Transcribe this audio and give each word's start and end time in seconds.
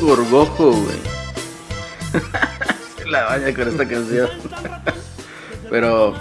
gorgojo, 0.00 0.70
güey. 0.72 0.98
La 3.10 3.24
baña 3.24 3.54
con 3.54 3.68
esta 3.68 3.86
canción. 3.86 4.28
Pero, 5.70 6.14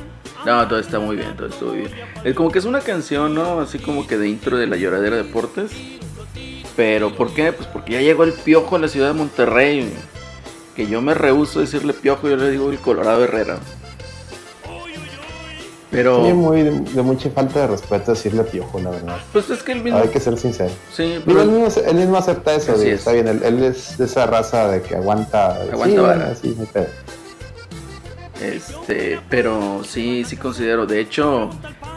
no, 0.45 0.67
todo 0.67 0.79
está 0.79 0.99
muy 0.99 1.15
bien, 1.15 1.35
todo 1.35 1.49
muy 1.67 1.77
bien. 1.79 1.91
Es 2.23 2.35
como 2.35 2.51
que 2.51 2.59
es 2.59 2.65
una 2.65 2.81
canción, 2.81 3.33
¿no? 3.33 3.59
Así 3.59 3.79
como 3.79 4.05
que 4.07 4.17
de 4.17 4.27
intro 4.27 4.57
de 4.57 4.67
la 4.67 4.77
lloradera 4.77 5.15
deportes. 5.15 5.71
Pero, 6.75 7.15
¿por 7.15 7.33
qué? 7.33 7.53
Pues 7.53 7.67
porque 7.67 7.93
ya 7.93 8.01
llegó 8.01 8.23
el 8.23 8.33
piojo 8.33 8.75
a 8.75 8.79
la 8.79 8.87
ciudad 8.87 9.07
de 9.07 9.13
Monterrey. 9.13 9.91
Que 10.75 10.87
yo 10.87 11.01
me 11.01 11.13
rehuso 11.13 11.59
a 11.59 11.61
decirle 11.61 11.93
piojo, 11.93 12.29
yo 12.29 12.35
le 12.35 12.51
digo 12.51 12.69
el 12.69 12.79
Colorado 12.79 13.23
Herrera. 13.23 13.59
Pero, 15.95 16.25
Sí, 16.25 16.33
muy 16.33 16.61
de, 16.63 16.71
de 16.79 17.01
mucha 17.01 17.29
falta 17.29 17.61
de 17.61 17.67
respeto 17.67 18.11
decirle 18.11 18.43
piojo, 18.43 18.79
la 18.79 18.89
verdad. 18.91 19.17
pues 19.31 19.49
es 19.49 19.63
que 19.63 19.71
el 19.71 19.81
mismo. 19.81 19.99
Hay 19.99 20.09
que 20.09 20.19
ser 20.19 20.37
sincero. 20.37 20.71
Sí, 20.93 21.19
pero. 21.25 21.41
él, 21.41 21.47
mismo, 21.49 21.81
él 21.87 21.95
mismo 21.95 22.17
acepta 22.17 22.53
eso, 22.55 22.73
Así 22.73 22.81
digo, 22.81 22.93
es. 22.93 22.99
está 22.99 23.11
bien, 23.13 23.27
él, 23.27 23.41
él 23.43 23.63
es 23.63 23.97
de 23.97 24.05
esa 24.05 24.25
raza 24.25 24.67
de 24.67 24.81
que 24.81 24.95
aguanta. 24.95 25.55
Aguanta 25.71 25.85
sí, 25.95 25.97
vara. 25.97 26.33
no. 26.75 26.85
Este, 28.41 29.19
pero 29.29 29.81
sí, 29.87 30.23
sí 30.25 30.35
considero. 30.37 30.85
De 30.85 30.99
hecho, 30.99 31.49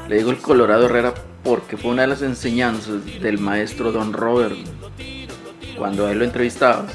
le 0.08 0.16
digo 0.16 0.30
el 0.30 0.38
Colorado 0.38 0.86
Herrera 0.86 1.12
porque 1.42 1.76
fue 1.76 1.90
una 1.90 2.02
de 2.02 2.08
las 2.08 2.22
enseñanzas 2.22 3.04
del 3.20 3.38
maestro 3.38 3.90
Don 3.92 4.12
Robert. 4.12 4.54
Cuando 5.76 6.08
él 6.08 6.18
lo 6.18 6.24
entrevistaba, 6.24 6.86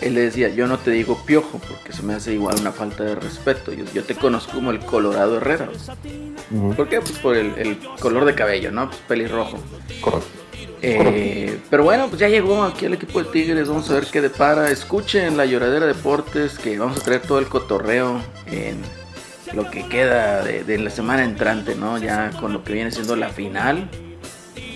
él 0.00 0.14
le 0.14 0.22
decía: 0.22 0.48
Yo 0.48 0.66
no 0.66 0.78
te 0.78 0.90
digo 0.90 1.22
piojo 1.24 1.60
porque 1.68 1.92
se 1.92 2.02
me 2.02 2.14
hace 2.14 2.32
igual 2.32 2.56
una 2.60 2.72
falta 2.72 3.04
de 3.04 3.14
respeto. 3.14 3.72
Yo, 3.72 3.84
yo 3.94 4.04
te 4.04 4.14
conozco 4.14 4.52
como 4.52 4.70
el 4.70 4.80
Colorado 4.80 5.36
Herrera. 5.36 5.68
¿Por 6.76 6.88
qué? 6.88 7.00
Pues 7.00 7.18
por 7.18 7.36
el, 7.36 7.54
el 7.56 7.78
color 8.00 8.24
de 8.24 8.34
cabello, 8.34 8.70
¿no? 8.70 8.88
Pues 8.88 9.00
pelirrojo. 9.08 9.58
Correcto. 10.00 10.28
Eh, 10.82 11.58
pero 11.70 11.84
bueno, 11.84 12.08
pues 12.08 12.20
ya 12.20 12.28
llegó 12.28 12.62
aquí 12.62 12.84
el 12.84 12.94
equipo 12.94 13.22
de 13.22 13.30
Tigres. 13.30 13.68
Vamos 13.68 13.90
a 13.90 13.94
ver 13.94 14.06
qué 14.06 14.20
depara. 14.20 14.70
Escuchen 14.70 15.36
la 15.36 15.46
lloradera 15.46 15.86
Deportes, 15.86 16.58
que 16.58 16.78
vamos 16.78 16.98
a 16.98 17.00
traer 17.00 17.22
todo 17.22 17.38
el 17.38 17.46
cotorreo 17.46 18.20
en 18.46 18.76
lo 19.54 19.70
que 19.70 19.88
queda 19.88 20.42
de, 20.42 20.64
de 20.64 20.78
la 20.78 20.90
semana 20.90 21.24
entrante, 21.24 21.74
¿no? 21.74 21.96
Ya 21.96 22.32
con 22.38 22.52
lo 22.52 22.64
que 22.64 22.74
viene 22.74 22.90
siendo 22.90 23.16
la 23.16 23.30
final. 23.30 23.88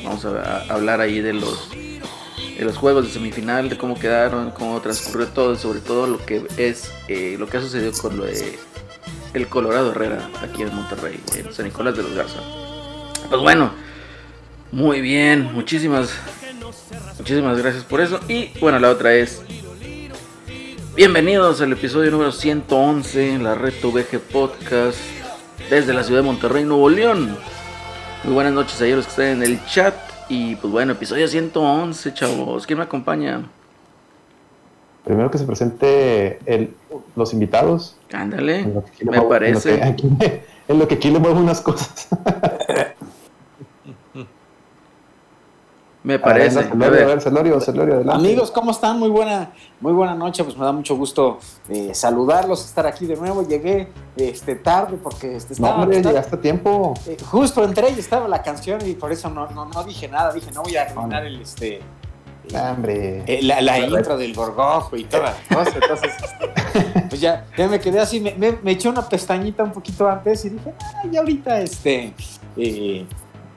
Vamos 0.03 0.25
a, 0.25 0.63
a 0.63 0.73
hablar 0.73 1.01
ahí 1.01 1.21
de 1.21 1.35
los 1.35 1.69
de 2.59 2.65
los 2.65 2.77
juegos 2.77 3.05
de 3.07 3.13
semifinal, 3.13 3.69
de 3.69 3.79
cómo 3.79 3.95
quedaron, 3.95 4.51
cómo 4.51 4.81
transcurrió 4.81 5.29
todo, 5.29 5.55
y 5.55 5.57
sobre 5.57 5.79
todo 5.79 6.09
lo 6.09 6.25
que 6.27 6.43
es 6.57 6.91
eh, 7.07 7.37
lo 7.39 7.49
que 7.49 7.57
ha 7.57 7.61
sucedido 7.61 7.93
con 7.93 8.17
lo 8.17 8.25
de 8.25 8.59
el 9.33 9.47
Colorado 9.47 9.93
Herrera 9.93 10.29
aquí 10.43 10.63
en 10.63 10.75
Monterrey, 10.75 11.21
en 11.37 11.53
San 11.53 11.67
Nicolás 11.67 11.97
de 11.97 12.03
los 12.03 12.15
Garza. 12.15 12.41
Pues 13.29 13.41
bueno, 13.41 13.71
muy 14.73 15.01
bien, 15.01 15.53
muchísimas, 15.53 16.11
muchísimas 17.17 17.59
gracias 17.59 17.85
por 17.85 18.01
eso. 18.01 18.19
Y 18.27 18.51
bueno, 18.59 18.81
la 18.81 18.91
otra 18.91 19.15
es, 19.15 19.41
bienvenidos 20.97 21.61
al 21.61 21.73
episodio 21.73 22.11
número 22.11 22.33
111, 22.33 23.39
la 23.39 23.55
Red 23.55 23.75
VG 23.81 24.19
Podcast, 24.33 24.99
desde 25.71 25.95
la 25.95 26.03
ciudad 26.03 26.23
de 26.23 26.27
Monterrey, 26.27 26.65
Nuevo 26.65 26.91
León. 26.91 27.37
Muy 28.25 28.35
buenas 28.35 28.53
noches 28.53 28.81
a 28.81 28.87
ellos 28.87 29.05
que 29.05 29.11
están 29.11 29.27
en 29.27 29.43
el 29.45 29.65
chat. 29.67 30.08
Y 30.29 30.57
pues 30.57 30.73
bueno, 30.73 30.93
episodio 30.93 31.27
111, 31.27 32.13
chavos. 32.15 32.67
¿Quién 32.67 32.79
me 32.79 32.85
acompaña? 32.85 33.47
Primero 35.05 35.31
que 35.31 35.39
se 35.39 35.45
presente 35.45 36.39
el, 36.45 36.75
los 37.17 37.33
invitados. 37.33 37.97
Ándale, 38.13 38.67
me 39.03 39.23
parece. 39.23 39.97
en 40.69 40.79
lo 40.79 40.87
que 40.87 40.97
aquí 40.97 41.11
le 41.11 41.19
muevo 41.19 41.41
unas 41.41 41.63
cosas. 41.63 42.09
Me 46.09 46.15
ver, 46.17 46.23
parece. 46.23 46.61
A 46.61 46.63
Celorio, 46.63 47.03
a 47.03 47.07
ver, 47.07 47.21
Celorio, 47.21 47.61
Celorio, 47.61 47.95
adelante. 47.97 48.25
Amigos, 48.27 48.51
¿cómo 48.51 48.71
están? 48.71 48.99
Muy 48.99 49.11
buena, 49.11 49.51
muy 49.79 49.93
buena 49.93 50.15
noche. 50.15 50.43
Pues 50.43 50.57
me 50.57 50.65
da 50.65 50.73
mucho 50.73 50.97
gusto 50.97 51.39
eh, 51.69 51.91
saludarlos, 51.93 52.65
estar 52.65 52.87
aquí 52.87 53.05
de 53.05 53.15
nuevo. 53.17 53.47
Llegué 53.47 53.89
este, 54.17 54.55
tarde 54.57 54.97
porque 55.03 55.37
este, 55.37 55.51
No, 55.61 55.67
estaba, 55.67 55.83
hombre, 55.83 55.99
estaba- 55.99 56.13
llegaste 56.15 56.37
a 56.37 56.41
tiempo. 56.41 56.95
eh, 57.07 57.19
justo 57.31 57.63
entré 57.63 57.91
y 57.91 57.99
estaba 57.99 58.27
la 58.27 58.43
canción 58.43 58.81
y 58.89 58.95
por 58.95 59.13
eso 59.13 59.29
no, 59.29 59.51
no, 59.51 59.67
no 59.67 59.85
dije 59.85 60.09
nada. 60.09 60.33
Dije, 60.33 60.51
no 60.53 60.63
voy 60.63 60.77
a 60.77 60.85
arruinar 60.85 61.27
el, 61.27 61.43
este, 61.43 61.81
Ah, 62.55 62.73
hombre. 62.75 63.25
eh, 63.27 63.41
la, 63.43 63.61
la 63.61 63.79
intro 63.79 64.17
del 64.17 64.33
gorgojo 64.33 64.97
y 64.97 65.05
toda 65.05 65.25
la 65.51 65.57
cosa. 65.57 65.75
Entonces, 65.79 66.13
este, 66.25 67.01
pues 67.11 67.21
ya, 67.21 67.45
ya 67.55 67.69
me 67.69 67.79
quedé 67.79 68.01
así. 68.01 68.19
Me, 68.19 68.35
me- 68.35 68.57
me 68.63 68.71
eché 68.71 68.89
una 68.89 69.07
pestañita 69.07 69.63
un 69.63 69.73
poquito 69.73 70.09
antes 70.09 70.43
y 70.47 70.49
dije, 70.49 70.73
ah, 70.81 71.03
ya 71.13 71.21
ahorita, 71.21 71.61
este. 71.61 72.15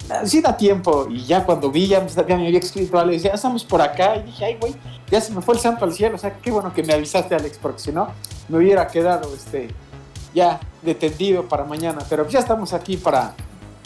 Eh, 0.09 0.13
Sí 0.27 0.41
da 0.41 0.55
tiempo, 0.57 1.07
y 1.09 1.23
ya 1.25 1.43
cuando 1.45 1.69
vi, 1.71 1.87
ya, 1.87 2.01
me- 2.01 2.09
ya 2.09 2.37
me 2.37 2.47
había 2.47 2.59
escrito 2.59 2.97
Alex, 2.99 3.23
ya 3.23 3.31
estamos 3.31 3.63
por 3.63 3.81
acá, 3.81 4.15
y 4.17 4.23
dije, 4.23 4.45
ay, 4.45 4.57
güey, 4.59 4.75
ya 5.09 5.21
se 5.21 5.33
me 5.33 5.41
fue 5.41 5.55
el 5.55 5.59
santo 5.61 5.85
al 5.85 5.93
cielo, 5.93 6.15
o 6.15 6.19
sea, 6.19 6.33
qué 6.41 6.51
bueno 6.51 6.73
que 6.73 6.83
me 6.83 6.93
avisaste, 6.93 7.35
Alex, 7.35 7.57
porque 7.61 7.79
si 7.79 7.91
no, 7.91 8.07
me 8.49 8.57
hubiera 8.57 8.87
quedado, 8.87 9.33
este, 9.33 9.69
ya 10.33 10.59
detendido 10.81 11.43
para 11.47 11.63
mañana, 11.65 11.99
pero 12.09 12.27
ya 12.27 12.39
estamos 12.39 12.73
aquí 12.73 12.97
para 12.97 13.33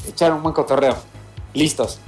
echar 0.08 0.32
un 0.34 0.42
buen 0.44 0.54
cotorreo. 0.54 0.96
Listos. 1.54 2.00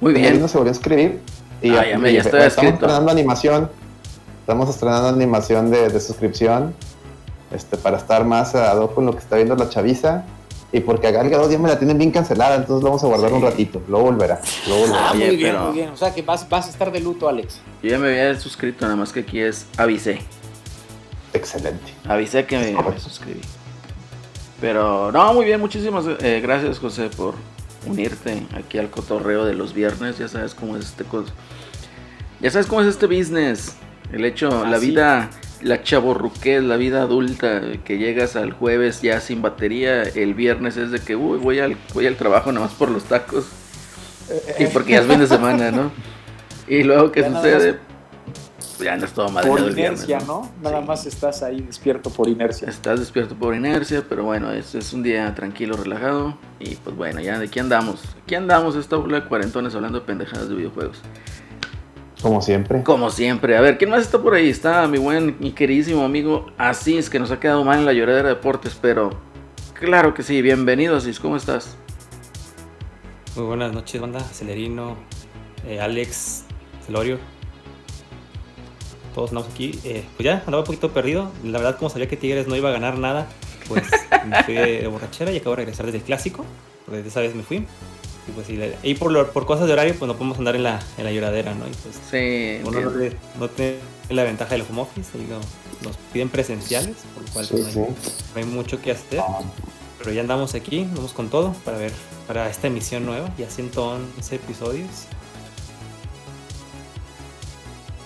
muy 0.00 0.12
bien. 0.12 0.40
no 0.40 0.48
se 0.48 0.58
volvió 0.58 0.72
a 0.72 0.74
escribir. 0.74 1.20
Y 1.62 1.70
Ah, 1.76 1.86
ya 1.90 1.98
me- 1.98 2.12
ya 2.12 2.20
estoy 2.20 2.40
estamos 2.40 2.72
estrenando 2.74 3.10
animación. 3.10 3.70
Estamos 4.40 4.68
estrenando 4.68 5.08
animación 5.08 5.70
de, 5.70 5.88
de 5.90 6.00
suscripción. 6.00 6.74
Este, 7.52 7.76
para 7.76 7.96
estar 7.98 8.24
más 8.24 8.54
ad 8.54 8.78
hoc 8.78 8.94
con 8.94 9.06
lo 9.06 9.12
que 9.12 9.18
está 9.18 9.36
viendo 9.36 9.54
la 9.56 9.68
chaviza. 9.68 10.24
Y 10.72 10.80
porque 10.80 11.08
a 11.08 11.10
Gal 11.10 11.28
Gadot 11.28 11.50
ya 11.50 11.58
me 11.58 11.68
la 11.68 11.78
tienen 11.78 11.98
bien 11.98 12.10
cancelada, 12.12 12.54
entonces 12.54 12.82
lo 12.84 12.90
vamos 12.90 13.02
a 13.02 13.06
guardar 13.08 13.30
Sí. 13.30 13.36
un 13.36 13.42
ratito. 13.42 13.82
Luego 13.88 14.04
volverá. 14.06 14.40
Luego 14.68 14.82
volverá. 14.82 15.08
Ah, 15.08 15.12
Oye, 15.14 15.26
muy 15.26 15.36
bien, 15.36 15.52
pero- 15.52 15.64
muy 15.66 15.74
bien, 15.74 15.88
o 15.90 15.96
sea 15.96 16.14
que 16.14 16.22
vas, 16.22 16.48
vas 16.48 16.66
a 16.66 16.70
estar 16.70 16.92
de 16.92 17.00
luto, 17.00 17.28
Alex. 17.28 17.60
Yo 17.82 17.90
ya 17.90 17.98
me 17.98 18.08
había 18.08 18.38
suscrito, 18.38 18.84
nada 18.84 18.96
más 18.96 19.12
que 19.12 19.20
aquí 19.20 19.40
es 19.40 19.66
avisé. 19.76 20.20
Excelente. 21.32 21.92
Avisé 22.08 22.44
que 22.46 22.58
me, 22.58 22.72
me 22.90 22.98
suscribí. 23.00 23.40
Pero 24.60 25.10
no, 25.12 25.32
muy 25.34 25.44
bien, 25.46 25.58
muchísimas 25.60 26.04
eh, 26.20 26.40
gracias 26.42 26.78
José 26.78 27.08
por 27.16 27.34
unirte 27.86 28.46
aquí 28.54 28.78
al 28.78 28.90
cotorreo 28.90 29.44
de 29.44 29.54
los 29.54 29.72
viernes. 29.72 30.18
Ya 30.18 30.28
sabes 30.28 30.54
cómo 30.54 30.76
es 30.76 30.84
este 30.86 31.04
Ya 32.40 32.50
sabes 32.50 32.66
cómo 32.66 32.80
es 32.82 32.86
este 32.88 33.06
business. 33.06 33.74
El 34.12 34.24
hecho, 34.24 34.66
la 34.66 34.78
vida, 34.78 35.30
la 35.62 35.82
chaborruquez, 35.82 36.62
la 36.62 36.76
vida 36.76 37.02
adulta, 37.02 37.60
que 37.84 37.98
llegas 37.98 38.36
al 38.36 38.52
jueves 38.52 39.02
ya 39.02 39.20
sin 39.20 39.42
batería, 39.42 40.02
el 40.02 40.34
viernes 40.34 40.76
es 40.76 40.90
de 40.90 41.00
que 41.00 41.16
uy, 41.16 41.38
voy 41.38 41.58
al, 41.60 41.76
voy 41.94 42.06
al 42.06 42.16
trabajo 42.16 42.52
nada 42.52 42.66
más 42.66 42.74
por 42.74 42.90
los 42.90 43.04
tacos. 43.04 43.46
Y 44.58 44.66
porque 44.66 44.92
ya 44.92 45.00
es 45.00 45.06
fin 45.06 45.18
de 45.18 45.26
semana, 45.26 45.70
¿no? 45.70 45.90
Y 46.68 46.84
luego 46.84 47.10
¿qué 47.10 47.22
Ya 47.22 47.30
sucede? 47.32 47.78
Pues 48.76 48.86
ya 48.86 48.94
andas 48.94 49.12
todo 49.12 49.28
madreado 49.28 49.58
Por 49.58 49.74
viernes, 49.74 50.04
inercia, 50.04 50.26
¿no? 50.26 50.50
Nada 50.62 50.80
Sí. 50.80 50.86
más 50.86 51.04
estás 51.06 51.42
ahí 51.42 51.60
despierto 51.60 52.10
por 52.10 52.28
inercia. 52.28 52.68
Estás 52.68 53.00
despierto 53.00 53.34
por 53.34 53.54
inercia, 53.54 54.04
pero 54.08 54.24
bueno, 54.24 54.52
es, 54.52 54.74
es 54.74 54.92
un 54.92 55.02
día 55.02 55.34
tranquilo, 55.34 55.76
relajado. 55.76 56.38
Y 56.60 56.76
pues 56.76 56.96
bueno, 56.96 57.20
ya 57.20 57.38
de 57.38 57.46
aquí 57.46 57.58
andamos. 57.58 58.00
Aquí 58.22 58.34
andamos 58.36 58.76
esta 58.76 58.96
bola 58.96 59.20
de 59.20 59.26
cuarentones 59.28 59.74
hablando 59.74 60.00
de 60.00 60.06
pendejadas 60.06 60.48
de 60.48 60.54
videojuegos. 60.54 61.02
Como 62.22 62.42
siempre. 62.42 62.82
Como 62.82 63.10
siempre. 63.10 63.56
A 63.56 63.60
ver, 63.62 63.78
¿quién 63.78 63.90
más 63.90 64.02
está 64.02 64.20
por 64.20 64.34
ahí? 64.34 64.50
Está 64.50 64.86
mi 64.86 64.98
buen 64.98 65.36
y 65.40 65.52
queridísimo 65.52 66.04
amigo 66.04 66.46
Asís, 66.58 67.08
que 67.08 67.18
nos 67.18 67.30
ha 67.30 67.40
quedado 67.40 67.64
mal 67.64 67.78
en 67.78 67.86
la 67.86 67.94
lloradera 67.94 68.28
de 68.28 68.34
deportes, 68.34 68.78
pero 68.80 69.10
claro 69.72 70.12
que 70.12 70.22
sí. 70.22 70.42
Bienvenido, 70.42 70.96
Asís. 70.96 71.18
¿Cómo 71.18 71.36
estás? 71.36 71.76
Muy 73.36 73.46
buenas 73.46 73.72
noches, 73.72 74.00
banda. 74.00 74.20
Celerino, 74.20 74.96
eh, 75.66 75.80
Alex, 75.80 76.44
Celorio. 76.84 77.18
Todos 79.14 79.30
andamos 79.30 79.50
aquí. 79.50 79.80
Eh, 79.84 80.04
pues 80.16 80.24
ya, 80.24 80.38
andaba 80.40 80.58
un 80.58 80.64
poquito 80.64 80.90
perdido. 80.90 81.30
La 81.42 81.58
verdad, 81.58 81.78
como 81.78 81.88
sabía 81.88 82.06
que 82.06 82.18
Tigres 82.18 82.48
no 82.48 82.54
iba 82.54 82.68
a 82.68 82.72
ganar 82.72 82.98
nada, 82.98 83.28
pues 83.66 83.84
me 84.26 84.42
fui 84.42 84.54
de, 84.54 84.86
borrachera 84.88 85.32
y 85.32 85.38
acabo 85.38 85.52
de 85.52 85.62
regresar 85.62 85.86
desde 85.86 85.98
el 85.98 86.04
clásico. 86.04 86.44
Porque 86.84 86.98
desde 86.98 87.08
esa 87.08 87.20
vez 87.20 87.34
me 87.34 87.42
fui. 87.42 87.66
Y 88.30 88.56
pues 88.56 88.74
y 88.82 88.94
por, 88.94 89.10
lo- 89.12 89.32
por 89.32 89.46
cosas 89.46 89.66
de 89.66 89.72
horario, 89.72 89.94
pues 89.98 90.06
no 90.06 90.14
podemos 90.16 90.38
andar 90.38 90.56
en 90.56 90.62
la, 90.62 90.80
en 90.98 91.04
la 91.04 91.12
lloradera, 91.12 91.54
¿no? 91.54 91.66
Y 91.66 91.70
pues 91.70 91.96
Sí. 92.10 92.60
uno 92.66 92.80
no, 92.80 92.90
tiene- 92.90 93.16
no 93.38 93.48
tiene 93.48 93.76
la 94.08 94.24
ventaja 94.24 94.52
del 94.54 94.62
home 94.70 94.82
office. 94.82 95.10
Y 95.16 95.22
no, 95.30 95.38
nos 95.84 95.96
piden 96.12 96.28
presenciales, 96.28 96.96
por 97.14 97.24
lo 97.24 97.30
cual 97.30 97.46
Sí, 97.46 97.54
no, 97.56 97.66
hay, 97.66 97.72
sí. 97.72 97.80
no 97.80 98.40
hay 98.40 98.44
mucho 98.44 98.80
que 98.80 98.92
hacer. 98.92 99.20
Ah, 99.20 99.40
Pero 99.98 100.12
ya 100.12 100.20
andamos 100.22 100.54
aquí, 100.54 100.86
vamos 100.94 101.12
con 101.12 101.28
todo 101.28 101.52
para 101.64 101.76
ver, 101.76 101.92
para 102.26 102.48
esta 102.48 102.68
emisión 102.68 103.04
nueva, 103.04 103.30
ya 103.36 103.50
111 103.50 104.34
episodios. 104.36 104.88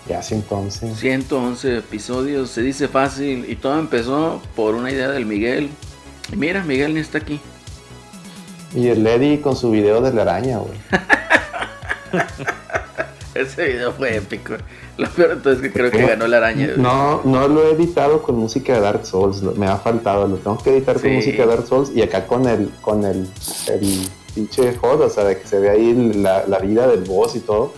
Ya 0.09 0.23
sí, 0.23 0.35
entonces. 0.35 0.99
111 1.00 1.79
episodios, 1.79 2.50
se 2.50 2.61
dice 2.62 2.88
fácil 2.88 3.47
y 3.49 3.56
todo 3.56 3.79
empezó 3.79 4.43
por 4.55 4.75
una 4.75 4.91
idea 4.91 5.09
del 5.09 5.25
Miguel. 5.25 5.71
Y 6.32 6.37
mira, 6.37 6.62
Miguel 6.62 6.94
ni 6.94 7.00
está 7.00 7.19
aquí. 7.19 7.41
Y 8.75 8.88
el 8.88 9.06
Eddie 9.06 9.41
con 9.41 9.56
su 9.56 9.71
video 9.71 10.00
de 10.00 10.12
la 10.12 10.23
araña, 10.23 10.59
güey. 10.59 10.79
Ese 13.35 13.65
video 13.67 13.93
fue 13.93 14.17
épico. 14.17 14.55
Lo 14.97 15.09
peor 15.11 15.32
entonces 15.32 15.62
que 15.62 15.73
creo 15.73 15.91
que 15.91 16.06
ganó 16.06 16.26
la 16.29 16.37
araña. 16.37 16.67
güey. 16.69 16.79
No, 16.79 17.21
no 17.25 17.49
lo 17.49 17.67
he 17.67 17.73
editado 17.73 18.23
con 18.23 18.37
música 18.37 18.75
de 18.75 18.81
Dark 18.81 19.05
Souls, 19.05 19.43
lo- 19.43 19.53
me 19.56 19.67
ha 19.67 19.76
faltado, 19.76 20.29
lo 20.29 20.37
tengo 20.37 20.56
que 20.59 20.71
editar 20.71 21.00
con 21.00 21.12
música 21.17 21.43
de 21.43 21.49
Dark 21.49 21.67
Souls 21.67 21.91
y 21.94 22.03
acá 22.03 22.26
con 22.29 22.47
el, 22.49 22.71
con 22.81 23.05
el, 23.05 23.29
el 23.69 24.09
pinche 24.35 24.71
HUD, 24.81 25.00
o 25.00 25.11
sea, 25.11 25.25
de 25.25 25.38
que 25.41 25.47
se 25.49 25.59
ve 25.59 25.71
ahí 25.71 26.12
la, 26.15 26.44
la 26.47 26.59
vida 26.61 26.87
del 26.87 27.00
boss 27.03 27.35
y 27.35 27.41
todo, 27.41 27.75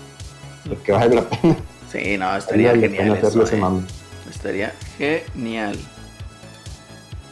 porque 0.69 0.93
vale 0.93 1.15
la 1.15 1.23
pena, 1.23 1.57
Sí, 1.91 2.19
no, 2.19 2.37
estaría 2.37 2.73
genial. 2.77 3.17
Eso, 3.23 3.43
eh. 3.57 3.61
Estaría 4.31 4.75
genial. 4.99 5.79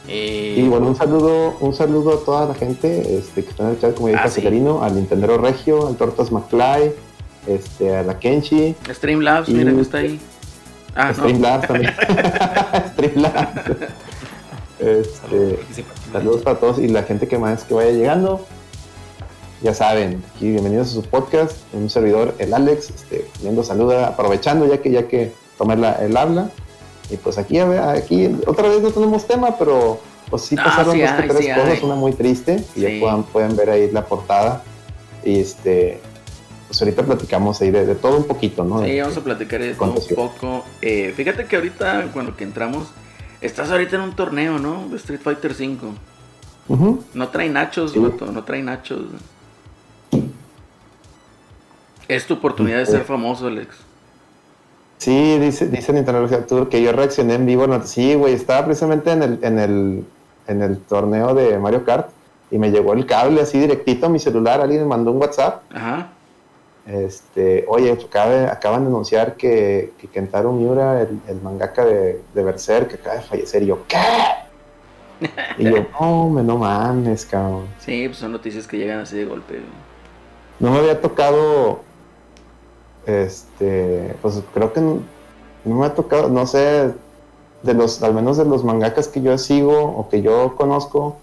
Eh, 0.07 0.55
Y 0.57 0.67
bueno, 0.67 0.87
un 0.87 0.95
saludo, 0.95 1.55
un 1.59 1.73
saludo 1.73 2.13
a 2.13 2.25
toda 2.25 2.45
la 2.47 2.53
gente 2.53 3.17
este, 3.17 3.43
que 3.43 3.49
está 3.49 3.63
en 3.63 3.69
el 3.71 3.79
chat, 3.79 3.95
como 3.95 4.07
dijo 4.09 4.19
Ah, 4.23 4.29
sí. 4.29 4.45
Al 4.45 4.95
Nintendero 4.95 5.37
Regio, 5.37 5.87
al 5.87 5.95
Tortas 5.95 6.31
McFly, 6.31 6.93
este, 7.47 7.95
a 7.95 8.03
la 8.03 8.19
Kenchi, 8.19 8.75
Streamlabs, 8.89 9.49
y- 9.49 9.53
mira 9.53 9.71
que 9.73 9.81
está 9.81 9.97
ahí. 9.99 10.19
Ah, 10.95 11.07
no. 11.07 11.13
Streamlabs 11.15 11.67
también. 11.67 11.93
Streamlabs. 12.93 13.61
Este, 14.79 15.59
Saludos 16.11 16.41
para 16.41 16.59
todos 16.59 16.79
y 16.79 16.87
la 16.87 17.03
gente 17.03 17.27
que 17.27 17.37
más 17.37 17.63
que 17.63 17.73
vaya 17.73 17.91
llegando. 17.91 18.45
Ya 19.61 19.73
saben, 19.73 20.23
aquí 20.35 20.51
bienvenidos 20.51 20.89
a 20.89 20.93
su 20.95 21.01
podcast. 21.03 21.57
Un 21.73 21.89
servidor, 21.89 22.35
el 22.39 22.53
Alex, 22.53 22.89
este, 22.91 23.25
viendo 23.41 23.63
saluda, 23.63 24.07
aprovechando 24.07 24.67
ya 24.67 24.79
que 24.81 24.91
ya 24.91 25.07
que 25.07 25.31
tomé 25.57 25.75
la- 25.77 25.93
el 25.93 26.15
habla. 26.17 26.49
Y 27.09 27.17
pues 27.17 27.37
aquí, 27.37 27.59
aquí 27.59 28.29
otra 28.47 28.67
vez 28.69 28.81
no 28.81 28.89
tenemos 28.91 29.27
tema, 29.27 29.57
pero 29.57 29.99
pues 30.29 30.43
sí 30.43 30.55
Ah, 30.59 30.63
pasaron 30.65 30.93
sí 30.93 31.01
dos 31.01 31.11
que 31.11 31.27
tres 31.27 31.37
sí 31.45 31.51
cosas, 31.53 31.83
una 31.83 31.95
muy 31.95 32.13
triste, 32.13 32.63
y 32.75 32.79
Sí. 32.79 32.81
ya 32.81 32.99
puedan, 32.99 33.23
pueden 33.23 33.55
ver 33.55 33.69
ahí 33.69 33.91
la 33.91 34.05
portada. 34.05 34.63
Y 35.23 35.39
este, 35.39 35.99
pues 36.67 36.81
ahorita 36.81 37.03
platicamos 37.03 37.61
ahí 37.61 37.69
de, 37.71 37.85
de 37.85 37.95
todo 37.95 38.17
un 38.17 38.23
poquito, 38.25 38.63
¿no? 38.63 38.81
Sí, 38.83 38.91
De- 38.91 39.01
vamos 39.01 39.17
a 39.17 39.21
platicar 39.23 39.61
de 39.61 39.73
todo 39.75 39.91
un 39.93 40.15
poco. 40.15 40.65
Eh, 40.81 41.13
fíjate 41.15 41.45
que 41.45 41.55
ahorita, 41.55 42.09
cuando 42.11 42.35
que 42.35 42.43
entramos, 42.43 42.87
estás 43.41 43.69
ahorita 43.69 43.97
en 43.97 44.01
un 44.01 44.15
torneo, 44.15 44.57
¿no? 44.57 44.87
De 44.89 44.97
Street 44.97 45.21
Fighter 45.23 45.53
5. 45.53 45.87
Ujú. 46.67 47.03
No 47.13 47.27
trae 47.29 47.47
nachos, 47.49 47.95
vato, 47.95 48.25
no 48.31 48.43
trae 48.43 48.63
nachos. 48.63 49.01
Es 52.07 52.25
tu 52.27 52.35
oportunidad 52.35 52.79
de 52.79 52.85
ser 52.85 53.03
famoso, 53.03 53.47
Alex. 53.47 53.75
Sí, 54.97 55.37
dice, 55.39 55.67
dice 55.67 55.91
Nintendo 55.93 56.25
Tour 56.47 56.69
que 56.69 56.81
yo 56.81 56.91
reaccioné 56.91 57.35
en 57.35 57.45
vivo. 57.45 57.67
No, 57.67 57.81
sí, 57.85 58.15
güey, 58.15 58.33
estaba 58.33 58.65
precisamente 58.65 59.11
en 59.11 59.23
el, 59.23 59.39
en, 59.43 59.59
el, 59.59 60.05
en 60.47 60.61
el 60.61 60.79
torneo 60.79 61.33
de 61.33 61.57
Mario 61.59 61.83
Kart 61.85 62.09
y 62.49 62.57
me 62.57 62.71
llegó 62.71 62.93
el 62.93 63.05
cable 63.05 63.41
así 63.41 63.59
directito 63.59 64.05
a 64.05 64.09
mi 64.09 64.19
celular. 64.19 64.61
Alguien 64.61 64.81
me 64.81 64.87
mandó 64.87 65.11
un 65.11 65.17
WhatsApp. 65.21 65.63
Ajá. 65.73 66.07
Este, 66.87 67.65
oye, 67.67 67.91
acabe- 67.93 68.47
acaban 68.49 68.83
de 68.83 68.87
anunciar 68.89 69.35
que, 69.35 69.93
que 69.99 70.07
Kentaro 70.07 70.51
Miura, 70.51 71.01
el, 71.01 71.19
el 71.27 71.41
mangaka 71.41 71.83
de, 71.83 72.21
de 72.33 72.43
Berserk, 72.43 72.89
que 72.89 72.95
acaba 72.95 73.15
de 73.17 73.21
fallecer. 73.23 73.63
Y 73.63 73.67
yo, 73.67 73.79
¿qué? 73.87 73.97
Y 75.57 75.63
yo, 75.63 75.85
no, 75.99 76.29
me 76.29 76.43
no 76.43 76.57
mames, 76.57 77.25
cabrón. 77.25 77.67
Sí, 77.79 78.03
pues 78.07 78.17
son 78.19 78.33
noticias 78.33 78.67
que 78.67 78.77
llegan 78.77 78.99
así 78.99 79.15
de 79.17 79.25
golpe. 79.25 79.53
güey. 79.53 79.65
No 80.59 80.71
me 80.71 80.79
había 80.79 80.99
tocado, 81.01 81.79
este, 83.05 84.15
pues 84.21 84.41
creo 84.53 84.73
que 84.73 84.81
no, 84.81 84.99
no 85.65 85.75
me 85.75 85.85
ha 85.85 85.93
tocado, 85.93 86.29
no 86.29 86.45
sé, 86.47 86.91
de 87.63 87.73
los, 87.73 88.03
al 88.03 88.13
menos 88.13 88.37
de 88.37 88.45
los 88.45 88.63
mangakas 88.63 89.07
que 89.07 89.21
yo 89.21 89.37
sigo 89.37 89.79
o 89.83 90.09
que 90.09 90.21
yo 90.21 90.55
conozco, 90.55 91.17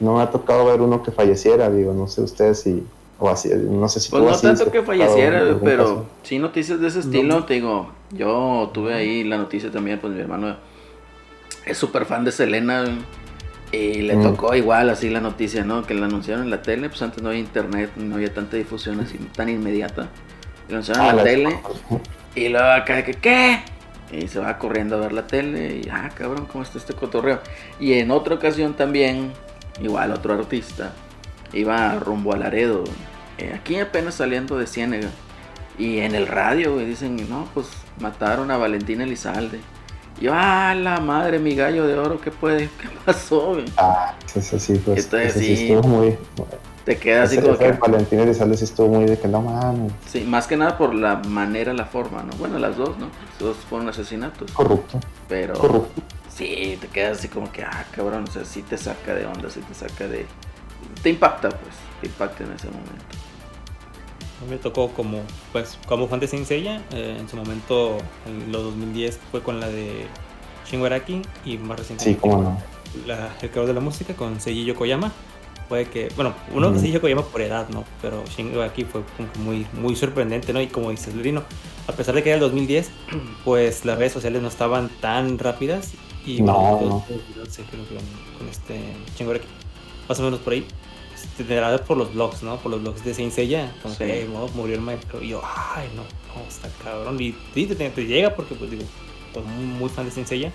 no 0.00 0.16
me 0.16 0.22
ha 0.22 0.30
tocado 0.30 0.66
ver 0.66 0.80
uno 0.80 1.02
que 1.02 1.10
falleciera, 1.10 1.70
digo, 1.70 1.92
no 1.92 2.06
sé 2.08 2.22
ustedes 2.22 2.60
si, 2.60 2.82
o 3.18 3.28
así, 3.28 3.50
no 3.54 3.88
sé 3.88 4.00
si 4.00 4.10
Pues 4.10 4.22
tú 4.22 4.28
no 4.28 4.34
así 4.34 4.46
tanto 4.46 4.70
que 4.70 4.82
falleciera, 4.82 5.44
pero 5.64 5.84
caso. 5.84 6.06
sí 6.22 6.38
noticias 6.38 6.80
de 6.80 6.88
ese 6.88 7.00
estilo, 7.00 7.44
te 7.44 7.54
digo, 7.54 7.90
yo 8.10 8.70
tuve 8.74 8.94
ahí 8.94 9.24
la 9.24 9.38
noticia 9.38 9.70
también, 9.70 9.98
pues 10.00 10.12
mi 10.12 10.20
hermano 10.20 10.56
es 11.66 11.78
súper 11.78 12.04
fan 12.06 12.24
de 12.24 12.32
Selena 12.32 12.84
y 13.70 14.02
le 14.02 14.16
Mm. 14.16 14.22
tocó 14.22 14.54
igual 14.54 14.90
así 14.90 15.08
la 15.08 15.20
noticia, 15.20 15.64
¿no? 15.64 15.86
Que 15.86 15.94
la 15.94 16.06
anunciaron 16.06 16.44
en 16.44 16.50
la 16.50 16.62
tele, 16.62 16.88
pues 16.88 17.00
antes 17.02 17.22
no 17.22 17.28
había 17.30 17.40
internet, 17.40 17.90
no 17.96 18.16
había 18.16 18.34
tanta 18.34 18.56
difusión 18.56 19.00
así 19.00 19.16
tan 19.34 19.48
inmediata. 19.48 20.08
Anunciaron 20.74 21.06
en 21.06 21.16
la 21.16 21.22
tele 21.22 21.60
y 22.34 22.48
luego 22.48 22.68
acá 22.68 22.96
de 22.96 23.04
que, 23.04 23.14
¿qué? 23.14 23.62
Y 24.10 24.28
se 24.28 24.38
va 24.38 24.58
corriendo 24.58 24.96
a 24.96 25.00
ver 25.00 25.12
la 25.12 25.26
tele 25.26 25.80
y, 25.84 25.88
ah, 25.88 26.10
cabrón, 26.14 26.46
¿cómo 26.46 26.64
está 26.64 26.78
este 26.78 26.92
cotorreo? 26.92 27.40
Y 27.80 27.94
en 27.94 28.10
otra 28.10 28.34
ocasión 28.34 28.74
también, 28.74 29.32
igual 29.80 30.12
otro 30.12 30.34
artista, 30.34 30.92
iba 31.52 31.94
rumbo 31.98 32.34
a 32.34 32.36
Laredo, 32.36 32.84
eh, 33.38 33.52
aquí 33.54 33.78
apenas 33.78 34.16
saliendo 34.16 34.58
de 34.58 34.66
Ciénega. 34.66 35.08
Y 35.78 36.00
en 36.00 36.14
el 36.14 36.26
radio, 36.26 36.74
güey, 36.74 36.86
dicen, 36.86 37.16
no, 37.28 37.48
pues 37.54 37.66
mataron 37.98 38.50
a 38.50 38.56
Valentina 38.56 39.04
Elizalde. 39.04 39.60
Y 40.20 40.26
yo, 40.26 40.32
ah, 40.34 40.74
la 40.74 41.00
madre, 41.00 41.38
mi 41.38 41.54
gallo 41.54 41.86
de 41.86 41.98
oro, 41.98 42.20
¿qué 42.20 42.30
puede? 42.30 42.68
¿Qué 42.80 42.88
pasó, 43.04 43.54
güey? 43.54 43.64
Ah, 43.78 44.14
ese 44.34 44.58
sí, 44.60 44.80
pues, 44.84 45.04
Entonces, 45.04 45.36
ese 45.36 45.38
sí 45.38 45.56
sí. 45.56 45.72
estuvo 45.72 45.88
muy, 45.88 46.18
Te 46.84 46.98
quedas 46.98 47.26
así 47.28 47.36
ese, 47.36 47.42
como 47.42 47.54
ese 47.54 47.64
que... 47.64 47.72
de 47.72 47.78
Valentín 47.78 48.20
Elizalde 48.20 48.56
sí 48.56 48.64
estuvo 48.64 48.88
muy 48.88 49.04
de 49.04 49.18
que 49.18 49.28
no 49.28 49.40
mames, 49.40 49.92
Sí, 50.06 50.22
más 50.22 50.46
que 50.48 50.56
nada 50.56 50.76
por 50.76 50.94
la 50.94 51.16
manera, 51.28 51.72
la 51.72 51.84
forma, 51.84 52.22
¿no? 52.24 52.32
Bueno, 52.38 52.58
las 52.58 52.76
dos, 52.76 52.98
¿no? 52.98 53.06
Los 53.38 53.56
dos 53.56 53.64
fueron 53.68 53.88
asesinatos. 53.88 54.50
corrupto, 54.50 54.98
Pero 55.28 55.54
corrupto. 55.54 56.02
sí, 56.34 56.76
te 56.80 56.88
quedas 56.88 57.18
así 57.18 57.28
como 57.28 57.52
que, 57.52 57.62
ah, 57.62 57.84
cabrón, 57.94 58.24
o 58.28 58.32
sea, 58.32 58.44
sí 58.44 58.62
te 58.62 58.76
saca 58.76 59.14
de 59.14 59.26
onda, 59.26 59.48
sí 59.48 59.60
te 59.60 59.74
saca 59.74 60.08
de... 60.08 60.26
Te 61.02 61.10
impacta, 61.10 61.48
pues, 61.50 61.74
te 62.00 62.08
impacta 62.08 62.42
en 62.42 62.52
ese 62.52 62.66
momento. 62.66 63.16
A 64.40 64.44
mí 64.44 64.50
me 64.50 64.56
tocó 64.56 64.88
como, 64.88 65.20
pues, 65.52 65.78
como 65.86 66.08
fan 66.08 66.18
de 66.18 66.26
Saint 66.26 66.46
Seiya, 66.46 66.82
eh, 66.92 67.16
en 67.20 67.28
su 67.28 67.36
momento, 67.36 67.96
en 68.26 68.50
los 68.50 68.64
2010, 68.64 69.20
fue 69.30 69.40
con 69.40 69.60
la 69.60 69.68
de 69.68 70.06
Shingo 70.66 70.86
Araki 70.86 71.22
y 71.44 71.58
más 71.58 71.76
Sí, 71.76 71.82
recientemente 71.82 72.20
cómo 72.20 72.42
no. 72.42 72.58
la- 73.06 73.30
el 73.40 73.50
creador 73.50 73.68
de 73.68 73.74
la 73.74 73.80
música 73.80 74.14
con 74.14 74.40
Seiji 74.40 74.64
Yokoyama. 74.64 75.12
Que, 75.72 76.08
bueno, 76.16 76.34
uno 76.54 76.70
de 76.70 76.78
Seiji 76.78 76.94
Yokoyama 76.94 77.22
por 77.22 77.40
edad, 77.40 77.68
¿no? 77.70 77.84
Pero 78.00 78.22
Shingo 78.26 78.60
Araki 78.60 78.84
fue 78.84 79.02
muy, 79.38 79.66
muy 79.72 79.96
sorprendente, 79.96 80.52
¿no? 80.52 80.60
Y 80.60 80.66
como 80.68 80.90
dices, 80.90 81.14
Lurino, 81.14 81.42
a 81.88 81.92
pesar 81.92 82.14
de 82.14 82.22
que 82.22 82.28
era 82.30 82.36
el 82.36 82.40
2010, 82.40 82.90
pues 83.44 83.84
las 83.84 83.98
redes 83.98 84.12
sociales 84.12 84.42
no 84.42 84.48
estaban 84.48 84.88
tan 85.00 85.38
rápidas. 85.38 85.92
Y 86.24 86.40
No, 86.42 86.52
bueno, 86.54 87.04
no. 87.08 87.14
los- 87.42 87.48
sí, 87.52 87.62
creo 87.70 87.84
que 87.88 87.94
con, 88.38 88.48
este 88.48 88.80
Shingo 89.16 89.32
Araki, 89.32 89.46
más 90.08 90.20
o 90.20 90.22
menos 90.22 90.40
por 90.40 90.52
ahí. 90.52 90.66
Este, 91.14 91.44
de 91.44 91.54
verdad 91.54 91.84
por 91.86 91.96
los 91.96 92.12
blogs, 92.12 92.42
¿no? 92.42 92.56
Por 92.56 92.72
los 92.72 92.80
blogs 92.82 93.04
de 93.04 93.14
Saint 93.14 93.32
Seiya, 93.32 93.72
como 93.82 93.94
Sí. 93.94 93.98
que 94.04 94.22
"Ey, 94.22 94.28
mo- 94.28 94.48
murió 94.54 94.74
el 94.74 94.80
maestro. 94.80 95.22
Y 95.22 95.28
yo, 95.28 95.40
ay, 95.44 95.88
no, 95.94 96.02
no, 96.02 96.48
está 96.48 96.68
cabrón. 96.82 97.20
Y 97.20 97.34
sí, 97.54 97.66
te, 97.66 97.74
te 97.90 98.06
llega 98.06 98.34
porque, 98.34 98.54
pues 98.56 98.70
digo, 98.72 98.82
pues, 99.32 99.44
muy, 99.46 99.64
muy 99.64 99.88
fan 99.88 100.04
de 100.04 100.10
Saint 100.10 100.28
Seiya. 100.28 100.52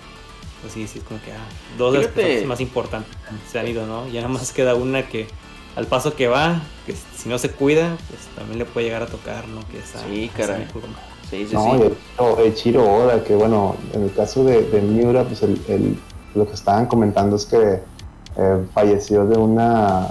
Pues 0.60 0.72
sí, 0.72 0.86
sí, 0.88 0.98
es 0.98 1.04
como 1.04 1.20
que, 1.22 1.32
ah, 1.32 1.36
dos 1.78 1.92
de 1.92 1.98
las 2.00 2.08
personas 2.08 2.44
más 2.46 2.60
importantes 2.60 3.12
se 3.50 3.58
han 3.60 3.68
ido, 3.68 3.86
¿no? 3.86 4.08
Ya 4.08 4.20
nada 4.22 4.32
más 4.32 4.52
queda 4.52 4.74
una 4.74 5.06
que, 5.08 5.28
al 5.76 5.86
paso 5.86 6.14
que 6.16 6.26
va, 6.26 6.60
que 6.86 6.94
si 7.16 7.28
no 7.28 7.38
se 7.38 7.50
cuida, 7.50 7.96
pues 8.08 8.22
también 8.36 8.58
le 8.58 8.64
puede 8.64 8.86
llegar 8.86 9.02
a 9.02 9.06
tocar, 9.06 9.46
¿no? 9.48 9.60
Que 9.68 9.78
esa, 9.78 10.00
Sí, 10.08 10.24
esa 10.34 10.46
caray. 10.48 10.66
curva. 10.66 10.88
Sí, 11.30 11.46
sí, 11.46 11.54
No, 11.54 11.62
sí. 11.64 11.70
y 11.70 11.82
el, 11.82 11.96
Chiro- 12.16 12.38
el 12.40 12.54
Chiro 12.54 12.90
Oda, 12.92 13.22
que 13.22 13.36
bueno, 13.36 13.76
en 13.92 14.02
el 14.04 14.12
caso 14.14 14.42
de, 14.44 14.62
de 14.62 14.80
Miura, 14.80 15.24
pues 15.24 15.42
el, 15.42 15.60
el- 15.68 15.98
lo 16.34 16.46
que 16.46 16.54
estaban 16.54 16.86
comentando 16.86 17.36
es 17.36 17.46
que 17.46 17.80
eh, 18.36 18.66
falleció 18.74 19.26
de 19.26 19.38
una, 19.38 20.08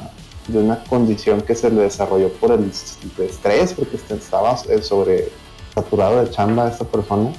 de 0.48 0.60
una 0.60 0.84
condición 0.86 1.42
que 1.42 1.56
se 1.56 1.70
le 1.70 1.82
desarrolló 1.82 2.30
por 2.34 2.52
el, 2.52 2.72
el 3.18 3.24
estrés, 3.26 3.74
porque 3.74 3.98
estaba 3.98 4.58
sobre 4.82 5.30
saturado 5.74 6.24
de 6.24 6.30
chamba 6.32 6.70
esta 6.70 6.86
persona. 6.86 7.32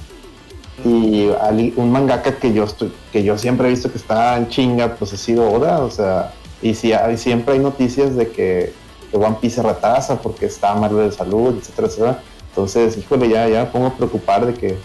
Y 0.85 1.29
un 1.75 1.91
mangaka 1.91 2.35
que 2.35 2.53
yo, 2.53 2.63
estoy, 2.63 2.91
que 3.11 3.23
yo 3.23 3.37
siempre 3.37 3.67
he 3.67 3.71
visto 3.71 3.91
que 3.91 3.97
está 3.97 4.37
en 4.37 4.47
chinga, 4.49 4.95
pues 4.95 5.13
ha 5.13 5.17
sido 5.17 5.49
Oda, 5.51 5.79
o 5.79 5.91
sea, 5.91 6.33
y, 6.61 6.73
si, 6.73 6.93
hay- 6.93 7.17
siempre 7.17 7.55
hay 7.55 7.59
noticias 7.59 8.15
de 8.15 8.29
que, 8.29 8.73
que 9.11 9.17
One 9.17 9.37
Piece 9.41 9.57
se 9.57 9.63
retrasa 9.63 10.21
porque 10.21 10.45
está 10.45 10.73
mal 10.75 10.95
de 10.95 11.11
salud, 11.11 11.55
etcétera, 11.57 11.87
etcétera. 11.87 12.19
Entonces, 12.49 12.97
híjole, 12.97 13.29
ya, 13.29 13.47
ya 13.47 13.61
me 13.65 13.69
pongo 13.71 13.87
a 13.87 13.93
preocupar 13.93 14.45
de 14.45 14.53
que, 14.53 14.77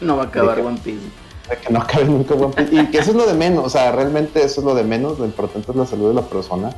No 0.00 0.16
va 0.16 0.24
a 0.24 0.26
acabar 0.26 0.56
que- 0.56 0.62
One 0.62 0.78
Piece. 0.82 0.98
de 1.50 1.56
que 1.56 1.72
no 1.72 1.80
acabe 1.80 2.04
nunca 2.04 2.34
One 2.34 2.52
Piece. 2.54 2.74
Y 2.74 2.86
que 2.86 2.98
eso 2.98 3.10
es 3.10 3.16
lo 3.16 3.26
de 3.26 3.34
menos, 3.34 3.64
o 3.64 3.68
sea, 3.70 3.92
realmente 3.92 4.42
eso 4.42 4.60
es 4.60 4.64
lo 4.66 4.74
de 4.74 4.84
menos, 4.84 5.18
lo 5.18 5.24
importante 5.24 5.70
es 5.70 5.76
la 5.76 5.86
salud 5.86 6.08
de 6.08 6.14
la 6.14 6.22
persona. 6.22 6.70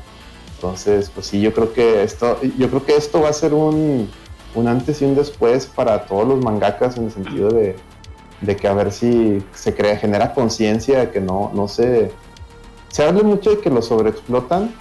Entonces, 0.56 1.10
pues 1.14 1.26
sí, 1.26 1.40
yo 1.40 1.52
creo 1.54 1.72
que 1.72 2.02
esto, 2.02 2.38
yo 2.58 2.68
creo 2.68 2.84
que 2.84 2.94
esto 2.96 3.22
va 3.22 3.30
a 3.30 3.32
ser 3.32 3.54
un, 3.54 4.10
un 4.54 4.68
antes 4.68 5.00
y 5.00 5.06
un 5.06 5.14
después 5.14 5.66
para 5.66 6.04
todos 6.04 6.28
los 6.28 6.44
mangakas 6.44 6.96
en 6.98 7.04
el 7.06 7.10
sentido 7.12 7.48
de, 7.48 7.76
de 8.40 8.56
que 8.56 8.66
a 8.68 8.74
ver 8.74 8.90
si 8.92 9.42
se 9.54 9.74
crea, 9.74 9.96
genera 9.96 10.32
conciencia 10.34 11.00
de 11.00 11.10
que 11.10 11.20
no, 11.20 11.50
no 11.54 11.68
se... 11.68 12.10
Se 12.88 13.04
habla 13.04 13.22
mucho 13.22 13.50
de 13.50 13.60
que 13.60 13.70
lo 13.70 13.82
sobreexplotan, 13.82 14.74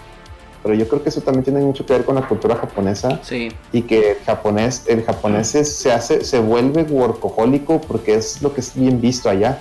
pero 0.64 0.74
yo 0.76 0.88
creo 0.88 1.04
que 1.04 1.10
eso 1.10 1.22
también 1.22 1.44
tiene 1.44 1.60
mucho 1.62 1.86
que 1.86 1.94
ver 1.94 2.04
con 2.06 2.16
la 2.16 2.28
cultura 2.28 2.56
japonesa 2.56 3.20
Sí, 3.24 3.50
y 3.72 3.84
que 3.84 4.12
el 4.12 4.18
japonés, 4.26 4.84
el 4.88 5.04
japonés 5.04 5.56
es- 5.56 5.76
se 5.76 5.92
hace, 5.92 6.24
se 6.26 6.40
vuelve 6.40 6.84
workahólico 6.84 7.80
porque 7.82 8.16
es 8.16 8.42
lo 8.42 8.54
que 8.54 8.62
es 8.62 8.74
bien 8.76 9.00
visto 9.00 9.30
allá. 9.30 9.60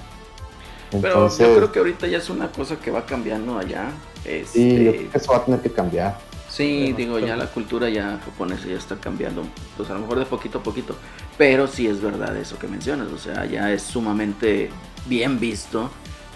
pero 1.03 1.29
yo 1.29 1.55
creo 1.57 1.73
que 1.73 1.79
ahorita 1.79 2.07
ya 2.07 2.19
es 2.19 2.31
una 2.31 2.51
cosa 2.51 2.77
que 2.77 2.91
va 2.91 3.05
cambiando 3.05 3.59
allá. 3.59 3.91
Este, 4.25 4.47
sí, 4.47 4.85
yo 4.85 4.93
creo 4.93 5.11
que 5.11 5.19
eso 5.19 5.33
va 5.33 5.39
a 5.39 5.45
tener 5.45 5.61
que 5.61 5.71
cambiar. 5.71 6.19
Sí, 6.59 6.87
Pero- 6.87 6.97
digo, 6.97 7.19
ya 7.21 7.37
la 7.37 7.47
cultura 7.47 7.89
ya 7.89 8.19
japonesa 8.25 8.67
ya 8.67 8.75
está 8.77 8.97
cambiando, 8.97 9.45
pues 9.77 9.89
a 9.91 9.95
lo 9.95 10.01
mejor 10.01 10.19
de 10.19 10.27
poquito 10.27 10.59
a 10.59 10.63
poquito, 10.65 10.97
pero 11.39 11.69
sí 11.69 11.87
es 11.87 12.01
verdad 12.03 12.37
eso 12.37 12.59
que 12.59 12.67
mencionas, 12.67 13.13
o 13.13 13.19
sea, 13.19 13.45
ya 13.47 13.73
es 13.73 13.81
sumamente 13.83 14.69
bien 15.07 15.39
visto 15.39 15.89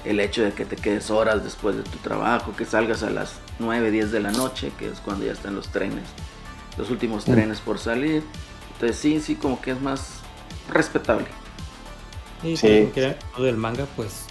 el 0.05 0.21
hecho 0.21 0.45
de 0.45 0.53
que 0.53 0.65
te 0.65 0.77
quedes 0.77 1.11
horas 1.11 1.43
después 1.43 1.75
de 1.77 1.83
tu 1.83 1.99
trabajo, 1.99 2.55
que 2.57 2.65
salgas 2.65 3.03
a 3.03 3.11
las 3.11 3.35
9, 3.59 3.91
10 3.91 4.13
de 4.13 4.21
la 4.21 4.31
noche, 4.31 4.71
que 4.79 4.89
es 4.89 5.01
cuando 5.01 5.27
ya 5.27 5.33
están 5.33 5.57
los 5.57 5.69
trenes, 5.73 6.05
los 6.79 6.89
últimos 6.91 7.27
Mm. 7.27 7.33
trenes 7.33 7.61
por 7.61 7.81
salir, 7.81 8.23
entonces 8.75 8.97
sí, 8.99 9.21
sí, 9.21 9.35
como 9.35 9.61
que 9.61 9.73
es 9.73 9.81
más 9.81 10.21
respetable. 10.71 11.27
Y 12.45 12.57
Sí. 12.57 12.89
que 12.95 13.17
lo 13.37 13.43
del 13.45 13.57
manga, 13.57 13.87
pues 13.97 14.27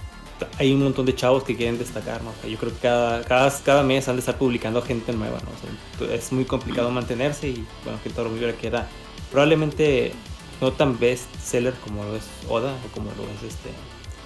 hay 0.58 0.72
un 0.72 0.82
montón 0.82 1.06
de 1.06 1.14
chavos 1.14 1.44
que 1.44 1.56
quieren 1.56 1.78
destacar, 1.78 2.22
¿no? 2.22 2.30
O 2.30 2.34
sea, 2.40 2.48
yo 2.50 2.58
creo 2.58 2.72
que 2.72 2.78
cada, 2.78 3.22
cada, 3.24 3.50
cada 3.62 3.82
mes 3.82 4.08
han 4.08 4.16
de 4.16 4.20
estar 4.20 4.36
publicando 4.38 4.80
gente 4.82 5.12
nueva, 5.12 5.38
¿no? 5.40 5.50
O 5.50 6.06
sea, 6.06 6.14
es 6.16 6.32
muy 6.32 6.44
complicado 6.44 6.90
mantenerse 6.90 7.48
y, 7.48 7.66
bueno, 7.84 7.98
que 8.02 8.10
Toro 8.10 8.30
Miura 8.30 8.52
queda 8.54 8.88
probablemente 9.30 10.12
no 10.60 10.72
tan 10.72 10.98
best 10.98 11.24
seller 11.42 11.74
como 11.84 12.04
lo 12.04 12.16
es 12.16 12.24
Oda 12.48 12.74
o 12.86 12.92
como 12.94 13.06
lo 13.12 13.22
es 13.24 13.42
este, 13.52 13.70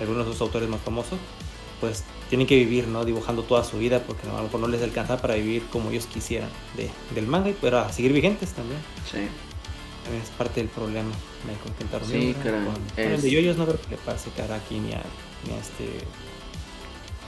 algunos 0.01 0.27
de 0.27 0.33
sus 0.33 0.41
autores 0.43 0.69
más 0.69 0.81
famosos, 0.81 1.19
pues 1.81 2.05
tienen 2.29 2.47
que 2.47 2.57
vivir, 2.57 2.89
¿no? 2.89 3.05
Dibujando 3.05 3.43
toda 3.43 3.63
su 3.65 3.79
vida 3.79 4.01
porque 4.07 4.29
a 4.29 4.33
lo 4.37 4.43
mejor 4.43 4.61
no 4.61 4.69
les 4.69 4.83
alcanza 4.83 5.17
para 5.21 5.35
vivir 5.35 5.63
como 5.71 5.91
ellos 5.91 6.07
quisieran 6.07 6.49
de, 6.77 6.91
del 7.15 7.27
manga 7.27 7.51
y 7.51 7.53
para 7.55 7.91
seguir 7.93 8.13
vigentes 8.13 8.51
también. 8.53 8.81
Sí. 9.11 9.29
También 10.05 10.23
es 10.23 10.31
parte 10.31 10.61
del 10.61 10.69
problema 10.69 11.11
me 11.47 11.53
con 11.63 11.73
Kentaro 11.75 12.05
Sí, 12.07 12.35
caray, 12.43 12.65
con, 12.65 12.75
con 12.75 12.83
es- 12.97 13.13
el 13.15 13.23
de 13.23 13.31
Yoyos 13.31 13.57
no 13.57 13.65
creo 13.67 13.81
que 13.81 13.91
le 13.91 13.97
pase 13.99 14.31
cara 14.37 14.57
aquí 14.57 14.79
ni 14.79 14.93
a 14.93 15.03
este 15.55 15.85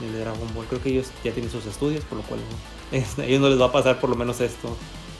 el 0.05 0.13
de 0.13 0.19
Dragon 0.19 0.47
Ball 0.55 0.65
creo 0.67 0.81
que 0.81 0.89
ellos 0.89 1.11
ya 1.23 1.31
tienen 1.31 1.51
sus 1.51 1.65
estudios 1.65 2.03
por 2.05 2.17
lo 2.19 2.23
cual 2.25 2.39
¿no? 2.39 2.97
Es- 2.97 3.17
a 3.19 3.25
ellos 3.25 3.41
no 3.41 3.49
les 3.49 3.59
va 3.59 3.65
a 3.65 3.71
pasar 3.71 3.99
por 3.99 4.09
lo 4.09 4.15
menos 4.15 4.39
esto 4.41 4.69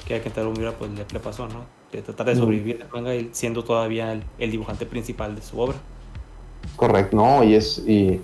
que 0.07 0.15
a 0.15 0.21
Kentaro 0.23 0.51
Miura 0.51 0.73
pues 0.77 0.91
le, 0.91 1.05
le 1.11 1.19
pasó 1.19 1.47
no 1.47 1.65
de 1.91 2.01
tratar 2.01 2.27
de 2.27 2.35
No. 2.35 2.41
sobrevivir 2.41 2.81
al 2.83 2.89
manga 2.91 3.13
y 3.15 3.29
siendo 3.33 3.63
todavía 3.63 4.11
el, 4.13 4.23
el 4.39 4.51
dibujante 4.51 4.85
principal 4.85 5.35
de 5.35 5.41
su 5.41 5.59
obra 5.59 5.75
Correcto, 6.75 7.15
no, 7.15 7.43
y 7.43 7.55
es, 7.55 7.77
y, 7.79 8.21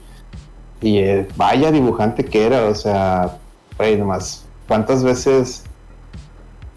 y 0.81 0.97
eh, 0.99 1.27
vaya 1.35 1.71
dibujante 1.71 2.23
que 2.25 2.45
era, 2.45 2.65
o 2.67 2.75
sea, 2.75 3.37
güey, 3.77 3.97
nomás, 3.97 4.45
¿cuántas 4.67 5.03
veces 5.03 5.63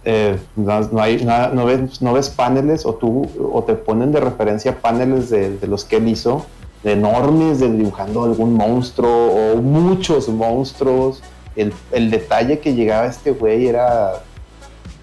eh, 0.04 0.38
no, 0.56 0.80
no 0.80 1.00
hay, 1.02 1.24
no, 1.24 1.48
no 1.50 1.66
ves, 1.66 2.00
no 2.00 2.12
ves 2.12 2.30
paneles 2.30 2.86
o 2.86 2.94
tú, 2.94 3.28
o 3.52 3.62
te 3.64 3.74
ponen 3.74 4.12
de 4.12 4.20
referencia 4.20 4.80
paneles 4.80 5.30
de, 5.30 5.56
de 5.58 5.66
los 5.66 5.84
que 5.84 5.96
él 5.96 6.08
hizo, 6.08 6.46
enormes, 6.84 7.60
de 7.60 7.70
dibujando 7.70 8.24
algún 8.24 8.54
monstruo 8.54 9.10
o 9.10 9.56
muchos 9.56 10.28
monstruos, 10.28 11.22
el, 11.56 12.10
detalle 12.10 12.60
que 12.60 12.74
llegaba 12.74 13.06
este 13.06 13.32
güey 13.32 13.66
era, 13.66 14.22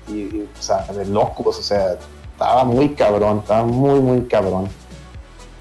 o 0.09 0.61
sea, 0.61 0.85
de 0.93 1.05
locos, 1.05 1.59
o 1.59 1.61
sea, 1.61 1.97
estaba 2.31 2.63
muy 2.63 2.89
cabrón, 2.89 3.39
estaba 3.39 3.65
muy, 3.65 3.99
muy 3.99 4.21
cabrón. 4.21 4.67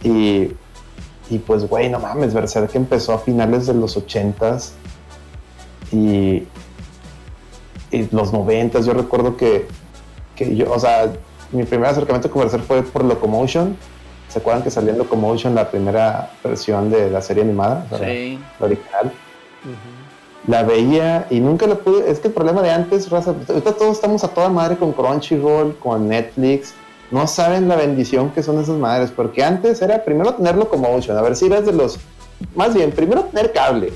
Y, 0.03 0.53
y 1.31 1.39
pues, 1.39 1.69
güey, 1.69 1.89
no 1.89 1.99
mames, 1.99 2.35
Berserk 2.35 2.75
empezó 2.75 3.15
a 3.15 3.19
finales 3.19 3.67
de 3.67 3.75
los 3.75 3.97
80s 3.97 4.71
y, 5.91 6.47
y 7.91 8.09
los 8.11 8.33
90 8.33 8.81
Yo 8.81 8.93
recuerdo 8.93 9.37
que, 9.37 9.67
que 10.37 10.55
yo, 10.55 10.71
o 10.73 10.79
sea, 10.79 11.13
mi 11.53 11.65
primer 11.65 11.89
acercamiento 11.89 12.29
Berserk 12.29 12.65
fue 12.65 12.83
por 12.83 13.05
Locomotion. 13.05 13.77
¿Se 14.35 14.41
acuerdan 14.41 14.65
que 14.65 14.71
salió 14.73 14.91
en 14.91 14.99
Locomotion 14.99 15.55
la 15.55 15.71
primera 15.71 16.29
versión 16.43 16.91
de 16.91 17.09
la 17.09 17.23
serie 17.23 17.45
animada? 17.45 17.87
O 17.89 17.97
sea, 17.97 18.09
Sí, 18.09 18.37
La 18.59 18.67
original. 18.67 19.13
La 20.49 20.65
veía 20.65 21.29
y 21.31 21.39
nunca 21.39 21.69
la 21.69 21.77
pude. 21.77 22.11
Es 22.11 22.19
que 22.19 22.27
el 22.27 22.35
problema 22.35 22.61
de 22.61 22.73
antes, 22.73 23.11
raza, 23.11 23.33
ahorita 23.49 23.75
todos 23.75 23.93
estamos 23.93 24.25
a 24.25 24.29
toda 24.29 24.49
madre 24.49 24.77
con 24.77 24.91
Crunchyroll, 24.91 25.77
con 25.77 26.09
Netflix. 26.09 26.75
No 27.13 27.29
saben 27.29 27.69
la 27.69 27.77
bendición 27.77 28.31
que 28.31 28.43
son 28.43 28.59
esas 28.59 28.77
madres, 28.77 29.13
porque 29.15 29.45
antes 29.45 29.81
era 29.81 30.05
primero 30.05 30.35
tener 30.35 30.57
Locomotion, 30.57 31.17
a 31.17 31.23
ver 31.23 31.37
si 31.37 31.47
eras 31.47 31.65
de 31.65 31.73
los. 31.73 32.01
Más 32.57 32.75
bien, 32.75 32.91
primero 32.91 33.23
tener 33.27 33.53
cable 33.53 33.93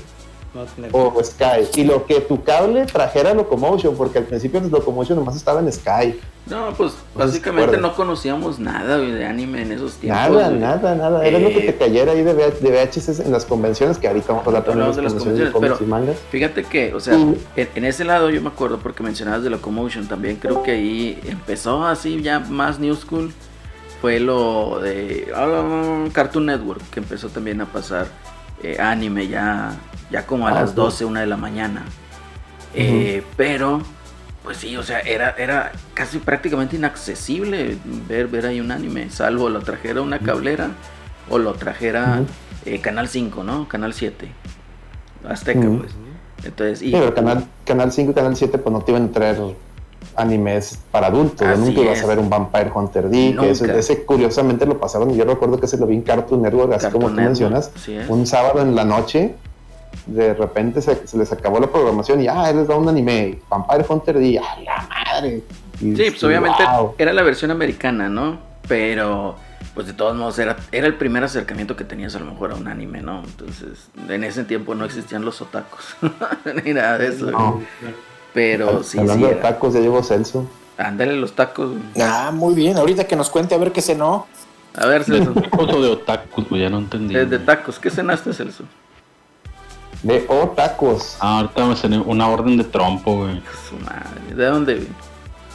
o 0.91 1.23
Sky, 1.23 1.67
y 1.75 1.83
lo 1.83 2.05
que 2.05 2.21
tu 2.21 2.43
cable 2.43 2.85
trajera 2.85 3.33
Locomotion, 3.33 3.95
porque 3.95 4.19
al 4.19 4.25
principio 4.25 4.59
de 4.59 4.69
Locomotion 4.69 5.17
nomás 5.17 5.35
estaba 5.35 5.59
en 5.59 5.71
Sky. 5.71 6.19
no, 6.47 6.73
pues 6.75 6.93
No 7.13 7.25
básicamente 7.25 7.77
no 7.77 7.93
conocíamos 7.95 8.57
nada 8.59 8.97
güey, 8.97 9.11
de 9.11 9.25
anime 9.25 9.61
en 9.61 9.71
esos 9.71 9.93
tiempos. 9.93 10.21
Nada, 10.21 10.49
güey. 10.49 10.59
nada, 10.59 10.95
nada. 10.95 11.25
Era 11.25 11.39
lo 11.39 11.49
que 11.49 11.59
Eh, 11.59 11.71
te 11.71 11.75
cayera 11.75 12.13
ahí 12.13 12.23
de, 12.23 12.33
VHS 12.33 13.19
en 13.19 13.31
las 13.31 13.45
convenciones, 13.45 13.97
que 13.97 14.07
ahorita 14.07 14.27
vamos 14.29 14.45
a 14.45 14.47
hablar 14.47 14.63
también 14.63 14.95
de 14.95 15.01
las 15.01 15.13
convenciones 15.13 15.47
de 15.47 15.51
convenciones, 15.51 15.87
y 15.87 15.89
mangas. 15.89 16.17
Fíjate 16.31 16.63
que, 16.63 16.93
o 16.93 16.99
sea, 16.99 17.13
en, 17.13 17.37
en 17.55 17.85
ese 17.85 18.03
lado 18.03 18.29
yo 18.29 18.41
me 18.41 18.49
acuerdo 18.49 18.79
porque 18.79 19.03
mencionabas 19.03 19.43
de 19.43 19.49
Locomotion 19.51 20.07
también, 20.07 20.37
creo 20.37 20.63
que 20.63 20.71
ahí 20.71 21.19
empezó 21.27 21.85
así 21.85 22.21
ya 22.21 22.39
más 22.39 22.79
New 22.79 22.95
School, 22.95 23.31
fue 24.01 24.19
lo 24.19 24.79
de 24.79 25.27
ah, 25.35 26.05
Cartoon 26.13 26.45
Network, 26.47 26.81
que 26.89 27.01
empezó 27.01 27.29
también 27.29 27.61
a 27.61 27.65
pasar 27.65 28.07
eh, 28.63 28.77
anime 28.79 29.27
ya, 29.27 29.77
ya 30.11 30.25
como 30.25 30.47
a 30.47 30.51
Ah, 30.51 30.61
las 30.61 30.69
sí. 30.71 30.75
12, 30.75 31.05
una 31.05 31.21
de 31.21 31.27
la 31.27 31.37
mañana. 31.37 31.83
Eh, 32.73 33.23
Pero, 33.37 33.81
pues 34.43 34.57
sí, 34.57 34.75
o 34.77 34.83
sea, 34.83 34.99
era, 34.99 35.31
era 35.37 35.71
casi 35.93 36.19
prácticamente 36.19 36.75
inaccesible 36.75 37.77
ver, 38.07 38.27
ver 38.27 38.45
ahí 38.45 38.59
un 38.59 38.71
anime, 38.71 39.09
salvo 39.09 39.49
lo 39.49 39.59
trajera 39.61 40.01
una 40.01 40.19
cablera 40.19 40.69
o 41.29 41.37
lo 41.37 41.53
trajera 41.53 42.21
eh, 42.65 42.79
Canal 42.79 43.07
5, 43.07 43.43
¿no? 43.43 43.67
Canal 43.67 43.93
7. 43.93 44.29
Azteca, 45.27 45.59
pues. 45.79 45.91
Entonces, 46.43 46.81
y, 46.81 46.91
pero 46.91 47.13
Canal, 47.13 47.45
Canal 47.65 47.91
5 47.91 48.11
y 48.11 48.13
Canal 48.13 48.35
7 48.35 48.57
pues 48.59 48.71
no 48.73 48.81
te 48.81 48.91
iban 48.91 49.05
a 49.05 49.11
traer 49.11 49.37
animes 50.15 50.79
para 50.91 51.07
adultos. 51.07 51.45
Así 51.45 51.59
nunca 51.61 51.81
ibas 51.81 52.01
a 52.01 52.07
ver 52.07 52.19
un 52.19 52.29
Vampire 52.29 52.71
Hunter 52.73 53.09
D, 53.09 53.35
que 53.39 53.49
ese, 53.51 54.05
curiosamente 54.05 54.65
lo 54.65 54.79
pasaban. 54.79 55.13
Yo 55.13 55.25
recuerdo 55.25 55.59
que 55.59 55.65
ese 55.65 55.77
lo 55.77 55.85
vi 55.87 55.95
en 55.95 56.01
Cartoon 56.03 56.41
Network, 56.41 56.71
así 56.73 56.83
Cartoon 56.83 57.01
como 57.01 57.13
tú 57.13 57.21
Network, 57.21 57.51
mencionas. 57.51 57.71
Un 58.07 58.25
sábado 58.25 58.61
en 58.61 58.75
la 58.75 58.85
noche, 58.85 59.35
de 60.05 60.33
repente 60.33 60.81
se, 60.81 61.05
se 61.07 61.17
les 61.17 61.31
acabó 61.31 61.59
la 61.59 61.67
programación 61.67 62.21
y 62.21 62.27
ah, 62.27 62.49
él 62.49 62.57
les 62.57 62.67
da 62.67 62.75
un 62.75 62.87
anime, 62.89 63.39
Vampire 63.49 63.85
Hunter 63.87 64.17
D, 64.19 64.39
¡a 64.39 64.59
la 64.61 64.87
madre! 64.89 65.43
Y- 65.81 65.95
Sí, 65.95 66.09
pues 66.09 66.21
y 66.21 66.25
obviamente 66.25 66.63
wow. 66.65 66.95
era 66.97 67.13
la 67.13 67.23
versión 67.23 67.51
americana, 67.51 68.09
¿no? 68.09 68.37
Pero, 68.67 69.35
pues 69.73 69.87
de 69.87 69.93
todos 69.93 70.15
modos, 70.15 70.37
era, 70.39 70.57
era 70.71 70.87
el 70.87 70.95
primer 70.95 71.23
acercamiento 71.23 71.75
que 71.75 71.83
tenías 71.85 72.13
a 72.15 72.19
lo 72.19 72.25
mejor 72.25 72.51
a 72.51 72.55
un 72.55 72.67
anime, 72.67 73.01
¿no? 73.01 73.23
Entonces, 73.23 73.87
en 74.09 74.23
ese 74.23 74.43
tiempo 74.43 74.75
no 74.75 74.83
existían 74.85 75.23
los 75.25 75.41
otacos, 75.41 75.95
ni 76.65 76.73
nada 76.73 76.97
de 76.97 77.07
eso. 77.07 77.31
No. 77.31 77.61
Pero 78.33 78.83
sí, 78.83 78.91
sí, 78.91 78.99
Hablando 78.99 79.27
de 79.27 79.33
era. 79.33 79.41
tacos, 79.41 79.73
ya 79.73 79.79
llegó 79.79 80.03
Celso. 80.03 80.47
Ándale 80.77 81.15
los 81.15 81.33
tacos. 81.33 81.69
güey. 81.71 81.81
Ah, 82.01 82.31
muy 82.33 82.53
bien. 82.53 82.77
Ahorita 82.77 83.05
que 83.05 83.15
nos 83.15 83.29
cuente 83.29 83.55
a 83.55 83.57
ver 83.57 83.71
qué 83.71 83.81
cenó. 83.81 84.27
A 84.75 84.85
ver, 84.85 85.03
Celso. 85.03 85.31
tacos 85.41 85.73
o 85.73 85.81
de 85.81 85.89
otakus, 85.89 86.47
güey, 86.49 86.61
ya 86.61 86.69
no 86.69 86.77
entendí. 86.79 87.13
de, 87.15 87.25
de 87.25 87.39
tacos, 87.39 87.79
¿qué 87.79 87.89
cenaste, 87.89 88.33
Celso? 88.33 88.65
De 90.03 90.25
O 90.29 90.49
Tacos. 90.49 91.17
Ah, 91.19 91.39
ahorita 91.39 91.65
me 91.65 91.75
cené 91.75 91.99
una 91.99 92.27
orden 92.29 92.57
de 92.57 92.63
trompo, 92.63 93.17
güey. 93.17 93.41
Su 93.69 93.75
madre, 93.83 94.35
¿de 94.35 94.45
dónde? 94.45 94.75
güey? 94.75 94.87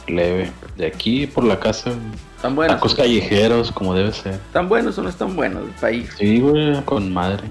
Leve. 0.07 0.51
De 0.77 0.85
aquí 0.85 1.25
por 1.25 1.43
la 1.43 1.59
casa, 1.59 1.89
güey. 1.89 2.01
¿Tan 2.41 2.55
buenos? 2.55 2.75
Tacos 2.75 2.93
callejeros, 2.93 3.71
como 3.71 3.95
debe 3.95 4.13
ser. 4.13 4.39
¿Tan 4.53 4.69
buenos 4.69 4.97
o 4.99 5.01
no 5.03 5.09
están 5.09 5.35
buenos? 5.35 5.63
El 5.63 5.71
país. 5.71 6.09
Sí, 6.17 6.39
güey, 6.39 6.79
con 6.83 7.11
madre. 7.11 7.49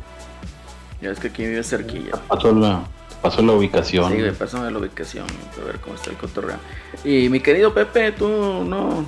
Ya 1.01 1.11
es 1.11 1.19
que 1.19 1.29
aquí 1.29 1.45
vive 1.45 1.65
cerquilla. 1.65 2.13
Paso 2.29 2.53
la, 2.55 2.85
paso 3.21 3.43
la 3.43 3.53
ubicación. 3.55 4.13
Sí, 4.13 4.19
güey, 4.21 4.33
pásame 4.33 4.71
la 4.71 4.79
ubicación, 4.79 5.27
a 5.61 5.65
ver 5.65 5.81
cómo 5.81 5.97
está 5.97 6.11
el 6.11 6.17
cotorreo. 6.17 6.57
Y 7.03 7.29
mi 7.29 7.41
querido 7.41 7.75
Pepe, 7.75 8.13
tú 8.13 8.29
no, 8.29 9.05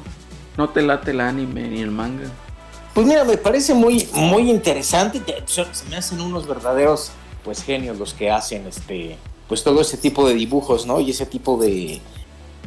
no 0.56 0.68
te 0.70 0.82
late 0.82 1.12
el 1.12 1.20
anime 1.20 1.68
ni 1.68 1.82
el 1.82 1.92
manga. 1.92 2.24
Pues 2.94 3.06
mira, 3.06 3.22
me 3.24 3.36
parece 3.36 3.74
muy, 3.74 4.08
muy 4.12 4.50
interesante. 4.50 5.20
Te- 5.20 5.44
Se 5.46 5.64
me 5.88 5.96
hacen 5.96 6.20
unos 6.20 6.48
verdaderos, 6.48 7.12
pues 7.46 7.62
genios 7.62 7.98
los 7.98 8.12
que 8.12 8.30
hacen 8.30 8.66
este, 8.66 9.16
pues 9.48 9.64
todo 9.64 9.80
ese 9.80 9.96
tipo 9.96 10.28
de 10.28 10.34
dibujos, 10.34 10.84
¿no? 10.86 11.00
Y 11.00 11.10
ese 11.12 11.24
tipo 11.24 11.56
de, 11.56 12.00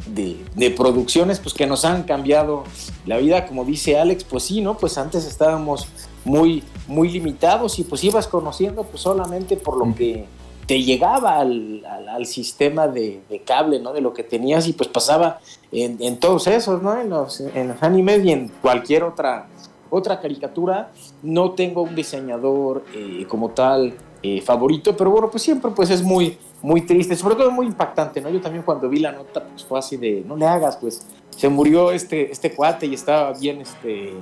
de, 0.06 0.36
de 0.56 0.70
producciones, 0.72 1.38
pues 1.38 1.54
que 1.54 1.66
nos 1.68 1.84
han 1.84 2.02
cambiado 2.02 2.64
la 3.06 3.18
vida, 3.18 3.46
como 3.46 3.64
dice 3.64 3.98
Alex, 4.00 4.24
pues 4.24 4.42
sí, 4.44 4.60
¿no? 4.62 4.76
Pues 4.78 4.98
antes 4.98 5.24
estábamos 5.26 5.86
muy, 6.24 6.64
muy 6.88 7.08
limitados 7.10 7.78
y 7.78 7.84
pues 7.84 8.02
ibas 8.02 8.26
conociendo 8.26 8.82
pues 8.82 9.02
solamente 9.02 9.56
por 9.56 9.76
lo 9.76 9.94
que 9.94 10.24
te 10.66 10.82
llegaba 10.82 11.38
al, 11.38 11.84
al- 11.84 12.08
al 12.08 12.26
sistema 12.26 12.88
de, 12.88 13.20
de 13.28 13.40
cable, 13.40 13.78
¿no? 13.80 13.92
De 13.92 14.00
lo 14.00 14.12
que 14.14 14.22
tenías 14.22 14.66
y 14.68 14.72
pues 14.72 14.88
pasaba 14.88 15.40
en, 15.72 15.96
en 16.00 16.18
todos 16.18 16.46
esos, 16.46 16.82
¿no? 16.82 16.98
En 17.00 17.10
los, 17.10 17.40
en 17.40 17.68
los 17.68 17.82
animes 17.82 18.24
y 18.24 18.32
en 18.32 18.48
cualquier 18.62 19.02
otra 19.04 19.48
otra 19.92 20.20
caricatura. 20.20 20.92
No 21.22 21.50
tengo 21.50 21.82
un 21.82 21.96
diseñador 21.96 22.84
eh, 22.94 23.26
como 23.28 23.50
tal 23.50 23.94
eh, 24.22 24.40
favorito, 24.42 24.96
pero 24.96 25.10
bueno, 25.10 25.30
pues 25.30 25.42
siempre 25.42 25.70
pues 25.70 25.90
es 25.90 26.02
muy, 26.02 26.36
muy 26.62 26.82
triste, 26.82 27.16
sobre 27.16 27.36
todo 27.36 27.50
muy 27.50 27.66
impactante, 27.66 28.20
¿no? 28.20 28.28
Yo 28.28 28.40
también 28.40 28.62
cuando 28.62 28.88
vi 28.88 28.98
la 28.98 29.12
nota, 29.12 29.44
pues 29.44 29.64
fue 29.64 29.78
así 29.78 29.96
de, 29.96 30.22
no 30.26 30.36
le 30.36 30.46
hagas, 30.46 30.76
pues 30.76 31.06
se 31.30 31.48
murió 31.48 31.90
este, 31.90 32.30
este 32.30 32.52
cuate 32.52 32.86
y 32.86 32.94
estaba 32.94 33.32
bien, 33.32 33.62
este, 33.62 34.12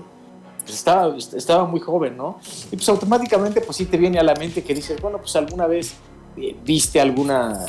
pues 0.61 0.77
estaba, 0.77 1.17
estaba 1.17 1.65
muy 1.65 1.81
joven, 1.81 2.17
¿no? 2.17 2.39
Y 2.71 2.77
pues 2.77 2.89
automáticamente 2.89 3.61
pues 3.61 3.77
sí 3.77 3.87
te 3.87 3.97
viene 3.97 4.19
a 4.19 4.23
la 4.23 4.35
mente 4.35 4.63
que 4.63 4.75
dices, 4.75 5.01
bueno, 5.01 5.19
pues 5.19 5.35
alguna 5.35 5.67
vez 5.67 5.95
eh, 6.37 6.55
viste 6.65 7.01
alguna 7.01 7.67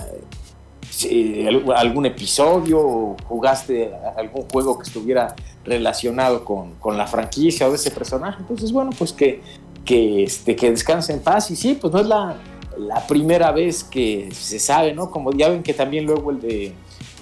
eh, 1.05 1.63
algún 1.75 2.05
episodio 2.07 2.79
o 2.79 3.17
jugaste 3.25 3.91
algún 4.17 4.43
juego 4.49 4.77
que 4.77 4.83
estuviera 4.83 5.35
relacionado 5.63 6.43
con, 6.43 6.73
con, 6.75 6.97
la 6.97 7.07
franquicia 7.07 7.67
o 7.67 7.69
de 7.69 7.77
ese 7.77 7.91
personaje. 7.91 8.37
Entonces, 8.41 8.71
bueno, 8.71 8.91
pues 8.97 9.13
que, 9.13 9.41
que, 9.85 10.23
este, 10.23 10.55
que 10.55 10.71
descanse 10.71 11.13
en 11.13 11.19
paz. 11.19 11.51
Y 11.51 11.55
sí, 11.55 11.77
pues 11.79 11.93
no 11.93 11.99
es 11.99 12.07
la, 12.07 12.37
la 12.77 13.05
primera 13.07 13.51
vez 13.51 13.83
que 13.83 14.29
se 14.31 14.59
sabe, 14.59 14.93
¿no? 14.93 15.11
Como 15.11 15.31
ya 15.31 15.49
ven 15.49 15.63
que 15.63 15.73
también 15.73 16.05
luego 16.05 16.31
el 16.31 16.41
de 16.41 16.73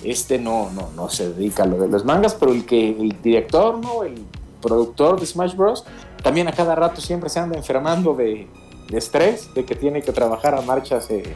este 0.03 0.37
no, 0.37 0.69
no, 0.71 0.89
no 0.95 1.09
se 1.09 1.33
dedica 1.33 1.63
a 1.63 1.65
lo 1.65 1.77
de 1.77 1.87
los 1.87 2.05
mangas, 2.05 2.35
pero 2.35 2.51
el 2.51 2.65
que 2.65 2.89
el 2.89 3.21
director, 3.21 3.79
¿no? 3.79 4.03
El 4.03 4.15
productor 4.61 5.19
de 5.19 5.25
Smash 5.25 5.55
Bros. 5.55 5.85
también 6.23 6.47
a 6.47 6.51
cada 6.51 6.75
rato 6.75 7.01
siempre 7.01 7.29
se 7.29 7.39
anda 7.39 7.57
enfermando 7.57 8.13
de, 8.13 8.47
de 8.89 8.97
estrés, 8.97 9.53
de 9.53 9.65
que 9.65 9.75
tiene 9.75 10.01
que 10.01 10.11
trabajar 10.11 10.55
a 10.55 10.61
marchas 10.61 11.09
eh, 11.09 11.35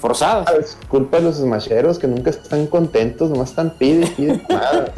forzadas. 0.00 0.46
Ah, 0.48 0.56
es 0.58 0.76
culpa 0.88 1.18
de 1.18 1.24
los 1.24 1.36
smasheros 1.36 1.98
que 1.98 2.06
nunca 2.06 2.30
están 2.30 2.66
contentos, 2.66 3.30
nomás 3.30 3.50
están 3.50 3.76
pide, 3.78 4.06
pide 4.08 4.42
nada. 4.48 4.92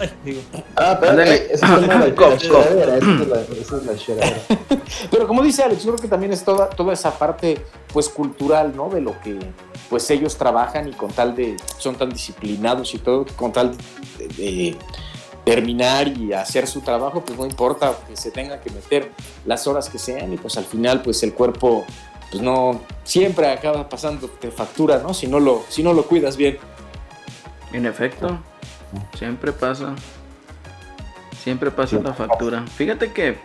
Ay, 0.00 0.12
digo. 0.24 0.40
Ah, 0.76 0.98
pero 1.00 1.22
es 1.22 1.60
la 1.62 2.36
cheradera, 2.38 2.96
esa 2.96 3.76
es 3.76 3.84
la- 3.84 3.96
cheradera. 3.96 4.36
Pero 5.10 5.26
como 5.26 5.42
dice 5.42 5.62
Alex, 5.62 5.84
yo 5.84 5.92
creo 5.92 6.02
que 6.02 6.08
también 6.08 6.32
es 6.32 6.44
toda, 6.44 6.68
toda 6.68 6.92
esa 6.92 7.18
parte 7.18 7.64
pues 7.92 8.08
cultural, 8.08 8.74
¿no? 8.76 8.90
De 8.90 9.00
lo 9.00 9.18
que 9.20 9.38
pues 9.88 10.08
ellos 10.10 10.36
trabajan 10.36 10.88
y 10.88 10.92
con 10.92 11.10
tal 11.10 11.34
de, 11.34 11.56
son 11.78 11.94
tan 11.96 12.10
disciplinados 12.10 12.94
y 12.94 12.98
todo, 12.98 13.24
que 13.24 13.32
con 13.34 13.52
tal 13.52 13.74
de, 14.18 14.28
de 14.28 14.76
terminar 15.44 16.08
y 16.08 16.32
hacer 16.32 16.66
su 16.66 16.80
trabajo, 16.82 17.24
pues 17.24 17.38
no 17.38 17.46
importa 17.46 17.94
que 18.06 18.16
se 18.16 18.30
tenga 18.30 18.60
que 18.60 18.70
meter 18.70 19.10
las 19.44 19.66
horas 19.66 19.88
que 19.88 19.98
sean 19.98 20.32
y 20.32 20.36
pues 20.36 20.56
al 20.56 20.64
final 20.64 21.02
pues 21.02 21.22
el 21.22 21.32
cuerpo 21.34 21.84
pues 22.30 22.42
no, 22.42 22.80
siempre 23.04 23.50
acaba 23.50 23.88
pasando 23.88 24.30
de 24.40 24.50
factura, 24.50 24.98
¿no? 24.98 25.12
Si 25.14 25.26
no 25.26 25.38
lo, 25.40 25.62
si 25.68 25.82
no 25.82 25.92
lo 25.92 26.04
cuidas 26.06 26.36
bien. 26.36 26.58
En 27.72 27.86
efecto, 27.86 28.38
siempre 29.14 29.52
pasa. 29.52 29.94
Siempre 31.42 31.70
pasa 31.70 31.98
la 32.00 32.14
factura. 32.14 32.64
Fíjate 32.66 33.12
que, 33.12 33.36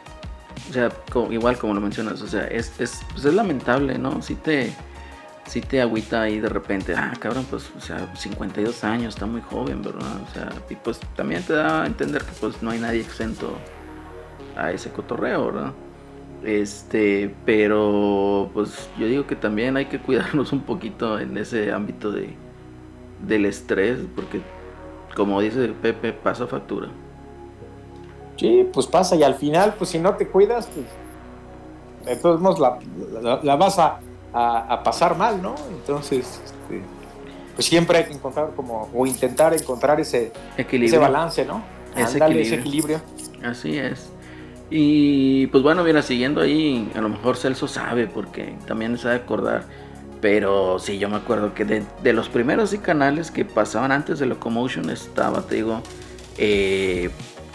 o 0.70 0.74
sea, 0.74 0.92
igual 1.32 1.58
como 1.58 1.74
lo 1.74 1.82
mencionas, 1.82 2.22
o 2.22 2.28
sea, 2.28 2.46
es, 2.48 2.80
es, 2.80 3.02
pues 3.12 3.26
es 3.26 3.34
lamentable, 3.34 3.98
¿no? 3.98 4.22
Si 4.22 4.36
te, 4.36 4.72
si 5.48 5.62
te 5.62 5.82
agüita 5.82 6.22
ahí 6.22 6.40
de 6.40 6.50
repente, 6.50 6.94
ah, 6.96 7.14
cabrón, 7.20 7.46
pues, 7.50 7.72
o 7.76 7.82
sea, 7.82 8.14
52 8.16 8.84
años, 8.84 9.16
está 9.16 9.26
muy 9.26 9.42
joven, 9.42 9.82
¿verdad? 9.82 10.22
O 10.30 10.34
sea, 10.34 10.50
y 10.70 10.76
pues 10.76 11.00
también 11.16 11.42
te 11.44 11.54
da 11.54 11.84
a 11.84 11.88
entender 11.88 12.24
que 12.24 12.32
pues 12.40 12.62
no 12.62 12.70
hay 12.70 12.80
nadie 12.80 13.02
exento 13.02 13.58
a 14.56 14.72
ese 14.72 14.92
cotorreo, 14.92 15.48
¿verdad? 15.48 15.74
Este, 16.44 17.34
pero 17.46 18.52
pues 18.54 18.90
yo 19.00 19.08
digo 19.08 19.26
que 19.26 19.36
también 19.36 19.76
hay 19.78 19.86
que 19.86 20.00
cuidarnos 20.00 20.52
un 20.52 20.62
poquito 20.62 21.20
en 21.20 21.38
ese 21.38 21.72
ámbito 21.72 22.12
de, 22.12 22.36
del 23.26 23.46
estrés, 23.46 24.00
porque 24.16 24.42
como 25.18 25.42
dice 25.42 25.68
Pepe, 25.82 26.14
pasa 26.14 26.48
factura. 26.48 26.88
Sí, 28.38 28.70
pues 28.72 28.86
pasa 28.86 29.16
y 29.16 29.24
al 29.24 29.34
final, 29.36 29.74
pues 29.78 29.90
si 29.90 30.00
no 30.00 30.16
te 30.16 30.28
cuidas, 30.28 30.68
pues 30.68 30.86
de 32.06 32.16
todos 32.22 32.40
modos 32.40 32.60
la, 32.60 32.78
la- 33.22 33.40
la 33.44 33.56
vas 33.56 33.80
a, 33.80 34.00
a- 34.32 34.74
a 34.74 34.84
pasar 34.84 35.18
mal, 35.18 35.42
¿no? 35.42 35.56
Entonces, 35.72 36.40
este, 36.46 36.82
pues 37.56 37.66
siempre 37.66 37.98
hay 37.98 38.04
que 38.06 38.14
encontrar 38.14 38.52
como, 38.56 38.88
o 38.94 39.06
intentar 39.08 39.54
encontrar 39.56 40.00
ese, 40.00 40.28
ese 40.28 40.62
Equilibrio. 40.62 41.02
balance, 41.02 41.44
¿no? 41.46 41.64
Ese 41.96 42.20
ese 42.42 42.56
equilibrio. 42.56 43.02
Así 43.44 43.76
es. 43.78 44.12
Y 44.70 45.48
pues 45.48 45.64
bueno, 45.64 45.84
mira, 45.84 46.04
siguiendo 46.04 46.42
ahí, 46.42 46.92
a 46.96 47.02
lo 47.02 47.10
mejor 47.10 47.38
Celso 47.38 47.68
sabe, 47.68 48.06
porque 48.06 48.56
también 48.68 48.94
de 49.10 49.16
acordar. 49.16 49.64
Pero 50.22 50.80
sí, 50.80 50.98
yo 50.98 51.10
me 51.10 51.18
acuerdo 51.18 51.54
que 51.54 51.64
de, 51.64 51.84
de 52.02 52.14
los 52.14 52.28
primeros 52.30 52.72
sí 52.72 52.80
canales 52.80 53.30
que 53.30 53.46
pasaban 53.46 53.92
antes 53.92 54.20
de 54.20 54.26
Locomotion 54.26 54.90
estaba, 54.90 55.42
te 55.44 55.56
digo, 55.56 55.82
eh, 56.38 57.10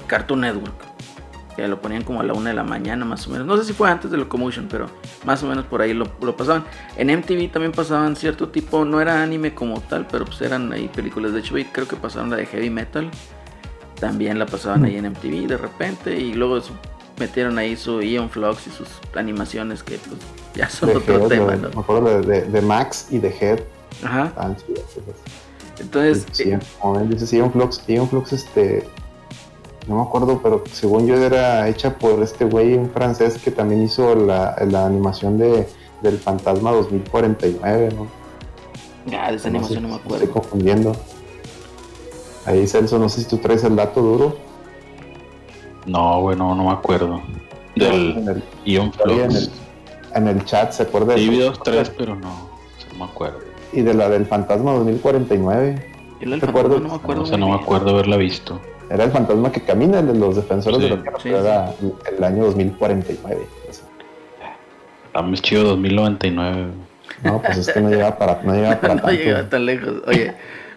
Cartoon 0.06 0.40
Network. 0.42 0.92
Que 1.56 1.68
lo 1.68 1.82
ponían 1.82 2.02
como 2.02 2.20
a 2.20 2.22
la 2.22 2.32
una 2.32 2.48
de 2.48 2.56
la 2.56 2.64
mañana 2.64 3.04
más 3.04 3.26
o 3.26 3.30
menos. 3.30 3.46
No 3.46 3.58
sé 3.58 3.64
si 3.64 3.72
fue 3.74 3.90
antes 3.90 4.10
de 4.10 4.16
Locomotion, 4.16 4.68
pero 4.70 4.86
más 5.26 5.42
o 5.42 5.46
menos 5.46 5.66
por 5.66 5.82
ahí 5.82 5.92
lo, 5.92 6.06
lo 6.22 6.34
pasaban. 6.34 6.64
En 6.96 7.08
MTV 7.08 7.50
también 7.50 7.72
pasaban 7.72 8.16
cierto 8.16 8.48
tipo, 8.48 8.86
no 8.86 9.02
era 9.02 9.22
anime 9.22 9.54
como 9.54 9.80
tal, 9.80 10.06
pero 10.10 10.24
pues 10.24 10.40
eran 10.40 10.72
ahí 10.72 10.88
películas. 10.88 11.34
De 11.34 11.40
hecho, 11.40 11.54
creo 11.72 11.86
que 11.86 11.96
pasaron 11.96 12.30
la 12.30 12.36
de 12.36 12.46
Heavy 12.46 12.70
Metal. 12.70 13.10
También 14.00 14.38
la 14.38 14.46
pasaban 14.46 14.84
ahí 14.84 14.96
en 14.96 15.10
MTV 15.10 15.46
de 15.46 15.56
repente. 15.58 16.18
Y 16.18 16.32
luego 16.32 16.62
metieron 17.18 17.58
ahí 17.58 17.76
su 17.76 18.00
Ion 18.02 18.30
Flux 18.30 18.66
y 18.66 18.70
sus 18.70 18.88
animaciones 19.14 19.82
que 19.82 19.98
pues 19.98 20.20
ya 20.54 20.68
son 20.68 20.90
De 20.90 20.96
otro 20.96 21.18
Head, 21.22 21.28
tema, 21.28 21.56
¿no? 21.56 21.68
Me 21.70 21.80
acuerdo 21.80 22.20
de, 22.22 22.26
de- 22.26 22.42
de 22.46 22.60
Max 22.62 23.06
y 23.10 23.18
de 23.18 23.28
Head. 23.40 23.60
Ajá. 24.04 24.32
Entonces, 25.78 26.26
Sí, 26.32 26.50
eh, 26.50 26.58
como 26.80 26.94
ven, 26.94 27.10
dice, 27.10 27.26
sí, 27.26 27.36
Ion 27.36 27.52
Flux, 27.52 27.82
Ion 27.88 28.08
Flux, 28.08 28.32
este, 28.32 28.86
no 29.88 29.96
me 29.96 30.02
acuerdo, 30.02 30.40
pero 30.42 30.62
según 30.72 31.06
yo 31.06 31.16
era 31.16 31.68
hecha 31.68 31.98
por 31.98 32.22
este 32.22 32.44
güey, 32.44 32.74
un 32.74 32.90
francés 32.90 33.38
que 33.42 33.50
también 33.50 33.82
hizo 33.82 34.14
la, 34.14 34.56
la 34.68 34.86
animación 34.86 35.38
de, 35.38 35.66
del 36.02 36.18
Fantasma 36.18 36.70
2049, 36.72 37.88
¿no? 37.96 38.06
ah, 39.18 39.30
de 39.30 39.36
esa 39.36 39.50
No 39.50 39.58
animación 39.58 39.68
sé, 39.68 39.80
no 39.80 39.88
me 39.88 39.94
Estoy 39.96 40.14
acuerdo. 40.16 40.32
confundiendo. 40.32 40.92
Ahí, 42.44 42.66
Celso, 42.66 42.98
no 42.98 43.08
sé 43.08 43.22
si 43.22 43.28
tú 43.28 43.38
traes 43.38 43.64
el 43.64 43.76
dato 43.76 44.00
duro. 44.02 44.36
No, 45.86 46.20
güey, 46.20 46.36
no, 46.36 46.54
no 46.54 46.64
me 46.64 46.70
acuerdo. 46.72 47.22
Del 47.74 48.16
En 48.18 48.28
el, 48.28 48.42
Ion 48.64 48.92
ahí 49.06 49.20
en, 49.20 49.30
Flux. 49.30 49.34
el, 49.34 49.50
en 50.22 50.28
el 50.28 50.44
chat, 50.44 50.72
¿se 50.72 50.82
acuerda? 50.84 51.14
de 51.14 51.20
Sí, 51.20 51.28
vi 51.28 51.40
eso? 51.40 51.46
dos, 51.50 51.62
tres, 51.62 51.90
pero 51.90 52.14
no, 52.14 52.50
no 52.92 52.98
me 52.98 53.04
acuerdo. 53.10 53.38
Y 53.72 53.80
de 53.82 53.94
la 53.94 54.08
del 54.08 54.26
Fantasma 54.26 54.72
2049. 54.72 55.90
Yo 56.20 56.34
el 56.34 56.40
¿Te 56.40 56.46
acuerdas? 56.46 56.80
no 56.80 56.88
me 56.90 56.94
acuerdo. 56.94 57.22
O 57.22 57.26
sea, 57.26 57.36
muy 57.38 57.48
no 57.48 57.56
me 57.56 57.62
acuerdo 57.62 57.90
haberla 57.90 58.16
visto. 58.16 58.60
Era 58.90 59.04
el 59.04 59.10
fantasma 59.10 59.50
que 59.50 59.62
camina, 59.62 60.00
el 60.00 60.08
de 60.08 60.14
los 60.14 60.36
defensores 60.36 60.78
Sí, 60.78 60.84
de 60.84 60.90
la 60.90 61.02
Tierra, 61.02 61.16
sí, 61.18 61.28
pero 61.30 61.40
sí. 61.40 61.46
era 61.46 61.74
el 62.18 62.24
año 62.24 62.44
2049. 62.44 63.46
Está 65.06 65.22
más 65.22 65.40
chido 65.42 65.64
2099. 65.64 66.52
güey. 66.62 66.72
No, 67.24 67.40
pues 67.40 67.56
es 67.58 67.72
que 67.72 67.80
no 67.80 67.88
llegaba 67.88 68.18
para, 68.18 68.42
no 68.42 68.52
llegaba 68.54 68.80
para 68.80 68.94
no 68.96 69.00
tanto. 69.02 69.16
llegaba 69.22 69.48
tan 69.48 69.66
lejos. 69.66 69.94
Oye, 70.06 70.26
no 70.28 70.34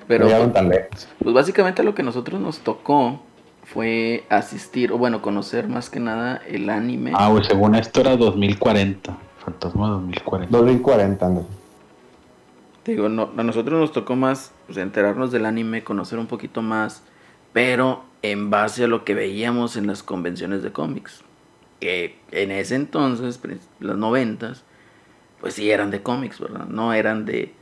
pero 0.08 0.26
llegaban 0.28 0.54
tan 0.54 0.70
lejos. 0.70 1.08
pues 1.22 1.34
básicamente 1.36 1.84
lo 1.84 1.94
que 1.96 2.02
a 2.04 2.06
nosotros 2.06 2.39
nos 2.39 2.60
tocó 2.60 3.20
fue 3.65 4.25
asistir, 4.30 4.91
o 4.91 4.97
bueno, 4.97 5.21
conocer 5.21 5.67
más 5.67 5.89
que 5.89 5.99
nada 5.99 6.41
el 6.47 6.69
anime. 6.69 7.12
Ah, 7.15 7.30
güey, 7.30 7.43
según 7.43 7.75
esto 7.75 8.01
era 8.01 8.15
2040. 8.15 9.17
Fantasma 9.43 9.89
2040. 9.89 10.58
2040, 10.58 11.25
ándale. 11.25 11.47
Te 12.84 12.91
digo, 12.91 13.10
no, 13.10 13.32
a 13.36 13.43
nosotros 13.43 13.80
nos 13.80 13.91
tocó 13.91 14.15
más 14.15 14.51
pues, 14.67 14.78
enterarnos 14.78 15.32
del 15.32 15.45
anime, 15.45 15.84
conocer 15.84 16.19
un 16.19 16.28
poquito 16.28 16.62
más, 16.62 17.04
pero 17.51 18.04
en 18.21 18.49
base 18.49 18.84
a 18.84 18.88
lo 18.88 19.04
que 19.04 19.15
veíamos 19.15 19.75
en 19.75 19.88
las 19.88 20.04
convenciones 20.04 20.62
de 20.62 20.71
cómics. 20.71 21.23
Que 21.80 22.17
en 22.32 22.51
ese 22.51 22.75
entonces, 22.75 23.39
los 23.80 23.97
noventas, 23.97 24.63
pues 25.41 25.56
sí 25.56 25.71
eran 25.71 25.91
de 25.91 26.01
cómics, 26.04 26.39
¿verdad? 26.39 26.65
No 26.67 26.93
eran 26.93 27.25
de 27.25 27.54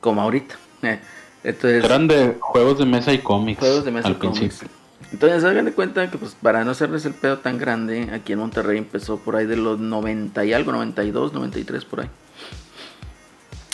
como 0.00 0.22
ahorita. 0.22 0.56
Entonces, 1.42 1.84
Eran 1.84 2.06
de 2.06 2.36
juegos 2.38 2.78
de 2.78 2.84
mesa 2.84 3.14
y 3.14 3.18
cómics. 3.18 3.60
juegos 3.60 3.84
de 3.84 3.90
mesa 3.90 4.08
al 4.08 4.14
y 4.14 4.18
cómics. 4.18 4.64
Entonces, 5.12 5.42
hagan 5.44 5.64
de 5.64 5.72
cuenta 5.72 6.08
que 6.10 6.18
pues 6.18 6.36
para 6.40 6.64
no 6.64 6.70
hacerles 6.70 7.04
el 7.04 7.14
pedo 7.14 7.38
tan 7.38 7.58
grande, 7.58 8.10
aquí 8.12 8.32
en 8.32 8.38
Monterrey 8.38 8.78
empezó 8.78 9.18
por 9.18 9.36
ahí 9.36 9.46
de 9.46 9.56
los 9.56 9.78
90 9.78 10.44
y 10.44 10.52
algo, 10.52 10.72
92, 10.72 11.32
93 11.32 11.84
por 11.84 12.00
ahí. 12.02 12.10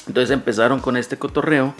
Entonces 0.07 0.31
empezaron 0.31 0.81
con 0.81 0.96
este 0.96 1.18
cotorreo 1.18 1.75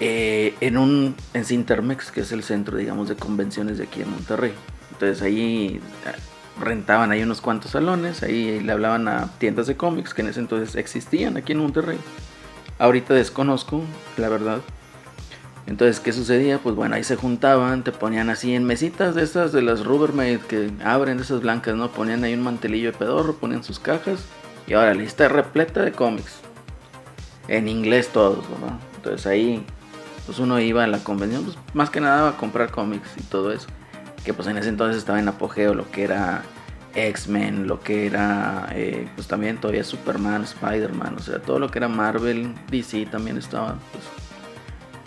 eh, 0.00 0.54
en 0.60 0.76
un 0.76 1.14
en 1.32 1.44
Cintermex, 1.44 2.10
que 2.10 2.20
es 2.20 2.32
el 2.32 2.42
centro, 2.42 2.76
digamos, 2.76 3.08
de 3.08 3.16
convenciones 3.16 3.78
de 3.78 3.84
aquí 3.84 4.02
en 4.02 4.10
Monterrey. 4.10 4.52
Entonces 4.92 5.22
ahí 5.22 5.80
eh, 6.06 6.60
rentaban 6.60 7.12
ahí 7.12 7.22
unos 7.22 7.40
cuantos 7.40 7.70
salones, 7.70 8.22
ahí 8.22 8.60
le 8.60 8.72
hablaban 8.72 9.08
a 9.08 9.30
tiendas 9.38 9.66
de 9.66 9.76
cómics 9.76 10.12
que 10.12 10.22
en 10.22 10.28
ese 10.28 10.40
entonces 10.40 10.74
existían 10.76 11.36
aquí 11.36 11.52
en 11.52 11.58
Monterrey. 11.58 11.98
Ahorita 12.78 13.14
desconozco, 13.14 13.82
la 14.18 14.28
verdad. 14.28 14.60
Entonces, 15.66 15.98
¿qué 15.98 16.12
sucedía? 16.12 16.58
Pues 16.58 16.76
bueno, 16.76 16.94
ahí 16.94 17.02
se 17.02 17.16
juntaban, 17.16 17.82
te 17.82 17.90
ponían 17.90 18.30
así 18.30 18.54
en 18.54 18.64
mesitas 18.64 19.14
de 19.16 19.22
esas 19.22 19.52
de 19.52 19.62
las 19.62 19.84
Rubbermaid 19.84 20.38
que 20.40 20.70
abren 20.84 21.18
esas 21.18 21.40
blancas, 21.40 21.74
¿no? 21.74 21.90
Ponían 21.90 22.22
ahí 22.22 22.34
un 22.34 22.42
mantelillo 22.42 22.92
de 22.92 22.98
pedorro, 22.98 23.34
ponían 23.34 23.64
sus 23.64 23.80
cajas 23.80 24.20
y 24.68 24.74
ahora 24.74 24.94
la 24.94 25.00
lista 25.02 25.28
repleta 25.28 25.82
de 25.82 25.92
cómics. 25.92 26.40
En 27.48 27.68
inglés 27.68 28.08
todos, 28.08 28.48
¿verdad? 28.48 28.78
Entonces 28.96 29.26
ahí, 29.26 29.64
pues 30.24 30.38
uno 30.38 30.60
iba 30.60 30.84
a 30.84 30.86
la 30.86 30.98
convención, 31.02 31.44
pues 31.44 31.56
más 31.74 31.90
que 31.90 32.00
nada 32.00 32.30
a 32.30 32.36
comprar 32.36 32.70
cómics 32.70 33.08
y 33.16 33.22
todo 33.22 33.52
eso. 33.52 33.66
que 34.24 34.34
pues 34.34 34.48
en 34.48 34.58
ese 34.58 34.68
entonces 34.68 34.98
estaba 34.98 35.20
en 35.20 35.28
apogeo 35.28 35.74
lo 35.74 35.88
que 35.90 36.02
era 36.04 36.42
X-Men, 36.94 37.66
lo 37.66 37.80
que 37.80 38.06
era 38.06 38.68
eh, 38.72 39.08
pues 39.14 39.28
también 39.28 39.58
todavía 39.58 39.84
Superman, 39.84 40.42
Spider-Man, 40.42 41.16
o 41.16 41.20
sea, 41.20 41.40
todo 41.40 41.58
lo 41.58 41.70
que 41.70 41.78
era 41.78 41.88
Marvel, 41.88 42.54
DC 42.70 43.06
también 43.06 43.36
estaba 43.36 43.76
pues, 43.92 44.04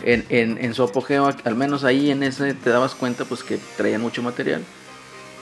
en, 0.02 0.24
en, 0.28 0.58
en, 0.62 0.74
su 0.74 0.82
apogeo, 0.82 1.30
al 1.44 1.54
menos 1.56 1.84
ahí 1.84 2.10
en 2.10 2.22
ese 2.22 2.54
te 2.54 2.70
dabas 2.70 2.94
cuenta 2.94 3.24
pues 3.24 3.42
que 3.42 3.58
traían 3.76 4.00
mucho 4.00 4.22
material. 4.22 4.62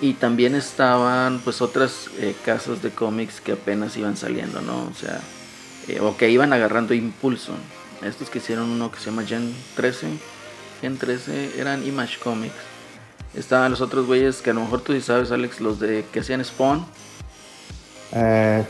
Y 0.01 0.15
también 0.15 0.55
estaban 0.55 1.41
pues 1.41 1.61
otras 1.61 2.09
eh, 2.19 2.35
casas 2.45 2.83
de 2.83 2.91
cómics 2.91 3.41
que 3.41 3.53
apenas 3.53 3.97
iban 3.97 4.17
saliendo, 4.17 4.61
¿no? 4.61 4.89
O 4.91 4.95
sea, 4.95 5.21
eh, 5.89 6.01
o 6.01 6.17
que 6.17 6.31
iban 6.31 6.53
agarrando 6.53 6.95
impulso. 6.95 7.53
Estos 8.03 8.31
que 8.31 8.39
hicieron 8.39 8.71
uno 8.71 8.93
que 8.93 9.01
se 9.01 9.07
llama 9.07 9.25
Gen 9.25 9.53
13. 9.75 10.07
Gen 10.81 10.99
13 10.99 11.59
eran 11.59 11.85
Image 11.87 12.19
Comics. 12.21 12.55
Estaban 13.35 13.71
los 13.71 13.81
otros 13.81 14.07
güeyes 14.07 14.41
que 14.41 14.51
a 14.51 14.55
lo 14.55 14.61
mejor 14.61 14.83
tú 14.83 14.93
sí 14.93 15.01
sabes, 15.01 15.33
Alex, 15.33 15.61
los 15.61 15.81
de 15.81 16.05
que 16.13 16.21
hacían 16.21 16.45
Spawn. 16.45 16.87
Eh, 18.13 18.65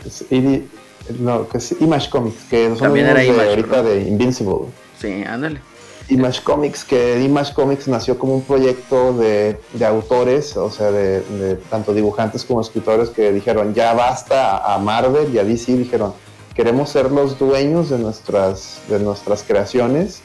no, 1.19 1.47
que 1.47 1.57
es 1.59 1.75
Image 1.79 2.09
Comics, 2.09 2.43
que 2.49 2.69
son 2.69 2.79
También 2.79 3.05
los 3.07 3.15
era 3.15 3.21
de 3.21 3.27
Image, 3.27 3.49
ahorita 3.49 3.67
¿verdad? 3.67 3.83
de 3.83 4.01
Invincible. 4.01 4.67
Sí, 4.99 5.23
ándale. 5.23 5.61
Image 6.09 6.41
Comics, 6.43 6.83
que 6.83 7.21
Image 7.21 7.53
Comics 7.53 7.87
nació 7.87 8.17
como 8.17 8.35
un 8.35 8.41
proyecto 8.41 9.13
de, 9.13 9.59
de 9.73 9.85
autores, 9.85 10.57
o 10.57 10.69
sea, 10.71 10.91
de, 10.91 11.55
tanto 11.69 11.93
dibujantes 11.93 12.43
como 12.43 12.61
escritores 12.61 13.09
que 13.09 13.31
dijeron, 13.31 13.73
ya 13.73 13.93
basta 13.93 14.73
a, 14.73 14.77
Marvel 14.79 15.33
y 15.33 15.37
a 15.37 15.43
DC, 15.43 15.77
dijeron, 15.77 16.13
queremos 16.55 16.89
ser 16.89 17.11
los 17.11 17.37
dueños 17.37 17.89
de 17.89 17.99
nuestras, 17.99 18.81
de 18.89 18.99
nuestras 18.99 19.43
creaciones. 19.43 20.21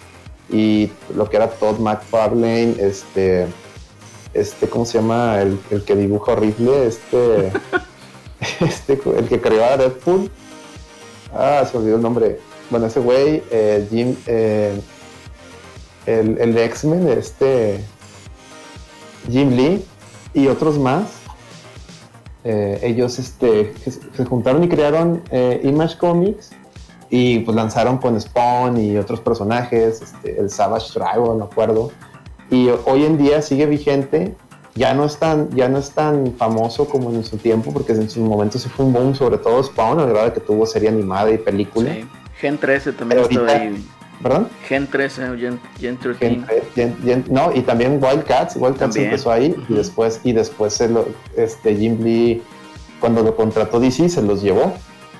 Y 0.50 0.90
lo 1.14 1.28
que 1.28 1.36
era 1.36 1.48
Todd 1.48 1.78
McFarlane, 1.78 2.74
este, 2.78 3.46
este, 4.34 4.68
¿cómo 4.68 4.84
se 4.84 4.98
llama? 4.98 5.40
El, 5.40 5.58
el 5.70 5.84
que 5.84 5.96
dibuja 5.96 6.32
horrible, 6.32 6.86
este, 6.86 7.50
este, 8.60 9.00
el 9.16 9.28
que 9.28 9.40
creó 9.40 9.64
a 9.64 9.76
Deadpool. 9.76 10.30
Ah, 11.32 11.64
se 11.70 11.76
olvidó 11.76 11.96
el 11.96 12.02
nombre. 12.02 12.38
Bueno, 12.70 12.86
ese 12.86 13.00
güey, 13.00 13.42
eh, 13.50 13.86
Jim, 13.90 14.16
eh, 14.26 14.80
el, 16.06 16.38
el 16.38 16.54
de 16.54 16.64
X-Men, 16.66 17.08
este 17.08 17.80
Jim 19.30 19.50
Lee 19.50 19.84
y 20.34 20.48
otros 20.48 20.78
más. 20.78 21.04
eh, 22.44 22.78
ellos 22.82 23.18
este, 23.18 23.72
se, 23.84 23.90
se 24.14 24.24
juntaron 24.24 24.62
y 24.64 24.68
crearon 24.68 25.22
eh, 25.30 25.60
Image 25.64 25.96
Comics 25.98 26.50
y 27.10 27.38
pues 27.40 27.54
lanzaron 27.54 27.98
con 27.98 28.20
Spawn 28.20 28.76
y 28.78 28.96
otros 28.96 29.20
personajes, 29.20 30.02
este, 30.02 30.38
el 30.38 30.50
Savage 30.50 30.88
Dragon, 30.94 31.38
no 31.38 31.44
acuerdo. 31.44 31.90
Y 32.50 32.68
hoy 32.86 33.04
en 33.04 33.16
día 33.18 33.40
sigue 33.42 33.66
vigente. 33.66 34.34
Ya 34.76 34.92
no, 34.92 35.04
es 35.04 35.16
tan, 35.18 35.50
ya 35.50 35.68
no 35.68 35.78
es 35.78 35.90
tan 35.92 36.34
famoso 36.36 36.88
como 36.88 37.08
en 37.10 37.22
su 37.22 37.36
tiempo, 37.36 37.72
porque 37.72 37.92
en 37.92 38.10
su 38.10 38.18
momento 38.20 38.58
sí 38.58 38.68
fue 38.68 38.84
un 38.84 38.92
boom, 38.92 39.14
sobre 39.14 39.38
todo 39.38 39.62
Spawn, 39.62 40.00
al 40.00 40.08
grado 40.08 40.26
de 40.26 40.32
que 40.32 40.40
tuvo 40.40 40.66
serie 40.66 40.88
animada 40.88 41.30
y 41.30 41.38
película. 41.38 41.94
Sí. 41.94 42.04
Gen 42.40 42.58
13 42.58 42.92
también 42.94 43.20
ahorita- 43.22 43.52
ahí. 43.52 43.86
¿Verdad? 44.24 44.46
Gen 44.66 44.86
13 44.86 45.28
o 45.30 45.36
Gen, 45.36 45.60
Gen 45.78 45.98
13. 45.98 46.18
Gen- 46.18 46.46
Gen- 46.74 46.96
Gen- 47.04 47.24
no, 47.30 47.52
y 47.54 47.60
también 47.60 48.00
Wildcats, 48.02 48.56
Wildcats 48.56 48.78
También. 48.78 49.04
empezó 49.04 49.30
ahí 49.30 49.54
y 49.68 49.74
después, 49.74 50.20
y 50.24 50.32
después 50.32 50.72
se 50.72 50.88
lo, 50.88 51.06
este, 51.36 51.76
Jim 51.76 52.02
Lee, 52.02 52.42
cuando 53.00 53.22
lo 53.22 53.36
contrató 53.36 53.78
DC, 53.78 54.08
se 54.08 54.22
los 54.22 54.40
llevó, 54.42 54.72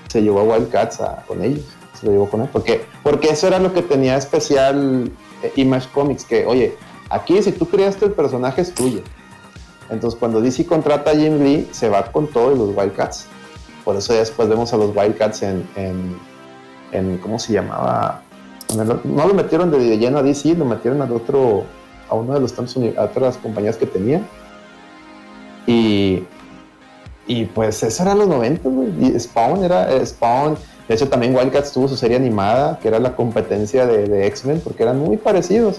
se 0.08 0.22
llevó 0.22 0.40
a 0.40 0.44
Wildcats 0.44 1.02
a- 1.02 1.22
con 1.28 1.44
ellos, 1.44 1.66
se 2.00 2.06
lo 2.06 2.12
llevó 2.12 2.30
con 2.30 2.40
él, 2.40 2.48
porque, 2.50 2.82
porque 3.02 3.28
eso 3.28 3.46
era 3.46 3.58
lo 3.58 3.74
que 3.74 3.82
tenía 3.82 4.16
especial 4.16 5.10
eh, 5.42 5.52
Image 5.56 5.88
Comics, 5.92 6.24
que 6.24 6.46
oye, 6.46 6.74
aquí 7.10 7.42
si 7.42 7.52
tú 7.52 7.68
creaste 7.68 8.06
el 8.06 8.12
personaje 8.12 8.62
es 8.62 8.72
tuyo. 8.74 9.02
Entonces 9.90 10.18
cuando 10.18 10.40
DC 10.40 10.64
contrata 10.64 11.10
a 11.10 11.14
Jim 11.14 11.42
Lee, 11.42 11.68
se 11.72 11.90
va 11.90 12.10
con 12.10 12.26
todos 12.26 12.56
los 12.56 12.74
Wildcats. 12.74 13.26
Por 13.84 13.96
eso 13.96 14.14
ya 14.14 14.20
después 14.20 14.48
vemos 14.48 14.72
a 14.72 14.78
los 14.78 14.96
Wildcats 14.96 15.42
en, 15.42 15.68
en, 15.76 16.16
en 16.92 17.18
¿cómo 17.18 17.38
se 17.38 17.52
llamaba? 17.52 18.22
No 18.76 19.26
lo 19.26 19.34
metieron 19.34 19.70
de 19.70 19.98
lleno 19.98 20.18
a 20.18 20.22
DC, 20.22 20.54
lo 20.54 20.64
metieron 20.64 21.02
al 21.02 21.12
otro, 21.12 21.64
a 22.08 22.14
uno 22.14 22.34
de 22.34 22.40
los 22.40 22.52
tantos 22.52 22.76
a 22.96 23.02
otras 23.02 23.36
compañías 23.36 23.76
que 23.76 23.86
tenía. 23.86 24.22
Y, 25.66 26.24
y 27.26 27.46
pues 27.46 27.82
eso 27.82 28.02
era 28.02 28.14
los 28.14 28.28
90, 28.28 28.68
güey. 28.68 29.18
Spawn 29.18 29.64
era 29.64 29.92
eh, 29.92 30.04
Spawn. 30.04 30.56
De 30.88 30.94
hecho, 30.94 31.08
también 31.08 31.34
Wildcats 31.34 31.72
tuvo 31.72 31.88
su 31.88 31.96
serie 31.96 32.16
animada, 32.16 32.78
que 32.78 32.88
era 32.88 32.98
la 32.98 33.16
competencia 33.16 33.86
de, 33.86 34.26
X-Men, 34.26 34.60
porque 34.62 34.82
eran 34.82 34.98
muy 34.98 35.16
parecidos. 35.16 35.78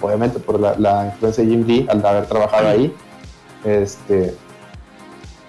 Obviamente 0.00 0.38
por 0.38 0.60
la, 0.60 1.06
influencia 1.06 1.44
de 1.44 1.50
Jim 1.50 1.66
Lee 1.66 1.86
al 1.88 2.04
haber 2.04 2.26
trabajado 2.26 2.68
ahí. 2.68 2.94
Este. 3.64 4.34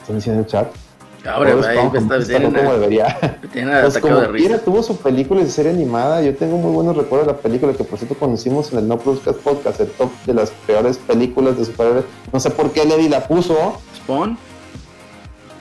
Están 0.01 0.15
diciendo 0.15 0.39
en 0.41 0.45
el 0.45 0.47
chat. 0.47 0.82
Ahora, 1.25 1.51
Spawn 1.51 1.91
me 1.93 1.99
está, 1.99 2.17
está 2.17 2.27
tiene 2.37 2.45
como 2.45 2.59
una- 2.61 2.73
debería. 2.73 3.39
tiene 3.53 3.71
Pues 3.81 3.95
atacado 3.95 4.19
de 4.21 4.25
como 4.27 4.37
quiera, 4.37 4.53
risa. 4.55 4.65
tuvo 4.65 4.83
su 4.83 4.97
película 4.97 5.41
y 5.41 5.45
su 5.45 5.51
serie 5.51 5.71
animada. 5.71 6.21
Yo 6.21 6.35
tengo 6.35 6.57
muy 6.57 6.71
buenos 6.71 6.97
recuerdos 6.97 7.27
de 7.27 7.33
la 7.33 7.39
película 7.39 7.71
que 7.73 7.83
por 7.85 7.97
cierto 7.97 8.15
conocimos 8.15 8.71
en 8.73 8.79
el 8.79 8.87
No 8.87 8.97
Podcast 8.99 9.39
Podcast, 9.39 9.79
el 9.79 9.87
top 9.91 10.11
de 10.25 10.33
las 10.33 10.51
peores 10.51 10.97
películas 10.97 11.57
de 11.57 11.63
superhéroes. 11.65 12.05
No 12.33 12.39
sé 12.39 12.49
por 12.49 12.71
qué 12.73 12.83
Levi 12.85 13.07
la 13.07 13.25
puso. 13.27 13.79
Spawn. 13.95 14.37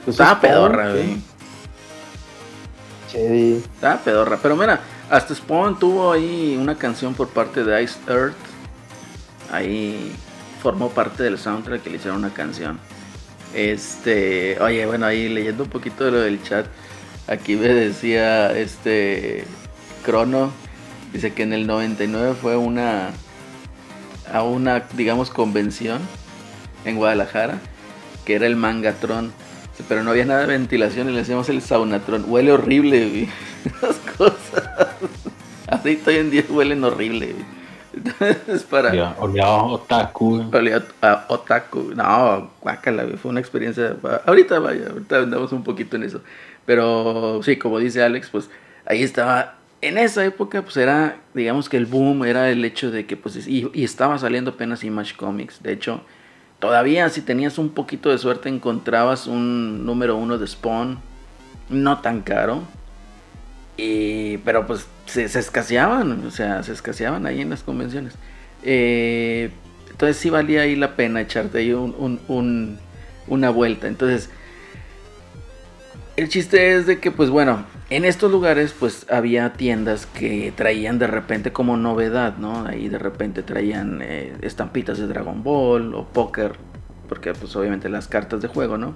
Pues 0.03 0.15
Estaba 0.15 0.33
es 0.33 0.39
pedorra, 0.39 0.91
güey. 0.91 1.17
Chevy. 3.09 3.63
Estaba 3.75 3.97
pedorra. 3.99 4.39
Pero 4.41 4.55
mira, 4.55 4.81
hasta 5.09 5.33
Spawn 5.33 5.79
tuvo 5.79 6.11
ahí 6.11 6.57
una 6.59 6.75
canción 6.75 7.13
por 7.13 7.29
parte 7.29 7.63
de 7.63 7.83
Ice 7.83 7.97
Earth. 8.09 8.33
Ahí 9.51 10.11
formó 10.61 10.89
parte 10.89 11.23
del 11.23 11.37
soundtrack 11.37 11.83
que 11.83 11.89
le 11.89 11.97
hicieron 11.97 12.19
una 12.19 12.33
canción. 12.33 12.79
Este, 13.53 14.57
oye, 14.59 14.85
bueno, 14.85 15.05
ahí 15.05 15.29
leyendo 15.29 15.63
un 15.63 15.69
poquito 15.69 16.05
de 16.05 16.11
lo 16.11 16.19
del 16.19 16.41
chat, 16.43 16.65
aquí 17.27 17.55
me 17.55 17.67
decía 17.67 18.57
este 18.57 19.45
Crono, 20.03 20.51
dice 21.13 21.33
que 21.33 21.43
en 21.43 21.53
el 21.53 21.67
99 21.67 22.35
fue 22.39 22.57
una 22.57 23.11
a 24.31 24.43
una, 24.43 24.85
digamos, 24.95 25.29
convención 25.29 26.01
en 26.85 26.95
Guadalajara, 26.95 27.59
que 28.25 28.35
era 28.35 28.47
el 28.47 28.55
Mangatron, 28.55 29.31
pero 29.87 30.03
no 30.03 30.11
había 30.11 30.25
nada 30.25 30.41
de 30.41 30.47
ventilación 30.47 31.09
y 31.09 31.11
le 31.11 31.19
decíamos 31.19 31.49
el 31.49 31.61
Saunatron. 31.61 32.25
Huele 32.27 32.51
horrible. 32.51 33.27
Esas 33.65 33.95
cosas. 34.17 34.63
Así 35.67 36.01
hoy 36.05 36.15
en 36.15 36.31
día 36.31 36.45
huelen 36.49 36.83
horrible, 36.83 37.33
güey. 37.33 37.62
Entonces, 38.19 38.63
para... 38.63 38.89
Olía, 38.89 39.15
olía 39.19 39.45
a 39.45 39.63
otaku. 39.63 40.45
Olía 40.51 40.83
a 41.01 41.25
otaku. 41.29 41.93
No, 41.95 42.51
guácala, 42.61 43.05
fue 43.17 43.31
una 43.31 43.39
experiencia. 43.39 43.95
Ahorita 44.25 44.59
vaya, 44.59 44.87
ahorita 44.89 45.19
andamos 45.19 45.51
un 45.51 45.63
poquito 45.63 45.95
en 45.95 46.03
eso. 46.03 46.21
Pero 46.65 47.41
sí, 47.43 47.57
como 47.57 47.79
dice 47.79 48.03
Alex, 48.03 48.29
pues 48.29 48.49
ahí 48.85 49.03
estaba. 49.03 49.55
En 49.81 49.97
esa 49.97 50.23
época, 50.23 50.61
pues 50.61 50.77
era, 50.77 51.17
digamos 51.33 51.67
que 51.67 51.75
el 51.75 51.85
boom 51.85 52.23
era 52.23 52.49
el 52.49 52.63
hecho 52.63 52.89
de 52.89 53.05
que, 53.05 53.17
pues, 53.17 53.47
y, 53.47 53.69
y 53.73 53.83
estaba 53.83 54.17
saliendo 54.17 54.51
apenas 54.51 54.83
Image 54.83 55.15
Comics. 55.17 55.61
De 55.61 55.73
hecho, 55.73 56.01
todavía 56.59 57.09
si 57.09 57.21
tenías 57.21 57.57
un 57.57 57.69
poquito 57.69 58.09
de 58.09 58.17
suerte, 58.17 58.47
encontrabas 58.47 59.27
un 59.27 59.85
número 59.85 60.15
uno 60.15 60.37
de 60.37 60.47
Spawn, 60.47 60.99
no 61.69 61.99
tan 61.99 62.21
caro. 62.21 62.63
Y, 63.77 64.37
pero 64.39 64.67
pues 64.67 64.85
se, 65.05 65.27
se 65.29 65.39
escaseaban, 65.39 66.25
o 66.25 66.31
sea, 66.31 66.61
se 66.63 66.71
escaseaban 66.73 67.25
ahí 67.25 67.41
en 67.41 67.49
las 67.49 67.63
convenciones. 67.63 68.13
Eh, 68.63 69.51
entonces 69.89 70.17
sí 70.17 70.29
valía 70.29 70.61
ahí 70.61 70.75
la 70.75 70.95
pena 70.95 71.21
echarte 71.21 71.59
ahí 71.59 71.73
un- 71.73 72.79
una 73.27 73.49
vuelta. 73.49 73.87
Entonces, 73.87 74.29
el 76.15 76.29
chiste 76.29 76.75
es 76.75 76.85
de 76.85 76.99
que, 76.99 77.11
pues 77.11 77.29
bueno, 77.29 77.65
en 77.89 78.05
estos 78.05 78.31
lugares 78.31 78.73
pues 78.77 79.05
había 79.09 79.53
tiendas 79.53 80.05
que 80.05 80.53
traían 80.55 80.99
de 80.99 81.07
repente 81.07 81.51
como 81.51 81.75
novedad, 81.77 82.37
¿no? 82.37 82.65
Ahí 82.67 82.87
de 82.89 82.99
repente 82.99 83.41
traían 83.43 83.99
eh, 84.03 84.33
estampitas 84.41 84.97
de 84.99 85.07
Dragon 85.07 85.43
Ball 85.43 85.93
o 85.95 86.05
póker, 86.05 86.53
porque 87.09 87.33
pues 87.33 87.55
obviamente 87.55 87.89
las 87.89 88.07
cartas 88.07 88.41
de 88.41 88.47
juego, 88.47 88.77
¿no? 88.77 88.93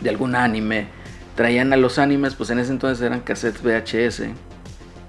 De 0.00 0.08
algún 0.10 0.34
anime. 0.34 0.86
Traían 1.34 1.72
a 1.72 1.76
los 1.76 1.98
animes, 1.98 2.34
pues 2.34 2.50
en 2.50 2.58
ese 2.58 2.72
entonces 2.72 3.04
eran 3.04 3.20
cassettes 3.20 3.62
VHS. 3.62 4.22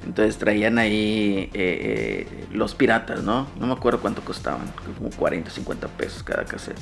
Entonces 0.06 0.38
traían 0.38 0.78
ahí 0.78 1.50
eh, 1.54 2.28
eh, 2.34 2.48
los 2.52 2.76
piratas, 2.76 3.24
¿no? 3.24 3.48
No 3.60 3.68
me 3.68 3.74
acuerdo 3.74 4.00
cuánto 4.00 4.22
costaban, 4.24 4.72
como 4.98 5.10
40, 5.10 5.50
50 5.50 5.88
pesos 5.90 6.24
cada 6.24 6.46
cassette. 6.46 6.78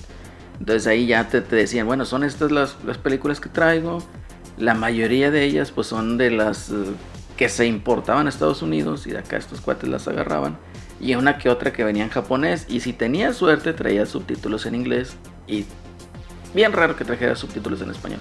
Entonces 0.60 0.88
ahí 0.88 1.08
ya 1.08 1.28
te, 1.28 1.42
te 1.42 1.56
decían, 1.56 1.88
bueno, 1.88 2.06
son 2.06 2.24
estas 2.24 2.52
las, 2.52 2.78
las 2.86 2.98
películas 2.98 3.40
que 3.40 3.50
traigo. 3.50 4.00
La 4.58 4.74
mayoría 4.74 5.32
de 5.32 5.44
ellas 5.44 5.72
pues 5.72 5.88
son 5.88 6.18
de 6.18 6.32
las 6.32 6.70
eh, 6.70 6.74
que 7.38 7.50
se 7.50 7.66
importaban 7.66 8.28
a 8.28 8.30
Estados 8.30 8.62
Unidos 8.62 9.08
y 9.08 9.12
de 9.12 9.20
acá 9.20 9.38
estos 9.38 9.62
cuates 9.62 9.90
las 9.90 10.08
agarraban. 10.08 10.58
Y 11.00 11.16
una 11.16 11.38
que 11.38 11.50
otra 11.50 11.74
que 11.74 11.84
venía 11.84 12.04
en 12.04 12.10
japonés. 12.10 12.66
Y 12.70 12.82
si 12.82 12.94
tenías 12.94 13.36
suerte 13.36 13.74
traía 13.74 14.06
subtítulos 14.06 14.66
en 14.66 14.76
inglés. 14.76 15.16
Y 15.48 15.66
bien 16.54 16.72
raro 16.72 16.96
que 16.96 17.04
trajera 17.04 17.36
subtítulos 17.36 17.82
en 17.82 17.90
español. 17.90 18.20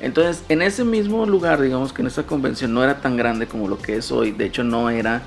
Entonces, 0.00 0.44
en 0.48 0.62
ese 0.62 0.84
mismo 0.84 1.26
lugar, 1.26 1.60
digamos 1.60 1.92
que 1.92 2.02
en 2.02 2.08
esa 2.08 2.22
convención 2.24 2.72
no 2.72 2.84
era 2.84 3.00
tan 3.00 3.16
grande 3.16 3.46
como 3.46 3.68
lo 3.68 3.78
que 3.78 3.96
es 3.96 4.12
hoy. 4.12 4.30
De 4.30 4.44
hecho, 4.44 4.62
no 4.62 4.90
era. 4.90 5.22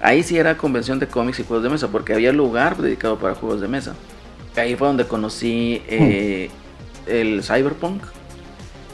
Ahí 0.00 0.22
sí 0.22 0.38
era 0.38 0.56
convención 0.56 1.00
de 1.00 1.08
cómics 1.08 1.40
y 1.40 1.44
juegos 1.44 1.64
de 1.64 1.70
mesa, 1.70 1.88
porque 1.88 2.14
había 2.14 2.32
lugar 2.32 2.76
dedicado 2.76 3.18
para 3.18 3.34
juegos 3.34 3.60
de 3.60 3.68
mesa. 3.68 3.94
Ahí 4.56 4.76
fue 4.76 4.86
donde 4.86 5.06
conocí 5.06 5.82
eh, 5.88 6.50
el 7.06 7.42
Cyberpunk. 7.42 8.02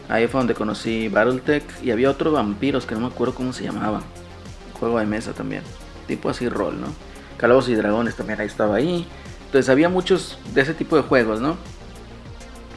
Ahí 0.08 0.26
fue 0.26 0.40
donde 0.40 0.54
conocí 0.54 1.08
Battletech. 1.08 1.64
Y 1.82 1.90
había 1.90 2.10
otros 2.10 2.32
vampiros 2.32 2.86
que 2.86 2.94
no 2.94 3.02
me 3.02 3.06
acuerdo 3.08 3.34
cómo 3.34 3.52
se 3.52 3.64
llamaba. 3.64 4.02
Juego 4.78 4.98
de 4.98 5.06
mesa 5.06 5.32
también. 5.32 5.62
Tipo 6.06 6.30
así 6.30 6.48
rol, 6.48 6.80
¿no? 6.80 6.86
Calabozos 7.36 7.70
y 7.70 7.74
Dragones 7.74 8.14
también 8.14 8.40
ahí 8.40 8.46
estaba 8.46 8.76
ahí. 8.76 9.06
Entonces 9.46 9.68
había 9.68 9.88
muchos 9.88 10.38
de 10.54 10.62
ese 10.62 10.74
tipo 10.74 10.96
de 10.96 11.02
juegos, 11.02 11.40
¿no? 11.40 11.56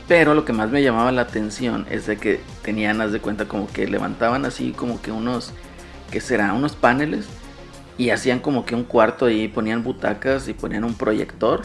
Pero 0.07 0.33
lo 0.33 0.45
que 0.45 0.53
más 0.53 0.69
me 0.69 0.81
llamaba 0.81 1.11
la 1.11 1.23
atención 1.23 1.85
es 1.89 2.07
de 2.07 2.17
que 2.17 2.39
tenían, 2.61 3.01
haz 3.01 3.11
de 3.11 3.19
cuenta, 3.19 3.47
como 3.47 3.67
que 3.67 3.87
levantaban 3.87 4.45
así 4.45 4.71
como 4.71 5.01
que 5.01 5.11
unos, 5.11 5.51
¿qué 6.11 6.21
será? 6.21 6.53
Unos 6.53 6.75
paneles 6.75 7.27
y 7.97 8.11
hacían 8.11 8.39
como 8.39 8.65
que 8.65 8.75
un 8.75 8.83
cuarto 8.83 9.25
ahí, 9.25 9.47
ponían 9.47 9.83
butacas 9.83 10.47
y 10.47 10.53
ponían 10.53 10.83
un 10.83 10.93
proyector 10.93 11.63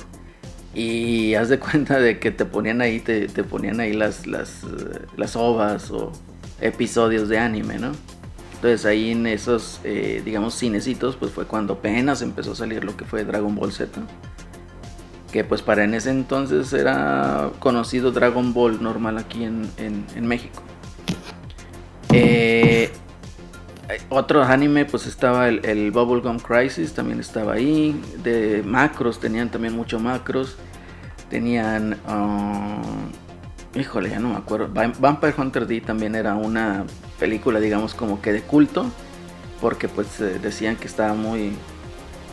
y 0.74 1.34
haz 1.36 1.48
de 1.48 1.58
cuenta 1.58 1.98
de 2.00 2.18
que 2.18 2.30
te 2.30 2.44
ponían 2.44 2.80
ahí, 2.80 3.00
te, 3.00 3.28
ponían 3.44 3.80
ahí 3.80 3.92
las, 3.92 4.26
las, 4.26 4.64
eh, 4.64 5.02
las 5.16 5.36
ovas 5.36 5.90
o 5.90 6.12
episodios 6.60 7.28
de 7.28 7.38
anime, 7.38 7.78
¿no? 7.78 7.92
Entonces 8.54 8.86
ahí 8.86 9.10
en 9.10 9.26
esos, 9.26 9.80
eh, 9.82 10.22
digamos, 10.24 10.56
cinecitos, 10.56 11.16
pues 11.16 11.32
fue 11.32 11.46
cuando 11.46 11.74
apenas 11.74 12.22
empezó 12.22 12.52
a 12.52 12.54
salir 12.56 12.84
lo 12.84 12.96
que 12.96 13.04
fue 13.04 13.24
Dragon 13.24 13.54
Ball 13.56 13.72
Z. 13.72 14.00
Que 15.32 15.44
pues 15.44 15.62
para 15.62 15.84
en 15.84 15.94
ese 15.94 16.10
entonces 16.10 16.72
era 16.74 17.50
conocido 17.58 18.12
Dragon 18.12 18.52
Ball 18.52 18.82
normal 18.82 19.16
aquí 19.16 19.44
en, 19.44 19.70
en, 19.78 20.26
México. 20.26 20.62
Eh, 22.12 22.92
otro 24.10 24.42
anime, 24.42 24.84
pues 24.84 25.06
estaba 25.06 25.48
el, 25.48 25.64
el, 25.64 25.90
Bubblegum 25.90 26.38
Crisis, 26.38 26.92
también 26.92 27.18
estaba 27.18 27.54
ahí. 27.54 27.98
De 28.22 28.62
macros, 28.62 29.20
tenían 29.20 29.50
también 29.50 29.74
mucho 29.74 29.98
macros. 29.98 30.56
Tenían. 31.30 31.98
Uh, 32.06 33.78
híjole, 33.78 34.10
ya 34.10 34.20
no 34.20 34.28
me 34.28 34.36
acuerdo. 34.36 34.68
Vampire 34.68 35.34
Hunter 35.36 35.66
D 35.66 35.80
también 35.80 36.14
era 36.14 36.34
una 36.34 36.84
película, 37.18 37.58
digamos, 37.58 37.94
como 37.94 38.20
que 38.20 38.32
de 38.32 38.42
culto. 38.42 38.86
Porque 39.62 39.88
pues 39.88 40.20
eh, 40.20 40.38
decían 40.42 40.76
que 40.76 40.86
estaba 40.86 41.14
muy. 41.14 41.52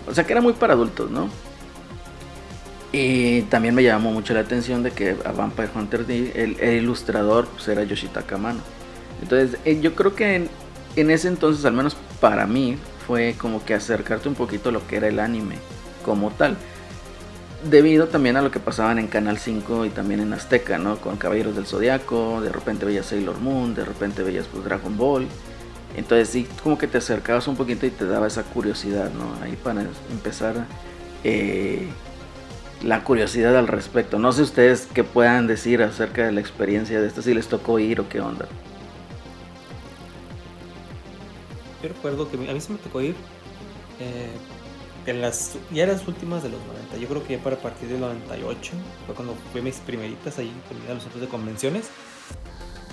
O 0.05 0.13
sea, 0.13 0.25
que 0.25 0.33
era 0.33 0.41
muy 0.41 0.53
para 0.53 0.73
adultos, 0.73 1.09
¿no? 1.09 1.29
Y 2.91 3.43
también 3.43 3.75
me 3.75 3.83
llamó 3.83 4.11
mucho 4.11 4.33
la 4.33 4.39
atención 4.39 4.81
de 4.81 4.91
que 4.91 5.15
a 5.23 5.31
Vampire 5.31 5.69
Hunter 5.75 6.05
D, 6.05 6.31
el, 6.35 6.75
ilustrador, 6.75 7.47
pues 7.47 7.67
era 7.67 7.83
Yoshitaka 7.83 8.37
Mano. 8.37 8.61
Entonces, 9.21 9.59
eh, 9.65 9.79
yo 9.79 9.93
creo 9.93 10.15
que 10.15 10.35
en, 10.35 10.49
en 10.95 11.11
ese 11.11 11.27
entonces, 11.27 11.65
al 11.65 11.73
menos 11.73 11.95
para 12.19 12.47
mí, 12.47 12.77
fue 13.05 13.35
como 13.37 13.63
que 13.63 13.73
acercarte 13.73 14.29
un 14.29 14.35
poquito 14.35 14.69
a 14.69 14.71
lo 14.71 14.85
que 14.85 14.97
era 14.97 15.07
el 15.07 15.19
anime 15.19 15.55
como 16.03 16.31
tal. 16.31 16.57
Debido 17.69 18.07
también 18.07 18.37
a 18.37 18.41
lo 18.41 18.51
que 18.51 18.59
pasaban 18.59 18.99
en 18.99 19.07
Canal 19.07 19.37
5 19.37 19.85
y 19.85 19.89
también 19.89 20.21
en 20.21 20.31
Azteca, 20.31 20.77
¿no? 20.77 20.97
Con 20.97 21.17
Caballeros 21.17 21.55
del 21.55 21.65
Zodiaco, 21.65 22.39
de 22.41 22.51
repente 22.51 22.85
veías 22.85 23.07
Sailor 23.07 23.39
Moon, 23.39 23.75
de 23.75 23.83
repente 23.83 24.23
veías 24.23 24.47
pues, 24.47 24.63
Dragon 24.63 24.95
Ball. 24.95 25.27
Entonces 25.97 26.29
sí, 26.29 26.47
como 26.63 26.77
que 26.77 26.87
te 26.87 26.99
acercabas 26.99 27.47
un 27.47 27.55
poquito 27.55 27.85
y 27.85 27.89
te 27.89 28.05
daba 28.05 28.27
esa 28.27 28.43
curiosidad, 28.43 29.11
¿no? 29.11 29.43
Ahí 29.43 29.57
para 29.61 29.81
empezar 30.11 30.65
eh, 31.23 31.87
la 32.83 33.03
curiosidad 33.03 33.57
al 33.57 33.67
respecto. 33.67 34.19
No 34.19 34.31
sé 34.31 34.41
ustedes 34.41 34.87
qué 34.93 35.03
puedan 35.03 35.47
decir 35.47 35.81
acerca 35.83 36.25
de 36.25 36.31
la 36.31 36.39
experiencia 36.39 37.01
de 37.01 37.07
esto, 37.07 37.21
si 37.21 37.33
les 37.33 37.47
tocó 37.47 37.79
ir 37.79 37.99
o 37.99 38.09
qué 38.09 38.21
onda. 38.21 38.47
yo 41.81 41.89
recuerdo 41.89 42.29
que 42.29 42.37
a 42.37 42.53
mí 42.53 42.61
se 42.61 42.73
me 42.73 42.79
tocó 42.79 43.01
ir 43.01 43.15
eh, 43.99 44.29
en 45.05 45.21
las 45.21 45.57
ya 45.71 45.87
las 45.87 46.07
últimas 46.07 46.43
de 46.43 46.49
los 46.49 46.59
90 46.65 46.97
yo 46.97 47.07
creo 47.07 47.23
que 47.25 47.37
ya 47.37 47.43
para 47.43 47.55
partir 47.57 47.89
del 47.89 48.01
98 48.01 48.73
fue 49.05 49.15
cuando 49.15 49.35
fui 49.51 49.61
mis 49.61 49.77
primeritas 49.77 50.37
ahí 50.39 50.51
a 50.89 50.93
los 50.93 51.03
centros 51.03 51.21
de 51.21 51.27
convenciones 51.27 51.89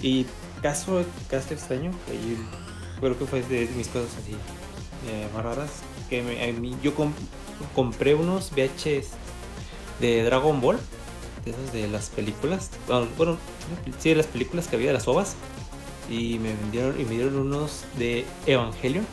y 0.01 0.27
caso 0.63 1.05
caso 1.29 1.55
extraño 1.55 1.91
ahí 2.11 2.39
creo 3.01 3.19
que 3.19 3.27
fue 3.27 3.43
de 3.43 3.69
mis 3.77 3.89
cosas 3.89 4.17
así 4.23 4.33
eh, 5.09 5.29
más 5.35 5.45
raras 5.45 5.71
que 6.09 6.23
me, 6.23 6.49
a 6.49 6.53
mí, 6.53 6.77
yo 6.83 6.95
comp 6.95 7.17
compré 7.75 8.15
unos 8.15 8.51
VHS 8.51 9.09
de 10.01 10.23
Dragon 10.25 10.61
Ball 10.61 10.79
de 11.45 11.53
esos 11.53 11.73
de 11.73 11.89
las 11.89 12.11
películas 12.11 12.71
bueno, 12.87 13.07
bueno 13.17 13.39
sí 13.99 14.11
de 14.11 14.17
las 14.17 14.27
películas 14.27 14.69
que 14.69 14.77
había 14.77 14.89
de 14.89 14.95
las 14.95 15.09
ovas 15.09 15.37
y 16.09 16.39
me 16.39 16.55
vendieron 16.55 17.01
y 17.01 17.05
me 17.05 17.11
dieron 17.11 17.37
unos 17.37 17.85
de 17.99 18.25
Evangelion 18.47 19.07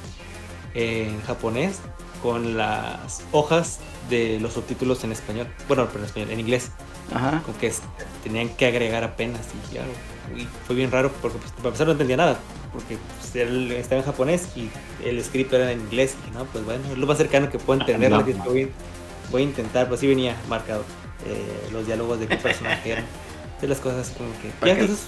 en 0.73 1.21
japonés 1.21 1.79
con 2.21 2.57
las 2.57 3.21
hojas 3.31 3.79
de 4.09 4.39
los 4.39 4.53
subtítulos 4.53 5.03
en 5.03 5.11
español. 5.11 5.47
Bueno, 5.67 5.87
pero 5.87 5.99
en 5.99 6.05
español, 6.05 6.31
en 6.31 6.39
inglés. 6.39 6.71
Ajá. 7.13 7.41
Con 7.45 7.53
que 7.55 7.71
tenían 8.23 8.49
que 8.49 8.65
agregar 8.65 9.03
apenas 9.03 9.41
y 9.69 9.75
ya. 9.75 9.83
Y 10.35 10.47
fue 10.65 10.75
bien 10.75 10.89
raro 10.89 11.11
porque 11.21 11.37
pues, 11.37 11.51
para 11.51 11.67
empezar 11.67 11.87
no 11.87 11.91
entendía 11.91 12.17
nada. 12.17 12.39
Porque 12.71 12.97
pues, 13.19 13.35
él 13.35 13.71
estaba 13.73 13.99
en 13.99 14.05
japonés 14.05 14.47
y 14.55 14.69
el 15.05 15.23
script 15.23 15.51
era 15.53 15.71
en 15.71 15.81
inglés. 15.81 16.15
Y 16.27 16.31
no, 16.31 16.45
pues 16.45 16.63
bueno, 16.63 16.83
es 16.91 16.97
lo 16.97 17.05
más 17.05 17.17
cercano 17.17 17.51
que 17.51 17.59
puedo 17.59 17.81
entender. 17.81 18.09
No, 18.09 18.21
no. 18.21 18.25
Voy, 19.31 19.41
a 19.41 19.45
intentar, 19.45 19.87
pues 19.87 19.99
sí 19.99 20.07
venía 20.07 20.35
marcado 20.47 20.83
eh, 21.25 21.69
los 21.71 21.85
diálogos 21.85 22.19
de 22.19 22.27
qué 22.27 22.37
personaje 22.37 22.91
eran. 22.91 23.05
De 23.61 23.67
las 23.67 23.79
cosas 23.79 24.11
como 24.17 24.29
que. 24.41 24.51
Ya, 24.65 24.73
esos, 24.73 25.05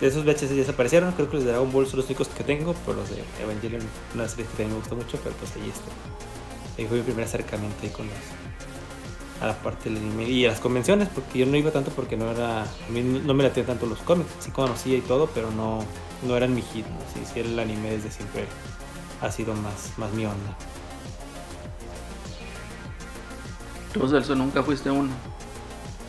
esos 0.00 0.24
VHS 0.24 0.50
ya 0.50 0.56
desaparecieron. 0.56 1.12
Creo 1.12 1.28
que 1.28 1.36
los 1.36 1.44
de 1.44 1.50
Dragon 1.50 1.70
Ball 1.70 1.86
son 1.86 1.98
los 1.98 2.06
únicos 2.06 2.28
que 2.28 2.44
tengo. 2.44 2.74
Pero 2.86 2.98
los 2.98 3.10
de 3.10 3.22
Evangelion, 3.42 3.82
una 4.14 4.28
serie 4.28 4.44
que 4.44 4.50
también 4.50 4.70
me 4.70 4.76
gustó 4.76 4.96
mucho. 4.96 5.18
Pero 5.22 5.34
pues 5.36 5.54
ahí 5.56 5.68
está. 5.68 5.90
Ahí 6.78 6.86
fue 6.86 6.98
mi 6.98 7.02
primer 7.02 7.24
acercamiento 7.26 7.76
ahí 7.82 7.90
con 7.90 8.06
los, 8.06 8.16
a 9.42 9.46
la 9.46 9.54
parte 9.54 9.90
del 9.90 9.98
anime 9.98 10.28
y 10.28 10.46
a 10.46 10.50
las 10.50 10.60
convenciones. 10.60 11.08
Porque 11.08 11.40
yo 11.40 11.46
no 11.46 11.56
iba 11.56 11.70
tanto 11.70 11.90
porque 11.90 12.16
no 12.16 12.30
era. 12.30 12.62
A 12.62 12.90
mí 12.90 13.02
no 13.02 13.34
me 13.34 13.42
latían 13.42 13.66
tanto 13.66 13.86
los 13.86 13.98
cómics. 13.98 14.30
Sí 14.40 14.50
conocía 14.50 14.96
y 14.96 15.02
todo, 15.02 15.28
pero 15.34 15.50
no, 15.50 15.84
no 16.26 16.36
eran 16.36 16.54
mi 16.54 16.62
hit. 16.62 16.86
¿no? 16.86 16.98
Sí, 17.12 17.20
sí, 17.32 17.40
el 17.40 17.58
anime 17.58 17.90
desde 17.90 18.10
siempre 18.10 18.46
ha 19.20 19.30
sido 19.30 19.54
más, 19.54 19.92
más 19.98 20.12
mi 20.12 20.24
onda. 20.24 20.56
¿Tú, 23.94 24.08
Celso, 24.08 24.34
nunca 24.34 24.60
fuiste 24.64 24.90
uno? 24.90 25.10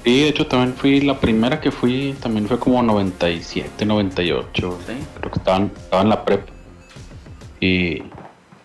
Sí, 0.03 0.21
de 0.21 0.29
hecho 0.29 0.47
también 0.47 0.73
fui, 0.73 1.01
la 1.01 1.19
primera 1.19 1.61
que 1.61 1.69
fui 1.69 2.15
también 2.19 2.47
fue 2.47 2.57
como 2.57 2.81
97, 2.81 3.85
98. 3.85 4.79
¿Sí? 4.87 4.93
Creo 5.19 5.31
que 5.31 5.37
estaba, 5.37 5.65
estaba 5.65 6.01
en 6.01 6.09
la 6.09 6.25
prep. 6.25 6.47
Y 7.59 8.01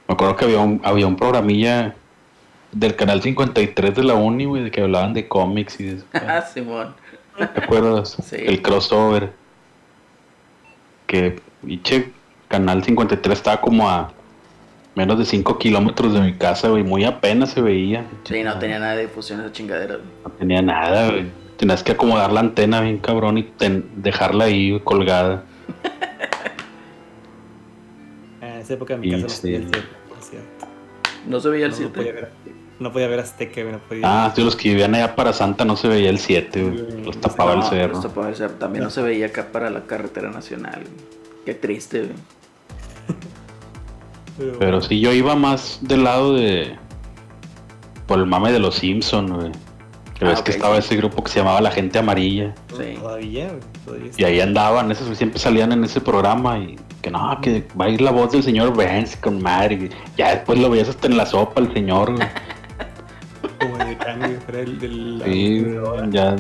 me 0.09 0.15
acuerdo 0.15 0.37
que 0.37 0.47
había 0.47 0.61
un, 0.61 0.81
había 0.83 1.07
un 1.07 1.17
programilla 1.17 1.95
del 2.73 2.97
canal 2.97 3.21
53 3.21 3.95
de 3.95 4.05
la 4.05 4.15
Uni, 4.15 4.47
güey, 4.47 4.65
de 4.65 4.71
que 4.71 4.81
hablaban 4.81 5.13
de 5.13 5.29
cómics 5.29 5.79
y 5.81 5.85
de 5.85 5.97
eso. 5.97 6.07
Ah, 6.15 6.41
Simón. 6.41 6.95
¿Te 7.37 7.65
acuerdas? 7.65 8.17
Sí. 8.25 8.37
El 8.39 8.63
crossover. 8.63 9.35
Que, 11.07 11.41
che, 11.83 12.11
canal 12.49 12.83
53 12.83 13.39
estaba 13.39 13.61
como 13.61 13.89
a 13.89 14.13
menos 14.95 15.19
de 15.19 15.25
5 15.25 15.59
kilómetros 15.59 16.13
de 16.15 16.21
mi 16.21 16.35
casa, 16.35 16.69
güey. 16.69 16.83
Muy 16.83 17.05
apenas 17.05 17.51
se 17.51 17.61
veía. 17.61 18.07
Sí, 18.25 18.43
no 18.43 18.59
tenía 18.59 18.79
nada 18.79 18.97
de 18.97 19.03
difusión 19.03 19.41
esa 19.41 19.53
chingadera. 19.53 19.97
güey. 19.97 20.07
No 20.25 20.31
tenía 20.33 20.63
nada, 20.63 21.11
güey. 21.11 21.27
Tenías 21.57 21.83
que 21.83 21.93
acomodar 21.93 22.33
la 22.33 22.41
antena 22.41 22.81
bien 22.81 22.99
cabrón 22.99 23.39
y 23.39 23.43
ten- 23.45 23.89
dejarla 23.97 24.45
ahí 24.45 24.81
colgada. 24.85 25.45
En 28.41 28.49
esa 28.59 28.75
época 28.75 28.95
en 28.95 29.01
mi 29.01 29.09
Y 29.09 29.11
casa 29.13 29.23
no 29.25 29.29
sí. 29.29 29.55
el 29.55 29.63
7, 29.71 29.79
por 30.09 30.19
cierto. 30.23 30.67
No 31.27 31.41
se 31.41 31.49
veía 31.51 31.67
el 31.67 31.73
No, 31.73 31.79
no 31.81 31.89
podía 31.93 32.13
7. 32.13 32.15
ver, 32.21 32.31
no 32.79 32.93
podía 32.93 33.09
ver 33.09 33.21
Azteca, 33.21 33.61
güey, 33.61 33.73
no 33.73 33.79
podía. 33.81 34.03
Ah, 34.27 34.33
sí, 34.35 34.43
los 34.43 34.57
que 34.57 34.71
vivían 34.71 34.95
allá 34.95 35.15
para 35.15 35.33
Santa 35.33 35.65
no 35.65 35.77
se 35.77 35.89
veía 35.89 36.11
el 36.11 36.19
7, 36.19 36.63
güey. 36.63 37.05
Los 37.05 37.21
tapaba 37.21 37.55
el 37.55 37.63
cerro. 37.65 38.01
También 38.59 38.85
no 38.85 38.91
se 38.91 39.03
veía 39.03 39.27
acá 39.27 39.49
para 39.53 39.71
la 39.71 39.83
carretera 39.83 40.31
nacional. 40.31 40.81
güey. 40.83 40.95
Qué 41.45 41.55
triste, 41.55 42.01
güey. 42.01 42.13
Pero, 44.41 44.59
Pero 44.59 44.81
sí, 44.81 45.01
yo 45.01 45.13
iba 45.13 45.35
más 45.37 45.79
del 45.83 46.05
lado 46.05 46.35
de. 46.35 46.77
Por 48.07 48.19
el 48.19 48.27
mame 48.27 48.51
de 48.53 48.59
los 48.59 48.77
Simpsons, 48.77 49.31
güey. 49.31 49.53
Que 50.19 50.25
Ah, 50.25 50.31
ves 50.31 50.43
que 50.43 50.51
estaba 50.51 50.77
ese 50.77 50.97
grupo 50.97 51.23
que 51.23 51.31
se 51.31 51.39
llamaba 51.39 51.61
La 51.61 51.71
Gente 51.71 51.99
Amarilla. 51.99 52.55
Sí. 52.77 52.95
Todavía, 53.01 53.49
güey, 53.49 53.61
todavía 53.85 54.13
Y 54.17 54.25
ahí 54.25 54.41
andaban, 54.41 54.91
esos 54.91 55.17
siempre 55.17 55.39
salían 55.39 55.73
en 55.73 55.85
ese 55.85 56.01
programa. 56.01 56.59
Y 56.59 56.77
que 57.03 57.11
no, 57.11 57.39
que 57.41 57.67
va 57.81 57.85
a 57.87 57.89
ir 57.89 58.01
la 58.01 58.11
voz 58.11 58.33
del 58.33 58.43
señor 58.43 58.77
Vance 58.77 59.19
con 59.21 59.41
madre. 59.43 59.75
y 59.75 59.91
Ya 60.19 60.35
después 60.35 60.59
lo 60.59 60.69
veías 60.71 60.89
hasta 60.89 61.07
en 61.07 61.17
la 61.17 61.27
sopa 61.27 61.61
el 61.61 61.73
señor, 61.73 62.15
güey. 62.17 62.29
como 63.61 63.77
de 63.79 63.97
cambio, 63.97 64.39
era 64.49 64.61
el 64.61 64.79
del. 64.79 65.23
Sí, 65.25 65.67
ya. 66.11 66.37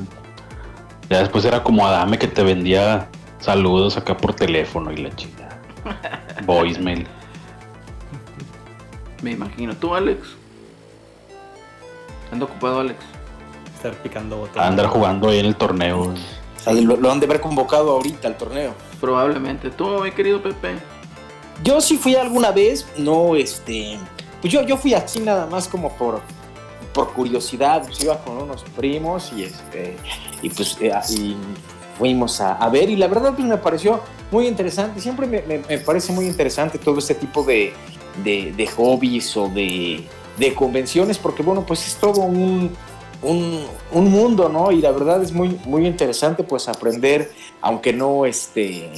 Ya 1.08 1.18
después 1.20 1.44
era 1.44 1.62
como 1.62 1.86
Adame 1.86 2.18
que 2.18 2.28
te 2.28 2.42
vendía 2.42 3.08
saludos 3.40 3.96
acá 3.96 4.16
por 4.16 4.34
teléfono 4.34 4.92
y 4.92 4.96
la 4.98 5.10
chica. 5.16 5.48
Voicemail. 6.46 7.06
Me 9.22 9.32
imagino. 9.32 9.76
¿Tú, 9.76 9.94
Alex? 9.94 10.20
¿Anda 12.32 12.44
ocupado, 12.46 12.80
Alex? 12.80 12.98
Estar 13.76 13.94
picando 14.02 14.36
botones. 14.36 14.62
A 14.62 14.68
andar 14.68 14.86
jugando 14.86 15.28
ahí 15.28 15.38
en 15.38 15.46
el 15.46 15.56
torneo. 15.56 16.14
sea, 16.56 16.72
lo, 16.72 16.96
lo 16.96 17.10
han 17.10 17.20
de 17.20 17.26
haber 17.26 17.40
convocado 17.40 17.92
ahorita 17.92 18.28
al 18.28 18.36
torneo. 18.36 18.74
Probablemente. 19.00 19.70
¿Tú, 19.70 19.88
mi 20.02 20.12
querido 20.12 20.42
Pepe? 20.42 20.76
Yo 21.62 21.80
sí 21.80 21.96
fui 21.96 22.14
alguna 22.14 22.50
vez, 22.50 22.86
no 22.96 23.36
este. 23.36 23.98
Pues 24.40 24.52
yo, 24.52 24.62
yo 24.62 24.76
fui 24.76 24.94
así 24.94 25.20
nada 25.20 25.46
más 25.46 25.68
como 25.68 25.94
por. 25.96 26.20
por 26.94 27.12
curiosidad, 27.12 27.82
pues 27.84 28.00
iba 28.02 28.18
con 28.18 28.38
unos 28.38 28.62
primos 28.76 29.32
y, 29.34 29.44
este, 29.44 29.96
y 30.42 30.50
pues 30.50 30.76
eh, 30.80 30.92
y 31.10 31.36
fuimos 31.98 32.40
a, 32.40 32.66
ver 32.70 32.88
y 32.88 32.96
la 32.96 33.08
verdad 33.08 33.34
pues 33.34 33.46
me 33.46 33.58
pareció 33.58 34.00
muy 34.30 34.46
interesante, 34.46 35.00
siempre 35.00 35.26
me, 35.26 35.42
me, 35.42 35.78
parece 35.78 36.12
muy 36.12 36.26
interesante 36.26 36.78
todo 36.78 36.98
este 36.98 37.14
tipo 37.14 37.44
de, 38.24 38.66
hobbies 38.76 39.36
o 39.36 39.48
de, 39.48 40.04
de, 40.38 40.54
convenciones 40.54 41.18
porque 41.18 41.42
bueno 41.42 41.64
pues 41.66 41.86
es 41.86 41.96
todo 41.96 42.22
un, 42.22 42.70
un, 43.22 43.64
un, 43.92 44.10
mundo, 44.10 44.48
¿no? 44.48 44.72
Y 44.72 44.80
la 44.80 44.90
verdad 44.90 45.22
es 45.22 45.32
muy, 45.32 45.58
muy 45.64 45.86
interesante 45.86 46.42
pues 46.42 46.68
aprender, 46.68 47.30
aunque 47.60 47.92
no, 47.92 48.26
este, 48.26 48.90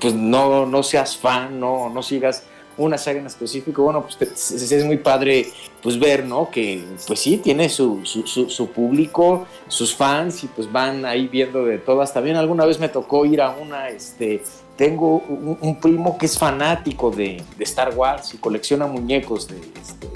pues 0.00 0.14
no, 0.14 0.66
no 0.66 0.82
seas 0.82 1.16
fan, 1.16 1.58
no, 1.58 1.90
no 1.90 2.02
sigas 2.02 2.44
una 2.76 2.98
saga 2.98 3.20
en 3.20 3.26
específico, 3.26 3.84
bueno, 3.84 4.02
pues 4.02 4.72
es, 4.72 4.84
muy 4.84 4.96
padre 4.96 5.46
pues 5.80 5.98
ver, 5.98 6.24
¿no? 6.24 6.50
Que 6.50 6.84
pues 7.06 7.20
sí, 7.20 7.36
tiene 7.38 7.68
su, 7.68 8.04
su, 8.04 8.70
público, 8.70 9.46
sus 9.68 9.94
fans 9.94 10.42
y 10.44 10.48
pues 10.48 10.70
van 10.70 11.04
ahí 11.04 11.28
viendo 11.28 11.64
de 11.64 11.78
todas. 11.78 12.12
También 12.12 12.36
alguna 12.36 12.64
vez 12.64 12.80
me 12.80 12.88
tocó 12.88 13.26
ir 13.26 13.40
a 13.40 13.50
una, 13.50 13.90
este, 13.90 14.42
tengo 14.76 15.18
un, 15.28 15.76
primo 15.80 16.18
que 16.18 16.26
es 16.26 16.38
fanático 16.38 17.10
de, 17.10 17.42
de, 17.56 17.64
Star 17.64 17.94
Wars 17.96 18.34
y 18.34 18.38
colecciona 18.38 18.86
muñecos 18.86 19.46
de, 19.46 19.58
este, 19.80 20.08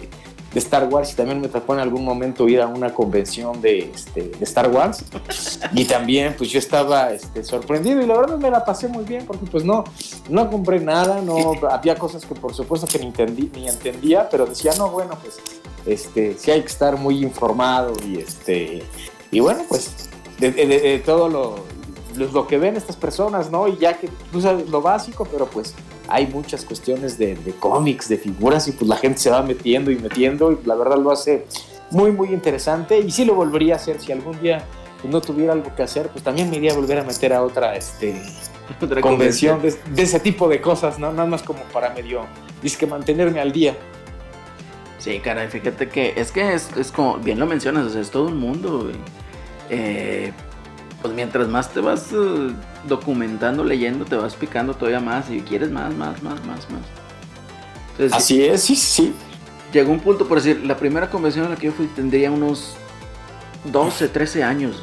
de 0.53 0.59
Star 0.59 0.89
Wars 0.89 1.13
y 1.13 1.17
también 1.17 1.41
me 1.41 1.49
tocó 1.49 1.75
en 1.75 1.81
algún 1.81 2.05
momento 2.05 2.49
ir 2.49 2.61
a 2.61 2.67
una 2.67 2.93
convención 2.93 3.61
de, 3.61 3.91
este, 3.95 4.23
de 4.31 4.45
Star 4.45 4.69
Wars. 4.71 5.05
Y 5.73 5.85
también 5.85 6.35
pues 6.37 6.51
yo 6.51 6.59
estaba 6.59 7.13
este, 7.13 7.45
sorprendido 7.45 8.03
y 8.03 8.07
la 8.07 8.17
verdad 8.19 8.39
me 8.39 8.51
la 8.51 8.65
pasé 8.65 8.89
muy 8.89 9.05
bien 9.05 9.27
porque 9.27 9.47
pues 9.47 9.65
no, 9.65 9.85
no 10.29 10.51
compré 10.51 10.81
nada, 10.81 11.21
no 11.21 11.53
había 11.71 11.95
cosas 11.95 12.25
que 12.25 12.35
por 12.35 12.55
supuesto 12.55 12.87
que 12.87 12.99
ni, 12.99 13.07
entendí, 13.07 13.51
ni 13.55 13.69
entendía, 13.69 14.29
pero 14.29 14.47
decía, 14.47 14.73
no, 14.77 14.91
bueno, 14.91 15.17
pues 15.23 15.39
este, 15.87 16.37
sí 16.37 16.51
hay 16.51 16.63
que 16.63 16.69
estar 16.69 16.97
muy 16.97 17.23
informado 17.23 17.93
y 18.05 18.19
este 18.19 18.83
y 19.31 19.41
bueno, 19.41 19.63
pues 19.69 20.09
de 20.39 21.03
todo 21.05 21.29
lo, 21.29 21.57
lo 22.17 22.47
que 22.47 22.59
ven 22.59 22.77
estas 22.77 22.97
personas, 22.97 23.51
¿no? 23.51 23.69
Y 23.69 23.77
ya 23.77 23.99
que 23.99 24.09
tú 24.33 24.41
sabes 24.41 24.69
lo 24.69 24.81
básico, 24.81 25.27
pero 25.31 25.47
pues 25.47 25.75
hay 26.09 26.27
muchas 26.27 26.65
cuestiones 26.65 27.19
de, 27.19 27.37
cómics, 27.61 28.09
de 28.09 28.17
figuras, 28.17 28.67
y 28.69 28.73
pues 28.73 28.89
la 28.89 28.97
gente 28.97 29.19
se 29.19 29.31
va 29.31 29.43
metiendo 29.43 29.91
y 29.91 29.97
metiendo, 29.97 30.53
y 30.53 30.59
la 30.65 30.75
verdad 30.75 30.97
lo 30.99 31.11
hace 31.11 31.47
muy, 31.91 32.13
muy 32.13 32.29
interesante. 32.31 32.99
Y 32.99 33.11
sí 33.11 33.25
lo 33.25 33.35
volvería 33.35 33.75
a 33.75 33.77
hacer 33.77 34.01
si 34.01 34.13
algún 34.13 34.41
día 34.41 34.65
no 35.05 35.21
tuviera 35.21 35.53
algo 35.53 35.75
que 35.75 35.83
hacer, 35.83 36.09
pues 36.09 36.25
también 36.25 36.51
me 36.51 36.57
iría 36.57 36.73
a 36.73 36.77
volver 36.77 36.99
a 36.99 37.05
meter 37.05 37.33
a 37.33 37.43
otra, 37.43 37.77
este, 37.77 38.21
convención 39.01 39.61
de, 39.63 40.03
ese 40.03 40.21
tipo 40.21 40.49
de 40.49 40.61
cosas, 40.61 40.99
¿no? 40.99 41.13
Nada 41.13 41.29
más 41.29 41.43
como 41.43 41.63
para 41.65 41.91
medio, 41.91 42.27
es 42.63 42.77
que 42.77 42.87
mantenerme 42.87 43.41
al 43.41 43.53
día. 43.53 43.77
Sí, 44.99 45.21
caray, 45.21 45.49
fíjate 45.49 45.89
que 45.89 46.15
es 46.17 46.33
que 46.33 46.55
es, 46.55 46.71
es 46.77 46.91
como, 46.91 47.19
bien 47.19 47.39
lo 47.39 47.47
mencionas, 47.47 47.95
es 47.95 48.11
todo 48.11 48.25
un 48.25 48.39
mundo, 48.39 48.91
eh, 49.71 50.33
pues 51.03 51.15
mientras 51.15 51.49
más 51.49 51.73
te 51.73 51.81
vas 51.81 52.13
eh, 52.13 52.53
documentando, 52.87 53.65
leyendo, 53.65 54.05
te 54.05 54.17
vas 54.17 54.35
picando 54.35 54.75
todavía 54.75 55.01
más 55.01 55.31
y 55.31 55.41
quieres 55.41 55.71
más, 55.71 55.95
más, 55.95 56.23
más, 56.23 56.45
más, 56.45 56.67
más. 56.71 58.13
Así 58.13 58.45
es, 58.45 58.63
sí, 58.63 58.77
sí. 58.77 59.15
Llegó 59.73 59.93
un 59.93 60.01
punto, 60.01 60.27
por 60.27 60.39
decir, 60.39 60.65
la 60.65 60.77
primera 60.77 61.11
convención 61.11 61.47
a 61.47 61.51
la 61.51 61.57
que 61.57 61.67
yo 61.67 61.73
fui 61.73 61.87
tendría 61.87 62.31
unos 62.31 62.77
12, 63.65 64.09
13 64.09 64.43
años, 64.43 64.83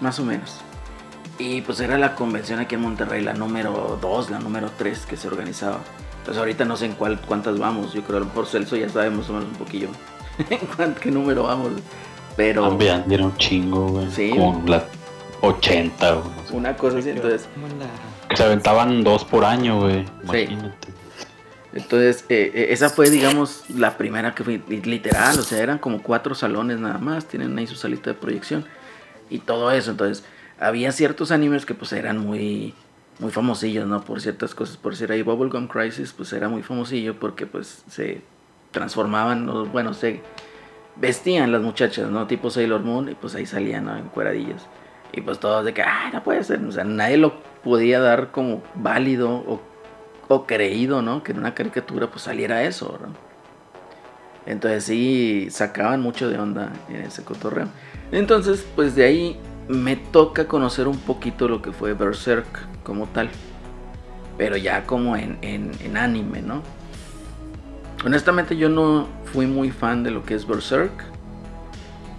más 0.00 0.18
o 0.18 0.24
menos. 0.24 0.60
Y 1.38 1.62
pues 1.62 1.80
era 1.80 1.98
la 1.98 2.14
convención 2.14 2.58
aquí 2.58 2.74
en 2.74 2.82
Monterrey, 2.82 3.22
la 3.22 3.32
número 3.32 3.98
2, 4.00 4.30
la 4.30 4.38
número 4.38 4.70
3 4.76 5.06
que 5.06 5.16
se 5.16 5.28
organizaba. 5.28 5.80
Pues 6.24 6.36
ahorita 6.36 6.64
no 6.64 6.76
sé 6.76 6.86
en 6.86 6.92
cuál, 6.92 7.20
cuántas 7.20 7.58
vamos, 7.58 7.92
yo 7.92 8.02
creo 8.02 8.18
a 8.18 8.20
lo 8.20 8.26
mejor 8.26 8.46
Celso 8.46 8.76
ya 8.76 8.88
sabemos 8.88 9.28
un 9.30 9.44
poquillo 9.52 9.88
en 10.78 10.94
qué 10.94 11.10
número 11.10 11.44
vamos. 11.44 11.72
Pero. 12.38 12.68
También 12.68 13.04
era 13.10 13.24
un 13.24 13.36
chingo, 13.36 13.88
güey. 13.88 14.08
Sí. 14.12 14.30
Como 14.30 14.62
las 14.68 14.84
80, 15.40 16.12
güey. 16.12 16.28
Una 16.52 16.76
cosa 16.76 16.98
así, 16.98 17.10
entonces. 17.10 17.48
Que 18.28 18.36
se 18.36 18.44
aventaban 18.44 19.02
dos 19.02 19.24
por 19.24 19.44
año, 19.44 19.80
güey. 19.80 20.06
Imagínate. 20.22 20.86
Sí. 20.86 20.92
Entonces, 21.74 22.24
eh, 22.28 22.52
eh, 22.54 22.66
esa 22.70 22.90
fue, 22.90 23.10
digamos, 23.10 23.64
la 23.68 23.98
primera 23.98 24.36
que 24.36 24.44
fue 24.44 24.60
literal, 24.68 25.36
o 25.36 25.42
sea, 25.42 25.58
eran 25.58 25.78
como 25.78 26.00
cuatro 26.00 26.36
salones 26.36 26.78
nada 26.78 26.98
más, 26.98 27.26
tienen 27.26 27.58
ahí 27.58 27.66
su 27.66 27.74
salita 27.74 28.10
de 28.10 28.14
proyección 28.14 28.64
y 29.28 29.40
todo 29.40 29.72
eso. 29.72 29.90
Entonces, 29.90 30.24
había 30.60 30.92
ciertos 30.92 31.32
animes 31.32 31.66
que 31.66 31.74
pues 31.74 31.92
eran 31.92 32.18
muy, 32.18 32.72
muy 33.18 33.32
famosillos, 33.32 33.86
¿no? 33.88 34.00
Por 34.04 34.20
ciertas 34.20 34.54
cosas, 34.54 34.76
por 34.76 34.92
decir 34.92 35.10
ahí 35.10 35.22
Bubblegum 35.22 35.66
Crisis, 35.66 36.12
pues 36.12 36.32
era 36.32 36.48
muy 36.48 36.62
famosillo 36.62 37.18
porque 37.18 37.46
pues 37.46 37.82
se 37.90 38.22
transformaban, 38.70 39.70
bueno, 39.72 39.92
se 39.92 40.22
vestían 41.00 41.52
las 41.52 41.62
muchachas, 41.62 42.10
¿no? 42.10 42.26
Tipo 42.26 42.50
Sailor 42.50 42.82
Moon, 42.82 43.08
y 43.10 43.14
pues 43.14 43.34
ahí 43.34 43.46
salían, 43.46 43.86
¿no? 43.86 43.96
En 43.96 44.08
cueradillas. 44.08 44.66
Y 45.12 45.20
pues 45.20 45.38
todos 45.38 45.64
de 45.64 45.72
que, 45.72 45.82
ay, 45.82 46.12
no 46.12 46.22
puede 46.22 46.44
ser. 46.44 46.62
O 46.64 46.72
sea, 46.72 46.84
nadie 46.84 47.16
lo 47.16 47.40
podía 47.62 48.00
dar 48.00 48.30
como 48.30 48.62
válido 48.74 49.30
o, 49.30 49.60
o 50.28 50.46
creído, 50.46 51.02
¿no? 51.02 51.22
Que 51.22 51.32
en 51.32 51.38
una 51.38 51.54
caricatura 51.54 52.08
pues 52.08 52.22
saliera 52.22 52.62
eso, 52.62 52.98
¿no? 53.00 53.28
Entonces 54.46 54.84
sí, 54.84 55.48
sacaban 55.50 56.00
mucho 56.00 56.30
de 56.30 56.38
onda 56.38 56.72
en 56.88 56.96
ese 57.02 57.22
cotorreo. 57.22 57.68
Entonces, 58.12 58.66
pues 58.74 58.94
de 58.94 59.04
ahí 59.04 59.36
me 59.68 59.96
toca 59.96 60.48
conocer 60.48 60.88
un 60.88 60.98
poquito 60.98 61.48
lo 61.48 61.60
que 61.60 61.72
fue 61.72 61.92
Berserk 61.92 62.46
como 62.82 63.06
tal. 63.08 63.28
Pero 64.38 64.56
ya 64.56 64.86
como 64.86 65.16
en, 65.16 65.38
en 65.42 65.96
anime, 65.96 66.40
¿no? 66.40 66.62
Honestamente 68.04 68.56
yo 68.56 68.68
no 68.68 69.08
fui 69.32 69.46
muy 69.46 69.70
fan 69.70 70.02
de 70.02 70.10
lo 70.10 70.24
que 70.24 70.34
es 70.34 70.46
Berserk. 70.46 70.92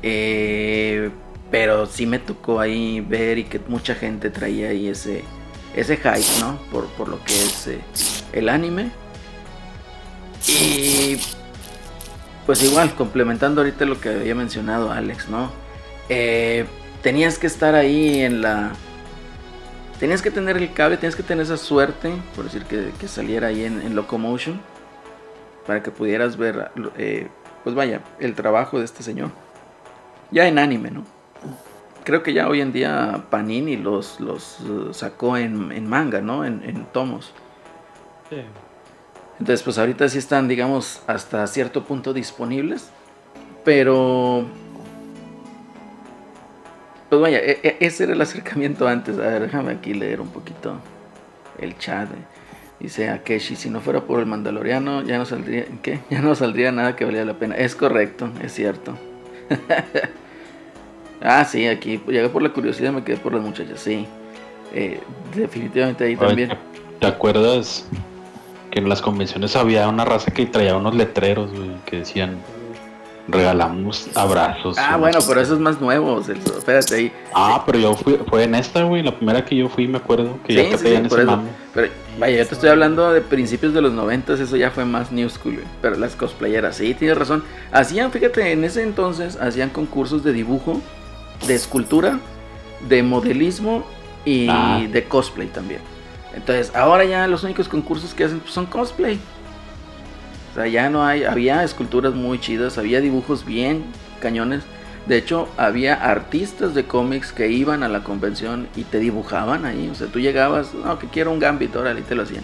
Eh, 0.01 1.09
pero 1.51 1.85
sí 1.85 2.05
me 2.05 2.19
tocó 2.19 2.59
ahí 2.59 3.01
ver 3.01 3.37
y 3.37 3.43
que 3.45 3.59
mucha 3.67 3.95
gente 3.95 4.29
traía 4.29 4.69
ahí 4.69 4.87
ese, 4.87 5.23
ese 5.75 5.97
hype, 5.97 6.39
¿no? 6.41 6.59
Por, 6.71 7.09
lo 7.09 7.23
que 7.23 7.33
es 7.33 7.67
eh, 7.67 7.81
el 8.33 8.49
anime. 8.49 8.91
Y 10.47 11.17
pues 12.45 12.63
igual, 12.63 12.93
complementando 12.95 13.61
ahorita 13.61 13.85
lo 13.85 13.99
que 13.99 14.09
había 14.09 14.35
mencionado 14.35 14.91
Alex, 14.91 15.29
¿no? 15.29 15.51
Eh, 16.07 16.65
tenías 17.01 17.39
que 17.39 17.47
estar 17.47 17.75
ahí 17.75 18.21
en 18.21 18.41
la... 18.41 18.71
Tenías 19.99 20.21
que 20.21 20.31
tener 20.31 20.55
el 20.55 20.71
cable, 20.71 20.95
tenías 20.95 21.15
que 21.15 21.23
tener 21.23 21.43
esa 21.43 21.57
suerte, 21.57 22.13
por 22.35 22.45
decir 22.45 22.63
que, 22.63 23.07
saliera 23.07 23.47
ahí 23.47 23.65
en 23.65 23.95
Locomotion 23.95 24.61
para 25.69 25.83
que 25.83 25.91
pudieras 25.91 26.35
ver, 26.35 26.71
eh, 26.97 27.27
pues 27.63 27.75
vaya, 27.75 28.01
el 28.19 28.33
trabajo 28.33 28.79
de 28.79 28.85
este 28.85 29.03
señor. 29.03 29.29
Ya 30.31 30.47
en 30.47 30.57
anime, 30.57 30.89
¿no? 30.89 31.03
Creo 32.03 32.23
que 32.23 32.33
ya 32.33 32.47
hoy 32.47 32.61
en 32.61 32.71
día 32.73 33.25
Panini 33.29 33.77
los, 33.77 34.19
los 34.19 34.61
uh, 34.61 34.95
sacó 34.95 35.37
en, 35.37 35.87
manga, 35.87 36.21
¿no? 36.21 36.43
En, 36.43 36.87
tomos. 36.91 37.35
Sí. 38.31 38.37
Entonces, 39.37 39.61
pues 39.61 39.77
ahorita 39.77 40.09
sí 40.09 40.17
están, 40.17 40.47
digamos, 40.47 41.03
hasta 41.05 41.45
cierto 41.45 41.83
punto 41.83 42.13
disponibles. 42.13 42.89
Pero... 43.63 44.45
Pues 47.09 47.21
vaya, 47.21 47.37
e, 47.37 47.59
e, 47.61 47.77
ese 47.79 48.05
era 48.05 48.13
el 48.13 48.21
acercamiento 48.21 48.87
antes. 48.87 49.19
A 49.19 49.27
ver, 49.27 49.43
déjame 49.43 49.73
aquí 49.73 49.93
leer 49.93 50.19
un 50.19 50.29
poquito 50.29 50.79
el 51.59 51.77
chat. 51.77 52.09
Dice 52.79 53.09
Akeshi, 53.09 53.57
si 53.57 53.69
no 53.69 53.81
fuera 53.81 54.01
por 54.01 54.19
el 54.19 54.25
Mandaloriano, 54.25 55.03
ya 55.03 55.17
no 55.17 55.25
saldría, 55.25 55.65
¿qué? 55.81 55.99
Ya 56.09 56.21
no 56.21 56.33
saldría 56.35 56.71
nada 56.71 56.95
que 56.95 57.05
valía 57.05 57.25
la 57.25 57.33
pena. 57.33 57.55
Es 57.55 57.75
correcto, 57.75 58.29
es 58.41 58.53
cierto. 58.53 58.97
ah, 61.21 61.43
sí, 61.43 61.67
aquí 61.67 62.01
llegué 62.07 62.29
por 62.29 62.41
la 62.41 62.49
curiosidad, 62.49 62.93
me 62.93 63.03
quedé 63.03 63.17
por 63.17 63.33
las 63.33 63.43
muchachas, 63.43 63.79
sí. 63.79 64.07
Eh, 64.73 64.99
definitivamente 65.35 66.05
ahí 66.05 66.15
también. 66.15 66.51
¿Te 66.99 67.07
acuerdas 67.07 67.87
que 68.71 68.79
en 68.79 68.87
las 68.87 69.01
convenciones 69.01 69.55
había 69.55 69.87
una 69.87 70.05
raza 70.05 70.31
que 70.31 70.45
traía 70.45 70.77
unos 70.77 70.95
letreros, 70.95 71.49
que 71.85 71.97
decían 71.97 72.37
regalamos 73.31 74.09
abrazos. 74.15 74.77
Ah, 74.77 74.97
bueno, 74.97 75.19
pero 75.27 75.41
eso 75.41 75.53
es 75.53 75.59
más 75.59 75.79
nuevo, 75.79 76.19
Espérate 76.19 76.95
ahí. 76.95 77.13
Ah, 77.33 77.63
pero 77.65 77.79
yo 77.79 77.93
fui, 77.95 78.19
fue 78.29 78.43
en 78.43 78.55
esta, 78.55 78.83
güey, 78.83 79.03
la 79.03 79.15
primera 79.15 79.45
que 79.45 79.55
yo 79.55 79.69
fui, 79.69 79.87
me 79.87 79.97
acuerdo, 79.97 80.39
que 80.45 80.53
ya 80.53 80.69
te 80.69 80.77
pedían 80.77 81.05
ese 81.05 81.25
Pero, 81.73 81.87
vaya, 82.19 82.37
yo 82.37 82.47
te 82.47 82.53
estoy 82.53 82.69
hablando 82.69 83.11
de 83.11 83.21
principios 83.21 83.73
de 83.73 83.81
los 83.81 83.93
noventas, 83.93 84.39
eso 84.39 84.57
ya 84.57 84.71
fue 84.71 84.85
más 84.85 85.11
new 85.11 85.29
school, 85.29 85.63
Pero 85.81 85.95
las 85.97 86.15
cosplayeras, 86.15 86.77
sí, 86.77 86.93
tienes 86.93 87.17
razón. 87.17 87.43
Hacían, 87.71 88.11
fíjate, 88.11 88.51
en 88.51 88.63
ese 88.63 88.83
entonces 88.83 89.37
hacían 89.39 89.69
concursos 89.69 90.23
de 90.23 90.33
dibujo, 90.33 90.81
de 91.47 91.55
escultura, 91.55 92.19
de 92.87 93.03
modelismo 93.03 93.85
y 94.25 94.47
ah. 94.49 94.81
de 94.91 95.03
cosplay 95.05 95.47
también. 95.47 95.81
Entonces, 96.33 96.75
ahora 96.75 97.05
ya 97.05 97.27
los 97.27 97.43
únicos 97.43 97.67
concursos 97.67 98.13
que 98.13 98.23
hacen 98.23 98.39
pues, 98.39 98.53
son 98.53 98.65
cosplay. 98.65 99.19
Sea, 100.59 100.67
ya 100.67 100.89
no 100.89 101.05
hay, 101.05 101.23
había 101.23 101.63
esculturas 101.63 102.13
muy 102.13 102.37
chidas, 102.37 102.77
había 102.77 102.99
dibujos 102.99 103.45
bien 103.45 103.85
cañones. 104.21 104.63
De 105.05 105.15
hecho, 105.15 105.47
había 105.55 105.93
artistas 105.95 106.73
de 106.75 106.83
cómics 106.83 107.31
que 107.31 107.47
iban 107.49 107.81
a 107.81 107.87
la 107.87 108.03
convención 108.03 108.67
y 108.75 108.83
te 108.83 108.99
dibujaban 108.99 109.63
ahí. 109.63 109.87
O 109.89 109.95
sea, 109.95 110.07
tú 110.07 110.19
llegabas, 110.19 110.73
no, 110.73 110.99
que 110.99 111.07
quiero 111.07 111.31
un 111.31 111.39
Gambit, 111.39 111.73
órale, 111.77 112.01
y 112.01 112.03
te 112.03 112.13
lo 112.13 112.23
hacían. 112.23 112.43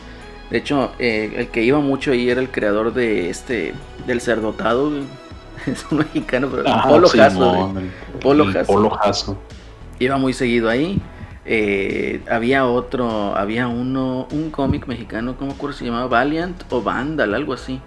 De 0.50 0.60
hecho, 0.60 0.94
eh, 0.98 1.34
el 1.36 1.48
que 1.50 1.64
iba 1.64 1.82
mucho 1.82 2.12
ahí 2.12 2.30
era 2.30 2.40
el 2.40 2.50
creador 2.50 2.94
de 2.94 3.30
este, 3.30 3.74
del 4.08 4.22
Cerdotado, 4.22 4.92
es 5.66 5.86
un 5.92 5.98
mexicano, 5.98 6.48
pero 6.50 6.64
Ah, 6.68 6.86
Polo 6.88 7.10
sí, 7.10 7.18
Jasso, 7.18 7.40
no, 7.40 7.68
güey. 7.74 7.86
el- 7.86 8.20
Polo 8.22 8.44
el 8.46 8.54
Jasso. 8.54 8.72
Polo 8.74 8.90
Jasso. 8.92 9.38
iba 10.00 10.18
muy 10.18 10.32
seguido 10.32 10.70
ahí. 10.70 11.02
Eh, 11.44 12.22
había 12.32 12.66
otro, 12.66 13.36
había 13.36 13.68
uno, 13.68 14.28
un 14.32 14.50
cómic 14.52 14.88
mexicano, 14.88 15.36
¿cómo 15.38 15.52
acuerdo? 15.52 15.76
Se 15.78 15.84
llamaba 15.86 16.08
Valiant 16.08 16.64
o 16.70 16.82
Vandal, 16.82 17.34
algo 17.36 17.52
así. 17.54 17.82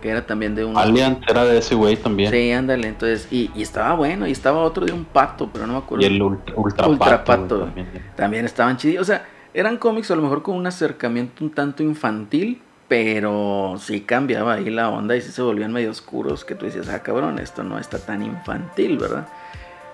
Que 0.00 0.08
era 0.10 0.26
también 0.26 0.54
de 0.54 0.64
un. 0.64 0.74
Valiant 0.74 1.22
era 1.28 1.44
de 1.44 1.58
ese 1.58 1.74
güey 1.74 1.96
también. 1.96 2.30
Sí, 2.30 2.50
ándale, 2.52 2.88
entonces, 2.88 3.28
y, 3.30 3.50
y 3.54 3.62
estaba 3.62 3.94
bueno, 3.94 4.26
y 4.26 4.32
estaba 4.32 4.60
otro 4.60 4.86
de 4.86 4.92
un 4.92 5.04
pato, 5.04 5.50
pero 5.52 5.66
no 5.66 5.74
me 5.74 5.78
acuerdo. 5.80 6.02
Y 6.02 6.06
el 6.06 6.22
ultra, 6.22 6.54
ultra, 6.56 6.88
Ultra 6.88 7.24
Pato, 7.24 7.42
Pato. 7.42 7.58
güey, 7.58 7.66
también. 7.68 8.12
También 8.16 8.44
estaban 8.46 8.76
chidos, 8.76 9.02
o 9.02 9.04
sea, 9.04 9.26
eran 9.52 9.76
cómics 9.76 10.10
a 10.10 10.16
lo 10.16 10.22
mejor 10.22 10.42
con 10.42 10.56
un 10.56 10.66
acercamiento 10.66 11.44
un 11.44 11.50
tanto 11.50 11.82
infantil, 11.82 12.62
pero 12.88 13.74
sí 13.78 14.00
cambiaba 14.00 14.54
ahí 14.54 14.70
la 14.70 14.88
onda 14.88 15.14
y 15.16 15.20
sí 15.20 15.30
se 15.30 15.42
volvían 15.42 15.72
medio 15.72 15.90
oscuros, 15.90 16.44
que 16.44 16.54
tú 16.54 16.66
dices, 16.66 16.88
ah, 16.88 17.02
cabrón, 17.02 17.38
esto 17.38 17.62
no 17.62 17.78
está 17.78 17.98
tan 17.98 18.22
infantil, 18.22 18.98
¿verdad? 18.98 19.28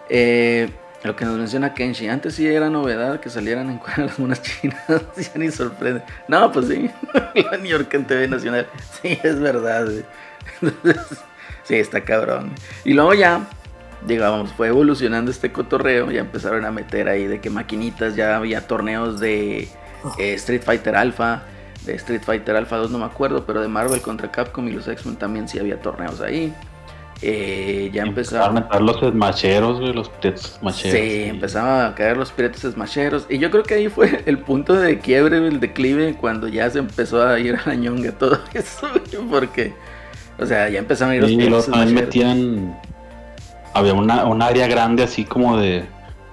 Eh, 0.08 0.70
lo 1.06 1.16
que 1.16 1.24
nos 1.24 1.38
menciona 1.38 1.72
Kenshi, 1.72 2.08
antes 2.08 2.34
sí 2.34 2.46
era 2.46 2.68
novedad 2.68 3.20
que 3.20 3.30
salieran 3.30 3.70
en 3.70 3.78
cuadras 3.78 4.06
las 4.06 4.18
monas 4.18 4.42
chinas, 4.42 4.84
ya 5.16 5.30
ni 5.36 5.50
sorprende. 5.50 6.02
No, 6.28 6.52
pues 6.52 6.68
sí, 6.68 6.90
la 7.50 7.56
New 7.56 7.70
York 7.70 7.92
en 7.94 8.06
TV 8.06 8.28
Nacional, 8.28 8.66
sí, 9.00 9.18
es 9.22 9.40
verdad. 9.40 9.88
Entonces, 10.60 11.18
sí, 11.64 11.76
está 11.76 12.02
cabrón. 12.02 12.52
Y 12.84 12.94
luego 12.94 13.14
ya, 13.14 13.46
digamos, 14.06 14.52
fue 14.52 14.68
evolucionando 14.68 15.30
este 15.30 15.52
cotorreo, 15.52 16.10
ya 16.10 16.20
empezaron 16.20 16.64
a 16.64 16.70
meter 16.70 17.08
ahí 17.08 17.26
de 17.26 17.40
que 17.40 17.50
maquinitas, 17.50 18.16
ya 18.16 18.36
había 18.36 18.66
torneos 18.66 19.20
de 19.20 19.68
eh, 20.18 20.34
Street 20.34 20.62
Fighter 20.62 20.96
Alpha, 20.96 21.42
de 21.84 21.94
Street 21.94 22.22
Fighter 22.22 22.56
Alpha 22.56 22.76
2 22.76 22.90
no 22.90 22.98
me 22.98 23.04
acuerdo, 23.04 23.46
pero 23.46 23.60
de 23.60 23.68
Marvel 23.68 24.00
contra 24.00 24.30
Capcom 24.30 24.66
y 24.68 24.72
los 24.72 24.88
X-Men 24.88 25.16
también 25.16 25.48
sí 25.48 25.58
había 25.58 25.80
torneos 25.80 26.20
ahí. 26.20 26.52
Eh, 27.22 27.90
ya 27.94 28.02
empezaron... 28.02 28.66
a 28.70 28.78
los 28.78 29.00
smasheros, 29.00 29.80
güey, 29.80 29.92
los 29.94 30.08
pets 30.10 30.58
smasheros. 30.60 30.98
Sí, 31.00 31.24
empezaban 31.24 31.86
a 31.90 31.94
caer 31.94 32.16
los 32.16 32.30
piratas 32.30 32.60
smasheros. 32.60 33.26
Y 33.30 33.38
yo 33.38 33.50
creo 33.50 33.62
que 33.62 33.74
ahí 33.74 33.88
fue 33.88 34.22
el 34.26 34.38
punto 34.38 34.74
de 34.74 34.98
quiebre, 34.98 35.38
el 35.38 35.58
declive, 35.60 36.14
cuando 36.20 36.46
ya 36.48 36.68
se 36.68 36.78
empezó 36.78 37.26
a 37.26 37.38
ir 37.38 37.56
a 37.56 37.62
la 37.66 37.74
ñonga 37.74 38.12
todo 38.12 38.38
eso. 38.54 38.88
güey, 38.90 39.28
Porque, 39.30 39.72
o 40.38 40.44
sea, 40.44 40.68
ya 40.68 40.78
empezaron 40.78 41.12
a 41.12 41.16
ir 41.16 41.22
los 41.22 41.30
Sí, 41.30 41.36
también 41.38 41.62
smasheros. 41.62 41.92
metían. 41.92 42.80
Había 43.72 43.94
una, 43.94 44.24
un 44.26 44.42
área 44.42 44.66
grande 44.66 45.02
así 45.02 45.24
como 45.24 45.56
de. 45.56 45.84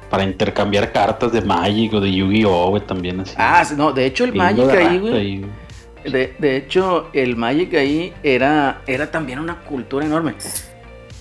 Para 0.10 0.26
intercambiar 0.26 0.92
cartas 0.92 1.32
de 1.32 1.42
Magic 1.42 1.92
o 1.94 2.00
de 2.00 2.14
Yu-Gi-Oh! 2.14 2.70
güey, 2.70 2.86
también 2.86 3.22
así. 3.22 3.34
Ah, 3.38 3.66
sí, 3.66 3.74
no, 3.76 3.92
de 3.94 4.06
hecho 4.06 4.26
el 4.26 4.34
Magic 4.36 4.66
güey. 4.66 4.78
ahí, 4.78 5.00
güey. 5.00 5.46
De, 6.06 6.36
de 6.38 6.58
hecho, 6.58 7.10
el 7.14 7.36
Magic 7.36 7.74
ahí 7.74 8.14
era, 8.22 8.82
era 8.86 9.10
también 9.10 9.40
una 9.40 9.62
cultura 9.62 10.06
enorme. 10.06 10.36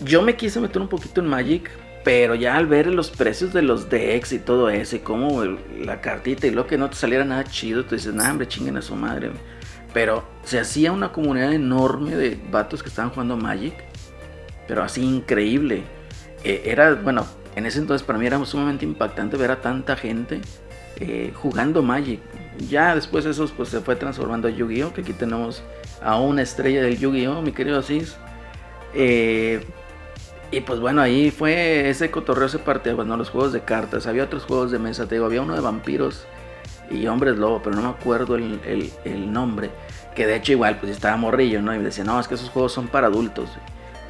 Yo 0.04 0.22
me 0.22 0.36
quise 0.36 0.60
meter 0.60 0.80
un 0.82 0.88
poquito 0.88 1.20
en 1.20 1.28
Magic, 1.28 1.70
pero 2.04 2.34
ya 2.34 2.56
al 2.56 2.66
ver 2.66 2.86
los 2.88 3.10
precios 3.10 3.52
de 3.52 3.62
los 3.62 3.88
decks 3.88 4.32
y 4.32 4.38
todo 4.38 4.68
eso, 4.70 4.96
y 4.96 5.00
como 5.00 5.44
la 5.44 6.00
cartita 6.00 6.46
y 6.46 6.50
lo 6.50 6.66
que 6.66 6.76
no 6.78 6.90
te 6.90 6.96
saliera 6.96 7.24
nada 7.24 7.44
chido, 7.44 7.84
tú 7.84 7.94
dices, 7.94 8.12
nah, 8.12 8.30
hombre, 8.30 8.48
chinguen 8.48 8.76
a 8.76 8.82
su 8.82 8.96
madre. 8.96 9.28
güey". 9.28 9.40
Pero 9.92 10.24
se 10.44 10.58
hacía 10.58 10.90
una 10.92 11.12
comunidad 11.12 11.52
enorme 11.52 12.16
de 12.16 12.38
vatos 12.50 12.82
que 12.82 12.88
estaban 12.88 13.10
jugando 13.10 13.36
Magic, 13.36 13.74
pero 14.66 14.82
así 14.82 15.04
increíble. 15.04 15.82
Eh, 16.44 16.62
era, 16.64 16.94
bueno, 16.94 17.26
en 17.54 17.66
ese 17.66 17.78
entonces 17.78 18.04
para 18.04 18.18
mí 18.18 18.26
era 18.26 18.42
sumamente 18.44 18.84
impactante 18.84 19.36
ver 19.36 19.50
a 19.50 19.60
tanta 19.60 19.96
gente 19.96 20.40
eh, 20.96 21.32
jugando 21.34 21.82
Magic. 21.82 22.20
Ya 22.68 22.94
después 22.94 23.24
eso 23.26 23.50
pues, 23.56 23.68
se 23.68 23.80
fue 23.80 23.96
transformando 23.96 24.48
a 24.48 24.50
Yu-Gi-Oh! 24.50 24.92
Que 24.92 25.02
aquí 25.02 25.12
tenemos 25.12 25.62
a 26.02 26.18
una 26.18 26.42
estrella 26.42 26.82
del 26.82 26.98
Yu-Gi-Oh! 26.98 27.42
Mi 27.42 27.52
querido 27.52 27.78
Asís. 27.78 28.16
Eh, 28.94 29.64
y 30.52 30.60
pues 30.60 30.80
bueno, 30.80 31.00
ahí 31.02 31.30
fue 31.30 31.88
ese 31.90 32.10
cotorreo 32.10 32.48
se 32.48 32.58
partió, 32.60 32.94
bueno, 32.96 33.16
los 33.16 33.30
juegos 33.30 33.52
de 33.52 33.62
cartas. 33.62 34.06
Había 34.06 34.24
otros 34.24 34.44
juegos 34.44 34.70
de 34.70 34.78
mesa, 34.78 35.06
te 35.08 35.16
digo, 35.16 35.26
había 35.26 35.42
uno 35.42 35.54
de 35.54 35.60
vampiros 35.60 36.28
y 36.90 37.06
hombres 37.08 37.36
lobo, 37.38 37.62
pero 37.62 37.74
no 37.76 37.82
me 37.82 37.88
acuerdo 37.88 38.36
el, 38.36 38.60
el- 38.66 38.92
el 39.04 39.32
nombre. 39.32 39.70
Que 40.14 40.26
de 40.26 40.36
hecho 40.36 40.52
igual, 40.52 40.78
pues 40.78 40.92
estaba 40.92 41.16
morrillo, 41.16 41.62
¿no? 41.62 41.74
Y 41.74 41.78
me 41.78 41.84
decía, 41.86 42.04
no, 42.04 42.20
es 42.20 42.28
que 42.28 42.34
esos 42.34 42.50
juegos 42.50 42.72
son 42.72 42.88
para 42.88 43.06
adultos. 43.08 43.50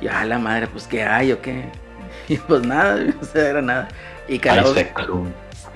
Y 0.01 0.09
a 0.09 0.25
la 0.25 0.39
madre, 0.39 0.67
pues 0.69 0.87
¿qué 0.89 1.05
hay 1.05 1.33
o 1.33 1.41
qué? 1.43 1.71
Y 2.29 2.37
pues 2.39 2.63
nada, 2.67 2.99
o 3.21 3.25
sea, 3.25 3.49
era 3.51 3.63
nada. 3.63 3.89
Y 4.29 4.39
calabozos. 4.41 4.87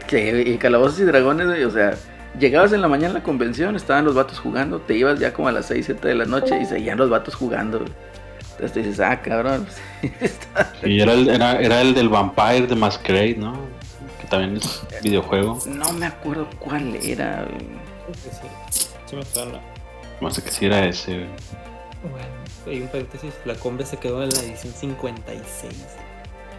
Sí, 0.08 0.18
y 0.18 0.58
calabozos 0.58 1.00
y 1.00 1.04
dragones, 1.04 1.64
o 1.64 1.70
sea, 1.70 2.02
llegabas 2.38 2.72
en 2.72 2.80
la 2.82 2.88
mañana 2.88 3.12
a 3.12 3.18
la 3.18 3.22
convención, 3.24 3.74
estaban 3.76 4.04
los 4.04 4.14
vatos 4.14 4.38
jugando, 4.38 4.80
te 4.80 4.94
ibas 4.96 5.18
ya 5.18 5.32
como 5.32 5.48
a 5.48 5.52
las 5.52 5.66
6, 5.66 5.86
7 5.86 6.08
de 6.08 6.14
la 6.14 6.26
noche 6.26 6.58
y 6.60 6.66
seguían 6.66 6.98
los 6.98 7.10
vatos 7.10 7.34
jugando. 7.34 7.84
Entonces 8.58 8.84
dices, 8.86 9.00
ah, 9.00 9.20
cabrón, 9.20 9.66
pues, 10.00 10.12
está- 10.32 10.72
Y 10.82 11.00
era 11.00 11.12
el, 11.12 11.28
era, 11.28 11.60
era 11.60 11.80
el 11.82 11.94
del 11.94 12.08
Vampire 12.08 12.66
de 12.66 12.74
Masquerade, 12.74 13.36
¿no? 13.36 13.54
Que 14.20 14.26
también 14.28 14.56
es 14.56 14.82
videojuego. 15.02 15.58
no 15.66 15.92
me 15.92 16.06
acuerdo 16.06 16.48
cuál 16.58 16.96
era. 16.96 17.46
Sí, 18.14 18.30
sí 19.06 19.16
me 19.16 19.24
suena. 19.24 19.60
No 20.20 20.30
sé 20.30 20.42
qué 20.42 20.50
si 20.50 20.66
era 20.66 20.84
ese. 20.86 21.26
Bueno, 22.02 22.26
hay 22.66 22.80
un 22.82 22.88
paréntesis. 22.88 23.34
La 23.44 23.54
Combe 23.56 23.84
se 23.84 23.98
quedó 23.98 24.22
en 24.22 24.30
la 24.30 24.40
edición 24.40 24.72
56. 24.72 25.72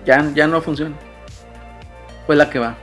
Ya, 0.06 0.30
ya 0.36 0.46
no 0.48 0.62
funciona. 0.62 0.96
Pues 2.28 2.38
la 2.38 2.50
que 2.50 2.60
va. 2.60 2.78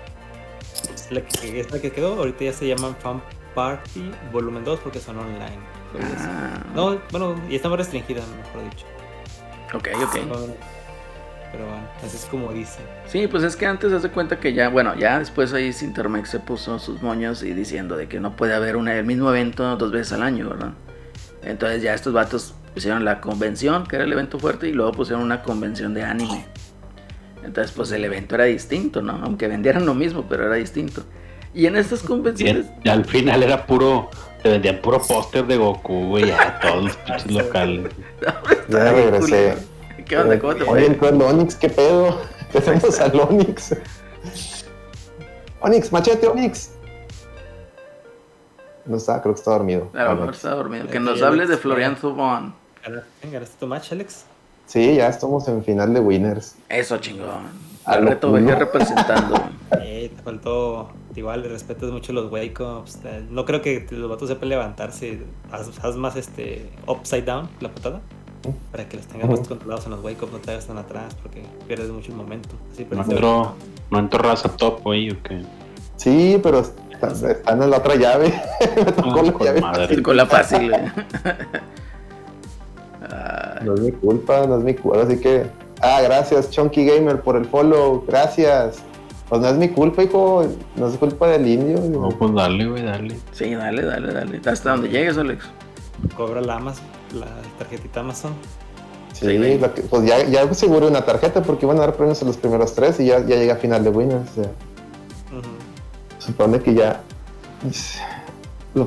Es 0.93 1.11
la 1.13 1.21
que, 1.21 1.61
es 1.61 1.71
la 1.71 1.81
que 1.81 1.93
quedó. 1.93 2.15
Ahorita 2.15 2.45
ya 2.45 2.53
se 2.53 2.67
llaman 2.67 2.97
Fan 2.97 3.23
Party 3.55 4.11
Volumen 4.33 4.65
2 4.65 4.81
porque 4.81 4.99
son 4.99 5.19
online. 5.19 5.51
Sí. 5.93 6.01
Ah, 6.19 6.59
No, 6.75 6.99
bueno, 7.13 7.41
y 7.49 7.55
está 7.57 7.69
más 7.69 7.79
restringida, 7.79 8.23
mejor 8.45 8.69
dicho. 8.71 8.87
Ok, 9.75 9.89
ok. 10.03 10.17
Pero 11.53 11.67
bueno, 11.69 11.85
así 12.05 12.17
es 12.17 12.25
como 12.25 12.53
dice. 12.53 12.81
Sí, 13.07 13.29
pues 13.29 13.45
es 13.45 13.55
que 13.55 13.67
antes 13.67 13.93
hace 13.93 14.11
cuenta 14.11 14.41
que 14.41 14.55
ya, 14.55 14.69
bueno, 14.69 14.97
ya 14.97 15.21
después 15.21 15.53
ahí 15.53 15.73
Sintermex 15.73 16.29
se 16.29 16.41
puso 16.41 16.81
sus 16.81 17.01
moños 17.01 17.45
y 17.45 17.53
diciendo 17.53 17.97
de 17.97 18.09
que 18.09 18.19
no 18.19 18.35
puede 18.35 18.55
haber 18.55 18.75
una, 18.75 18.95
el 18.97 19.07
mismo 19.07 19.31
evento 19.31 19.77
dos 19.77 19.93
veces 19.93 20.15
al 20.15 20.23
año, 20.23 20.49
¿verdad? 20.49 20.73
Entonces 21.43 21.81
ya 21.81 21.95
estos 21.95 22.13
vatos 22.13 22.55
pusieron 22.75 23.05
la 23.05 23.21
convención, 23.21 23.87
que 23.87 23.95
era 23.97 24.05
el 24.05 24.13
evento 24.13 24.41
fuerte, 24.41 24.69
y 24.69 24.73
luego 24.73 24.91
pusieron 24.93 25.23
una 25.23 25.43
convención 25.43 25.95
de 25.95 26.03
anime. 26.03 26.45
Entonces 27.45 27.71
pues 27.71 27.93
el 27.93 28.05
evento 28.05 28.35
era 28.35 28.45
distinto, 28.45 29.01
¿no? 29.01 29.21
Aunque 29.23 29.47
vendieran 29.47 29.87
lo 29.87 29.95
mismo, 29.95 30.25
pero 30.29 30.47
era 30.47 30.57
distinto. 30.57 31.05
Y 31.55 31.67
en 31.67 31.77
estas 31.77 32.03
convenciones... 32.03 32.67
Y 32.83 32.89
al 32.89 33.05
final 33.05 33.45
era 33.45 33.65
puro. 33.65 34.11
Te 34.45 34.51
vendían 34.51 34.77
puro 34.83 35.01
póster 35.01 35.47
de 35.47 35.57
Goku, 35.57 36.09
güey, 36.09 36.31
a 36.31 36.61
todos 36.61 36.85
los 36.85 36.97
pinches 36.99 37.31
locales. 37.33 37.91
Ya 38.69 38.93
regresé. 38.93 39.57
¿Qué 40.05 40.19
onda? 40.19 40.39
¿Cómo 40.39 40.55
te 40.55 40.63
Oye, 40.65 40.69
fue? 40.71 40.87
entró 40.87 41.09
el 41.09 41.23
Onix, 41.23 41.55
¿qué 41.57 41.71
pedo? 41.71 42.21
Tenemos 42.53 43.01
al 43.01 43.19
Onix. 43.21 43.75
Onix, 45.63 45.91
machete, 45.91 46.27
Onix. 46.27 46.73
No 48.85 48.99
está, 48.99 49.23
creo 49.23 49.33
que 49.33 49.39
está 49.39 49.53
dormido. 49.53 49.89
A 49.95 50.05
lo 50.05 50.17
mejor 50.17 50.35
está 50.35 50.51
dormido. 50.51 50.87
Que 50.89 50.93
te 50.93 51.01
nos 51.01 51.23
hables 51.23 51.49
de. 51.49 51.57
Florian 51.57 51.97
Zubón. 51.97 52.55
¿Ganaste, 52.85 53.31
¿Ganaste 53.31 53.57
tu 53.59 53.67
match, 53.67 53.93
Alex? 53.93 54.25
Sí, 54.67 54.97
ya 54.97 55.09
estamos 55.09 55.49
en 55.49 55.65
final 55.65 55.95
de 55.95 56.01
Winners. 56.01 56.57
Eso, 56.69 56.99
chingón. 56.99 57.49
A 57.87 57.93
Al 57.93 58.09
reto. 58.09 58.31
VG 58.31 58.59
representando. 58.59 59.43
Eh, 59.81 60.13
te 60.15 60.23
faltó. 60.23 60.91
Igual 61.17 61.43
le 61.43 61.49
respetas 61.49 61.91
mucho 61.91 62.13
los 62.13 62.31
wake 62.33 62.59
ups. 62.61 62.99
eh, 63.05 63.25
No 63.31 63.45
creo 63.45 63.63
que 63.63 63.87
los 63.91 64.11
vatos 64.11 64.29
sepan 64.29 64.49
levantarse. 64.49 65.21
Haz, 65.53 65.71
haz 65.85 65.97
más 65.97 66.17
este 66.17 66.69
upside 66.87 67.25
down 67.25 67.49
la 67.61 67.69
patada. 67.71 68.01
Para 68.73 68.87
que 68.89 68.99
los 68.99 69.07
tengas 69.07 69.31
más 69.31 69.49
controlados 69.49 69.85
en 69.87 69.93
los 69.93 70.03
wake 70.05 70.23
ups. 70.23 70.33
No 70.33 70.39
te 70.39 70.51
hagas 70.51 70.67
tan 70.67 70.77
atrás 70.79 71.15
porque 71.23 71.43
pierdes 71.67 71.89
mucho 71.91 72.11
el 72.11 72.17
momento. 72.19 72.51
Así 72.73 72.87
No 72.91 73.03
entró, 73.03 73.55
no 73.91 73.99
entró 73.99 74.19
raza 74.23 74.49
top, 74.57 74.83
güey, 74.83 75.11
o 75.11 75.23
qué. 75.23 75.43
Sí, 75.97 76.39
pero 76.43 76.59
está- 76.61 77.31
están 77.31 77.63
en 77.63 77.71
la 77.71 77.79
otra 77.79 77.95
llave. 77.95 78.35
Me 78.77 78.93
tocó 78.93 79.21
Ah, 79.21 79.23
la 79.23 79.33
con 79.33 79.47
llave. 79.47 79.61
madre. 79.61 80.03
Con 80.03 80.17
la 80.17 80.27
fácil. 80.27 80.73
No 83.63 83.75
es 83.75 83.81
mi 83.81 83.93
culpa, 83.93 84.47
no 84.47 84.59
es 84.59 84.65
mi 84.65 84.75
culpa. 84.75 85.03
Así 85.03 85.19
que. 85.19 85.47
Ah, 85.81 86.01
gracias, 86.03 86.51
Chunky 86.51 86.85
Gamer, 86.87 87.21
por 87.21 87.37
el 87.37 87.45
follow. 87.47 88.05
Gracias. 88.07 88.83
Pues 89.35 89.43
no 89.43 89.49
es 89.49 89.57
mi 89.57 89.69
culpa, 89.69 90.01
hijo. 90.05 90.47
No 90.77 90.87
es 90.87 90.97
culpa 90.97 91.27
del 91.27 91.45
indio. 91.49 91.81
No, 91.91 92.09
pues 92.11 92.33
dale, 92.35 92.67
güey, 92.69 92.85
dale. 92.85 93.19
sí, 93.33 93.53
dale, 93.53 93.83
dale, 93.83 94.13
dale. 94.13 94.41
Hasta 94.47 94.71
donde 94.71 94.89
llegues, 94.89 95.19
Alex. 95.19 95.45
Cobra 96.17 96.41
la 96.41 96.55
Amazon, 96.55 96.85
la 97.19 97.27
tarjetita 97.59 97.99
Amazon. 97.99 98.33
Sí, 99.13 99.27
Sí, 99.27 99.37
que- 99.75 99.83
pues 99.91 100.05
ya, 100.07 100.23
ya 100.25 100.43
aseguré 100.45 100.87
una 100.87 101.05
tarjeta 101.05 101.43
porque 101.43 101.67
iban 101.67 101.79
a 101.79 101.81
dar 101.81 101.95
premios 101.97 102.23
a 102.23 102.27
los 102.27 102.37
primeros 102.37 102.75
tres 102.75 103.01
y 103.01 103.07
ya, 103.07 103.19
ya 103.27 103.35
llega 103.35 103.55
a 103.55 103.57
final 103.57 103.83
de 103.83 103.91
Winners. 103.91 104.31
o 104.31 104.35
sea, 104.35 104.45
Ujú. 104.45 105.49
supone 106.21 106.61
que 106.61 106.73
ya. 106.75 107.01
lo- 108.75 108.87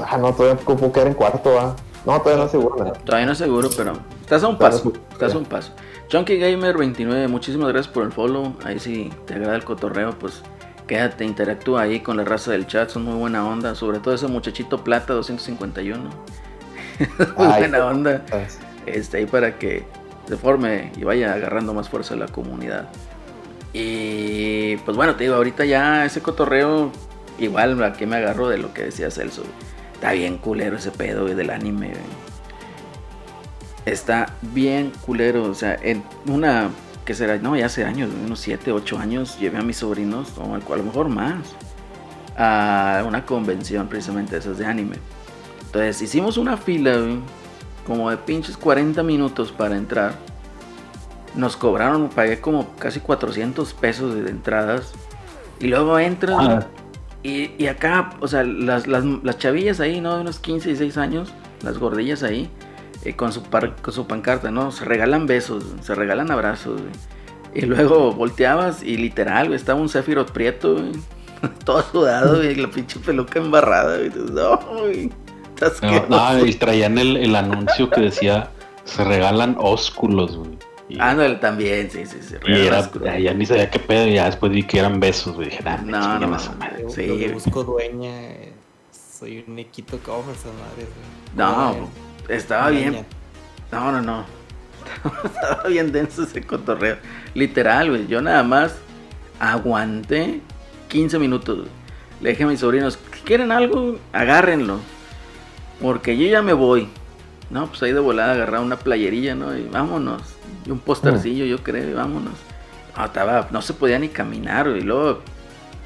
ah, 0.00 0.16
no, 0.16 0.32
todavía 0.32 0.64
puedo 0.64 0.92
quedar 0.92 1.08
en 1.08 1.14
cuarto, 1.14 1.58
ah. 1.58 1.74
No, 2.06 2.20
todavía 2.20 2.36
no 2.44 2.48
aseguro 2.48 2.76
nada. 2.76 2.92
Todavía 2.92 3.26
no 3.26 3.32
es 3.32 3.38
seguro, 3.38 3.68
pero 3.76 3.94
estás 4.20 4.44
a 4.44 4.46
un 4.48 4.58
paso. 4.58 4.92
Estás 5.10 5.34
a 5.34 5.38
un 5.38 5.44
paso. 5.44 5.72
Chunky 6.08 6.38
Gamer 6.38 6.76
29, 6.78 7.28
muchísimas 7.28 7.68
gracias 7.68 7.92
por 7.92 8.04
el 8.04 8.12
follow. 8.12 8.56
Ahí 8.64 8.78
si 8.78 9.10
te 9.26 9.34
agrada 9.34 9.56
el 9.56 9.64
cotorreo, 9.64 10.18
pues 10.18 10.42
quédate, 10.86 11.24
interactúa 11.26 11.82
ahí 11.82 12.00
con 12.00 12.16
la 12.16 12.24
raza 12.24 12.50
del 12.50 12.66
chat. 12.66 12.88
Son 12.88 13.04
muy 13.04 13.14
buena 13.14 13.46
onda. 13.46 13.74
Sobre 13.74 13.98
todo 13.98 14.14
ese 14.14 14.26
muchachito 14.26 14.82
plata 14.82 15.12
251. 15.12 16.00
muy 17.36 17.46
Ay, 17.46 17.60
buena 17.60 17.86
onda. 17.86 18.24
Pues, 18.30 18.58
Este, 18.86 19.18
ahí 19.18 19.26
para 19.26 19.58
que 19.58 19.84
se 20.26 20.38
forme 20.38 20.92
y 20.96 21.04
vaya 21.04 21.34
agarrando 21.34 21.74
más 21.74 21.90
fuerza 21.90 22.16
la 22.16 22.26
comunidad. 22.26 22.88
Y 23.74 24.78
pues 24.78 24.96
bueno, 24.96 25.14
te 25.14 25.24
digo, 25.24 25.36
ahorita 25.36 25.66
ya 25.66 26.06
ese 26.06 26.22
cotorreo, 26.22 26.90
igual 27.38 27.82
a 27.84 27.92
que 27.92 28.06
me 28.06 28.16
agarro 28.16 28.48
de 28.48 28.56
lo 28.56 28.72
que 28.72 28.84
decía 28.84 29.10
Celso. 29.10 29.42
Está 29.92 30.12
bien 30.12 30.38
culero 30.38 30.76
ese 30.76 30.90
pedo 30.90 31.26
del 31.26 31.50
anime. 31.50 31.88
güey. 31.88 32.27
Está 33.92 34.34
bien 34.42 34.92
culero. 35.06 35.44
O 35.44 35.54
sea, 35.54 35.76
en 35.82 36.02
una, 36.26 36.70
que 37.04 37.14
será? 37.14 37.36
No, 37.38 37.56
ya 37.56 37.66
hace 37.66 37.84
años, 37.84 38.10
unos 38.24 38.40
7, 38.40 38.72
8 38.72 38.98
años, 38.98 39.38
llevé 39.38 39.58
a 39.58 39.62
mis 39.62 39.78
sobrinos, 39.78 40.32
o 40.38 40.54
a 40.54 40.76
lo 40.76 40.82
mejor 40.82 41.08
más, 41.08 41.38
a 42.36 43.02
una 43.06 43.24
convención 43.24 43.88
precisamente 43.88 44.32
de 44.32 44.38
esas 44.38 44.58
de 44.58 44.66
anime. 44.66 44.96
Entonces 45.66 46.00
hicimos 46.02 46.36
una 46.36 46.56
fila, 46.56 46.96
como 47.86 48.10
de 48.10 48.16
pinches 48.18 48.56
40 48.56 49.02
minutos 49.02 49.52
para 49.52 49.76
entrar. 49.76 50.14
Nos 51.34 51.56
cobraron, 51.56 52.08
pagué 52.08 52.40
como 52.40 52.74
casi 52.76 53.00
400 53.00 53.74
pesos 53.74 54.14
de 54.14 54.30
entradas. 54.30 54.92
Y 55.60 55.66
luego 55.66 55.98
entras, 55.98 56.36
Ah, 56.40 56.66
y, 57.22 57.50
y 57.58 57.66
acá, 57.66 58.10
o 58.20 58.28
sea, 58.28 58.44
las, 58.44 58.86
las, 58.86 59.04
las 59.04 59.38
chavillas 59.38 59.80
ahí, 59.80 60.00
¿no? 60.00 60.14
De 60.14 60.20
unos 60.20 60.38
15 60.38 60.70
y 60.70 60.76
6 60.76 60.96
años, 60.96 61.32
las 61.62 61.78
gordillas 61.78 62.22
ahí, 62.22 62.48
eh, 63.08 63.16
con, 63.16 63.32
su 63.32 63.42
par- 63.42 63.76
con 63.82 63.92
su 63.94 64.06
pancarta, 64.06 64.50
¿no? 64.50 64.70
Se 64.72 64.84
regalan 64.84 65.26
besos, 65.26 65.64
se 65.82 65.94
regalan 65.94 66.30
abrazos, 66.30 66.80
güey. 66.80 66.92
Y 67.54 67.62
luego 67.66 68.12
volteabas 68.12 68.82
y 68.82 68.96
literal, 68.96 69.46
güey, 69.48 69.56
estaba 69.56 69.80
un 69.80 69.88
Sephiroth 69.88 70.30
prieto, 70.30 70.74
güey. 70.74 70.92
Todo 71.64 71.82
sudado, 71.82 72.36
güey, 72.36 72.54
la 72.54 72.68
pinche 72.68 72.98
peluca 73.00 73.38
embarrada, 73.38 73.96
güey. 73.98 74.10
No, 74.32 74.56
güey. 74.80 75.10
Estás 75.54 75.82
no, 75.82 76.06
no, 76.08 76.46
y 76.46 76.54
traían 76.54 76.98
el, 76.98 77.16
el 77.16 77.34
anuncio 77.34 77.90
que 77.90 78.02
decía 78.02 78.50
se 78.84 79.02
regalan 79.04 79.56
ósculos, 79.58 80.36
güey. 80.36 80.58
Y, 80.88 80.98
Ándale, 81.00 81.34
también, 81.36 81.90
sí, 81.90 82.06
sí, 82.06 82.18
sí. 82.22 82.36
y 82.46 82.66
era, 82.66 82.90
ya, 83.04 83.18
ya 83.18 83.34
ni 83.34 83.44
sabía 83.44 83.68
qué 83.70 83.78
pedo, 83.78 84.06
y 84.06 84.14
ya 84.14 84.24
después 84.26 84.50
vi 84.52 84.62
que 84.62 84.78
eran 84.78 85.00
besos, 85.00 85.34
güey. 85.34 85.50
Dije, 85.50 85.62
nah, 85.62 85.76
me 85.78 85.92
No, 85.92 86.18
no, 86.18 86.20
no, 86.20 86.28
madre. 86.28 86.82
Yo, 86.82 86.88
Sí, 86.88 87.06
yo 87.18 87.32
busco 87.32 87.62
dueña. 87.64 88.10
Soy 88.90 89.44
un 89.46 89.58
equito 89.58 89.98
como 89.98 90.30
esas 90.30 90.52
madres, 90.54 90.86
güey. 90.94 91.36
No, 91.36 91.72
Dueña, 91.72 91.86
estaba 92.28 92.70
bien. 92.70 93.06
No, 93.72 93.92
no, 93.92 94.00
no. 94.00 94.24
Estaba 95.24 95.68
bien 95.68 95.92
denso 95.92 96.22
ese 96.22 96.42
cotorreo. 96.42 96.96
Literal, 97.34 97.90
güey. 97.90 98.06
Yo 98.06 98.22
nada 98.22 98.42
más 98.42 98.76
aguanté 99.38 100.40
15 100.88 101.18
minutos. 101.18 101.66
Le 102.20 102.30
dije 102.30 102.44
a 102.44 102.46
mis 102.46 102.60
sobrinos, 102.60 102.98
quieren 103.24 103.52
algo, 103.52 103.98
agárrenlo. 104.12 104.80
Porque 105.80 106.16
yo 106.18 106.26
ya 106.26 106.42
me 106.42 106.52
voy. 106.52 106.88
No, 107.50 107.66
pues 107.68 107.82
ahí 107.82 107.92
de 107.92 108.00
volada 108.00 108.32
agarrar 108.32 108.60
una 108.60 108.76
playerilla, 108.78 109.34
¿no? 109.34 109.56
Y 109.56 109.64
vámonos. 109.64 110.22
Y 110.66 110.70
un 110.70 110.80
postercillo, 110.80 111.44
yo 111.44 111.62
creo, 111.62 111.88
y 111.88 111.94
vámonos. 111.94 112.34
No, 112.96 113.04
estaba, 113.04 113.48
no 113.50 113.62
se 113.62 113.72
podía 113.74 113.98
ni 113.98 114.08
caminar, 114.08 114.68
güey. 114.68 114.82
Y 114.82 114.84
luego, 114.84 115.20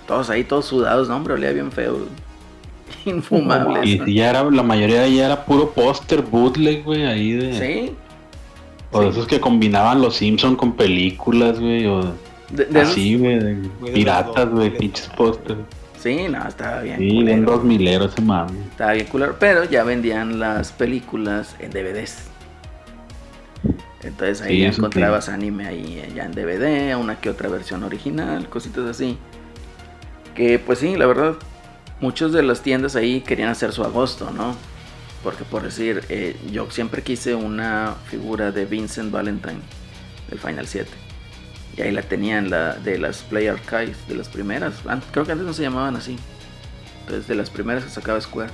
todos 0.06 0.30
ahí, 0.30 0.44
todos 0.44 0.64
sudados. 0.64 1.08
No, 1.08 1.16
hombre, 1.16 1.34
olía 1.34 1.52
bien 1.52 1.70
feo, 1.70 1.94
güey. 1.94 2.08
Infumable. 3.06 3.80
Y 3.88 4.14
ya 4.14 4.30
era, 4.30 4.42
la 4.50 4.62
mayoría 4.62 5.06
ya 5.08 5.26
era 5.26 5.44
puro 5.44 5.70
póster 5.70 6.22
bootleg, 6.22 6.84
güey, 6.84 7.04
ahí 7.06 7.32
de... 7.32 7.58
Sí. 7.58 7.94
O 8.90 9.00
de 9.02 9.08
esos 9.08 9.26
que 9.26 9.40
combinaban 9.40 10.02
los 10.02 10.16
Simpson 10.16 10.54
con 10.56 10.72
películas, 10.74 11.58
güey, 11.58 11.86
o 11.86 12.02
De- 12.50 12.66
de 12.66 12.80
esos- 12.80 12.92
así, 12.92 13.16
güey, 13.16 13.38
de 13.38 13.54
Güey, 13.80 13.92
de 13.92 13.92
piratas, 13.92 14.50
güey, 14.50 14.68
dos, 14.70 14.78
pinches 14.78 15.08
pósters. 15.16 15.58
Sí, 15.98 16.26
no, 16.28 16.46
estaba 16.46 16.80
bien. 16.82 16.98
Sí, 16.98 17.08
un 17.10 17.16
culero. 17.24 17.42
dos 17.52 17.64
milero 17.64 18.04
ese 18.06 18.20
mami. 18.20 18.58
Estaba 18.70 18.92
bien 18.92 19.06
culero, 19.06 19.36
pero 19.38 19.64
ya 19.64 19.84
vendían 19.84 20.40
las 20.40 20.72
películas 20.72 21.54
en 21.60 21.70
DVDs. 21.70 22.28
Entonces 24.02 24.42
ahí 24.42 24.56
Sí, 24.56 24.60
ya 24.62 24.68
eso 24.70 24.80
encontrabas 24.80 25.28
anime 25.28 25.66
ahí 25.68 26.02
ya 26.14 26.24
en 26.24 26.32
DVD, 26.32 26.96
una 26.98 27.20
que 27.20 27.30
otra 27.30 27.48
versión 27.48 27.84
original, 27.84 28.48
cositas 28.48 28.84
así. 28.86 29.16
Que 30.34 30.58
pues 30.58 30.80
sí, 30.80 30.96
la 30.96 31.06
verdad, 31.06 31.34
muchos 32.02 32.32
de 32.32 32.42
las 32.42 32.62
tiendas 32.62 32.96
ahí 32.96 33.20
querían 33.20 33.48
hacer 33.48 33.72
su 33.72 33.84
agosto, 33.84 34.30
¿no? 34.32 34.54
Porque 35.22 35.44
por 35.44 35.62
decir, 35.62 36.04
eh, 36.08 36.36
yo 36.50 36.68
siempre 36.70 37.02
quise 37.02 37.34
una 37.34 37.94
figura 38.10 38.50
de 38.50 38.66
Vincent 38.66 39.12
Valentine 39.12 39.60
del 40.28 40.38
Final 40.38 40.66
7. 40.66 40.90
Y 41.76 41.82
ahí 41.82 41.92
la 41.92 42.02
tenían 42.02 42.50
la 42.50 42.74
de 42.74 42.98
las 42.98 43.22
Play 43.22 43.46
Archives, 43.46 43.96
de 44.08 44.16
las 44.16 44.28
primeras. 44.28 44.74
Creo 45.12 45.24
que 45.24 45.32
antes 45.32 45.46
no 45.46 45.54
se 45.54 45.62
llamaban 45.62 45.96
así. 45.96 46.18
Entonces 47.02 47.28
de 47.28 47.36
las 47.36 47.50
primeras 47.50 47.84
que 47.84 47.90
sacaba 47.90 48.20
Square. 48.20 48.50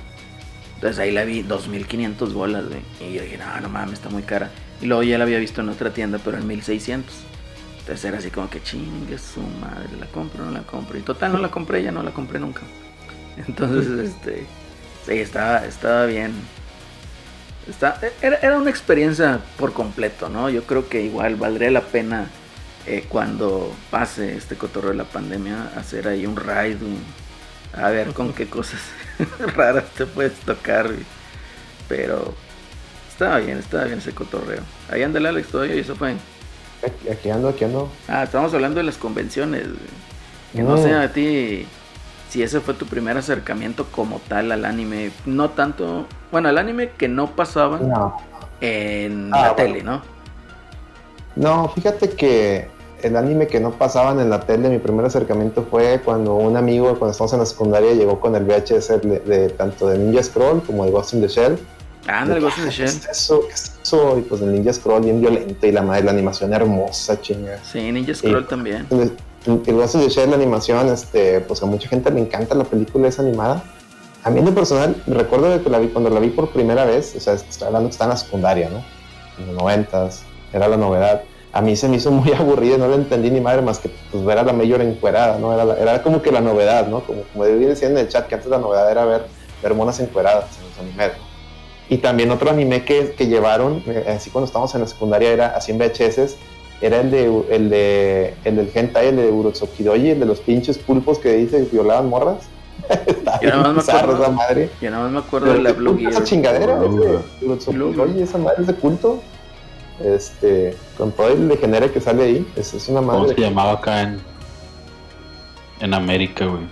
Entonces 0.75 0.99
ahí 0.99 1.11
la 1.11 1.25
vi 1.25 1.41
2500 1.41 2.33
bolas, 2.33 2.65
güey. 2.67 2.81
Y 3.01 3.15
yo 3.15 3.23
dije, 3.23 3.37
no, 3.37 3.61
no 3.61 3.67
mames, 3.67 3.95
está 3.95 4.09
muy 4.09 4.23
cara. 4.23 4.51
Y 4.79 4.85
luego 4.85 5.01
ya 5.03 5.17
la 5.17 5.23
había 5.23 5.39
visto 5.39 5.61
en 5.61 5.69
otra 5.69 5.91
tienda, 5.91 6.19
pero 6.23 6.37
en 6.37 6.47
1600. 6.47 7.13
Entonces 7.79 8.05
era 8.05 8.19
así 8.19 8.29
como 8.29 8.47
que 8.49 8.61
chingue 8.61 9.17
su 9.17 9.41
madre, 9.41 9.89
la 9.99 10.05
compro, 10.05 10.45
no 10.45 10.51
la 10.51 10.61
compro. 10.61 10.99
Y 10.99 11.01
total, 11.01 11.33
no 11.33 11.39
la 11.39 11.49
compré, 11.49 11.81
ya 11.81 11.91
no 11.91 12.03
la 12.03 12.11
compré 12.11 12.39
nunca. 12.39 12.61
Entonces, 13.37 13.87
este. 14.15 14.45
Sí, 15.05 15.13
estaba, 15.13 15.65
estaba 15.65 16.05
bien. 16.05 16.33
Está, 17.67 17.99
era, 18.21 18.37
era 18.37 18.57
una 18.57 18.69
experiencia 18.69 19.39
por 19.57 19.73
completo, 19.73 20.29
¿no? 20.29 20.49
Yo 20.49 20.63
creo 20.63 20.89
que 20.89 21.03
igual 21.03 21.35
valdría 21.35 21.69
la 21.71 21.81
pena 21.81 22.27
eh, 22.87 23.05
cuando 23.07 23.73
pase 23.91 24.35
este 24.35 24.55
cotorreo 24.55 24.91
de 24.91 24.97
la 24.97 25.03
pandemia 25.03 25.71
hacer 25.77 26.07
ahí 26.07 26.25
un 26.25 26.35
raid, 26.35 26.77
a 27.73 27.89
ver 27.89 28.13
con 28.13 28.33
qué 28.33 28.47
cosas 28.47 28.79
raras 29.55 29.85
te 29.95 30.05
puedes 30.07 30.33
tocar, 30.39 30.89
pero 31.87 32.33
estaba 33.11 33.37
bien, 33.39 33.57
estaba 33.59 33.83
bien 33.85 33.99
ese 33.99 34.13
cotorreo. 34.13 34.61
Ahí 34.89 35.03
anda 35.03 35.19
el 35.19 35.25
Alex 35.27 35.49
todavía 35.49 35.75
y 35.75 35.79
eso 35.79 35.95
fue. 35.95 36.15
Aquí, 36.81 37.09
aquí 37.09 37.29
ando, 37.29 37.49
aquí 37.49 37.65
ando. 37.65 37.91
Ah, 38.07 38.23
estamos 38.23 38.53
hablando 38.53 38.79
de 38.79 38.85
las 38.85 38.97
convenciones. 38.97 39.63
Que 40.55 40.63
no 40.63 40.75
Mm. 40.75 40.83
sé 40.83 40.93
a 40.95 41.13
ti 41.13 41.67
si 42.29 42.43
ese 42.43 42.59
fue 42.61 42.73
tu 42.75 42.85
primer 42.85 43.17
acercamiento 43.17 43.85
como 43.91 44.19
tal 44.27 44.51
al 44.51 44.65
anime. 44.65 45.11
No 45.25 45.49
tanto, 45.51 46.05
bueno, 46.31 46.49
al 46.49 46.57
anime 46.57 46.91
que 46.97 47.07
no 47.07 47.35
pasaba 47.35 47.79
No, 47.79 48.15
en 48.61 49.33
Ah, 49.33 49.37
la 49.41 49.53
bueno. 49.53 49.55
tele, 49.55 49.83
¿no? 49.83 50.01
no, 51.35 51.69
fíjate 51.69 52.09
que 52.11 52.67
el 53.01 53.15
anime 53.15 53.47
que 53.47 53.59
no 53.61 53.71
pasaban 53.71 54.19
en 54.19 54.29
la 54.29 54.41
tele, 54.41 54.69
mi 54.69 54.77
primer 54.79 55.05
acercamiento 55.05 55.65
fue 55.69 56.01
cuando 56.03 56.35
un 56.35 56.57
amigo, 56.57 56.87
cuando 56.99 57.11
estábamos 57.11 57.33
en 57.33 57.39
la 57.39 57.45
secundaria, 57.45 57.93
llegó 57.93 58.19
con 58.19 58.35
el 58.35 58.43
VHS 58.43 59.01
de, 59.01 59.19
de 59.25 59.49
tanto 59.49 59.87
de 59.87 59.97
Ninja 59.97 60.21
Scroll 60.23 60.61
como 60.63 60.83
de 60.85 60.91
Ghost 60.91 61.13
in 61.13 61.21
the 61.21 61.27
Shell. 61.29 61.57
Ándale, 62.07 62.41
Ghost 62.41 62.57
in 62.57 62.65
the 62.65 62.69
¿Qué 62.71 62.75
Shell. 62.75 62.87
es 62.87 63.07
eso? 63.09 63.41
¿Qué 63.47 63.53
es 63.53 63.73
eso? 63.83 64.17
Y 64.19 64.21
pues 64.23 64.41
el 64.41 64.51
Ninja 64.51 64.73
Scroll 64.73 65.03
bien 65.03 65.21
violento 65.21 65.65
y 65.65 65.71
la 65.71 65.81
la 65.83 66.11
animación 66.11 66.53
hermosa, 66.53 67.19
chinga. 67.21 67.57
Sí, 67.63 67.89
Ninja 67.91 68.13
Scroll 68.13 68.45
también. 68.47 68.85
El, 68.89 69.13
el, 69.45 69.75
Ghost 69.75 69.95
Shell, 69.95 70.29
la 70.29 70.35
animación, 70.35 70.87
este, 70.89 71.39
pues 71.41 71.61
a 71.63 71.65
mucha 71.65 71.87
gente 71.89 72.11
le 72.11 72.19
encanta 72.19 72.55
la 72.55 72.63
película 72.63 73.07
esa 73.07 73.21
animada. 73.21 73.63
A 74.23 74.29
mí 74.29 74.39
en 74.39 74.45
lo 74.45 74.53
personal, 74.53 75.01
recuerdo 75.07 75.63
que 75.63 75.69
la 75.69 75.79
vi, 75.79 75.87
cuando 75.87 76.09
la 76.09 76.19
vi 76.19 76.29
por 76.29 76.49
primera 76.49 76.85
vez, 76.85 77.15
o 77.15 77.19
sea, 77.19 77.33
estoy 77.33 77.67
hablando 77.67 77.87
que 77.89 77.93
estaba 77.93 78.11
en 78.11 78.17
la 78.17 78.23
secundaria, 78.23 78.69
¿no? 78.69 78.83
En 79.39 79.47
los 79.47 79.55
noventas, 79.55 80.23
era 80.51 80.67
la 80.67 80.75
novedad. 80.77 81.23
A 81.53 81.61
mí 81.61 81.75
se 81.75 81.87
me 81.87 81.95
hizo 81.97 82.11
muy 82.11 82.33
aburrido, 82.37 82.77
no 82.77 82.87
lo 82.87 82.95
entendí 82.95 83.31
ni 83.31 83.39
madre 83.39 83.61
más 83.61 83.79
que 83.79 83.89
pues 84.11 84.23
ver 84.25 84.37
a 84.37 84.43
la 84.43 84.53
mayor 84.53 84.81
encuerada, 84.81 85.37
¿no? 85.39 85.53
Era, 85.53 85.63
la- 85.65 85.77
era 85.77 86.03
como 86.03 86.21
que 86.21 86.31
la 86.31 86.41
novedad, 86.41 86.87
¿no? 86.87 86.99
Como, 87.01 87.21
como 87.33 87.45
diciendo 87.45 87.99
en 87.99 88.05
el 88.05 88.11
chat, 88.11 88.27
que 88.27 88.35
antes 88.35 88.49
la 88.49 88.57
novedad 88.57 88.91
era 88.91 89.05
ver, 89.05 89.25
ver 89.63 89.73
monas 89.73 89.99
encueradas 90.01 90.45
en 90.59 90.69
los 90.69 90.79
animes, 90.79 91.17
¿no? 91.17 91.29
Y 91.91 91.97
también 91.97 92.29
otro 92.29 92.51
anime 92.51 92.83
que, 92.83 93.13
que 93.17 93.25
llevaron, 93.27 93.81
eh, 93.87 94.13
así 94.15 94.29
cuando 94.29 94.45
estábamos 94.45 94.75
en 94.75 94.81
la 94.81 94.87
secundaria, 94.87 95.31
era 95.31 95.47
así 95.55 95.71
en 95.71 95.79
VHS, 95.79 96.35
era 96.81 97.01
el 97.01 97.11
de 97.11 97.25
el 97.49 97.69
de 97.69 98.33
el 98.45 98.55
del 98.55 98.71
hentai, 98.73 99.07
el 99.07 99.15
de 99.17 99.31
Urotsukidoji, 99.31 100.11
el 100.11 100.19
de 100.19 100.25
los 100.25 100.39
pinches 100.39 100.77
pulpos 100.77 101.19
que 101.19 101.33
dice 101.35 101.57
que 101.65 101.71
violaban 101.71 102.07
morras. 102.09 102.43
Está 103.05 103.39
Yo 103.41 103.49
nada 103.49 103.73
más 103.73 103.85
me 103.87 103.93
acuerdo. 103.93 104.23
esa 104.23 104.31
madre. 104.31 104.69
Yo 104.81 104.89
nada 104.91 105.03
más 105.03 105.11
me 105.11 105.19
acuerdo 105.19 105.53
de 105.53 105.61
la 105.61 105.73
Blue 105.73 105.97
Esa 106.07 106.23
chingadera, 106.23 106.79
Gear. 106.79 107.21
Urotsukidoji, 107.41 108.21
esa 108.21 108.37
madre 108.37 108.61
es 108.61 108.67
de 108.67 108.73
culto. 108.75 109.19
Este, 110.03 110.75
con 110.97 111.11
todo 111.11 111.27
el 111.27 111.49
degenere 111.49 111.91
que 111.91 111.99
sale 111.99 112.23
ahí, 112.23 112.47
es, 112.55 112.73
es 112.73 112.87
una 112.87 113.01
¿Cómo 113.01 113.19
madre. 113.19 113.35
se 113.35 113.41
llamaba 113.41 113.73
acá 113.73 114.01
en, 114.03 114.19
en 115.81 115.93
América, 115.93 116.45
güey? 116.45 116.63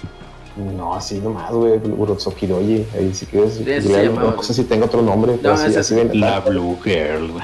No, 0.75 0.95
así 0.95 1.19
nomás, 1.19 1.51
güey, 1.51 1.73
Urotsukidoji. 1.97 2.85
Ahí 2.97 3.13
si 3.13 3.25
quieres, 3.25 3.55
Sí, 3.55 3.63
no 4.15 4.41
sé 4.41 4.53
si 4.53 4.63
tengo 4.63 4.85
otro 4.85 5.01
nombre, 5.01 5.37
pero 5.41 5.53
así, 5.55 5.75
así 5.75 5.93
viene. 5.93 6.15
La 6.15 6.39
Blue 6.39 6.77
Girl, 6.83 7.31
güey. 7.33 7.43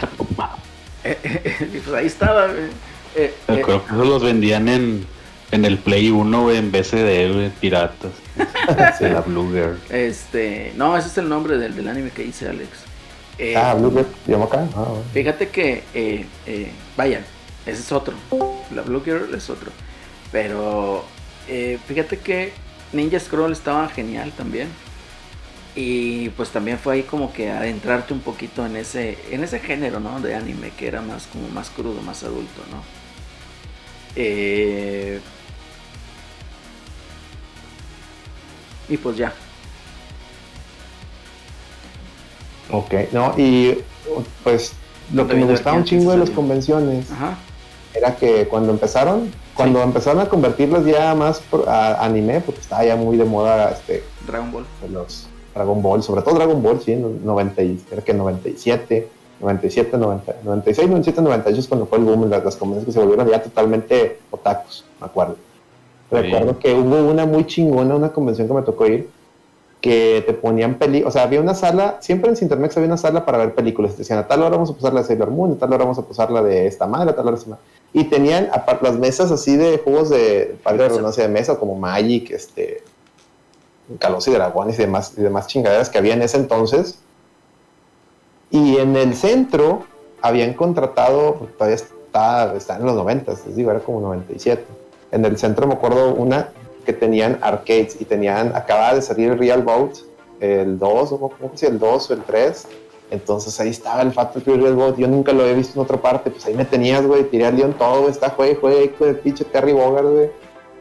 Y 1.06 1.78
pues 1.80 1.96
ahí 1.96 2.08
estaba, 2.08 2.48
güey. 2.48 2.64
Eh, 3.16 3.34
eh, 3.48 3.62
Creo 3.64 3.86
que 3.86 3.94
esos 3.94 4.08
los 4.08 4.24
vendían 4.24 4.68
en, 4.70 5.06
en 5.52 5.66
el 5.66 5.78
Play 5.78 6.10
1, 6.10 6.42
güey, 6.44 6.58
en 6.58 6.72
BCD, 6.72 7.34
güey, 7.34 7.50
piratas. 7.60 8.12
Sí. 8.98 9.04
La 9.06 9.20
Blue 9.22 9.50
Girl. 9.52 9.78
este, 9.90 10.72
no, 10.78 10.98
ese 10.98 11.10
es 11.10 11.18
el 11.18 11.28
nombre 11.28 11.58
del, 11.58 11.76
del 11.76 11.88
anime 11.90 12.10
que 12.12 12.24
dice 12.24 12.48
Alex. 12.48 12.70
Eh, 13.38 13.56
Ah, 13.58 13.76
llamo 14.28 14.46
acá. 14.46 14.66
Ah, 14.76 14.86
bueno. 14.88 15.04
Fíjate 15.14 15.50
que, 15.50 15.84
eh, 15.94 16.26
eh, 16.46 16.72
vaya, 16.96 17.20
ese 17.66 17.82
es 17.82 17.92
otro. 17.92 18.14
La 18.74 18.82
Blue 18.84 19.02
Girl 19.04 19.34
es 19.36 19.50
otro. 19.50 19.70
Pero 20.32 21.04
eh, 21.48 21.78
fíjate 21.88 22.20
que 22.20 22.54
Ninja 22.94 23.20
Scroll 23.20 23.52
estaba 23.52 23.88
genial 23.90 24.32
también. 24.38 24.70
Y 25.76 26.30
pues 26.30 26.50
también 26.50 26.78
fue 26.78 26.96
ahí 26.96 27.04
como 27.04 27.34
que 27.34 27.50
adentrarte 27.50 28.14
un 28.14 28.20
poquito 28.20 28.64
en 28.66 28.76
ese, 28.76 29.18
en 29.32 29.44
ese 29.44 29.60
género, 29.60 30.00
¿no? 30.00 30.20
De 30.22 30.36
anime, 30.36 30.70
que 30.78 30.88
era 30.88 31.02
más 31.02 31.26
como 31.28 31.48
más 31.50 31.70
crudo, 31.72 32.00
más 32.04 32.24
adulto, 32.24 32.62
¿no? 32.72 32.84
Eh, 34.16 35.20
y 38.88 38.98
pues 38.98 39.18
ya. 39.18 39.34
Ok, 42.72 42.94
no, 43.12 43.34
y 43.38 43.78
pues 44.44 44.74
lo 45.14 45.28
que 45.28 45.36
me 45.36 45.46
gustaba 45.46 45.78
un 45.78 45.84
chingo 45.86 46.12
de 46.12 46.18
las 46.18 46.30
convenciones 46.30 47.10
Ajá. 47.12 47.38
era 47.94 48.16
que 48.16 48.48
cuando 48.48 48.72
empezaron, 48.72 49.32
cuando 49.54 49.82
empezaron 49.82 50.22
a 50.22 50.30
convertirlos 50.30 50.86
ya 50.86 51.14
más 51.14 51.40
por- 51.40 51.68
a 51.68 52.04
anime, 52.04 52.42
porque 52.42 52.62
estaba 52.62 52.84
ya 52.86 52.96
muy 52.96 53.18
de 53.18 53.26
moda 53.26 53.72
este, 53.72 54.04
Dragon 54.26 54.52
Ball. 54.52 54.66
los 54.92 55.28
Dragon 55.54 55.82
Ball, 55.82 56.04
sobre 56.04 56.22
todo 56.22 56.36
Dragon 56.36 56.62
Ball, 56.62 56.80
sí, 56.82 56.94
en 56.94 57.04
el 57.06 57.26
90, 57.26 57.62
y- 57.64 57.78
creo 57.90 58.04
que 58.04 58.14
97, 58.14 59.08
97, 59.40 59.98
90, 59.98 60.36
96, 60.44 60.88
97, 60.90 61.22
98 61.22 61.60
es 61.60 61.68
cuando 61.68 61.86
fue 61.86 61.98
el 61.98 62.04
boom, 62.06 62.30
las, 62.30 62.44
las 62.44 62.56
que 62.56 62.92
se 62.92 63.00
volvieron 63.00 63.28
ya 63.30 63.42
totalmente 63.42 64.20
otakus, 64.32 64.86
me 65.00 65.06
acuerdo. 65.08 65.36
Recuerdo 66.12 66.60
que 66.60 66.74
hubo 66.74 67.10
una 67.10 67.26
muy 67.26 67.46
chingona, 67.48 67.96
una 67.96 68.10
convención 68.12 68.48
que 68.48 68.54
me 68.54 68.62
tocó 68.62 68.86
ir, 68.86 69.10
que 69.82 70.24
te 70.26 70.34
ponían 70.34 70.76
peli, 70.76 71.04
o 71.04 71.12
sea, 71.12 71.24
había 71.24 71.42
una 71.42 71.56
sala, 71.56 71.98
siempre 72.00 72.30
en 72.30 72.38
Cintermex 72.38 72.78
había 72.78 72.88
una 72.88 72.98
sala 72.98 73.26
para 73.26 73.40
ver 73.40 73.54
películas, 73.54 73.92
te 73.94 73.98
decían 74.00 74.20
a 74.20 74.28
tal 74.28 74.40
hora 74.42 74.52
vamos 74.52 74.70
a 74.70 74.74
pasar 74.76 74.94
la 74.94 75.02
de 75.02 75.08
Sailor 75.08 75.30
Moon, 75.32 75.52
a 75.54 75.56
tal 75.56 75.74
hora 75.74 75.84
vamos 75.84 75.98
a 76.00 76.04
pasar 76.08 76.32
la 76.32 76.42
de 76.42 76.68
esta 76.68 76.88
madre, 76.88 77.10
a 77.10 77.16
tal 77.16 77.28
hora 77.28 77.36
esta. 77.36 77.58
Y 77.92 78.06
tenían 78.06 78.48
aparte 78.54 78.86
las 78.88 78.98
mesas 78.98 79.30
así 79.32 79.58
de 79.58 79.80
juegos 79.80 80.10
de, 80.10 80.18
de 80.18 80.56
redundancia 80.88 81.24
de 81.24 81.30
mesa, 81.34 81.60
como 81.60 81.76
Magic, 81.76 82.32
este, 82.32 82.82
Calos 84.00 84.28
y 84.28 84.32
Dragones 84.32 84.80
y 84.80 84.84
demás, 84.84 85.14
y 85.18 85.22
demás 85.22 85.48
chingaderas 85.48 85.90
que 85.90 85.98
había 85.98 86.14
en 86.14 86.22
ese 86.22 86.38
entonces. 86.38 87.00
Y 88.50 88.78
en 88.78 88.96
el 88.96 89.16
centro 89.16 89.86
habían 90.22 90.54
contratado, 90.54 91.36
porque 91.36 91.54
todavía 91.54 91.76
está, 91.76 92.56
está 92.56 92.76
en 92.78 92.86
los 92.86 92.96
90, 92.96 93.32
les 93.46 93.56
digo, 93.56 93.72
era 93.72 93.80
como 93.80 94.00
97. 94.02 94.64
En 95.12 95.26
el 95.26 95.38
centro 95.38 95.68
me 95.68 95.74
acuerdo 95.74 96.14
una 96.14 96.50
que 96.86 96.94
tenían 96.94 97.40
arcades 97.42 97.98
y 98.00 98.06
tenían, 98.06 98.56
acababa 98.56 98.96
de 98.96 99.02
salir 99.02 99.32
el 99.32 99.40
Real 99.40 99.64
Boat, 99.64 99.98
el 100.40 100.78
2, 100.78 101.12
o 101.12 101.18
cómo 101.18 101.52
se 101.56 101.68
el 101.68 101.80
2 101.80 102.10
o 102.10 102.14
el 102.14 102.24
3. 102.24 102.68
Entonces 103.12 103.60
ahí 103.60 103.70
estaba 103.70 104.02
el 104.02 104.12
Fury 104.12 104.60
Real 104.60 104.76
Boat, 104.76 104.98
yo 104.98 105.08
nunca 105.08 105.34
lo 105.34 105.44
había 105.44 105.54
visto 105.54 105.80
en 105.80 105.84
otra 105.84 106.02
parte, 106.02 106.32
pues 106.32 106.46
ahí 106.46 106.56
me 106.56 106.66
tenías, 106.66 107.06
güey, 107.06 107.24
tiré 107.24 107.46
al 107.46 107.56
León 107.56 107.76
todo, 107.78 108.10
está 108.10 108.30
juegue, 108.30 108.56
juegue, 108.56 108.92
el 109.02 109.18
pinche 109.18 109.46
Terry 109.46 109.74
Bogard, 109.74 110.08
güey. 110.08 110.32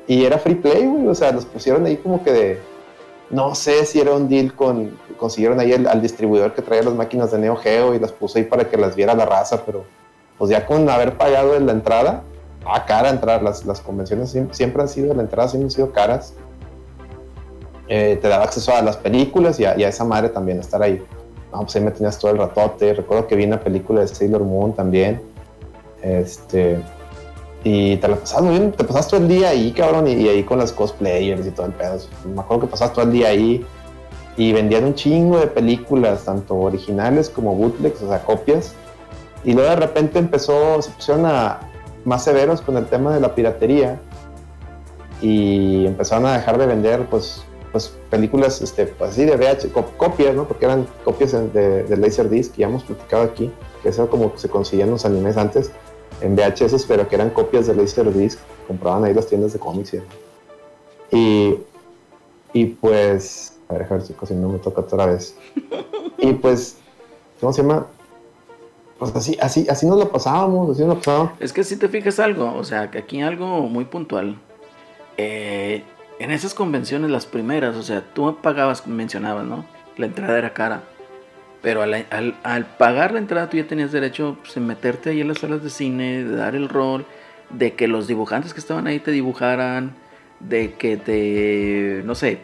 Y 0.07 0.25
era 0.25 0.39
free 0.39 0.55
play, 0.55 0.87
güey, 0.87 1.07
o 1.09 1.15
sea, 1.15 1.33
los 1.33 1.45
pusieron 1.45 1.85
ahí 1.85 1.97
como 1.97 2.25
que 2.25 2.33
de, 2.33 2.59
no 3.33 3.55
sé 3.55 3.87
si 3.87 3.99
era 3.99 4.13
un 4.13 4.29
deal 4.29 4.55
con, 4.55 4.97
consiguieron 5.17 5.59
ahí 5.59 5.73
al 5.73 6.03
distribuidor 6.03 6.55
que 6.55 6.63
traía 6.63 6.83
las 6.83 6.95
máquinas 6.95 7.33
de 7.33 7.39
Neo 7.39 7.57
Geo 7.57 7.95
y 7.95 7.99
las 7.99 8.13
puso 8.13 8.39
ahí 8.39 8.45
para 8.45 8.69
que 8.69 8.77
las 8.77 8.95
viera 8.95 9.15
la 9.15 9.25
raza, 9.25 9.65
pero 9.65 9.85
pues 10.39 10.51
ya 10.51 10.67
con 10.67 10.89
haber 10.89 11.17
pagado 11.17 11.57
en 11.57 11.67
la 11.67 11.73
entrada, 11.73 12.23
a 12.65 12.85
cara 12.85 13.09
entrar, 13.09 13.43
las, 13.43 13.65
las 13.65 13.81
convenciones 13.81 14.37
siempre, 14.53 14.83
han 14.83 14.89
sido, 14.89 15.15
la 15.15 15.23
entrada 15.23 15.49
siempre 15.49 15.67
han 15.67 15.71
sido 15.71 15.93
caras. 15.93 16.35
Eh, 17.89 18.19
te 18.21 18.29
daba 18.29 18.45
acceso 18.45 18.75
a 18.75 18.83
las 18.83 18.97
películas 18.97 19.59
y 19.59 19.65
a, 19.65 19.77
y 19.79 19.85
a 19.85 19.89
esa 19.89 20.05
madre 20.05 20.29
también 20.29 20.61
estar 20.61 20.83
ahí. 20.83 21.03
No, 21.53 21.61
pues 21.61 21.77
ahí 21.77 21.83
me 21.83 21.91
tenías 21.91 22.19
todo 22.19 22.31
el 22.31 22.39
ratote. 22.39 22.95
Recuerdo 22.95 23.27
que 23.27 23.35
vi 23.35 23.45
una 23.45 23.61
película 23.61 24.01
de 24.01 24.09
Sailor 24.09 24.43
Moon 24.43 24.73
también. 24.73 25.21
Este. 26.03 26.79
Y 27.65 27.97
te 27.99 28.09
la 28.09 28.17
pasabas 28.17 28.45
muy 28.45 28.59
bien, 28.59 28.73
te 28.73 28.83
pasabas 28.85 29.09
todo 29.09 29.21
el 29.21 29.29
día 29.29 29.51
ahí, 29.51 29.71
cabrón, 29.73 30.09
y, 30.09 30.15
y 30.15 30.29
ahí 30.29 30.43
con 30.43 30.59
las 30.59 30.73
cosplayers 30.73 31.47
y 31.47 31.51
todo 31.53 31.67
el 31.67 31.73
pedo. 31.73 31.99
Me 32.35 32.41
acuerdo 32.41 32.63
que 32.63 32.67
pasabas 32.69 32.93
todo 32.95 33.05
el 33.05 33.13
día 33.13 33.29
ahí 33.29 33.65
y 34.37 34.53
vendían 34.53 34.85
un 34.85 34.95
chingo 34.95 35.39
de 35.39 35.47
películas, 35.47 36.25
tanto 36.25 36.57
originales 36.57 37.29
como 37.31 37.55
bootlegs, 37.55 38.03
o 38.03 38.09
sea, 38.09 38.21
copias. 38.25 38.75
Y 39.45 39.53
luego 39.53 39.71
de 39.71 39.77
repente 39.77 40.19
empezó, 40.19 40.83
se 40.83 40.91
pusieron 40.91 41.27
a 41.27 41.61
más 42.05 42.25
severos 42.25 42.61
con 42.63 42.77
el 42.77 42.87
tema 42.87 43.15
de 43.15 43.21
la 43.21 43.35
piratería 43.35 44.01
y 45.21 45.87
empezaron 45.87 46.27
a 46.27 46.33
dejar 46.35 46.59
de 46.59 46.67
vender, 46.67 47.07
pues, 47.09 47.45
pues 47.71 47.93
películas, 48.11 48.61
este, 48.61 48.87
pues 48.87 49.13
así 49.13 49.25
de 49.25 49.37
VH, 49.37 49.69
co- 49.73 49.87
copias, 49.97 50.35
¿no? 50.35 50.49
Porque 50.49 50.65
eran 50.65 50.87
copias 51.05 51.33
de, 51.33 51.85
de 51.85 51.97
Laserdisc, 51.97 52.57
ya 52.57 52.67
hemos 52.67 52.83
platicado 52.83 53.23
aquí, 53.23 53.53
que 53.83 53.89
eso 53.91 54.09
como 54.11 54.33
se 54.37 54.49
conseguían 54.49 54.91
los 54.91 55.05
animes 55.05 55.37
antes 55.37 55.71
en 56.23 56.37
VHS, 56.37 56.85
pero 56.87 57.09
que 57.09 57.17
eran 57.17 57.31
copias 57.31 57.67
de 57.67 57.75
Laserdisc, 57.75 58.39
compraban 58.67 59.05
ahí 59.05 59.15
las 59.15 59.27
tiendas 59.27 59.53
de 59.53 59.59
cómics 59.59 59.95
y. 59.95 60.01
Y, 61.15 61.59
y 62.55 62.65
pues, 62.67 63.59
a 63.69 63.75
ver, 63.75 63.83
a 63.83 63.89
ver 63.89 64.03
si 64.03 64.35
no 64.35 64.49
me 64.49 64.59
toca 64.59 64.81
otra 64.83 65.07
vez. 65.07 65.37
Y 66.19 66.35
pues, 66.35 66.77
¿cómo 67.41 67.53
se 67.53 67.63
llama? 67.63 67.87
Pues 68.97 69.17
así, 69.17 69.37
así, 69.41 69.67
así 69.69 69.87
nos 69.87 69.99
lo 69.99 70.09
pasábamos, 70.09 70.71
así 70.71 70.83
nos 70.83 70.91
lo 70.91 70.95
pasábamos. 70.99 71.33
Es 71.41 71.53
que 71.53 71.65
si 71.65 71.77
te 71.77 71.89
fijas 71.89 72.21
algo, 72.21 72.55
o 72.55 72.63
sea, 72.63 72.93
que 72.93 72.99
aquí 72.99 73.21
algo 73.23 73.63
muy 73.63 73.87
puntual. 73.87 74.39
Eh, 75.17 75.83
en 76.21 76.31
esas 76.31 76.55
convenciones, 76.55 77.11
las 77.11 77.27
primeras, 77.27 77.75
o 77.75 77.83
sea, 77.83 78.05
tú 78.15 78.37
pagabas, 78.41 78.87
mencionabas, 78.87 79.45
¿no? 79.45 79.65
La 79.97 80.07
entrada 80.07 80.39
era 80.39 80.55
cara. 80.55 80.85
Pero 81.63 81.83
al, 81.83 81.95
al- 82.11 82.35
al 82.43 82.67
pagar 82.67 83.13
la 83.13 83.19
entrada 83.21 83.49
tú 83.49 83.57
ya 83.57 83.67
tenías 83.67 83.93
derecho 83.93 84.37
pues, 84.43 84.57
en 84.57 84.67
meterte 84.67 85.11
ahí 85.11 85.21
en 85.21 85.29
las 85.29 85.39
salas 85.39 85.63
de 85.63 85.71
cine, 85.71 86.25
de 86.25 86.37
dar 86.37 86.55
el 86.57 86.69
rol, 86.69 87.07
de 87.51 87.75
que 87.75 87.87
los 87.89 88.07
dibujantes 88.09 88.53
que 88.53 88.61
estaban 88.61 88.87
ahí 88.89 88.99
te 88.99 89.13
dibujaran, 89.13 89.93
de 90.41 90.75
que 90.75 90.97
te, 90.97 92.03
no 92.05 92.15
sé, 92.17 92.41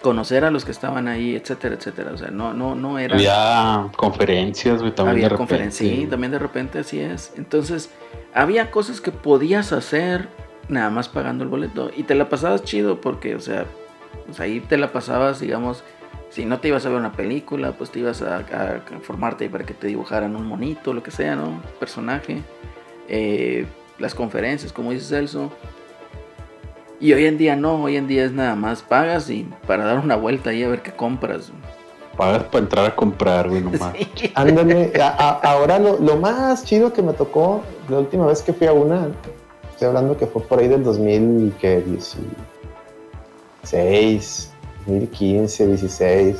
conocer 0.00 0.44
a 0.44 0.50
los 0.50 0.64
que 0.64 0.70
estaban 0.70 1.08
ahí, 1.08 1.34
etcétera, 1.36 1.74
etcétera. 1.74 2.12
O 2.14 2.18
sea, 2.18 2.30
no, 2.30 2.54
no, 2.54 2.74
no 2.74 2.98
era... 2.98 3.16
Había 3.16 3.90
conferencias, 3.96 4.80
güey, 4.80 4.94
también 4.94 5.16
había 5.16 5.28
de 5.28 5.36
conferencias, 5.36 5.90
sí, 5.90 6.06
también 6.06 6.32
de 6.32 6.38
repente 6.38 6.78
así 6.78 7.00
es. 7.00 7.32
Entonces, 7.36 7.90
había 8.32 8.70
cosas 8.70 9.00
que 9.00 9.12
podías 9.12 9.72
hacer 9.72 10.28
nada 10.68 10.88
más 10.88 11.08
pagando 11.08 11.44
el 11.44 11.50
boleto 11.50 11.90
y 11.94 12.04
te 12.04 12.14
la 12.14 12.28
pasabas 12.30 12.64
chido 12.64 13.00
porque, 13.02 13.34
o 13.34 13.40
sea, 13.40 13.66
pues 14.26 14.40
ahí 14.40 14.60
te 14.60 14.78
la 14.78 14.92
pasabas, 14.92 15.40
digamos, 15.40 15.84
si 16.34 16.44
no 16.44 16.58
te 16.58 16.66
ibas 16.68 16.84
a 16.84 16.88
ver 16.88 16.98
una 16.98 17.12
película, 17.12 17.72
pues 17.72 17.90
te 17.90 18.00
ibas 18.00 18.20
a, 18.22 18.38
a- 18.38 18.80
formarte 19.02 19.48
para 19.48 19.64
que 19.64 19.72
te 19.72 19.86
dibujaran 19.86 20.34
un 20.34 20.46
monito, 20.46 20.92
lo 20.92 21.00
que 21.02 21.12
sea, 21.12 21.36
¿no? 21.36 21.62
Personaje. 21.78 22.42
Eh, 23.08 23.66
las 24.00 24.14
conferencias, 24.16 24.72
como 24.72 24.90
dice 24.90 25.06
Celso. 25.06 25.52
Y 26.98 27.12
hoy 27.12 27.26
en 27.26 27.38
día 27.38 27.54
no, 27.54 27.84
hoy 27.84 27.96
en 27.96 28.08
día 28.08 28.24
es 28.24 28.32
nada 28.32 28.56
más 28.56 28.82
pagas 28.82 29.30
y 29.30 29.46
para 29.66 29.84
dar 29.84 29.98
una 30.00 30.16
vuelta 30.16 30.50
ahí 30.50 30.64
a 30.64 30.68
ver 30.68 30.82
qué 30.82 30.90
compras. 30.92 31.52
Pagas 32.16 32.44
para 32.44 32.58
entrar 32.64 32.86
a 32.86 32.96
comprar, 32.96 33.48
güey, 33.48 33.62
nomás. 33.62 33.94
Ándale, 34.34 34.92
a- 35.00 35.08
a- 35.08 35.52
ahora 35.52 35.78
lo, 35.78 35.98
lo 36.00 36.16
más 36.16 36.64
chido 36.64 36.92
que 36.92 37.02
me 37.02 37.12
tocó, 37.12 37.62
la 37.88 37.98
última 38.00 38.26
vez 38.26 38.42
que 38.42 38.52
fui 38.52 38.66
a 38.66 38.72
una, 38.72 39.06
estoy 39.70 39.86
hablando 39.88 40.16
que 40.16 40.26
fue 40.26 40.42
por 40.42 40.58
ahí 40.58 40.66
del 40.68 40.82
2016, 43.62 44.50
2015, 44.86 45.66
16, 45.68 46.36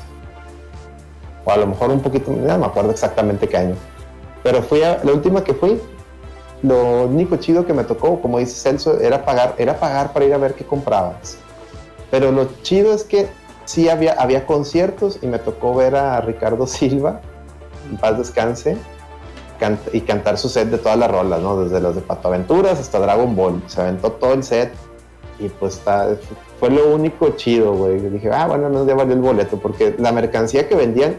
o 1.45 1.51
a 1.51 1.57
lo 1.57 1.67
mejor 1.67 1.91
un 1.91 2.01
poquito, 2.01 2.31
no 2.31 2.59
me 2.59 2.67
acuerdo 2.67 2.91
exactamente 2.91 3.49
qué 3.49 3.57
año, 3.57 3.75
pero 4.43 4.63
fui 4.63 4.83
a, 4.83 5.03
la 5.05 5.13
última 5.13 5.45
que 5.45 5.55
fui, 5.55 5.81
lo 6.63 7.05
único 7.05 7.37
chido 7.37 7.67
que 7.67 7.75
me 7.75 7.85
tocó, 7.85 8.21
como 8.21 8.39
dice 8.39 8.57
Celso, 8.57 8.99
era 9.01 9.25
pagar, 9.25 9.55
era 9.59 9.79
pagar 9.79 10.13
para 10.13 10.25
ir 10.25 10.33
a 10.35 10.39
ver 10.39 10.55
qué 10.55 10.65
comprabas. 10.65 11.37
Pero 12.11 12.33
lo 12.33 12.49
chido 12.63 12.95
es 12.95 13.05
que 13.05 13.29
sí 13.67 13.89
había, 13.89 14.15
había 14.15 14.47
conciertos 14.47 15.19
y 15.21 15.27
me 15.27 15.39
tocó 15.39 15.75
ver 15.75 15.97
a 15.97 16.21
Ricardo 16.21 16.67
Silva, 16.67 17.21
en 17.91 17.99
paz 17.99 18.17
descanse, 18.17 18.79
can- 19.59 19.79
y 19.93 20.01
cantar 20.03 20.39
su 20.39 20.49
set 20.49 20.69
de 20.71 20.79
todas 20.79 20.99
las 20.99 21.11
rolas, 21.11 21.41
¿no? 21.41 21.63
Desde 21.63 21.81
los 21.81 21.95
de 21.97 22.01
Pato 22.01 22.29
Aventuras 22.29 22.79
hasta 22.81 22.99
Dragon 22.99 23.35
Ball. 23.37 23.63
Se 23.67 23.81
aventó 23.83 24.13
todo 24.13 24.33
el 24.33 24.43
set 24.43 24.73
y 25.39 25.49
pues 25.49 25.75
está, 25.75 26.09
fue 26.65 26.75
lo 26.75 26.95
único 26.95 27.29
chido, 27.37 27.75
güey. 27.75 28.01
Dije, 28.01 28.31
ah, 28.33 28.47
bueno, 28.47 28.71
no 28.71 28.87
ya 28.87 28.95
valió 28.95 29.13
el 29.13 29.21
boleto, 29.21 29.59
porque 29.59 29.95
la 29.99 30.13
mercancía 30.13 30.67
que 30.67 30.75
vendían, 30.75 31.17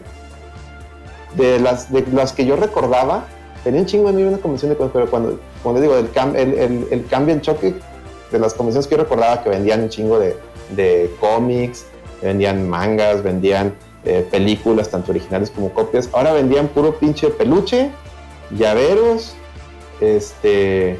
de 1.36 1.60
las, 1.60 1.92
de 1.92 2.04
las 2.12 2.32
que 2.32 2.44
yo 2.44 2.56
recordaba, 2.56 3.26
tenía 3.62 3.80
un 3.82 3.86
chingo 3.86 4.08
de 4.08 4.14
mí 4.14 4.24
una 4.24 4.38
convención 4.38 4.72
de 4.72 4.76
cosas, 4.76 4.90
pero 4.92 5.08
cuando, 5.08 5.38
cuando 5.62 5.80
digo, 5.80 5.94
el, 5.96 6.12
cam- 6.12 6.34
el, 6.34 6.54
el, 6.54 6.86
el 6.90 7.06
cambio 7.06 7.32
en 7.32 7.42
choque 7.42 7.74
de 8.32 8.38
las 8.40 8.54
convenciones 8.54 8.88
que 8.88 8.96
yo 8.96 9.02
recordaba 9.02 9.44
que 9.44 9.50
vendían 9.50 9.82
un 9.82 9.88
chingo 9.88 10.18
de, 10.18 10.36
de 10.70 11.14
cómics, 11.20 11.86
vendían 12.22 12.68
mangas, 12.68 13.22
vendían 13.22 13.72
eh, 14.04 14.26
películas, 14.28 14.88
tanto 14.90 15.12
originales 15.12 15.52
como 15.52 15.72
copias. 15.72 16.08
Ahora 16.12 16.32
vendían 16.32 16.66
puro 16.66 16.96
pinche 16.96 17.28
peluche, 17.28 17.92
llaveros, 18.50 19.34
este, 20.00 20.98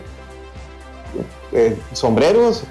eh, 1.58 1.74
sombreros, 1.94 2.64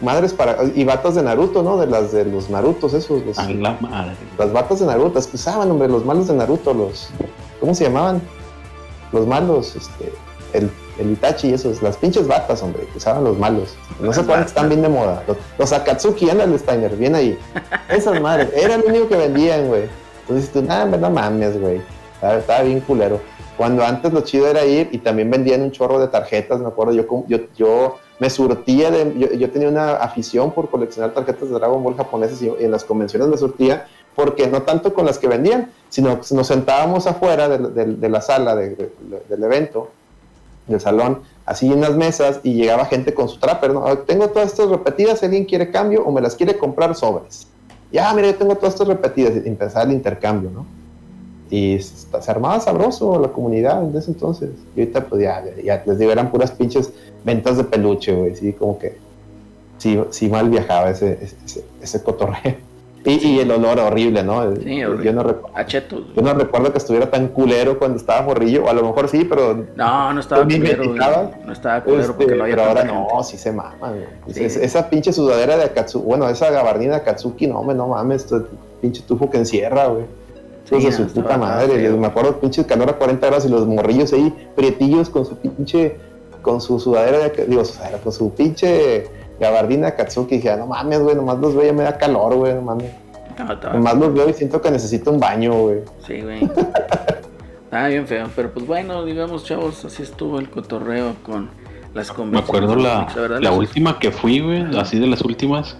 madres 0.00 0.32
para 0.32 0.56
y 0.64 0.82
batas 0.84 1.14
de 1.14 1.22
Naruto, 1.22 1.62
¿no? 1.62 1.76
De 1.76 1.86
las 1.86 2.10
de 2.12 2.24
los 2.24 2.48
Narutos, 2.48 2.94
esos, 2.94 3.22
los- 3.26 3.38
A 3.38 3.50
la 3.50 3.76
madre. 3.80 4.16
las 4.38 4.50
batas 4.52 4.80
de 4.80 4.86
Naruto, 4.86 5.18
es 5.18 5.26
que 5.26 5.36
usaban, 5.36 5.70
hombre, 5.70 5.88
los 5.88 6.04
malos 6.06 6.26
de 6.28 6.34
Naruto, 6.34 6.72
los, 6.72 7.10
¿cómo 7.60 7.74
se 7.74 7.84
llamaban? 7.84 8.22
Los 9.12 9.26
malos, 9.26 9.76
este, 9.76 10.12
el, 10.54 10.70
el 10.98 11.10
Itachi 11.12 11.48
y 11.48 11.52
esos, 11.54 11.82
las 11.82 11.96
pinches 11.98 12.26
batas, 12.26 12.62
hombre, 12.62 12.86
que 12.90 12.96
usaban 12.98 13.24
los 13.24 13.38
malos. 13.38 13.74
No 14.00 14.12
sé 14.12 14.24
cuáles 14.24 14.46
están 14.46 14.68
bien 14.70 14.80
de 14.82 14.88
moda. 14.88 15.22
Los, 15.26 15.36
los 15.58 15.72
Akatsuki, 15.72 16.30
ándale, 16.30 16.58
Steiner, 16.58 16.96
bien 16.96 17.14
ahí. 17.14 17.38
Esas 17.90 18.20
madres, 18.22 18.48
era 18.54 18.78
lo 18.78 18.86
único 18.86 19.08
que 19.08 19.16
vendían, 19.16 19.68
güey. 19.68 19.82
Entonces 20.22 20.50
tú, 20.50 20.62
nada, 20.62 20.86
no 20.86 21.10
mames, 21.10 21.60
güey. 21.60 21.82
Estaba 22.22 22.62
bien 22.62 22.80
culero. 22.80 23.20
Cuando 23.60 23.84
antes 23.84 24.10
lo 24.14 24.22
chido 24.22 24.46
era 24.48 24.64
ir 24.64 24.88
y 24.90 24.96
también 25.00 25.30
vendían 25.30 25.60
un 25.60 25.70
chorro 25.70 25.98
de 26.00 26.08
tarjetas, 26.08 26.58
me 26.60 26.68
acuerdo, 26.68 26.94
yo, 26.94 27.98
me 28.18 28.30
surtía 28.30 28.90
de, 28.90 29.36
yo, 29.38 29.50
tenía 29.50 29.68
una 29.68 29.96
afición 29.96 30.50
por 30.52 30.70
coleccionar 30.70 31.10
tarjetas 31.12 31.46
de 31.50 31.54
Dragon 31.56 31.82
Ball 31.82 31.94
japonesas 31.94 32.40
y, 32.40 32.48
en 32.58 32.70
las 32.70 32.84
convenciones 32.84 33.28
me 33.28 33.36
surtía, 33.36 33.86
porque 34.16 34.46
no 34.46 34.62
tanto 34.62 34.94
con 34.94 35.04
las 35.04 35.18
que 35.18 35.28
vendían, 35.28 35.70
sino 35.90 36.22
que 36.22 36.34
nos 36.34 36.46
sentábamos 36.46 37.06
afuera 37.06 37.50
de, 37.50 38.08
la 38.08 38.22
sala 38.22 38.56
de- 38.56 38.70
de- 38.76 38.92
del 39.28 39.44
evento, 39.44 39.90
del 40.66 40.80
salón, 40.80 41.20
así 41.44 41.70
en 41.70 41.82
las 41.82 41.94
mesas 41.96 42.40
y 42.42 42.54
llegaba 42.54 42.86
gente 42.86 43.12
con 43.12 43.28
su 43.28 43.38
trapper, 43.38 43.74
¿no? 43.74 43.84
"Ah, 43.86 43.94
Tengo 44.06 44.28
todas 44.28 44.52
estas 44.52 44.70
repetidas, 44.70 45.22
alguien 45.22 45.44
quiere 45.44 45.70
cambio 45.70 46.02
o 46.02 46.10
me 46.10 46.22
las 46.22 46.34
quiere 46.34 46.56
comprar 46.56 46.94
sobres. 46.94 47.46
Ya, 47.92 48.10
mira, 48.14 48.28
yo 48.28 48.36
tengo 48.36 48.54
todas 48.54 48.72
estas 48.72 48.88
repetidas 48.88 49.34
y 49.44 49.46
empezar 49.46 49.86
el 49.86 49.92
intercambio, 49.92 50.48
¿no? 50.50 50.79
Y 51.50 51.78
se 51.80 52.30
armaba 52.30 52.60
sabroso 52.60 53.18
la 53.20 53.28
comunidad 53.28 53.82
en 53.84 53.96
ese 53.96 54.12
entonces. 54.12 54.50
Y 54.76 54.80
ahorita, 54.80 55.06
pues 55.06 55.22
ya, 55.22 55.42
ya 55.64 55.82
les 55.84 55.98
digo, 55.98 56.12
eran 56.12 56.30
puras 56.30 56.52
pinches 56.52 56.92
ventas 57.24 57.56
de 57.56 57.64
peluche, 57.64 58.14
güey. 58.14 58.36
Sí, 58.36 58.52
como 58.52 58.78
que 58.78 58.96
sí, 59.78 60.00
sí 60.10 60.28
mal 60.28 60.48
viajaba 60.48 60.90
ese, 60.90 61.18
ese, 61.44 61.64
ese 61.82 62.02
cotorreo. 62.02 62.54
Y, 63.02 63.12
y 63.26 63.38
el 63.40 63.50
olor 63.50 63.80
horrible, 63.80 64.22
¿no? 64.22 64.54
Sí, 64.56 64.76
yo, 64.76 64.90
horrible. 64.90 65.12
no 65.14 65.24
recu- 65.24 65.48
A 65.54 65.64
chetos. 65.64 66.02
yo 66.14 66.20
no 66.20 66.34
recuerdo 66.34 66.70
que 66.70 66.76
estuviera 66.76 67.10
tan 67.10 67.28
culero 67.28 67.78
cuando 67.78 67.96
estaba 67.96 68.20
morrillo, 68.20 68.64
o 68.64 68.68
a 68.68 68.74
lo 68.74 68.82
mejor 68.82 69.08
sí, 69.08 69.24
pero 69.24 69.54
No, 69.74 70.12
no 70.12 70.20
estaba 70.20 70.44
culero. 70.44 70.84
No 71.46 71.50
estaba 71.54 71.82
culero 71.82 72.02
Este, 72.02 72.12
porque 72.12 72.34
no 72.36 72.42
había 72.44 72.56
pero 72.56 72.68
ahora 72.68 72.80
tanta 72.82 72.94
no, 72.94 73.08
gente. 73.08 73.24
sí 73.24 73.38
se 73.38 73.52
mama, 73.52 73.74
güey. 73.88 74.04
Sí. 74.34 74.44
Es- 74.44 74.56
esa 74.58 74.90
pinche 74.90 75.14
sudadera 75.14 75.56
de 75.56 75.64
Akatsuki, 75.64 76.04
bueno, 76.04 76.28
esa 76.28 76.50
gabardina 76.50 76.96
de 76.96 77.00
Akatsuki, 77.00 77.46
no, 77.46 77.60
hombre, 77.60 77.74
no 77.74 77.86
mames, 77.88 78.24
esto, 78.24 78.46
pinche 78.82 79.00
tufo 79.08 79.30
que 79.30 79.38
encierra, 79.38 79.86
güey. 79.86 80.04
De 80.70 80.84
no, 80.84 80.92
su 80.92 81.06
puta 81.08 81.36
madre, 81.36 81.74
feo. 81.74 81.96
me 81.96 82.06
acuerdo 82.06 82.38
pinche 82.40 82.64
calor 82.64 82.90
a 82.90 82.92
40 82.94 83.26
grados 83.26 83.44
y 83.44 83.48
los 83.48 83.66
morrillos 83.66 84.12
ahí, 84.12 84.32
prietillos 84.54 85.10
con 85.10 85.24
su 85.26 85.36
pinche, 85.36 85.96
con 86.42 86.60
su 86.60 86.78
sudadera 86.78 87.18
de, 87.28 87.46
digo, 87.46 87.64
sudadera, 87.64 87.98
con 87.98 88.12
su 88.12 88.32
pinche 88.34 89.06
gabardina 89.40 89.86
de 89.88 89.92
Akatsuki, 89.94 90.36
dije, 90.36 90.50
ah, 90.50 90.56
no 90.56 90.66
mames, 90.66 91.00
güey, 91.00 91.16
nomás 91.16 91.38
los 91.38 91.54
veo 91.54 91.68
y 91.70 91.72
me 91.74 91.82
da 91.82 91.96
calor, 91.98 92.34
güey, 92.36 92.54
no 92.54 92.62
mames. 92.62 92.90
No, 93.38 93.72
Nomás 93.72 93.94
los 93.96 94.12
veo 94.12 94.28
y 94.28 94.34
siento 94.34 94.60
que 94.60 94.70
necesito 94.70 95.10
un 95.10 95.18
baño, 95.18 95.52
güey. 95.54 95.78
Sí, 96.06 96.20
güey. 96.20 96.40
Estaba 97.64 97.86
bien 97.88 98.06
feo, 98.06 98.26
pero 98.34 98.50
pues 98.52 98.66
bueno, 98.66 99.04
digamos, 99.04 99.44
chavos, 99.44 99.84
así 99.84 100.02
estuvo 100.02 100.38
el 100.40 100.50
cotorreo 100.50 101.14
con 101.24 101.48
las 101.94 102.16
Me 102.18 102.38
acuerdo 102.38 102.74
de 102.76 102.82
la, 102.82 103.06
la 103.28 103.38
las- 103.40 103.56
última 103.56 103.98
que 103.98 104.10
fui, 104.10 104.40
güey, 104.40 104.76
así 104.78 104.98
de 104.98 105.06
las 105.06 105.22
últimas, 105.22 105.76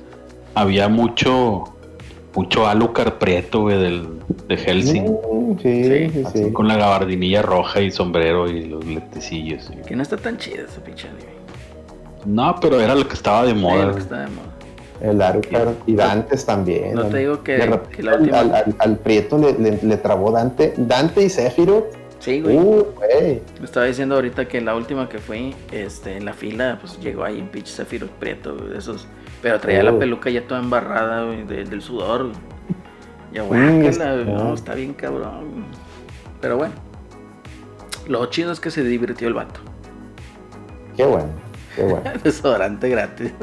había 0.54 0.88
mucho, 0.88 1.64
mucho 2.34 2.66
Alucard 2.66 3.14
Prieto, 3.14 3.62
güey, 3.62 3.78
del, 3.80 4.08
de 4.48 4.56
Helsing, 4.56 5.04
Mm, 5.04 5.58
sí, 5.60 5.84
Sí, 5.84 6.10
sí, 6.10 6.22
así 6.26 6.44
sí. 6.44 6.52
con 6.52 6.68
la 6.68 6.76
gabardinilla 6.76 7.42
roja 7.42 7.80
y 7.80 7.90
sombrero 7.90 8.48
y 8.48 8.66
los 8.66 8.84
letecillos. 8.84 9.70
y- 9.72 9.82
Que 9.86 9.96
no 9.96 10.02
está 10.02 10.16
tan 10.16 10.38
chida 10.38 10.62
esa 10.68 10.82
pinche 10.82 11.08
anime. 11.08 11.30
No, 12.26 12.54
pero 12.60 12.80
era 12.80 12.94
lo 12.94 13.06
que 13.08 13.14
estaba 13.14 13.44
de 13.44 13.52
Sí, 13.52 13.58
moda. 13.58 13.76
lo 13.76 13.86
que 13.86 13.90
güey. 13.92 14.02
está 14.02 14.20
de 14.20 14.26
moda. 14.28 14.46
El 15.00 15.22
Arucar 15.22 15.68
y 15.86 15.94
Dantes 15.94 16.44
también. 16.44 16.94
no 16.94 17.06
te 17.06 17.18
digo 17.18 17.42
que- 17.42 17.52
De 17.52 17.66
repente 17.66 17.96
que 17.96 18.02
la 18.02 18.16
última- 18.16 18.38
Al, 18.40 18.54
al- 18.54 18.76
al 18.78 18.96
Prieto 18.98 19.38
le, 19.38 19.52
le- 19.58 19.78
le 19.82 19.96
trabó 19.96 20.30
Dante. 20.30 20.74
Dante 20.76 21.22
y 21.24 21.30
Sephiroth. 21.30 21.86
Sí, 22.18 22.42
güey. 22.42 22.54
Uh, 22.58 22.86
güey. 22.96 23.40
Me 23.58 23.64
estaba 23.64 23.86
diciendo 23.86 24.14
ahorita 24.16 24.46
que 24.46 24.60
la 24.60 24.76
última 24.76 25.08
que 25.08 25.18
fui, 25.18 25.54
este, 25.72 26.18
en 26.18 26.26
la 26.26 26.34
fila, 26.34 26.76
pues 26.78 27.00
llegó 27.00 27.24
ahí 27.24 27.40
un 27.40 27.48
pinche 27.48 27.72
Zafiro 27.72 28.08
Prieto, 28.08 28.54
güey, 28.58 28.68
de 28.68 28.78
esos. 28.78 29.08
Pero 29.42 29.58
traía 29.60 29.82
la 29.82 29.92
Oh. 29.92 29.98
peluca 29.98 30.28
ya 30.30 30.46
toda 30.46 30.60
embarrada, 30.60 31.24
güey, 31.24 31.44
de- 31.44 31.64
del 31.64 31.80
sudor. 31.82 32.24
güey. 32.24 32.36
Ya, 33.32 33.42
Mm, 33.44 33.46
güey, 33.46 34.26
no, 34.26 34.54
está 34.54 34.74
bien 34.74 34.92
cabrón. 34.94 35.50
güey. 35.52 35.64
Pero 36.40 36.56
bueno, 36.56 36.74
lo 38.08 38.26
chido 38.26 38.52
es 38.52 38.60
que 38.60 38.70
se 38.70 38.82
divirtió 38.82 39.28
el 39.28 39.34
vato. 39.34 39.60
Qué 40.96 41.04
bueno. 41.04 41.28
Qué 41.76 41.82
bueno. 41.84 42.02
Desodorante 42.24 42.88
gratis. 42.88 43.32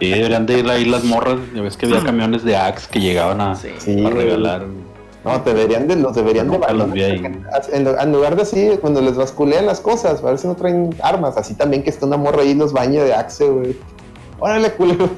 Sí, 0.00 0.10
deberían 0.10 0.44
de 0.44 0.58
ir 0.58 0.68
ahí 0.68 0.84
las 0.86 1.04
morras. 1.04 1.38
Ya 1.54 1.62
ves 1.62 1.76
que 1.76 1.86
había 1.86 2.02
camiones 2.02 2.42
de 2.42 2.56
Axe 2.56 2.88
que 2.90 3.00
llegaban 3.00 3.40
a, 3.40 3.54
Sí. 3.54 3.70
Regalar. 4.04 4.66
No, 5.24 5.38
deberían 5.38 5.86
de, 5.86 5.96
los 5.96 6.14
deberían 6.16 6.50
de 6.50 6.58
los 6.58 6.92
vi 6.92 7.02
ahí. 7.04 7.22
En, 7.72 7.84
lo- 7.84 7.98
en 7.98 8.12
lugar 8.12 8.34
de 8.34 8.42
así, 8.42 8.70
cuando 8.80 9.00
les 9.00 9.14
basculean 9.16 9.64
las 9.66 9.80
cosas, 9.80 10.20
a 10.22 10.26
ver 10.26 10.38
si 10.38 10.46
no 10.48 10.56
traen 10.56 10.94
armas. 11.02 11.36
Así 11.36 11.54
también 11.54 11.82
que 11.84 11.90
está 11.90 12.06
una 12.06 12.16
morra 12.16 12.42
ahí 12.42 12.50
y 12.50 12.54
los 12.54 12.72
baña 12.72 13.04
de 13.04 13.14
Axe, 13.14 13.48
güey. 13.48 13.76
Órale, 14.38 14.72
culero. 14.72 15.08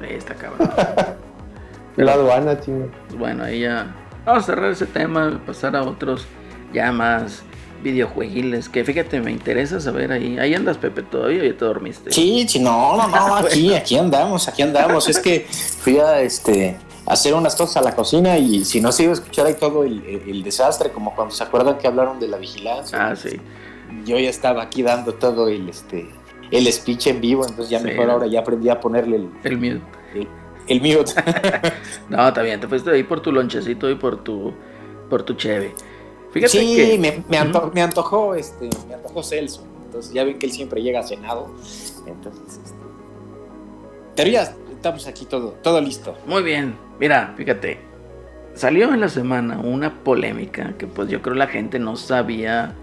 Ahí 0.00 0.14
está 0.16 0.34
cabrón. 0.34 0.70
La 1.96 2.12
aduana, 2.12 2.60
chingo. 2.60 2.88
Pues 3.08 3.18
bueno, 3.18 3.44
ahí 3.44 3.60
ya. 3.60 3.94
Vamos 4.24 4.44
a 4.44 4.46
cerrar 4.46 4.70
ese 4.70 4.86
tema, 4.86 5.40
pasar 5.46 5.74
a 5.74 5.82
otros 5.82 6.26
ya 6.72 6.92
más 6.92 7.42
videojueguiles. 7.82 8.68
Que 8.68 8.84
fíjate, 8.84 9.20
me 9.20 9.32
interesa 9.32 9.80
saber 9.80 10.12
ahí. 10.12 10.38
Ahí 10.38 10.54
andas, 10.54 10.76
Pepe, 10.78 11.02
todavía 11.02 11.40
o 11.42 11.44
ya 11.44 11.56
te 11.56 11.64
dormiste. 11.64 12.12
Sí, 12.12 12.46
sí, 12.48 12.60
no, 12.60 12.96
no, 12.96 13.08
no, 13.08 13.34
aquí, 13.36 13.74
aquí 13.74 13.96
andamos, 13.98 14.46
aquí 14.48 14.62
andamos. 14.62 15.08
Es 15.08 15.18
que 15.18 15.46
fui 15.50 15.98
a 15.98 16.20
este 16.20 16.76
hacer 17.06 17.32
unas 17.34 17.56
cosas 17.56 17.78
a 17.78 17.80
la 17.80 17.96
cocina 17.96 18.36
y 18.36 18.64
si 18.66 18.80
no 18.82 18.92
se 18.92 19.04
iba 19.04 19.12
a 19.12 19.14
escuchar 19.14 19.46
ahí 19.46 19.54
todo 19.54 19.82
el, 19.82 20.04
el- 20.04 20.28
el 20.28 20.42
desastre, 20.42 20.90
como 20.90 21.14
cuando 21.16 21.34
se 21.34 21.42
acuerdan 21.42 21.78
que 21.78 21.86
hablaron 21.88 22.20
de 22.20 22.28
la 22.28 22.36
vigilancia. 22.36 23.08
Ah, 23.08 23.16
sí. 23.16 23.40
Yo 24.04 24.18
ya 24.18 24.28
estaba 24.28 24.62
aquí 24.62 24.82
dando 24.82 25.14
todo 25.14 25.48
el 25.48 25.68
este 25.70 26.10
el 26.50 26.72
speech 26.72 27.06
en 27.08 27.20
vivo, 27.20 27.42
entonces 27.46 27.70
ya 27.70 27.78
Sí. 27.78 27.84
mejor 27.84 28.10
ahora 28.10 28.26
ya 28.26 28.40
aprendí 28.40 28.68
a 28.68 28.80
ponerle 28.80 29.16
el, 29.16 29.28
El 29.44 29.58
mute. 29.58 30.28
el 30.68 30.80
mute. 30.80 31.12
No, 32.08 32.28
está 32.28 32.42
bien, 32.42 32.60
te 32.60 32.68
fuiste 32.68 32.90
ahí 32.90 33.02
por 33.02 33.20
tu 33.20 33.32
lonchecito 33.32 33.88
y 33.90 33.94
por 33.94 34.22
tu 34.24 34.52
por 35.10 35.22
tu 35.22 35.34
cheve. 35.34 35.74
Fíjate 36.32 36.58
sí, 36.58 36.76
que 36.76 36.98
me, 36.98 37.24
me, 37.28 37.38
anto- 37.38 37.70
me 37.74 37.80
antojó 37.82 38.34
este, 38.34 38.68
me 38.88 38.94
antojó 38.94 39.22
Celso. 39.22 39.64
Entonces 39.86 40.12
ya 40.12 40.22
ven 40.24 40.38
que 40.38 40.44
él 40.46 40.52
siempre 40.52 40.82
llega 40.82 41.02
cenado. 41.02 41.48
Entonces, 42.06 42.60
este, 42.62 42.76
pero 44.16 44.30
ya 44.30 44.54
estamos 44.70 45.06
aquí 45.06 45.24
todo, 45.24 45.54
todo 45.62 45.80
listo. 45.80 46.14
muy 46.26 46.42
bien. 46.42 46.74
Mira, 47.00 47.32
fíjate. 47.36 47.78
Salió 48.54 48.92
en 48.92 49.00
la 49.00 49.08
semana 49.08 49.58
una 49.60 50.02
polémica 50.02 50.74
que 50.76 50.86
pues 50.88 51.08
yo 51.08 51.22
creo 51.22 51.34
la 51.36 51.46
gente 51.46 51.78
no 51.78 51.96
sabía. 51.96 52.74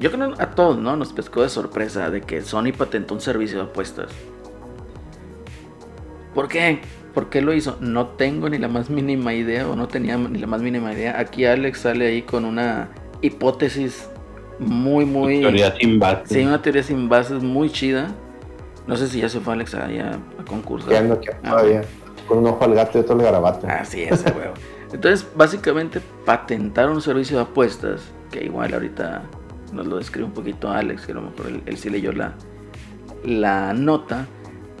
Yo 0.00 0.10
creo 0.10 0.32
a 0.38 0.46
todos, 0.52 0.78
¿no? 0.78 0.96
Nos 0.96 1.12
pescó 1.12 1.42
de 1.42 1.50
sorpresa 1.50 2.08
de 2.10 2.22
que 2.22 2.40
Sony 2.40 2.72
patentó 2.76 3.12
un 3.12 3.20
servicio 3.20 3.58
de 3.58 3.64
apuestas. 3.64 4.10
¿Por 6.34 6.48
qué? 6.48 6.80
¿Por 7.12 7.28
qué 7.28 7.42
lo 7.42 7.52
hizo? 7.52 7.76
No 7.80 8.06
tengo 8.08 8.48
ni 8.48 8.56
la 8.56 8.68
más 8.68 8.88
mínima 8.88 9.34
idea 9.34 9.68
o 9.68 9.76
no 9.76 9.88
tenía 9.88 10.16
ni 10.16 10.38
la 10.38 10.46
más 10.46 10.62
mínima 10.62 10.94
idea. 10.94 11.20
Aquí 11.20 11.44
Alex 11.44 11.80
sale 11.80 12.06
ahí 12.06 12.22
con 12.22 12.46
una 12.46 12.88
hipótesis 13.20 14.08
muy, 14.58 15.04
muy... 15.04 15.40
Teoría 15.40 15.76
sin 15.76 15.98
base. 15.98 16.34
Sí, 16.34 16.46
una 16.46 16.62
teoría 16.62 16.82
sin 16.82 17.10
bases 17.10 17.42
muy 17.42 17.70
chida. 17.70 18.08
No 18.86 18.96
sé 18.96 19.06
si 19.06 19.20
ya 19.20 19.28
se 19.28 19.40
fue 19.40 19.52
Alex 19.52 19.74
allá 19.74 20.18
a 20.38 20.44
concurso. 20.46 20.88
Que 20.88 20.96
ando 20.96 21.14
aquí 21.14 21.28
Ah, 21.42 21.50
todavía. 21.50 21.82
Con 22.26 22.38
un 22.38 22.46
ojo 22.46 22.64
al 22.64 22.74
gato 22.74 22.96
y 22.96 23.00
otro 23.02 23.16
al 23.16 23.22
garabato. 23.22 23.66
Así 23.68 24.02
es, 24.02 24.24
huevo. 24.24 24.54
Entonces, 24.92 25.26
básicamente 25.34 26.00
patentaron 26.24 26.94
un 26.94 27.02
servicio 27.02 27.36
de 27.36 27.42
apuestas, 27.42 28.00
que 28.30 28.44
igual 28.44 28.72
ahorita 28.72 29.22
nos 29.72 29.86
lo 29.86 29.98
describe 29.98 30.26
un 30.26 30.32
poquito 30.32 30.70
Alex, 30.70 31.06
que 31.06 31.12
a 31.12 31.14
lo 31.16 31.22
mejor 31.22 31.46
él, 31.66 31.76
sí 31.76 31.90
leyó 31.90 32.12
la, 32.12 32.34
la 33.24 33.72
nota. 33.72 34.26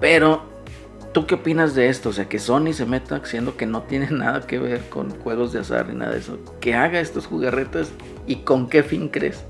Pero, 0.00 0.42
¿tú 1.12 1.26
qué 1.26 1.36
opinas 1.36 1.74
de 1.74 1.88
esto? 1.88 2.10
O 2.10 2.12
sea, 2.12 2.28
que 2.28 2.38
Sony 2.38 2.72
se 2.72 2.86
meta 2.86 3.24
siendo 3.24 3.56
que 3.56 3.66
no 3.66 3.82
tiene 3.82 4.08
nada 4.10 4.46
que 4.46 4.58
ver 4.58 4.88
con 4.88 5.10
juegos 5.20 5.52
de 5.52 5.60
azar 5.60 5.88
ni 5.88 5.94
nada 5.94 6.12
de 6.12 6.18
eso. 6.18 6.38
Que 6.60 6.74
haga 6.74 7.00
estos 7.00 7.26
jugarretas 7.26 7.90
y 8.26 8.36
con 8.36 8.68
qué 8.68 8.82
fin 8.82 9.08
crees. 9.08 9.44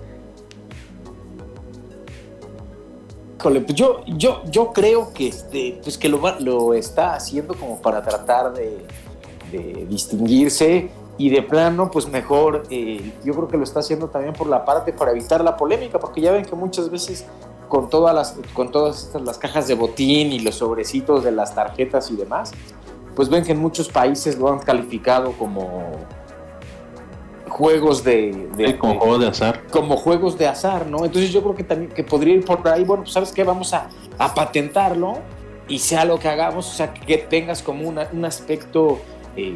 Pues 3.42 3.74
yo, 3.74 4.04
yo, 4.06 4.42
yo 4.50 4.70
creo 4.70 5.14
que, 5.14 5.28
este, 5.28 5.80
pues 5.82 5.96
que 5.96 6.10
lo, 6.10 6.20
lo 6.40 6.74
está 6.74 7.14
haciendo 7.14 7.54
como 7.54 7.80
para 7.80 8.02
tratar 8.02 8.52
de 8.52 8.84
distinguirse 9.88 10.90
y 11.20 11.28
de 11.28 11.42
plano, 11.42 11.90
pues 11.90 12.08
mejor, 12.08 12.62
eh, 12.70 13.12
yo 13.24 13.34
creo 13.34 13.46
que 13.48 13.56
lo 13.58 13.64
está 13.64 13.80
haciendo 13.80 14.08
también 14.08 14.32
por 14.32 14.46
la 14.46 14.64
parte 14.64 14.92
para 14.92 15.10
evitar 15.10 15.42
la 15.44 15.56
polémica, 15.56 15.98
porque 15.98 16.20
ya 16.22 16.32
ven 16.32 16.44
que 16.44 16.54
muchas 16.56 16.90
veces 16.90 17.26
con 17.68 17.90
todas 17.90 18.14
las, 18.14 18.36
con 18.54 18.70
todas 18.70 19.04
estas, 19.04 19.20
las 19.22 19.36
cajas 19.38 19.68
de 19.68 19.74
botín 19.74 20.32
y 20.32 20.38
los 20.40 20.54
sobrecitos 20.56 21.22
de 21.22 21.32
las 21.32 21.54
tarjetas 21.54 22.10
y 22.10 22.16
demás, 22.16 22.52
pues 23.14 23.28
ven 23.28 23.44
que 23.44 23.52
en 23.52 23.58
muchos 23.58 23.88
países 23.88 24.38
lo 24.38 24.50
han 24.50 24.60
calificado 24.60 25.32
como 25.32 25.90
juegos 27.48 28.02
de, 28.04 28.48
de- 28.56 28.66
Sí, 28.68 28.74
con 28.74 28.90
de- 28.92 28.98
juegos 28.98 29.20
de 29.20 29.26
azar. 29.28 29.62
como 29.70 29.96
juegos 29.96 30.38
de 30.38 30.46
azar, 30.48 30.86
¿no? 30.86 31.04
Entonces 31.04 31.32
yo 31.32 31.42
creo 31.42 31.54
que 31.54 31.64
también 31.64 31.90
que 31.90 32.04
podría 32.04 32.34
ir 32.34 32.44
por 32.44 32.66
ahí, 32.68 32.84
bueno, 32.84 33.02
pues 33.02 33.12
sabes 33.12 33.32
qué, 33.32 33.44
vamos 33.44 33.74
a, 33.74 33.88
a 34.18 34.32
patentarlo 34.34 35.14
y 35.68 35.78
sea 35.80 36.04
lo 36.04 36.18
que 36.18 36.28
hagamos, 36.28 36.68
o 36.68 36.72
sea, 36.72 36.92
que 36.94 37.18
tengas 37.18 37.62
como 37.62 37.88
una- 37.88 38.08
un 38.12 38.24
aspecto, 38.24 38.98
eh, 39.36 39.54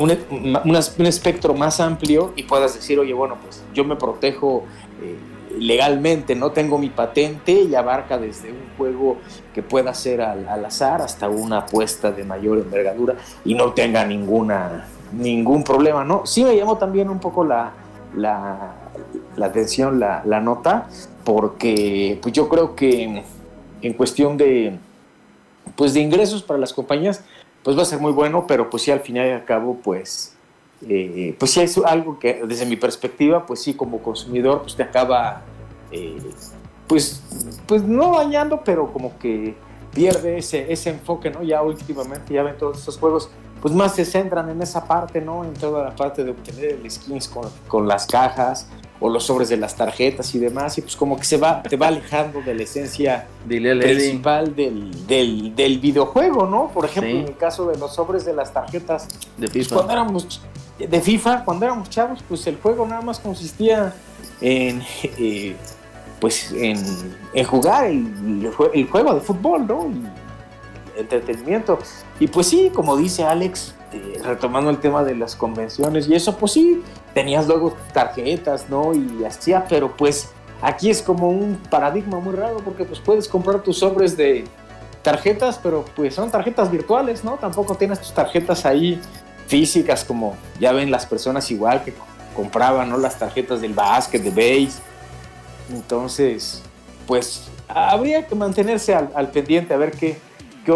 un, 0.00 0.56
un 0.98 1.06
espectro 1.06 1.54
más 1.54 1.78
amplio 1.80 2.32
y 2.36 2.44
puedas 2.44 2.74
decir, 2.74 2.98
oye, 2.98 3.12
bueno, 3.12 3.36
pues 3.42 3.62
yo 3.74 3.84
me 3.84 3.96
protejo 3.96 4.64
eh, 5.02 5.16
legalmente, 5.58 6.34
no 6.34 6.52
tengo 6.52 6.78
mi 6.78 6.90
patente 6.90 7.52
y 7.52 7.74
abarca 7.74 8.18
desde 8.18 8.50
un 8.50 8.76
juego 8.76 9.18
que 9.54 9.62
pueda 9.62 9.92
ser 9.94 10.20
al, 10.22 10.48
al 10.48 10.64
azar 10.64 11.02
hasta 11.02 11.28
una 11.28 11.58
apuesta 11.58 12.10
de 12.12 12.24
mayor 12.24 12.58
envergadura 12.58 13.16
y 13.44 13.54
no 13.54 13.72
tenga 13.72 14.04
ninguna 14.04 14.86
ningún 15.12 15.64
problema, 15.64 16.04
¿no? 16.04 16.24
Sí 16.24 16.44
me 16.44 16.56
llamó 16.56 16.78
también 16.78 17.10
un 17.10 17.18
poco 17.18 17.44
la, 17.44 17.72
la, 18.16 18.74
la 19.36 19.46
atención 19.46 19.98
la, 19.98 20.22
la, 20.24 20.40
nota, 20.40 20.86
porque 21.24 22.18
pues 22.22 22.32
yo 22.32 22.48
creo 22.48 22.76
que 22.76 23.24
en 23.82 23.92
cuestión 23.94 24.36
de, 24.36 24.78
pues 25.76 25.94
de 25.94 26.00
ingresos 26.00 26.42
para 26.42 26.60
las 26.60 26.72
compañías, 26.72 27.24
pues 27.62 27.76
va 27.76 27.82
a 27.82 27.84
ser 27.84 27.98
muy 27.98 28.12
bueno, 28.12 28.46
pero 28.46 28.70
pues 28.70 28.82
sí 28.82 28.90
al 28.90 29.00
final 29.00 29.26
y 29.28 29.30
al 29.30 29.44
cabo, 29.44 29.76
pues, 29.82 30.34
eh, 30.88 31.36
pues 31.38 31.50
sí 31.50 31.60
es 31.60 31.78
algo 31.78 32.18
que 32.18 32.42
desde 32.46 32.64
mi 32.66 32.76
perspectiva, 32.76 33.44
pues 33.44 33.62
sí 33.62 33.74
como 33.74 33.98
consumidor, 34.02 34.62
pues 34.62 34.76
te 34.76 34.82
acaba, 34.82 35.42
eh, 35.92 36.18
pues, 36.86 37.22
pues 37.66 37.82
no 37.82 38.16
dañando, 38.16 38.62
pero 38.64 38.92
como 38.92 39.18
que 39.18 39.54
pierde 39.92 40.38
ese, 40.38 40.72
ese 40.72 40.90
enfoque, 40.90 41.30
¿no? 41.30 41.42
Ya 41.42 41.62
últimamente, 41.62 42.32
ya 42.32 42.42
ven 42.42 42.56
todos 42.56 42.78
estos 42.78 42.98
juegos, 42.98 43.30
pues 43.60 43.74
más 43.74 43.94
se 43.94 44.04
centran 44.04 44.48
en 44.50 44.60
esa 44.62 44.84
parte, 44.86 45.20
¿no? 45.20 45.44
En 45.44 45.52
toda 45.54 45.84
la 45.84 45.94
parte 45.94 46.24
de 46.24 46.30
obtener 46.30 46.78
el 46.82 46.90
skins 46.90 47.28
con, 47.28 47.48
con 47.68 47.86
las 47.86 48.06
cajas 48.06 48.68
o 49.02 49.08
los 49.08 49.24
sobres 49.24 49.48
de 49.48 49.56
las 49.56 49.74
tarjetas 49.76 50.34
y 50.34 50.38
demás, 50.38 50.76
y 50.76 50.82
pues 50.82 50.94
como 50.94 51.16
que 51.16 51.24
se 51.24 51.38
va, 51.38 51.62
te 51.62 51.76
va 51.76 51.88
alejando 51.88 52.42
de 52.42 52.54
la 52.54 52.62
esencia 52.64 53.26
Dile 53.46 53.74
principal 53.76 54.54
del, 54.54 55.06
del, 55.06 55.54
del, 55.56 55.78
videojuego, 55.78 56.46
¿no? 56.46 56.68
Por 56.68 56.84
ejemplo, 56.84 57.10
Sí. 57.10 57.18
en 57.18 57.24
el 57.28 57.36
caso 57.36 57.66
de 57.68 57.78
los 57.78 57.94
sobres 57.94 58.24
de 58.26 58.34
las 58.34 58.52
tarjetas 58.52 59.08
de 59.38 59.48
pues 59.48 59.52
FIFA. 59.52 59.74
cuando 59.76 59.92
éramos 59.92 60.42
de 60.78 61.00
FIFA, 61.00 61.44
cuando 61.44 61.64
éramos 61.66 61.88
chavos, 61.90 62.18
pues 62.28 62.46
el 62.46 62.56
juego 62.58 62.86
nada 62.86 63.00
más 63.02 63.18
consistía 63.20 63.94
en 64.42 64.82
eh, 65.02 65.54
pues 66.20 66.52
en, 66.52 66.78
en 67.32 67.46
jugar 67.46 67.86
el, 67.86 67.96
el 68.44 68.52
jue- 68.52 68.70
el 68.74 68.86
juego 68.86 69.14
de 69.14 69.20
fútbol, 69.22 69.66
¿no? 69.66 69.86
Y 69.88 70.02
entretenimiento. 71.00 71.78
Y 72.18 72.26
pues 72.26 72.48
sí, 72.48 72.70
como 72.74 72.96
dice 72.96 73.24
Alex, 73.24 73.74
eh, 73.92 74.20
retomando 74.22 74.70
el 74.70 74.78
tema 74.78 75.02
de 75.02 75.16
las 75.16 75.34
convenciones 75.34 76.06
y 76.08 76.14
eso, 76.14 76.36
pues 76.36 76.52
sí, 76.52 76.82
tenías 77.12 77.48
luego 77.48 77.76
tarjetas, 77.92 78.68
¿no? 78.68 78.94
Y 78.94 79.24
hacía, 79.24 79.66
pero 79.68 79.96
pues 79.96 80.30
aquí 80.62 80.90
es 80.90 81.02
como 81.02 81.28
un 81.28 81.56
paradigma 81.70 82.20
muy 82.20 82.34
raro 82.34 82.58
porque 82.58 82.84
pues 82.84 83.00
puedes 83.00 83.26
comprar 83.26 83.62
tus 83.62 83.78
sobres 83.78 84.16
de 84.16 84.44
tarjetas, 85.02 85.58
pero 85.60 85.84
pues 85.96 86.14
son 86.14 86.30
tarjetas 86.30 86.70
virtuales, 86.70 87.24
¿no? 87.24 87.36
Tampoco 87.36 87.74
tienes 87.74 88.00
tus 88.00 88.12
tarjetas 88.12 88.64
ahí 88.64 89.00
físicas 89.48 90.04
como 90.04 90.36
ya 90.60 90.70
ven 90.70 90.92
las 90.92 91.04
personas 91.06 91.50
igual 91.50 91.82
que 91.82 91.92
compraban, 92.36 92.90
¿no? 92.90 92.96
Las 92.96 93.18
tarjetas 93.18 93.60
del 93.60 93.74
básquet, 93.74 94.22
de 94.22 94.30
base. 94.30 94.80
Entonces, 95.72 96.62
pues 97.08 97.48
habría 97.66 98.26
que 98.26 98.36
mantenerse 98.36 98.94
al, 98.94 99.10
al 99.14 99.30
pendiente 99.32 99.74
a 99.74 99.76
ver 99.76 99.90
qué, 99.90 100.16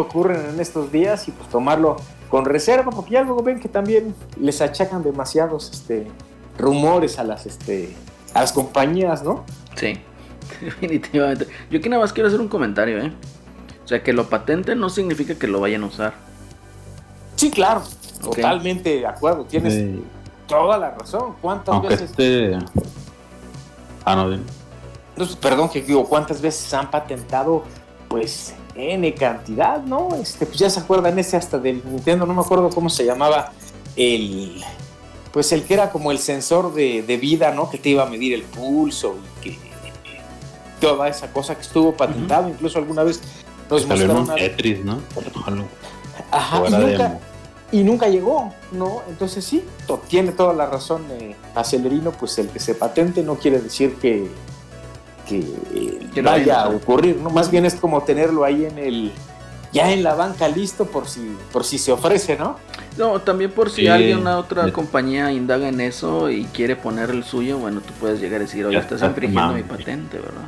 ocurren 0.01 0.40
en 0.51 0.61
estos 0.61 0.90
días 0.92 1.28
y 1.28 1.30
pues 1.32 1.49
tomarlo 1.49 1.97
con 2.30 2.45
reserva, 2.45 2.90
porque 2.90 3.12
ya 3.12 3.22
luego 3.22 3.42
ven 3.42 3.61
que 3.61 3.68
también 3.68 4.14
les 4.40 4.61
achacan 4.61 5.03
demasiados 5.03 5.70
este, 5.72 6.07
rumores 6.59 7.18
a 7.18 7.24
las, 7.24 7.47
este, 7.47 7.95
a 8.32 8.40
las 8.40 8.53
compañías, 8.53 9.22
¿no? 9.22 9.45
Sí, 9.76 9.95
definitivamente. 10.61 11.47
Yo 11.70 11.78
aquí 11.78 11.88
nada 11.88 12.03
más 12.03 12.12
quiero 12.12 12.28
hacer 12.28 12.40
un 12.40 12.49
comentario, 12.49 12.99
¿eh? 13.01 13.12
O 13.84 13.88
sea, 13.88 14.03
que 14.03 14.12
lo 14.12 14.28
patenten 14.28 14.78
no 14.80 14.88
significa 14.88 15.34
que 15.34 15.47
lo 15.47 15.61
vayan 15.61 15.82
a 15.82 15.86
usar. 15.86 16.14
Sí, 17.36 17.51
claro, 17.51 17.82
totalmente 18.22 19.01
de 19.01 19.07
acuerdo, 19.07 19.45
tienes 19.45 19.74
Sí. 19.74 20.03
toda 20.47 20.78
la 20.78 20.90
razón. 20.92 21.34
¿Cuántas 21.42 21.74
Aunque 21.74 21.88
veces, 21.88 22.11
este. 22.11 22.59
Ah, 24.05 24.16
no, 24.16 24.28
bien. 24.28 24.42
perdón 25.40 25.68
que 25.68 25.82
digo, 25.82 26.05
cuántas 26.07 26.40
veces 26.40 26.72
han 26.74 26.90
patentado, 26.90 27.64
pues, 28.09 28.55
N 28.75 29.14
cantidad, 29.14 29.83
¿no? 29.83 30.09
Este, 30.20 30.47
pues 30.47 30.59
ya 30.59 30.70
se 30.70 30.81
acuerdan 30.81 31.18
ese 31.18 31.37
hasta 31.37 31.59
del 31.59 31.83
Nintendo, 31.85 32.27
no 32.27 32.35
me 32.35 32.41
acuerdo 32.41 32.70
cómo 32.70 32.91
se 32.91 33.05
llamaba, 33.05 33.53
el, 33.97 34.62
pues 35.33 35.53
el 35.53 35.64
que 35.64 35.75
era 35.75 35.91
como 35.91 36.11
el 36.11 36.18
sensor 36.18 36.75
de, 36.75 37.03
de 37.03 37.16
vida, 37.16 37.53
¿no? 37.53 37.70
Que 37.70 37.79
te 37.79 37.91
iba 37.91 38.03
a 38.03 38.07
medir 38.07 38.35
el 38.35 38.43
pulso 38.43 39.16
y 39.43 39.45
que 39.51 39.59
toda 40.81 41.09
esa 41.09 41.33
cosa 41.33 41.55
que 41.55 41.62
estuvo 41.62 41.93
patentado, 41.97 42.49
incluso 42.49 42.79
alguna 42.79 43.05
vez 43.05 43.20
nos 43.70 43.87
mostraron 43.87 44.29
un 44.29 44.35
Tetris, 44.35 44.85
¿no? 44.85 45.01
Ajá, 46.31 46.62
y 46.68 46.70
nunca, 46.72 47.18
y 47.72 47.83
nunca 47.83 48.09
llegó, 48.09 48.53
¿no? 48.72 49.03
Entonces 49.09 49.45
sí, 49.45 49.64
tiene 50.09 50.33
toda 50.33 50.53
la 50.53 50.66
razón 50.66 51.05
eh, 51.11 51.35
Acelerino, 51.55 52.12
pues 52.12 52.39
el 52.39 52.49
que 52.49 52.61
se 52.61 52.75
patente 52.75 53.22
no 53.22 53.37
quiere 53.37 53.61
decir 53.61 53.95
que, 53.97 54.29
que, 55.29 55.39
eh, 55.75 55.99
Que 56.14 56.22
vaya 56.22 56.62
a 56.62 56.68
ocurrir, 56.68 57.16
¿no? 57.16 57.31
Más 57.31 57.51
bien 57.51 57.64
es 57.66 57.75
como 57.75 58.03
tenerlo 58.03 58.45
ahí 58.45 58.64
en 58.64 58.79
el, 58.79 59.12
ya 59.72 59.91
en 59.93 60.03
la 60.03 60.14
banca 60.14 60.47
listo 60.49 60.85
por 60.87 61.09
si, 61.09 61.37
por 61.53 61.64
si 61.64 61.79
se 61.79 61.91
ofrece, 61.93 62.37
¿no? 62.37 62.57
No, 62.97 63.20
también 63.20 63.51
por 63.51 63.70
si 63.70 63.83
Sí. 63.83 63.89
alguien, 63.89 64.18
una 64.18 64.39
otra 64.39 64.66
Sí. 64.66 64.70
compañía 64.72 65.33
indaga 65.33 65.68
en 65.68 65.81
eso 65.81 66.31
y 66.31 66.45
quiere 66.45 66.77
poner 66.77 67.11
el 67.11 67.25
suyo, 67.25 67.59
bueno, 67.59 67.81
tú 67.81 67.93
puedes 68.01 68.20
llegar 68.20 68.41
a 68.41 68.45
decir, 68.45 68.64
oye, 68.64 68.75
Ya 68.75 68.81
estás 68.81 68.97
está 68.97 69.07
infringiendo 69.09 69.55
mi 69.55 69.62
patente, 69.62 70.18
¿verdad? 70.18 70.47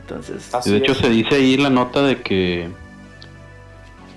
Entonces, 0.00 0.50
de 0.64 0.76
hecho 0.76 0.92
es. 0.92 0.98
se 0.98 1.08
dice 1.08 1.34
ahí 1.36 1.56
la 1.56 1.70
nota 1.70 2.02
de 2.02 2.20
que 2.20 2.68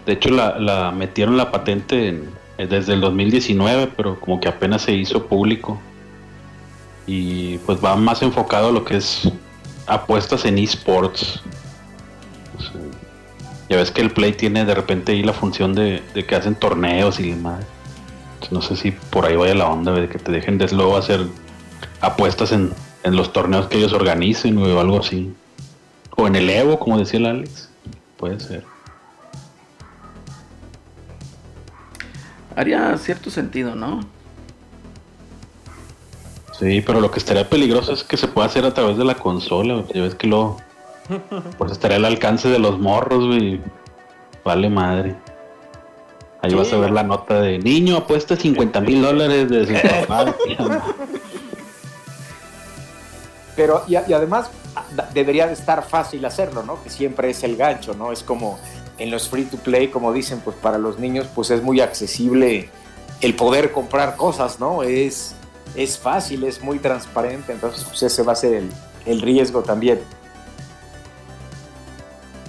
de 0.06 0.14
hecho 0.14 0.30
la, 0.30 0.60
la 0.60 0.92
metieron 0.92 1.38
la 1.38 1.50
patente 1.52 2.10
en- 2.10 2.30
eh, 2.58 2.68
desde 2.68 2.94
el 2.94 3.02
2019 3.02 3.90
pero 3.96 4.20
como 4.20 4.40
que 4.40 4.48
apenas 4.48 4.82
se 4.82 4.94
hizo 4.94 5.28
público 5.28 5.80
y 7.08 7.58
pues 7.60 7.84
va 7.84 7.96
más 7.96 8.22
enfocado 8.22 8.70
a 8.70 8.72
lo 8.72 8.86
que 8.86 8.98
es 8.98 9.30
apuestas 9.88 10.46
en 10.46 10.60
esports 10.60 11.42
ya 13.70 13.78
ves 13.78 13.92
que 13.92 14.02
el 14.02 14.12
play 14.12 14.34
tiene 14.34 14.66
de 14.66 14.76
repente 14.76 15.14
ahí 15.14 15.24
la 15.24 15.34
función 15.34 15.74
de, 15.74 16.04
de 16.14 16.26
que 16.26 16.36
hacen 16.36 16.56
torneos 16.56 17.20
y 17.20 17.32
demás 17.32 17.66
no 18.52 18.62
sé 18.62 18.76
si 18.76 18.92
por 18.92 19.26
ahí 19.26 19.36
vaya 19.36 19.56
la 19.56 19.68
onda 19.68 19.94
de 19.94 20.08
que 20.08 20.20
te 20.20 20.32
dejen 20.32 20.58
desde 20.58 20.76
luego 20.76 20.98
hacer 20.98 21.26
apuestas 22.02 22.52
en, 22.52 22.72
en 23.04 23.16
los 23.16 23.34
torneos 23.34 23.68
que 23.68 23.78
ellos 23.78 23.94
organicen 23.94 24.58
o 24.58 24.80
algo 24.80 25.00
así 25.00 25.34
o 26.18 26.28
en 26.28 26.36
el 26.36 26.50
Evo, 26.50 26.80
como 26.80 26.98
decía 26.98 27.20
el 27.20 27.28
Alex. 27.28 27.70
Puede 28.18 28.40
ser. 28.40 28.66
haría 32.56 32.98
cierto 32.98 33.30
sentido, 33.30 33.76
¿no? 33.76 34.00
Sí, 36.60 36.82
pero 36.82 37.00
lo 37.02 37.12
que 37.12 37.20
estaría 37.20 37.48
peligroso 37.50 37.94
es 37.94 38.04
que 38.04 38.18
se 38.18 38.28
pueda 38.28 38.48
hacer 38.48 38.66
a 38.66 38.74
través 38.74 38.98
de 38.98 39.06
la 39.06 39.16
consola. 39.16 39.84
Ya 39.94 40.02
ves 40.02 40.16
que 40.16 40.28
luego. 40.28 40.58
Pues 41.58 41.72
estaría 41.72 41.98
al 41.98 42.06
alcance 42.06 42.50
de 42.50 42.60
los 42.60 42.80
morros, 42.80 43.26
güey. 43.28 43.62
Vale 44.44 44.70
madre. 44.70 45.16
Ahí 46.42 46.52
Sí, 46.52 46.56
vas 46.56 46.72
a 46.74 46.78
ver 46.78 46.92
la 46.92 47.04
nota 47.04 47.42
de 47.42 47.60
niño 47.60 47.98
apuesta 47.98 48.36
50 48.36 48.82
mil 48.82 49.02
dólares 49.02 49.50
de. 49.50 49.66
Pero, 53.56 53.84
y, 53.88 53.94
y 53.94 54.14
además 54.14 54.50
da- 54.96 55.10
debería 55.14 55.48
de 55.48 55.54
estar 55.54 55.84
fácil 55.88 56.24
hacerlo, 56.26 56.64
¿no? 56.64 56.82
Que 56.84 56.90
siempre 56.90 57.30
es 57.30 57.44
el 57.44 57.56
gancho, 57.58 57.94
¿no? 57.96 58.12
Es 58.12 58.22
como 58.24 58.60
en 59.00 59.10
los 59.12 59.30
free 59.30 59.46
to 59.46 59.58
play, 59.58 59.88
como 59.88 60.14
dicen, 60.14 60.42
pues 60.44 60.56
para 60.58 60.78
los 60.78 61.00
niños, 61.00 61.28
pues 61.34 61.50
es 61.52 61.62
muy 61.64 61.82
accesible 61.82 62.70
el 63.22 63.34
poder 63.36 63.72
comprar 63.72 64.16
cosas, 64.16 64.60
¿no? 64.60 64.84
Es, 64.84 65.34
es 65.78 65.98
fácil, 65.98 66.44
es 66.44 66.62
muy 66.62 66.80
transparente, 66.80 67.54
entonces 67.54 67.86
pues 67.86 68.04
ese 68.04 68.24
va 68.24 68.34
a 68.34 68.36
ser 68.36 68.56
el, 68.56 68.70
el 69.06 69.22
riesgo 69.22 69.62
también. 69.62 70.02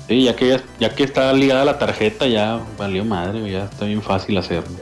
Sí, 0.09 0.25
ya 0.25 0.35
que, 0.35 0.61
ya 0.81 0.95
que 0.95 1.05
está 1.05 1.33
ligada 1.35 1.65
la 1.67 1.79
tarjeta, 1.79 2.27
ya 2.27 2.61
valió 2.79 3.05
madre, 3.05 3.51
ya 3.51 3.65
está 3.65 3.85
bien 3.85 4.03
fácil 4.03 4.39
hacerlo. 4.39 4.75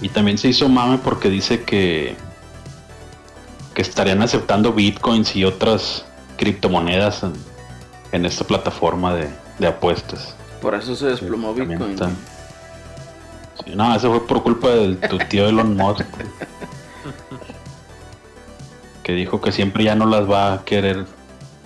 Y 0.00 0.08
también 0.08 0.38
se 0.38 0.48
hizo 0.48 0.68
mame 0.68 0.98
porque 0.98 1.28
dice 1.28 1.62
que, 1.62 2.16
que 3.74 3.82
estarían 3.82 4.22
aceptando 4.22 4.72
bitcoins 4.72 5.36
y 5.36 5.44
otras 5.44 6.06
criptomonedas 6.38 7.22
en, 7.22 7.34
en 8.12 8.24
esta 8.24 8.44
plataforma 8.44 9.14
de, 9.14 9.28
de 9.58 9.66
apuestas. 9.66 10.34
Por 10.62 10.74
eso 10.74 10.96
se 10.96 11.06
desplomó 11.06 11.52
Bitcoin. 11.52 11.96
No, 13.74 13.94
eso 13.94 14.10
fue 14.10 14.26
por 14.26 14.42
culpa 14.42 14.68
de 14.68 14.96
tu 15.08 15.18
tío 15.18 15.48
Elon 15.48 15.76
Musk. 15.76 16.06
que 19.02 19.12
dijo 19.12 19.40
que 19.40 19.52
siempre 19.52 19.84
ya 19.84 19.94
no 19.94 20.06
las 20.06 20.30
va 20.30 20.54
a 20.54 20.64
querer 20.64 21.06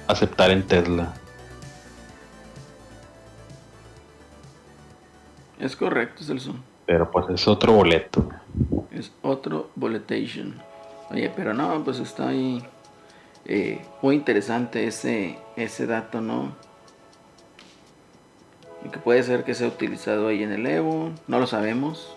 aceptar 0.07 0.51
en 0.51 0.63
Tesla. 0.63 1.15
Es 5.59 5.75
correcto, 5.77 6.23
Celso. 6.23 6.55
Pero 6.87 7.11
pues 7.11 7.27
es 7.31 7.49
otro 7.49 7.73
boleto. 7.73 8.29
Es 8.91 9.13
otro 9.23 9.71
boletation. 9.75 10.61
Oye, 11.11 11.33
pero 11.35 11.53
no, 11.55 11.83
pues 11.85 11.99
está 11.99 12.29
ahí 12.29 12.63
eh, 13.45 13.85
muy 14.03 14.17
interesante 14.17 14.87
ese, 14.87 15.39
ese 15.57 15.87
dato, 15.87 16.21
¿no? 16.21 16.55
Y 18.87 18.89
que 18.89 19.01
puede 19.01 19.21
ser 19.25 19.43
que 19.43 19.53
sea 19.55 19.67
utilizado 19.67 20.29
ahí 20.29 20.45
en 20.45 20.53
el 20.53 20.65
Evo, 20.65 21.11
no 21.27 21.41
lo 21.41 21.49
sabemos. 21.49 22.15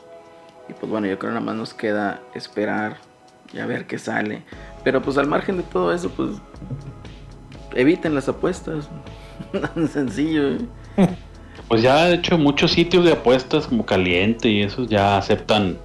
Y 0.67 0.73
pues 0.73 0.87
bueno, 0.87 1.07
yo 1.07 1.17
creo 1.17 1.31
nada 1.31 1.43
más 1.43 1.55
nos 1.55 1.73
queda 1.73 2.21
esperar 2.35 2.97
y 3.51 3.57
a 3.57 3.65
ver 3.65 3.87
qué 3.87 3.97
sale. 3.97 4.43
Pero 4.83 5.01
pues 5.01 5.17
al 5.17 5.25
margen 5.25 5.57
de 5.57 5.63
todo 5.63 5.91
eso, 5.91 6.11
pues 6.11 6.35
eviten 7.73 8.13
las 8.13 8.29
apuestas. 8.29 8.87
Tan 9.51 9.87
sencillo. 9.87 10.51
¿eh? 10.51 10.59
Pues 11.67 11.83
ya 11.83 12.05
de 12.05 12.15
hecho 12.15 12.35
muchos 12.35 12.71
sitios 12.71 13.05
de 13.05 13.11
apuestas 13.11 13.67
como 13.67 13.85
Caliente 13.85 14.49
y 14.49 14.63
esos 14.63 14.89
ya 14.89 15.17
aceptan 15.17 15.77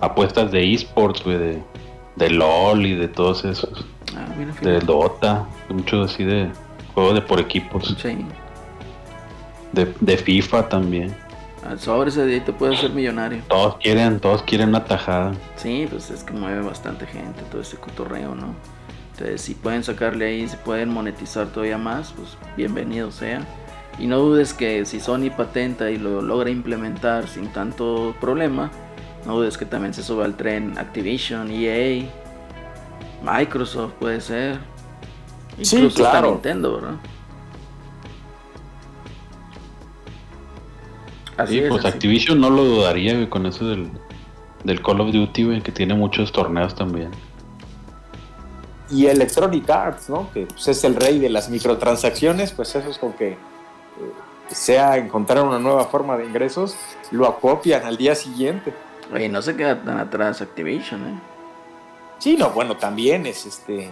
apuestas 0.00 0.50
de 0.50 0.74
esports, 0.74 1.22
güey, 1.22 1.38
de, 1.38 1.62
de 2.16 2.30
LOL 2.30 2.84
y 2.84 2.96
de 2.96 3.06
todos 3.06 3.44
esos. 3.44 3.86
Ah, 4.16 4.26
mira. 4.36 4.52
De 4.60 4.80
Dota, 4.80 5.46
muchos 5.68 6.10
así 6.10 6.24
de 6.24 6.50
juegos 6.94 7.14
de 7.14 7.22
por 7.22 7.38
equipos. 7.38 7.96
Sí. 8.02 8.26
De, 9.72 9.94
de 10.00 10.16
FIFA 10.16 10.68
también. 10.68 11.14
Al 11.66 11.78
sobre 11.78 12.08
ese 12.08 12.24
día 12.26 12.44
te 12.44 12.52
puedes 12.52 12.78
hacer 12.78 12.90
millonario. 12.90 13.42
Todos 13.48 13.76
quieren, 13.76 14.18
todos 14.18 14.42
quieren 14.42 14.70
una 14.70 14.84
tajada. 14.84 15.32
Sí, 15.56 15.86
pues 15.90 16.10
es 16.10 16.24
que 16.24 16.32
mueve 16.32 16.62
bastante 16.62 17.06
gente 17.06 17.42
todo 17.50 17.60
ese 17.60 17.76
cotorreo, 17.76 18.34
¿no? 18.34 18.54
Entonces, 19.12 19.42
si 19.42 19.54
pueden 19.54 19.84
sacarle 19.84 20.26
ahí, 20.26 20.48
si 20.48 20.56
pueden 20.56 20.88
monetizar 20.88 21.48
todavía 21.48 21.76
más, 21.76 22.12
pues 22.12 22.38
bienvenido 22.56 23.12
sea. 23.12 23.46
Y 23.98 24.06
no 24.06 24.18
dudes 24.18 24.54
que 24.54 24.86
si 24.86 24.98
Sony 24.98 25.30
patenta 25.36 25.90
y 25.90 25.98
lo 25.98 26.22
logra 26.22 26.48
implementar 26.48 27.28
sin 27.28 27.48
tanto 27.48 28.14
problema, 28.18 28.70
no 29.26 29.36
dudes 29.36 29.58
que 29.58 29.66
también 29.66 29.92
se 29.92 30.02
suba 30.02 30.24
al 30.24 30.36
tren 30.36 30.78
Activision, 30.78 31.50
EA, 31.50 32.06
Microsoft 33.22 33.92
puede 34.00 34.22
ser. 34.22 34.58
Sí, 35.60 35.76
Incluso 35.76 36.06
hasta 36.06 36.18
claro. 36.18 36.30
Nintendo, 36.32 36.74
¿verdad? 36.76 36.94
Así 41.42 41.54
Sí, 41.54 41.58
es, 41.60 41.68
pues 41.68 41.84
así. 41.84 41.94
Activision 41.94 42.40
no 42.40 42.50
lo 42.50 42.64
dudaría, 42.64 43.14
güey, 43.14 43.28
con 43.28 43.46
eso 43.46 43.66
del, 43.66 43.90
del 44.64 44.82
Call 44.82 45.00
of 45.00 45.12
Duty, 45.12 45.44
güey, 45.44 45.62
que 45.62 45.72
tiene 45.72 45.94
muchos 45.94 46.32
torneos 46.32 46.74
también. 46.74 47.10
Y 48.90 49.06
Electronic 49.06 49.68
Arts, 49.70 50.10
¿no? 50.10 50.30
Que 50.32 50.46
pues, 50.46 50.68
es 50.68 50.84
el 50.84 50.96
rey 50.96 51.18
de 51.18 51.30
las 51.30 51.48
microtransacciones, 51.48 52.52
pues 52.52 52.74
eso 52.74 52.90
es 52.90 52.98
con 52.98 53.12
que 53.12 53.30
eh, 53.30 53.36
sea 54.48 54.96
encontrar 54.96 55.44
una 55.44 55.58
nueva 55.58 55.84
forma 55.84 56.16
de 56.16 56.26
ingresos, 56.26 56.76
lo 57.10 57.26
acopian 57.26 57.84
al 57.84 57.96
día 57.96 58.14
siguiente. 58.14 58.74
Oye, 59.12 59.28
no 59.28 59.42
se 59.42 59.56
queda 59.56 59.80
tan 59.82 59.98
atrás 59.98 60.40
Activision, 60.40 61.00
¿eh? 61.06 61.18
Sí, 62.18 62.36
no, 62.36 62.50
bueno, 62.50 62.76
también 62.76 63.26
es 63.26 63.46
este, 63.46 63.90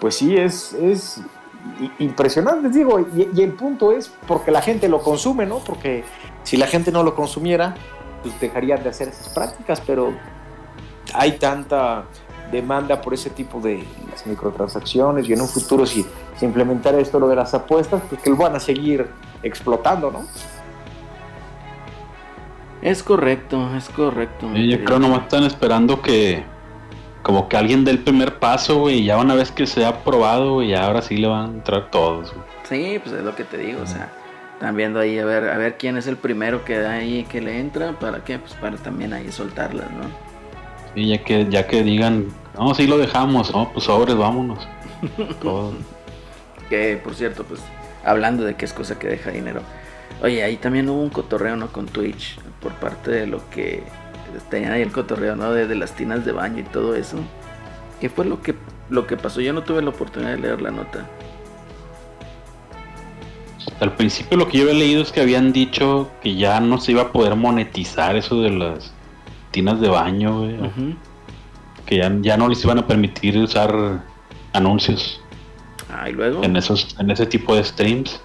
pues 0.00 0.16
sí, 0.16 0.36
es, 0.36 0.72
es 0.72 1.20
impresionante, 2.00 2.68
digo, 2.70 2.98
y, 2.98 3.28
y 3.34 3.42
el 3.42 3.52
punto 3.52 3.92
es 3.92 4.10
porque 4.26 4.50
la 4.50 4.60
gente 4.60 4.88
lo 4.88 5.00
consume, 5.00 5.46
¿no? 5.46 5.58
Porque 5.58 6.02
si 6.44 6.56
la 6.56 6.66
gente 6.66 6.92
no 6.92 7.02
lo 7.02 7.14
consumiera, 7.14 7.74
pues 8.22 8.38
dejarían 8.40 8.82
de 8.82 8.90
hacer 8.90 9.08
esas 9.08 9.28
prácticas, 9.28 9.80
pero 9.80 10.12
hay 11.14 11.32
tanta 11.32 12.04
demanda 12.50 13.00
por 13.00 13.14
ese 13.14 13.30
tipo 13.30 13.60
de 13.60 13.84
las 14.10 14.26
microtransacciones 14.26 15.28
y 15.28 15.32
en 15.32 15.40
un 15.40 15.48
futuro 15.48 15.86
si 15.86 16.06
se 16.36 16.44
implementara 16.44 16.98
esto 16.98 17.18
lo 17.18 17.28
de 17.28 17.36
las 17.36 17.54
apuestas, 17.54 18.02
pues 18.08 18.20
que 18.20 18.30
lo 18.30 18.36
van 18.36 18.54
a 18.54 18.60
seguir 18.60 19.08
explotando, 19.42 20.10
¿no? 20.10 20.26
Es 22.82 23.02
correcto, 23.02 23.74
es 23.76 23.88
correcto. 23.88 24.48
Sí, 24.54 24.68
yo 24.68 24.84
creo 24.84 24.98
nomás 24.98 25.22
están 25.22 25.44
esperando 25.44 26.02
que 26.02 26.44
como 27.22 27.48
que 27.48 27.56
alguien 27.56 27.84
dé 27.84 27.92
el 27.92 28.00
primer 28.00 28.38
paso, 28.38 28.80
güey, 28.80 28.98
y 28.98 29.04
ya 29.04 29.18
una 29.18 29.34
vez 29.34 29.52
que 29.52 29.66
se 29.66 29.84
ha 29.84 29.88
aprobado, 29.88 30.54
güey, 30.54 30.68
ya 30.68 30.86
ahora 30.86 31.00
sí 31.00 31.16
le 31.16 31.28
van 31.28 31.44
a 31.44 31.54
entrar 31.54 31.90
todos. 31.90 32.34
Sí, 32.68 32.98
pues 33.02 33.14
es 33.14 33.22
lo 33.22 33.34
que 33.36 33.44
te 33.44 33.58
digo, 33.58 33.82
o 33.82 33.86
sea, 33.86 34.12
están 34.62 34.76
viendo 34.76 35.00
ahí 35.00 35.18
a 35.18 35.24
ver, 35.24 35.48
a 35.48 35.58
ver 35.58 35.76
quién 35.76 35.96
es 35.96 36.06
el 36.06 36.16
primero 36.16 36.64
que 36.64 36.78
da 36.78 36.92
ahí 36.92 37.24
que 37.24 37.40
le 37.40 37.58
entra, 37.58 37.98
para 37.98 38.22
qué, 38.22 38.38
pues 38.38 38.54
para 38.54 38.76
también 38.76 39.12
ahí 39.12 39.32
soltarlas, 39.32 39.90
¿no? 39.90 40.04
Y 40.94 41.08
ya 41.08 41.24
que, 41.24 41.48
ya 41.50 41.66
que 41.66 41.82
digan, 41.82 42.28
no, 42.56 42.72
sí 42.72 42.86
lo 42.86 42.96
dejamos, 42.96 43.52
no, 43.52 43.72
pues 43.72 43.86
sobres, 43.86 44.14
vámonos. 44.14 44.68
Todo. 45.42 45.72
Que 46.70 46.96
por 47.02 47.16
cierto, 47.16 47.42
pues 47.42 47.60
hablando 48.04 48.44
de 48.44 48.54
que 48.54 48.64
es 48.64 48.72
cosa 48.72 49.00
que 49.00 49.08
deja 49.08 49.32
dinero. 49.32 49.62
Oye, 50.22 50.44
ahí 50.44 50.56
también 50.58 50.88
hubo 50.88 51.02
un 51.02 51.10
cotorreo, 51.10 51.56
¿no? 51.56 51.72
Con 51.72 51.86
Twitch, 51.86 52.38
por 52.60 52.72
parte 52.74 53.10
de 53.10 53.26
lo 53.26 53.42
que 53.50 53.82
tenían 54.48 54.70
ahí 54.74 54.82
el 54.82 54.92
cotorreo, 54.92 55.34
¿no? 55.34 55.52
De, 55.52 55.66
de 55.66 55.74
las 55.74 55.96
tinas 55.96 56.24
de 56.24 56.30
baño 56.30 56.60
y 56.60 56.64
todo 56.70 56.94
eso. 56.94 57.16
¿Qué 58.00 58.08
fue 58.08 58.26
lo 58.26 58.40
que, 58.40 58.54
lo 58.90 59.08
que 59.08 59.16
pasó? 59.16 59.40
Yo 59.40 59.52
no 59.52 59.64
tuve 59.64 59.82
la 59.82 59.90
oportunidad 59.90 60.30
de 60.30 60.38
leer 60.38 60.62
la 60.62 60.70
nota. 60.70 61.04
Al 63.82 63.94
principio 63.96 64.36
lo 64.38 64.46
que 64.48 64.58
yo 64.58 64.64
había 64.64 64.74
leído 64.78 65.02
es 65.02 65.10
que 65.10 65.20
habían 65.20 65.52
dicho 65.52 66.08
que 66.22 66.36
ya 66.36 66.60
no 66.60 66.78
se 66.78 66.92
iba 66.92 67.02
a 67.02 67.12
poder 67.12 67.34
monetizar 67.36 68.14
eso 68.16 68.40
de 68.40 68.50
las 68.50 68.94
tinas 69.50 69.80
de 69.80 69.88
baño, 69.88 70.38
güey. 70.40 70.56
Que 71.86 71.96
ya, 71.98 72.12
ya 72.20 72.36
no 72.36 72.48
les 72.48 72.62
iban 72.64 72.78
a 72.78 72.86
permitir 72.86 73.36
usar 73.38 74.04
anuncios 74.52 75.20
Ah, 75.90 76.08
y 76.08 76.12
luego. 76.12 76.42
en 76.44 76.56
esos, 76.56 76.96
en 77.00 77.10
ese 77.10 77.26
tipo 77.26 77.54
de 77.56 77.64
streams. 77.64 78.20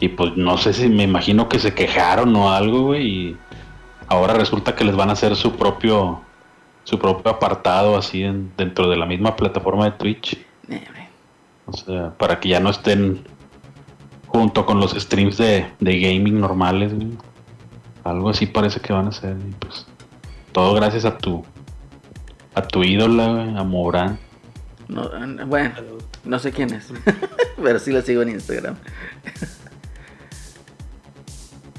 Y 0.00 0.08
pues 0.08 0.36
no 0.36 0.56
sé 0.58 0.72
si 0.72 0.88
me 0.88 1.02
imagino 1.04 1.48
que 1.48 1.58
se 1.58 1.74
quejaron 1.74 2.34
o 2.36 2.50
algo, 2.52 2.82
güey. 2.86 3.06
Y 3.06 3.36
ahora 4.08 4.34
resulta 4.34 4.74
que 4.74 4.84
les 4.84 4.96
van 4.96 5.10
a 5.10 5.12
hacer 5.12 5.36
su 5.36 5.52
propio 5.56 6.22
su 6.84 6.98
propio 7.00 7.32
apartado 7.32 7.96
así 7.96 8.22
en- 8.22 8.52
dentro 8.56 8.88
de 8.88 8.96
la 8.96 9.06
misma 9.06 9.34
plataforma 9.36 9.84
de 9.86 9.90
Twitch. 9.92 10.34
Eh. 10.70 10.84
O 11.66 11.72
sea, 11.72 12.10
para 12.16 12.38
que 12.40 12.48
ya 12.50 12.60
no 12.60 12.70
estén 12.70 13.24
junto 14.38 14.66
con 14.66 14.80
los 14.80 14.92
streams 14.92 15.38
de, 15.38 15.66
de 15.80 16.00
gaming 16.00 16.40
normales, 16.40 16.94
güey. 16.94 17.08
Algo 18.04 18.30
así 18.30 18.46
parece 18.46 18.80
que 18.80 18.92
van 18.92 19.08
a 19.08 19.10
y 19.10 19.54
pues 19.58 19.86
todo 20.52 20.74
gracias 20.74 21.04
a 21.04 21.18
tu 21.18 21.44
a 22.54 22.62
tu 22.62 22.84
ídola, 22.84 23.28
güey, 23.28 23.56
a 23.56 23.64
Morán. 23.64 24.18
No, 24.88 25.10
bueno, 25.46 25.74
no 26.24 26.38
sé 26.38 26.52
quién 26.52 26.72
es, 26.72 26.92
pero 27.62 27.78
sí 27.78 27.90
la 27.92 28.02
sigo 28.02 28.22
en 28.22 28.30
Instagram. 28.30 28.76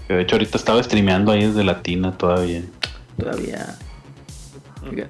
De 0.08 0.22
hecho 0.22 0.36
ahorita 0.36 0.58
estaba 0.58 0.84
streameando 0.84 1.32
ahí 1.32 1.46
desde 1.46 1.64
Latina 1.64 2.18
todavía. 2.18 2.64
Todavía. 3.18 3.78
Oiga. 4.90 5.08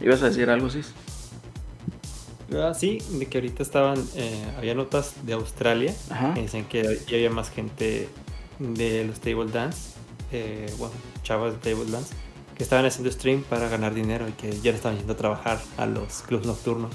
¿Ibas 0.00 0.22
a 0.22 0.26
decir 0.26 0.50
algo, 0.50 0.68
Sis? 0.68 0.92
Ah, 2.54 2.74
sí, 2.74 2.98
de 3.10 3.26
que 3.26 3.38
ahorita 3.38 3.62
estaban, 3.62 3.98
eh, 4.16 4.44
había 4.58 4.74
notas 4.74 5.14
de 5.24 5.32
Australia 5.32 5.94
Ajá. 6.10 6.34
que 6.34 6.42
dicen 6.42 6.64
que 6.64 6.82
ya 7.08 7.16
había 7.16 7.30
más 7.30 7.50
gente 7.50 8.08
de 8.58 9.04
los 9.04 9.20
table 9.20 9.50
dance, 9.50 9.90
eh, 10.32 10.72
bueno, 10.78 10.94
chavas 11.22 11.52
de 11.54 11.58
table 11.74 11.90
dance, 11.90 12.14
que 12.56 12.62
estaban 12.62 12.84
haciendo 12.84 13.10
stream 13.10 13.42
para 13.42 13.68
ganar 13.68 13.94
dinero 13.94 14.28
y 14.28 14.32
que 14.32 14.52
ya 14.60 14.70
no 14.72 14.76
estaban 14.76 14.98
yendo 14.98 15.12
a 15.14 15.16
trabajar 15.16 15.60
a 15.78 15.86
los 15.86 16.22
clubs 16.22 16.46
nocturnos. 16.46 16.92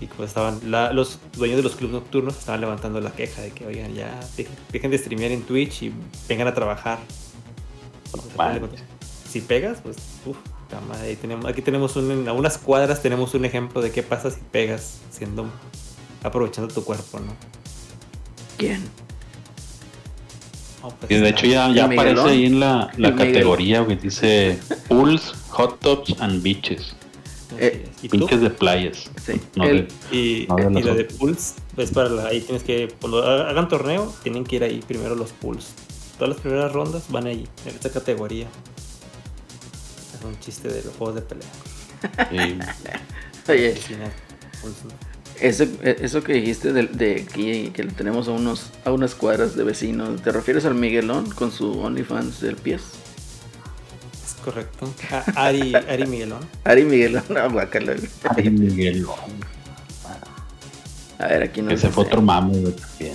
Y 0.00 0.06
como 0.06 0.24
estaban, 0.24 0.60
la- 0.70 0.92
los 0.92 1.18
dueños 1.36 1.56
de 1.56 1.62
los 1.62 1.76
clubs 1.76 1.92
nocturnos 1.92 2.36
estaban 2.38 2.60
levantando 2.60 3.00
la 3.00 3.12
queja 3.12 3.42
de 3.42 3.50
que, 3.52 3.66
oigan, 3.66 3.94
ya 3.94 4.18
dejen, 4.36 4.54
dejen 4.72 4.90
de 4.90 4.98
streamear 4.98 5.32
en 5.32 5.42
Twitch 5.42 5.82
y 5.84 5.92
vengan 6.28 6.48
a 6.48 6.54
trabajar. 6.54 6.98
Entonces, 8.06 8.80
Si 9.28 9.40
pegas, 9.40 9.78
pues, 9.82 9.96
uff, 10.26 10.36
ahí 11.00 11.16
tenemos, 11.16 11.44
aquí 11.46 11.62
tenemos 11.62 11.96
un, 11.96 12.28
a 12.28 12.32
unas 12.32 12.58
cuadras 12.58 13.02
tenemos 13.02 13.34
un 13.34 13.44
ejemplo 13.44 13.80
de 13.82 13.90
qué 13.90 14.02
pasa 14.02 14.30
si 14.30 14.40
pegas 14.52 14.98
siendo, 15.10 15.46
aprovechando 16.22 16.72
tu 16.72 16.84
cuerpo, 16.84 17.20
¿no? 17.20 17.32
¿Quién? 18.56 18.82
Pues, 21.00 21.10
Y 21.10 21.14
de 21.16 21.28
hecho 21.30 21.46
ya, 21.46 21.70
ya 21.72 21.84
¿El 21.84 21.90
Miguelón? 21.90 22.18
aparece 22.18 22.28
ahí 22.28 22.46
en 22.46 22.60
la, 22.60 22.90
categoría, 23.16 23.86
que 23.86 23.96
dice 23.96 24.58
pools, 24.88 25.32
hot 25.50 25.80
tubs 25.80 26.14
and 26.20 26.42
beaches. 26.42 26.94
eh. 27.58 27.88
Pinches 28.10 28.40
de 28.42 28.50
playas. 28.50 29.10
Sí. 29.24 29.40
No 29.56 29.64
El- 29.64 29.88
de- 30.10 30.16
Y, 30.16 30.46
No, 30.48 30.56
de 30.56 30.80
y 30.80 30.82
la 30.82 30.94
de 30.94 31.04
pools, 31.04 31.54
es 31.78 31.90
para 31.90 32.10
la- 32.10 32.26
ahí 32.26 32.40
tienes 32.42 32.62
que, 32.64 32.92
cuando 33.00 33.22
hagan 33.24 33.68
torneo, 33.68 34.12
tienen 34.22 34.44
que 34.44 34.56
ir 34.56 34.64
ahí 34.64 34.82
primero 34.86 35.14
los 35.14 35.30
pools. 35.32 35.68
Todas 36.18 36.34
las 36.34 36.40
primeras 36.42 36.70
rondas 36.72 37.04
van 37.08 37.26
ahí, 37.26 37.48
en 37.64 37.74
esta 37.74 37.90
categoría. 37.90 38.46
Un 40.24 40.38
chiste 40.40 40.68
de 40.68 40.82
los 40.82 40.94
juegos 40.96 41.16
de 41.16 41.22
pelea. 41.22 41.48
Oye, 43.48 43.74
¿no? 43.90 44.64
eso, 45.40 45.64
eso 45.82 46.22
que 46.22 46.32
dijiste 46.34 46.72
de, 46.72 46.84
de 46.86 47.26
aquí, 47.28 47.70
que 47.70 47.82
lo 47.84 47.92
tenemos 47.92 48.28
a, 48.28 48.32
unos, 48.32 48.70
a 48.84 48.92
unas 48.92 49.14
cuadras 49.14 49.54
de 49.56 49.64
vecinos, 49.64 50.22
¿te 50.22 50.32
refieres 50.32 50.64
al 50.64 50.74
Miguelón 50.74 51.30
con 51.30 51.52
su 51.52 51.78
OnlyFans 51.80 52.40
del 52.40 52.56
pies? 52.56 52.82
Es 54.24 54.34
correcto. 54.42 54.92
A- 55.10 55.46
Ari, 55.46 55.74
Ari 55.74 56.06
Miguelón. 56.06 56.40
Ari 56.64 56.84
Miguelón, 56.84 57.24
no, 57.28 57.50
guácala. 57.50 57.94
Ay, 58.36 58.50
Miguel. 58.50 59.06
A 61.18 61.26
ver, 61.26 61.42
aquí 61.44 61.62
no 61.62 61.70
Ese 61.70 61.88
fue 61.90 62.04
otro 62.04 62.20
mame, 62.22 62.58
güey, 62.58 62.72
también. 62.74 63.14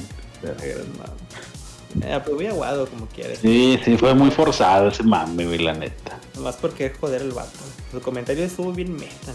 Eh, 2.02 2.20
muy 2.36 2.46
aguado 2.48 2.88
como 2.88 3.08
quieres. 3.08 3.40
Sí, 3.40 3.80
sí, 3.84 3.98
fue 3.98 4.14
muy 4.14 4.30
forzado 4.32 4.90
ese 4.90 5.04
mame, 5.04 5.46
güey, 5.46 5.60
la 5.60 5.74
neta. 5.74 6.20
Nomás 6.36 6.56
porque 6.58 6.94
joder 7.00 7.22
el 7.24 7.32
vato. 7.32 7.50
Su 7.92 8.00
comentario 8.02 8.44
estuvo 8.46 8.72
bien 8.72 8.94
meta. 8.96 9.34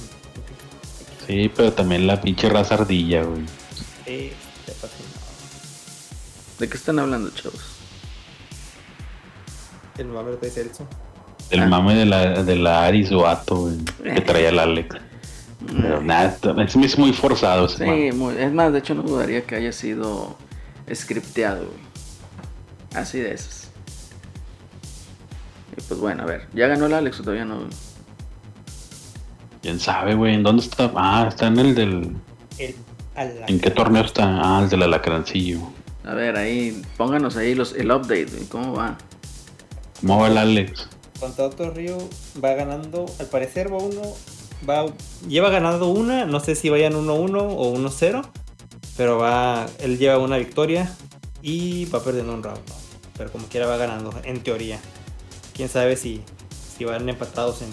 Sí, 1.26 1.50
pero 1.54 1.72
también 1.72 2.06
la 2.06 2.20
pinche 2.20 2.48
raza 2.48 2.74
ardilla, 2.74 3.22
güey. 3.24 3.42
Sí, 4.06 4.32
te 4.66 4.72
fascinó. 4.72 5.08
¿De 6.58 6.68
qué 6.68 6.76
están 6.76 6.98
hablando, 7.00 7.30
chavos? 7.30 7.60
El 9.98 10.06
mame 10.08 10.32
de 10.36 10.50
Celso. 10.50 10.86
El 11.50 11.60
Ah. 11.60 11.66
mame 11.66 11.94
de 11.94 12.06
la, 12.06 12.42
de 12.42 12.56
la 12.56 12.84
Aris 12.84 13.10
Vato, 13.10 13.56
güey, 13.56 13.78
que 14.14 14.20
traía 14.20 14.48
el 14.50 14.58
Alex. 14.58 14.96
Pero 15.66 16.02
nada, 16.02 16.36
es 16.62 16.98
muy 16.98 17.12
forzado 17.12 17.66
ese 17.66 17.84
Sí, 17.84 18.12
muy- 18.16 18.36
es 18.36 18.52
más, 18.52 18.72
de 18.72 18.80
hecho 18.80 18.94
no 18.94 19.02
dudaría 19.02 19.44
que 19.46 19.54
haya 19.56 19.72
sido 19.72 20.36
scripteado, 20.92 21.64
güey. 21.66 21.93
Así 22.94 23.18
de 23.18 23.34
esas. 23.34 23.70
Y 25.76 25.80
pues 25.82 26.00
bueno, 26.00 26.22
a 26.22 26.26
ver, 26.26 26.48
¿ya 26.54 26.68
ganó 26.68 26.86
el 26.86 26.94
Alex 26.94 27.20
o 27.20 27.22
todavía 27.22 27.44
no? 27.44 27.68
¿Quién 29.62 29.80
sabe, 29.80 30.14
güey? 30.14 30.34
¿En 30.34 30.42
dónde 30.42 30.62
está? 30.62 30.92
Ah, 30.94 31.26
está 31.28 31.48
en 31.48 31.58
el 31.58 31.74
del... 31.74 32.16
El. 32.58 32.74
¿En 33.16 33.60
qué 33.60 33.70
torneo 33.70 34.04
está? 34.04 34.24
Ah, 34.24 34.62
el 34.62 34.68
del 34.68 34.82
alacrancillo. 34.82 35.60
A 36.04 36.14
ver, 36.14 36.36
ahí, 36.36 36.82
pónganos 36.96 37.36
ahí 37.36 37.54
los, 37.54 37.72
el 37.72 37.90
update, 37.90 38.46
¿cómo 38.50 38.74
va? 38.74 38.98
¿Cómo 40.00 40.20
va 40.20 40.28
el 40.28 40.36
Alex? 40.36 40.88
Contra 41.18 41.46
otro 41.46 41.70
río 41.70 41.96
va 42.44 42.52
ganando, 42.54 43.06
al 43.18 43.26
parecer 43.26 43.72
va 43.72 43.78
uno, 43.78 44.02
va, 44.68 44.84
lleva 45.26 45.48
ganado 45.48 45.88
una, 45.88 46.26
no 46.26 46.40
sé 46.40 46.56
si 46.56 46.68
vayan 46.68 46.92
1-1 46.92 47.38
o 47.40 47.74
1-0, 47.74 48.26
pero 48.98 49.16
va, 49.16 49.66
él 49.78 49.96
lleva 49.96 50.18
una 50.18 50.36
victoria 50.36 50.94
y 51.40 51.86
va 51.86 52.04
perdiendo 52.04 52.34
un 52.34 52.42
round, 52.42 52.60
¿no? 52.68 52.83
Pero 53.16 53.30
como 53.30 53.46
quiera 53.46 53.66
va 53.66 53.76
ganando, 53.76 54.12
en 54.24 54.42
teoría. 54.42 54.80
Quién 55.54 55.68
sabe 55.68 55.96
si, 55.96 56.22
si 56.76 56.84
van 56.84 57.08
empatados 57.08 57.62
en, 57.62 57.68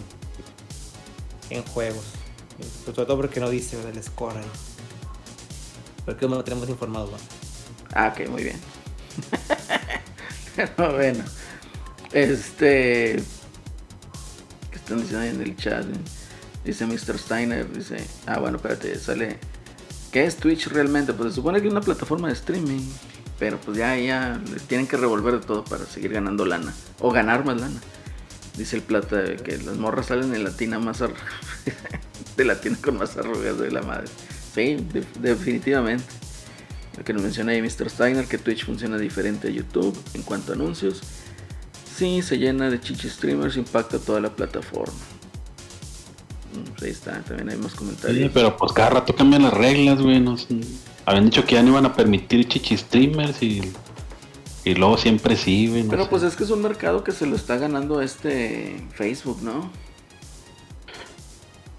en 1.50 1.64
juegos, 1.64 2.06
sobre 2.86 3.06
todo 3.06 3.18
porque 3.18 3.40
no 3.40 3.50
dice 3.50 3.78
el 3.82 4.04
score 4.04 4.38
ahí. 4.38 4.46
Porque 6.06 6.28
no 6.28 6.36
lo 6.36 6.44
tenemos 6.44 6.70
informado, 6.70 7.12
¿no? 7.12 7.18
Ah, 7.94 8.14
ok, 8.14 8.30
muy 8.30 8.44
bien. 8.44 8.60
Pero 10.56 10.94
bueno. 10.94 11.24
Este. 12.12 13.22
¿Qué 14.72 14.78
están 14.78 15.00
diciendo 15.00 15.20
ahí 15.20 15.30
en 15.30 15.42
el 15.42 15.56
chat? 15.56 15.86
Dice 16.66 16.86
Mr. 16.86 17.18
Steiner. 17.18 17.72
Dice. 17.72 18.06
Ah, 18.26 18.40
bueno, 18.40 18.58
espérate, 18.58 18.98
sale. 18.98 19.40
¿Qué 20.12 20.26
es 20.26 20.38
Twitch 20.38 20.68
realmente? 20.68 21.14
Pues 21.14 21.30
se 21.30 21.36
supone 21.36 21.62
que 21.62 21.68
es 21.68 21.72
una 21.72 21.82
plataforma 21.82 22.28
de 22.28 22.34
streaming. 22.34 22.82
Pero 23.42 23.58
pues 23.60 23.76
ya, 23.76 23.98
ya 23.98 24.40
tienen 24.68 24.86
que 24.86 24.98
revolver 24.98 25.40
de 25.40 25.46
todo 25.48 25.66
para 25.66 25.84
seguir 25.88 26.14
ganando 26.14 26.46
lana. 26.46 26.72
O 27.00 27.12
ganar 27.12 27.44
más 27.44 27.60
lana. 27.60 27.82
Dice 28.56 28.76
el 28.76 28.84
plata 28.84 29.36
que 29.38 29.58
las 29.58 29.78
morras 29.78 30.06
salen 30.06 30.36
en 30.36 30.44
latina 30.44 30.78
más 30.78 31.02
ar- 31.02 31.16
de 32.38 32.46
latina 32.46 32.78
con 32.84 32.98
más 33.00 33.18
arrugas 33.18 33.58
de 33.58 33.72
la 33.72 33.82
madre. 33.82 34.06
Sí, 34.54 34.76
de- 34.76 35.04
definitivamente. 35.20 36.04
Lo 36.98 37.04
que 37.04 37.14
nos 37.14 37.24
menciona 37.24 37.54
ahí 37.54 37.64
Mr. 37.64 37.90
Steiner, 37.90 38.26
que 38.28 38.38
Twitch 38.38 38.64
funciona 38.64 39.00
diferente 39.00 39.48
a 39.48 39.52
YouTube 39.52 39.98
en 40.14 40.22
cuanto 40.22 40.52
a 40.52 40.56
anuncios. 40.56 41.02
Sí, 41.98 42.22
se 42.22 42.38
llena 42.38 42.70
de 42.70 42.80
chichi 42.80 43.10
streamers, 43.10 43.58
impacta 43.58 43.98
toda 43.98 44.20
la 44.20 44.30
plataforma. 44.36 44.94
Mm, 46.54 46.70
pues 46.74 46.84
ahí 46.84 46.90
está, 46.92 47.22
también 47.22 47.50
hay 47.50 47.58
más 47.58 47.72
Sí, 47.72 47.78
comentarios. 47.80 48.32
pero 48.36 48.56
pues 48.56 48.72
cada 48.74 48.92
rato 48.92 49.16
cambian 49.16 49.42
las 49.42 49.54
reglas, 49.54 50.00
güey. 50.00 50.20
No. 50.20 50.36
Habían 51.06 51.26
dicho 51.26 51.46
que 51.46 51.56
ya 51.56 51.64
no 51.64 51.70
iban 51.70 51.86
a 51.86 51.96
permitir 51.96 52.48
chichi 52.48 52.78
streamers 52.78 53.42
y, 53.44 53.62
y 54.64 54.76
luego 54.76 54.98
siempre 54.98 55.36
sí, 55.36 55.68
güey. 55.68 55.84
no 55.84 55.90
Pero 55.90 56.04
sé. 56.04 56.10
pues 56.10 56.24
es 56.24 56.36
que 56.36 56.44
es 56.44 56.50
un 56.52 56.62
mercado 56.62 57.04
que 57.04 57.12
se 57.12 57.26
lo 57.26 57.36
está 57.36 57.58
ganando 57.58 58.02
este 58.02 58.88
Facebook, 58.94 59.42
¿no? 59.42 59.72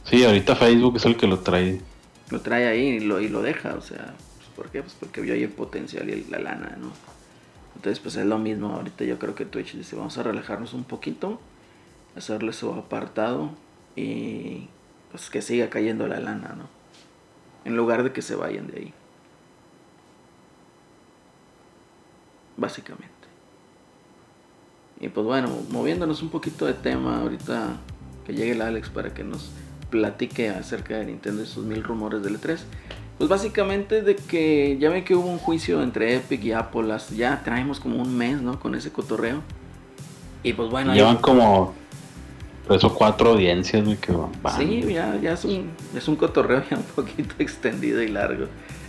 Sí, 0.05 0.25
ahorita 0.25 0.57
Facebook 0.57 0.97
es 0.97 1.05
el 1.07 1.17
que 1.17 1.27
lo 1.27 1.41
trae. 1.41 1.81
Lo 2.31 2.41
trae 2.41 2.67
ahí 2.69 2.89
y 2.89 3.01
lo, 3.01 3.21
y 3.21 3.29
lo 3.29 3.43
deja, 3.43 3.75
o 3.75 3.81
sea, 3.83 4.15
pues, 4.37 4.49
¿por 4.57 4.71
qué? 4.71 4.83
Pues 4.83 4.95
porque 4.99 5.21
vio 5.21 5.35
ahí 5.35 5.43
el 5.43 5.51
potencial 5.51 6.09
y 6.11 6.25
la 6.25 6.39
lana, 6.39 6.77
¿no? 6.81 6.93
Entonces 7.77 8.01
pues 8.01 8.17
es 8.17 8.27
lo 8.27 8.39
mismo, 8.39 8.75
ahorita 8.77 9.05
yo 9.05 9.19
creo 9.19 9.35
que 9.35 9.45
Twitch 9.45 9.75
dice, 9.75 9.97
vamos 9.97 10.17
a 10.19 10.23
relajarnos 10.23 10.75
un 10.75 10.85
poquito, 10.85 11.41
hacerle 12.17 12.53
su 12.53 12.73
apartado 12.73 13.51
y 13.97 14.69
pues 15.11 15.31
que 15.31 15.43
siga 15.43 15.71
cayendo 15.71 16.07
la 16.07 16.21
lana, 16.21 16.55
¿no? 16.57 16.69
En 17.65 17.77
lugar 17.77 18.03
de 18.05 18.13
que 18.13 18.23
se 18.23 18.35
vayan 18.35 18.67
de 18.69 18.79
ahí. 18.79 18.95
Básicamente. 22.57 23.11
Y 25.01 25.09
pues 25.09 25.27
bueno, 25.27 25.49
moviéndonos 25.71 26.23
un 26.23 26.29
poquito 26.29 26.67
de 26.67 26.75
tema, 26.75 27.21
ahorita 27.21 27.77
que 28.27 28.35
llegue 28.35 28.53
el 28.53 28.63
Alex 28.63 28.89
para 28.91 29.13
que 29.13 29.25
nos 29.25 29.51
platique 29.91 30.49
acerca 30.49 30.97
de 30.97 31.07
Nintendo 31.07 31.43
y 31.43 31.47
sus 31.47 31.65
mil 31.65 31.83
rumores 31.83 32.23
del 32.23 32.41
E3. 32.41 32.59
Pues 33.19 33.29
básicamente 33.29 34.03
de 34.03 34.17
que 34.17 34.79
ya 34.81 34.91
ve 34.91 35.05
que 35.05 35.15
hubo 35.15 35.29
un 35.29 35.39
juicio 35.39 35.83
entre 35.83 36.17
Epic 36.17 36.43
y 36.45 36.53
Apple, 36.53 36.95
ya 37.17 37.43
traemos 37.45 37.79
como 37.81 38.01
un 38.01 38.17
mes, 38.17 38.41
¿no? 38.41 38.59
Con 38.61 38.75
ese 38.75 38.91
cotorreo. 38.93 39.43
Y 40.43 40.53
pues 40.55 40.71
bueno, 40.71 40.93
ahí- 40.93 40.99
Llevan 40.99 41.19
como 41.19 41.75
tres 42.67 42.83
o 42.85 42.95
cuatro 42.95 43.31
audiencias, 43.31 43.85
güey, 43.85 43.97
que 43.97 44.13
van. 44.13 44.57
Sí, 44.57 44.83
ya, 44.93 45.17
ya 45.21 45.33
es, 45.33 45.45
un, 45.45 45.71
es 45.97 46.09
un 46.09 46.17
cotorreo 46.17 46.63
ya 46.71 46.77
un 46.77 46.83
poquito 46.85 47.35
extendido 47.39 48.03
y 48.03 48.09
largo. 48.09 48.47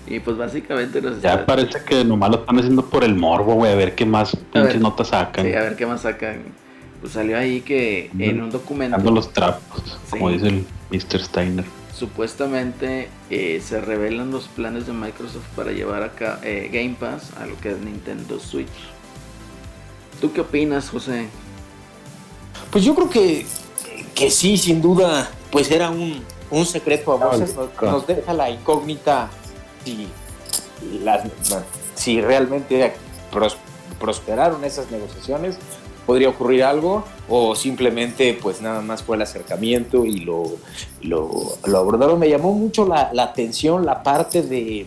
Y 0.08 0.20
pues 0.20 0.36
básicamente 0.38 1.02
nos 1.02 1.22
Ya 1.22 1.34
está- 1.34 1.46
parece 1.46 1.82
que 1.86 2.04
nomás 2.04 2.30
lo 2.32 2.38
están 2.40 2.58
haciendo 2.60 2.86
por 2.86 3.04
el 3.04 3.16
morbo, 3.16 3.56
güey, 3.56 3.72
a 3.72 3.76
ver 3.76 3.96
qué 3.96 4.06
más 4.06 4.36
pinches 4.52 4.80
notas 4.82 5.08
sacan. 5.10 5.46
Sí, 5.46 5.54
a 5.54 5.62
ver 5.62 5.76
qué 5.76 5.86
más 5.86 6.02
sacan. 6.02 6.42
Pues 7.00 7.14
salió 7.14 7.38
ahí 7.38 7.62
que 7.62 8.10
en 8.18 8.42
un 8.42 8.50
documento 8.50 8.96
Dando 8.98 9.12
los 9.12 9.32
trapos, 9.34 9.98
como 10.10 10.30
dice 10.30 10.48
el 10.48 10.66
Mr. 10.92 11.20
Steiner. 11.22 11.66
supuestamente 11.94 13.10
eh, 13.30 13.62
se 13.66 13.80
revelan 13.82 14.32
los 14.32 14.48
planes 14.48 14.88
de 14.88 14.94
Microsoft 14.94 15.46
para 15.56 15.72
llevar 15.72 16.04
acá 16.04 16.40
eh, 16.44 16.70
Game 16.72 16.96
Pass 17.00 17.32
a 17.40 17.46
lo 17.46 17.58
que 17.60 17.72
es 17.72 17.78
Nintendo 17.80 18.40
Switch. 18.40 18.68
¿Tú 20.22 20.32
qué 20.32 20.42
opinas, 20.42 20.90
José? 20.90 21.28
Pues 22.72 22.84
yo 22.84 22.96
creo 22.96 23.10
que, 23.10 23.46
que 24.16 24.30
sí, 24.32 24.58
sin 24.58 24.82
duda, 24.82 25.30
pues 25.52 25.70
era 25.72 25.90
un, 25.90 26.24
un 26.52 26.66
secreto 26.66 27.12
a 27.14 27.16
voces. 27.18 27.56
Nos 27.82 28.08
deja 28.08 28.34
la 28.34 28.50
incógnita 28.50 29.30
si, 29.84 30.08
las- 31.04 31.24
si 31.96 32.22
realmente 32.22 32.94
pros- 33.32 33.58
prosperaron 34.00 34.64
esas 34.64 34.90
negociaciones, 34.92 35.56
podría 36.06 36.30
ocurrir 36.30 36.64
algo, 36.64 37.06
o 37.30 37.56
simplemente 37.56 38.38
pues 38.42 38.62
nada 38.62 38.82
más 38.82 39.02
fue 39.04 39.16
el 39.16 39.22
acercamiento 39.22 40.06
y 40.06 40.20
lo, 40.20 40.44
lo, 41.02 41.30
lo 41.66 41.78
abordaron. 41.78 42.20
Me 42.20 42.28
llamó 42.30 42.54
mucho 42.54 42.86
la, 42.86 43.12
la 43.14 43.24
atención 43.24 43.86
la 43.86 44.04
parte 44.04 44.42
de 44.42 44.86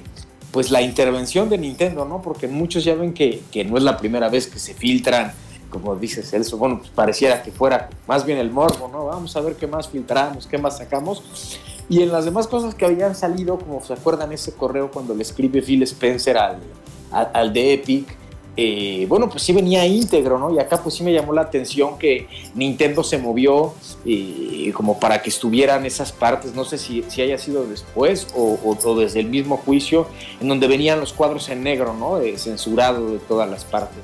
pues 0.50 0.70
la 0.70 0.80
intervención 0.82 1.48
de 1.48 1.58
Nintendo, 1.58 2.04
¿no? 2.04 2.20
Porque 2.22 2.48
muchos 2.48 2.84
ya 2.84 2.94
ven 2.94 3.12
que, 3.14 3.42
que 3.50 3.64
no 3.64 3.76
es 3.78 3.82
la 3.82 3.96
primera 3.96 4.28
vez 4.28 4.46
que 4.46 4.58
se 4.58 4.74
filtran 4.74 5.32
como 5.80 5.96
dice 5.96 6.22
Celso, 6.22 6.56
bueno, 6.58 6.78
pues 6.78 6.90
pareciera 6.90 7.42
que 7.42 7.50
fuera 7.52 7.88
más 8.06 8.24
bien 8.24 8.38
el 8.38 8.50
morbo, 8.50 8.88
¿no? 8.92 9.06
Vamos 9.06 9.36
a 9.36 9.40
ver 9.40 9.54
qué 9.56 9.66
más 9.66 9.88
filtramos, 9.88 10.46
qué 10.46 10.58
más 10.58 10.78
sacamos. 10.78 11.22
Y 11.88 12.02
en 12.02 12.10
las 12.10 12.24
demás 12.24 12.48
cosas 12.48 12.74
que 12.74 12.84
habían 12.84 13.14
salido, 13.14 13.58
como 13.58 13.82
se 13.84 13.92
acuerdan 13.92 14.32
ese 14.32 14.52
correo 14.52 14.90
cuando 14.90 15.14
le 15.14 15.22
escribe 15.22 15.62
Phil 15.62 15.82
Spencer 15.84 16.36
al, 16.36 16.58
al, 17.12 17.30
al 17.32 17.52
de 17.52 17.74
Epic, 17.74 18.16
eh, 18.58 19.04
bueno, 19.06 19.28
pues 19.28 19.42
sí 19.42 19.52
venía 19.52 19.86
íntegro, 19.86 20.38
¿no? 20.38 20.50
Y 20.50 20.58
acá 20.58 20.82
pues 20.82 20.94
sí 20.94 21.04
me 21.04 21.12
llamó 21.12 21.34
la 21.34 21.42
atención 21.42 21.98
que 21.98 22.26
Nintendo 22.54 23.04
se 23.04 23.18
movió 23.18 23.74
eh, 24.06 24.72
como 24.74 24.98
para 24.98 25.20
que 25.20 25.28
estuvieran 25.28 25.84
esas 25.84 26.10
partes, 26.10 26.54
no 26.54 26.64
sé 26.64 26.78
si, 26.78 27.04
si 27.08 27.20
haya 27.20 27.36
sido 27.36 27.66
después 27.66 28.28
o, 28.34 28.58
o- 28.64 28.78
o 28.88 28.96
desde 28.98 29.20
el 29.20 29.26
mismo 29.28 29.58
juicio, 29.58 30.06
en 30.40 30.48
donde 30.48 30.68
venían 30.68 30.98
los 31.00 31.12
cuadros 31.12 31.50
en 31.50 31.62
negro, 31.62 31.92
¿no? 31.94 32.16
De 32.16 32.38
censurado 32.38 33.10
de 33.12 33.18
todas 33.18 33.48
las 33.50 33.64
partes 33.64 33.98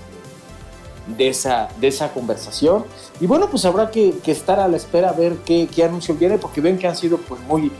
de, 1.06 1.28
esa, 1.28 1.68
de 1.80 1.88
esa 1.88 2.12
conversación. 2.12 2.84
Y 3.20 3.26
bueno, 3.26 3.48
pues 3.50 3.64
habrá 3.64 3.90
que, 3.90 4.14
estar 4.26 4.60
a 4.60 4.68
la 4.68 4.76
espera 4.76 5.10
a 5.10 5.12
ver 5.12 5.36
qué, 5.44 5.68
qué 5.72 5.84
anuncio 5.84 6.14
viene, 6.14 6.38
porque 6.38 6.60
ven 6.60 6.78
que 6.78 6.86
han 6.86 6.96
sido 6.96 7.18
pues 7.18 7.40
muy 7.42 7.70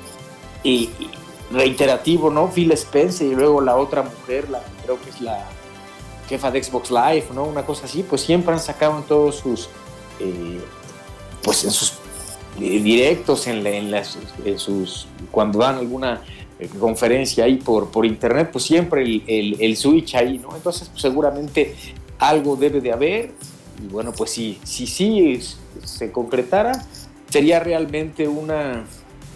eh, 0.64 0.88
reiterativo, 1.50 2.30
¿no? 2.30 2.50
Phil 2.50 2.72
Spencer 2.72 3.26
y 3.26 3.34
luego 3.34 3.60
la 3.60 3.76
otra 3.76 4.02
mujer, 4.02 4.48
la 4.50 4.62
creo 4.82 5.00
que 5.00 5.10
es 5.10 5.20
la 5.20 5.46
jefa 6.28 6.50
de 6.50 6.62
Xbox 6.62 6.90
Live, 6.90 7.26
¿no? 7.34 7.44
Una 7.44 7.64
cosa 7.64 7.86
así, 7.86 8.02
pues 8.02 8.22
siempre 8.22 8.54
han 8.54 8.60
sacado 8.60 8.98
en 8.98 9.04
todos 9.04 9.36
sus, 9.36 9.68
eh, 10.20 10.60
pues 11.42 11.64
en 11.64 11.70
sus 11.70 11.94
directos, 12.58 13.46
en, 13.46 13.66
en 13.66 13.90
las, 13.90 14.18
sus, 14.56 15.06
cuando 15.30 15.60
dan 15.60 15.76
alguna 15.76 16.22
eh, 16.58 16.68
conferencia 16.78 17.44
ahí 17.44 17.56
por, 17.56 17.90
por 17.90 18.06
internet, 18.06 18.50
pues 18.52 18.64
siempre 18.64 19.02
el, 19.02 19.22
el, 19.26 19.56
el 19.60 19.76
switch 19.76 20.14
ahí, 20.14 20.38
¿no? 20.38 20.54
Entonces, 20.54 20.88
pues 20.88 21.02
seguramente 21.02 21.74
algo 22.28 22.56
debe 22.56 22.80
de 22.80 22.92
haber, 22.92 23.32
y 23.82 23.88
bueno, 23.88 24.12
pues 24.12 24.30
si 24.30 24.58
sí 24.62 24.86
si, 24.86 25.40
se 25.84 26.12
concretara, 26.12 26.72
sería 27.28 27.60
realmente 27.60 28.28
una 28.28 28.84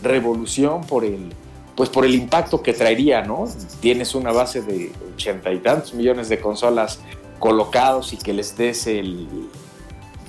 revolución 0.02 0.82
por 0.86 1.04
el, 1.04 1.32
pues 1.74 1.88
por 1.88 2.04
el 2.04 2.14
impacto 2.14 2.62
que 2.62 2.72
traería, 2.72 3.22
¿no? 3.22 3.48
Tienes 3.80 4.14
una 4.14 4.32
base 4.32 4.62
de 4.62 4.92
ochenta 5.14 5.52
y 5.52 5.58
tantos 5.58 5.94
millones 5.94 6.28
de 6.28 6.40
consolas 6.40 7.00
colocados 7.38 8.12
y 8.12 8.16
que 8.18 8.32
les 8.32 8.56
des 8.56 8.86
el, 8.86 9.28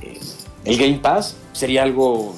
el, 0.02 0.20
el 0.66 0.78
Game 0.78 1.00
Pass, 1.00 1.38
sería 1.54 1.84
algo 1.84 2.36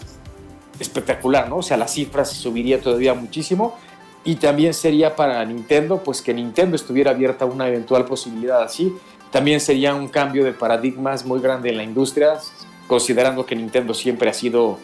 espectacular, 0.80 1.50
¿no? 1.50 1.58
O 1.58 1.64
sea, 1.64 1.78
la 1.78 1.88
cifra 1.88 2.26
se 2.26 2.36
subiría 2.36 2.82
todavía 2.82 3.14
muchísimo 3.14 3.76
y 4.24 4.36
también 4.36 4.74
sería 4.74 5.16
para 5.16 5.44
Nintendo, 5.46 6.04
pues 6.04 6.22
que 6.22 6.34
Nintendo 6.34 6.76
estuviera 6.76 7.12
abierta 7.12 7.46
a 7.46 7.48
una 7.48 7.68
eventual 7.68 8.06
posibilidad 8.06 8.62
así. 8.62 8.94
También 9.32 9.60
sería 9.60 9.94
un 9.94 10.08
cambio 10.08 10.44
de 10.44 10.54
paradigmas 10.54 11.26
muy 11.26 11.40
grande 11.40 11.70
en 11.70 11.78
la 11.78 11.84
industria, 11.84 12.40
considerando 12.88 13.46
que 13.46 13.56
Nintendo 13.56 13.94
siempre 13.94 14.30
ha 14.30 14.34
sido 14.34 14.80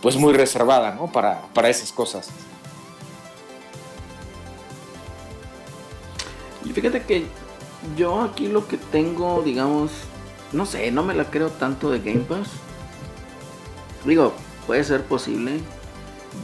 pues 0.00 0.16
muy 0.16 0.32
reservada, 0.32 0.94
¿no? 0.94 1.10
Para, 1.10 1.42
para 1.52 1.68
esas 1.68 1.92
cosas. 1.92 2.30
Y 6.64 6.72
fíjate 6.72 7.02
que 7.02 7.24
yo 7.96 8.20
aquí 8.20 8.46
lo 8.46 8.68
que 8.68 8.76
tengo, 8.76 9.42
digamos, 9.42 9.90
no 10.52 10.66
sé, 10.66 10.90
no 10.90 11.02
me 11.02 11.14
la 11.14 11.24
creo 11.24 11.48
tanto 11.50 11.90
de 11.90 11.98
Game 11.98 12.20
Pass. 12.20 12.48
Digo, 14.04 14.32
puede 14.66 14.84
ser 14.84 15.02
posible. 15.04 15.60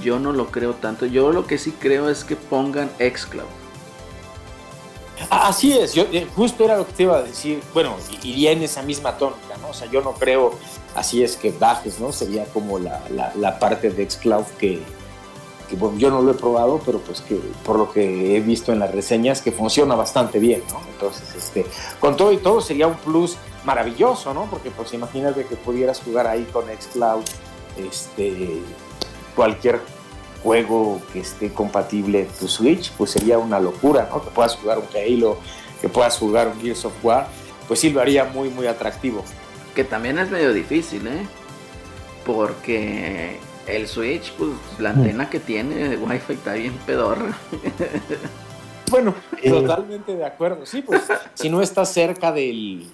Yo 0.02 0.18
no 0.18 0.32
lo 0.32 0.48
creo 0.48 0.74
tanto. 0.74 1.06
Yo 1.06 1.32
lo 1.32 1.46
que 1.46 1.58
sí 1.58 1.72
creo 1.72 2.08
es 2.08 2.24
que 2.24 2.34
pongan 2.34 2.90
xCloud. 2.98 3.65
Así 5.30 5.72
es, 5.72 5.94
yo 5.94 6.04
eh, 6.12 6.26
justo 6.36 6.64
era 6.64 6.76
lo 6.76 6.86
que 6.86 6.92
te 6.92 7.02
iba 7.04 7.16
a 7.16 7.22
decir. 7.22 7.62
Bueno, 7.72 7.96
iría 8.22 8.52
en 8.52 8.62
esa 8.62 8.82
misma 8.82 9.16
tónica, 9.16 9.56
¿no? 9.60 9.68
O 9.68 9.74
sea, 9.74 9.90
yo 9.90 10.02
no 10.02 10.12
creo, 10.12 10.52
así 10.94 11.22
es 11.22 11.36
que 11.36 11.52
bajes, 11.52 12.00
¿no? 12.00 12.12
Sería 12.12 12.44
como 12.46 12.78
la, 12.78 13.02
la, 13.34 13.58
parte 13.58 13.90
de 13.90 14.10
Xcloud 14.10 14.44
que, 14.58 14.80
que, 15.68 15.76
bueno, 15.76 15.98
yo 15.98 16.10
no 16.10 16.20
lo 16.20 16.32
he 16.32 16.34
probado, 16.34 16.80
pero 16.84 16.98
pues 17.00 17.22
que 17.22 17.36
por 17.64 17.78
lo 17.78 17.92
que 17.92 18.36
he 18.36 18.40
visto 18.40 18.72
en 18.72 18.78
las 18.78 18.94
reseñas, 18.94 19.40
que 19.40 19.52
funciona 19.52 19.94
bastante 19.94 20.38
bien, 20.38 20.62
¿no? 20.70 20.80
Entonces, 20.92 21.34
este, 21.34 21.64
con 21.98 22.16
todo 22.16 22.32
y 22.32 22.38
todo 22.38 22.60
sería 22.60 22.86
un 22.86 22.96
plus 22.96 23.36
maravilloso, 23.64 24.34
¿no? 24.34 24.44
Porque 24.50 24.70
pues 24.70 24.92
imagínate 24.92 25.46
que 25.46 25.56
pudieras 25.56 26.00
jugar 26.00 26.26
ahí 26.26 26.44
con 26.52 26.64
Xcloud, 26.66 27.24
este, 27.78 28.60
cualquier 29.34 29.80
juego 30.46 31.00
que 31.12 31.18
esté 31.20 31.52
compatible 31.52 32.20
en 32.20 32.28
tu 32.28 32.46
Switch, 32.46 32.92
pues 32.92 33.10
sería 33.10 33.36
una 33.36 33.58
locura, 33.58 34.08
¿no? 34.08 34.22
Que 34.22 34.30
puedas 34.30 34.54
jugar 34.54 34.78
un 34.78 34.84
Halo, 34.94 35.38
que 35.80 35.88
puedas 35.88 36.16
jugar 36.16 36.46
un 36.46 36.60
Gears 36.60 36.84
of 36.84 36.92
War, 37.02 37.26
pues 37.66 37.80
sí 37.80 37.90
lo 37.90 38.00
haría 38.00 38.24
muy, 38.26 38.48
muy 38.50 38.68
atractivo. 38.68 39.24
Que 39.74 39.82
también 39.82 40.18
es 40.20 40.30
medio 40.30 40.52
difícil, 40.52 41.04
¿eh? 41.08 41.26
Porque 42.24 43.38
el 43.66 43.88
Switch, 43.88 44.32
pues 44.34 44.50
la 44.78 44.90
antena 44.90 45.28
que 45.28 45.40
tiene 45.40 45.88
de 45.88 45.96
Wi-Fi 45.96 46.32
está 46.34 46.52
bien 46.54 46.74
pedorra. 46.86 47.36
Bueno, 48.88 49.16
Eh. 49.42 49.50
totalmente 49.50 50.14
de 50.14 50.24
acuerdo. 50.24 50.64
Sí, 50.64 50.80
pues 50.80 51.02
si 51.34 51.48
no 51.48 51.60
estás 51.60 51.92
cerca 51.92 52.30
del, 52.30 52.88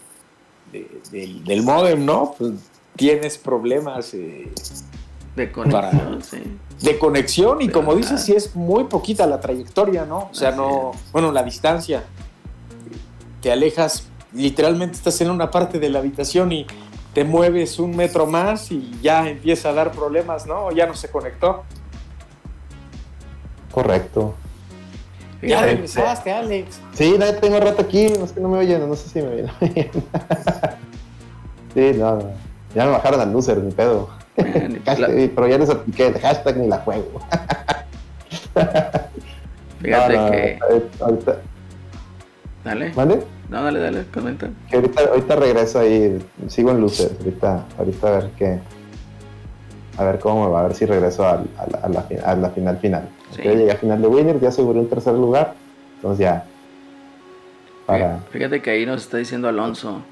de- 0.73 0.89
del, 1.11 1.45
del 1.45 1.62
modem, 1.62 2.03
¿no? 2.07 2.35
Pues 2.39 2.53
tienes 2.97 3.37
problemas 3.37 4.15
eh, 4.15 4.51
De 5.37 5.51
conexión, 5.51 6.23
sí. 6.23 6.59
de 6.83 6.99
conexión 6.99 7.63
y 7.63 7.69
como 7.69 7.95
dices, 7.95 8.13
ah. 8.15 8.19
sí 8.19 8.33
es 8.35 8.55
muy 8.55 8.85
poquita 8.85 9.27
la 9.27 9.41
trayectoria, 9.41 10.05
¿no? 10.05 10.29
O 10.31 10.35
sea, 10.35 10.51
Así 10.51 10.59
no, 10.59 10.93
bueno, 11.11 11.33
la 11.33 11.43
distancia. 11.43 12.05
Te 13.41 13.51
alejas, 13.51 14.09
literalmente 14.33 14.97
estás 14.97 15.21
en 15.21 15.31
una 15.31 15.51
parte 15.51 15.79
de 15.79 15.89
la 15.89 16.01
habitación 16.01 16.53
y 16.53 16.67
te 17.15 17.25
mueves 17.25 17.79
un 17.79 17.97
metro 17.97 18.27
más 18.27 18.71
y 18.71 18.99
ya 19.03 19.29
empieza 19.29 19.71
a 19.71 19.73
dar 19.73 19.93
problemas, 19.93 20.47
¿no? 20.47 20.67
O 20.67 20.73
ya 20.73 20.87
no 20.87 20.95
se 20.95 21.11
conectó. 21.11 21.65
Correcto. 23.73 24.35
Ya 25.43 25.63
regresaste, 25.63 26.31
Alex. 26.31 26.81
Sí, 26.93 27.17
no, 27.19 27.27
tengo 27.35 27.59
rato 27.59 27.83
aquí, 27.83 28.13
no 28.17 28.25
es 28.25 28.33
que 28.33 28.41
no 28.41 28.49
me 28.49 28.59
oyen, 28.59 28.89
no 28.89 28.95
sé 28.95 29.09
si 29.09 29.21
me 29.21 29.29
oyen. 29.29 29.51
sí, 31.75 31.99
no, 31.99 32.17
no. 32.17 32.31
Ya 32.75 32.85
me 32.85 32.93
bajaron 32.93 33.21
al 33.21 33.33
loser, 33.33 33.59
ni 33.59 33.73
pedo. 33.73 34.09
Man, 34.37 34.81
Hashtag- 34.87 34.99
la- 34.99 35.31
pero 35.35 35.49
ya 35.49 35.59
les 35.59 35.71
apliqué 35.71 36.07
el 36.09 36.19
hashtag 36.19 36.57
ni 36.59 36.69
la 36.69 36.79
juego. 36.79 37.21
fíjate 39.81 40.17
No, 40.17 40.25
no, 40.25 40.31
que. 40.31 40.59
ahorita- 41.01 41.37
Dale, 42.65 42.93
¿Mande? 42.95 43.23
no, 43.49 43.65
dale, 43.65 43.81
dale, 43.81 44.05
comenta. 44.15 44.49
Que 44.71 44.77
ahorita, 44.77 45.03
ahorita 45.03 45.37
regreso 45.37 45.81
ahí, 45.81 46.25
sigo 46.47 46.71
en 46.71 46.81
luces, 46.81 47.11
ahorita, 47.19 47.65
ahorita 47.79 48.07
a 48.07 48.11
ver 48.19 48.31
qué. 48.39 48.59
A 49.99 50.05
ver 50.05 50.21
cómo 50.21 50.47
me 50.47 50.51
va, 50.53 50.61
a 50.61 50.63
ver 50.69 50.75
si 50.75 50.87
regreso 50.87 51.27
a, 51.27 51.43
la, 51.71 51.79
a 51.83 51.89
la 51.89 52.03
fi- 52.03 52.17
a 52.25 52.35
la 52.37 52.51
final 52.51 52.79
final. 52.79 53.09
Sí. 53.35 53.43
Yo 53.43 53.53
llegué 53.53 53.73
a 53.73 53.77
final 53.77 54.01
de 54.01 54.07
Winner, 54.09 54.41
ya 54.41 54.49
aseguré 54.49 54.79
un 54.79 54.89
tercer 54.89 55.13
lugar, 55.15 55.55
entonces 55.97 56.21
ya. 56.21 56.45
Para. 57.85 58.21
Fíjate 58.31 58.63
que 58.63 58.71
ahí 58.71 58.87
nos 58.87 59.03
está 59.03 59.17
diciendo 59.19 59.49
Alonso 59.49 60.03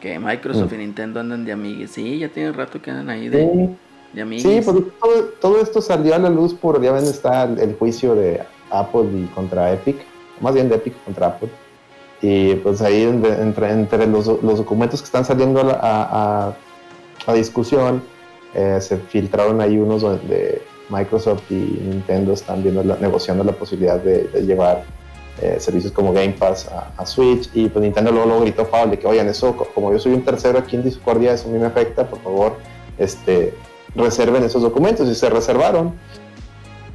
que 0.00 0.18
Microsoft 0.18 0.72
y 0.72 0.76
Nintendo 0.78 1.20
andan 1.20 1.44
de 1.44 1.52
amigues. 1.52 1.90
Sí, 1.92 2.18
ya 2.18 2.28
tiene 2.28 2.52
rato 2.52 2.80
que 2.80 2.90
andan 2.90 3.10
ahí 3.10 3.28
de, 3.28 3.42
Sí, 3.52 3.76
de 4.12 4.22
amigues. 4.22 4.42
Sí, 4.42 4.60
porque 4.64 4.90
todo, 5.00 5.24
todo 5.40 5.60
esto 5.60 5.80
salió 5.80 6.14
a 6.14 6.18
la 6.18 6.30
luz 6.30 6.54
por, 6.54 6.80
ya 6.82 6.92
ven, 6.92 7.04
está 7.04 7.44
el, 7.44 7.74
juicio 7.76 8.14
de 8.14 8.42
Apple 8.70 9.06
y 9.14 9.24
contra 9.34 9.72
Epic, 9.72 9.96
más 10.40 10.54
bien 10.54 10.68
de 10.68 10.76
Epic 10.76 10.94
contra 11.04 11.28
Apple. 11.28 11.48
Y 12.22 12.54
pues 12.56 12.80
ahí 12.80 13.02
entre, 13.02 13.70
entre, 13.70 14.06
los, 14.06 14.26
los 14.26 14.58
documentos 14.58 15.00
que 15.00 15.06
están 15.06 15.24
saliendo 15.24 15.60
a, 15.60 15.72
a- 15.74 16.46
a- 16.48 16.56
a 17.26 17.34
discusión, 17.34 18.02
eh, 18.54 18.78
se 18.80 18.96
filtraron 18.96 19.60
ahí 19.60 19.76
unos 19.76 20.02
donde 20.02 20.62
Microsoft 20.88 21.42
y 21.50 21.54
Nintendo 21.54 22.32
están 22.32 22.62
viendo 22.62 22.82
la- 22.84 22.96
negociando 22.96 23.42
la 23.44 23.52
posibilidad 23.52 23.98
de, 24.00 24.24
de 24.28 24.42
llevar 24.46 24.84
eh, 25.40 25.56
servicios 25.60 25.92
como 25.92 26.12
Game 26.12 26.32
Pass 26.38 26.68
a, 26.68 26.90
a 26.96 27.04
Switch 27.06 27.50
y 27.54 27.68
pues 27.68 27.82
Nintendo 27.82 28.10
luego, 28.10 28.26
luego 28.26 28.42
gritó 28.42 28.66
Pablo 28.66 28.92
de 28.92 28.98
que 28.98 29.06
oigan 29.06 29.28
eso 29.28 29.56
co- 29.56 29.68
como 29.74 29.92
yo 29.92 29.98
soy 29.98 30.12
un 30.14 30.22
tercero 30.24 30.58
aquí 30.58 30.76
en 30.76 30.82
Discordia 30.84 31.32
eso 31.32 31.48
a 31.48 31.52
mí 31.52 31.58
me 31.58 31.66
afecta 31.66 32.06
por 32.08 32.20
favor 32.22 32.56
este 32.98 33.54
reserven 33.94 34.42
esos 34.44 34.62
documentos 34.62 35.08
y 35.08 35.14
se 35.14 35.28
reservaron. 35.30 35.94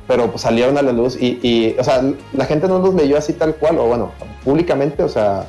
Pero 0.07 0.27
pues 0.30 0.41
salieron 0.41 0.77
a 0.77 0.81
la 0.81 0.91
luz 0.91 1.15
y, 1.19 1.39
y, 1.41 1.76
o 1.80 1.84
sea 1.84 2.03
la 2.34 2.45
gente 2.45 2.68
no 2.68 2.80
los 2.80 2.93
leyó 2.95 3.18
así 3.18 3.34
tal 3.34 3.55
cual 3.55 3.77
o 3.80 3.85
bueno 3.85 4.11
públicamente 4.43 5.03
o 5.03 5.09
sea 5.09 5.45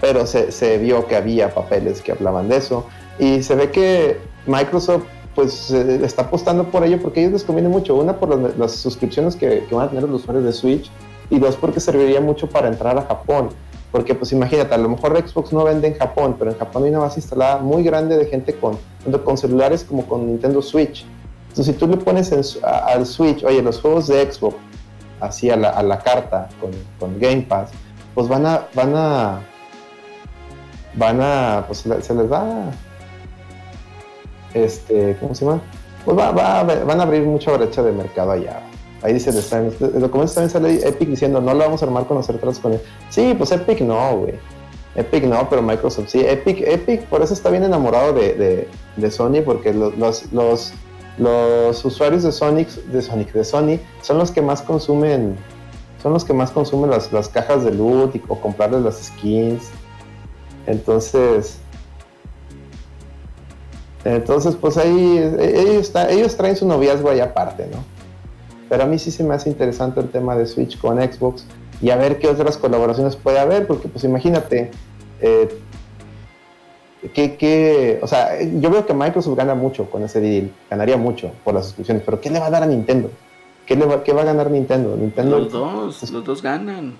pero 0.00 0.26
se, 0.26 0.52
se 0.52 0.78
vio 0.78 1.06
que 1.06 1.16
había 1.16 1.54
papeles 1.54 2.02
que 2.02 2.10
hablaban 2.12 2.48
de 2.48 2.56
eso. 2.56 2.86
Y 3.20 3.42
se 3.44 3.54
ve 3.54 3.70
que 3.70 4.18
Microsoft 4.46 5.04
pues 5.36 5.70
eh, 5.70 6.00
está 6.02 6.22
apostando 6.22 6.64
por 6.64 6.82
ello 6.84 7.00
porque 7.00 7.20
a 7.20 7.22
ellos 7.22 7.34
les 7.34 7.44
conviene 7.44 7.68
mucho. 7.68 7.94
Una 7.94 8.18
por 8.18 8.36
las, 8.36 8.58
las 8.58 8.72
suscripciones 8.72 9.36
que, 9.36 9.64
que 9.68 9.74
van 9.74 9.86
a 9.86 9.90
tener 9.90 10.02
los 10.08 10.22
usuarios 10.22 10.44
de 10.44 10.52
Switch 10.52 10.90
y 11.32 11.38
dos 11.38 11.56
porque 11.56 11.80
serviría 11.80 12.20
mucho 12.20 12.48
para 12.48 12.68
entrar 12.68 12.96
a 12.98 13.02
Japón 13.02 13.50
porque 13.92 14.14
pues 14.14 14.32
imagínate, 14.32 14.74
a 14.74 14.78
lo 14.78 14.88
mejor 14.88 15.16
Xbox 15.16 15.52
no 15.52 15.64
vende 15.64 15.86
en 15.86 15.94
Japón, 15.94 16.34
pero 16.38 16.50
en 16.50 16.58
Japón 16.58 16.84
hay 16.84 16.90
una 16.90 17.00
base 17.00 17.20
instalada 17.20 17.58
muy 17.58 17.84
grande 17.84 18.16
de 18.16 18.24
gente 18.24 18.54
con, 18.56 18.78
tanto 19.04 19.22
con 19.22 19.36
celulares 19.36 19.84
como 19.84 20.06
con 20.06 20.26
Nintendo 20.26 20.62
Switch. 20.62 21.04
Entonces 21.50 21.74
si 21.74 21.78
tú 21.78 21.86
le 21.86 21.98
pones 21.98 22.32
al 22.62 23.04
Switch, 23.04 23.44
oye, 23.44 23.60
los 23.60 23.82
juegos 23.82 24.08
de 24.08 24.32
Xbox, 24.32 24.56
así 25.20 25.50
a 25.50 25.56
la, 25.56 25.98
carta 25.98 26.48
con, 26.98 27.20
Game 27.20 27.42
Pass, 27.42 27.70
pues 28.14 28.28
van 28.28 28.46
a, 28.46 28.66
van 28.74 28.96
a, 28.96 29.40
van 30.94 31.20
a, 31.20 31.64
pues 31.66 31.80
se 31.80 32.14
les 32.14 32.32
va, 32.32 32.70
este, 34.54 35.18
¿cómo 35.20 35.34
se 35.34 35.44
llama? 35.44 35.60
Pues 36.06 36.16
va, 36.16 36.30
va 36.30 36.62
van 36.62 36.98
a 36.98 37.02
abrir 37.02 37.24
mucha 37.24 37.52
brecha 37.52 37.82
de 37.82 37.92
mercado 37.92 38.32
allá. 38.32 38.71
Ahí 39.02 39.14
dice, 39.14 39.30
está 39.30 39.58
en 39.58 39.66
este- 39.66 39.84
el 39.86 40.00
documento 40.00 40.32
también 40.32 40.50
sale 40.50 40.88
Epic 40.88 41.08
diciendo, 41.08 41.40
no 41.40 41.52
lo 41.54 41.58
vamos 41.60 41.82
a 41.82 41.86
armar 41.86 42.06
con 42.06 42.16
los 42.16 42.28
con 42.60 42.72
él. 42.74 42.80
Sí, 43.10 43.34
pues 43.36 43.50
Epic 43.52 43.80
no, 43.80 44.18
güey. 44.18 44.34
Epic 44.94 45.24
no, 45.24 45.48
pero 45.48 45.62
Microsoft 45.62 46.08
sí. 46.08 46.20
Epic, 46.20 46.60
Epic 46.66 47.02
por 47.06 47.22
eso 47.22 47.34
está 47.34 47.50
bien 47.50 47.64
enamorado 47.64 48.12
de, 48.12 48.34
de- 48.34 48.68
Sony, 49.10 49.42
porque 49.44 49.72
lo- 49.72 49.90
los, 49.90 50.30
los, 50.32 50.74
los 51.18 51.84
usuarios 51.84 52.22
de 52.22 52.30
Sonic, 52.30 52.68
de 52.68 53.02
Sonic, 53.02 53.32
de 53.32 53.44
Sony, 53.44 53.78
son 54.02 54.18
los 54.18 54.30
que 54.30 54.40
más 54.42 54.62
consumen, 54.62 55.36
son 56.02 56.12
los 56.12 56.24
que 56.24 56.32
más 56.34 56.50
consumen 56.50 56.90
las, 56.90 57.12
las 57.12 57.28
cajas 57.28 57.64
de 57.64 57.72
loot 57.72 58.16
o 58.28 58.38
comprarles 58.38 58.82
las 58.82 59.02
skins. 59.02 59.64
Entonces, 60.66 61.56
entonces 64.04 64.56
pues 64.56 64.76
ahí 64.76 65.18
ellos, 65.40 65.92
ellos 66.10 66.36
traen 66.36 66.56
su 66.56 66.66
noviazgo 66.66 67.08
ahí 67.10 67.20
aparte, 67.20 67.66
¿no? 67.72 67.78
Pero 68.72 68.84
a 68.84 68.86
mí 68.86 68.98
sí 68.98 69.10
se 69.10 69.22
me 69.22 69.34
hace 69.34 69.50
interesante 69.50 70.00
el 70.00 70.08
tema 70.08 70.34
de 70.34 70.46
Switch 70.46 70.78
con 70.80 70.96
Xbox 70.96 71.44
y 71.82 71.90
a 71.90 71.96
ver 71.96 72.18
qué 72.18 72.26
otras 72.28 72.56
colaboraciones 72.56 73.16
puede 73.16 73.38
haber, 73.38 73.66
porque 73.66 73.86
pues 73.86 74.02
imagínate, 74.02 74.70
eh, 75.20 75.60
que, 77.12 77.36
que- 77.36 77.98
o 78.00 78.06
sea, 78.06 78.40
yo 78.40 78.70
veo 78.70 78.86
que 78.86 78.94
Microsoft 78.94 79.36
gana 79.36 79.54
mucho 79.54 79.90
con 79.90 80.02
ese 80.04 80.22
deal, 80.22 80.50
ganaría 80.70 80.96
mucho 80.96 81.32
por 81.44 81.52
las 81.52 81.66
suscripciones, 81.66 82.02
pero 82.02 82.18
¿qué 82.18 82.30
le 82.30 82.40
va 82.40 82.46
a 82.46 82.50
dar 82.50 82.62
a 82.62 82.66
Nintendo? 82.66 83.10
¿Qué, 83.66 83.76
le 83.76 83.84
va, 83.84 84.02
qué 84.02 84.14
va 84.14 84.22
a 84.22 84.24
ganar 84.24 84.50
Nintendo? 84.50 84.96
Nintendo, 84.96 85.38
Los 85.40 85.52
dos, 85.52 86.10
los 86.10 86.24
dos 86.24 86.40
ganan. 86.40 86.94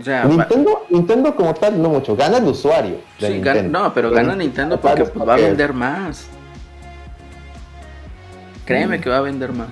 O 0.00 0.04
sea, 0.04 0.24
Nintendo, 0.24 0.82
Nintendo 0.88 1.34
como 1.34 1.52
tal 1.54 1.82
no 1.82 1.88
mucho, 1.88 2.14
gana 2.14 2.38
el 2.38 2.44
usuario. 2.44 2.98
de 3.18 3.26
sí, 3.26 3.32
gan- 3.40 3.54
Nintendo. 3.54 3.80
no, 3.80 3.92
pero 3.92 4.12
gana 4.12 4.36
Nintendo 4.36 4.80
porque 4.80 5.02
va 5.18 5.34
a 5.34 5.36
vender 5.36 5.72
más. 5.72 6.28
Créeme 8.64 9.00
que 9.00 9.10
va 9.10 9.16
a 9.18 9.22
vender 9.22 9.52
más. 9.52 9.70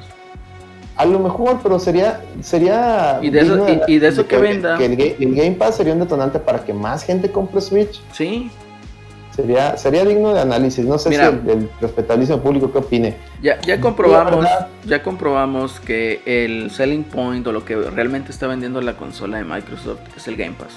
A 0.96 1.04
lo 1.06 1.18
mejor, 1.18 1.60
pero 1.62 1.78
sería, 1.78 2.20
sería 2.42 3.18
Y 3.22 3.30
de 3.30 3.40
eso- 3.40 3.56
digno 3.64 3.82
y- 3.88 3.94
y 3.94 3.98
de 3.98 4.08
eso 4.08 4.26
que 4.26 4.36
venda. 4.36 4.76
Que 4.78 4.86
el, 4.86 4.96
ga- 4.98 5.16
el 5.18 5.34
Game 5.34 5.52
Pass 5.52 5.76
sería 5.76 5.94
un 5.94 6.00
detonante 6.00 6.38
para 6.38 6.64
que 6.64 6.74
más 6.74 7.02
gente 7.04 7.30
compre 7.30 7.60
Switch. 7.60 8.00
Sí, 8.12 8.50
Sería, 9.34 9.78
sería 9.78 10.04
digno 10.04 10.34
de 10.34 10.40
análisis. 10.42 10.84
No 10.84 10.98
sé 10.98 11.08
Mira. 11.08 11.30
si 11.30 11.36
el, 11.50 11.58
el 11.60 11.70
respetabilísimo 11.80 12.40
público 12.40 12.70
qué 12.70 12.76
opine. 12.78 13.16
ya, 13.42 13.58
ya 13.62 13.80
comprobamos, 13.80 14.46
ya 14.84 15.02
comprobamos 15.02 15.80
que 15.80 16.20
el 16.26 16.70
selling 16.70 17.02
point 17.04 17.46
o 17.46 17.52
lo 17.52 17.64
que 17.64 17.74
realmente 17.76 18.30
está 18.30 18.46
vendiendo 18.46 18.82
la 18.82 18.92
consola 18.98 19.38
de 19.38 19.44
Microsoft 19.44 20.00
es 20.18 20.28
el 20.28 20.36
Game 20.36 20.52
Pass. 20.58 20.74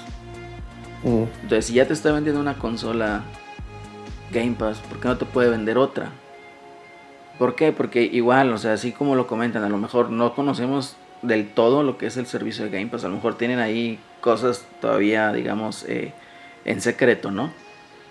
Mm, 1.04 1.24
Entonces, 1.42 1.66
si 1.66 1.74
ya 1.74 1.86
te 1.86 1.92
está 1.92 2.10
vendiendo 2.12 2.40
una 2.40 2.54
consola 2.54 3.24
Game 4.32 4.56
Pass, 4.58 4.78
¿por 4.88 5.00
qué 5.00 5.08
no 5.08 5.18
te 5.18 5.26
puede 5.26 5.50
vender 5.50 5.76
otra? 5.76 6.12
¿Por 7.38 7.54
qué? 7.54 7.72
Porque 7.72 8.02
igual, 8.02 8.52
o 8.52 8.58
sea, 8.58 8.72
así 8.72 8.92
como 8.92 9.14
lo 9.14 9.26
comentan, 9.26 9.62
a 9.62 9.68
lo 9.68 9.78
mejor 9.78 10.10
no 10.10 10.34
conocemos 10.34 10.96
del 11.22 11.48
todo 11.48 11.82
lo 11.82 11.98
que 11.98 12.06
es 12.06 12.16
el 12.16 12.26
servicio 12.26 12.64
de 12.64 12.70
Game 12.70 12.86
Pass. 12.86 13.04
A 13.04 13.08
lo 13.08 13.16
mejor 13.16 13.36
tienen 13.36 13.58
ahí 13.58 13.98
cosas 14.20 14.66
todavía, 14.80 15.32
digamos, 15.32 15.84
eh, 15.88 16.12
en 16.64 16.80
secreto, 16.80 17.30
¿no? 17.30 17.50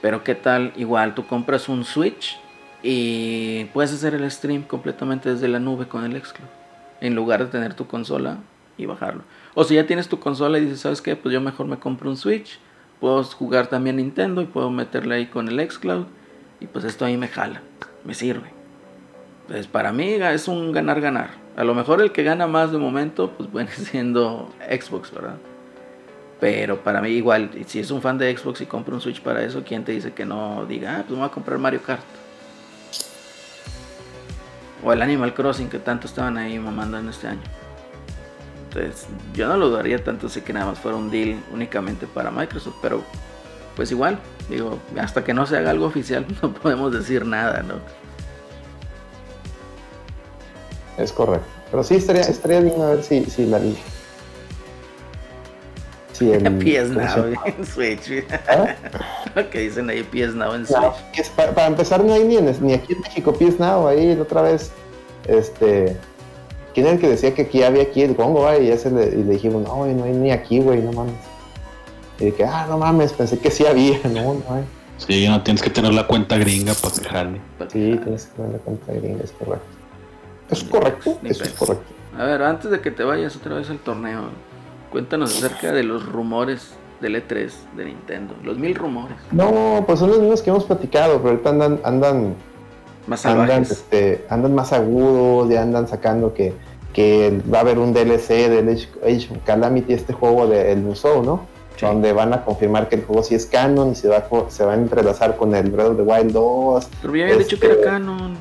Pero 0.02 0.24
qué 0.24 0.36
tal, 0.36 0.74
igual 0.76 1.16
tú 1.16 1.26
compras 1.26 1.70
un 1.70 1.84
Switch 1.86 2.38
y 2.84 3.66
puedes 3.74 3.92
hacer 3.94 4.14
el 4.14 4.30
stream 4.30 4.64
completamente 4.64 5.34
desde 5.34 5.48
la 5.48 5.60
nube 5.60 5.88
con 5.88 6.04
el 6.04 6.24
Xcloud. 6.24 6.48
En 7.02 7.16
lugar 7.16 7.44
de 7.44 7.52
tener 7.52 7.74
tu 7.74 7.88
consola 7.88 8.38
y 8.78 8.86
bajarlo. 8.86 9.24
O 9.56 9.64
si 9.64 9.76
ya 9.76 9.88
tienes 9.88 10.08
tu 10.08 10.20
consola 10.20 10.60
y 10.60 10.62
dices, 10.62 10.82
¿sabes 10.82 11.02
qué? 11.02 11.16
Pues 11.16 11.34
yo 11.34 11.42
mejor 11.42 11.66
me 11.66 11.80
compro 11.80 12.10
un 12.10 12.18
Switch. 12.18 12.60
Puedo 13.00 13.24
jugar 13.24 13.68
también 13.68 13.98
Nintendo 13.98 14.42
y 14.42 14.46
puedo 14.46 14.70
meterle 14.70 15.16
ahí 15.16 15.26
con 15.26 15.48
el 15.48 15.70
Xcloud. 15.70 16.06
Y 16.60 16.68
pues 16.68 16.86
esto 16.86 17.06
ahí 17.06 17.18
me 17.18 17.28
jala, 17.28 17.62
me 18.04 18.14
sirve. 18.14 18.55
Entonces 19.46 19.68
para 19.68 19.92
mí 19.92 20.14
es 20.14 20.48
un 20.48 20.72
ganar-ganar. 20.72 21.30
A 21.56 21.64
lo 21.64 21.76
mejor 21.76 22.02
el 22.02 22.12
que 22.12 22.24
gana 22.24 22.48
más 22.48 22.72
de 22.72 22.80
momento, 22.80 23.32
pues 23.38 23.52
viene 23.52 23.72
siendo 23.76 24.50
Xbox, 24.60 25.12
¿verdad? 25.12 25.38
Pero 26.40 26.84
para 26.84 27.00
mí 27.00 27.10
igual, 27.10 27.52
si 27.68 27.80
es 27.80 27.92
un 27.92 28.02
fan 28.02 28.18
de 28.18 28.36
Xbox 28.36 28.62
y 28.62 28.66
compra 28.66 28.96
un 28.96 29.02
Switch 29.02 29.22
para 29.22 29.44
eso, 29.44 29.64
¿quién 29.64 29.84
te 29.84 29.92
dice 29.92 30.14
que 30.14 30.26
no 30.26 30.66
diga, 30.66 30.98
ah, 30.98 31.04
pues 31.08 31.18
voy 31.18 31.28
a 31.28 31.32
comprar 31.32 31.60
Mario 31.60 31.82
Kart? 31.82 32.04
O 34.84 34.92
el 34.92 35.02
Animal 35.02 35.34
Crossing 35.34 35.70
que 35.70 35.80
tanto 35.80 36.08
estaban 36.08 36.38
ahí 36.38 36.60
mamando 36.60 36.98
en 36.98 37.08
este 37.08 37.28
año. 37.28 37.42
Entonces, 38.68 39.08
yo 39.34 39.48
no 39.48 39.58
lo 39.58 39.70
dudaría 39.70 40.04
tanto 40.04 40.28
si 40.28 40.42
que 40.42 40.52
nada 40.52 40.66
más 40.66 40.80
fuera 40.80 40.98
un 40.98 41.10
deal 41.10 41.40
únicamente 41.54 42.08
para 42.08 42.32
Microsoft, 42.32 42.76
pero 42.82 43.04
pues 43.76 43.92
igual, 43.92 44.20
digo, 44.50 44.80
hasta 45.00 45.24
que 45.24 45.34
no 45.34 45.46
se 45.46 45.58
haga 45.58 45.70
algo 45.70 45.86
oficial 45.86 46.26
no 46.42 46.54
podemos 46.54 46.92
decir 46.92 47.26
nada, 47.26 47.64
¿no? 47.64 47.76
Es 50.98 51.12
correcto. 51.12 51.48
Pero 51.72 51.84
sí 51.84 51.96
estaría, 51.96 52.22
estaría 52.22 52.62
bien 52.62 52.82
a 52.82 52.88
ver 52.88 53.04
si, 53.04 53.26
si 53.26 53.46
la 53.46 53.60
Sí, 56.14 56.32
el, 56.32 56.44
PS 56.60 56.92
Now 56.92 57.36
en 57.46 57.66
Switch. 57.66 58.26
¿Ah? 58.48 59.44
que 59.52 59.60
dicen 59.60 59.90
ahí 59.90 60.02
PS 60.02 60.34
Now 60.34 60.54
en 60.54 60.66
Switch. 60.66 61.30
para, 61.36 61.68
empezar, 61.68 62.02
no 62.06 62.14
hay 62.14 62.24
ni, 62.24 62.38
ni 62.38 62.74
aquí 62.74 62.94
en 62.94 63.02
México 63.02 63.34
PS 63.34 63.60
Now. 63.60 63.88
Ahí 63.88 64.18
otra 64.18 64.42
vez, 64.42 64.72
este. 65.28 65.98
¿Quién 66.74 66.88
era 66.88 66.96
el 66.96 67.02
que 67.02 67.10
decía 67.10 67.34
que 67.34 67.44
aquí 67.44 67.64
había 67.64 67.84
aquí 67.84 68.02
el 68.02 68.16
Congo, 68.16 68.48
Y, 68.58 68.68
ya 68.68 68.78
se 68.78 68.92
le, 68.92 69.08
y 69.08 69.24
le 69.24 69.34
dijimos, 69.34 69.64
no, 69.64 69.76
güey, 69.76 69.94
no 69.94 70.06
hay 70.06 70.14
ni 70.14 70.32
aquí, 70.32 70.60
güey, 70.60 70.82
no 70.82 70.94
mames. 70.94 71.16
Y 72.20 72.26
dije, 72.26 72.46
ah, 72.46 72.66
no 72.70 72.78
mames, 72.78 73.12
pensé 73.12 73.38
que 73.38 73.52
sí 73.52 73.66
había, 73.66 74.00
no, 74.06 74.36
no 74.36 74.56
hay. 74.56 74.64
Sí, 74.98 75.28
no 75.28 75.44
tienes 75.44 75.62
que 75.62 75.70
tener 75.70 75.94
la 75.94 76.08
cuenta 76.08 76.38
gringa 76.38 76.74
para 76.74 76.94
que 76.94 77.70
Sí, 77.72 78.00
tienes 78.02 78.28
que 78.28 78.36
tener 78.38 78.52
la 78.54 78.58
cuenta 78.60 78.94
gringa, 78.94 79.24
es 79.24 79.32
correcto. 79.34 79.75
¿Es 80.50 80.64
correcto? 80.64 81.20
Eso 81.24 81.44
es 81.44 81.54
correcto. 81.54 81.94
A 82.18 82.24
ver, 82.24 82.44
antes 82.44 82.72
de 82.72 82.80
que 82.82 82.92
te 82.92 83.04
vayas 83.04 83.36
otra 83.36 83.56
vez 83.56 83.70
al 83.70 83.80
torneo, 83.80 84.30
Cuéntanos 84.96 85.36
acerca 85.36 85.74
de 85.74 85.84
los 85.84 86.06
rumores 86.06 86.70
del 87.02 87.16
E3 87.16 87.52
de 87.76 87.84
Nintendo, 87.84 88.34
los 88.46 88.58
mil 88.58 88.74
rumores. 88.76 89.18
No, 89.30 89.84
pues 89.86 90.00
son 90.00 90.10
los 90.10 90.20
mismos 90.20 90.42
que 90.42 90.52
hemos 90.52 90.64
platicado, 90.64 91.18
pero 91.18 91.32
ahorita 91.32 91.50
andan, 91.50 91.80
andan 91.84 92.36
más 93.06 93.26
andan, 93.26 93.64
este, 93.64 94.26
andan 94.30 94.56
más 94.56 94.72
agudos, 94.72 95.50
ya 95.50 95.64
andan 95.64 95.90
sacando 95.90 96.34
que, 96.34 96.54
que 96.94 97.42
va 97.54 97.58
a 97.58 97.62
haber 97.62 97.78
un 97.78 97.94
DLC 97.94 98.50
del 98.50 98.70
Age, 98.70 99.28
of 99.32 99.38
Calamity, 99.44 99.92
este 99.92 100.14
juego 100.14 100.48
del 100.48 100.82
de 100.82 100.88
Musou, 100.88 101.24
¿no? 101.24 101.46
Donde 101.82 102.14
van 102.14 102.32
a 102.32 102.46
confirmar 102.46 102.88
que 102.88 102.96
el 102.96 103.04
juego 103.04 103.22
sí 103.22 103.36
es 103.36 103.48
canon 103.48 103.92
y 103.92 103.96
se 103.96 104.08
va, 104.08 104.26
se 104.48 104.64
va 104.64 104.72
a 104.72 104.76
entrelazar 104.76 105.36
con 105.36 105.54
el 105.56 105.72
Breath 105.72 105.90
of 105.90 105.98
the 105.98 106.04
Wild 106.04 106.32
2. 106.32 106.88
Pero 107.02 107.16
ya 107.18 107.24
había 107.26 107.38
dicho 107.38 107.60
que 107.60 107.66
era 107.66 107.76
este, 107.76 107.86
canon. 107.86 108.38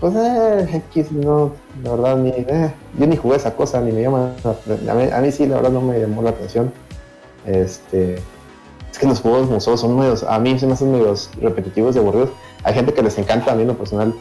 Pues 0.00 0.14
eh, 0.14 0.82
X, 0.90 1.10
no, 1.10 1.52
la 1.82 1.90
verdad, 1.92 2.16
ni, 2.16 2.28
eh, 2.30 2.72
yo 2.98 3.06
ni 3.06 3.16
jugué 3.16 3.36
esa 3.36 3.54
cosa, 3.54 3.80
ni 3.80 3.92
me 3.92 4.02
llama. 4.02 4.32
A 4.44 4.94
mí, 4.94 5.04
a 5.10 5.20
mí, 5.20 5.32
sí, 5.32 5.46
la 5.46 5.56
verdad, 5.56 5.70
no 5.70 5.80
me 5.80 5.98
llamó 5.98 6.22
la 6.22 6.30
atención. 6.30 6.72
Este. 7.46 8.18
Es 8.90 8.98
que 8.98 9.06
los 9.06 9.20
juegos 9.20 9.50
museos 9.50 9.80
son 9.80 9.98
medios, 9.98 10.22
a 10.22 10.38
mí 10.38 10.58
se 10.58 10.66
me 10.66 10.72
hacen 10.72 10.90
medios 10.90 11.30
repetitivos 11.40 11.96
y 11.96 11.98
aburridos. 11.98 12.30
Hay 12.64 12.72
gente 12.72 12.94
que 12.94 13.02
les 13.02 13.18
encanta, 13.18 13.52
a 13.52 13.54
mí 13.54 13.62
en 13.62 13.68
lo 13.68 13.76
personal, 13.76 14.14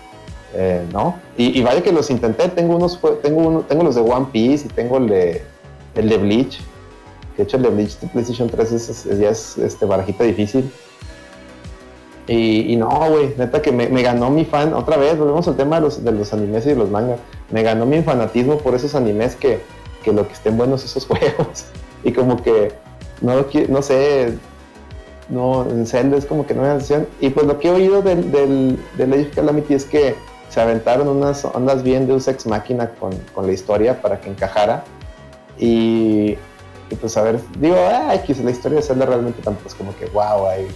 eh, 0.53 0.85
¿no? 0.91 1.15
Y, 1.37 1.61
vaya 1.61 1.81
que 1.81 1.93
los 1.93 2.09
intenté, 2.09 2.49
tengo 2.49 2.75
unos, 2.75 2.99
tengo 3.21 3.41
uno, 3.41 3.61
tengo 3.61 3.83
los 3.83 3.95
de 3.95 4.01
One 4.01 4.27
Piece 4.33 4.65
y 4.65 4.69
tengo 4.69 4.97
el 4.97 5.07
de, 5.07 5.43
el 5.95 6.09
de 6.09 6.17
Bleach. 6.17 6.59
De 7.37 7.43
hecho, 7.43 7.55
el 7.55 7.63
de 7.63 7.69
Bleach 7.69 7.99
de 7.99 8.07
PlayStation 8.07 8.49
3 8.49 8.71
es, 8.73 9.03
ya 9.17 9.29
es 9.29 9.57
este, 9.57 9.85
barajita 9.85 10.25
difícil. 10.25 10.69
Y, 12.27 12.75
no, 12.75 12.89
güey, 13.09 13.35
neta 13.37 13.61
que 13.61 13.71
me, 13.71 14.01
ganó 14.01 14.31
mi 14.31 14.45
fan, 14.45 14.73
otra 14.73 14.97
vez, 14.97 15.17
volvemos 15.17 15.47
al 15.47 15.55
tema 15.55 15.75
de 15.75 15.83
los, 15.83 16.03
de 16.03 16.11
los 16.11 16.33
animes 16.33 16.65
y 16.65 16.69
de 16.69 16.75
los 16.75 16.89
mangas, 16.89 17.19
me 17.51 17.61
ganó 17.61 17.85
mi 17.85 18.01
fanatismo 18.01 18.57
por 18.57 18.73
esos 18.73 18.95
animes 18.95 19.35
que, 19.35 19.59
que 20.03 20.11
lo 20.11 20.27
que 20.27 20.33
estén 20.33 20.57
buenos 20.57 20.83
esos 20.83 21.05
juegos. 21.07 21.65
y 22.03 22.11
como 22.11 22.41
que, 22.41 22.71
no, 23.21 23.45
no 23.69 23.81
sé, 23.81 24.33
no, 25.29 25.69
en 25.69 25.85
Zelda 25.85 26.17
es 26.17 26.25
como 26.25 26.45
que 26.45 26.53
no 26.53 26.63
me 26.63 26.69
atención. 26.69 27.07
Y 27.19 27.29
pues 27.29 27.45
lo 27.45 27.59
que 27.59 27.67
he 27.67 27.71
oído 27.71 28.01
del, 28.01 28.31
del, 28.31 28.79
del 28.97 29.13
of 29.13 29.35
Calamity 29.35 29.73
es 29.73 29.85
que 29.85 30.15
se 30.49 30.61
aventaron 30.61 31.07
unas 31.07 31.43
ondas 31.45 31.83
bien 31.83 32.07
de 32.07 32.13
un 32.13 32.21
sex 32.21 32.45
máquina 32.45 32.91
con, 32.91 33.11
con 33.33 33.45
la 33.47 33.53
historia 33.53 34.01
para 34.01 34.19
que 34.19 34.29
encajara. 34.29 34.83
Y, 35.57 36.37
pues 37.01 37.17
a 37.17 37.23
ver, 37.23 37.39
digo, 37.59 37.75
ay, 38.07 38.19
que 38.19 38.33
la 38.35 38.51
historia 38.51 38.77
de 38.77 38.83
Zelda 38.83 39.05
realmente 39.05 39.41
tampoco 39.41 39.67
es 39.67 39.75
como 39.75 39.95
que 39.95 40.05
wow, 40.07 40.47
hay 40.47 40.67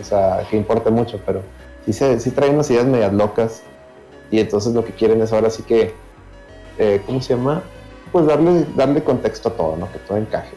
o 0.00 0.04
sea, 0.04 0.46
que 0.48 0.56
importa 0.56 0.90
mucho, 0.90 1.20
pero 1.24 1.42
sí, 1.84 1.92
se, 1.92 2.18
sí 2.20 2.30
trae 2.30 2.50
unas 2.50 2.70
ideas 2.70 2.86
medias 2.86 3.12
locas 3.12 3.62
y 4.30 4.40
entonces 4.40 4.72
lo 4.72 4.84
que 4.84 4.92
quieren 4.92 5.20
es 5.20 5.32
ahora 5.32 5.50
sí 5.50 5.62
que, 5.62 5.92
eh, 6.78 7.02
¿cómo 7.06 7.20
se 7.20 7.34
llama? 7.34 7.62
Pues 8.10 8.26
darle, 8.26 8.64
darle 8.74 9.04
contexto 9.04 9.50
a 9.50 9.52
todo, 9.52 9.76
¿no? 9.76 9.92
Que 9.92 9.98
todo 9.98 10.16
encaje. 10.18 10.54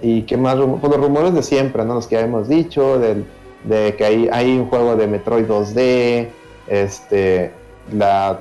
¿Y 0.00 0.22
qué 0.22 0.36
más? 0.36 0.56
Pues 0.56 0.92
los 0.92 1.00
rumores 1.00 1.34
de 1.34 1.42
siempre, 1.42 1.84
¿no? 1.84 1.94
Los 1.94 2.06
que 2.06 2.16
ya 2.16 2.20
hemos 2.20 2.48
dicho, 2.48 2.98
del, 2.98 3.24
de 3.64 3.94
que 3.96 4.04
hay, 4.04 4.28
hay 4.30 4.58
un 4.58 4.68
juego 4.68 4.94
de 4.94 5.06
Metroid 5.06 5.46
2D, 5.46 6.28
este, 6.68 7.50
la, 7.92 8.40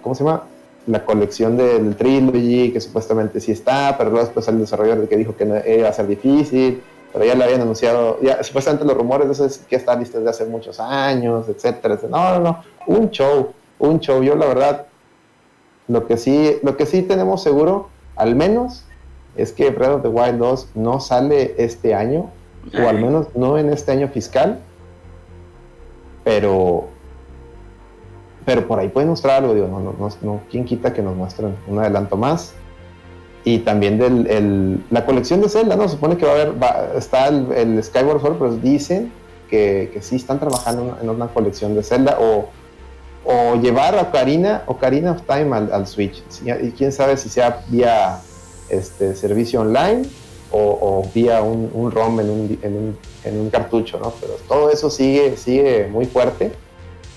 ¿cómo 0.00 0.14
se 0.14 0.24
llama? 0.24 0.44
La 0.86 1.04
colección 1.04 1.56
del 1.56 1.96
Trilogy, 1.96 2.70
que 2.72 2.80
supuestamente 2.80 3.40
sí 3.40 3.52
está, 3.52 3.96
pero 3.98 4.10
luego 4.10 4.24
después 4.24 4.46
el 4.48 4.60
desarrollador 4.60 5.08
que 5.08 5.16
dijo 5.16 5.36
que 5.36 5.44
no, 5.44 5.56
iba 5.66 5.88
a 5.88 5.92
ser 5.92 6.06
difícil 6.06 6.82
pero 7.12 7.24
ya 7.24 7.34
le 7.34 7.44
habían 7.44 7.60
anunciado, 7.60 8.18
ya 8.22 8.42
supuestamente 8.42 8.86
los 8.86 8.96
rumores 8.96 9.26
de 9.26 9.34
eso 9.34 9.44
es 9.44 9.58
que 9.58 9.76
está 9.76 9.94
listo 9.94 10.18
desde 10.18 10.30
hace 10.30 10.44
muchos 10.46 10.80
años, 10.80 11.48
etcétera, 11.48 11.98
No, 12.08 12.38
no, 12.38 12.40
no, 12.40 12.64
un 12.86 13.10
show, 13.10 13.52
un 13.78 14.00
show. 14.00 14.22
Yo 14.22 14.34
la 14.34 14.46
verdad, 14.46 14.86
lo 15.88 16.06
que 16.06 16.16
sí, 16.16 16.56
lo 16.62 16.76
que 16.76 16.86
sí 16.86 17.02
tenemos 17.02 17.42
seguro, 17.42 17.88
al 18.16 18.34
menos, 18.34 18.84
es 19.36 19.52
que 19.52 19.70
Breath 19.70 19.96
of 19.96 20.02
the 20.02 20.08
Wild 20.08 20.38
2 20.38 20.68
no 20.74 21.00
sale 21.00 21.54
este 21.58 21.94
año, 21.94 22.30
o 22.74 22.88
al 22.88 23.00
menos 23.00 23.26
no 23.34 23.58
en 23.58 23.70
este 23.70 23.92
año 23.92 24.08
fiscal, 24.08 24.60
pero 26.24 26.88
pero 28.44 28.66
por 28.66 28.78
ahí 28.80 28.88
pueden 28.88 29.08
mostrar 29.08 29.42
algo, 29.42 29.54
digo, 29.54 29.68
no, 29.68 29.78
no, 29.78 29.94
no, 29.98 30.08
no, 30.22 30.40
¿quién 30.50 30.64
quita 30.64 30.92
que 30.92 31.00
nos 31.00 31.14
muestren 31.14 31.56
un 31.68 31.78
adelanto 31.78 32.16
más? 32.16 32.54
Y 33.44 33.58
también 33.60 33.98
del, 33.98 34.84
la 34.90 35.04
colección 35.04 35.40
de 35.40 35.48
Zelda, 35.48 35.76
¿no? 35.76 35.88
Supone 35.88 36.16
que 36.16 36.24
va 36.26 36.32
a 36.32 36.34
haber, 36.34 36.54
está 36.96 37.28
el, 37.28 37.82
Skyward 37.82 38.20
Sword, 38.20 38.36
pero 38.38 38.56
dicen 38.56 39.12
que, 39.50 39.90
que, 39.92 40.00
sí 40.00 40.16
están 40.16 40.38
trabajando 40.38 40.96
en 41.02 41.10
una 41.10 41.28
colección 41.28 41.74
de 41.74 41.82
Zelda 41.82 42.18
o, 42.20 42.48
o 43.24 43.56
llevar 43.56 43.96
a 43.96 44.02
Ocarina, 44.02 44.62
Ocarina 44.66 45.12
of 45.12 45.22
Time 45.22 45.54
al, 45.56 45.86
Switch. 45.86 46.22
Y 46.62 46.70
quién 46.70 46.92
sabe 46.92 47.16
si 47.16 47.28
sea 47.28 47.64
vía 47.68 48.20
este, 48.68 49.14
servicio 49.14 49.60
online 49.60 50.02
o, 50.50 51.08
vía 51.14 51.42
un, 51.42 51.70
un 51.72 51.90
ROM 51.90 52.20
en 52.20 52.30
un, 52.30 52.58
en, 52.62 52.76
un, 52.76 52.98
en 53.24 53.40
un, 53.40 53.50
cartucho, 53.50 53.98
¿no? 53.98 54.12
Pero 54.20 54.34
todo 54.46 54.70
eso 54.70 54.90
sigue, 54.90 55.36
sigue 55.36 55.88
muy 55.88 56.04
fuerte 56.04 56.52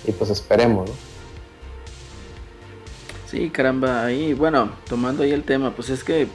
y 0.07 0.11
pues 0.11 0.29
esperemos, 0.29 0.89
¿no? 0.89 0.95
Sí, 3.35 3.49
caramba, 3.49 4.05
ahí, 4.05 4.33
bueno, 4.33 4.69
tomando 4.87 5.23
ahí 5.23 5.33
el 5.33 5.43
tema, 5.43 5.71
pues 5.71 5.89
es 5.89 6.05
que, 6.05 6.29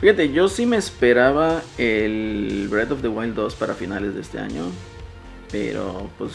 fíjate, 0.00 0.30
yo 0.30 0.46
sí 0.46 0.64
me 0.64 0.76
esperaba 0.76 1.60
el 1.76 2.68
Breath 2.70 2.92
of 2.92 3.02
the 3.02 3.08
Wild 3.08 3.34
2 3.34 3.56
para 3.56 3.74
finales 3.74 4.14
de 4.14 4.20
este 4.20 4.38
año, 4.38 4.66
pero 5.50 6.08
pues 6.16 6.30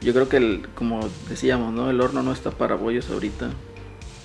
yo 0.00 0.12
creo 0.12 0.28
que, 0.28 0.38
el, 0.38 0.66
como 0.74 0.98
decíamos, 1.28 1.72
¿no? 1.72 1.90
El 1.90 2.00
horno 2.00 2.24
no 2.24 2.32
está 2.32 2.50
para 2.50 2.74
bollos 2.74 3.08
ahorita. 3.08 3.50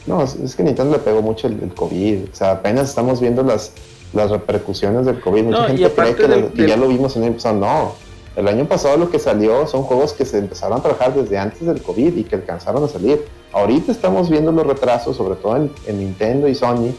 No, 0.08 0.24
es, 0.24 0.56
que 0.56 0.64
Nintendo 0.64 0.94
le 0.94 1.04
pegó 1.04 1.22
mucho 1.22 1.46
el, 1.46 1.72
COVID, 1.76 2.24
o 2.34 2.36
sea, 2.36 2.54
apenas 2.54 2.90
estamos 2.90 3.22
viendo 3.22 3.44
las, 3.44 3.74
las 4.12 4.32
repercusiones 4.32 5.06
del 5.06 5.20
COVID. 5.20 5.44
Mucha 5.44 5.68
gente 5.68 5.92
cree 5.92 6.16
que, 6.50 6.68
ya 6.68 6.78
lo 6.78 6.88
vimos 6.88 7.16
en 7.16 7.26
el 7.26 7.34
pasado, 7.34 7.60
no. 7.60 8.05
El 8.36 8.48
año 8.50 8.66
pasado 8.66 8.98
lo 8.98 9.10
que 9.10 9.18
salió 9.18 9.66
son 9.66 9.84
juegos 9.84 10.14
que 10.14 10.26
se 10.26 10.38
empezaron 10.38 10.80
a 10.80 10.82
trabajar 10.82 11.14
desde 11.14 11.38
antes 11.38 11.66
del 11.66 11.82
COVID 11.82 12.18
y 12.18 12.24
que 12.26 12.36
alcanzaron 12.36 12.84
a 12.84 12.88
salir. 12.88 13.26
Ahorita 13.54 13.92
estamos 13.92 14.30
viendo 14.30 14.52
los 14.52 14.68
retrasos, 14.68 15.16
sobre 15.16 15.36
todo 15.36 15.56
en, 15.56 15.72
Nintendo 15.98 16.48
y 16.50 16.56
Sony, 16.56 16.94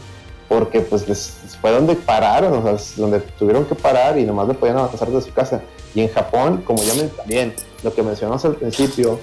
porque 0.49 0.81
pues 0.81 1.07
les, 1.07 1.37
fue 1.61 1.71
donde 1.71 1.95
pararon, 1.95 2.53
o 2.53 2.77
sea, 2.77 2.95
donde 2.97 3.19
tuvieron 3.19 3.65
que 3.65 3.75
parar 3.75 4.17
y 4.17 4.25
nomás 4.25 4.47
le 4.47 4.55
podían 4.55 4.77
avanzar 4.77 5.09
de 5.09 5.21
su 5.21 5.31
casa. 5.31 5.61
Y 5.93 6.01
en 6.01 6.09
Japón, 6.09 6.63
como 6.65 6.81
ya 6.81 6.95
me 6.95 7.03
también, 7.09 7.53
lo 7.83 7.93
que 7.93 8.01
mencionamos 8.01 8.43
al 8.45 8.55
principio, 8.55 9.19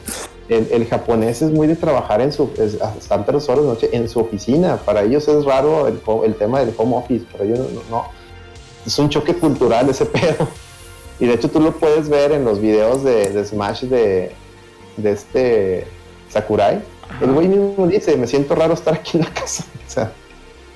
el, 0.49 0.87
japonés 0.87 1.43
es 1.43 1.51
muy 1.51 1.67
de 1.67 1.75
trabajar 1.75 2.21
en 2.21 2.31
su, 2.31 2.51
hasta 2.81 3.25
tres 3.25 3.49
horas 3.49 3.65
de 3.65 3.71
noche 3.71 3.89
en 3.93 4.09
su 4.09 4.21
oficina. 4.21 4.77
Para 4.77 5.03
ellos 5.03 5.27
es 5.27 5.45
raro 5.45 5.89
el, 5.89 6.01
el 6.25 6.35
tema 6.37 6.61
del 6.61 6.73
home 6.77 6.97
office, 6.97 7.25
para 7.33 7.45
ellos 7.45 7.59
no, 7.59 7.81
no, 7.91 8.05
es 8.87 8.99
un 8.99 9.09
choque 9.09 9.35
cultural 9.35 9.89
ese 9.89 10.07
pedo. 10.07 10.47
Y 11.21 11.27
de 11.27 11.35
hecho 11.35 11.49
tú 11.51 11.61
lo 11.61 11.73
puedes 11.73 12.09
ver 12.09 12.33
en 12.33 12.45
los 12.45 12.61
videos 12.61 13.05
de, 13.05 13.31
de 13.31 13.45
Smash 13.45 13.83
de, 13.85 14.33
de 14.97 15.11
este 15.11 15.87
Sakurai. 16.29 16.81
El 17.21 17.33
güey 17.33 17.49
mismo 17.49 17.87
dice, 17.87 18.17
me 18.17 18.27
siento 18.27 18.55
raro 18.55 18.75
estar 18.75 18.95
aquí 18.95 19.19
en 19.19 19.25
la 19.25 19.31
casa. 19.33 19.65
O 19.87 19.91
sea, 19.95 20.13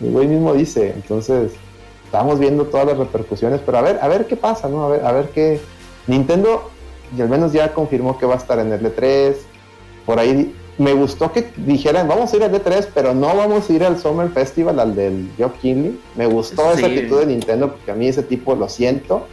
el 0.00 0.10
güey 0.12 0.28
mismo 0.28 0.52
dice, 0.54 0.92
entonces 0.94 1.52
estamos 2.04 2.38
viendo 2.38 2.66
todas 2.66 2.86
las 2.86 2.98
repercusiones, 2.98 3.60
pero 3.64 3.78
a 3.78 3.82
ver, 3.82 3.98
a 4.00 4.06
ver 4.06 4.26
qué 4.26 4.36
pasa, 4.36 4.68
¿no? 4.68 4.84
A 4.84 4.88
ver, 4.90 5.04
a 5.04 5.12
ver 5.12 5.30
qué. 5.30 5.60
Nintendo, 6.06 6.70
y 7.16 7.20
al 7.20 7.28
menos 7.28 7.52
ya 7.52 7.74
confirmó 7.74 8.16
que 8.18 8.26
va 8.26 8.34
a 8.34 8.38
estar 8.38 8.58
en 8.60 8.70
el 8.72 8.80
E3. 8.80 9.34
Por 10.06 10.18
ahí 10.20 10.54
me 10.78 10.92
gustó 10.92 11.32
que 11.32 11.50
dijeran, 11.56 12.06
vamos 12.06 12.32
a 12.32 12.36
ir 12.36 12.44
al 12.44 12.52
E3, 12.52 12.88
pero 12.94 13.12
no 13.14 13.34
vamos 13.34 13.68
a 13.68 13.72
ir 13.72 13.82
al 13.82 13.98
Summer 13.98 14.28
Festival, 14.30 14.78
al 14.78 14.94
del 14.94 15.28
Geoff 15.36 15.58
Kinley. 15.60 15.98
Me 16.14 16.26
gustó 16.26 16.62
Sí. 16.74 16.78
esa 16.78 16.86
actitud 16.86 17.18
de 17.20 17.26
Nintendo, 17.26 17.72
porque 17.72 17.90
a 17.90 17.94
mí 17.94 18.06
ese 18.06 18.22
tipo 18.22 18.54
lo 18.54 18.68
siento. 18.68 19.26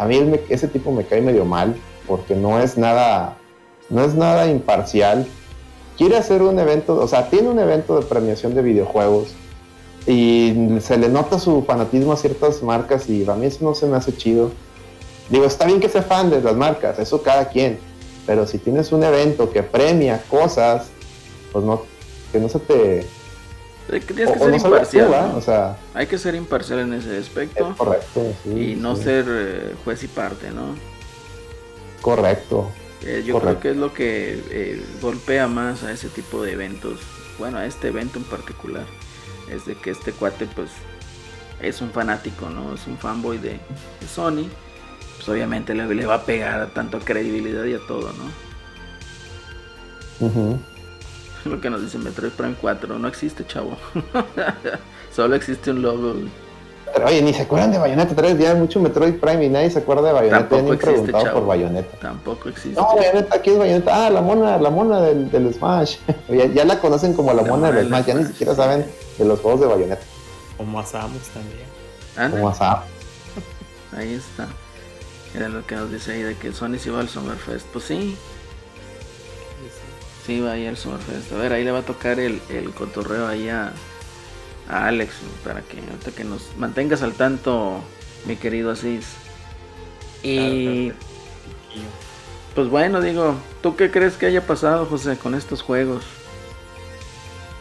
A 0.00 0.06
mí 0.06 0.18
me- 0.20 0.40
ese 0.48 0.66
tipo 0.66 0.90
me 0.92 1.04
cae 1.04 1.20
medio 1.20 1.44
mal, 1.44 1.76
porque 2.08 2.34
no 2.34 2.58
es 2.58 2.78
nada, 2.78 3.36
no 3.90 4.02
es 4.02 4.14
nada 4.14 4.46
imparcial. 4.50 5.26
Quiere 5.98 6.16
hacer 6.16 6.40
un 6.40 6.58
evento, 6.58 6.96
o 6.96 7.06
sea, 7.06 7.28
tiene 7.28 7.48
un 7.50 7.58
evento 7.58 8.00
de 8.00 8.06
premiación 8.06 8.54
de 8.54 8.62
videojuegos 8.62 9.28
y 10.06 10.54
se 10.80 10.96
le 10.96 11.10
nota 11.10 11.38
su 11.38 11.62
fanatismo 11.64 12.14
a 12.14 12.16
ciertas 12.16 12.62
marcas 12.62 13.10
y 13.10 13.28
a 13.28 13.34
mí 13.34 13.44
eso 13.44 13.58
no 13.62 13.74
se 13.74 13.86
me 13.86 13.98
hace 13.98 14.16
chido. 14.16 14.50
Digo, 15.28 15.44
está 15.44 15.66
bien 15.66 15.80
que 15.80 15.90
sea 15.90 16.00
fan 16.02 16.30
de 16.30 16.40
las 16.40 16.56
marcas, 16.56 16.98
eso 16.98 17.20
cada 17.22 17.50
quien, 17.50 17.78
pero 18.26 18.46
si 18.46 18.56
tienes 18.56 18.92
un 18.92 19.04
evento 19.04 19.50
que 19.52 19.62
premia 19.62 20.22
cosas, 20.30 20.86
pues 21.52 21.62
no, 21.62 21.82
que 22.32 22.40
no 22.40 22.48
se 22.48 22.58
te... 22.60 23.06
Que 23.90 24.14
Tienes 24.14 24.30
que 24.30 24.38
o 24.38 24.44
ser 24.44 24.52
no 24.52 24.58
salgas 24.58 24.90
tú, 24.90 24.98
imparcial. 24.98 25.10
¿no? 25.10 25.36
O 25.36 25.40
sea, 25.40 25.76
Hay 25.94 26.06
que 26.06 26.18
ser 26.18 26.34
imparcial 26.34 26.80
en 26.80 26.92
ese 26.94 27.18
es 27.18 27.26
aspecto 27.26 27.74
correcto. 27.76 28.36
sí, 28.44 28.72
y 28.72 28.76
no 28.76 28.94
sí, 28.96 29.02
ser 29.04 29.24
eh, 29.28 29.74
juez 29.84 30.02
y 30.04 30.08
parte, 30.08 30.50
¿no? 30.50 30.76
Correcto. 32.00 32.70
Eh, 33.02 33.22
yo 33.26 33.34
Correcto. 33.34 33.60
creo 33.60 33.60
que 33.60 33.70
es 33.70 33.76
lo 33.76 33.92
que 33.94 34.44
eh, 34.50 34.84
golpea 35.00 35.48
más 35.48 35.82
a 35.82 35.92
ese 35.92 36.08
tipo 36.08 36.42
de 36.42 36.52
eventos. 36.52 37.00
Bueno, 37.38 37.58
a 37.58 37.66
este 37.66 37.88
evento 37.88 38.18
en 38.18 38.24
particular. 38.24 38.84
Es 39.50 39.64
de 39.66 39.74
que 39.74 39.90
este 39.90 40.12
cuate, 40.12 40.46
pues, 40.46 40.70
es 41.60 41.80
un 41.80 41.90
fanático, 41.90 42.48
¿no? 42.50 42.74
Es 42.74 42.86
un 42.86 42.98
fanboy 42.98 43.38
de, 43.38 43.52
de 44.00 44.08
Sony. 44.08 44.48
Pues 45.16 45.28
obviamente 45.28 45.74
le, 45.74 45.86
le 45.94 46.06
va 46.06 46.14
a 46.16 46.24
pegar 46.24 46.72
tanto 46.74 46.98
a 46.98 47.00
credibilidad 47.00 47.64
y 47.64 47.74
a 47.74 47.80
todo, 47.86 48.12
¿no? 48.12 48.30
Ujú. 50.26 50.60
Lo 51.44 51.60
que 51.60 51.70
nos 51.70 51.82
dice 51.82 51.98
Metroid 51.98 52.32
Prime 52.32 52.54
4. 52.60 52.98
No 52.98 53.08
existe, 53.08 53.46
chavo. 53.46 53.76
Solo 55.14 55.34
existe 55.34 55.70
un 55.70 55.82
logo. 55.82 56.14
Pero 56.92 57.06
oye, 57.06 57.22
ni 57.22 57.32
se 57.32 57.42
acuerdan 57.42 57.70
de 57.70 57.78
Bayonetta 57.78 58.16
3, 58.16 58.36
ya 58.38 58.50
hay 58.50 58.56
mucho 58.58 58.80
Metroid 58.80 59.14
Prime 59.20 59.44
y 59.44 59.48
nadie 59.48 59.70
se 59.70 59.78
acuerda 59.78 60.08
de 60.08 60.12
Bayonetta, 60.12 60.38
ya 60.40 60.48
Tampoco 60.48 60.62
ni 60.62 60.68
han 60.70 60.74
existe, 60.74 60.90
preguntado 60.92 61.24
chavo. 61.24 61.38
por 61.38 61.48
Bayonetta. 61.48 61.96
Tampoco 61.98 62.48
existe. 62.48 62.80
No, 62.80 62.96
Bayonetta, 62.96 63.36
aquí 63.36 63.50
es 63.50 63.58
Bayonetta. 63.58 64.06
Ah, 64.06 64.10
la 64.10 64.20
mona, 64.20 64.58
la 64.58 64.70
mona 64.70 65.00
del, 65.02 65.30
del 65.30 65.54
Smash. 65.54 65.98
ya, 66.28 66.46
ya 66.46 66.64
la 66.64 66.80
conocen 66.80 67.14
como 67.14 67.32
la, 67.32 67.42
La 67.42 67.48
mona 67.48 67.68
mona 67.68 67.68
del 67.68 67.76
del 67.76 67.88
Smash, 67.88 68.06
ya 68.06 68.14
ni 68.14 68.20
Smash, 68.22 68.32
siquiera 68.32 68.54
saben 68.56 68.86
de 69.18 69.24
los 69.24 69.38
juegos 69.38 69.60
de 69.60 69.66
Bayonetta. 69.68 70.02
Como 70.56 70.80
a 70.80 70.84
Samus 70.84 71.28
también. 71.28 71.68
Anda. 72.16 72.40
Como. 72.40 72.50
Ahí 73.96 74.14
está. 74.14 74.48
Era 75.34 75.48
lo 75.48 75.64
que 75.64 75.76
nos 75.76 75.92
dice 75.92 76.12
ahí 76.12 76.22
de 76.22 76.36
que 76.36 76.52
Sony 76.52 76.78
se 76.78 76.90
va 76.90 77.00
al 77.00 77.08
Summerfest. 77.08 77.66
Pues 77.66 77.84
sí, 77.84 78.16
sí 80.26 80.40
va 80.40 80.52
ahí 80.52 80.66
al 80.66 80.76
Summerfest. 80.76 81.32
A 81.32 81.36
ver, 81.36 81.52
ahí 81.52 81.64
le 81.64 81.70
va 81.72 81.78
a 81.80 81.82
tocar 81.84 82.20
el, 82.20 82.40
el 82.48 82.70
cotorreo 82.72 83.26
ahí 83.26 83.48
a, 83.48 83.72
a 84.68 84.86
Alex 84.86 85.14
para 85.44 85.62
que 85.62 85.78
ahorita 85.80 86.10
que 86.12 86.24
nos 86.24 86.42
mantengas 86.58 87.02
al 87.02 87.14
tanto, 87.14 87.82
mi 88.26 88.36
querido 88.36 88.70
Asís. 88.70 89.06
Y 90.22 90.92
pues 92.54 92.68
bueno, 92.68 93.00
digo, 93.00 93.34
¿tú 93.62 93.76
qué 93.76 93.90
crees 93.90 94.14
que 94.14 94.26
haya 94.26 94.46
pasado, 94.46 94.84
José, 94.86 95.16
con 95.16 95.34
estos 95.34 95.62
juegos? 95.62 96.04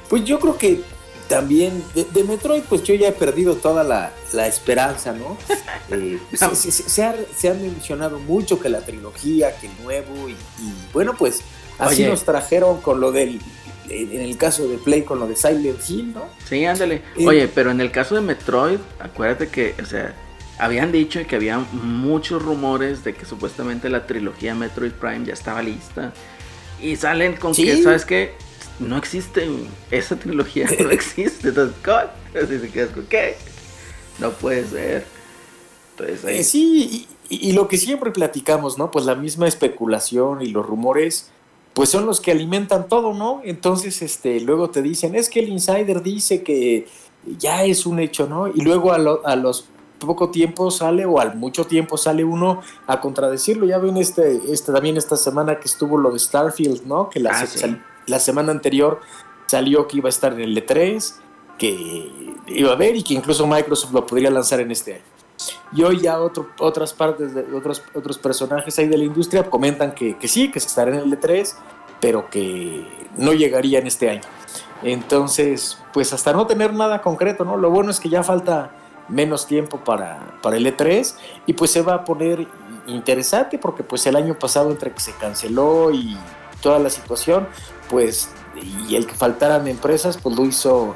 Pues 0.10 0.23
yo 0.26 0.40
creo 0.40 0.57
que 0.57 0.81
también 1.27 1.84
de, 1.94 2.06
de 2.06 2.23
Metroid, 2.23 2.64
pues 2.64 2.81
yo 2.84 2.95
ya 2.95 3.10
he 3.10 3.11
perdido 3.11 3.56
toda 3.56 3.84
la, 3.84 4.11
la 4.34 4.48
esperanza, 4.48 5.14
¿no? 5.14 5.38
Eh, 5.91 6.19
se, 6.36 6.56
se- 6.56 6.72
se- 6.72 6.88
se 6.90 7.03
ha, 7.03 7.15
se 7.36 7.49
ha 7.49 7.53
mencionado 7.56 8.19
mucho 8.19 8.60
que 8.60 8.69
la 8.69 8.81
trilogía, 8.81 9.56
que 9.57 9.65
el 9.65 9.73
nuevo, 9.84 10.30
y, 10.30 10.34
y 10.34 10.73
bueno, 10.94 11.15
pues 11.18 11.41
así 11.80 12.01
Oye. 12.03 12.10
nos 12.10 12.23
trajeron 12.23 12.81
con 12.81 12.99
lo 13.01 13.11
del, 13.11 13.39
en 13.89 14.22
el 14.22 14.38
caso 14.38 14.68
de 14.68 14.77
Play, 14.77 15.01
con 15.03 15.19
lo 15.19 15.27
de 15.27 15.35
Silent 15.35 15.80
Hill, 15.89 16.14
¿no? 16.14 16.26
Sí, 16.47 16.64
ándale. 16.65 17.01
Eh, 17.18 17.26
Oye, 17.27 17.47
pero 17.47 17.72
en 17.72 17.81
el 17.81 17.91
caso 17.91 18.15
de 18.15 18.22
Metroid, 18.22 18.77
acuérdate 18.99 19.47
que, 19.49 19.73
o 19.81 19.85
sea, 19.85 20.14
habían 20.60 20.91
dicho 20.91 21.19
que 21.27 21.35
había 21.35 21.57
muchos 21.72 22.41
rumores 22.43 23.03
de 23.03 23.14
que 23.15 23.26
supuestamente 23.26 23.89
la 23.89 24.06
trilogía 24.06 24.53
Metroid 24.53 24.91
Prime 24.91 25.26
ya 25.26 25.34
estaba 25.34 25.64
lista. 25.64 26.14
Y 26.81 26.95
salen 26.97 27.35
con 27.38 27.53
Sí. 27.56 27.64
que, 27.65 27.81
¿sabes 27.81 28.06
qué? 28.06 28.34
No 28.80 28.97
existe 28.97 29.49
esa 29.91 30.15
trilogía, 30.18 30.68
no 30.80 30.89
existe. 30.91 31.49
Entonces. 31.49 31.76
Así 32.41 32.60
se 32.60 32.69
quedas 32.69 32.89
con, 32.91 33.06
¿qué? 33.07 33.35
No 34.19 34.31
puede 34.31 34.65
ser. 34.65 35.06
Entonces, 35.97 36.26
ahí, 36.26 36.38
Eh, 36.39 36.43
sí, 36.43 37.07
y 37.30 37.51
lo 37.53 37.68
que 37.68 37.77
siempre 37.77 38.11
platicamos, 38.11 38.77
¿no? 38.77 38.91
Pues 38.91 39.06
la 39.06 39.15
misma 39.15 39.47
especulación 39.47 40.41
y 40.41 40.47
los 40.47 40.65
rumores, 40.65 41.30
pues 41.73 41.89
son 41.89 42.05
los 42.05 42.19
que 42.19 42.31
alimentan 42.31 42.87
todo, 42.87 43.13
¿no? 43.13 43.41
Entonces, 43.43 44.01
este, 44.01 44.39
luego 44.41 44.69
te 44.69 44.81
dicen, 44.81 45.15
es 45.15 45.29
que 45.29 45.39
el 45.39 45.49
insider 45.49 46.01
dice 46.03 46.43
que 46.43 46.87
ya 47.37 47.63
es 47.63 47.85
un 47.85 47.99
hecho, 47.99 48.27
¿no? 48.27 48.47
Y 48.47 48.61
luego 48.61 48.91
a, 48.91 48.97
lo- 48.97 49.25
a 49.25 49.35
los 49.35 49.65
poco 49.99 50.29
tiempo 50.29 50.71
sale 50.71 51.05
o 51.05 51.19
al 51.19 51.35
mucho 51.35 51.65
tiempo 51.65 51.97
sale 51.97 52.23
uno 52.23 52.61
a 52.87 53.01
contradecirlo. 53.01 53.65
Ya 53.65 53.77
ven 53.79 53.97
este, 53.97 54.39
este 54.51 54.71
también 54.71 54.95
esta 54.97 55.17
semana 55.17 55.59
que 55.59 55.65
estuvo 55.67 55.97
lo 55.97 56.11
de 56.11 56.19
Starfield, 56.19 56.85
¿no? 56.85 57.09
Que 57.09 57.19
la, 57.19 57.31
Ah, 57.31 57.45
se- 57.45 57.47
sí. 57.47 57.59
sal- 57.59 57.85
la 58.07 58.19
semana 58.19 58.51
anterior 58.51 58.99
salió 59.47 59.87
que 59.87 59.97
iba 59.97 60.07
a 60.07 60.09
estar 60.09 60.33
en 60.33 60.39
el 60.41 60.55
E3, 60.57 61.15
que 61.57 62.33
iba 62.47 62.69
a 62.69 62.73
haber 62.73 62.95
y 62.95 63.03
que 63.03 63.13
incluso 63.13 63.45
Microsoft 63.45 63.91
lo 63.93 64.05
podría 64.05 64.31
lanzar 64.31 64.61
en 64.61 64.71
este 64.71 64.93
año. 64.95 65.03
Y 65.72 65.84
hoy 65.84 66.02
ya 66.02 66.20
otro, 66.20 66.49
otras 66.60 66.94
partes 66.94 67.34
de 67.34 67.53
otros, 67.56 67.84
otros 67.94 68.18
personajes 68.18 68.78
ahí 68.80 68.88
de 68.88 68.98
la 68.98 69.03
industria 69.03 69.44
comentan 69.49 69.94
que, 69.94 70.18
que 70.18 70.28
sí, 70.28 70.52
que 70.52 70.60
se 70.60 70.68
estará 70.68 70.91
en 70.91 70.99
el 70.99 71.20
E3, 71.20 71.53
pero 71.99 72.30
que 72.30 72.86
no 73.18 73.34
llegaría 73.34 73.80
en 73.80 73.88
este 73.88 74.10
año. 74.10 74.22
Entonces, 74.84 75.78
pues 75.94 76.14
hasta 76.14 76.34
no 76.34 76.48
tener 76.48 76.74
nada 76.74 77.02
concreto, 77.02 77.44
¿no? 77.44 77.57
Lo 77.57 77.70
bueno 77.70 77.91
es 77.91 77.99
que 77.99 78.10
ya 78.10 78.24
falta 78.24 78.72
menos 79.10 79.48
tiempo 79.48 79.84
para, 79.84 80.38
para 80.41 80.57
el 80.57 80.66
E3 80.66 81.16
y 81.45 81.53
pues 81.53 81.72
se 81.72 81.82
va 81.82 81.95
a 81.95 82.06
poner 82.06 82.48
interesante 82.88 83.57
porque 83.57 83.84
pues 83.84 84.06
el 84.07 84.16
año 84.16 84.38
pasado 84.38 84.72
entre 84.72 84.91
que 84.91 84.99
se 84.99 85.14
canceló 85.14 85.91
y 85.91 86.18
toda 86.61 86.80
la 86.80 86.90
situación, 86.90 87.48
pues 87.90 88.30
y 88.88 88.95
el 88.95 89.06
que 89.06 89.14
faltaran 89.14 89.68
empresas, 89.68 90.18
pues 90.18 90.36
lo 90.36 90.45
hizo 90.45 90.95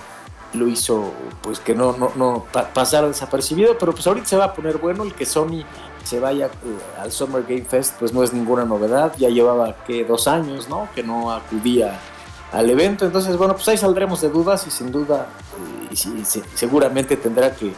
lo 0.54 0.68
hizo 0.68 1.12
pues 1.42 1.60
que 1.60 1.74
no 1.76 1.96
no 1.98 2.12
no 2.16 2.46
pa- 2.52 2.70
pasara 2.74 3.08
desapercibido, 3.08 3.78
pero 3.78 3.92
pues 3.94 4.06
ahorita 4.08 4.26
se 4.28 4.38
va 4.38 4.46
a 4.46 4.54
poner 4.54 4.78
bueno 4.78 5.04
el 5.04 5.14
que 5.14 5.26
Sony 5.26 5.64
se 6.04 6.20
vaya 6.20 6.48
eh, 6.48 7.00
al 7.02 7.12
Summer 7.12 7.44
Game 7.44 7.66
Fest, 7.66 7.96
pues 8.00 8.14
no 8.14 8.24
es 8.24 8.34
ninguna 8.34 8.66
novedad, 8.66 9.14
ya 9.18 9.30
llevaba 9.30 9.74
que 9.86 10.04
dos 10.06 10.28
años, 10.28 10.68
¿no? 10.70 10.90
Que 10.94 11.02
no 11.02 11.32
acudía 11.32 12.00
al 12.52 12.70
evento, 12.70 13.06
entonces 13.06 13.36
bueno, 13.38 13.56
pues 13.56 13.68
ahí 13.70 13.78
saldremos 13.78 14.22
de 14.22 14.30
dudas 14.30 14.68
y 14.68 14.72
sin 14.72 14.92
duda 14.92 15.28
y 15.90 15.96
seguramente 16.56 17.18
tendrá 17.18 17.56
que 17.56 17.74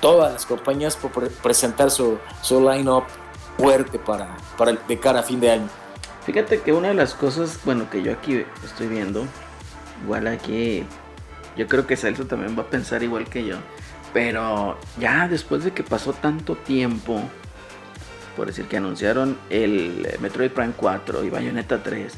todas 0.00 0.32
las 0.32 0.46
compañías 0.46 0.98
presentar 1.42 1.90
su, 1.90 2.18
su 2.40 2.60
line-up 2.60 3.04
fuerte 3.56 3.98
para, 3.98 4.36
para 4.58 4.72
el, 4.72 4.78
de 4.86 4.98
cara 4.98 5.20
a 5.20 5.22
fin 5.22 5.40
de 5.40 5.50
año. 5.50 5.68
Fíjate 6.26 6.60
que 6.60 6.72
una 6.72 6.88
de 6.88 6.94
las 6.94 7.14
cosas, 7.14 7.58
bueno, 7.64 7.88
que 7.90 8.02
yo 8.02 8.12
aquí 8.12 8.44
estoy 8.64 8.86
viendo, 8.88 9.24
igual 10.04 10.26
aquí, 10.28 10.86
yo 11.56 11.66
creo 11.68 11.86
que 11.86 11.96
Celso 11.96 12.26
también 12.26 12.56
va 12.56 12.62
a 12.62 12.66
pensar 12.66 13.02
igual 13.02 13.26
que 13.28 13.44
yo, 13.44 13.56
pero 14.12 14.78
ya 14.98 15.28
después 15.28 15.64
de 15.64 15.72
que 15.72 15.82
pasó 15.82 16.12
tanto 16.12 16.56
tiempo, 16.56 17.20
por 18.36 18.46
decir 18.46 18.66
que 18.66 18.76
anunciaron 18.76 19.38
el 19.50 20.06
eh, 20.06 20.18
Metroid 20.20 20.50
Prime 20.50 20.72
4 20.76 21.24
y 21.24 21.30
Bayonetta 21.30 21.82
3, 21.82 22.12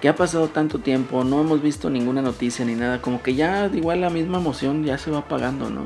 que 0.00 0.08
ha 0.08 0.16
pasado 0.16 0.48
tanto 0.48 0.80
tiempo, 0.80 1.22
no 1.24 1.40
hemos 1.40 1.62
visto 1.62 1.88
ninguna 1.88 2.22
noticia 2.22 2.64
ni 2.64 2.74
nada, 2.74 3.00
como 3.00 3.22
que 3.22 3.34
ya 3.34 3.70
igual 3.72 4.00
la 4.00 4.10
misma 4.10 4.38
emoción 4.38 4.84
ya 4.84 4.98
se 4.98 5.10
va 5.10 5.18
apagando, 5.18 5.70
¿no? 5.70 5.84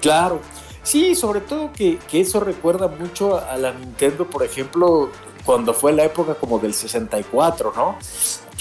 Claro, 0.00 0.40
sí, 0.82 1.14
sobre 1.14 1.40
todo 1.40 1.70
que, 1.72 1.98
que 2.10 2.20
eso 2.20 2.40
recuerda 2.40 2.88
mucho 2.88 3.38
a 3.38 3.56
la 3.56 3.72
Nintendo, 3.72 4.26
por 4.26 4.42
ejemplo, 4.42 5.10
cuando 5.44 5.74
fue 5.74 5.92
la 5.92 6.04
época 6.04 6.34
como 6.34 6.58
del 6.58 6.72
64, 6.72 7.72
¿no? 7.76 7.98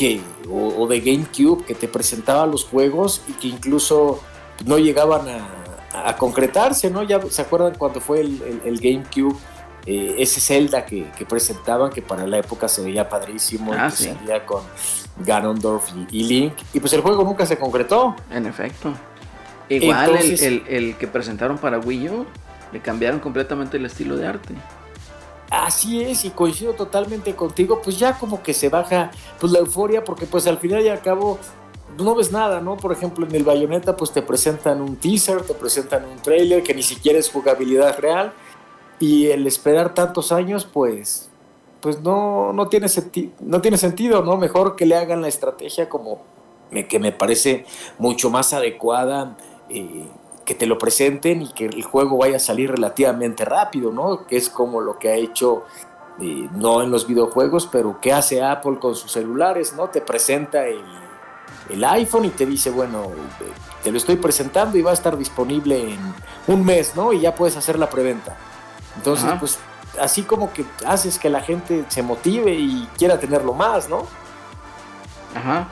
Que, 0.02 0.20
o, 0.50 0.82
o 0.82 0.88
de 0.88 1.00
GameCube, 1.00 1.64
que 1.64 1.76
te 1.76 1.88
presentaba 1.88 2.48
los 2.48 2.64
juegos 2.66 3.22
y 3.28 3.34
que 3.34 3.48
incluso 3.50 4.20
no 4.66 4.80
llegaban 4.80 5.28
a, 5.30 6.10
a 6.10 6.16
concretarse, 6.18 6.90
¿no? 6.90 7.04
Ya 7.04 7.22
se 7.30 7.44
acuerdan 7.44 7.76
cuando 7.78 8.02
fue 8.02 8.22
el, 8.22 8.42
el- 8.42 8.62
el 8.66 8.80
GameCube, 8.80 9.36
eh, 9.86 10.16
ese 10.18 10.42
Zelda 10.42 10.86
que, 10.88 11.06
que 11.16 11.24
presentaban, 11.26 11.92
que 11.92 12.02
para 12.02 12.26
la 12.26 12.40
época 12.40 12.68
se 12.68 12.82
veía 12.82 13.08
padrísimo, 13.10 13.74
Ah, 13.74 13.88
y 13.88 13.92
que 13.92 13.96
sí. 13.98 14.06
salía 14.06 14.44
con 14.44 14.64
Ganondorf 15.24 15.88
y, 16.10 16.18
y 16.20 16.24
Link, 16.24 16.54
y 16.74 16.80
pues 16.80 16.94
el 16.94 17.02
juego 17.02 17.24
nunca 17.24 17.46
se 17.46 17.60
concretó. 17.60 18.16
En 18.32 18.48
efecto. 18.48 18.94
Igual 19.70 20.10
Entonces- 20.10 20.42
el, 20.42 20.64
el 20.68 20.98
que 20.98 21.06
presentaron 21.06 21.60
para 21.60 21.78
Wii 21.78 22.10
U, 22.10 22.26
Le 22.74 22.80
cambiaron 22.80 23.20
completamente 23.20 23.78
el 23.78 23.86
estilo 23.86 24.16
de 24.18 24.26
arte. 24.28 24.56
Así 25.52 26.02
es, 26.02 26.24
y 26.24 26.30
coincido 26.30 26.74
totalmente 26.74 27.36
contigo, 27.36 27.82
pues 27.84 28.00
ya 28.00 28.18
como 28.18 28.42
que 28.42 28.54
se 28.54 28.70
baja 28.70 29.12
pues 29.38 29.52
la 29.52 29.60
euforia, 29.60 30.02
porque 30.04 30.26
pues 30.26 30.48
al 30.48 30.58
final 30.58 30.82
y 30.82 30.88
al 30.88 31.02
cabo 31.02 31.38
no 32.00 32.16
ves 32.16 32.32
nada, 32.32 32.62
¿no? 32.62 32.78
Por 32.78 32.94
ejemplo, 32.94 33.28
en 33.28 33.36
el 33.36 33.44
Bayonetta 33.44 33.98
pues 33.98 34.12
te 34.12 34.22
presentan 34.22 34.82
un 34.82 34.96
teaser, 34.96 35.42
te 35.42 35.54
presentan 35.54 36.06
un 36.06 36.18
trailer 36.20 36.64
que 36.64 36.74
ni 36.74 36.82
siquiera 36.82 37.20
es 37.20 37.30
jugabilidad 37.30 38.00
real, 38.00 38.32
y 38.98 39.28
el 39.28 39.46
esperar 39.46 39.94
tantos 39.94 40.32
años 40.32 40.66
pues 40.66 41.28
pues 41.82 42.00
no, 42.02 42.54
no, 42.54 42.70
tiene, 42.70 42.88
senti 42.88 43.34
no 43.42 43.60
tiene 43.60 43.78
sentido, 43.78 44.24
¿no? 44.24 44.38
Mejor 44.38 44.78
que 44.78 44.86
le 44.86 44.96
hagan 44.96 45.22
la 45.22 45.28
estrategia 45.28 45.90
como 45.90 46.22
que 46.88 47.00
me 47.00 47.12
parece 47.12 47.66
mucho 47.98 48.30
más 48.30 48.54
adecuada, 48.54 49.36
eh, 49.70 50.08
que 50.46 50.56
te 50.56 50.66
lo 50.66 50.78
presenten 50.78 51.42
y 51.42 51.50
que 51.50 51.66
el 51.66 51.84
juego 51.84 52.18
vaya 52.18 52.38
a 52.38 52.40
salir 52.40 52.72
relativamente 52.72 53.46
rápido, 53.46 53.92
¿no? 53.92 54.26
Que 54.26 54.38
es 54.38 54.50
como 54.50 54.82
lo 54.82 54.98
que 54.98 55.10
ha 55.10 55.16
hecho, 55.16 55.66
eh, 56.20 56.50
no 56.54 56.82
en 56.82 56.92
los 56.92 57.08
videojuegos, 57.08 57.68
pero 57.72 58.00
que 58.02 58.14
hace 58.14 58.44
Apple 58.44 58.80
con 58.80 58.96
sus 58.96 59.12
celulares, 59.12 59.74
¿no? 59.74 59.90
Te 59.90 60.02
presenta 60.02 60.68
el, 60.68 60.84
el 61.70 61.84
iPhone 61.84 62.26
y 62.26 62.30
te 62.30 62.46
dice, 62.46 62.72
bueno, 62.72 63.12
te 63.84 63.92
lo 63.92 63.98
estoy 63.98 64.16
presentando 64.16 64.78
y 64.78 64.82
va 64.82 64.92
a 64.92 64.96
estar 64.96 65.18
disponible 65.18 65.94
en 65.94 66.14
un 66.48 66.66
mes, 66.66 66.96
¿no? 66.96 67.14
Y 67.14 67.22
ya 67.22 67.36
puedes 67.36 67.56
hacer 67.58 67.78
la 67.78 67.90
preventa. 67.90 68.36
Entonces, 68.98 69.26
Ajá. 69.26 69.40
pues 69.40 69.60
así 70.00 70.24
como 70.24 70.52
que 70.54 70.66
haces 70.86 71.20
que 71.20 71.30
la 71.30 71.42
gente 71.42 71.86
se 71.88 72.02
motive 72.02 72.54
y 72.54 72.88
quiera 72.98 73.20
tenerlo 73.20 73.54
más, 73.54 73.90
¿no? 73.90 74.06
Ajá. 75.36 75.68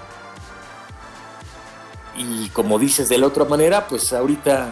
Y 2.20 2.50
como 2.50 2.78
dices 2.78 3.10
de 3.10 3.18
la 3.18 3.28
otra 3.28 3.46
manera, 3.46 3.88
pues 3.88 4.12
ahorita, 4.14 4.70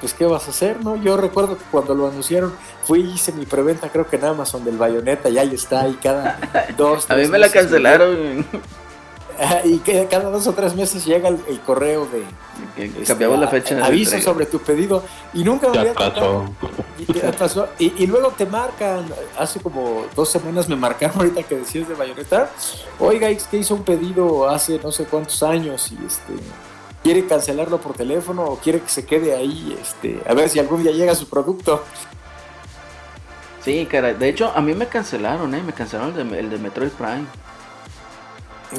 pues 0.00 0.12
¿qué 0.12 0.26
vas 0.26 0.46
a 0.46 0.50
hacer, 0.50 0.84
no? 0.84 0.96
Yo 0.96 1.16
recuerdo 1.16 1.56
que 1.56 1.64
cuando 1.70 1.94
lo 1.94 2.08
anunciaron, 2.08 2.52
fui 2.84 3.00
y 3.00 3.12
hice 3.14 3.32
mi 3.32 3.46
preventa, 3.46 3.88
creo 3.90 4.06
que 4.08 4.16
en 4.16 4.24
Amazon 4.24 4.64
del 4.64 4.76
Bayonetta, 4.76 5.28
y 5.28 5.38
ahí 5.38 5.54
está, 5.54 5.86
y 5.88 5.94
cada 5.94 6.38
dos, 6.76 7.08
A 7.10 7.14
mí 7.14 7.26
me 7.28 7.38
la 7.38 7.48
cancelaron. 7.48 8.44
y 9.64 9.78
que 9.78 10.06
cada 10.06 10.28
dos 10.28 10.46
o 10.48 10.52
tres 10.52 10.74
meses 10.74 11.02
llega 11.06 11.28
el, 11.28 11.38
el 11.48 11.60
correo 11.60 12.06
de 12.06 12.24
este, 12.76 13.04
Cambiamos 13.04 13.38
la 13.38 13.48
fecha. 13.48 13.74
de 13.74 13.82
aviso 13.82 14.10
entrega. 14.16 14.32
sobre 14.32 14.44
tu 14.46 14.58
pedido 14.58 15.02
y 15.32 15.44
nunca 15.44 15.68
me 15.68 15.74
Ya 15.76 15.80
había 15.80 15.92
atrasó. 15.92 16.44
Y, 16.98 17.02
y 17.04 17.32
pasó. 17.38 17.68
Y- 17.78 18.02
y 18.02 18.06
luego 18.06 18.34
te 18.36 18.44
marcan, 18.44 19.06
hace 19.38 19.58
como 19.60 20.04
dos 20.14 20.28
semanas 20.28 20.68
me 20.68 20.76
marcaron 20.76 21.16
ahorita 21.20 21.42
que 21.44 21.54
decías 21.56 21.88
de 21.88 21.94
Bayonetta, 21.94 22.50
oiga, 22.98 23.30
es 23.30 23.44
que 23.44 23.56
hizo 23.58 23.74
un 23.76 23.82
pedido 23.82 24.46
hace 24.50 24.78
no 24.82 24.92
sé 24.92 25.04
cuántos 25.04 25.42
años 25.42 25.90
y 25.90 25.94
este 26.04 26.34
quiere 27.02 27.26
cancelarlo 27.26 27.80
por 27.80 27.94
teléfono 27.94 28.44
o 28.44 28.56
quiere 28.58 28.80
que 28.80 28.88
se 28.88 29.04
quede 29.04 29.34
ahí, 29.34 29.76
este, 29.80 30.20
a 30.26 30.34
ver 30.34 30.48
si 30.48 30.58
algún 30.58 30.82
día 30.82 30.92
llega 30.92 31.14
su 31.14 31.28
producto. 31.28 31.82
Sí, 33.64 33.86
cara. 33.90 34.14
De 34.14 34.28
hecho, 34.28 34.52
a 34.54 34.60
mí 34.60 34.74
me 34.74 34.86
cancelaron, 34.86 35.54
¿eh? 35.54 35.62
Me 35.62 35.72
cancelaron 35.72 36.18
el 36.18 36.30
de, 36.30 36.38
el 36.38 36.50
de 36.50 36.58
Metroid 36.58 36.90
Prime. 36.90 37.26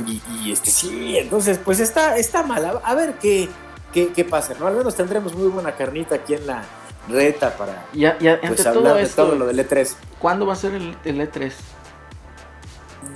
Y, 0.07 0.21
y, 0.39 0.51
este 0.51 0.71
sí, 0.71 1.17
entonces 1.17 1.59
pues 1.63 1.79
está, 1.79 2.17
está 2.17 2.43
mal. 2.43 2.79
A, 2.81 2.95
ver 2.95 3.15
qué, 3.21 3.49
qué, 3.91 4.07
qué 4.13 4.23
pasa, 4.23 4.53
¿no? 4.57 4.65
Al 4.65 4.75
menos 4.75 4.95
tendremos 4.95 5.35
muy 5.35 5.49
buena 5.49 5.73
carnita 5.73 6.15
aquí 6.15 6.33
en 6.33 6.47
la 6.47 6.63
reta 7.09 7.57
para 7.57 7.85
Ya, 7.93 8.17
ya, 8.19 8.39
pues, 8.39 8.65
hablar 8.65 8.83
todo 8.83 8.95
de 8.95 9.07
todo 9.07 9.35
lo 9.35 9.47
del 9.47 9.59
E 9.59 9.67
E3. 9.67 9.95
¿cuándo 10.19 10.45
va 10.45 10.53
a 10.53 10.55
ser 10.55 10.75
el, 10.75 10.95
el 11.03 11.19
E 11.19 11.29
E3? 11.29 11.51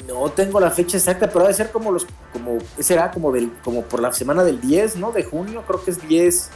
No 0.08 0.30
tengo 0.30 0.60
la 0.60 0.72
fecha 0.72 0.98
exacta, 0.98 1.28
pero 1.28 1.42
debe 1.42 1.54
ser 1.54 1.72
como 1.72 1.92
los, 1.92 2.06
como, 2.32 2.58
será 2.80 3.12
como 3.12 3.32
del, 3.32 3.52
como 3.64 3.82
por 3.84 4.02
la 4.02 4.12
semana 4.14 4.44
del 4.44 4.62
10, 4.62 4.98
¿no? 4.98 5.12
De 5.12 5.24
junio, 5.24 5.64
creo 5.68 5.84
que 5.84 5.92
es 5.92 6.08
10, 6.08 6.50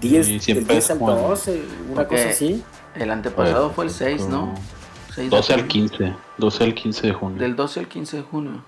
10, 0.00 0.26
Sí, 0.26 0.32
del 0.32 0.40
siempre 0.40 0.74
10 0.74 0.84
es 0.84 0.90
al 0.90 0.98
como- 0.98 1.12
12, 1.28 1.62
una 1.90 2.02
Ok. 2.02 2.08
cosa 2.08 2.28
así. 2.28 2.62
El 2.94 3.10
antepasado 3.10 3.72
Pues, 3.72 3.74
fue 3.74 3.84
el 3.86 3.90
6, 4.18 4.28
¿no? 4.28 4.40
como 4.40 4.54
6 5.14 5.30
de 5.30 5.36
12 5.36 5.52
al 5.54 5.60
junio. 5.60 5.72
15. 5.72 6.14
12 6.38 6.64
al 6.64 6.74
15 6.74 7.06
de 7.06 7.12
junio. 7.12 7.38
Del 7.40 7.56
12 7.56 7.80
al 7.80 7.88
15 7.88 8.16
de 8.18 8.22
junio. 8.22 8.64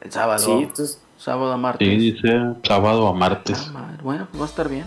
El 0.00 0.12
sábado. 0.12 0.38
Sí, 0.44 0.50
entonces, 0.52 1.00
Sábado 1.18 1.52
a 1.52 1.58
martes. 1.58 1.86
Sí, 1.86 1.96
dice 1.98 2.40
sábado 2.66 3.06
a 3.06 3.12
martes. 3.12 3.66
Ah, 3.68 3.72
madre. 3.72 4.02
Bueno, 4.02 4.26
pues 4.30 4.40
va 4.40 4.46
a 4.46 4.48
estar 4.48 4.68
bien. 4.70 4.86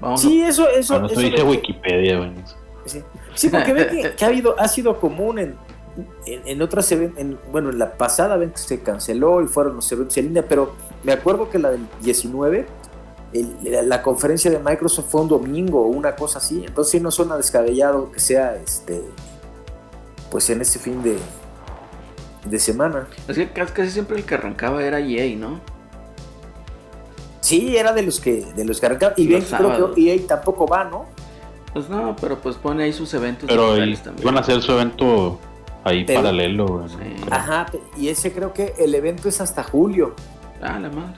Vamos 0.00 0.20
sí, 0.20 0.42
eso, 0.42 0.68
eso, 0.68 0.94
Bueno, 0.94 1.06
eso 1.06 1.20
eso 1.20 1.30
dice 1.30 1.42
Wikipedia, 1.44 2.18
güey. 2.18 2.32
Sí, 2.86 3.02
Sí, 3.36 3.48
porque 3.50 3.72
ve 3.72 3.86
que, 3.86 4.14
que 4.16 4.24
ha 4.24 4.28
habido, 4.28 4.58
ha 4.58 4.66
sido 4.66 4.98
común 4.98 5.38
en, 5.38 5.56
en, 6.26 6.42
en 6.46 6.62
otras 6.62 6.90
eventos, 6.92 7.18
en, 7.20 7.38
bueno, 7.52 7.70
en 7.70 7.78
la 7.78 7.92
pasada 7.96 8.36
vez 8.36 8.52
que 8.52 8.58
se 8.58 8.80
canceló 8.82 9.42
y 9.42 9.46
fueron 9.46 9.76
los 9.76 9.90
eventos 9.92 10.16
en 10.16 10.26
línea, 10.26 10.44
pero 10.48 10.74
me 11.02 11.12
acuerdo 11.12 11.48
que 11.50 11.58
la 11.58 11.70
del 11.70 11.86
19, 12.02 12.66
el- 13.32 13.56
la, 13.62 13.82
la 13.82 14.02
conferencia 14.02 14.50
de 14.50 14.58
Microsoft 14.58 15.06
fue 15.10 15.20
un 15.22 15.28
domingo 15.28 15.82
o 15.82 15.86
una 15.88 16.16
cosa 16.16 16.38
así, 16.38 16.64
entonces 16.66 16.92
sí 16.92 17.00
no 17.00 17.10
suena 17.10 17.36
descabellado 17.36 18.10
que 18.12 18.20
sea 18.20 18.56
este, 18.56 19.02
pues 20.30 20.48
en 20.50 20.60
ese 20.62 20.78
fin 20.78 21.02
de, 21.02 21.16
de 22.44 22.58
semana. 22.58 23.06
Es 23.28 23.36
que 23.36 23.48
casi 23.50 23.90
siempre 23.90 24.16
el 24.16 24.24
que 24.24 24.34
arrancaba 24.34 24.82
era 24.84 24.98
EA, 25.00 25.36
¿no? 25.36 25.60
Sí, 27.40 27.76
era 27.76 27.92
de 27.92 28.02
los 28.02 28.20
que, 28.20 28.46
de 28.56 28.64
los 28.64 28.80
que 28.80 28.86
arrancaban, 28.86 29.14
y 29.18 29.26
bien 29.26 29.42
creo 29.42 29.58
sábados. 29.58 29.94
que 29.94 30.14
EA 30.14 30.26
tampoco 30.26 30.66
va, 30.66 30.84
¿no? 30.84 31.04
Pues 31.74 31.88
no, 31.88 32.16
pero 32.20 32.38
pues 32.38 32.56
pone 32.56 32.84
ahí 32.84 32.92
sus 32.92 33.12
eventos 33.14 33.48
Pero 33.48 33.70
también. 33.76 33.98
iban 34.22 34.36
a 34.36 34.40
hacer 34.40 34.62
su 34.62 34.72
evento 34.72 35.38
ahí 35.84 36.04
Pero- 36.04 36.20
paralelo, 36.20 36.66
güey. 36.66 36.88
Sí. 36.88 37.24
Ajá, 37.30 37.66
y 37.96 38.08
ese 38.08 38.32
creo 38.32 38.52
que 38.52 38.74
el 38.78 38.94
evento 38.94 39.28
es 39.28 39.40
hasta 39.40 39.62
julio. 39.62 40.14
Ah, 40.62 40.78
la 40.80 40.88
madre. 40.90 41.14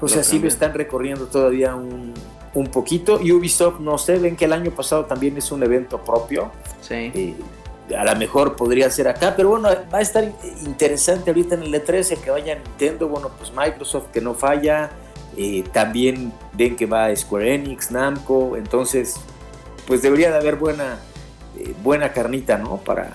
O 0.00 0.08
sea, 0.08 0.18
Lo 0.18 0.24
sí 0.24 0.38
lo 0.38 0.48
están 0.48 0.74
recorriendo 0.74 1.26
todavía 1.26 1.74
un, 1.74 2.12
un 2.54 2.66
poquito. 2.68 3.20
Y 3.20 3.32
Ubisoft, 3.32 3.80
no 3.80 3.98
sé, 3.98 4.18
ven 4.18 4.36
que 4.36 4.46
el 4.46 4.52
año 4.52 4.70
pasado 4.72 5.04
también 5.04 5.36
es 5.36 5.52
un 5.52 5.62
evento 5.62 5.98
propio. 6.02 6.50
Sí. 6.80 7.12
Eh, 7.14 7.34
a 7.96 8.04
lo 8.04 8.16
mejor 8.16 8.56
podría 8.56 8.90
ser 8.90 9.06
acá, 9.08 9.34
pero 9.36 9.50
bueno, 9.50 9.68
va 9.92 9.98
a 9.98 10.00
estar 10.00 10.24
interesante 10.64 11.30
ahorita 11.30 11.56
en 11.56 11.62
el 11.64 11.74
E3 11.74 12.12
el 12.12 12.18
que 12.18 12.30
vaya 12.30 12.54
Nintendo, 12.54 13.06
bueno, 13.08 13.30
pues 13.36 13.52
Microsoft 13.54 14.06
que 14.12 14.20
no 14.20 14.34
falla. 14.34 14.90
eh, 15.36 15.64
también 15.72 16.32
ven 16.52 16.76
que 16.76 16.84
va 16.86 17.14
Square 17.16 17.54
Enix, 17.54 17.90
Namco. 17.90 18.56
Entonces, 18.56 19.16
pues 19.86 20.02
debería 20.02 20.30
de 20.30 20.36
haber 20.38 20.56
buena, 20.56 20.98
eh, 21.58 21.74
buena 21.82 22.12
carnita, 22.12 22.58
¿no? 22.58 22.76
Para, 22.78 23.12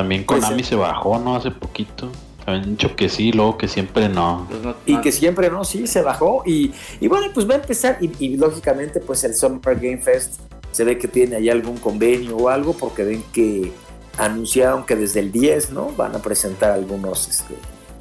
También 0.00 0.24
Pues, 0.24 0.42
Konami 0.42 0.64
se 0.64 0.76
bajó, 0.76 1.18
¿no? 1.18 1.36
Hace 1.36 1.50
poquito. 1.50 2.10
Habían 2.46 2.70
dicho 2.70 2.96
que 2.96 3.10
sí, 3.10 3.32
luego 3.32 3.58
que 3.58 3.68
siempre 3.68 4.08
no. 4.08 4.48
Pues 4.48 4.74
Y 4.86 4.96
que 5.02 5.12
siempre, 5.12 5.50
¿no? 5.50 5.62
Sí, 5.62 5.86
se 5.86 6.00
bajó. 6.00 6.42
Y, 6.46 6.72
y 7.00 7.06
bueno, 7.06 7.26
pues 7.34 7.46
va 7.46 7.52
a 7.52 7.56
empezar. 7.58 7.98
Y, 8.00 8.10
y 8.18 8.38
lógicamente, 8.38 9.00
pues 9.00 9.22
el 9.24 9.34
Summer 9.34 9.76
Game 9.76 9.98
Fest 9.98 10.40
se 10.72 10.84
ve 10.84 10.96
que 10.96 11.06
tiene 11.06 11.36
ahí 11.36 11.50
algún 11.50 11.76
convenio 11.76 12.34
o 12.38 12.48
algo, 12.48 12.72
porque 12.72 13.04
ven 13.04 13.22
que 13.30 13.72
anunciaron 14.16 14.86
que 14.86 14.96
desde 14.96 15.20
el 15.20 15.32
10, 15.32 15.72
¿no? 15.72 15.90
Van 15.90 16.16
a 16.16 16.20
presentar 16.20 16.70
algunos, 16.70 17.28
este, 17.28 17.54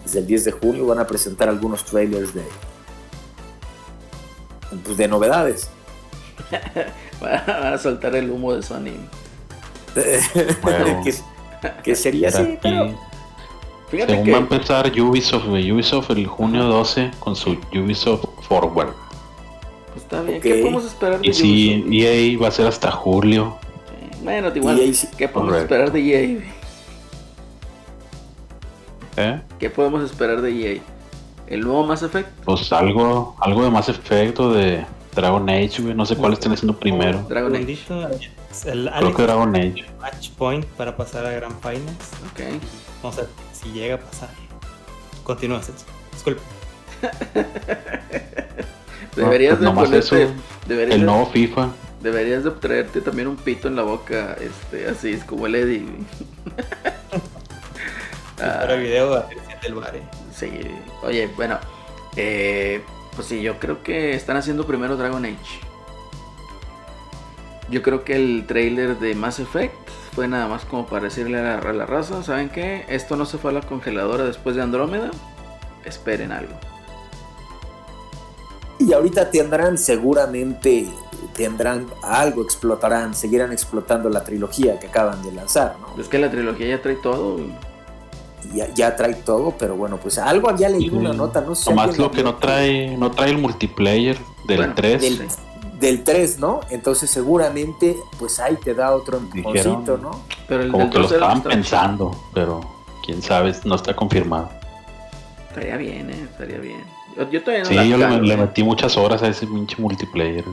desde 0.05 0.19
el 0.19 0.27
10 0.27 0.45
de 0.45 0.51
junio 0.53 0.85
van 0.85 0.99
a 0.99 1.05
presentar 1.05 1.49
algunos 1.49 1.83
trailers 1.83 2.33
de, 2.33 2.43
pues, 4.85 4.95
de 4.95 5.07
novedades. 5.09 5.69
Van 7.19 7.73
a 7.73 7.77
soltar 7.77 8.15
el 8.15 8.31
humo 8.31 8.53
de 8.53 8.63
Sony. 8.63 8.95
Bueno. 10.61 11.01
que, 11.03 11.13
que 11.83 11.95
sería 11.95 12.29
así, 12.29 12.57
pero. 12.61 12.93
Fíjate 13.89 14.11
Según 14.11 14.25
que 14.25 14.31
va 14.31 14.37
a 14.37 14.41
empezar 14.41 14.91
Ubisoft. 15.01 15.47
Ubisoft 15.47 16.11
el 16.11 16.27
junio 16.27 16.63
12 16.65 17.11
con 17.19 17.35
su 17.35 17.57
Ubisoft 17.73 18.25
Forward. 18.43 18.93
pues, 19.93 20.03
está 20.03 20.21
bien. 20.21 20.41
¿Qué 20.41 20.55
podemos 20.61 20.85
esperar 20.85 21.19
de 21.19 21.27
Y 21.27 21.33
si 21.33 21.83
Ubisoft? 21.83 21.93
EA 21.93 22.39
va 22.39 22.47
a 22.49 22.51
ser 22.51 22.67
hasta 22.67 22.91
julio. 22.91 23.57
Bueno, 24.23 24.51
igual, 24.53 24.79
EA 24.79 24.93
sí. 24.93 25.07
¿qué 25.17 25.27
podemos 25.27 25.55
esperar 25.57 25.91
de 25.91 25.99
EA? 26.01 26.43
¿Eh? 29.17 29.41
¿Qué 29.59 29.69
podemos 29.69 30.03
esperar 30.03 30.41
de 30.41 30.75
EA? 30.75 30.81
¿El 31.47 31.61
nuevo 31.61 31.83
Mass 31.83 32.03
Effect? 32.03 32.29
Pues 32.45 32.71
algo, 32.71 33.35
algo 33.39 33.63
de 33.63 33.71
más 33.71 33.89
efecto 33.89 34.53
de 34.53 34.85
Dragon 35.15 35.49
Age, 35.49 35.81
güey. 35.81 35.95
No 35.95 36.05
sé 36.05 36.15
cuál 36.15 36.33
estén 36.33 36.51
haciendo 36.51 36.77
primero. 36.77 37.25
Dragon 37.27 37.55
Age. 37.55 38.29
El 38.65 38.83
Creo 38.85 38.93
Alex 38.95 39.15
que 39.15 39.23
Dragon 39.23 39.55
Age. 39.55 39.85
Match 39.99 40.29
Point 40.31 40.65
para 40.65 40.95
pasar 40.97 41.25
a 41.25 41.31
Grand 41.31 41.55
Finals. 41.61 42.09
Ok. 42.31 42.61
Vamos 43.03 43.17
a 43.17 43.21
ver 43.21 43.29
si 43.53 43.69
llega 43.71 43.95
a 43.95 43.99
pasar. 43.99 44.29
Continúa, 45.23 45.61
Celso. 45.61 45.85
Disculpe. 46.11 46.41
Deberías 49.15 49.57
pues 49.57 49.69
de 49.69 49.75
ponerte. 49.75 49.97
eso, 49.99 50.15
deberías, 50.67 50.95
El 50.95 51.01
de- 51.01 51.05
nuevo 51.05 51.25
FIFA. 51.27 51.69
deberías 52.01 52.43
de 52.43 52.51
traerte 52.51 53.01
también 53.01 53.27
un 53.27 53.35
pito 53.35 53.67
en 53.67 53.75
la 53.75 53.83
boca, 53.83 54.35
este, 54.39 54.87
así 54.87 55.13
es 55.13 55.23
como 55.23 55.45
el 55.47 55.55
Eddie. 55.55 55.85
Ah, 58.41 58.59
Para 58.61 58.75
video 58.77 59.13
a 59.15 59.23
ver 59.27 59.37
si 59.45 59.67
del 59.67 59.75
bar. 59.75 59.93
eh. 59.97 60.01
sí, 60.33 60.49
oye, 61.03 61.27
bueno, 61.35 61.59
eh, 62.15 62.81
pues 63.13 63.27
sí, 63.27 63.41
yo 63.41 63.59
creo 63.59 63.83
que 63.83 64.13
están 64.15 64.37
haciendo 64.37 64.65
primero 64.65 64.95
Dragon 64.95 65.25
Age. 65.25 65.59
Yo 67.69 67.81
creo 67.81 68.03
que 68.03 68.15
el 68.15 68.45
trailer 68.47 68.97
de 68.99 69.15
Mass 69.15 69.39
Effect 69.39 69.75
fue 70.13 70.27
nada 70.27 70.47
más 70.47 70.65
como 70.65 70.85
para 70.87 71.03
decirle 71.05 71.37
a 71.39 71.43
la, 71.43 71.57
a 71.57 71.73
la 71.73 71.85
raza, 71.85 72.23
¿saben 72.23 72.49
qué? 72.49 72.85
Esto 72.89 73.15
no 73.15 73.25
se 73.25 73.37
fue 73.37 73.51
a 73.51 73.53
la 73.53 73.61
congeladora 73.61 74.25
después 74.25 74.55
de 74.55 74.61
Andrómeda. 74.61 75.11
Esperen 75.85 76.31
algo. 76.31 76.53
Y 78.79 78.93
ahorita 78.93 79.29
tendrán 79.29 79.77
seguramente 79.77 80.87
tendrán 81.39 81.87
algo, 82.03 82.43
explotarán, 82.43 83.13
seguirán 83.13 83.51
explotando 83.51 84.09
la 84.09 84.23
trilogía 84.23 84.79
que 84.79 84.87
acaban 84.87 85.21
de 85.23 85.31
lanzar, 85.31 85.75
¿no? 85.79 86.01
Es 86.01 86.07
que 86.07 86.17
la 86.19 86.29
trilogía 86.29 86.67
ya 86.67 86.81
trae 86.81 86.95
todo. 86.95 87.39
Ya, 88.53 88.73
ya 88.73 88.95
trae 88.95 89.15
todo, 89.15 89.53
pero 89.57 89.75
bueno, 89.75 89.97
pues 89.97 90.17
algo 90.17 90.49
había 90.49 90.69
leído 90.69 90.97
una 90.97 91.13
nota, 91.13 91.41
no 91.41 91.55
sé. 91.55 91.65
si 91.65 91.69
Nomás 91.69 91.97
lo 91.97 92.09
que 92.09 92.23
no 92.23 92.35
trae, 92.35 92.95
no 92.97 93.11
trae 93.11 93.31
el 93.31 93.37
multiplayer 93.37 94.17
del 94.47 94.57
Bueno, 94.57 94.73
3. 94.75 95.01
del, 95.01 95.27
del 95.79 96.03
3, 96.03 96.39
¿no? 96.39 96.61
Entonces 96.69 97.09
seguramente, 97.09 97.97
pues 98.17 98.39
ahí 98.39 98.57
te 98.57 98.73
da 98.73 98.93
otro 98.93 99.17
empujoncito, 99.17 99.97
¿no? 99.97 100.21
Pero 100.47 100.63
el 100.63 100.71
Como 100.71 100.83
del 100.83 100.91
que 100.91 100.97
lo 100.97 101.03
2 101.03 101.11
era 101.11 101.17
estaban 101.19 101.37
estaba 101.37 101.55
pensando, 101.55 102.15
pero 102.33 102.61
quién 103.05 103.21
sabe, 103.21 103.53
no 103.63 103.75
está 103.75 103.95
confirmado. 103.95 104.49
Estaría 105.47 105.77
bien, 105.77 106.09
eh, 106.09 106.27
estaría 106.29 106.59
bien. 106.59 106.83
Yo, 107.17 107.29
yo 107.29 107.41
todavía 107.41 107.63
no 107.63 107.69
Sí, 107.69 107.75
la 107.75 107.85
yo 107.85 107.97
le, 107.97 108.03
calo, 108.03 108.21
le 108.21 108.33
eh. 108.33 108.37
metí 108.37 108.63
muchas 108.63 108.97
horas 108.97 109.23
a 109.23 109.27
ese 109.27 109.47
pinche 109.47 109.75
multiplayer. 109.79 110.45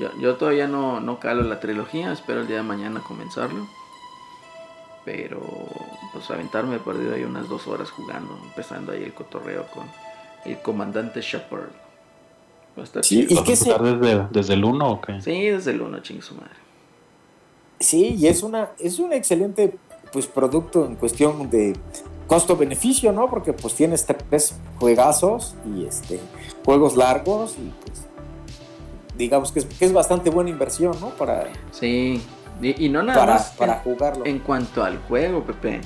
Yo, 0.00 0.10
yo 0.20 0.36
todavía 0.36 0.68
no, 0.68 1.00
no 1.00 1.18
calo 1.18 1.42
la 1.42 1.60
trilogía, 1.60 2.12
espero 2.12 2.42
el 2.42 2.46
día 2.46 2.58
de 2.58 2.62
mañana 2.62 3.00
comenzarlo. 3.00 3.66
Pero, 5.04 5.40
pues 6.12 6.30
aventarme 6.30 6.76
he 6.76 6.78
perdido 6.78 7.14
ahí 7.14 7.24
unas 7.24 7.48
dos 7.48 7.66
horas 7.66 7.90
jugando, 7.90 8.38
empezando 8.42 8.92
ahí 8.92 9.02
el 9.02 9.12
cotorreo 9.12 9.66
con 9.66 9.84
el 10.44 10.60
comandante 10.60 11.20
Shepard. 11.20 11.83
Va 12.76 12.82
a 12.82 12.84
estar 12.84 13.04
Sí, 13.04 13.20
chido. 13.26 13.32
¿Y 13.32 13.34
¿Vas 13.36 13.44
qué 13.44 13.52
a 13.52 13.56
se- 13.56 13.70
empezar 13.70 14.00
desde, 14.00 14.26
desde 14.30 14.54
el 14.54 14.64
1 14.64 14.90
o 14.90 15.00
qué? 15.00 15.20
Sí, 15.20 15.42
desde 15.48 15.70
el 15.72 15.82
1, 15.82 16.00
ching 16.00 16.20
su 16.22 16.34
madre. 16.34 16.50
Sí, 17.80 18.16
y 18.18 18.26
es 18.28 18.42
una, 18.42 18.70
es 18.78 18.98
un 18.98 19.12
excelente 19.12 19.76
pues 20.12 20.26
producto 20.26 20.86
en 20.86 20.94
cuestión 20.96 21.50
de 21.50 21.76
costo-beneficio, 22.26 23.12
¿no? 23.12 23.28
Porque 23.28 23.52
pues 23.52 23.74
tienes 23.74 24.06
tres 24.06 24.54
juegazos 24.78 25.54
y 25.76 25.84
este 25.84 26.20
juegos 26.64 26.96
largos 26.96 27.56
y 27.58 27.70
pues 27.84 28.02
digamos 29.18 29.52
que 29.52 29.58
es, 29.60 29.64
que 29.66 29.84
es 29.84 29.92
bastante 29.92 30.30
buena 30.30 30.50
inversión, 30.50 30.96
¿no? 31.00 31.10
Para, 31.10 31.48
Sí, 31.72 32.22
y, 32.62 32.86
y 32.86 32.88
no 32.88 33.02
nada 33.02 33.20
para, 33.20 33.32
más 33.34 33.50
para 33.50 33.74
en- 33.74 33.80
jugarlo. 33.80 34.24
En 34.26 34.38
cuanto 34.38 34.82
al 34.82 34.98
juego, 35.08 35.42
Pepe. 35.44 35.80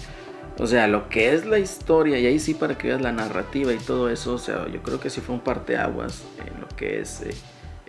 O 0.58 0.66
sea, 0.66 0.88
lo 0.88 1.08
que 1.08 1.34
es 1.34 1.46
la 1.46 1.58
historia, 1.58 2.18
y 2.18 2.26
ahí 2.26 2.38
sí 2.40 2.54
para 2.54 2.76
que 2.76 2.88
veas 2.88 3.00
la 3.00 3.12
narrativa 3.12 3.72
y 3.72 3.78
todo 3.78 4.10
eso, 4.10 4.34
o 4.34 4.38
sea, 4.38 4.66
yo 4.68 4.82
creo 4.82 4.98
que 4.98 5.08
sí 5.08 5.20
fue 5.20 5.36
un 5.36 5.40
parteaguas 5.40 6.24
en 6.44 6.60
lo 6.60 6.68
que 6.68 7.00
es 7.00 7.22
eh, 7.22 7.34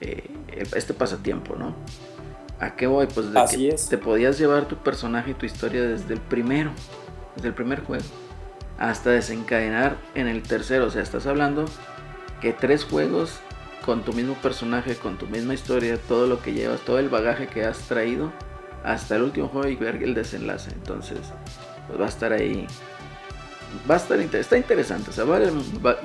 eh, 0.01 0.29
este 0.75 0.93
pasatiempo, 0.93 1.55
¿no? 1.55 1.75
¿A 2.59 2.75
qué 2.75 2.85
voy? 2.85 3.07
Pues 3.07 3.31
de 3.31 3.39
Así 3.39 3.69
que 3.69 3.75
es. 3.75 3.89
te 3.89 3.97
podías 3.97 4.37
llevar 4.37 4.67
tu 4.67 4.75
personaje 4.75 5.31
y 5.31 5.33
tu 5.33 5.45
historia 5.45 5.81
desde 5.81 6.13
el 6.13 6.19
primero, 6.19 6.71
desde 7.35 7.47
el 7.47 7.53
primer 7.55 7.81
juego, 7.83 8.03
hasta 8.77 9.11
desencadenar 9.11 9.97
en 10.13 10.27
el 10.27 10.43
tercero. 10.43 10.85
O 10.85 10.89
sea, 10.91 11.01
estás 11.01 11.25
hablando 11.25 11.65
que 12.41 12.53
tres 12.53 12.83
juegos 12.83 13.39
con 13.85 14.03
tu 14.03 14.13
mismo 14.13 14.35
personaje, 14.35 14.95
con 14.95 15.17
tu 15.17 15.25
misma 15.25 15.53
historia, 15.53 15.97
todo 15.97 16.27
lo 16.27 16.41
que 16.41 16.53
llevas, 16.53 16.81
todo 16.81 16.99
el 16.99 17.09
bagaje 17.09 17.47
que 17.47 17.63
has 17.63 17.79
traído, 17.87 18.31
hasta 18.83 19.15
el 19.15 19.23
último 19.23 19.47
juego 19.47 19.67
y 19.67 19.75
ver 19.75 20.03
el 20.03 20.13
desenlace. 20.13 20.71
Entonces, 20.71 21.19
pues 21.89 21.99
va 21.99 22.05
a 22.05 22.09
estar 22.09 22.31
ahí. 22.31 22.65
Va 23.89 23.95
a 23.95 23.97
estar 23.97 24.19
inter- 24.19 24.39
está 24.41 24.57
interesante. 24.57 25.11
O 25.11 25.13
sea, 25.13 25.25
vale, 25.25 25.51
va- 25.85 25.97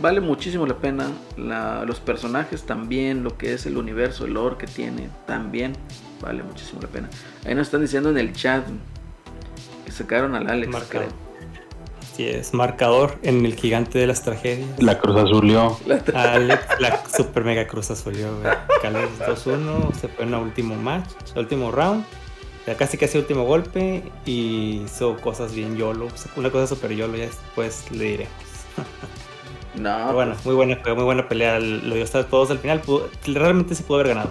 vale 0.00 0.20
muchísimo 0.20 0.66
la 0.66 0.74
pena. 0.76 1.06
La- 1.36 1.84
los 1.84 1.98
personajes 1.98 2.62
también, 2.64 3.24
lo 3.24 3.36
que 3.38 3.54
es 3.54 3.66
el 3.66 3.76
universo, 3.78 4.26
el 4.26 4.34
lore 4.34 4.56
que 4.58 4.66
tiene, 4.68 5.08
también 5.26 5.72
vale 6.20 6.42
muchísimo 6.44 6.80
la 6.82 6.88
pena. 6.88 7.08
Ahí 7.44 7.54
nos 7.54 7.66
están 7.66 7.80
diciendo 7.80 8.10
en 8.10 8.18
el 8.18 8.32
chat 8.32 8.64
que 9.84 9.90
sacaron 9.92 10.34
al 10.36 10.48
Alex, 10.48 10.70
Marcado. 10.72 11.06
creo. 11.06 11.30
Así 12.12 12.28
es, 12.28 12.52
marcador 12.54 13.18
en 13.22 13.46
el 13.46 13.54
gigante 13.54 13.98
de 13.98 14.06
las 14.06 14.22
tragedias. 14.22 14.68
La 14.78 14.98
Cruz 14.98 15.16
Azulió. 15.16 15.78
La- 15.86 16.02
Alex, 16.14 16.60
la 16.80 17.02
super 17.08 17.44
mega 17.44 17.66
cruz 17.66 17.90
azul, 17.90 18.12
güey. 18.14 18.54
Cales 18.82 19.08
2-1, 19.26 19.92
se 19.94 20.08
fue 20.08 20.24
en 20.26 20.34
el 20.34 20.40
último 20.40 20.76
match, 20.76 21.08
el 21.34 21.40
último 21.40 21.70
round. 21.72 22.04
Ya 22.70 22.76
casi 22.76 22.96
casi 22.96 23.18
último 23.18 23.42
golpe 23.46 24.00
y 24.24 24.82
hizo 24.84 25.16
cosas 25.16 25.52
bien 25.52 25.76
YOLO. 25.76 26.06
Una 26.36 26.50
cosa 26.52 26.68
super 26.68 26.92
YOLO, 26.92 27.16
ya 27.16 27.24
después 27.24 27.90
le 27.90 28.04
diremos. 28.04 28.32
No, 29.74 29.88
Pero 30.02 30.14
bueno, 30.14 30.34
muy 30.44 30.54
buena, 30.54 30.78
muy 30.94 31.04
buena 31.04 31.28
pelea. 31.28 31.58
Lo 31.58 31.94
dio 31.96 32.04
hasta 32.04 32.24
todos 32.26 32.50
al 32.52 32.58
final. 32.58 32.80
pudo- 32.82 33.08
realmente 33.26 33.74
se 33.74 33.82
pudo 33.82 33.98
haber 34.00 34.08
ganado. 34.14 34.30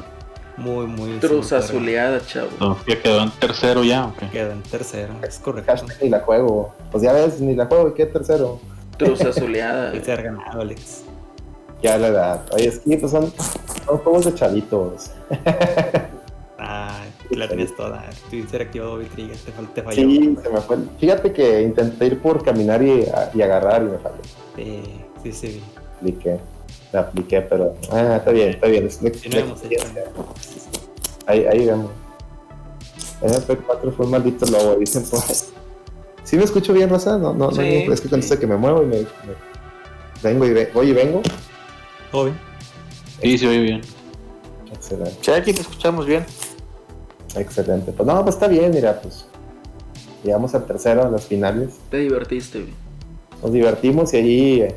Muy, 0.57 0.85
muy. 0.85 1.19
Se 1.19 1.27
haber 1.27 1.53
azuleada, 1.55 2.21
chavo. 2.25 2.49
No, 2.59 2.77
ya 2.87 3.01
quedó 3.01 3.23
en 3.23 3.31
tercero 3.31 3.83
ya, 3.83 4.05
¿o 4.05 4.15
qué? 4.15 4.29
Quedó 4.29 4.51
en 4.51 4.61
tercero, 4.63 5.13
es 5.27 5.39
correcto. 5.39 5.71
Hashtag 5.71 5.97
ni 6.03 6.09
la 6.09 6.19
juego. 6.21 6.73
Pues 6.91 7.03
ya 7.03 7.11
ves, 7.13 7.39
ni 7.41 7.55
la 7.55 7.65
juego 7.65 7.89
y 7.89 7.93
qué 7.93 8.05
tercero. 8.05 8.59
Cruz 8.97 9.19
azuleada. 9.25 9.89
Pudiste 9.91 10.11
haber 10.13 10.25
ganado, 10.25 10.61
Alex. 10.61 11.03
Ya 11.81 11.97
la 11.97 12.07
edad. 12.07 12.45
Oye, 12.53 12.67
es 12.67 12.79
que 12.79 12.97
pues 12.97 13.11
son, 13.11 13.33
son 13.85 13.97
juegos 13.99 14.25
de 14.25 14.33
chavitos. 14.35 15.11
Ah, 17.31 17.35
la 17.37 17.47
tenías 17.47 17.75
toda. 17.75 18.09
Tuviste 18.29 18.57
activado 18.61 18.91
Bobby 18.93 19.05
Trigger, 19.05 19.37
te, 19.37 19.51
te 19.51 19.83
falló. 19.83 19.95
Sí, 19.95 20.37
se 20.41 20.49
me 20.49 20.61
fue. 20.61 20.77
Fíjate 20.99 21.31
que 21.33 21.61
intenté 21.61 22.07
ir 22.07 22.19
por 22.21 22.43
caminar 22.43 22.81
y, 22.81 23.05
y 23.33 23.41
agarrar 23.41 23.81
y 23.83 23.85
me 23.85 23.97
falló. 23.99 24.21
Sí, 24.55 24.81
sí, 25.23 25.31
sí. 25.31 25.61
Apliqué. 25.97 26.39
Me 26.91 26.99
apliqué, 26.99 27.41
pero. 27.41 27.75
Ah, 27.91 28.15
está 28.17 28.31
bien, 28.31 28.49
está 28.49 28.67
bien. 28.67 28.87
Es 28.87 28.99
una 29.01 29.11
Sí, 29.13 29.29
no 29.29 29.37
hemos 29.37 29.63
hecho. 29.63 29.85
Ahí, 31.27 31.45
ahí 31.45 31.65
vemos. 31.65 31.91
MP4 33.21 33.93
fue 33.95 34.05
un 34.05 34.11
maldito 34.11 34.45
lobo, 34.45 34.75
dicen 34.75 35.03
por 35.03 35.19
ahí. 35.21 35.35
¿Sí 36.23 36.37
me 36.37 36.43
escucho 36.43 36.73
bien, 36.73 36.89
Rosa? 36.89 37.17
No, 37.17 37.33
no, 37.33 37.51
Sí, 37.51 37.83
no. 37.87 37.93
Es 37.93 38.01
que 38.01 38.09
cuando 38.09 38.25
sí. 38.25 38.37
que 38.37 38.47
me 38.47 38.55
muevo 38.55 38.83
y 38.83 38.85
me, 38.85 38.97
me- 39.01 39.05
vengo 40.23 40.45
y 40.45 40.53
ve- 40.53 40.69
voy 40.73 40.89
y 40.89 40.93
vengo. 40.93 41.21
Todo 42.11 42.25
bien. 42.25 42.37
Sí, 43.21 43.37
se 43.37 43.47
oye 43.47 43.59
bien. 43.61 43.81
Excelente, 44.71 45.17
Sí, 45.21 45.31
aquí 45.31 45.53
te 45.53 45.61
escuchamos 45.61 46.05
bien. 46.05 46.25
Excelente. 47.35 47.91
Pues 47.91 48.07
no, 48.07 48.21
pues 48.23 48.35
está 48.35 48.47
bien, 48.47 48.71
mira, 48.71 48.99
pues. 49.01 49.25
Llegamos 50.23 50.53
al 50.55 50.65
tercero, 50.65 51.05
a 51.05 51.09
las 51.09 51.25
finales. 51.25 51.75
Te 51.89 51.97
divertiste, 51.97 52.61
güey. 52.61 52.73
Nos 53.41 53.53
divertimos 53.53 54.13
y 54.13 54.17
allí 54.17 54.61
eh, 54.61 54.75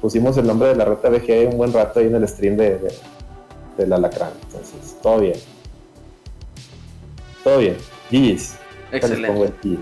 pusimos 0.00 0.36
el 0.38 0.46
nombre 0.46 0.68
de 0.68 0.76
la 0.76 0.86
reta 0.86 1.10
VG 1.10 1.48
un 1.50 1.58
buen 1.58 1.72
rato 1.72 2.00
ahí 2.00 2.06
en 2.06 2.14
el 2.14 2.26
stream 2.26 2.56
de, 2.56 2.78
de, 2.78 2.94
del 3.76 3.92
alacrán. 3.92 4.30
Entonces, 4.44 4.96
todo 5.02 5.20
bien. 5.20 5.36
Todo 7.44 7.58
bien. 7.58 7.76
GG's. 8.10 8.54
Excelente. 8.92 9.52
GG's. 9.62 9.78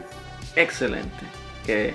Excelente. 0.56 1.08
Que 1.64 1.94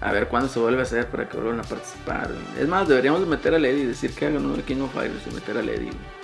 a 0.00 0.12
ver 0.12 0.28
cuándo 0.28 0.48
se 0.48 0.60
vuelve 0.60 0.80
a 0.80 0.82
hacer 0.82 1.06
para 1.06 1.28
que 1.28 1.36
vuelvan 1.36 1.60
a 1.60 1.62
participar. 1.62 2.28
güey. 2.28 2.62
Es 2.62 2.68
más, 2.68 2.86
deberíamos 2.86 3.20
de 3.20 3.26
meter 3.26 3.54
a 3.54 3.58
Lady 3.58 3.80
y 3.80 3.86
decir 3.86 4.12
que 4.14 4.26
hagan 4.26 4.44
uno 4.44 4.56
de 4.56 4.62
King 4.62 4.82
of 4.82 4.92
Fighters 4.92 5.26
y 5.30 5.34
meter 5.34 5.56
a 5.56 5.62
Lady. 5.62 5.86
güey. 5.86 6.17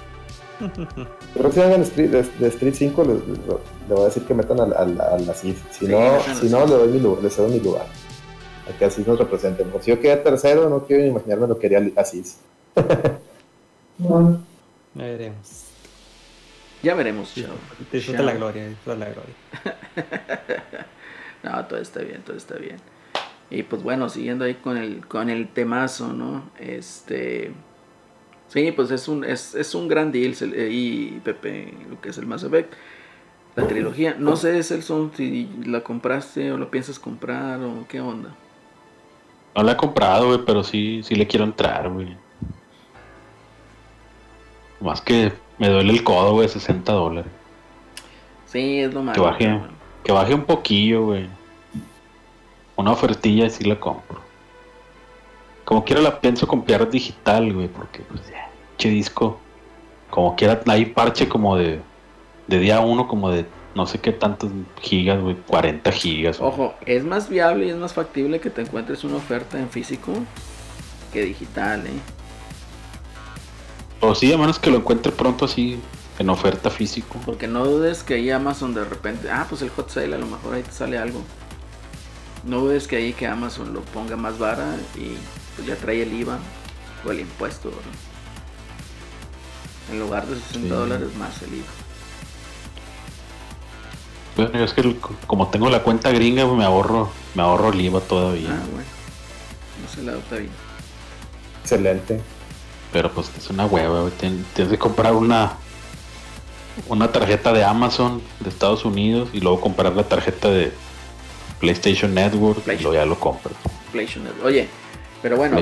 Creo 1.35 1.51
que 1.51 1.53
si 1.53 1.61
hagan 1.61 1.83
Street, 1.83 2.11
de, 2.11 2.23
de 2.23 2.49
Street 2.49 2.75
5, 2.75 3.05
le, 3.05 3.15
voy 3.89 4.03
a 4.03 4.05
decir 4.05 4.25
que 4.25 4.35
metan 4.35 4.61
al 4.61 5.31
Asís. 5.31 5.57
Si 5.71 5.87
Sí, 5.87 5.93
no, 5.93 6.21
si 6.21 6.49
no 6.49 6.67
le 6.67 6.75
doy 6.75 6.89
mi 6.89 7.01
lugar, 7.01 7.23
le 7.23 7.31
cedo 7.31 7.49
mi 7.49 7.61
lugar. 7.61 7.87
A 8.69 8.79
que 8.79 8.85
Asís 8.85 9.07
nos 9.07 9.19
represente. 9.19 9.65
Porque 9.65 9.85
si 9.85 9.91
yo 9.91 10.01
quedé 10.01 10.17
tercero, 10.17 10.69
no 10.69 10.85
quiero 10.87 11.03
ni 11.03 11.09
imaginarme 11.11 11.47
lo 11.49 11.59
que 11.59 11.67
haría 11.67 11.91
Asís. 11.97 12.39
Ya 14.97 15.05
veremos. 15.05 15.65
Ya 16.83 16.95
veremos. 16.95 17.35
Disfruta 17.91 18.23
la 18.23 18.35
gloria, 18.35 18.69
disfruta 18.69 18.99
la 18.99 19.07
gloria. 19.07 19.35
No, 21.45 21.63
todo 21.67 21.79
está 21.79 22.01
bien, 22.01 22.23
todo 22.23 22.39
está 22.39 22.55
bien. 22.55 22.79
Y 23.51 23.65
pues 23.65 23.83
bueno, 23.83 24.09
siguiendo 24.09 24.47
ahí 24.47 24.55
con 24.55 24.79
el, 24.79 25.07
con 25.07 25.29
el 25.29 25.49
temazo, 25.49 26.13
¿no? 26.15 26.51
Este. 26.59 27.53
Sí, 28.55 28.71
pues 28.71 28.93
es 28.93 29.09
un, 29.09 29.25
es, 29.25 29.57
es 29.57 29.75
un 29.75 29.89
gran 29.89 30.13
deal. 30.13 30.33
Y 30.71 31.21
Pepe, 31.25 31.75
lo 31.91 32.01
que 32.01 32.11
es 32.11 32.19
el 32.19 32.27
Mass 32.27 32.45
Effect. 32.45 32.73
La 33.57 33.67
trilogía. 33.67 34.15
No 34.17 34.37
sé, 34.37 34.63
Celson, 34.63 35.11
si 35.17 35.49
la 35.67 35.81
compraste 35.81 36.53
o 36.53 36.57
lo 36.57 36.71
piensas 36.71 37.01
comprar 37.01 37.61
o 37.61 37.85
qué 37.89 38.01
onda. 38.01 38.33
No 39.57 39.63
la 39.65 39.73
he 39.73 39.77
comprado, 39.77 40.29
güey, 40.29 40.39
pero 40.47 40.63
sí, 40.63 41.03
sí 41.03 41.17
le 41.17 41.27
quiero 41.27 41.45
entrar, 41.45 41.91
güey. 41.91 42.17
Más 44.81 45.01
que 45.01 45.33
me 45.59 45.69
duele 45.69 45.93
el 45.93 46.05
codo, 46.05 46.35
güey, 46.35 46.49
60 46.49 46.93
dólares. 46.93 47.33
Sí, 48.47 48.79
es 48.79 48.95
lo 48.95 49.03
malo. 49.03 49.15
Que 49.15 49.21
baje, 49.21 49.61
que 50.05 50.13
baje 50.13 50.33
un 50.33 50.45
poquillo, 50.45 51.07
güey. 51.07 51.29
Una 52.77 52.93
ofertilla 52.93 53.47
y 53.47 53.51
sí 53.51 53.65
la 53.65 53.81
compro. 53.81 54.24
Como 55.65 55.85
quiera 55.85 56.03
la 56.03 56.21
pienso 56.21 56.47
comprar 56.47 56.91
digital, 56.91 57.53
güey, 57.53 57.69
porque 57.69 58.01
pues 58.03 58.27
ya, 58.29 58.51
che 58.77 58.89
disco. 58.89 59.41
Como 60.11 60.37
quiera, 60.37 60.61
hay 60.67 60.87
parche 60.87 61.29
como 61.29 61.57
de, 61.57 61.81
de 62.47 62.59
día 62.59 62.81
uno, 62.81 63.09
como 63.09 63.31
de 63.31 63.47
no 63.75 63.87
sé 63.87 63.99
qué 63.99 64.13
tantos 64.13 64.51
gigas, 64.81 65.21
güey, 65.21 65.37
40 65.47 65.91
gigas. 65.93 66.39
güey. 66.39 66.51
Ojo, 66.51 66.75
es 66.87 67.05
más 67.05 67.29
viable 67.29 67.67
y 67.67 67.71
es 67.71 67.77
más 67.77 67.93
factible 67.93 68.41
que 68.41 68.51
te 68.51 68.63
encuentres 68.63 69.03
una 69.05 69.17
oferta 69.17 69.59
en 69.59 69.69
físico 69.69 70.13
que 71.13 71.23
digital, 71.23 71.87
¿eh? 71.87 71.91
O 74.01 74.15
sí, 74.15 74.33
a 74.33 74.39
menos 74.39 74.59
que 74.59 74.71
lo 74.71 74.79
encuentre 74.79 75.11
pronto 75.13 75.47
así 75.47 75.81
en 76.19 76.29
oferta 76.29 76.71
físico. 76.71 77.19
Porque 77.25 77.49
no 77.49 77.65
dudes 77.65 78.03
que 78.03 78.15
ahí 78.15 78.31
Amazon 78.31 78.75
de 78.75 78.85
repente, 78.85 79.31
ah, 79.31 79.47
pues 79.49 79.63
el 79.63 79.71
hot 79.71 79.89
sale, 79.89 80.15
a 80.15 80.19
lo 80.19 80.27
mejor 80.27 80.55
ahí 80.55 80.63
te 80.63 80.73
sale 80.73 80.99
algo. 80.99 81.23
No 82.45 82.61
dudes 82.61 82.87
que 82.87 82.97
ahí 82.97 83.13
que 83.15 83.27
Amazon 83.27 83.73
lo 83.73 83.81
ponga 83.81 84.17
más 84.17 84.39
vara 84.39 84.77
y 84.97 85.17
pues 85.57 85.67
ya 85.69 85.77
trae 85.77 86.03
el 86.03 86.13
IVA 86.13 86.39
o 87.07 87.11
el 87.11 87.21
impuesto, 87.21 87.69
¿verdad? 87.71 87.83
En 89.93 90.01
lugar 90.01 90.27
de 90.27 90.37
60 90.37 90.61
Sí. 90.61 90.69
dólares 90.69 91.15
más 91.17 91.41
el 91.43 91.55
IVA. 91.55 91.67
Bueno, 94.37 94.53
yo 94.59 94.65
es 94.65 94.73
que 94.73 94.81
el- 94.81 94.99
como 95.27 95.49
tengo 95.49 95.71
la 95.71 95.83
cuenta 95.83 96.11
gringa, 96.11 96.45
pues 96.45 96.57
me 96.59 96.65
ahorro, 96.65 97.11
me 97.35 97.43
ahorro 97.43 97.73
el 97.73 97.81
IVA 97.81 98.01
todavía. 98.01 98.51
Ah, 98.51 98.65
bueno. 98.71 98.89
No 99.83 99.89
se 99.95 100.03
la 100.03 100.13
está 100.19 100.37
bien. 100.37 100.51
Excelente. 101.63 102.21
Pero 102.93 103.11
pues 103.13 103.31
es 103.39 103.49
una 103.51 103.67
hueva. 103.67 104.09
Tien- 104.21 104.45
Tienes 104.55 104.73
que 104.73 104.79
comprar 104.79 105.13
una 105.15 105.53
una 106.89 107.13
tarjeta 107.13 107.53
de 107.53 107.63
Amazon 107.65 108.21
de 108.41 108.49
Estados 108.51 108.85
Unidos 108.85 109.29
y 109.33 109.39
luego 109.39 109.61
comprar 109.61 109.93
la 109.95 110.03
tarjeta 110.09 110.49
de 110.51 110.73
PlayStation 111.61 112.13
Network 112.13 112.59
y 112.59 112.63
PlayStation. 112.63 112.93
luego 112.93 113.05
ya 113.05 113.09
lo 113.09 113.21
compras. 113.21 113.55
PlayStation 113.93 114.25
Network. 114.25 114.47
Oye, 114.47 114.69
pero 115.25 115.39
bueno, 115.39 115.57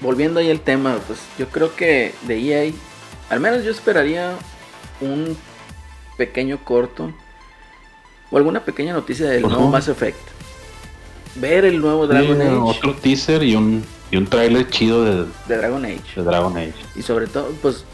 volviendo 0.00 0.40
ahí 0.40 0.50
al 0.50 0.58
tema, 0.58 0.98
pues 1.06 1.20
yo 1.38 1.46
creo 1.48 1.76
que 1.76 2.12
de 2.22 2.36
EA, 2.36 2.72
al 3.30 3.38
menos 3.38 3.62
yo 3.62 3.70
esperaría 3.70 4.32
un 5.00 5.36
pequeño 6.16 6.58
corto 6.64 7.12
o 8.32 8.36
alguna 8.36 8.64
pequeña 8.64 8.92
noticia 8.92 9.26
del 9.28 9.42
nuevo. 9.42 9.68
Mass 9.68 9.86
Effect. 9.86 10.18
Ver 11.36 11.64
el 11.64 11.80
nuevo 11.80 12.08
Dragon 12.08 12.36
Sí, 12.36 12.42
Age. 12.42 12.56
Otro 12.56 12.94
teaser 12.96 13.44
y 13.44 13.54
un, 13.54 13.84
y 14.10 14.16
un 14.16 14.26
trailer 14.26 14.68
chido 14.68 15.04
de, 15.04 15.26
De 15.46 15.58
Dragon 15.58 15.84
Age. 15.84 16.00
de 16.16 16.22
Dragon 16.24 16.56
Age. 16.56 16.74
Y 16.96 17.02
sobre 17.02 17.28
todo, 17.28 17.52
pues, 17.62 17.84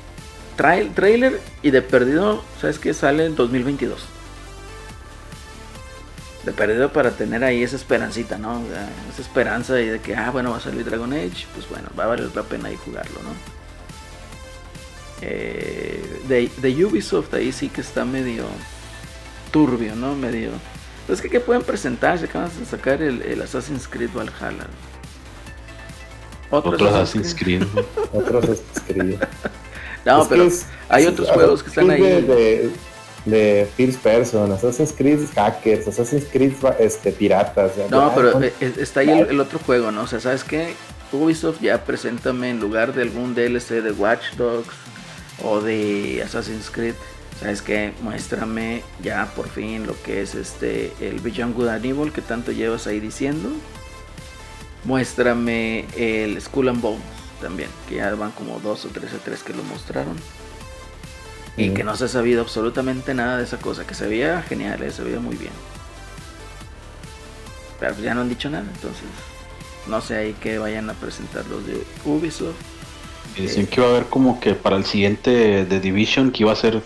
trail, 0.56 0.90
trailer 0.94 1.38
y 1.60 1.70
de 1.70 1.82
perdido, 1.82 2.42
¿sabes 2.62 2.78
qué? 2.78 2.94
Sale 2.94 3.26
en 3.26 3.36
2022. 3.36 4.00
De 6.44 6.52
perdido 6.52 6.90
para 6.90 7.10
tener 7.10 7.44
ahí 7.44 7.62
esa 7.62 7.76
esperancita, 7.76 8.38
¿no? 8.38 8.62
O 8.62 8.66
sea, 8.66 8.88
esa 9.12 9.20
esperanza 9.22 9.78
y 9.80 9.86
de 9.86 10.00
que, 10.00 10.16
ah, 10.16 10.30
bueno, 10.30 10.50
va 10.52 10.56
a 10.56 10.60
salir 10.60 10.84
Dragon 10.86 11.12
Age, 11.12 11.46
pues 11.54 11.68
bueno, 11.68 11.88
va 11.98 12.04
a 12.04 12.06
valer 12.08 12.34
la 12.34 12.42
pena 12.42 12.68
ahí 12.68 12.76
jugarlo, 12.82 13.20
¿no? 13.22 13.30
Eh, 15.22 16.02
de, 16.28 16.50
de 16.56 16.84
Ubisoft 16.84 17.34
ahí 17.34 17.52
sí 17.52 17.68
que 17.68 17.82
está 17.82 18.04
medio 18.06 18.46
turbio, 19.50 19.94
¿no? 19.96 20.14
Medio... 20.14 20.50
Pues 21.06 21.20
que, 21.20 21.28
¿qué 21.28 21.40
pueden 21.40 21.62
presentar? 21.62 22.18
Se 22.18 22.24
acaban 22.26 22.50
de 22.58 22.64
sacar 22.64 23.02
el, 23.02 23.20
el 23.22 23.42
Assassin's 23.42 23.86
Creed 23.88 24.10
Valhalla. 24.14 24.66
Otro 26.50 26.88
Assassin's 26.88 27.34
Creed. 27.34 27.64
güey. 27.72 27.84
Otros 28.12 28.48
escritos. 28.48 29.28
No, 30.06 30.22
Es 30.22 30.28
pero 30.28 30.44
es- 30.44 30.66
hay 30.88 31.04
es- 31.04 31.10
otros 31.10 31.28
Assassin's 31.28 31.34
juegos 31.34 31.62
que 31.62 31.68
están 31.68 31.86
Creed 31.88 32.04
ahí. 32.04 32.12
De, 32.22 32.22
de, 32.22 32.70
de 33.24 33.68
First 33.76 34.00
Person, 34.02 34.50
Assassin's 34.52 34.92
Creed 34.92 35.20
Hackers, 35.34 35.88
Assassin's 35.88 36.24
Creed 36.30 36.52
este, 36.78 37.12
Piratas. 37.12 37.72
No, 37.90 38.12
pero 38.14 38.32
con- 38.32 38.44
eh, 38.44 38.52
eh, 38.60 38.74
está 38.78 39.00
ahí 39.00 39.10
el, 39.10 39.28
el 39.28 39.40
otro 39.40 39.58
juego, 39.58 39.90
¿no? 39.90 40.02
O 40.02 40.06
sea, 40.06 40.20
¿sabes 40.20 40.44
qué? 40.44 40.74
Ubisoft 41.12 41.60
ya 41.60 41.84
preséntame 41.84 42.50
en 42.50 42.60
lugar 42.60 42.94
de 42.94 43.02
algún 43.02 43.34
DLC 43.34 43.82
de 43.82 43.92
Watch 43.92 44.34
Dogs 44.36 44.68
o 45.42 45.60
de 45.60 46.22
Assassin's 46.24 46.70
Creed, 46.70 46.94
¿sabes 47.40 47.62
qué? 47.62 47.92
Muéstrame 48.02 48.82
ya 49.02 49.26
por 49.34 49.48
fin 49.48 49.86
lo 49.86 50.00
que 50.02 50.22
es 50.22 50.34
este 50.34 50.92
el 51.00 51.18
Beyond 51.20 51.54
Good 51.56 51.68
and 51.68 51.84
Evil 51.84 52.12
que 52.12 52.22
tanto 52.22 52.52
llevas 52.52 52.86
ahí 52.86 53.00
diciendo. 53.00 53.50
Muéstrame 54.84 55.84
el 55.96 56.40
Skull 56.40 56.68
and 56.68 56.80
Bones 56.80 57.02
también, 57.40 57.68
que 57.88 57.96
ya 57.96 58.14
van 58.14 58.30
como 58.32 58.60
dos 58.60 58.84
o 58.84 58.88
tres 58.88 59.12
o 59.12 59.18
tres 59.22 59.42
que 59.42 59.52
lo 59.52 59.62
mostraron. 59.64 60.16
Y 61.64 61.70
que 61.74 61.84
no 61.84 61.96
se 61.96 62.04
ha 62.06 62.08
sabido 62.08 62.42
absolutamente 62.42 63.14
nada 63.14 63.38
de 63.38 63.44
esa 63.44 63.60
cosa, 63.60 63.86
que 63.86 63.94
se 63.94 64.06
veía 64.08 64.42
genial, 64.42 64.82
eh, 64.82 64.90
se 64.92 65.02
veía 65.04 65.20
muy 65.20 65.36
bien. 65.36 65.52
Pero 67.78 67.98
ya 68.00 68.14
no 68.14 68.20
han 68.22 68.28
dicho 68.28 68.50
nada, 68.50 68.70
entonces 68.70 69.32
no 69.86 70.00
sé 70.00 70.16
ahí 70.16 70.34
que 70.34 70.58
vayan 70.58 70.90
a 70.90 70.94
presentar 70.94 71.46
los 71.46 71.66
de 71.66 71.88
Ubisoft. 72.04 72.60
Decían 73.36 73.66
que 73.66 73.80
iba 73.80 73.86
a 73.88 73.90
haber 73.92 74.08
como 74.08 74.40
que 74.40 74.54
para 74.54 74.76
el 74.76 74.84
siguiente 74.84 75.64
de 75.64 75.80
Division 75.80 76.30
que 76.32 76.42
iba 76.42 76.52
a 76.52 76.56
ser 76.56 76.82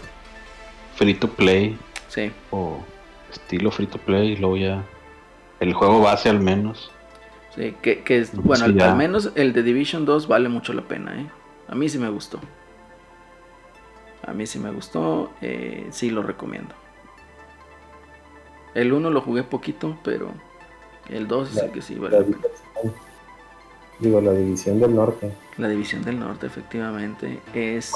free 0.95 1.15
to 1.15 1.35
play 1.35 1.79
Sí, 2.07 2.33
o 2.51 2.87
estilo 3.33 3.71
free 3.71 3.87
to 3.89 3.99
play 3.99 4.33
y 4.33 4.37
luego 4.37 4.57
ya 4.57 4.91
el 5.61 5.75
juego 5.75 6.01
base 6.01 6.29
al 6.29 6.41
menos. 6.41 6.93
sí, 7.55 7.79
que, 7.83 8.03
que 8.03 8.19
es, 8.21 8.35
No, 8.35 8.43
bueno, 8.43 8.65
sí, 8.65 8.65
al, 8.67 8.75
ya. 8.75 8.85
al 8.85 8.95
menos 8.95 9.33
el 9.35 9.53
de 9.53 9.63
Division 9.63 10.05
2 10.05 10.27
vale 10.29 10.49
mucho 10.49 10.73
la 10.73 10.83
pena, 10.83 11.21
¿eh? 11.21 11.31
A 11.69 11.75
mí 11.75 11.89
sí 11.89 11.99
me 11.99 12.09
gustó. 12.11 12.41
A 14.27 14.33
mí 14.33 14.47
sí 14.47 14.59
me 14.59 14.71
gustó, 14.71 15.31
eh, 15.43 15.87
sí 15.91 16.11
lo 16.11 16.23
recomiendo. 16.23 16.75
El 18.75 18.93
1 18.93 19.11
lo 19.11 19.21
jugué 19.21 19.43
poquito, 19.45 19.97
pero 20.03 20.33
el 21.09 21.29
2 21.29 21.51
es 21.57 21.63
el 21.63 21.71
que 21.71 21.83
sí 21.83 21.95
vale 21.97 22.17
la 22.17 22.21
la 22.21 22.25
pena. 22.27 22.37
división, 22.39 22.95
digo, 24.01 24.21
la 24.21 24.33
división 24.33 24.81
del 24.81 24.95
norte. 24.95 25.31
La 25.59 25.69
División 25.69 26.03
del 26.03 26.19
Norte, 26.19 26.47
efectivamente, 26.49 27.39
es... 27.55 27.93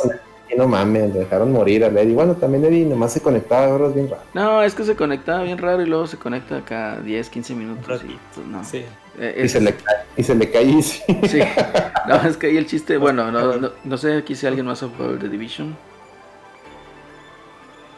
Y 0.48 0.54
no 0.56 0.68
mames, 0.68 1.12
dejaron 1.12 1.50
morir 1.52 1.84
a 1.84 1.90
Lady. 1.90 2.14
Bueno, 2.14 2.34
también 2.36 2.64
Eddie 2.64 2.86
nomás 2.86 3.12
se 3.12 3.20
conectaba 3.20 3.66
a 3.66 3.74
horas 3.74 3.94
bien 3.94 4.08
raro. 4.08 4.22
No, 4.32 4.62
es 4.62 4.74
que 4.76 4.84
se 4.84 4.94
conectaba 4.96 5.42
bien 5.42 5.58
raro 5.58 5.82
y 5.82 5.86
luego 5.86 6.06
se 6.06 6.16
conecta 6.16 6.62
cada 6.64 7.00
10, 7.00 7.28
15 7.28 7.54
minutos. 7.56 8.02
Y, 8.04 8.16
pues, 8.34 8.46
no. 8.46 8.62
Sí. 8.64 8.84
Eh, 9.18 9.34
Y 9.40 9.42
es- 9.46 9.52
se 9.52 9.60
le 9.60 9.74
cae, 9.74 9.96
y 10.16 10.22
se 10.22 10.34
le 10.36 10.50
cae. 10.50 10.82
Sí, 10.82 11.40
no, 12.08 12.14
es 12.28 12.36
que 12.36 12.46
ahí 12.46 12.56
el 12.56 12.66
chiste, 12.66 12.96
bueno, 12.96 13.30
no, 13.32 13.56
no, 13.56 13.70
no 13.84 13.96
sé 13.98 14.16
aquí 14.16 14.36
si 14.36 14.46
alguien 14.46 14.64
más 14.66 14.82
ha 14.84 14.88
jugado 14.88 15.14
el 15.14 15.18
de 15.18 15.28
Division. 15.28 15.76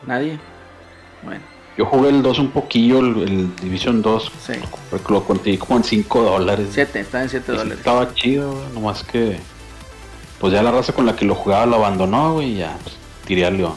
¿Nadie? 0.06 0.39
Bueno, 1.22 1.40
Yo 1.77 1.85
jugué 1.86 2.09
el 2.10 2.22
2 2.22 2.39
un 2.39 2.51
poquillo, 2.51 3.01
el, 3.01 3.22
el 3.22 3.56
Division 3.56 4.02
2, 4.02 4.32
sí. 4.47 4.52
porque 4.90 5.12
lo 5.12 5.24
conseguí 5.24 5.59
como 5.59 5.77
en 5.78 5.85
5 5.85 6.22
dólares. 6.22 6.68
7, 6.72 7.01
está 7.01 7.22
en 7.22 7.28
7 7.28 7.44
Y 7.44 7.51
sí 7.52 7.59
dólares. 7.59 7.78
Estaba 7.78 8.14
chido, 8.14 8.55
nomás 8.74 9.02
que 9.05 9.39
pues 10.40 10.55
ya 10.55 10.62
la 10.62 10.70
raza 10.70 10.94
con 10.94 11.05
la 11.05 11.14
que 11.14 11.27
lo 11.27 11.35
jugaba 11.35 11.66
lo 11.66 11.77
abandonó, 11.77 12.35
güey, 12.35 12.55
y 12.55 12.56
ya 12.59 12.77
pues, 12.82 12.97
tiré 13.27 13.44
al 13.44 13.59
león. 13.59 13.74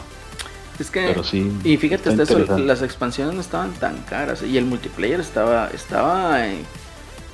Es 0.79 0.89
que, 0.89 1.05
Pero 1.05 1.23
sí. 1.23 1.51
y 1.63 1.77
fíjate, 1.77 2.09
hasta 2.09 2.23
eso, 2.23 2.57
las 2.57 2.81
expansiones 2.81 3.35
no 3.35 3.41
estaban 3.41 3.73
tan 3.73 3.97
caras. 4.03 4.41
Y 4.41 4.57
el 4.57 4.65
multiplayer 4.65 5.19
estaba, 5.19 5.67
estaba, 5.67 6.47
eh, 6.47 6.61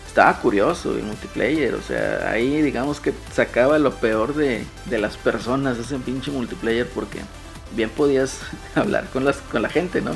estaba 0.08 0.34
curioso, 0.40 0.94
el 0.98 1.04
multiplayer. 1.04 1.76
O 1.76 1.82
sea, 1.82 2.32
ahí 2.32 2.62
digamos 2.62 3.00
que 3.00 3.14
sacaba 3.32 3.78
lo 3.80 3.94
peor 3.94 4.34
de, 4.34 4.66
de 4.86 4.98
las 4.98 5.16
personas, 5.16 5.78
ese 5.78 5.96
pinche 6.00 6.32
multiplayer, 6.32 6.88
porque 6.90 7.20
bien 7.76 7.90
podías 7.90 8.40
hablar 8.76 9.06
con, 9.12 9.26
las, 9.26 9.38
con 9.38 9.62
la 9.62 9.70
gente, 9.70 10.02
¿no? 10.02 10.12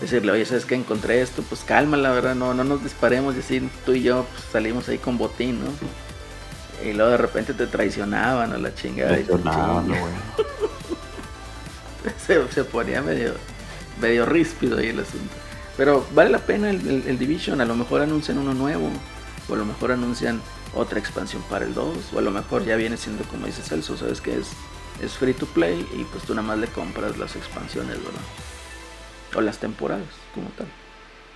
Decirle, 0.00 0.32
oye, 0.32 0.46
¿sabes 0.46 0.64
qué? 0.64 0.74
Encontré 0.76 1.20
esto, 1.20 1.42
pues 1.42 1.60
calma, 1.62 1.96
la 1.98 2.10
verdad, 2.10 2.34
no, 2.34 2.54
no 2.54 2.64
nos 2.64 2.82
disparemos 2.82 3.36
y 3.36 3.40
así 3.40 3.68
tú 3.84 3.92
y 3.92 4.02
yo 4.02 4.24
pues, 4.32 4.44
salimos 4.50 4.88
ahí 4.88 4.96
con 4.98 5.18
botín, 5.18 5.60
¿no? 5.62 5.70
Y 6.88 6.94
luego 6.94 7.10
de 7.10 7.18
repente 7.18 7.52
te 7.52 7.66
traicionaban 7.66 8.54
a 8.54 8.58
la 8.58 8.74
chingada. 8.74 9.14
chingas. 9.16 9.86
güey. 9.86 10.00
se, 12.26 12.48
se 12.52 12.64
ponía 12.64 13.02
medio, 13.02 13.34
medio 14.00 14.24
ríspido 14.26 14.78
ahí 14.78 14.88
el 14.88 15.00
asunto. 15.00 15.34
Pero 15.76 16.06
vale 16.14 16.30
la 16.30 16.38
pena 16.38 16.70
el, 16.70 16.80
el- 16.88 17.04
el 17.06 17.18
Division, 17.18 17.60
a 17.60 17.64
lo 17.64 17.74
mejor 17.76 18.00
anuncian 18.00 18.38
uno 18.38 18.54
nuevo, 18.54 18.90
o 19.48 19.54
a 19.54 19.56
lo 19.56 19.64
mejor 19.64 19.92
anuncian 19.92 20.40
otra 20.74 20.98
expansión 20.98 21.42
para 21.50 21.64
el 21.64 21.74
2, 21.74 21.96
o 22.14 22.18
a 22.18 22.22
lo 22.22 22.30
mejor 22.30 22.64
ya 22.64 22.76
viene 22.76 22.96
siendo 22.96 23.24
como 23.24 23.46
dice 23.46 23.62
Celso, 23.62 23.96
sabes 23.96 24.20
que 24.20 24.38
es, 24.38 24.46
es 25.02 25.12
free 25.14 25.32
to 25.34 25.46
play 25.46 25.86
y 25.94 26.04
pues 26.04 26.24
tú 26.24 26.34
nada 26.34 26.46
más 26.46 26.58
le 26.58 26.66
compras 26.68 27.16
las 27.18 27.36
expansiones, 27.36 27.96
¿verdad? 27.98 28.20
O 29.36 29.40
las 29.40 29.58
temporadas, 29.58 30.06
como 30.34 30.48
tal. 30.50 30.66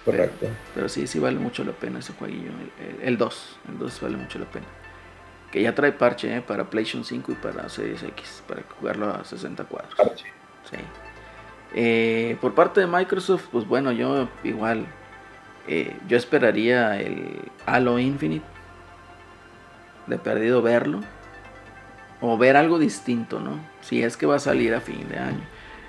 Correcto. 0.05 0.49
Pero 0.75 0.89
sí, 0.89 1.07
sí 1.07 1.19
vale 1.19 1.39
mucho 1.39 1.65
la 1.65 1.73
pena 1.73 1.99
ese 2.01 2.13
jueguillo, 2.13 2.51
el- 2.79 2.87
el 3.01 3.09
el 3.09 3.19
2, 3.19 3.57
el 3.69 3.79
2 3.79 4.01
vale 4.03 4.17
mucho 4.17 4.39
la 4.39 4.45
pena. 4.47 4.67
Que 5.51 5.63
ya 5.63 5.75
trae 5.75 5.93
parche 5.93 6.37
¿eh? 6.37 6.43
para 6.43 6.69
PlayStation 6.69 7.05
5 7.05 7.33
y 7.33 7.35
para 7.37 7.69
Series 7.69 8.03
X, 8.03 8.43
para 8.47 8.63
jugarlo 8.79 9.09
a 9.15 9.25
60 9.25 9.65
cuadros. 9.65 9.95
Parche. 9.95 10.25
Sí. 10.71 10.77
Eh, 11.77 12.37
por 12.41 12.55
parte 12.55 12.81
de 12.81 12.87
Microsoft, 12.87 13.45
pues 13.51 13.67
bueno, 13.67 13.93
yo 13.93 14.29
igual, 14.43 14.87
eh, 15.69 15.97
yo 16.09 16.17
esperaría 16.17 17.01
el 17.01 17.41
Halo 17.67 17.99
Infinite, 17.99 18.45
de 20.07 20.19
perdido 20.19 20.61
verlo, 20.61 21.01
o 22.27 22.39
ver 22.39 22.57
algo 22.57 22.79
distinto, 22.79 23.39
¿no? 23.39 23.59
Si 23.83 24.03
es 24.03 24.17
que 24.17 24.25
va 24.25 24.37
a 24.37 24.41
salir 24.41 24.75
a 24.75 24.81
fin 24.81 25.07
de 25.09 25.19
año. 25.19 25.43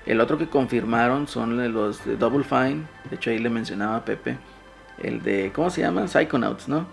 El 0.06 0.20
otro 0.20 0.38
que 0.38 0.48
confirmaron 0.48 1.28
son 1.28 1.74
los 1.74 2.04
de 2.06 2.18
Double 2.18 2.44
Fine, 2.44 2.84
de 3.10 3.16
hecho 3.16 3.30
ahí 3.30 3.40
le 3.40 3.50
mencionaba 3.50 3.96
a 3.96 4.06
Pepe, 4.06 4.38
el 5.02 5.24
de, 5.24 5.52
¿cómo 5.54 5.70
se 5.70 5.82
llama? 5.82 6.08
Psychonauts, 6.08 6.68
¿no? 6.68 6.86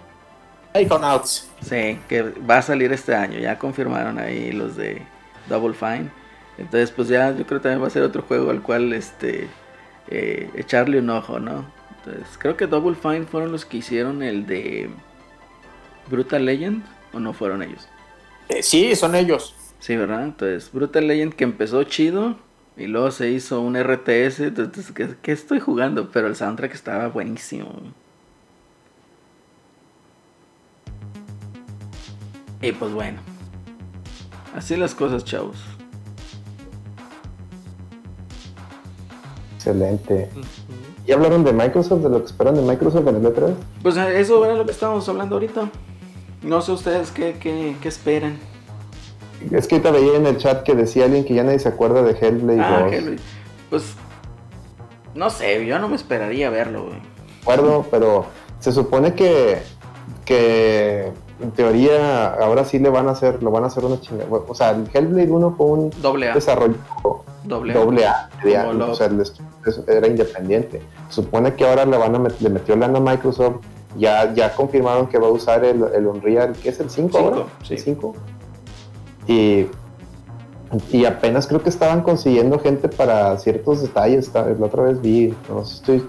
Iconauts. 0.75 1.51
Sí, 1.61 1.99
que 2.09 2.23
va 2.23 2.59
a 2.59 2.63
salir 2.63 2.93
este 2.93 3.15
año. 3.15 3.39
Ya 3.39 3.59
confirmaron 3.59 4.19
ahí 4.19 4.53
los 4.53 4.77
de 4.77 5.03
Double 5.49 5.75
Fine. 5.75 6.11
Entonces, 6.57 6.91
pues 6.91 7.09
ya 7.09 7.31
yo 7.37 7.47
creo 7.47 7.61
que 7.61 7.65
también 7.65 7.83
va 7.83 7.89
a 7.89 7.91
ser 7.91 8.03
otro 8.03 8.23
juego 8.23 8.51
al 8.51 8.63
cual 8.63 8.93
este 8.93 9.49
eh, 10.09 10.51
echarle 10.55 10.99
un 11.01 11.11
ojo, 11.11 11.41
¿no? 11.41 11.67
Entonces, 11.99 12.39
creo 12.39 12.57
que 12.57 12.67
Double 12.67 12.95
Fine 12.95 13.27
fueron 13.27 13.53
los 13.53 13.67
que 13.67 13.79
hicieron 13.79 14.23
el 14.23 14.47
de 14.47 14.89
Brutal 16.09 16.47
Legend 16.47 16.83
o 17.13 17.21
no 17.21 17.35
fueron 17.35 17.63
ellos. 17.63 17.89
Eh, 18.53 18.63
sí, 18.63 18.95
son 18.97 19.15
ellos. 19.15 19.55
Sí, 19.79 19.97
¿verdad? 19.97 20.25
Entonces, 20.25 20.71
Brutal 20.73 21.07
Legend 21.07 21.35
que 21.35 21.45
empezó 21.45 21.83
chido 21.85 22.37
y 22.77 22.87
luego 22.87 23.11
se 23.11 23.31
hizo 23.31 23.61
un 23.61 23.77
RTS. 23.77 24.41
Entonces, 24.41 24.93
¿qué, 24.93 25.33
estoy 25.33 25.59
jugando? 25.59 26.11
Pero 26.11 26.27
el 26.27 26.37
soundtrack 26.37 26.75
estaba 26.75 27.09
buenísimo. 27.09 27.71
Y 32.61 32.73
pues 32.73 32.93
bueno. 32.93 33.21
Así 34.55 34.77
las 34.77 34.95
cosas, 34.95 35.25
chavos. 35.25 35.57
Excelente. 39.57 40.29
Uh 40.35 40.41
-huh. 40.41 41.07
¿Ya 41.07 41.15
hablaron 41.15 41.43
de 41.43 41.53
Microsoft, 41.53 42.03
de 42.03 42.11
lo 42.11 42.21
que 42.21 42.27
esperan 42.27 42.55
de 42.55 42.63
Microsoft 42.63 43.07
en 43.09 43.17
el 43.17 43.23
E3? 43.23 43.55
Pues 43.83 43.97
eh, 43.97 44.21
eso 44.21 44.45
era 44.45 44.55
lo 44.55 44.65
que 44.67 44.73
estábamos 44.73 45.09
hablando 45.09 45.37
ahorita. 45.37 45.71
No 46.43 46.61
sé 46.61 46.73
ustedes 46.73 47.11
qué, 47.11 47.37
qué, 47.41 47.77
qué 47.81 47.89
esperan. 47.89 48.39
Es 49.51 49.67
que 49.67 49.77
ahorita 49.77 49.91
veía 49.91 50.17
en 50.17 50.27
el 50.27 50.39
chat 50.39 50.63
que 50.63 50.75
decía 50.75 51.05
alguien 51.05 51.25
que 51.25 51.35
ya 51.35 51.43
nadie 51.45 51.59
se 51.59 51.69
acuerda 51.69 52.03
de 52.03 52.13
Hellblade 52.13 52.61
Ah, 52.61 52.81
2. 52.85 52.93
Hellblade. 52.93 53.19
Pues 53.71 53.95
no 55.15 55.31
sé, 55.31 55.65
yo 55.67 55.79
no 55.79 55.89
me 55.89 55.97
esperaría 55.97 56.49
verlo, 56.51 56.85
güey. 56.87 56.99
acuerdo, 57.43 57.85
pero 57.91 58.27
se 58.61 58.73
supone 58.73 59.15
que, 59.15 59.59
que 60.25 61.13
en 61.41 61.51
teoría 61.53 62.35
ahora 62.35 62.65
sí 62.65 62.79
le 62.79 62.89
van 62.89 63.09
a 63.09 63.13
hacer, 63.13 63.43
lo 63.43 63.51
van 63.51 63.65
a 63.65 63.67
hacer 63.67 63.85
una 63.85 64.01
chingada. 64.01 64.29
O 64.31 64.55
sea, 64.55 64.71
el 64.71 64.89
Hellblade 64.93 65.31
1 65.31 65.55
fue 65.57 65.67
un 65.67 65.91
Doble 66.01 66.31
A. 66.31 66.35
desarrollo 66.35 66.77
Doble 67.45 67.73
doble 67.75 68.07
A, 68.07 68.31
o 68.89 68.95
sea, 68.95 69.07
el 69.07 69.21
era 69.89 70.07
independiente. 70.07 70.81
Supone 71.09 71.55
que 71.55 71.69
ahora 71.69 71.85
le 71.85 71.97
van 71.99 72.15
a 72.15 72.19
met- 72.21 72.39
le 72.39 72.49
metió 72.49 72.77
lana 72.77 72.99
a 72.99 73.01
Microsoft, 73.01 73.57
ya, 73.97 74.33
ya 74.35 74.55
confirmaron 74.55 75.07
que 75.09 75.19
va 75.19 75.27
a 75.29 75.31
usar 75.31 75.65
el, 75.65 75.83
el 75.95 76.07
Unreal, 76.07 76.53
¿qué 76.63 76.71
es 76.71 76.81
el 76.81 76.91
5 76.91 77.19
Cinco, 77.19 77.19
ahora? 77.35 77.47
sí. 77.63 77.75
El 77.75 77.81
5. 77.81 78.15
Y, 79.29 79.67
y 80.91 81.05
apenas 81.05 81.47
creo 81.47 81.63
que 81.63 81.69
estaban 81.69 82.03
consiguiendo 82.03 82.59
gente 82.59 82.89
para 82.89 83.37
ciertos 83.39 83.83
detalles. 83.83 84.31
La 84.35 84.67
otra 84.67 84.85
vez 84.85 85.01
vi, 85.01 85.35
no 85.49 85.65
sé 85.65 85.71
si 85.75 85.77
estoy, 85.81 86.05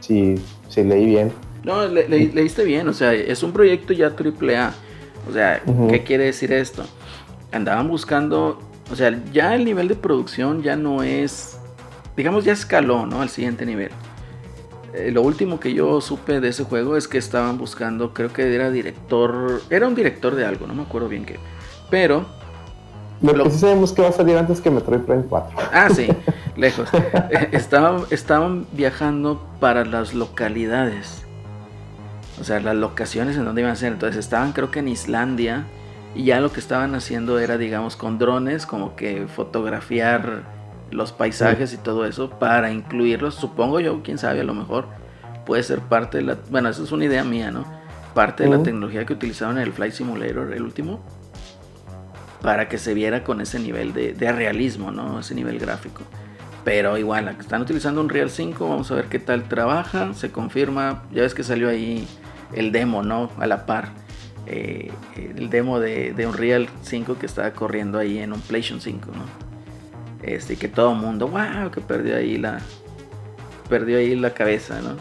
si, 0.00 0.34
si 0.68 0.82
leí 0.84 1.06
bien. 1.06 1.32
No, 1.64 1.86
le- 1.86 2.08
le- 2.08 2.32
leíste 2.32 2.64
bien, 2.64 2.88
o 2.88 2.92
sea, 2.92 3.12
es 3.12 3.42
un 3.42 3.52
proyecto 3.52 3.92
ya 3.92 4.10
triple 4.16 4.56
A. 4.56 4.74
O 5.28 5.32
sea. 5.32 5.62
¿qué 5.90 6.02
quiere 6.02 6.24
decir 6.24 6.52
esto? 6.52 6.82
Andaban 7.52 7.86
buscando, 7.88 8.58
o 8.90 8.96
sea, 8.96 9.16
ya 9.32 9.54
el 9.54 9.64
nivel 9.64 9.86
de 9.86 9.94
producción 9.94 10.62
ya 10.62 10.74
no 10.74 11.02
es, 11.04 11.58
digamos, 12.16 12.44
ya 12.44 12.52
escaló, 12.54 13.06
¿no? 13.06 13.20
Al 13.22 13.28
siguiente 13.28 13.64
nivel. 13.66 13.90
Eh, 14.94 15.10
lo 15.10 15.22
último 15.22 15.58
que 15.58 15.72
yo 15.72 16.00
supe 16.00 16.40
de 16.40 16.48
ese 16.48 16.64
juego 16.64 16.96
es 16.96 17.08
que 17.08 17.16
estaban 17.18 17.56
buscando, 17.56 18.12
creo 18.12 18.32
que 18.32 18.54
era 18.54 18.70
director, 18.70 19.62
era 19.70 19.86
un 19.88 19.94
director 19.94 20.34
de 20.34 20.44
algo, 20.44 20.66
no 20.66 20.74
me 20.74 20.82
acuerdo 20.82 21.08
bien 21.08 21.24
qué. 21.24 21.38
Pero, 21.90 22.26
Lo, 23.22 23.32
Lo- 23.32 23.44
que 23.44 23.50
sí 23.50 23.58
sabemos 23.60 23.92
que 23.92 24.02
va 24.02 24.08
a 24.08 24.12
salir 24.12 24.36
antes 24.36 24.60
que 24.60 24.70
Metroid 24.70 25.00
Prime 25.00 25.24
4. 25.28 25.56
ah, 25.72 25.88
sí, 25.90 26.08
lejos. 26.56 26.88
Eh, 26.92 27.48
estaban, 27.52 28.02
estaban 28.10 28.66
viajando 28.72 29.40
para 29.60 29.84
las 29.84 30.12
localidades. 30.12 31.22
O 32.40 32.44
sea, 32.44 32.60
las 32.60 32.74
locaciones 32.74 33.36
en 33.36 33.44
donde 33.44 33.60
iban 33.60 33.72
a 33.72 33.76
ser. 33.76 33.92
Entonces 33.92 34.18
estaban 34.18 34.52
creo 34.52 34.70
que 34.70 34.80
en 34.80 34.88
Islandia. 34.88 35.64
Y 36.14 36.24
ya 36.24 36.40
lo 36.40 36.52
que 36.52 36.60
estaban 36.60 36.94
haciendo 36.94 37.38
era, 37.38 37.56
digamos, 37.56 37.96
con 37.96 38.18
drones, 38.18 38.66
como 38.66 38.96
que 38.96 39.26
fotografiar 39.28 40.42
los 40.92 41.12
paisajes 41.12 41.72
y 41.72 41.78
todo 41.78 42.06
eso 42.06 42.30
para 42.30 42.70
incluirlos. 42.70 43.34
Supongo 43.34 43.80
yo, 43.80 44.02
quién 44.02 44.18
sabe, 44.18 44.40
a 44.40 44.44
lo 44.44 44.54
mejor 44.54 44.86
puede 45.44 45.62
ser 45.62 45.80
parte 45.80 46.18
de 46.18 46.24
la... 46.24 46.38
Bueno, 46.50 46.68
eso 46.68 46.84
es 46.84 46.92
una 46.92 47.04
idea 47.04 47.24
mía, 47.24 47.50
¿no? 47.50 47.64
Parte 48.14 48.44
de 48.44 48.50
la 48.50 48.62
tecnología 48.62 49.06
que 49.06 49.14
utilizaban 49.14 49.56
en 49.56 49.64
el 49.64 49.72
Flight 49.72 49.94
Simulator, 49.94 50.52
el 50.52 50.62
último. 50.62 51.00
Para 52.42 52.68
que 52.68 52.78
se 52.78 52.92
viera 52.92 53.24
con 53.24 53.40
ese 53.40 53.58
nivel 53.58 53.92
de, 53.92 54.12
de 54.12 54.32
realismo, 54.32 54.90
¿no? 54.90 55.20
Ese 55.20 55.34
nivel 55.34 55.58
gráfico. 55.58 56.02
Pero 56.64 56.96
igual, 56.98 57.28
están 57.40 57.62
utilizando 57.62 58.00
un 58.00 58.08
Real 58.08 58.30
5, 58.30 58.68
vamos 58.68 58.90
a 58.90 58.94
ver 58.94 59.06
qué 59.06 59.18
tal 59.18 59.44
trabaja, 59.48 60.14
se 60.14 60.30
confirma, 60.30 61.02
ya 61.12 61.22
ves 61.22 61.34
que 61.34 61.42
salió 61.42 61.68
ahí 61.68 62.06
el 62.52 62.70
demo, 62.70 63.02
¿no? 63.02 63.30
A 63.38 63.46
la 63.46 63.66
par. 63.66 63.90
Eh, 64.46 64.92
el 65.16 65.50
demo 65.50 65.80
de, 65.80 66.12
de 66.14 66.26
Unreal 66.26 66.68
5 66.82 67.16
que 67.18 67.26
estaba 67.26 67.52
corriendo 67.52 67.98
ahí 67.98 68.18
en 68.18 68.32
un 68.32 68.40
PlayStation 68.40 68.80
5, 68.80 69.10
¿no? 69.12 69.41
Este, 70.22 70.56
que 70.56 70.68
todo 70.68 70.92
el 70.92 70.98
mundo, 70.98 71.28
wow, 71.28 71.70
que 71.70 71.80
perdió 71.80 72.16
ahí 72.16 72.38
la 72.38 72.60
perdió 73.68 73.98
ahí 73.98 74.14
la 74.14 74.34
cabeza, 74.34 74.80
¿no? 74.80 74.96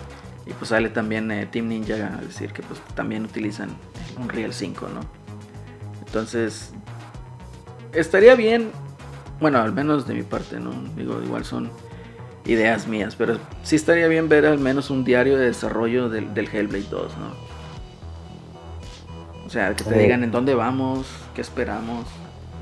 Y 0.45 0.53
pues 0.53 0.69
sale 0.69 0.89
también 0.89 1.29
eh, 1.29 1.45
Team 1.45 1.67
Ninja 1.67 2.17
a 2.17 2.21
decir 2.21 2.51
que 2.53 2.63
pues 2.63 2.79
también 2.95 3.25
utilizan 3.25 3.69
el 3.69 4.21
Unreal 4.21 4.53
5, 4.53 4.87
¿no? 4.93 5.01
Entonces, 6.05 6.73
estaría 7.93 8.35
bien, 8.35 8.71
bueno, 9.39 9.59
al 9.59 9.73
menos 9.73 10.07
de 10.07 10.13
mi 10.13 10.23
parte, 10.23 10.59
¿no? 10.59 10.71
Digo, 10.95 11.21
igual 11.21 11.45
son 11.45 11.69
ideas 12.45 12.87
mías, 12.87 13.15
pero 13.15 13.37
sí 13.63 13.75
estaría 13.75 14.07
bien 14.07 14.29
ver 14.29 14.45
al 14.45 14.57
menos 14.57 14.89
un 14.89 15.03
diario 15.03 15.37
de 15.37 15.45
desarrollo 15.45 16.09
del, 16.09 16.33
del 16.33 16.47
Hellblade 16.47 16.87
2, 16.89 17.17
¿no? 17.17 17.51
O 19.45 19.49
sea, 19.49 19.75
que 19.75 19.83
te 19.83 19.99
digan 19.99 20.23
en 20.23 20.31
dónde 20.31 20.55
vamos, 20.55 21.07
qué 21.35 21.41
esperamos, 21.41 22.05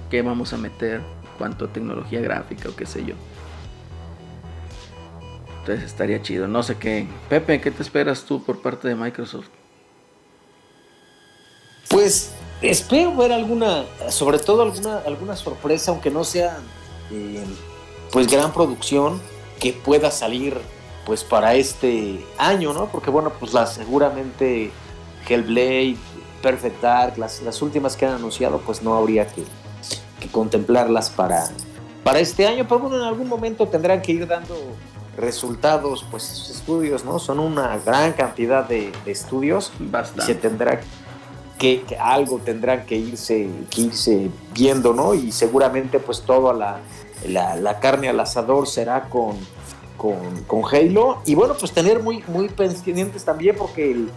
qué 0.10 0.24
vamos 0.24 0.54
a 0.54 0.58
meter, 0.58 1.02
cuánto 1.40 1.70
tecnología 1.70 2.22
gráfica 2.22 2.70
o 2.70 2.76
qué 2.76 2.86
sé 2.86 3.04
yo. 3.04 3.16
Entonces 5.62 5.86
estaría 5.86 6.22
chido, 6.22 6.48
no 6.48 6.62
sé 6.62 6.78
qué. 6.78 7.08
Pepe, 7.30 7.60
¿qué 7.62 7.72
te 7.72 7.82
esperas 7.82 8.24
tú 8.26 8.44
por 8.44 8.62
parte 8.62 8.88
de 8.88 8.96
Microsoft? 8.96 9.48
Pues 11.90 12.34
espero 12.62 13.16
ver 13.16 13.32
alguna, 13.32 13.86
sobre 14.10 14.38
todo 14.38 14.62
alguna, 14.62 15.00
alguna 15.00 15.36
sorpresa, 15.36 15.92
aunque 15.92 16.12
no 16.12 16.24
sea 16.24 16.60
eh, 17.12 17.44
pues 18.12 18.28
gran 18.28 18.54
producción, 18.54 19.20
que 19.60 19.74
pueda 19.74 20.12
salir 20.12 20.58
pues 21.06 21.24
para 21.24 21.56
este 21.56 22.24
año, 22.38 22.74
¿no? 22.74 22.88
Porque 22.88 23.10
bueno, 23.10 23.32
pues 23.40 23.54
la, 23.54 23.66
seguramente 23.66 24.72
Hellblade, 25.28 25.98
Perfect 26.42 26.82
Dark, 26.82 27.18
las, 27.18 27.42
las 27.42 27.62
últimas 27.62 27.96
que 27.96 28.06
han 28.06 28.14
anunciado, 28.14 28.60
pues 28.60 28.82
no 28.82 28.96
habría 28.96 29.28
que, 29.28 29.44
que 30.30 30.32
contemplarlas 30.32 31.10
para, 31.10 31.50
para 32.04 32.20
este 32.20 32.46
año, 32.48 32.66
pero 32.68 32.80
bueno, 32.80 32.98
en 32.98 33.04
algún 33.04 33.28
momento 33.28 33.68
tendrán 33.68 34.02
que 34.02 34.12
ir 34.14 34.28
dando 34.28 34.56
resultados, 35.18 36.06
pues 36.10 36.24
sus 36.24 36.50
estudios, 36.52 37.04
¿no? 37.04 37.20
Son 37.20 37.40
una 37.40 37.78
gran 37.80 38.14
cantidad 38.14 38.68
de, 38.68 38.92
de 39.06 39.12
estudios 39.12 39.72
y 39.80 40.22
se 40.22 40.36
tendrá 40.36 40.80
que, 41.58 41.82
que 41.82 41.98
algo 41.98 42.40
tendrán 42.40 42.86
que 42.86 42.96
irse, 42.96 43.50
que 43.70 43.82
irse 43.82 44.30
viendo, 44.54 44.94
¿no? 44.94 45.14
Y 45.14 45.32
seguramente 45.32 46.00
pues 46.00 46.22
toda 46.22 46.54
la, 46.54 46.80
la, 47.28 47.56
la 47.58 47.80
carne 47.80 48.08
al 48.08 48.20
asador 48.20 48.66
será 48.68 49.10
con, 49.10 49.36
con, 49.98 50.16
con 50.48 50.62
Halo. 50.74 51.22
Y 51.26 51.36
bueno, 51.36 51.56
pues 51.60 51.74
tener 51.74 52.02
muy, 52.02 52.24
muy 52.28 52.48
pendientes 52.48 53.26
también 53.26 53.56
porque 53.58 53.92
el- 53.92 54.10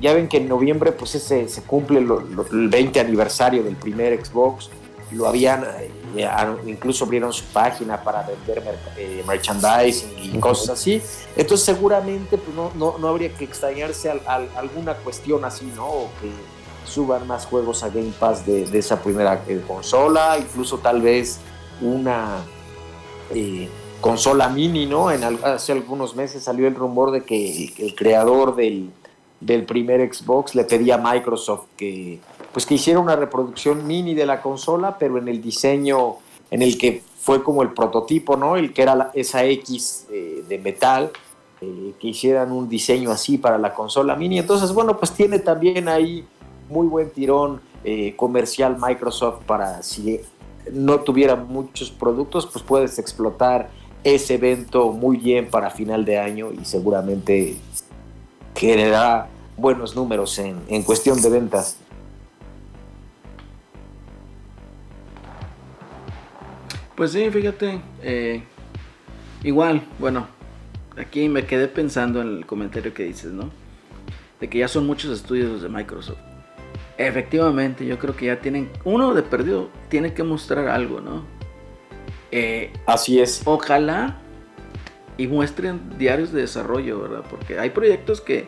ya 0.00 0.14
ven 0.14 0.26
que 0.28 0.38
en 0.38 0.48
noviembre 0.48 0.92
pues 0.92 1.14
ese, 1.14 1.48
se 1.48 1.62
cumple 1.62 2.00
lo- 2.02 2.20
lo- 2.20 2.46
el 2.50 2.68
20 2.68 3.00
aniversario 3.00 3.62
del 3.62 3.76
primer 3.76 4.22
Xbox. 4.24 4.68
Lo 5.14 5.26
habían, 5.28 5.64
eh, 5.64 5.90
incluso 6.66 7.04
abrieron 7.04 7.32
su 7.32 7.44
página 7.46 8.02
para 8.02 8.22
vender 8.22 8.62
mer- 8.64 8.78
eh, 8.96 9.22
merchandising 9.26 10.10
y 10.18 10.38
cosas 10.38 10.70
así. 10.70 11.02
Entonces 11.36 11.64
seguramente 11.66 12.38
pues, 12.38 12.54
no, 12.56 12.70
no, 12.74 12.98
no 12.98 13.08
habría 13.08 13.32
que 13.34 13.44
extrañarse 13.44 14.10
al- 14.10 14.22
al- 14.26 14.48
alguna 14.56 14.94
cuestión 14.94 15.44
así, 15.44 15.70
¿no? 15.76 15.86
O 15.86 16.08
que 16.20 16.30
suban 16.84 17.26
más 17.26 17.46
juegos 17.46 17.82
a 17.82 17.88
Game 17.88 18.12
Pass 18.18 18.44
de, 18.44 18.66
de 18.66 18.78
esa 18.78 19.00
primera 19.00 19.42
eh, 19.46 19.62
consola, 19.66 20.36
incluso 20.38 20.78
tal 20.78 21.00
vez 21.00 21.38
una 21.80 22.42
consola 24.00 24.48
mini, 24.48 24.86
¿no? 24.86 25.10
En 25.10 25.22
hace 25.24 25.72
algunos 25.72 26.14
meses 26.16 26.42
salió 26.42 26.66
el 26.66 26.74
rumor 26.74 27.10
de 27.12 27.22
que 27.24 27.72
el 27.78 27.94
creador 27.94 28.54
del, 28.56 28.90
del 29.40 29.64
primer 29.64 30.12
Xbox 30.12 30.54
le 30.54 30.64
pedía 30.64 30.96
a 30.96 30.98
Microsoft 30.98 31.66
que 31.76 32.18
pues 32.52 32.66
que 32.66 32.74
hiciera 32.74 33.00
una 33.00 33.16
reproducción 33.16 33.86
mini 33.86 34.14
de 34.14 34.26
la 34.26 34.42
consola, 34.42 34.98
pero 34.98 35.18
en 35.18 35.28
el 35.28 35.40
diseño 35.40 36.16
en 36.50 36.62
el 36.62 36.76
que 36.76 37.02
fue 37.18 37.42
como 37.42 37.62
el 37.62 37.70
prototipo, 37.70 38.36
¿no? 38.36 38.56
El 38.56 38.72
que 38.72 38.82
era 38.82 39.10
esa 39.14 39.44
X 39.44 40.06
eh, 40.10 40.44
de 40.46 40.58
metal, 40.58 41.10
eh, 41.60 41.94
que 41.98 42.08
hicieran 42.08 42.52
un 42.52 42.68
diseño 42.68 43.10
así 43.10 43.38
para 43.38 43.56
la 43.58 43.72
consola 43.72 44.16
mini. 44.16 44.38
Entonces, 44.38 44.72
bueno, 44.72 44.98
pues 44.98 45.12
tiene 45.12 45.38
también 45.38 45.88
ahí 45.88 46.26
muy 46.68 46.86
buen 46.86 47.10
tirón 47.10 47.60
eh, 47.84 48.14
comercial 48.16 48.76
Microsoft 48.78 49.44
para 49.44 49.82
si 49.82 50.20
no 50.72 51.00
tuviera 51.00 51.36
muchos 51.36 51.90
productos, 51.90 52.46
pues 52.46 52.64
puedes 52.64 52.98
explotar 52.98 53.70
ese 54.04 54.34
evento 54.34 54.90
muy 54.90 55.16
bien 55.16 55.48
para 55.48 55.70
final 55.70 56.04
de 56.04 56.18
año 56.18 56.50
y 56.52 56.64
seguramente 56.64 57.56
generará 58.54 59.28
buenos 59.56 59.94
números 59.94 60.38
en, 60.38 60.60
en 60.68 60.82
cuestión 60.82 61.20
de 61.22 61.30
ventas. 61.30 61.78
Pues 66.96 67.12
sí, 67.12 67.30
fíjate. 67.30 67.80
eh, 68.02 68.42
igual, 69.42 69.82
bueno, 69.98 70.26
aquí 70.96 71.28
me 71.28 71.46
quedé 71.46 71.68
pensando 71.68 72.20
en 72.20 72.36
el 72.38 72.46
comentario 72.46 72.92
que 72.94 73.04
dices, 73.04 73.32
¿no? 73.32 73.50
De 74.40 74.48
que 74.48 74.58
ya 74.58 74.68
son 74.68 74.86
muchos 74.86 75.10
estudios 75.10 75.50
los 75.50 75.62
de 75.62 75.68
Microsoft. 75.68 76.18
Efectivamente, 76.98 77.86
yo 77.86 77.98
creo 77.98 78.14
que 78.14 78.26
ya 78.26 78.40
tienen, 78.40 78.70
uno 78.84 79.14
de 79.14 79.22
perdido, 79.22 79.70
tiene 79.88 80.12
que 80.12 80.22
mostrar 80.22 80.68
algo, 80.68 81.00
¿no? 81.00 81.24
Eh, 82.30 82.72
Así 82.86 83.20
es. 83.20 83.42
ojalá 83.44 84.18
y 85.16 85.26
muestren 85.26 85.98
diarios 85.98 86.32
de 86.32 86.42
desarrollo, 86.42 87.00
¿verdad? 87.00 87.24
Porque 87.28 87.58
hay 87.58 87.70
proyectos 87.70 88.20
que, 88.20 88.46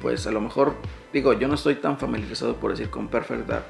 pues 0.00 0.26
a 0.26 0.30
lo 0.30 0.40
mejor, 0.40 0.74
digo, 1.12 1.32
yo 1.32 1.48
no 1.48 1.54
estoy 1.54 1.76
tan 1.76 1.98
familiarizado 1.98 2.56
por 2.56 2.70
decir 2.70 2.90
con 2.90 3.08
Perfect 3.08 3.46
Dark, 3.46 3.66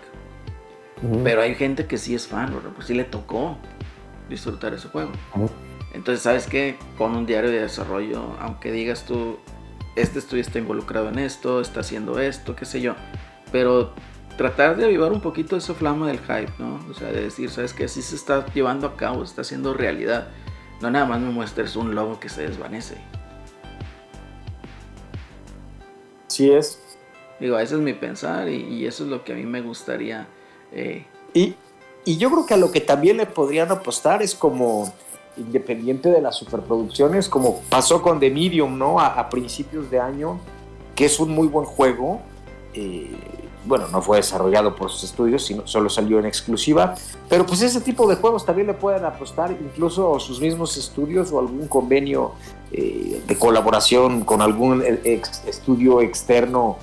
pero 1.22 1.42
hay 1.42 1.54
gente 1.54 1.86
que 1.86 1.96
sí 1.96 2.14
es 2.14 2.26
fan, 2.26 2.52
¿verdad? 2.52 2.70
Pues 2.74 2.86
sí 2.88 2.94
le 2.94 3.04
tocó 3.04 3.58
disfrutar 4.28 4.74
ese 4.74 4.88
juego. 4.88 5.10
Entonces, 5.92 6.22
¿sabes 6.22 6.46
qué? 6.46 6.76
Con 6.96 7.16
un 7.16 7.26
diario 7.26 7.50
de 7.50 7.60
desarrollo, 7.60 8.36
aunque 8.40 8.70
digas 8.70 9.04
tú, 9.04 9.38
este 9.96 10.18
estudio 10.18 10.42
está 10.42 10.58
involucrado 10.58 11.08
en 11.08 11.18
esto, 11.18 11.60
está 11.60 11.80
haciendo 11.80 12.20
esto, 12.20 12.54
qué 12.54 12.64
sé 12.64 12.80
yo, 12.80 12.94
pero 13.50 13.92
tratar 14.36 14.76
de 14.76 14.84
avivar 14.84 15.12
un 15.12 15.20
poquito 15.20 15.56
esa 15.56 15.74
flama 15.74 16.06
del 16.06 16.20
hype, 16.20 16.52
¿no? 16.58 16.80
O 16.88 16.94
sea, 16.94 17.08
de 17.08 17.22
decir, 17.22 17.50
¿sabes 17.50 17.74
qué? 17.74 17.84
Así 17.84 18.02
se 18.02 18.14
está 18.14 18.46
llevando 18.54 18.86
a 18.86 18.96
cabo, 18.96 19.24
está 19.24 19.40
haciendo 19.40 19.74
realidad. 19.74 20.28
No 20.80 20.90
nada 20.90 21.06
más 21.06 21.20
me 21.20 21.30
muestres 21.30 21.74
un 21.74 21.94
logo 21.94 22.20
que 22.20 22.28
se 22.28 22.42
desvanece. 22.42 22.96
Sí 26.28 26.52
es. 26.52 26.80
Digo, 27.40 27.58
ese 27.58 27.74
es 27.74 27.80
mi 27.80 27.94
pensar 27.94 28.48
y, 28.48 28.86
eso 28.86 29.04
es 29.04 29.10
lo 29.10 29.24
que 29.24 29.32
a 29.32 29.34
mí 29.34 29.44
me 29.44 29.60
gustaría. 29.60 30.28
Eh, 30.70 31.04
y, 31.34 31.56
y 32.08 32.16
yo 32.16 32.30
creo 32.30 32.46
que 32.46 32.54
a 32.54 32.56
lo 32.56 32.72
que 32.72 32.80
también 32.80 33.18
le 33.18 33.26
podrían 33.26 33.70
apostar 33.70 34.22
es 34.22 34.34
como 34.34 34.90
independiente 35.36 36.08
de 36.08 36.22
las 36.22 36.36
superproducciones, 36.36 37.28
como 37.28 37.60
pasó 37.68 38.00
con 38.00 38.18
The 38.18 38.30
Medium, 38.30 38.78
¿no? 38.78 38.98
A, 38.98 39.28
principios 39.28 39.90
de 39.90 40.00
año, 40.00 40.40
que 40.94 41.04
es 41.04 41.20
un 41.20 41.28
muy 41.32 41.48
buen 41.48 41.66
juego. 41.66 42.22
Eh, 42.72 43.14
bueno, 43.66 43.88
no 43.88 44.00
fue 44.00 44.16
desarrollado 44.16 44.74
por 44.74 44.90
sus 44.90 45.04
estudios, 45.04 45.44
sino 45.44 45.66
solo 45.66 45.90
salió 45.90 46.18
en 46.18 46.24
exclusiva. 46.24 46.94
Pero 47.28 47.44
pues 47.44 47.60
ese 47.60 47.82
tipo 47.82 48.08
de 48.08 48.16
juegos 48.16 48.46
también 48.46 48.68
le 48.68 48.74
pueden 48.74 49.04
apostar 49.04 49.52
incluso 49.52 50.18
sus 50.18 50.40
mismos 50.40 50.78
estudios 50.78 51.30
o 51.30 51.40
algún 51.40 51.68
convenio 51.68 52.32
eh, 52.72 53.22
de 53.26 53.38
colaboración 53.38 54.24
con 54.24 54.40
algún 54.40 54.82
eh, 54.82 55.20
estudio 55.46 56.00
externo 56.00 56.78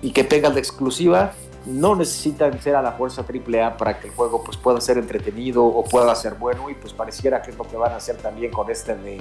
y 0.00 0.12
que 0.12 0.24
tengan 0.24 0.54
de 0.54 0.60
exclusiva, 0.60 1.34
no 1.66 1.94
necesitan 1.94 2.60
ser 2.60 2.74
a 2.74 2.82
la 2.82 2.92
fuerza 2.92 3.22
AAA 3.22 3.76
para 3.76 3.98
que 3.98 4.08
el 4.08 4.14
juego 4.14 4.42
pues, 4.42 4.56
pueda 4.56 4.80
ser 4.80 4.98
entretenido 4.98 5.64
o 5.64 5.84
pueda 5.84 6.14
ser 6.14 6.34
bueno 6.34 6.70
y 6.70 6.74
pues 6.74 6.92
pareciera 6.92 7.42
que 7.42 7.50
es 7.50 7.58
lo 7.58 7.64
que 7.64 7.76
van 7.76 7.92
a 7.92 7.96
hacer 7.96 8.16
también 8.16 8.50
con 8.50 8.70
este 8.70 8.96
de, 8.96 9.20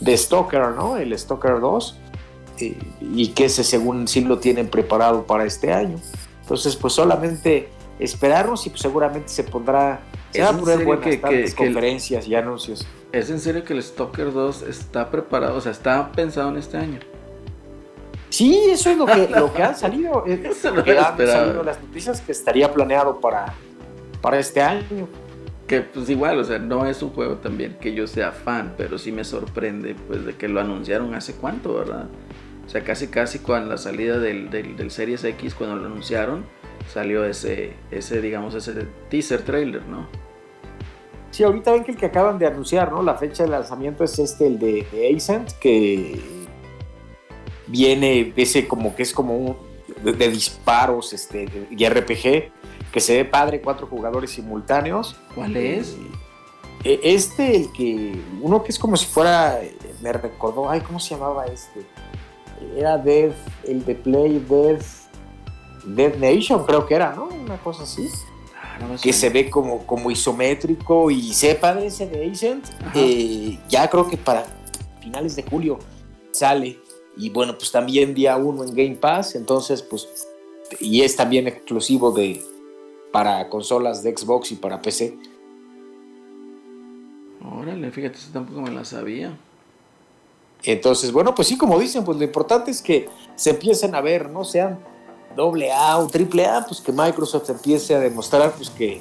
de 0.00 0.16
Stalker, 0.16 0.68
¿no? 0.70 0.96
El 0.96 1.18
Stalker 1.18 1.60
2 1.60 1.98
eh, 2.60 2.78
y 3.00 3.28
que 3.28 3.46
ese 3.46 3.64
según 3.64 4.06
sí 4.06 4.20
lo 4.22 4.38
tienen 4.38 4.68
preparado 4.68 5.24
para 5.24 5.44
este 5.44 5.72
año. 5.72 5.98
Entonces 6.42 6.76
pues 6.76 6.92
solamente 6.92 7.68
esperarnos 7.98 8.66
y 8.66 8.70
pues, 8.70 8.82
seguramente 8.82 9.28
se 9.28 9.44
pondrá 9.44 10.00
se 10.30 10.42
a 10.42 10.52
poner 10.52 10.84
buenas 10.84 11.54
conferencias 11.54 12.28
y 12.28 12.34
anuncios. 12.34 12.86
¿Es 13.12 13.30
en 13.30 13.40
serio 13.40 13.64
que 13.64 13.72
el 13.72 13.82
Stalker 13.82 14.32
2 14.32 14.62
está 14.62 15.10
preparado, 15.10 15.56
o 15.56 15.60
sea, 15.62 15.72
está 15.72 16.12
pensado 16.12 16.50
en 16.50 16.58
este 16.58 16.76
año? 16.76 17.00
Sí, 18.30 18.58
eso 18.70 18.90
es 18.90 18.98
lo 18.98 19.06
que, 19.06 19.28
lo 19.28 19.52
que 19.52 19.62
han 19.64 19.76
salido. 19.76 20.24
Eso 20.26 20.70
lo 20.70 20.84
que 20.84 20.98
han 20.98 21.16
salido 21.16 21.62
las 21.62 21.80
noticias 21.80 22.20
que 22.20 22.32
estaría 22.32 22.72
planeado 22.72 23.20
para, 23.20 23.54
para 24.20 24.38
este 24.38 24.60
año. 24.60 25.08
Que 25.66 25.82
pues 25.82 26.08
igual, 26.08 26.38
o 26.38 26.44
sea, 26.44 26.58
no 26.58 26.86
es 26.86 27.02
un 27.02 27.10
juego 27.10 27.36
también 27.36 27.76
que 27.78 27.92
yo 27.92 28.06
sea 28.06 28.32
fan, 28.32 28.74
pero 28.76 28.98
sí 28.98 29.12
me 29.12 29.24
sorprende 29.24 29.94
pues 30.06 30.24
de 30.24 30.34
que 30.34 30.48
lo 30.48 30.60
anunciaron 30.60 31.14
hace 31.14 31.34
cuánto, 31.34 31.74
¿verdad? 31.74 32.06
O 32.66 32.70
sea, 32.70 32.82
casi 32.82 33.08
casi 33.08 33.38
cuando 33.38 33.70
la 33.70 33.78
salida 33.78 34.18
del, 34.18 34.50
del, 34.50 34.90
Series 34.90 35.24
X, 35.24 35.54
cuando 35.54 35.76
lo 35.76 35.86
anunciaron, 35.86 36.44
salió 36.92 37.24
ese, 37.24 37.74
ese, 37.90 38.20
digamos, 38.20 38.54
ese 38.54 38.86
teaser 39.10 39.42
trailer, 39.42 39.86
¿no? 39.86 40.06
Sí, 41.30 41.44
ahorita 41.44 41.72
ven 41.72 41.84
que 41.84 41.92
el 41.92 41.96
que 41.98 42.06
acaban 42.06 42.38
de 42.38 42.46
anunciar, 42.46 42.90
¿no? 42.90 43.02
La 43.02 43.14
fecha 43.14 43.42
de 43.42 43.50
lanzamiento 43.50 44.04
es 44.04 44.18
este, 44.18 44.46
el 44.46 44.58
de, 44.58 44.86
de 44.90 45.14
Ascent, 45.14 45.52
que 45.60 46.18
viene 47.68 48.32
ese 48.36 48.66
como 48.66 48.94
que 48.94 49.02
es 49.02 49.12
como 49.12 49.36
un 49.36 49.56
de, 50.02 50.30
disparos 50.30 51.12
este, 51.12 51.48
y 51.70 51.88
RPG, 51.88 52.52
que 52.92 53.00
se 53.00 53.16
ve 53.16 53.24
padre, 53.24 53.60
cuatro 53.60 53.86
jugadores 53.86 54.30
simultáneos. 54.30 55.16
¿Cuál 55.34 55.56
es? 55.56 55.96
Eh, 56.84 57.00
este, 57.02 57.56
el 57.56 57.72
que, 57.72 58.20
uno 58.40 58.62
que 58.62 58.70
es 58.70 58.78
como 58.78 58.96
si 58.96 59.06
fuera, 59.06 59.60
me 60.00 60.12
recordó, 60.12 60.70
ay, 60.70 60.80
¿cómo 60.80 61.00
se 61.00 61.14
llamaba 61.14 61.46
este? 61.46 61.86
Era 62.76 62.98
Death, 62.98 63.34
el 63.66 63.84
de 63.84 63.94
Play 63.94 64.44
Death, 64.48 64.84
Death 65.84 66.16
Nation, 66.16 66.64
creo 66.64 66.86
que 66.86 66.94
era, 66.94 67.14
¿no? 67.14 67.24
Una 67.26 67.56
cosa 67.58 67.82
así. 67.82 68.08
Ah, 68.56 68.96
que 69.00 69.12
se 69.12 69.28
ve 69.28 69.50
como, 69.50 69.84
como 69.86 70.10
isométrico 70.10 71.10
y 71.10 71.32
sepa 71.32 71.74
de 71.74 71.86
ese 71.86 72.06
de 72.06 72.30
Ascent, 72.30 72.64
eh, 72.94 73.58
ya 73.68 73.88
creo 73.88 74.08
que 74.08 74.16
para 74.16 74.46
finales 75.00 75.34
de 75.36 75.42
julio 75.42 75.78
sale. 76.32 76.78
Y 77.18 77.30
bueno, 77.30 77.58
pues 77.58 77.72
también 77.72 78.14
día 78.14 78.36
uno 78.36 78.62
en 78.62 78.74
Game 78.74 78.94
Pass, 78.94 79.34
entonces 79.34 79.82
pues, 79.82 80.08
y 80.78 81.02
es 81.02 81.16
también 81.16 81.48
exclusivo 81.48 82.12
de, 82.12 82.40
para 83.12 83.48
consolas 83.48 84.02
de 84.04 84.16
Xbox 84.16 84.52
y 84.52 84.54
para 84.54 84.80
PC. 84.80 85.18
Órale, 87.44 87.90
fíjate, 87.90 88.18
eso 88.18 88.28
tampoco 88.32 88.62
me 88.62 88.70
la 88.70 88.84
sabía. 88.84 89.36
Entonces, 90.62 91.12
bueno, 91.12 91.34
pues 91.34 91.48
sí, 91.48 91.58
como 91.58 91.78
dicen, 91.78 92.04
pues 92.04 92.16
lo 92.18 92.24
importante 92.24 92.70
es 92.70 92.80
que 92.80 93.08
se 93.34 93.50
empiecen 93.50 93.94
a 93.94 94.00
ver, 94.00 94.30
no 94.30 94.44
sean 94.44 94.78
doble 95.36 95.72
A 95.72 95.98
o 95.98 96.06
triple 96.06 96.46
A, 96.46 96.64
pues 96.66 96.80
que 96.80 96.92
Microsoft 96.92 97.50
empiece 97.50 97.94
a 97.94 98.00
demostrar 98.00 98.52
pues 98.52 98.70
que 98.70 99.00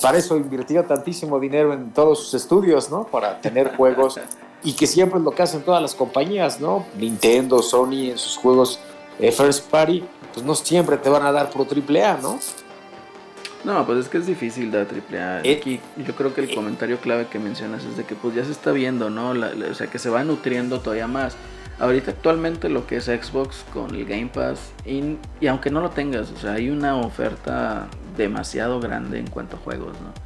para 0.00 0.18
eso 0.18 0.36
invirtió 0.36 0.84
tantísimo 0.84 1.38
dinero 1.40 1.72
en 1.72 1.92
todos 1.92 2.20
sus 2.20 2.34
estudios, 2.34 2.90
¿no? 2.90 3.04
Para 3.04 3.40
tener 3.40 3.74
juegos 3.76 4.18
y 4.66 4.72
que 4.72 4.88
siempre 4.88 5.20
es 5.20 5.24
lo 5.24 5.30
que 5.30 5.42
hacen 5.42 5.62
todas 5.62 5.80
las 5.80 5.94
compañías, 5.94 6.60
¿no? 6.60 6.84
Nintendo, 6.98 7.62
Sony 7.62 8.10
en 8.10 8.18
sus 8.18 8.36
juegos 8.36 8.80
eh, 9.20 9.30
First 9.30 9.70
Party, 9.70 10.02
pues 10.34 10.44
no 10.44 10.56
siempre 10.56 10.96
te 10.96 11.08
van 11.08 11.24
a 11.24 11.30
dar 11.30 11.50
pro 11.50 11.64
AAA, 11.64 12.18
¿no? 12.20 12.40
No, 13.62 13.86
pues 13.86 14.00
es 14.00 14.08
que 14.08 14.18
es 14.18 14.26
difícil 14.26 14.72
dar 14.72 14.88
AAA. 14.88 15.42
Eh, 15.44 15.58
Aquí 15.58 15.78
yo 16.04 16.16
creo 16.16 16.34
que 16.34 16.40
el 16.40 16.50
eh, 16.50 16.54
comentario 16.56 16.98
clave 16.98 17.28
que 17.28 17.38
mencionas 17.38 17.84
es 17.84 17.96
de 17.96 18.02
que 18.02 18.16
pues 18.16 18.34
ya 18.34 18.44
se 18.44 18.50
está 18.50 18.72
viendo, 18.72 19.08
¿no? 19.08 19.30
o 19.30 19.74
sea, 19.74 19.86
que 19.86 20.00
se 20.00 20.10
va 20.10 20.24
nutriendo 20.24 20.80
todavía 20.80 21.06
más. 21.06 21.36
Ahorita 21.78 22.10
actualmente 22.10 22.68
lo 22.68 22.88
que 22.88 22.96
es 22.96 23.04
Xbox 23.04 23.64
con 23.72 23.94
el 23.94 24.04
Game 24.04 24.30
Pass 24.34 24.72
y, 24.84 25.16
y 25.40 25.46
aunque 25.46 25.70
no 25.70 25.80
lo 25.80 25.90
tengas, 25.90 26.32
o 26.32 26.36
sea, 26.38 26.54
hay 26.54 26.70
una 26.70 26.96
oferta 26.96 27.86
demasiado 28.16 28.80
grande 28.80 29.20
en 29.20 29.28
cuanto 29.28 29.58
a 29.58 29.58
juegos, 29.60 29.92
¿no? 30.00 30.25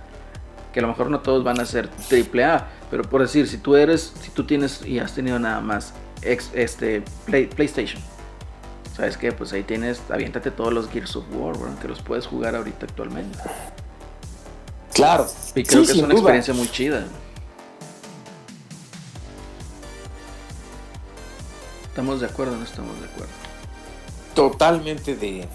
Que 0.72 0.80
a 0.80 0.82
lo 0.82 0.88
mejor 0.88 1.10
no 1.10 1.20
todos 1.20 1.44
van 1.44 1.60
a 1.60 1.66
ser 1.66 1.88
triple 2.08 2.44
A, 2.44 2.68
pero 2.90 3.02
por 3.04 3.22
decir, 3.22 3.48
si 3.48 3.58
tú 3.58 3.76
eres, 3.76 4.12
si 4.20 4.30
tú 4.30 4.44
tienes 4.44 4.84
y 4.84 4.98
has 4.98 5.14
tenido 5.14 5.38
nada 5.38 5.60
más 5.60 5.92
este 6.22 7.02
PlayStation, 7.26 8.02
¿sabes 8.96 9.16
qué? 9.16 9.32
Pues 9.32 9.52
ahí 9.52 9.62
tienes, 9.62 10.02
aviéntate 10.10 10.50
todos 10.50 10.72
los 10.72 10.88
Gears 10.90 11.16
of 11.16 11.24
War, 11.32 11.56
que 11.80 11.88
los 11.88 12.02
puedes 12.02 12.26
jugar 12.26 12.54
ahorita 12.54 12.86
actualmente. 12.86 13.38
Claro. 14.92 15.26
Y 15.54 15.62
creo 15.64 15.84
que 15.84 15.92
es 15.92 15.98
una 15.98 16.14
experiencia 16.14 16.54
muy 16.54 16.68
chida. 16.68 17.04
¿Estamos 21.88 22.20
de 22.20 22.26
acuerdo 22.26 22.54
o 22.54 22.56
no 22.56 22.64
estamos 22.64 22.98
de 23.00 23.06
acuerdo? 23.06 23.32
Totalmente 24.34 25.16
de, 25.16 25.48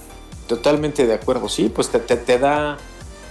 totalmente 0.47 1.05
de 1.07 1.13
acuerdo, 1.13 1.47
sí, 1.47 1.71
pues 1.73 1.89
te, 1.89 1.99
te 1.99 2.39
da 2.39 2.77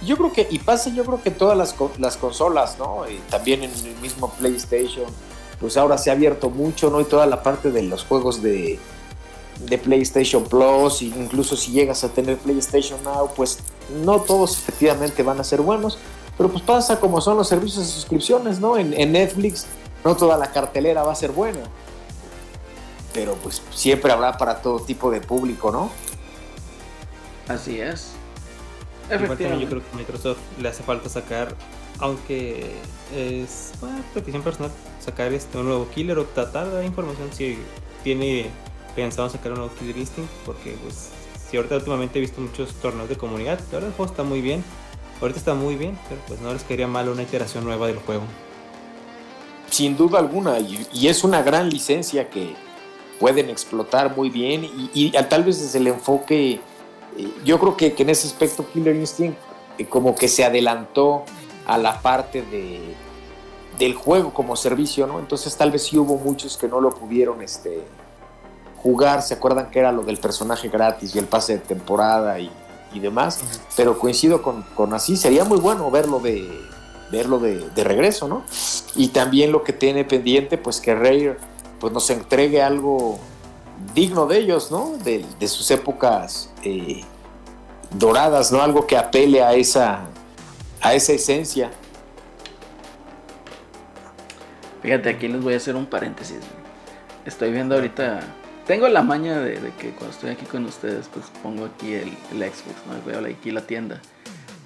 yo 0.05 0.17
creo 0.17 0.31
que, 0.31 0.47
y 0.49 0.59
pasa 0.59 0.89
yo 0.89 1.03
creo 1.05 1.21
que 1.21 1.31
todas 1.31 1.57
las, 1.57 1.75
las 1.99 2.17
consolas, 2.17 2.77
¿no? 2.77 3.09
Y 3.09 3.17
también 3.29 3.63
en 3.63 3.71
el 3.71 3.95
mismo 4.01 4.29
PlayStation, 4.29 5.05
pues 5.59 5.77
ahora 5.77 5.97
se 5.97 6.09
ha 6.09 6.13
abierto 6.13 6.49
mucho, 6.49 6.89
¿no? 6.89 7.01
Y 7.01 7.05
toda 7.05 7.25
la 7.25 7.43
parte 7.43 7.71
de 7.71 7.83
los 7.83 8.03
juegos 8.03 8.41
de, 8.41 8.79
de 9.67 9.77
PlayStation 9.77 10.43
Plus, 10.43 11.01
incluso 11.01 11.55
si 11.55 11.71
llegas 11.71 12.03
a 12.03 12.09
tener 12.09 12.37
PlayStation 12.37 13.03
Now, 13.03 13.29
pues 13.35 13.59
no 14.03 14.21
todos 14.21 14.57
efectivamente 14.57 15.23
van 15.23 15.39
a 15.39 15.43
ser 15.43 15.61
buenos, 15.61 15.97
pero 16.37 16.49
pues 16.49 16.63
pasa 16.63 16.99
como 16.99 17.21
son 17.21 17.37
los 17.37 17.47
servicios 17.47 17.85
de 17.85 17.91
suscripciones, 17.91 18.59
¿no? 18.59 18.77
En, 18.77 18.93
en 18.93 19.11
Netflix 19.11 19.65
no 20.03 20.15
toda 20.15 20.37
la 20.37 20.51
cartelera 20.51 21.03
va 21.03 21.13
a 21.13 21.15
ser 21.15 21.31
buena, 21.31 21.61
pero 23.13 23.35
pues 23.35 23.61
siempre 23.73 24.11
habrá 24.11 24.37
para 24.37 24.61
todo 24.61 24.79
tipo 24.79 25.09
de 25.09 25.21
público, 25.21 25.71
¿no? 25.71 25.89
Así 27.47 27.79
es. 27.79 28.14
Igual 29.13 29.37
también 29.37 29.59
yo 29.59 29.69
creo 29.69 29.81
que 29.81 29.87
a 29.93 29.97
Microsoft 29.97 30.39
le 30.59 30.67
hace 30.67 30.83
falta 30.83 31.09
sacar, 31.09 31.53
aunque 31.99 32.71
es 33.15 33.73
bueno, 33.79 33.97
petición 34.13 34.41
personal, 34.41 34.71
sacar 34.99 35.31
este 35.33 35.57
un 35.57 35.67
nuevo 35.67 35.87
killer 35.93 36.17
o 36.17 36.25
tratar 36.25 36.67
de 36.67 36.75
dar 36.75 36.85
información 36.85 37.29
si 37.31 37.57
tiene 38.03 38.47
pensado 38.95 39.29
sacar 39.29 39.51
un 39.51 39.59
nuevo 39.59 39.73
Killer 39.75 39.97
Instinct, 39.97 40.31
porque 40.45 40.75
pues 40.81 41.09
si 41.49 41.57
ahorita 41.57 41.75
últimamente 41.75 42.17
he 42.17 42.21
visto 42.21 42.41
muchos 42.41 42.73
torneos 42.75 43.09
de 43.09 43.15
comunidad, 43.15 43.59
ahora 43.73 43.87
el 43.87 43.93
juego 43.93 44.11
está 44.11 44.23
muy 44.23 44.41
bien, 44.41 44.63
ahorita 45.21 45.37
está 45.37 45.53
muy 45.53 45.75
bien, 45.75 45.97
pero 46.09 46.21
pues 46.27 46.41
no 46.41 46.51
les 46.53 46.63
quería 46.63 46.87
mal 46.87 47.09
una 47.09 47.21
iteración 47.21 47.63
nueva 47.63 47.87
del 47.87 47.97
juego. 47.97 48.23
Sin 49.69 49.97
duda 49.97 50.19
alguna, 50.19 50.59
y, 50.59 51.07
es 51.07 51.23
una 51.23 51.43
gran 51.43 51.69
licencia 51.69 52.29
que 52.29 52.55
pueden 53.19 53.49
explotar 53.49 54.15
muy 54.15 54.29
bien 54.29 54.63
y, 54.63 54.89
y 54.93 55.11
tal 55.11 55.43
vez 55.43 55.61
desde 55.61 55.79
el 55.79 55.87
enfoque 55.87 56.61
yo 57.43 57.59
creo 57.59 57.77
que, 57.77 57.95
en 57.97 58.09
ese 58.09 58.27
aspecto 58.27 58.65
Killer 58.71 58.95
Instinct 58.95 59.37
eh, 59.77 59.85
como 59.85 60.15
que 60.15 60.27
se 60.27 60.43
adelantó 60.43 61.23
a 61.65 61.77
la 61.77 62.01
parte 62.01 62.41
de, 62.41 62.79
del 63.77 63.95
juego 63.95 64.33
como 64.33 64.55
servicio, 64.55 65.07
¿no? 65.07 65.19
Entonces 65.19 65.55
tal 65.55 65.71
vez 65.71 65.83
sí 65.83 65.97
hubo 65.97 66.17
muchos 66.17 66.57
que 66.57 66.67
no 66.67 66.79
lo 66.79 66.91
pudieron 66.91 67.41
este, 67.41 67.83
jugar, 68.77 69.21
se 69.21 69.33
acuerdan 69.33 69.71
que 69.71 69.79
era 69.79 69.91
lo 69.91 70.03
del 70.03 70.17
personaje 70.17 70.69
gratis 70.69 71.15
y 71.15 71.19
el 71.19 71.25
pase 71.25 71.53
de 71.53 71.59
temporada 71.59 72.39
y, 72.39 72.51
demás, 72.95 73.41
pero 73.75 73.99
coincido 73.99 74.41
con, 74.41 74.93
así, 74.93 75.17
sería 75.17 75.43
muy 75.43 75.59
bueno 75.59 75.91
verlo 75.91 76.21
de, 76.21 76.49
verlo 77.11 77.39
de, 77.39 77.69
de 77.71 77.83
regreso, 77.83 78.29
¿no? 78.29 78.45
Y 78.95 79.09
también 79.09 79.51
lo 79.51 79.63
que 79.63 79.73
tiene 79.73 80.05
pendiente, 80.05 80.57
pues 80.57 80.79
que 80.79 80.95
Rare 80.95 81.35
pues 81.77 81.91
nos 81.91 82.09
entregue 82.09 82.61
algo 82.61 83.19
digno 83.93 84.27
de 84.27 84.37
ellos, 84.37 84.71
¿no? 84.71 84.93
De, 85.03 85.25
de 85.37 85.47
sus 85.49 85.69
épocas 85.71 86.49
eh, 86.65 87.03
doradas, 87.91 88.51
¿no? 88.51 88.61
Algo 88.61 88.85
que 88.85 88.97
apele 88.97 89.43
a 89.43 89.53
esa, 89.53 90.01
a 90.81 90.93
esa 90.93 91.13
esencia. 91.13 91.71
Fíjate, 94.81 95.09
aquí 95.09 95.27
les 95.27 95.41
voy 95.41 95.53
a 95.53 95.57
hacer 95.57 95.75
un 95.75 95.85
paréntesis. 95.85 96.37
Estoy 97.25 97.51
viendo 97.51 97.75
ahorita. 97.75 98.21
Tengo 98.67 98.87
la 98.87 99.01
maña 99.01 99.39
de, 99.39 99.55
que 99.79 99.91
cuando 99.91 100.11
estoy 100.11 100.31
aquí 100.31 100.45
con 100.45 100.65
ustedes, 100.65 101.07
pues 101.13 101.25
pongo 101.41 101.65
aquí 101.65 101.93
el, 101.93 102.09
el 102.31 102.37
Xbox, 102.37 102.75
¿no? 102.87 103.03
Veo 103.05 103.25
aquí 103.25 103.51
la 103.51 103.61
tienda. 103.61 104.01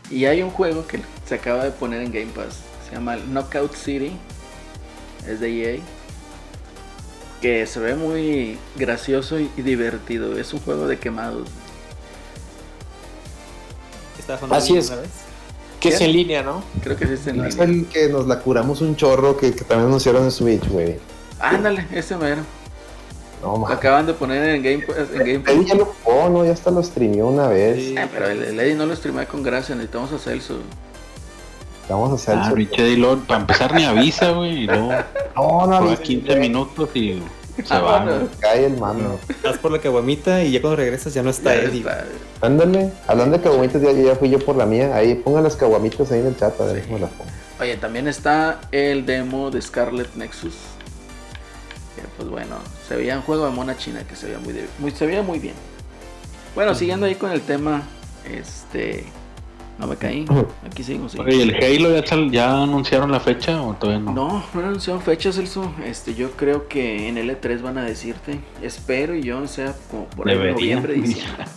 Y 0.10 0.26
hay 0.26 0.42
un 0.42 0.50
juego 0.50 0.88
que 0.88 1.00
se 1.26 1.36
acaba 1.36 1.64
de 1.64 1.72
poner 1.72 2.02
en 2.02 2.12
Game 2.12 2.32
Pass. 2.34 2.62
Se 2.88 2.96
llama 2.96 3.18
Knockout 3.18 3.76
City. 3.76 4.12
Es 5.28 5.40
de 5.40 5.76
EA. 5.76 5.80
Que 7.42 7.66
se 7.68 7.80
ve 7.80 7.96
muy 7.96 8.58
gracioso 8.76 9.40
y 9.40 9.48
divertido. 9.58 10.38
Es 10.38 10.54
un 10.54 10.60
juego 10.60 10.88
de 10.88 10.98
quemados. 10.98 11.48
¿Estaba 14.34 14.38
jugando 14.40 14.56
Así 14.56 14.78
es. 14.78 14.88
una 14.90 15.02
vez? 15.02 15.10
Que 15.80 15.90
es 15.90 16.02
en 16.02 16.12
línea, 16.12 16.44
¿no? 16.44 16.62
Creo 16.84 16.98
que 16.98 17.08
sí 17.08 17.14
está 17.14 17.30
en 17.32 17.46
Es 17.46 17.56
línea. 17.58 17.66
el 17.80 17.86
que 17.88 18.10
nos 18.10 18.28
la 18.28 18.40
curamos 18.40 18.82
un 18.82 18.96
chorro 18.96 19.38
que, 19.38 19.54
que 19.54 19.64
también 19.64 19.88
anunciaron 19.88 20.24
en 20.26 20.32
Switch, 20.32 20.68
güey. 20.68 20.98
Ándale, 21.40 21.88
ese 21.94 22.16
mero. 22.18 22.42
No, 23.42 23.58
Lo 23.58 23.68
acaban 23.70 24.06
de 24.06 24.14
poner 24.14 24.50
en 24.56 24.62
Game 24.62 24.80
Pass. 24.86 25.08
En 25.16 25.42
Game 25.44 25.66
ya 25.66 25.76
lo 25.76 25.86
jugó, 25.86 26.30
¿no? 26.30 26.44
Ya 26.46 26.52
hasta 26.52 26.70
lo 26.72 26.84
streameó 26.84 27.28
una 27.28 27.48
vez. 27.48 27.78
Sí. 27.78 27.96
Ah, 27.98 28.08
pero 28.12 28.28
el, 28.28 28.44
el 28.44 28.60
Eddie 28.60 28.76
no 28.76 28.86
lo 28.86 28.96
streamé 28.96 29.26
con 29.26 29.42
gracia, 29.42 29.74
necesitamos 29.76 30.12
a 30.12 30.20
Celso. 30.20 30.58
Vamos 31.88 32.12
a 32.12 32.16
hacer 32.16 32.38
Ah, 32.38 32.48
eso. 32.48 32.56
Richard 32.56 32.86
y 32.88 32.96
luego, 32.98 33.22
para 33.26 33.40
empezar 33.40 33.74
ni 33.74 33.86
avisa, 33.86 34.32
güey, 34.32 34.68
No, 34.68 34.90
no, 35.36 35.68
no. 35.82 35.98
15 35.98 36.36
minutos 36.36 36.90
y 36.94 37.20
se 37.66 37.74
Ah, 37.74 37.80
va. 37.82 38.04
bueno. 38.04 38.28
Cae 38.40 38.66
el 38.66 38.78
mano. 38.78 39.20
Vas 39.44 39.58
por 39.58 39.72
la 39.72 39.80
caguamita 39.80 40.44
y 40.44 40.52
ya 40.52 40.62
cuando 40.62 40.78
regresas 40.78 41.14
ya 41.14 41.24
no 41.24 41.30
está 41.30 41.54
Ya 41.56 41.62
Eddie. 41.64 41.80
está. 41.80 42.06
Ándale. 42.42 42.92
Hablando 43.08 43.38
de 43.38 43.44
caguamitas, 43.44 43.82
ya, 43.82 43.92
ya 43.92 44.16
fui 44.16 44.30
yo 44.30 44.40
por 44.40 44.56
la 44.56 44.66
mía. 44.66 44.96
Ahí 44.96 45.16
pongan 45.16 45.44
las 45.44 45.56
caguamitas 45.56 46.12
ahí 46.12 46.20
en 46.22 46.28
el 46.28 46.38
chat, 46.38 46.60
a 46.60 46.66
ver 46.66 46.84
cómo 46.86 47.00
las 47.00 47.10
pongo. 47.12 47.30
Oye, 47.60 47.76
también 47.78 48.08
está 48.08 48.62
el 48.72 49.06
demo 49.06 49.52
de 49.52 49.62
Scarlet 49.62 50.16
Nexus. 50.16 50.54
Que 51.96 52.02
pues 52.18 52.30
bueno, 52.30 52.56
se 52.88 52.96
veía 52.96 53.16
un 53.18 53.24
juego 53.24 53.46
de 53.46 53.52
mona 53.52 53.76
china 53.78 54.04
que 54.08 54.16
se 54.16 54.28
veía 54.28 54.40
muy, 54.40 54.54
de- 54.54 54.68
muy 54.80 54.92
se 54.92 55.06
veía 55.06 55.22
muy 55.22 55.40
bien. 55.40 55.56
Bueno, 56.56 56.74
siguiendo 56.74 57.06
ahí 57.06 57.16
con 57.16 57.32
el 57.32 57.42
tema, 57.42 57.84
este 58.26 59.06
no 59.80 59.88
me 59.88 59.96
caí. 59.96 60.26
Aquí 60.66 60.84
seguimos. 60.84 61.14
sí. 61.14 61.20
Oye, 61.20 61.36
¿y 61.38 61.42
el 61.42 61.56
Halo 61.56 61.96
ya, 61.96 62.06
sal- 62.06 62.30
ya 62.32 62.62
anunciaron 62.64 63.12
la 63.12 63.20
fecha 63.20 63.62
o 63.62 63.74
todavía 63.74 64.04
no? 64.04 64.12
No, 64.14 64.44
no 64.54 64.60
anunciaron 64.62 65.02
fechas, 65.02 65.36
Celso. 65.36 65.74
Este, 65.86 66.14
yo 66.14 66.32
creo 66.32 66.68
que 66.68 67.08
en 67.08 67.16
L3 67.18 67.62
van 67.62 67.78
a 67.78 67.84
decirte. 67.84 68.40
Espero 68.62 69.16
y 69.16 69.24
yo 69.24 69.48
sea 69.48 69.74
como 69.90 70.06
por 70.08 70.28
Deberían. 70.28 70.54
noviembre, 70.56 70.94
diciembre. 70.96 71.46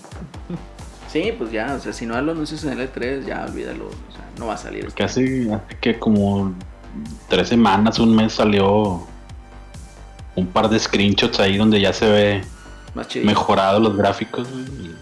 Sí, 1.09 1.31
pues 1.37 1.53
ya, 1.53 1.75
o 1.75 1.79
sea, 1.79 1.93
si 1.93 2.07
no 2.07 2.19
lo 2.23 2.33
anuncias 2.33 2.65
en 2.65 2.79
L3, 2.79 3.27
ya 3.27 3.45
olvídalo. 3.47 3.85
O 3.89 4.13
sea, 4.15 4.25
no 4.39 4.47
va 4.47 4.55
a 4.55 4.57
salir. 4.57 4.87
Porque 4.87 5.03
hace, 5.03 5.53
hace 5.53 5.77
que 5.79 5.99
como 5.99 6.55
tres 7.29 7.49
semanas, 7.49 7.99
un 7.99 8.17
mes 8.17 8.33
salió 8.33 9.07
un 10.37 10.47
par 10.47 10.71
de 10.71 10.79
screenshots 10.79 11.39
ahí 11.39 11.59
donde 11.59 11.83
ya 11.83 11.93
se 11.93 12.09
ve 12.11 12.41
Más 12.95 13.09
chido. 13.09 13.27
mejorado 13.27 13.79
los 13.79 13.95
gráficos. 13.95 14.49
y 14.49 14.95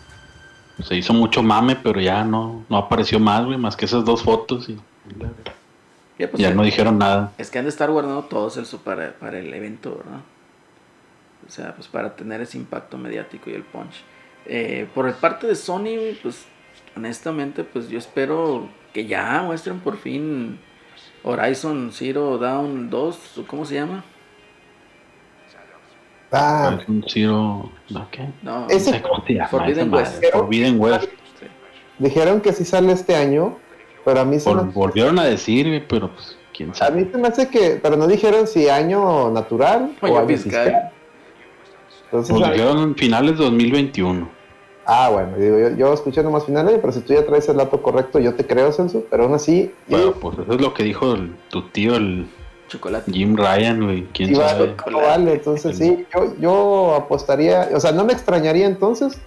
se 0.82 0.96
hizo 0.96 1.12
mucho 1.12 1.42
mame, 1.42 1.76
pero 1.76 2.00
ya 2.00 2.24
no, 2.24 2.64
no 2.68 2.76
apareció 2.76 3.18
más, 3.18 3.44
güey, 3.44 3.58
más 3.58 3.76
que 3.76 3.84
esas 3.84 4.04
dos 4.04 4.22
fotos 4.22 4.68
y 4.68 4.78
Ya, 6.18 6.30
pues, 6.30 6.42
ya 6.42 6.52
no 6.52 6.62
dijeron 6.62 6.98
nada. 6.98 7.32
Es 7.38 7.50
que 7.50 7.58
han 7.58 7.64
de 7.64 7.70
estar 7.70 7.90
guardando 7.90 8.22
todo 8.24 8.50
Celso 8.50 8.78
para, 8.78 9.12
para 9.14 9.38
el 9.38 9.52
evento, 9.52 9.96
¿verdad? 9.96 10.20
O 11.46 11.50
sea, 11.50 11.74
pues 11.74 11.88
para 11.88 12.14
tener 12.14 12.40
ese 12.40 12.58
impacto 12.58 12.98
mediático 12.98 13.50
y 13.50 13.54
el 13.54 13.62
punch. 13.62 14.02
Eh, 14.46 14.88
por 14.94 15.06
el 15.06 15.14
parte 15.14 15.46
de 15.46 15.54
Sony, 15.54 16.14
pues 16.22 16.46
honestamente, 16.96 17.64
pues 17.64 17.88
yo 17.88 17.98
espero 17.98 18.68
que 18.92 19.06
ya 19.06 19.42
muestren 19.42 19.80
por 19.80 19.96
fin 19.96 20.58
Horizon 21.22 21.90
Zero 21.92 22.38
Dawn 22.38 22.90
2, 22.90 23.38
¿o 23.38 23.46
¿cómo 23.46 23.64
se 23.64 23.74
llama? 23.74 24.04
Ah, 26.32 26.78
Zero. 27.08 27.70
¿no? 27.90 28.06
¿Qué? 28.10 28.28
No, 28.42 28.60
No 28.60 28.68
Ese- 28.68 28.90
sé 28.92 29.02
cómo 29.02 29.24
se 29.26 29.34
llama 29.34 29.48
Forbidden 29.48 29.92
West. 29.92 30.14
madre. 30.14 30.28
Forbidden 30.32 30.80
West. 30.80 31.08
dijeron 31.98 32.40
que 32.40 32.52
sí 32.52 32.64
sale 32.64 32.92
este 32.92 33.14
año, 33.16 33.58
pero 34.04 34.20
a 34.20 34.24
mí 34.24 34.38
se 34.40 34.48
Vol- 34.48 34.64
me, 34.66 34.72
volvieron 34.72 35.18
a 35.18 35.24
decir, 35.24 35.84
pero 35.88 36.08
pues 36.10 36.36
quién 36.56 36.70
a 36.70 36.74
sabe. 36.74 37.02
mí 37.04 37.08
se 37.10 37.18
me 37.18 37.28
hace 37.28 37.48
que, 37.48 37.78
pero 37.82 37.96
no 37.96 38.06
dijeron 38.06 38.46
si 38.46 38.68
año 38.68 39.30
natural 39.30 39.92
Oye, 40.00 40.12
o 40.12 40.18
año 40.18 40.28
fiscal. 40.28 40.64
fiscal. 40.64 40.90
Entonces, 42.04 42.36
Nos 42.38 42.48
a- 42.48 42.52
dijeron 42.52 42.94
finales 42.96 43.36
2021. 43.36 44.28
ah, 44.86 45.10
bueno, 45.12 45.36
digo, 45.36 45.58
yo, 45.58 45.76
yo 45.76 45.92
escuché 45.92 46.22
nomás 46.22 46.44
finales, 46.44 46.78
pero 46.80 46.92
si 46.92 47.00
tú 47.00 47.12
ya 47.12 47.24
traes 47.26 47.48
el 47.48 47.56
dato 47.58 47.80
correcto, 47.82 48.18
yo 48.18 48.34
te 48.34 48.46
creo, 48.46 48.72
Celso, 48.72 49.04
pero 49.10 49.24
aún 49.24 49.34
así, 49.34 49.72
Bueno, 49.88 50.12
pues 50.12 50.38
eso 50.38 50.52
es 50.54 50.60
lo 50.60 50.72
que 50.74 50.82
dijo 50.84 51.12
el- 51.12 51.34
tu 51.50 51.68
tío, 51.68 51.96
el 51.96 52.26
Chocolate. 52.70 53.10
Jim 53.12 53.36
Ryan, 53.36 53.82
güey. 53.84 54.06
Quién 54.14 54.30
Iba- 54.34 54.48
sabe. 54.48 54.74
no 54.90 54.98
vale, 55.00 55.32
entonces 55.34 55.76
sí, 55.76 56.06
yo, 56.14 56.34
yo 56.40 56.94
apostaría, 56.94 57.68
o 57.74 57.80
sea, 57.80 57.92
no 57.92 58.04
me 58.04 58.12
extrañaría 58.12 58.66
entonces 58.66 59.18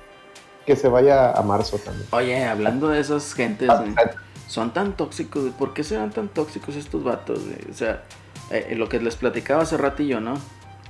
que 0.66 0.76
se 0.78 0.88
vaya 0.88 1.32
a 1.32 1.42
marzo 1.44 1.78
también. 1.78 2.08
Oye, 2.12 2.46
hablando 2.46 2.88
de 2.88 3.00
esas 3.02 3.34
gentes, 3.34 3.70
Ah, 3.70 3.84
eh, 3.86 4.10
son 4.48 4.74
tan 4.74 4.96
tóxicos. 4.96 5.50
¿Por 5.60 5.74
qué 5.74 5.84
serán 5.84 6.12
tan 6.12 6.30
tóxicos 6.30 6.76
estos 6.78 7.04
vatos? 7.04 7.40
güey? 7.44 7.58
O 7.70 7.74
sea, 7.74 8.04
eh, 8.50 8.74
lo 8.78 8.88
que 8.88 9.00
les 9.02 9.16
platicaba 9.18 9.64
hace 9.64 9.76
ratillo, 9.78 10.22
¿no? 10.22 10.36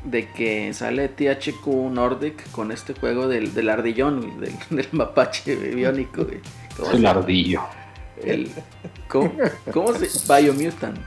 De 0.04 0.30
que 0.30 0.72
sale 0.74 1.08
THQ 1.10 1.66
Nordic 1.92 2.52
con 2.52 2.72
este 2.72 2.94
juego 2.94 3.28
del, 3.28 3.54
del 3.56 3.70
ardillón, 3.70 4.20
güey, 4.22 4.38
del, 4.52 4.54
del 4.70 4.88
mapache 4.92 5.56
biónico. 5.56 6.24
güey. 6.26 6.40
¿Cómo 6.78 6.92
se 6.92 6.98
El 6.98 7.06
ardillo. 7.08 7.62
El, 8.22 8.52
¿cómo, 9.08 9.32
cómo 9.74 9.94
se 9.96 10.42
Biomutant. 10.42 11.00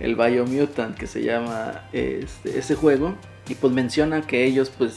El 0.00 0.16
Biomutant 0.16 0.96
que 0.96 1.06
se 1.06 1.22
llama 1.22 1.82
este, 1.92 2.58
ese 2.58 2.74
juego. 2.74 3.14
Y 3.48 3.54
pues 3.56 3.72
menciona 3.72 4.26
que 4.26 4.44
ellos 4.44 4.70
pues 4.76 4.96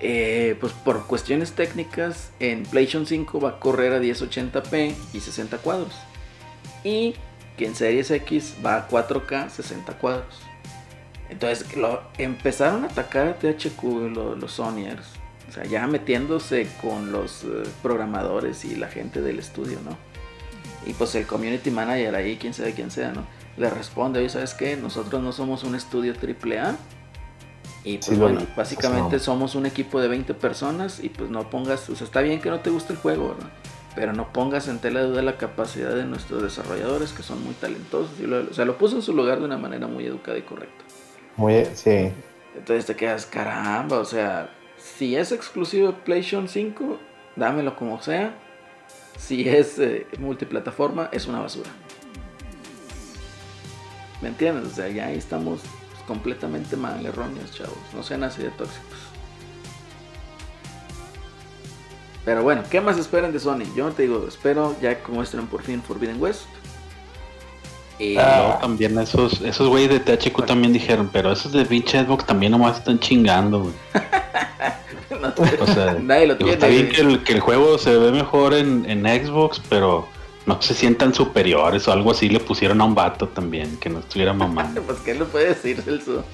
eh, 0.00 0.56
pues 0.60 0.72
por 0.72 1.06
cuestiones 1.06 1.52
técnicas 1.52 2.32
en 2.40 2.64
PlayStation 2.64 3.06
5 3.06 3.40
va 3.40 3.50
a 3.50 3.60
correr 3.60 3.92
a 3.92 4.00
1080p 4.00 4.94
y 5.12 5.20
60 5.20 5.58
cuadros. 5.58 5.94
Y 6.84 7.14
que 7.56 7.66
en 7.66 7.76
Series 7.76 8.10
X 8.10 8.56
va 8.64 8.76
a 8.76 8.88
4K 8.88 9.48
60 9.50 9.92
cuadros. 9.98 10.40
Entonces 11.30 11.76
lo, 11.76 12.02
empezaron 12.18 12.84
a 12.84 12.88
atacar 12.88 13.28
a 13.28 13.38
THQ 13.38 13.82
lo- 14.12 14.34
los 14.36 14.52
Sonyers. 14.52 15.06
O 15.48 15.52
sea, 15.52 15.64
ya 15.64 15.86
metiéndose 15.86 16.66
con 16.80 17.12
los 17.12 17.44
eh, 17.44 17.62
programadores 17.82 18.64
y 18.64 18.74
la 18.76 18.88
gente 18.88 19.20
del 19.20 19.38
estudio, 19.38 19.78
¿no? 19.84 19.96
Y 20.86 20.94
pues 20.94 21.14
el 21.14 21.26
community 21.26 21.70
manager 21.70 22.14
ahí, 22.16 22.36
quién 22.38 22.54
sabe 22.54 22.72
quién 22.72 22.90
sea, 22.90 23.12
¿no? 23.12 23.24
Le 23.56 23.68
responde, 23.70 24.20
oye, 24.20 24.28
¿sabes 24.28 24.54
qué? 24.54 24.76
Nosotros 24.76 25.22
no 25.22 25.32
somos 25.32 25.64
un 25.64 25.74
estudio 25.74 26.14
AAA. 26.14 26.76
Y 27.84 27.98
pues 27.98 28.06
Sí, 28.10 28.14
bueno, 28.16 28.46
básicamente 28.56 29.10
Pues 29.10 29.22
somos 29.22 29.54
un 29.56 29.66
equipo 29.66 30.00
de 30.00 30.08
20 30.08 30.34
personas 30.34 31.02
y 31.02 31.08
pues 31.08 31.30
no 31.30 31.50
pongas, 31.50 31.90
o 31.90 31.96
sea, 31.96 32.06
está 32.06 32.20
bien 32.20 32.40
que 32.40 32.48
no 32.48 32.60
te 32.60 32.70
guste 32.70 32.92
el 32.92 32.98
juego, 32.98 33.30
¿verdad? 33.34 33.50
Pero 33.96 34.12
no 34.12 34.32
pongas 34.32 34.68
en 34.68 34.78
tela 34.78 35.00
de 35.00 35.08
duda 35.08 35.22
la 35.22 35.36
capacidad 35.36 35.94
de 35.94 36.04
nuestros 36.04 36.42
desarrolladores 36.42 37.12
que 37.12 37.22
son 37.22 37.42
muy 37.44 37.54
talentosos. 37.54 38.18
Y 38.20 38.26
lo- 38.26 38.48
o 38.50 38.54
sea, 38.54 38.64
lo 38.64 38.78
puso 38.78 38.96
en 38.96 39.02
su 39.02 39.12
lugar 39.14 39.40
de 39.40 39.44
una 39.46 39.58
manera 39.58 39.86
muy 39.88 40.06
educada 40.06 40.38
y 40.38 40.42
correcta. 40.42 40.84
Muy, 41.36 41.66
sí, 41.74 42.12
Entonces 42.56 42.86
te 42.86 42.94
quedas, 42.94 43.26
caramba, 43.26 43.98
o 43.98 44.04
sea, 44.04 44.50
si 44.78 45.16
es 45.16 45.32
exclusivo 45.32 45.88
de 45.88 45.92
PlayStation 45.94 46.48
5, 46.48 46.98
dámelo 47.36 47.74
como 47.76 48.00
sea. 48.00 48.34
Si 49.18 49.48
es 49.48 49.78
eh, 49.78 50.06
multiplataforma, 50.18 51.08
es 51.12 51.26
una 51.26 51.40
basura. 51.40 51.70
¿Me 54.22 54.28
entiendes? 54.28 54.72
O 54.72 54.74
sea, 54.74 54.88
ya 54.88 55.06
ahí 55.06 55.18
estamos 55.18 55.60
pues, 55.90 56.02
completamente 56.06 56.76
mal, 56.76 57.04
erróneos, 57.04 57.52
chavos. 57.52 57.76
No 57.94 58.02
sean 58.02 58.22
así 58.24 58.42
de 58.42 58.50
tóxicos. 58.50 58.98
Pero 62.24 62.42
bueno, 62.44 62.62
¿qué 62.70 62.80
más 62.80 62.98
esperan 62.98 63.32
de 63.32 63.40
Sony? 63.40 63.64
Yo 63.74 63.90
te 63.90 64.02
digo, 64.02 64.24
espero 64.28 64.76
ya 64.80 65.02
que 65.02 65.10
muestren 65.10 65.46
por 65.48 65.62
fin 65.62 65.82
Forbidden 65.82 66.22
West. 66.22 66.42
Y 67.98 68.16
Ah. 68.16 68.36
Luego 68.38 68.58
también 68.60 68.98
esos, 68.98 69.40
esos 69.40 69.68
güeyes 69.68 69.90
de 69.90 70.00
THQ 70.00 70.46
también 70.46 70.72
dijeron, 70.72 71.10
pero 71.12 71.32
esos 71.32 71.50
de 71.52 71.64
pinche 71.66 72.02
Xbox 72.04 72.24
también 72.24 72.52
nomás 72.52 72.78
están 72.78 73.00
chingando, 73.00 73.60
güey. 73.62 73.74
no 75.20 75.32
te- 75.34 75.60
O 75.62 75.66
sea, 75.66 75.94
nadie 76.00 76.28
lo 76.28 76.34
digo, 76.36 76.50
tiene. 76.50 76.52
está 76.52 76.66
bien 76.68 76.88
que 76.90 77.00
el, 77.00 77.24
que 77.24 77.32
el 77.32 77.40
juego 77.40 77.76
se 77.78 77.96
ve 77.96 78.12
mejor 78.12 78.54
en, 78.54 78.88
en 78.88 79.04
Xbox, 79.04 79.60
pero 79.68 80.06
no 80.46 80.60
se 80.60 80.74
sientan 80.74 81.14
superiores 81.14 81.86
o 81.88 81.92
algo 81.92 82.10
así 82.10 82.28
le 82.28 82.40
pusieron 82.40 82.80
a 82.80 82.84
un 82.84 82.94
vato 82.94 83.28
también, 83.28 83.76
que 83.78 83.88
no 83.88 84.00
estuviera 84.00 84.32
mamando. 84.32 84.82
Pues, 84.86 84.98
¿qué 85.00 85.14
le 85.14 85.24
puede 85.24 85.48
decir, 85.48 85.80
Celso? 85.82 86.24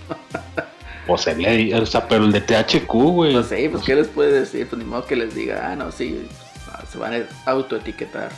le- 1.39 1.75
o 1.81 1.87
sea, 1.87 2.07
pero 2.09 2.25
el 2.25 2.33
de 2.33 2.41
THQ, 2.41 2.87
güey. 2.93 3.35
No 3.35 3.43
sé, 3.43 3.69
pues 3.71 3.85
¿qué 3.85 3.95
les 3.95 4.09
puede 4.09 4.33
decir? 4.41 4.67
Pues 4.69 4.79
ni 4.79 4.85
modo 4.89 5.07
que 5.07 5.17
les 5.17 5.35
diga, 5.35 5.71
ah, 5.73 5.77
no, 5.77 5.91
sí, 5.93 6.27
pues, 6.67 6.89
se 6.91 6.99
van 6.99 7.15
a 7.15 7.51
autoetiquetar. 7.51 8.31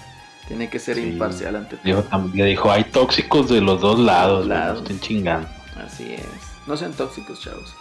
Tiene 0.49 0.69
que 0.69 0.79
ser 0.81 0.97
Sí. 0.97 1.03
imparcial 1.03 1.55
ante 1.57 1.77
todo. 1.77 2.31
Le 2.35 2.45
dijo, 2.45 2.71
hay 2.73 2.83
tóxicos 2.85 3.49
de 3.49 3.61
los 3.61 3.81
dos 3.81 3.99
lados, 4.01 4.47
güey, 4.47 4.59
no 4.59 4.65
lados. 4.65 4.79
estén 4.83 4.99
chingando. 5.01 5.49
Así 5.85 6.13
es. 6.15 6.27
No 6.67 6.77
sean 6.77 6.93
tóxicos, 6.93 7.41
chavos. 7.41 7.73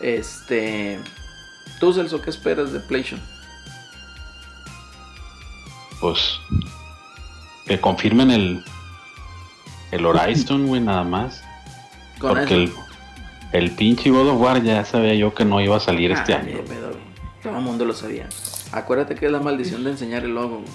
Este. 0.00 0.98
¿Tú, 1.80 1.92
Celso, 1.92 2.20
qué 2.22 2.30
esperas 2.30 2.72
de 2.72 2.80
PlayStation? 2.80 3.20
Pues 6.00 6.38
que 7.66 7.80
confirmen 7.80 8.30
el 8.30 8.64
el 9.90 10.04
Horizon, 10.06 10.66
güey, 10.66 10.80
nada 10.80 11.04
más. 11.04 11.42
Con 12.18 12.30
Porque 12.36 12.54
el, 12.54 12.72
el 13.52 13.70
pinche 13.72 14.10
God 14.10 14.28
of 14.30 14.40
War 14.40 14.62
ya 14.62 14.84
sabía 14.84 15.14
yo 15.14 15.34
que 15.34 15.44
no 15.44 15.60
iba 15.60 15.76
a 15.76 15.80
salir 15.80 16.10
este 16.12 16.34
Ah, 16.34 16.38
año. 16.38 16.58
pedo. 16.64 16.92
Todo 17.42 17.56
el 17.56 17.62
mundo 17.62 17.84
lo 17.84 17.92
sabía. 17.92 18.28
Acuérdate 18.72 19.14
que 19.14 19.26
es 19.26 19.32
la 19.32 19.40
maldición 19.40 19.84
de 19.84 19.90
enseñar 19.90 20.24
el 20.24 20.34
logo. 20.34 20.58
güey. 20.58 20.68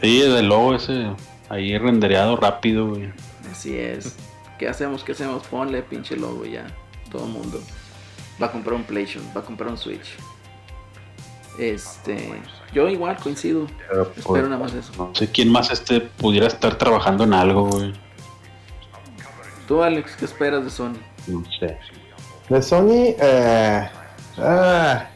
Sí, 0.00 0.20
desde 0.20 0.42
luego 0.42 0.74
ese 0.74 1.10
ahí 1.48 1.76
rendereado 1.78 2.36
rápido, 2.36 2.88
güey. 2.88 3.10
Así 3.50 3.76
es. 3.76 4.16
¿Qué 4.58 4.68
hacemos? 4.68 5.04
¿Qué 5.04 5.12
hacemos? 5.12 5.46
Ponle 5.46 5.82
pinche 5.82 6.16
logo 6.16 6.44
ya. 6.46 6.66
Todo 7.10 7.26
el 7.26 7.32
mundo 7.32 7.60
va 8.42 8.46
a 8.46 8.52
comprar 8.52 8.74
un 8.74 8.84
PlayStation, 8.84 9.24
va 9.36 9.40
a 9.40 9.44
comprar 9.44 9.70
un 9.70 9.78
Switch. 9.78 10.16
Este, 11.58 12.40
yo 12.72 12.88
igual 12.88 13.16
coincido. 13.16 13.66
Pero, 13.88 14.04
pues, 14.08 14.18
Espero 14.18 14.48
nada 14.48 14.62
más 14.62 14.74
eso. 14.74 14.92
No 14.96 15.14
sé 15.14 15.30
quién 15.30 15.50
más 15.50 15.70
este 15.70 16.00
pudiera 16.00 16.46
estar 16.46 16.76
trabajando 16.76 17.24
en 17.24 17.32
algo, 17.34 17.64
güey. 17.70 17.92
Tú, 19.66 19.82
Alex, 19.82 20.16
¿qué 20.16 20.24
esperas 20.26 20.64
de 20.64 20.70
Sony? 20.70 20.94
No 21.26 21.42
sé. 21.58 21.76
De 22.48 22.62
Sony, 22.62 23.14
eh, 23.20 23.88
ah, 24.38 25.06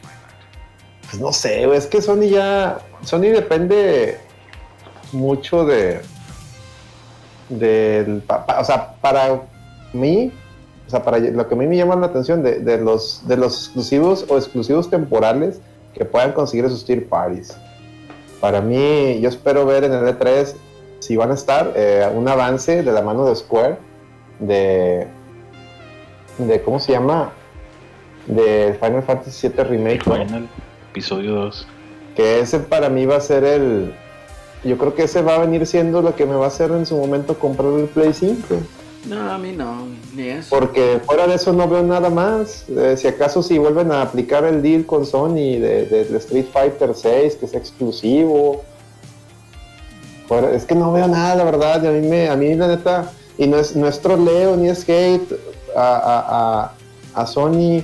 pues 1.09 1.21
no 1.21 1.31
sé, 1.31 1.65
güey, 1.65 1.77
es 1.77 1.87
que 1.87 2.01
Sony 2.01 2.27
ya, 2.29 2.79
Sony 3.03 3.29
depende 3.31 4.19
mucho 5.13 5.63
de, 5.65 6.01
del, 7.49 8.21
pa- 8.21 8.45
pa- 8.45 8.59
o 8.59 8.65
sea, 8.65 8.93
para 8.95 9.41
mí, 9.93 10.31
o 10.87 10.89
sea, 10.89 11.03
para 11.03 11.19
lo 11.19 11.47
que 11.47 11.53
a 11.55 11.57
mí 11.57 11.67
me 11.67 11.77
llama 11.77 11.95
la 11.95 12.07
atención 12.07 12.43
de, 12.43 12.59
de 12.59 12.77
los, 12.77 13.25
de 13.27 13.37
los 13.37 13.53
exclusivos 13.65 14.25
o 14.27 14.37
exclusivos 14.37 14.89
temporales 14.89 15.61
que 15.93 16.05
puedan 16.05 16.31
conseguir 16.33 16.65
esos 16.65 16.85
tier 16.85 17.07
parties. 17.07 17.55
Para 18.39 18.61
mí, 18.61 19.19
yo 19.21 19.29
espero 19.29 19.65
ver 19.65 19.83
en 19.83 19.93
el 19.93 20.03
E3 20.05 20.53
si 20.99 21.15
van 21.15 21.31
a 21.31 21.33
estar 21.33 21.73
eh, 21.75 22.07
un 22.13 22.27
avance 22.27 22.83
de 22.83 22.91
la 22.91 23.01
mano 23.01 23.25
de 23.25 23.35
Square 23.35 23.77
de 24.39 25.07
de 26.37 26.61
cómo 26.61 26.79
se 26.79 26.91
llama 26.91 27.31
de 28.27 28.77
Final 28.79 29.03
Fantasy 29.03 29.49
VII 29.49 29.63
Remake. 29.63 30.03
Final, 30.03 30.47
episodio 30.91 31.35
2. 31.35 31.67
que 32.15 32.39
ese 32.39 32.59
para 32.59 32.89
mí 32.89 33.05
va 33.05 33.17
a 33.17 33.21
ser 33.21 33.43
el 33.43 33.93
yo 34.63 34.77
creo 34.77 34.93
que 34.93 35.03
ese 35.03 35.21
va 35.21 35.35
a 35.35 35.39
venir 35.39 35.65
siendo 35.65 36.01
lo 36.01 36.15
que 36.15 36.25
me 36.25 36.35
va 36.35 36.45
a 36.45 36.47
hacer 36.47 36.69
en 36.71 36.85
su 36.85 36.95
momento 36.95 37.37
comprar 37.39 37.73
el 37.73 37.85
Play 37.85 38.13
5 38.13 38.37
No, 39.05 39.31
a 39.31 39.37
mí 39.39 39.51
no, 39.51 39.87
ni 40.15 40.27
eso. 40.27 40.55
porque 40.55 41.01
fuera 41.03 41.25
de 41.25 41.35
eso 41.35 41.51
no 41.53 41.67
veo 41.67 41.81
nada 41.81 42.09
más. 42.09 42.65
Eh, 42.69 42.95
si 42.97 43.07
acaso 43.07 43.41
si 43.41 43.57
vuelven 43.57 43.91
a 43.91 44.03
aplicar 44.03 44.43
el 44.45 44.61
deal 44.61 44.85
con 44.85 45.05
Sony 45.05 45.57
de, 45.59 46.07
Street 46.17 46.45
Fighter 46.51 46.93
6 46.93 47.35
que 47.35 47.45
es 47.45 47.53
exclusivo. 47.53 48.63
Es 50.53 50.63
que 50.63 50.75
no 50.75 50.93
veo 50.93 51.09
nada 51.09 51.35
la 51.35 51.43
verdad 51.43 51.83
y 51.83 51.87
a 51.87 51.91
mí 51.91 52.07
me 52.07 52.29
a 52.29 52.37
mí 52.37 52.55
la 52.55 52.69
neta 52.69 53.11
y 53.37 53.47
no 53.47 53.57
es 53.57 53.75
nuestro 53.75 54.15
Leo 54.15 54.55
ni 54.55 54.69
es 54.69 54.87
hate 54.87 55.37
a, 55.75 56.71
a, 57.13 57.27
Sony 57.27 57.83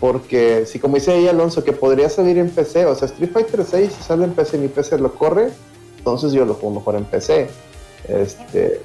porque 0.00 0.64
si 0.64 0.78
como 0.78 0.94
dice 0.94 1.12
ahí 1.12 1.28
Alonso 1.28 1.62
que 1.62 1.72
podría 1.74 2.08
salir 2.08 2.38
en 2.38 2.48
PC 2.48 2.86
o 2.86 2.94
sea 2.94 3.04
Street 3.08 3.30
Fighter 3.30 3.62
6 3.62 3.92
si 3.92 4.02
sale 4.02 4.24
en 4.24 4.32
PC 4.32 4.56
y 4.56 4.60
mi 4.60 4.68
PC 4.68 4.96
lo 4.96 5.14
corre 5.14 5.50
entonces 5.98 6.32
yo 6.32 6.46
lo 6.46 6.54
juego 6.54 6.76
mejor 6.76 6.96
en 6.96 7.04
PC 7.04 7.50
este 8.08 8.80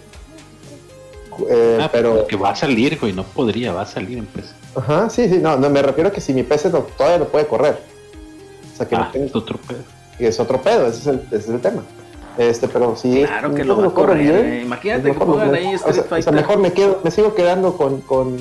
eh, 1.49 1.79
Ah, 1.81 1.89
pero 1.91 2.25
Que 2.27 2.35
va 2.35 2.51
a 2.51 2.55
salir, 2.55 2.97
güey, 2.99 3.13
no 3.13 3.23
podría, 3.23 3.73
va 3.73 3.81
a 3.81 3.85
salir 3.85 4.17
en 4.17 4.25
PC. 4.25 4.49
Ajá, 4.75 5.09
sí, 5.09 5.27
sí, 5.29 5.37
no, 5.39 5.57
no, 5.57 5.69
me 5.69 5.81
refiero 5.81 6.09
a 6.09 6.11
que 6.11 6.21
si 6.21 6.33
mi 6.33 6.43
PC 6.43 6.69
lo- 6.69 6.79
todavía 6.97 7.17
lo 7.19 7.27
puede 7.27 7.45
correr. 7.47 7.77
O 8.73 8.77
sea, 8.77 8.87
que 8.87 8.95
no 8.95 9.03
Ah, 9.03 9.09
tengo- 9.11 9.25
es 9.25 9.35
otro 9.35 9.57
pedo. 9.67 9.79
es 10.19 10.39
otro 10.39 10.61
pedo, 10.61 10.87
ese 10.87 10.99
es 10.99 11.07
el, 11.07 11.15
ese 11.27 11.35
es 11.37 11.49
el 11.49 11.59
tema. 11.61 11.83
Este, 12.37 12.67
pero 12.69 12.95
sí. 12.95 13.23
Claro 13.25 13.53
que 13.53 13.63
no 13.65 13.75
lo 13.75 13.81
va 13.81 13.87
a 13.87 13.91
corre 13.93 14.13
correr. 14.25 14.45
eh. 14.45 14.61
Imagínate 14.63 15.07
no 15.09 15.13
que 15.13 15.19
pongan 15.25 15.53
ahí 15.53 15.65
O 15.67 15.75
Street 15.75 15.81
sea, 15.81 15.89
o 15.91 15.93
sea, 15.93 16.03
Fighter. 16.05 16.33
mejor 16.33 16.57
me 16.59 16.71
quedo, 16.71 16.99
me 17.03 17.11
sigo 17.11 17.35
quedando 17.35 17.75
con, 17.75 17.99
con... 18.01 18.37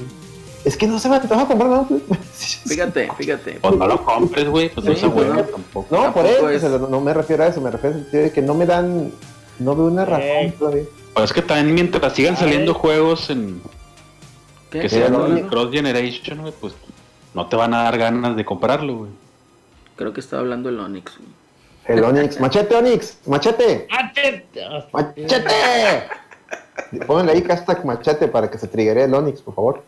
Es 0.64 0.76
que 0.76 0.86
no 0.86 0.98
se 1.00 1.08
va, 1.08 1.20
te 1.20 1.26
vas 1.26 1.42
a 1.42 1.46
comprar 1.46 1.70
nada. 1.70 1.86
Fíjate, 2.66 3.08
fíjate. 3.18 3.58
Pues 3.60 3.76
no 3.76 3.86
lo 3.88 4.04
compres, 4.04 4.48
güey, 4.48 4.68
pues 4.68 4.86
no 4.86 4.94
se 4.94 5.08
pues 5.08 5.14
huevo 5.26 5.34
no. 5.34 5.42
tampoco. 5.44 5.86
No, 5.96 6.14
por 6.14 6.24
eso, 6.26 6.48
es- 6.50 6.62
no, 6.62 6.78
no 6.86 7.00
me 7.00 7.12
refiero 7.14 7.42
a 7.42 7.46
eso, 7.48 7.60
me 7.60 7.70
refiero 7.70 7.96
al 7.96 8.02
sentido 8.02 8.22
de 8.24 8.30
que 8.32 8.42
no 8.42 8.54
me 8.54 8.66
dan, 8.66 9.10
no 9.58 9.74
veo 9.74 9.86
una 9.86 10.04
razón 10.04 10.22
Eh. 10.24 10.54
todavía. 10.58 10.84
Pues 11.14 11.24
es 11.24 11.32
que 11.32 11.42
también 11.42 11.74
mientras 11.74 12.12
sigan 12.14 12.36
saliendo 12.36 12.74
juegos 12.74 13.30
en 13.30 13.60
¿Qué? 14.70 14.78
que 14.78 14.82
¿Qué 14.82 14.88
sean 14.88 15.48
cross 15.48 15.72
generation, 15.72 16.40
güey, 16.40 16.52
pues 16.60 16.74
no 17.34 17.48
te 17.48 17.56
van 17.56 17.74
a 17.74 17.82
dar 17.82 17.98
ganas 17.98 18.36
de 18.36 18.44
comprarlo, 18.44 18.96
güey. 18.98 19.10
Creo 19.96 20.12
que 20.12 20.20
está 20.20 20.38
hablando 20.38 20.68
el 20.68 20.78
Onix. 20.78 21.16
güey. 21.16 21.28
El 21.86 22.04
Onix, 22.04 22.38
machete 22.38 22.74
Onix, 22.76 23.18
machete, 23.26 23.88
machete. 24.92 25.44
Pónganle 27.06 27.32
ahí 27.32 27.42
hashtag 27.42 27.84
machete 27.84 28.28
para 28.28 28.50
que 28.50 28.58
se 28.58 28.68
triggere 28.68 29.04
el 29.04 29.14
Onix, 29.14 29.42
por 29.42 29.54
favor. 29.54 29.82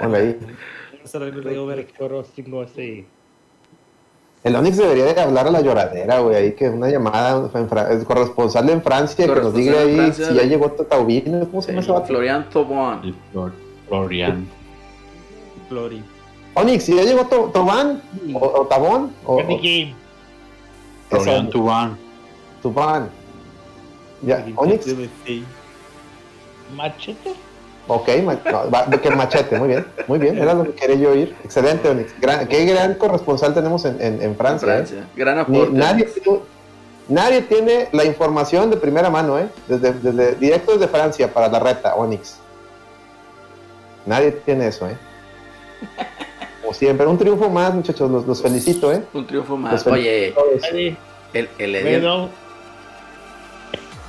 Ponle 0.00 0.18
ahí. 0.18 0.38
El 4.46 4.54
Onix 4.54 4.76
debería 4.76 5.12
de 5.12 5.20
hablar 5.20 5.48
a 5.48 5.50
la 5.50 5.60
lloradera, 5.60 6.20
güey, 6.20 6.36
ahí 6.36 6.52
que 6.52 6.68
una 6.68 6.88
llamada 6.88 7.50
en 7.52 8.04
corresponsal 8.04 8.70
en 8.70 8.80
Francia 8.80 9.26
que 9.26 9.40
nos 9.40 9.52
diga 9.52 9.80
ahí 9.80 9.96
Francia 9.96 10.26
si 10.28 10.34
de- 10.34 10.40
ya 10.40 10.46
llegó 10.46 10.70
Taubino, 10.70 11.40
¿cómo 11.50 11.60
se 11.62 11.72
llama 11.72 11.82
ese 11.82 11.90
vato? 11.90 12.06
Florian 12.06 12.48
Tobón. 12.50 13.16
Flor- 13.32 13.52
Florian. 13.88 14.46
Flori. 15.68 16.00
Onix, 16.54 16.84
si 16.84 16.94
ya 16.94 17.02
llegó 17.02 17.24
To- 17.26 17.50
Tobán 17.52 18.00
o, 18.34 18.38
o 18.38 18.66
Tabón 18.66 19.10
o, 19.26 19.34
o 19.34 19.40
Florian 21.10 21.46
Eso, 21.46 21.50
Tuban. 21.50 21.98
Tubán. 22.62 23.08
Ya, 24.22 24.46
Onix, 24.54 24.86
Machete. 26.76 27.34
Ok, 27.88 28.08
no, 28.44 29.00
que 29.00 29.10
machete, 29.10 29.58
muy 29.58 29.68
bien, 29.68 29.86
muy 30.08 30.18
bien, 30.18 30.38
era 30.38 30.54
lo 30.54 30.64
que 30.64 30.72
quería 30.72 30.96
yo 30.96 31.10
oír. 31.10 31.36
Excelente, 31.44 31.88
Onix. 31.88 32.12
Gran- 32.20 32.46
qué 32.48 32.64
gran 32.64 32.94
corresponsal 32.94 33.54
tenemos 33.54 33.84
en, 33.84 34.00
en, 34.00 34.22
en 34.22 34.36
Francia, 34.36 34.66
¿eh? 34.68 34.76
Francia. 34.76 35.08
Gran 35.14 35.36
Ni- 35.48 35.58
aporte. 35.58 35.72
nadie, 35.78 36.04
tiene- 36.04 36.40
nadie 37.08 37.42
tiene 37.42 37.88
la 37.92 38.04
información 38.04 38.70
de 38.70 38.76
primera 38.76 39.08
mano, 39.10 39.38
¿eh? 39.38 39.48
Desde, 39.68 39.92
desde- 39.92 40.34
directo 40.36 40.72
desde 40.72 40.88
Francia 40.88 41.32
para 41.32 41.48
la 41.48 41.58
reta, 41.60 41.94
Onix. 41.94 42.38
Nadie 44.04 44.32
tiene 44.32 44.68
eso, 44.68 44.88
¿eh? 44.88 44.96
Como 46.62 46.74
siempre, 46.74 47.06
un 47.06 47.16
triunfo 47.18 47.48
más, 47.48 47.72
muchachos, 47.74 48.10
los, 48.10 48.26
los 48.26 48.42
felicito, 48.42 48.92
¿eh? 48.92 49.02
Un 49.12 49.26
triunfo 49.26 49.56
más. 49.56 49.86
Oye, 49.86 50.34
el, 51.32 51.48
el 51.58 51.74
Edian. 51.76 52.00
bueno. 52.02 52.28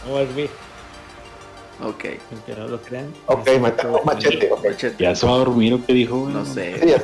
No 0.08 0.20
es 0.20 0.36
bien. 0.36 0.50
Ok, 1.84 2.06
Aunque 2.32 2.56
no 2.58 2.68
lo 2.68 2.82
crean. 2.82 3.14
Ok, 3.28 3.48
machete, 4.04 4.50
machete. 4.64 4.96
Ya 5.04 5.16
se 5.16 5.26
va 5.28 5.34
a 5.34 5.38
dormir 5.38 5.74
o 5.76 5.86
qué 5.86 5.94
dijo, 5.94 6.22
güey. 6.22 6.34
No 6.34 6.44
sé. 6.46 6.98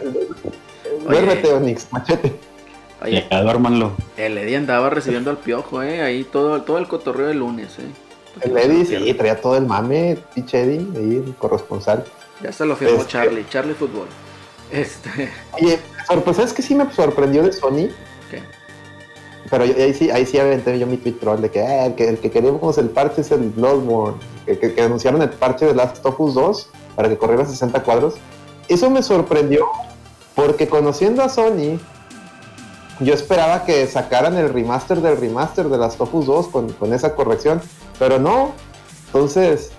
Duérmete, 1.08 1.54
Onix, 1.54 1.88
machete. 1.92 2.34
Oye, 3.02 3.28
Ya 3.30 3.42
duérmanlo. 3.44 3.92
el 4.18 4.38
Eddie 4.38 4.56
andaba 4.58 4.90
recibiendo 4.90 5.30
al 5.30 5.38
piojo, 5.38 5.84
¿eh? 5.84 6.02
Ahí 6.02 6.24
todo, 6.24 6.62
todo 6.64 6.78
el 6.78 6.88
cotorreo 6.88 7.28
del 7.28 7.40
lunes, 7.40 7.78
¿eh? 7.80 7.84
El 8.42 8.58
Eddie, 8.58 8.86
sí, 8.86 9.14
traía 9.14 9.40
todo 9.40 9.58
el 9.58 9.66
mame, 9.68 10.18
pinche 10.34 10.62
Eddie, 10.64 10.80
ahí, 10.96 11.24
el 11.28 11.36
corresponsal. 11.38 12.04
Ya 12.42 12.52
se 12.52 12.66
lo 12.66 12.76
firmó 12.76 12.96
Este- 13.02 13.12
Charlie, 13.12 13.46
Charlie 13.50 13.74
Fútbol. 13.76 14.08
Este, 14.72 15.30
Oye, 15.62 15.80
sorpre- 16.08 16.34
¿sabes 16.34 16.52
qué 16.54 16.62
sí 16.64 16.74
me 16.74 16.92
sorprendió 16.92 17.44
de 17.44 17.52
Sony? 17.54 17.90
Pero 19.50 19.64
ahí 19.64 19.94
sí, 19.94 20.10
ahí 20.10 20.26
sí 20.26 20.38
aventé 20.38 20.78
yo 20.80 20.88
mi 20.88 20.98
tweet 20.98 21.14
troll 21.14 21.42
de 21.42 21.52
que, 21.52 21.60
eh, 21.60 21.86
el 21.86 21.96
que 21.96 22.08
el 22.08 22.18
que 22.20 22.32
queremos 22.32 22.78
el 22.78 22.90
parche 22.90 23.22
es 23.22 23.32
el 23.32 23.50
Bloodborne, 23.50 24.18
que, 24.46 24.82
anunciaron 24.82 25.22
el 25.22 25.30
parche 25.30 25.66
de 25.66 25.76
Last 25.76 26.06
of 26.06 26.20
Us 26.20 26.34
2 26.34 26.70
para 26.96 27.10
que 27.10 27.18
corriera 27.18 27.44
a 27.44 27.46
60 27.46 27.84
cuadros. 27.84 28.16
Eso 28.68 28.90
me 28.90 29.04
sorprendió 29.04 29.66
porque 30.36 30.68
conociendo 30.68 31.24
a 31.24 31.30
Sony, 31.30 31.80
yo 33.00 33.14
esperaba 33.14 33.66
que 33.66 33.86
sacaran 33.88 34.36
el 34.38 34.50
remaster 34.50 35.02
del 35.02 35.18
remaster 35.18 35.68
de 35.68 35.78
Last 35.78 36.00
of 36.00 36.14
Us 36.14 36.26
2 36.26 36.48
con, 36.48 36.72
con 36.74 36.94
esa 36.94 37.16
corrección, 37.16 37.62
pero 38.00 38.20
no. 38.20 38.52
Entonces, 39.08 39.72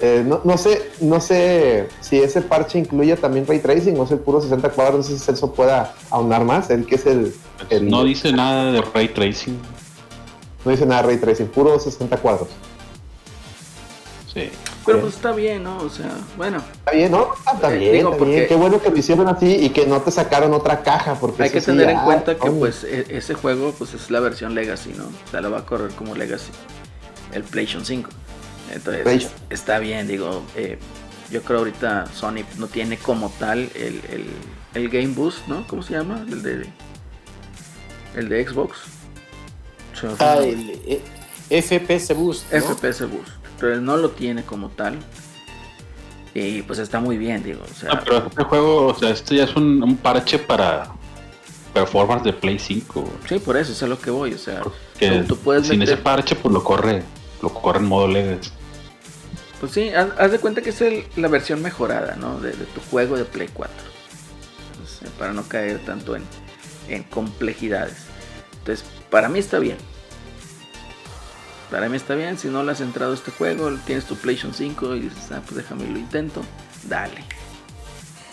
eh, 0.00 0.22
no, 0.26 0.40
no 0.44 0.58
sé 0.58 0.90
no 1.00 1.20
sé 1.20 1.88
si 2.02 2.18
ese 2.20 2.42
parche 2.42 2.78
incluye 2.78 3.16
también 3.16 3.46
ray 3.46 3.60
tracing 3.60 3.98
o 3.98 4.04
es 4.04 4.10
el 4.10 4.18
puro 4.18 4.40
60 4.40 4.68
cuadros, 4.70 4.96
no 4.96 5.02
sé 5.02 5.18
si 5.18 5.24
Celso 5.24 5.52
pueda 5.54 5.94
aunar 6.10 6.44
más, 6.44 6.68
él 6.70 6.84
que 6.86 6.96
es 6.96 7.06
el, 7.06 7.34
el- 7.70 7.88
No 7.88 8.04
dice 8.04 8.32
nada 8.32 8.72
de 8.72 8.82
ray 8.82 9.08
tracing. 9.08 9.58
no 10.64 10.70
dice 10.70 10.84
nada 10.84 11.02
de 11.02 11.08
ray 11.08 11.16
tracing, 11.18 11.46
puro 11.46 11.78
60 11.78 12.16
cuadros. 12.18 12.48
Sí. 14.32 14.50
Pero 14.84 15.00
pues 15.00 15.14
está 15.14 15.32
bien, 15.32 15.64
¿no? 15.64 15.78
O 15.78 15.88
sea, 15.88 16.10
bueno. 16.36 16.58
Está 16.58 16.92
bien, 16.92 17.10
¿no? 17.10 17.28
Está 17.54 17.74
Eh, 17.74 17.78
bien, 17.78 17.92
digo, 17.94 18.08
está 18.10 18.18
porque- 18.18 18.34
bien. 18.34 18.48
Qué 18.48 18.54
bueno 18.54 18.80
que 18.80 18.90
lo 18.90 18.96
hicieron 18.96 19.26
así 19.28 19.46
y 19.56 19.70
que 19.70 19.86
no 19.86 20.00
te 20.02 20.10
sacaron 20.12 20.52
otra 20.52 20.82
caja. 20.82 21.14
Porque 21.14 21.42
Hay 21.44 21.50
que 21.50 21.60
sí, 21.60 21.66
tener 21.66 21.88
en 21.88 21.96
ah, 21.96 22.04
cuenta 22.04 22.36
que 22.36 22.50
pues 22.50 22.84
e- 22.84 23.06
ese 23.08 23.34
juego 23.34 23.72
pues 23.76 23.94
es 23.94 24.10
la 24.10 24.20
versión 24.20 24.54
Legacy, 24.54 24.90
¿no? 24.96 25.04
O 25.06 25.30
sea, 25.30 25.40
lo 25.40 25.50
va 25.50 25.58
a 25.60 25.64
correr 25.66 25.90
como 25.92 26.14
Legacy. 26.14 26.52
El 27.32 27.42
PlayStation 27.42 27.84
5. 27.84 28.10
Entonces, 28.72 29.30
está 29.50 29.78
bien, 29.78 30.06
digo, 30.08 30.42
eh, 30.56 30.78
yo 31.30 31.42
creo 31.42 31.58
ahorita 31.60 32.06
Sony 32.14 32.44
no 32.58 32.66
tiene 32.68 32.98
como 32.98 33.30
tal 33.38 33.70
el, 33.74 34.00
el, 34.10 34.24
el 34.74 34.88
Game 34.88 35.14
Boost, 35.14 35.46
¿no? 35.48 35.66
¿Cómo 35.66 35.82
se 35.82 35.94
llama? 35.94 36.24
El 36.28 36.42
de 36.42 36.66
el 38.16 38.28
de 38.28 38.46
Xbox. 38.46 38.78
Ah, 40.18 40.38
el 40.42 40.70
eh, 40.86 41.62
FPS 41.62 42.14
Boost. 42.14 42.52
¿no? 42.52 42.60
FPS 42.60 43.00
Boost. 43.08 43.28
Entonces 43.54 43.80
no 43.80 43.96
lo 43.96 44.10
tiene 44.10 44.42
como 44.44 44.68
tal. 44.70 44.98
Y 46.34 46.60
pues 46.62 46.78
está 46.78 47.00
muy 47.00 47.16
bien, 47.16 47.42
digo. 47.42 47.62
O 47.70 47.74
sea, 47.74 47.90
Ah, 47.92 48.02
pero 48.04 48.26
este 48.26 48.44
juego, 48.44 48.86
o 48.88 48.94
sea, 48.94 49.10
esto 49.10 49.34
ya 49.34 49.44
es 49.44 49.56
un, 49.56 49.82
un 49.82 49.96
parche 49.96 50.38
para 50.38 50.88
performance 51.72 52.24
de 52.24 52.32
Play 52.34 52.58
5. 52.58 53.10
sí, 53.28 53.38
por 53.38 53.56
eso 53.56 53.72
es 53.72 53.82
a 53.82 53.86
lo 53.86 53.98
que 53.98 54.10
voy. 54.10 54.34
O 54.34 54.38
sea, 54.38 54.60
Que 54.98 55.22
tú, 55.22 55.36
puedes 55.36 55.66
sin 55.66 55.78
meter- 55.78 55.94
ese 55.94 56.02
parche, 56.02 56.34
pues 56.36 56.52
lo 56.52 56.62
corre, 56.62 57.02
lo 57.42 57.48
corre 57.50 57.78
en 57.78 57.86
modo 57.86 58.06
Legacy. 58.08 58.50
Pues 59.60 59.72
sí, 59.72 59.88
haz, 59.90 60.08
haz 60.18 60.30
de 60.32 60.38
cuenta 60.38 60.60
que 60.62 60.70
es 60.70 60.80
el- 60.82 61.06
la 61.16 61.28
versión 61.28 61.62
mejorada, 61.62 62.16
¿no? 62.16 62.38
De, 62.40 62.52
de 62.52 62.64
tu 62.66 62.80
juego 62.90 63.16
de 63.16 63.24
Play 63.24 63.48
4. 63.52 63.74
Pues, 64.78 65.02
eh, 65.02 65.12
para 65.18 65.32
no 65.32 65.42
caer 65.48 65.78
tanto 65.84 66.14
en, 66.16 66.24
en 66.88 67.02
complejidades. 67.04 67.96
Entonces, 68.58 68.84
para 69.10 69.28
mí 69.28 69.38
está 69.38 69.58
bien. 69.58 69.78
Para 71.70 71.88
mí 71.88 71.96
está 71.96 72.14
bien. 72.14 72.38
Si 72.38 72.48
no 72.48 72.62
le 72.62 72.72
has 72.72 72.80
entrado 72.80 73.12
a 73.12 73.14
este 73.14 73.30
juego, 73.32 73.70
tienes 73.86 74.04
tu 74.04 74.14
PlayStation 74.16 74.52
5 74.54 74.94
y 74.96 75.00
dices, 75.00 75.32
ah, 75.32 75.40
pues 75.44 75.56
déjame 75.56 75.86
lo 75.88 75.98
intento. 75.98 76.42
Dale. 76.84 77.24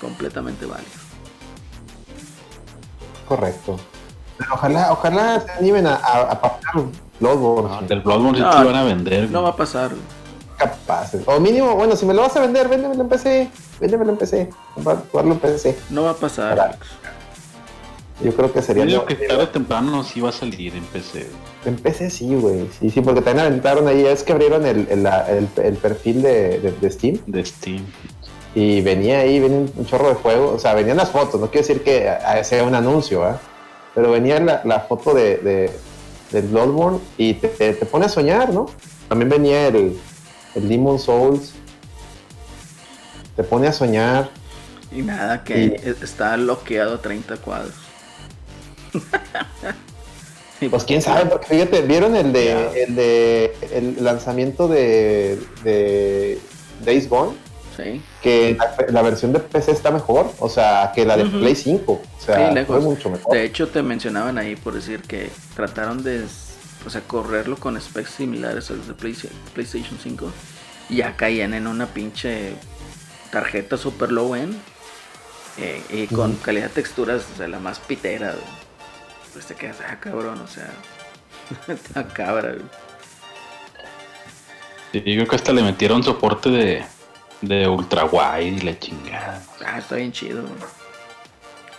Completamente 0.02 0.66
válido. 0.66 0.92
Correcto. 3.28 3.80
Pero 4.38 4.54
ojalá, 4.56 4.92
ojalá 4.92 5.40
se 5.40 5.52
animen 5.54 5.88
a, 5.88 5.96
a, 5.96 6.22
a 6.32 6.42
papar 6.42 6.84
Bloodborne. 7.20 7.70
No, 7.82 7.88
del 7.88 8.02
Bloodborne 8.02 8.38
sí 8.40 8.44
No, 8.44 8.52
te 8.58 8.64
van 8.66 8.76
a 8.76 8.84
vender. 8.84 9.32
No 9.32 9.44
va 9.44 9.50
a 9.50 9.56
pasar. 9.56 9.92
Capaces. 10.58 11.22
O 11.26 11.40
mínimo, 11.40 11.76
bueno, 11.76 11.96
si 11.96 12.06
me 12.06 12.14
lo 12.14 12.22
vas 12.22 12.36
a 12.36 12.42
vender, 12.42 12.68
véndemelo 12.70 13.02
en 13.04 13.10
PC. 13.10 13.50
Véndemelo 13.80 14.12
en 14.12 14.18
PC. 14.18 14.50
Para 14.84 15.02
jugarlo 15.12 15.34
en 15.34 15.40
PC. 15.40 15.78
No 15.90 16.04
va 16.04 16.12
a 16.12 16.16
pasar. 16.16 16.60
Alex. 16.60 16.80
Yo 18.24 18.34
creo 18.36 18.52
que 18.54 18.60
Yo 18.60 18.66
sería. 18.66 18.86
digo 18.86 19.06
que 19.06 19.16
tarde 19.16 19.44
o 19.44 19.50
temprano 19.50 20.04
sí 20.04 20.22
va 20.22 20.30
a 20.30 20.32
salir 20.32 20.76
en 20.76 20.84
PC. 20.86 21.28
En 21.66 21.76
PC 21.76 22.10
sí, 22.10 22.36
güey. 22.36 22.70
Sí, 22.80 22.90
sí, 22.90 23.02
porque 23.02 23.22
también 23.22 23.48
aventaron 23.48 23.88
ahí. 23.88 24.06
Es 24.06 24.24
que 24.24 24.32
abrieron 24.34 24.66
el, 24.66 24.88
el, 24.90 25.06
el- 25.06 25.50
el 25.66 25.74
perfil 25.78 26.22
de, 26.22 26.60
de- 26.60 26.72
de 26.80 26.92
Steam. 26.92 27.20
De 27.26 27.44
Steam. 27.44 27.84
Y 28.56 28.82
venía 28.82 29.20
ahí, 29.20 29.40
venía 29.40 29.58
un- 29.76 29.86
chorro 29.88 30.10
de 30.10 30.16
juegos. 30.16 30.54
O 30.56 30.60
sea, 30.60 30.74
venían 30.76 30.98
las 30.98 31.10
fotos. 31.10 31.42
No 31.42 31.48
quiero 31.50 31.68
decir 31.68 31.84
que 31.84 32.08
ah, 32.08 32.42
sea 32.44 32.64
un 32.64 32.76
anuncio, 32.76 33.24
¿ah? 33.26 33.40
Pero 33.96 34.12
venía 34.12 34.40
la, 34.40 34.62
la 34.64 34.80
foto 34.82 35.14
de, 35.14 35.38
de, 35.38 35.72
del 36.32 36.48
Bloodborne 36.48 37.00
y 37.18 37.34
te, 37.34 37.48
te, 37.50 37.74
te 37.74 37.86
pone 37.86 38.06
a 38.06 38.10
soñar, 38.10 38.54
¿no? 38.54 38.68
También 39.10 39.30
venía 39.30 39.68
el, 39.68 40.00
el 40.56 40.68
Demon 40.70 41.00
Souls. 41.00 41.52
Te 43.36 43.44
pone 43.44 43.68
a 43.68 43.74
soñar. 43.74 44.30
Y 44.92 45.02
nada, 45.02 45.44
que 45.44 45.58
Y- 45.66 45.68
e- 45.90 45.96
está 46.04 46.36
bloqueado 46.36 46.96
a 46.96 47.02
30 47.02 47.38
cuadros. 47.38 47.74
Pues 50.70 50.86
quién 50.86 51.02
sabe, 51.02 51.26
porque 51.26 51.48
fíjate, 51.48 51.82
¿vieron 51.82 52.16
el 52.16 52.32
de 52.32 52.84
el 52.86 52.96
de 52.96 53.54
el 53.74 53.98
lanzamiento 54.02 54.70
de, 54.70 55.38
de 55.62 56.40
Days 56.86 57.10
Gone? 57.10 57.34
Sí. 57.76 58.02
Que 58.22 58.56
la, 58.58 58.74
la 58.90 59.02
versión 59.02 59.34
de 59.34 59.40
PC 59.40 59.72
está 59.72 59.92
mejor, 59.92 60.32
o 60.40 60.48
sea, 60.48 60.94
que 60.96 61.06
la 61.06 61.18
de 61.18 61.24
Ujú. 61.26 61.40
Play 61.40 61.56
5. 61.56 61.92
O 61.92 62.02
sea, 62.24 62.48
Sí, 62.48 62.54
lejos. 62.54 62.78
fue 62.78 62.86
mucho 62.86 63.10
mejor. 63.10 63.34
De 63.34 63.44
hecho, 63.44 63.68
te 63.68 63.82
mencionaban 63.82 64.38
ahí 64.38 64.56
por 64.56 64.74
decir 64.74 65.02
que 65.02 65.30
trataron 65.54 66.02
de 66.02 66.24
o 66.86 66.90
sea, 66.90 67.02
correrlo 67.02 67.56
con 67.58 67.80
specs 67.80 68.10
similares 68.12 68.70
a 68.72 68.74
los 68.74 68.88
de 68.88 68.94
Play- 68.94 69.16
PlayStation 69.54 69.98
5 70.02 70.32
y 70.90 70.98
ya 70.98 71.16
caían 71.16 71.54
en 71.54 71.68
una 71.68 71.88
pinche 71.88 72.56
tarjeta 73.32 73.78
super 73.78 74.12
low 74.12 74.36
end 74.36 74.56
eh, 75.58 75.82
y 75.90 76.08
con 76.08 76.36
calidad 76.38 76.66
de 76.70 76.74
texturas, 76.74 77.26
o 77.34 77.38
sea, 77.38 77.48
la 77.48 77.60
más 77.60 77.80
pitera. 77.80 78.32
güey. 78.32 78.44
Pues 79.34 79.46
te 79.46 79.56
quedas, 79.56 79.78
ah, 79.88 80.00
cabrón, 80.00 80.40
o 80.42 80.48
sea, 80.48 80.70
está 81.68 82.08
cabra. 82.08 82.50
güey. 82.54 82.66
Sí, 84.92 85.00
yo 85.00 85.16
creo 85.16 85.28
que 85.28 85.36
hasta 85.36 85.54
le 85.54 85.64
metieron 85.64 86.04
soporte 86.04 86.50
de, 86.50 86.84
de 87.42 87.68
ultra 87.68 88.06
wide 88.06 88.44
y 88.48 88.60
la 88.62 88.78
chingada. 88.78 89.42
Ah, 89.66 89.80
está 89.80 89.96
bien 89.96 90.12
chido. 90.12 90.42
güey. 90.44 90.54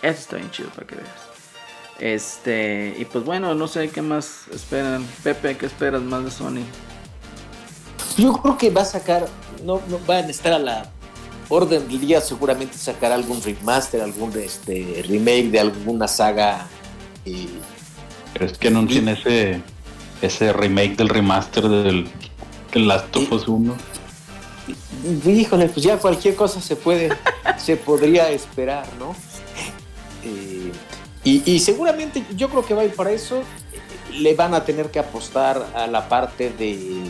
Eso 0.01 0.19
está 0.19 0.35
bien 0.37 0.51
chido 0.51 0.69
para 0.69 0.85
que 0.87 0.95
veas. 0.95 1.09
Este, 1.99 2.95
y 2.97 3.05
pues 3.05 3.23
bueno, 3.23 3.55
no 3.55 3.67
sé 3.67 3.89
qué 3.89 4.01
más 4.01 4.47
esperan. 4.53 5.05
Pepe, 5.23 5.57
¿qué 5.57 5.65
esperas 5.65 6.01
más 6.01 6.25
de 6.25 6.31
Sony? 6.31 6.63
Yo 8.17 8.33
creo 8.33 8.57
que 8.57 8.69
va 8.69 8.81
a 8.81 8.85
sacar, 8.85 9.27
no, 9.63 9.81
no 9.87 9.99
van 10.05 10.25
a 10.25 10.29
estar 10.29 10.53
a 10.53 10.59
la 10.59 10.91
orden 11.49 11.87
del 11.87 11.99
día, 11.99 12.21
seguramente 12.21 12.77
sacar 12.77 13.11
algún 13.11 13.41
remaster, 13.41 14.01
algún 14.01 14.31
este, 14.37 15.03
remake 15.07 15.49
de 15.51 15.59
alguna 15.59 16.07
saga. 16.07 16.67
eh, 17.25 17.47
Pero 18.33 18.45
es 18.45 18.57
que 18.57 18.67
anuncien 18.69 19.07
ese, 19.09 19.61
ese 20.21 20.53
remake 20.53 20.95
del 20.95 21.09
remaster 21.09 21.67
del, 21.67 22.07
del 22.73 22.87
Last 22.87 23.15
of 23.15 23.31
Us 23.31 23.47
1. 23.47 23.75
híjole, 25.25 25.67
pues 25.67 25.85
ya 25.85 25.97
cualquier 25.97 26.35
cosa 26.35 26.59
se 26.61 26.75
puede, 26.75 27.09
se 27.57 27.77
podría 27.77 28.29
esperar, 28.31 28.85
¿no? 28.99 29.15
Y, 31.25 31.43
y 31.45 31.59
seguramente 31.59 32.23
yo 32.37 32.47
creo 32.49 32.65
que 32.65 32.73
va 32.73 32.83
a 32.83 32.85
ir 32.85 32.95
para 32.95 33.11
eso. 33.11 33.43
Le 34.13 34.33
van 34.33 34.53
a 34.53 34.63
tener 34.63 34.91
que 34.91 34.99
apostar 34.99 35.65
a 35.75 35.87
la 35.87 36.07
parte 36.07 36.49
de, 36.51 37.03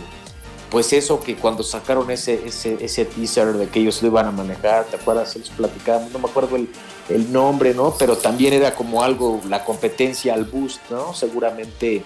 pues 0.71 0.91
eso 0.93 1.21
que 1.21 1.35
cuando 1.35 1.61
sacaron 1.61 2.09
ese, 2.09 2.41
ese, 2.47 2.77
ese 2.83 3.05
teaser 3.05 3.53
de 3.53 3.67
que 3.69 3.79
ellos 3.79 4.01
lo 4.01 4.07
iban 4.07 4.25
a 4.25 4.31
manejar, 4.31 4.85
¿te 4.85 4.95
acuerdas? 4.95 5.31
Se 5.31 5.39
los 5.39 5.49
platicamos, 5.51 6.11
no 6.11 6.19
me 6.19 6.27
acuerdo 6.27 6.55
el, 6.55 6.67
el 7.09 7.31
nombre, 7.31 7.73
¿no? 7.73 7.93
Pero 7.99 8.17
también 8.17 8.53
era 8.53 8.73
como 8.73 9.03
algo, 9.03 9.39
la 9.47 9.63
competencia 9.63 10.33
al 10.33 10.45
boost, 10.45 10.81
¿no? 10.89 11.13
Seguramente 11.13 12.03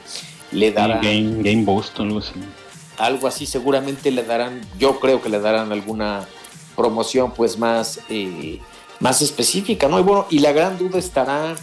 le 0.52 0.72
darán 0.72 1.02
Game, 1.02 1.44
Game 1.44 1.64
Boost 1.64 2.00
o 2.00 2.04
algo 2.04 2.20
así. 2.20 2.34
algo 2.98 3.28
así 3.28 3.46
seguramente 3.46 4.12
le 4.12 4.24
darán, 4.24 4.62
yo 4.78 5.00
creo 5.00 5.22
que 5.22 5.30
le 5.30 5.40
darán 5.40 5.72
alguna 5.72 6.28
promoción 6.76 7.32
pues 7.34 7.58
más, 7.58 8.02
eh, 8.10 8.60
más 9.00 9.22
específica, 9.22 9.88
¿no? 9.88 10.00
Y 10.00 10.04
bueno, 10.04 10.26
y 10.30 10.40
la 10.40 10.52
gran 10.52 10.78
duda 10.78 11.00
estará, 11.00 11.56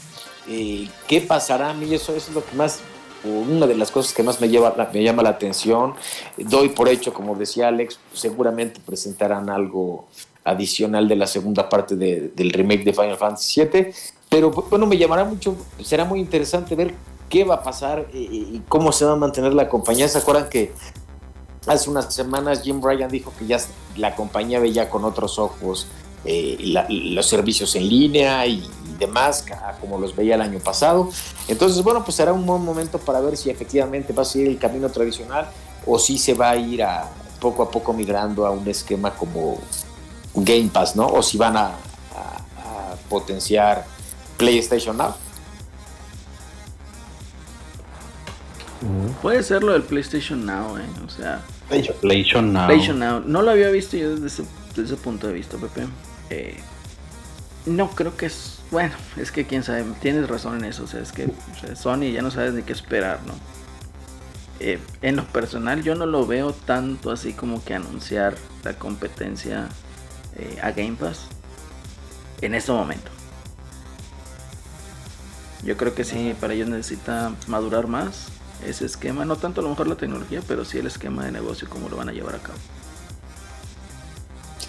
eh, 0.49 0.89
¿qué 1.07 1.21
pasará 1.21 1.71
a 1.71 1.75
mí? 1.75 1.93
Eso, 1.95 2.15
eso 2.15 2.29
es 2.31 2.35
lo 2.35 2.45
que 2.45 2.57
más, 2.57 2.81
una 3.25 3.67
de 3.67 3.75
las 3.77 3.91
cosas 3.91 4.13
que 4.15 4.23
más 4.23 4.41
me, 4.41 4.49
lleva, 4.49 4.75
me 4.93 5.03
llama 5.03 5.23
la 5.23 5.31
atención. 5.31 5.95
Doy 6.37 6.69
por 6.71 6.89
hecho, 6.89 7.13
como 7.13 7.35
decía 7.35 7.69
Alex, 7.69 7.99
seguramente 8.13 8.81
presentarán 8.85 9.51
algo 9.51 10.07
adicional 10.45 11.09
de 11.09 11.17
la 11.17 11.27
segunda 11.27 11.69
parte 11.69 11.97
de- 11.97 12.31
del 12.35 12.53
remake 12.53 12.85
de 12.85 12.93
Final 12.93 13.17
Fantasy 13.17 13.63
VII, 13.63 13.87
pero 14.29 14.51
bueno, 14.51 14.87
me 14.87 14.97
llamará 14.97 15.25
mucho, 15.25 15.57
será 15.83 16.05
muy 16.05 16.21
interesante 16.21 16.75
ver 16.77 16.95
qué 17.29 17.43
va 17.43 17.57
a 17.57 17.63
pasar 17.65 18.07
eh, 18.15 18.19
y 18.31 18.63
cómo 18.69 18.93
se 18.93 19.05
va 19.05 19.13
a 19.13 19.17
mantener 19.17 19.55
la 19.55 19.69
compañía. 19.69 20.07
¿Se 20.09 20.19
acuerdan 20.19 20.49
que 20.49 20.73
hace 21.67 21.91
unas 21.91 22.15
semanas 22.15 22.63
Jim 22.63 22.81
Bryan 22.81 23.11
dijo 23.11 23.33
que 23.37 23.47
ya 23.47 23.59
la 23.97 24.15
compañía 24.15 24.61
veía 24.61 24.89
con 24.89 25.05
otros 25.05 25.39
ojos 25.41 25.89
eh, 26.25 26.57
la- 26.61 26.87
los 26.89 27.27
servicios 27.27 27.75
en 27.75 27.89
línea 27.89 28.47
y, 28.47 28.55
y 28.55 28.86
demás, 28.99 29.45
como 29.81 29.99
los 29.99 30.15
veía 30.17 30.35
el 30.35 30.41
año 30.43 30.59
pasado. 30.59 31.11
Entonces, 31.49 31.83
bueno, 31.83 32.05
pues 32.05 32.17
será 32.17 32.33
un 32.33 32.45
buen 32.47 32.63
momento 32.63 32.99
para 32.99 33.21
ver 33.21 33.37
si 33.37 33.51
efectivamente 33.51 34.13
va 34.13 34.23
a 34.23 34.25
seguir 34.25 34.49
el 34.49 34.59
camino 34.59 34.89
tradicional 34.91 35.49
o 35.87 35.99
si 35.99 36.19
se 36.19 36.35
va 36.35 36.51
a 36.51 36.57
ir 36.57 36.83
a 36.83 37.09
poco 37.41 37.63
a 37.63 37.71
poco 37.71 37.93
migrando 37.93 38.47
a 38.47 38.51
un 38.51 38.67
esquema 38.69 39.11
como 39.15 39.59
Game 40.35 40.69
Pass, 40.73 40.97
¿no? 40.97 41.07
O 41.07 41.23
si 41.23 41.37
van 41.39 41.57
a, 41.57 41.67
a- 41.67 41.71
a 42.93 42.97
potenciar 43.09 43.85
PlayStation 44.37 44.97
Now. 44.97 45.15
Puede 49.23 49.43
ser 49.43 49.63
lo 49.63 49.73
del 49.73 49.83
PlayStation 49.83 50.45
Now, 50.45 50.77
¿eh? 50.79 50.85
O 51.05 51.09
sea, 51.11 51.43
PlayStation 51.69 52.53
Now. 52.53 52.67
PlayStation 52.67 52.99
Now. 52.99 53.21
No 53.25 53.43
lo 53.43 53.51
había 53.51 53.71
visto 53.71 53.97
yo 53.97 54.11
desde 54.11 54.27
ese, 54.27 54.45
desde 54.71 54.83
ese 54.95 54.97
punto 54.97 55.27
de 55.27 55.33
vista, 55.33 55.57
Pepe. 55.57 55.87
Eh, 56.31 56.57
no 57.65 57.91
creo 57.91 58.17
que 58.17 58.27
es. 58.27 58.56
Bueno, 58.71 58.95
es 59.17 59.31
que 59.31 59.47
quién 59.47 59.63
sabe, 59.63 59.85
tienes 60.01 60.29
razón 60.29 60.57
en 60.59 60.65
eso. 60.65 60.85
O 60.85 60.87
sea, 60.87 61.01
es 61.01 61.13
que 61.13 61.27
o 61.27 61.61
sea, 61.61 61.77
Sony 61.77 62.13
ya 62.13 62.23
no 62.23 62.31
sabes 62.31 62.53
ni 62.53 62.63
qué 62.63 62.73
esperar, 62.73 63.21
¿no? 63.27 63.35
Eh, 64.59 64.79
en 65.03 65.17
lo 65.17 65.25
personal, 65.27 65.83
yo 65.83 65.95
no 65.95 66.07
lo 66.07 66.27
veo 66.27 66.53
tanto 66.53 67.11
así 67.11 67.33
como 67.33 67.63
que 67.63 67.75
anunciar 67.75 68.35
la 68.65 68.73
competencia 68.75 69.69
eh, 70.37 70.59
a 70.63 70.71
Game 70.71 70.97
Pass 70.99 71.27
en 72.41 72.55
este 72.55 72.73
momento. 72.73 73.11
Yo 75.63 75.77
creo 75.77 75.95
que 75.95 76.05
sí, 76.05 76.35
para 76.41 76.55
ellos 76.55 76.69
necesita 76.69 77.35
madurar 77.49 77.87
más 77.87 78.29
ese 78.65 78.87
esquema. 78.87 79.25
No 79.25 79.37
tanto 79.37 79.61
a 79.61 79.65
lo 79.65 79.71
mejor 79.71 79.89
la 79.89 79.97
tecnología, 79.97 80.41
pero 80.47 80.65
sí 80.65 80.79
el 80.79 80.87
esquema 80.87 81.25
de 81.25 81.33
negocio, 81.33 81.69
cómo 81.69 81.89
lo 81.89 81.97
van 81.97 82.09
a 82.09 82.13
llevar 82.13 82.37
a 82.37 82.39
cabo. 82.39 82.59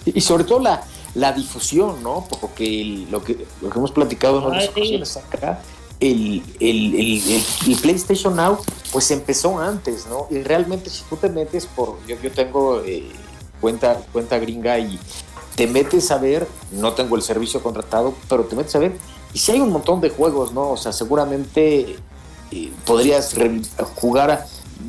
Y 0.06 0.22
sobre 0.22 0.44
todo 0.44 0.60
la, 0.60 0.84
la 1.18 1.34
difusión, 1.34 2.02
¿no? 2.04 2.26
Porque 2.40 2.82
el- 2.82 3.12
lo, 3.12 3.24
que, 3.24 3.46
lo 3.62 3.70
que 3.70 3.78
hemos 3.80 3.92
platicado 3.92 4.38
en 4.40 4.44
otras 4.46 4.64
Ay, 4.64 4.70
sí. 4.74 4.80
ocasiones 4.82 5.18
acá, 5.18 5.62
el, 6.00 6.44
el, 6.60 6.96
el- 7.68 7.76
PlayStation 7.82 8.36
Now, 8.36 8.60
pues 8.92 9.10
empezó 9.12 9.60
antes, 9.60 10.06
¿no? 10.08 10.28
Y 10.30 10.44
realmente 10.44 10.90
si 10.92 11.02
tú 11.10 11.16
te 11.18 11.28
metes 11.30 11.66
por, 11.66 11.98
yo, 12.08 12.16
yo 12.22 12.32
tengo 12.32 12.82
eh, 12.86 13.10
cuenta, 13.60 14.00
cuenta 14.14 14.38
gringa 14.38 14.78
y 14.78 15.00
te 15.56 15.66
metes 15.66 16.12
a 16.12 16.20
ver, 16.20 16.48
no 16.72 16.94
tengo 16.94 17.16
el 17.16 17.24
servicio 17.24 17.64
contratado, 17.64 18.14
pero 18.30 18.44
te 18.44 18.56
metes 18.56 18.76
a 18.76 18.80
ver, 18.80 18.96
y 19.34 19.40
si 19.40 19.52
hay 19.54 19.60
un 19.60 19.72
montón 19.72 20.00
de 20.02 20.12
juegos, 20.12 20.52
¿no? 20.54 20.70
O 20.70 20.78
sea, 20.78 20.92
seguramente 20.94 21.96
eh, 22.52 22.72
podrías 22.86 23.34
re- 23.34 23.62
jugar 23.96 24.30
a 24.32 24.46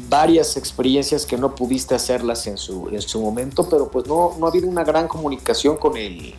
varias 0.09 0.57
experiencias 0.57 1.27
que 1.27 1.37
no 1.37 1.55
pudiste 1.55 1.95
hacerlas 1.95 2.47
en 2.47 2.57
su, 2.57 2.89
en 2.89 3.01
su 3.03 3.21
momento, 3.21 3.69
pero 3.69 3.91
pues 3.91 4.07
no, 4.07 4.35
no 4.39 4.47
ha 4.47 4.51
habido 4.51 4.69
una 4.69 4.85
gran 4.85 5.09
comunicación 5.09 5.77
con 5.77 5.97
el, 5.97 6.35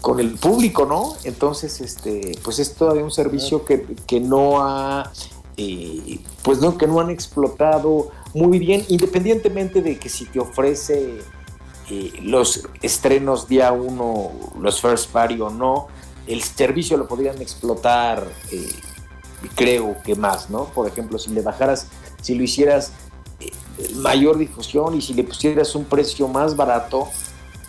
con 0.00 0.20
el 0.20 0.34
público, 0.34 0.84
¿no? 0.84 1.14
Entonces, 1.24 1.80
este, 1.80 2.38
pues 2.42 2.58
es 2.58 2.74
todavía 2.74 3.04
un 3.04 3.10
servicio 3.10 3.64
que, 3.64 3.96
que 4.06 4.20
no 4.20 4.62
ha, 4.62 5.10
eh, 5.56 6.20
pues 6.42 6.60
no, 6.60 6.76
que 6.76 6.86
no 6.86 7.00
han 7.00 7.10
explotado 7.10 8.10
muy 8.34 8.58
bien, 8.58 8.84
independientemente 8.88 9.80
de 9.80 9.98
que 9.98 10.08
si 10.08 10.26
te 10.26 10.40
ofrece 10.40 11.20
eh, 11.90 12.12
los 12.22 12.68
estrenos 12.82 13.46
día 13.48 13.72
uno, 13.72 14.32
los 14.60 14.80
first 14.80 15.10
party 15.10 15.40
o 15.40 15.50
no, 15.50 15.88
el 16.26 16.42
servicio 16.42 16.96
lo 16.96 17.06
podrían 17.06 17.40
explotar, 17.40 18.26
eh, 18.50 18.68
creo 19.54 19.96
que 20.02 20.14
más, 20.14 20.50
¿no? 20.50 20.64
Por 20.66 20.88
ejemplo, 20.88 21.18
si 21.18 21.30
le 21.30 21.42
bajaras, 21.42 21.86
si 22.24 22.34
lo 22.34 22.42
hicieras 22.42 22.92
eh, 23.38 23.52
mayor 23.96 24.38
difusión 24.38 24.94
y 24.94 25.02
si 25.02 25.12
le 25.12 25.24
pusieras 25.24 25.74
un 25.74 25.84
precio 25.84 26.26
más 26.26 26.56
barato, 26.56 27.10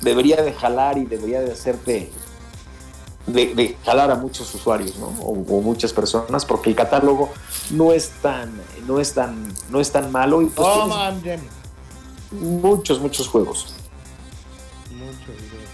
debería 0.01 0.41
de 0.41 0.53
jalar 0.53 0.97
y 0.97 1.05
debería 1.05 1.41
de 1.41 1.51
hacerte 1.51 2.09
de, 3.27 3.53
de 3.53 3.75
jalar 3.83 4.11
a 4.11 4.15
muchos 4.15 4.53
usuarios 4.55 4.97
¿no? 4.97 5.07
o, 5.07 5.31
o 5.31 5.61
muchas 5.61 5.91
personas 5.91 6.45
porque 6.45 6.69
el 6.69 6.75
catálogo 6.75 7.33
no 7.71 7.91
es 7.91 8.11
tan 8.21 8.53
no 8.87 8.99
es 9.01 9.13
tan 9.13 9.51
no 9.71 9.81
es 9.81 9.91
tan 9.91 10.11
malo 10.11 10.41
y 10.41 10.45
pues 10.45 10.67
Amgen. 10.69 11.21
tienes 11.21 11.51
muchos 12.31 12.99
muchos 12.99 13.27
juegos 13.27 13.73
Mucho 14.91 15.31
video. 15.33 15.65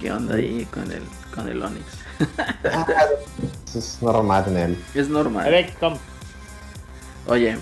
¿Qué 0.00 0.10
onda 0.12 0.34
ahí 0.34 0.66
con 0.72 0.90
el, 0.90 1.02
con 1.34 1.48
el 1.48 1.62
Onix? 1.62 1.84
Eso 3.68 3.78
es 3.78 3.98
normal 4.02 4.44
en 4.48 4.56
él. 4.56 4.84
Es 4.94 5.08
normal. 5.08 5.46
Oye, 7.26 7.58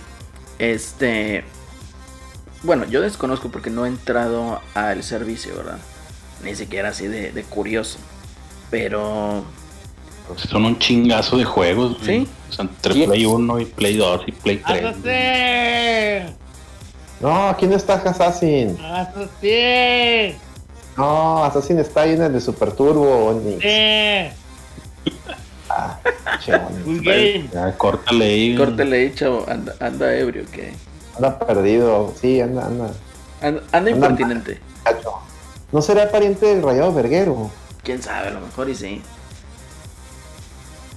este. 0.59 1.45
Bueno, 2.63 2.85
yo 2.87 3.01
desconozco 3.01 3.51
porque 3.51 3.71
no 3.71 3.85
he 3.85 3.89
entrado 3.89 4.61
al 4.75 5.03
servicio, 5.03 5.57
¿verdad? 5.57 5.79
Ni 6.43 6.55
siquiera 6.55 6.91
así 6.91 7.07
de, 7.07 7.33
de 7.33 7.43
curioso. 7.43 7.99
Pero. 8.71 9.45
Son 10.37 10.65
un 10.65 10.79
chingazo 10.79 11.37
de 11.37 11.45
juegos, 11.45 11.99
güey. 11.99 12.25
Sí. 12.25 12.29
O 12.49 12.53
sea, 12.53 12.65
entre 12.65 12.95
Sí. 12.95 13.07
Play 13.07 13.27
1 13.27 13.61
y 13.61 13.65
Play 13.67 13.97
2 13.97 14.23
y 14.27 14.33
Play 14.33 14.63
3. 14.67 14.85
¡Hazte! 14.85 16.27
No, 17.21 17.53
no 17.53 17.77
está 17.77 17.95
Assassin. 17.95 18.79
¡Hazte! 18.83 20.37
No, 20.97 21.45
Assassin 21.45 21.79
está 21.79 22.03
ahí 22.03 22.13
en 22.13 22.23
el 22.23 22.33
de 22.33 22.41
Super 22.41 22.73
Turbo. 22.73 23.27
Onix. 23.27 23.61
¡Eh! 23.63 24.33
Ah. 25.69 25.99
Good 26.85 27.03
game. 27.03 27.49
Ya, 27.53 27.77
córtale 27.77 28.25
ahí. 28.97 29.13
chavo. 29.15 29.45
Anda, 29.49 29.75
anda 29.81 30.15
ebrio, 30.15 30.45
que. 30.51 30.73
Anda 31.17 31.39
perdido. 31.39 32.15
Sí, 32.21 32.41
anda, 32.41 32.67
anda. 32.67 32.93
Anda, 33.41 33.63
anda 33.73 33.91
impertinente. 33.91 34.61
¿No 35.73 35.83
será 35.83 36.11
pariente 36.11 36.47
del 36.47 36.63
Rayado 36.63 36.93
Verguero? 36.93 37.51
Quién 37.83 38.03
sabe, 38.03 38.29
a 38.29 38.31
lo 38.33 38.41
mejor 38.41 38.69
y 38.69 38.75
sí. 38.75 39.03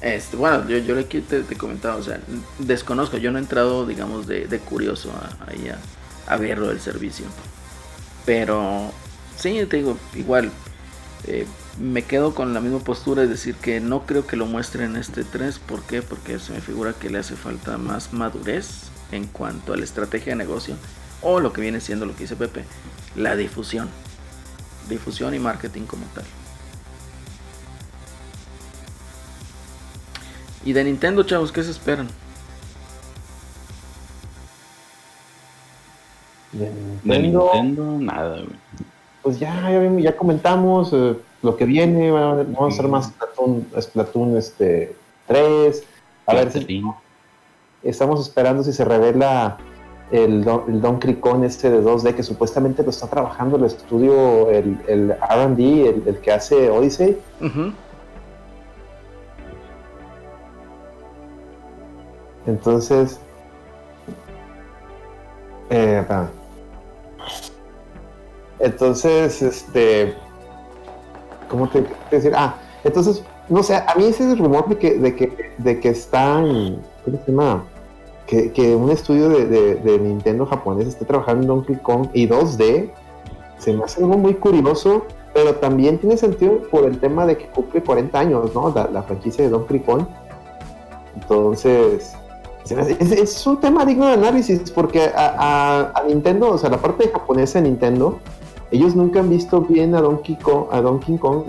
Este, 0.01 0.37
bueno, 0.37 0.67
yo, 0.69 0.77
yo 0.77 0.99
aquí 0.99 1.21
te, 1.21 1.41
te 1.41 1.55
comentaba, 1.55 1.95
o 1.95 2.03
sea, 2.03 2.19
desconozco, 2.59 3.17
yo 3.17 3.31
no 3.31 3.39
he 3.39 3.41
entrado, 3.41 3.85
digamos, 3.87 4.27
de, 4.27 4.45
de 4.45 4.59
curioso 4.59 5.11
a, 5.11 5.49
ahí 5.49 5.69
a, 5.69 5.79
a 6.31 6.37
verlo 6.37 6.67
del 6.67 6.79
servicio. 6.79 7.25
Pero, 8.25 8.91
sí, 9.35 9.65
te 9.67 9.77
digo, 9.77 9.97
igual, 10.13 10.51
eh, 11.25 11.47
me 11.79 12.03
quedo 12.03 12.33
con 12.33 12.53
la 12.53 12.59
misma 12.59 12.79
postura, 12.79 13.23
es 13.23 13.29
decir, 13.29 13.55
que 13.55 13.79
no 13.79 14.05
creo 14.05 14.25
que 14.25 14.35
lo 14.35 14.45
muestren 14.45 14.91
en 14.91 14.95
este 14.97 15.23
3. 15.23 15.59
¿Por 15.59 15.83
qué? 15.83 16.01
Porque 16.01 16.39
se 16.39 16.53
me 16.53 16.61
figura 16.61 16.93
que 16.93 17.09
le 17.09 17.19
hace 17.19 17.35
falta 17.35 17.77
más 17.77 18.13
madurez 18.13 18.89
en 19.11 19.25
cuanto 19.27 19.73
a 19.73 19.77
la 19.77 19.83
estrategia 19.83 20.33
de 20.33 20.37
negocio. 20.37 20.75
O 21.21 21.39
lo 21.39 21.53
que 21.53 21.61
viene 21.61 21.79
siendo 21.81 22.05
lo 22.05 22.13
que 22.15 22.21
dice 22.23 22.35
Pepe, 22.35 22.63
la 23.15 23.35
difusión. 23.35 23.89
Difusión 24.89 25.33
y 25.35 25.39
marketing 25.39 25.83
como 25.83 26.05
tal. 26.15 26.23
Y 30.65 30.73
de 30.73 30.83
Nintendo, 30.83 31.23
chavos, 31.23 31.51
¿qué 31.51 31.63
se 31.63 31.71
esperan? 31.71 32.07
De 36.51 36.71
De 37.03 37.19
Nintendo, 37.19 37.97
nada, 37.99 38.37
güey. 38.37 38.49
pues 39.21 39.39
ya, 39.39 39.69
ya, 39.69 39.79
vimos- 39.79 40.01
ya 40.03 40.15
comentamos 40.15 40.89
eh, 40.93 41.15
lo 41.41 41.55
que 41.55 41.65
viene. 41.65 42.11
va- 42.11 42.35
Vamos 42.35 42.61
a 42.61 42.67
hacer 42.67 42.87
más 42.87 43.05
Splatoon, 43.07 43.67
Splatoon 43.79 44.37
este, 44.37 44.95
3. 45.27 45.83
A 46.25 46.33
ver 46.33 46.51
si 46.51 46.83
estamos 47.83 48.19
esperando 48.27 48.63
si 48.63 48.73
se 48.73 48.83
revela 48.83 49.57
el, 50.11 50.43
Don- 50.43 50.63
el 50.67 50.81
Donkey 50.81 51.15
Kong 51.15 51.43
este 51.43 51.69
de 51.69 51.81
2D 51.83 52.15
que 52.15 52.23
supuestamente 52.23 52.83
lo 52.83 52.89
está 52.89 53.07
trabajando 53.07 53.57
el 53.57 53.65
estudio, 53.65 54.49
el, 54.49 54.77
el 54.87 55.11
RD, 55.11 55.59
el, 55.87 56.03
el 56.07 56.17
que 56.21 56.31
hace 56.31 56.69
Odyssey. 56.69 57.17
Entonces, 62.45 63.19
eh, 65.69 66.03
entonces, 68.59 69.41
este, 69.41 70.15
¿cómo 71.49 71.67
te, 71.69 71.85
decir? 72.11 72.33
Ah, 72.35 72.55
entonces, 72.83 73.23
no 73.49 73.63
sé, 73.63 73.75
a 73.75 73.93
mí 73.97 74.05
ese 74.05 74.35
rumor 74.35 74.67
de 74.67 74.77
que, 74.77 74.97
de 74.97 75.15
que, 75.15 75.51
de 75.57 75.79
que 75.79 75.89
están, 75.89 76.77
¿cómo 77.05 77.19
se 77.25 77.31
llama? 77.31 77.63
Que, 78.25 78.75
un 78.75 78.91
estudio 78.91 79.29
de, 79.29 79.99
Nintendo 80.01 80.45
japonés 80.45 80.87
esté 80.87 81.05
trabajando 81.05 81.41
en 81.41 81.47
Donkey 81.47 81.75
Kong 81.77 82.09
y 82.13 82.27
2D, 82.27 82.89
se 83.57 83.73
me 83.73 83.85
hace 83.85 84.01
algo 84.01 84.17
muy 84.17 84.33
curioso, 84.33 85.05
pero 85.33 85.55
también 85.55 85.97
tiene 85.97 86.17
sentido 86.17 86.61
por 86.69 86.83
el 86.83 86.99
tema 86.99 87.25
de 87.25 87.37
que 87.37 87.45
cumple 87.47 87.81
40 87.81 88.19
años, 88.19 88.53
¿no? 88.53 88.73
La, 88.91 89.03
franquicia 89.03 89.45
de 89.45 89.49
Donkey 89.49 89.79
Kong. 89.79 90.05
Entonces, 91.15 92.15
es, 92.69 93.47
un 93.47 93.59
tema 93.61 93.85
digno 93.85 94.07
de 94.07 94.13
análisis 94.13 94.69
porque 94.71 95.09
a 95.15 96.03
Nintendo, 96.05 96.51
o 96.51 96.57
sea, 96.57 96.69
la 96.69 96.77
parte 96.77 97.09
japonesa 97.09 97.61
de 97.61 97.69
Nintendo, 97.69 98.19
ellos 98.71 98.95
nunca 98.95 99.19
han 99.19 99.29
visto 99.29 99.61
bien 99.61 99.95
a 99.95 100.01
Donkey 100.01 100.35
Kong, 100.35 100.65
a 100.71 100.81
Donkey 100.81 101.17
Kong, 101.17 101.43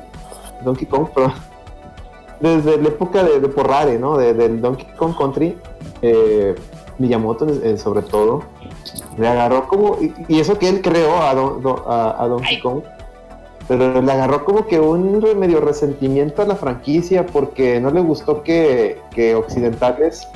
Donkey 0.64 0.86
Kong, 0.86 1.08
perdón, 1.14 1.32
desde 2.40 2.78
la 2.80 2.88
época 2.88 3.24
de, 3.24 3.40
de 3.40 3.48
Porrare, 3.48 3.98
¿no? 3.98 4.16
De- 4.16 4.34
del 4.34 4.60
Donkey 4.60 4.86
Kong 4.96 5.14
Country, 5.18 5.56
eh, 6.02 6.54
Miyamoto 6.98 7.46
eh, 7.62 7.76
sobre 7.78 8.02
todo, 8.02 8.42
le 9.18 9.28
agarró 9.28 9.66
como, 9.68 9.96
y, 10.00 10.12
y 10.28 10.40
eso 10.40 10.58
que 10.58 10.68
él 10.68 10.80
creó 10.82 11.16
a, 11.22 11.34
Don- 11.34 11.62
Do- 11.62 11.84
a- 11.88 12.22
a 12.22 12.28
Donkey. 12.28 12.60
Kong, 12.60 12.82
pero 13.66 14.00
le 14.00 14.12
agarró 14.12 14.44
como 14.46 14.66
que 14.66 14.80
un 14.80 15.18
medio 15.38 15.60
resentimiento 15.60 16.40
a 16.40 16.46
la 16.46 16.56
franquicia 16.56 17.26
porque 17.26 17.78
no 17.80 17.90
le 17.90 18.00
gustó 18.00 18.42
que, 18.42 18.98
que 19.10 19.34
occidentales 19.34 20.26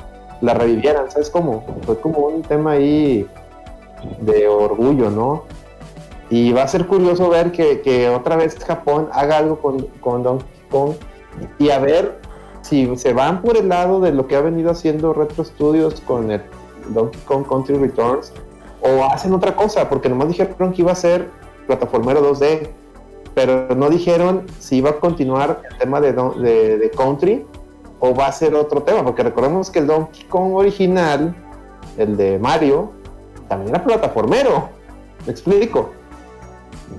la 0.41 0.53
revivieran, 0.53 1.09
¿sabes 1.09 1.29
cómo? 1.31 1.63
Fue 1.85 1.99
como 1.99 2.19
un 2.27 2.41
tema 2.43 2.71
ahí 2.73 3.27
de 4.19 4.47
orgullo, 4.47 5.09
¿no? 5.09 5.43
Y 6.33 6.51
va 6.51 6.63
a 6.63 6.67
ser 6.67 6.87
curioso 6.87 7.29
ver 7.29 7.51
que, 7.51 7.81
que 7.81 8.09
otra 8.09 8.35
vez 8.35 8.57
Japón 8.57 9.07
haga 9.11 9.37
algo 9.37 9.59
con, 9.59 9.85
con 10.01 10.23
Donkey 10.23 10.47
Kong 10.71 10.93
y 11.59 11.69
a 11.69 11.77
ver 11.77 12.19
si 12.61 12.97
se 12.97 13.13
van 13.13 13.43
por 13.43 13.55
el 13.55 13.69
lado 13.69 13.99
de 13.99 14.11
lo 14.11 14.25
que 14.25 14.35
ha 14.35 14.41
venido 14.41 14.71
haciendo 14.71 15.13
Retro 15.13 15.43
Studios 15.43 16.01
con 16.01 16.31
el 16.31 16.41
Donkey 16.89 17.21
Kong 17.25 17.45
Country 17.47 17.75
Returns 17.75 18.33
o 18.81 19.03
hacen 19.03 19.31
otra 19.31 19.55
cosa, 19.55 19.87
porque 19.87 20.09
nomás 20.09 20.29
dijeron 20.29 20.73
que 20.73 20.81
iba 20.81 20.91
a 20.91 20.95
ser 20.95 21.29
plataformero 21.67 22.33
2D, 22.33 22.67
pero 23.35 23.67
no 23.75 23.91
dijeron 23.91 24.47
si 24.57 24.77
iba 24.77 24.89
a 24.89 24.99
continuar 24.99 25.61
el 25.69 25.77
tema 25.77 26.01
de, 26.01 26.13
de 26.13 26.91
Country 26.97 27.45
o 27.99 28.15
va 28.15 28.25
a 28.25 28.31
ser 28.31 28.55
otro 28.55 28.81
tema, 28.81 29.05
porque 29.05 29.21
recordemos 29.21 29.69
que 29.69 29.77
el 29.77 29.85
Donkey 29.85 30.23
Kong 30.23 30.55
original, 30.55 31.35
el 31.95 32.17
de 32.17 32.39
Mario, 32.39 32.91
también 33.47 33.75
era 33.75 33.83
plataformero, 33.83 34.69
me 35.27 35.31
explico. 35.31 35.91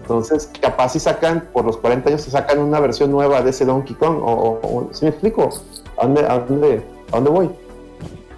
Entonces, 0.05 0.51
capaz 0.61 0.91
si 0.91 1.01
sacan, 1.01 1.49
por 1.51 1.65
los 1.65 1.79
40 1.79 2.11
años, 2.11 2.21
se 2.21 2.31
sacan 2.31 2.59
una 2.59 2.79
versión 2.79 3.11
nueva 3.11 3.41
de 3.41 3.49
ese 3.51 3.65
Donkey 3.65 3.97
Kong, 3.97 4.19
o, 4.23 4.61
o- 4.63 4.89
¿sí 4.93 5.07
me 5.07 5.11
explico? 5.13 5.49
¿A 5.97 6.03
dónde, 6.05 6.21
a 6.27 6.39
dónde, 6.41 6.83
a 7.11 7.15
dónde 7.17 7.31
voy? 7.31 7.51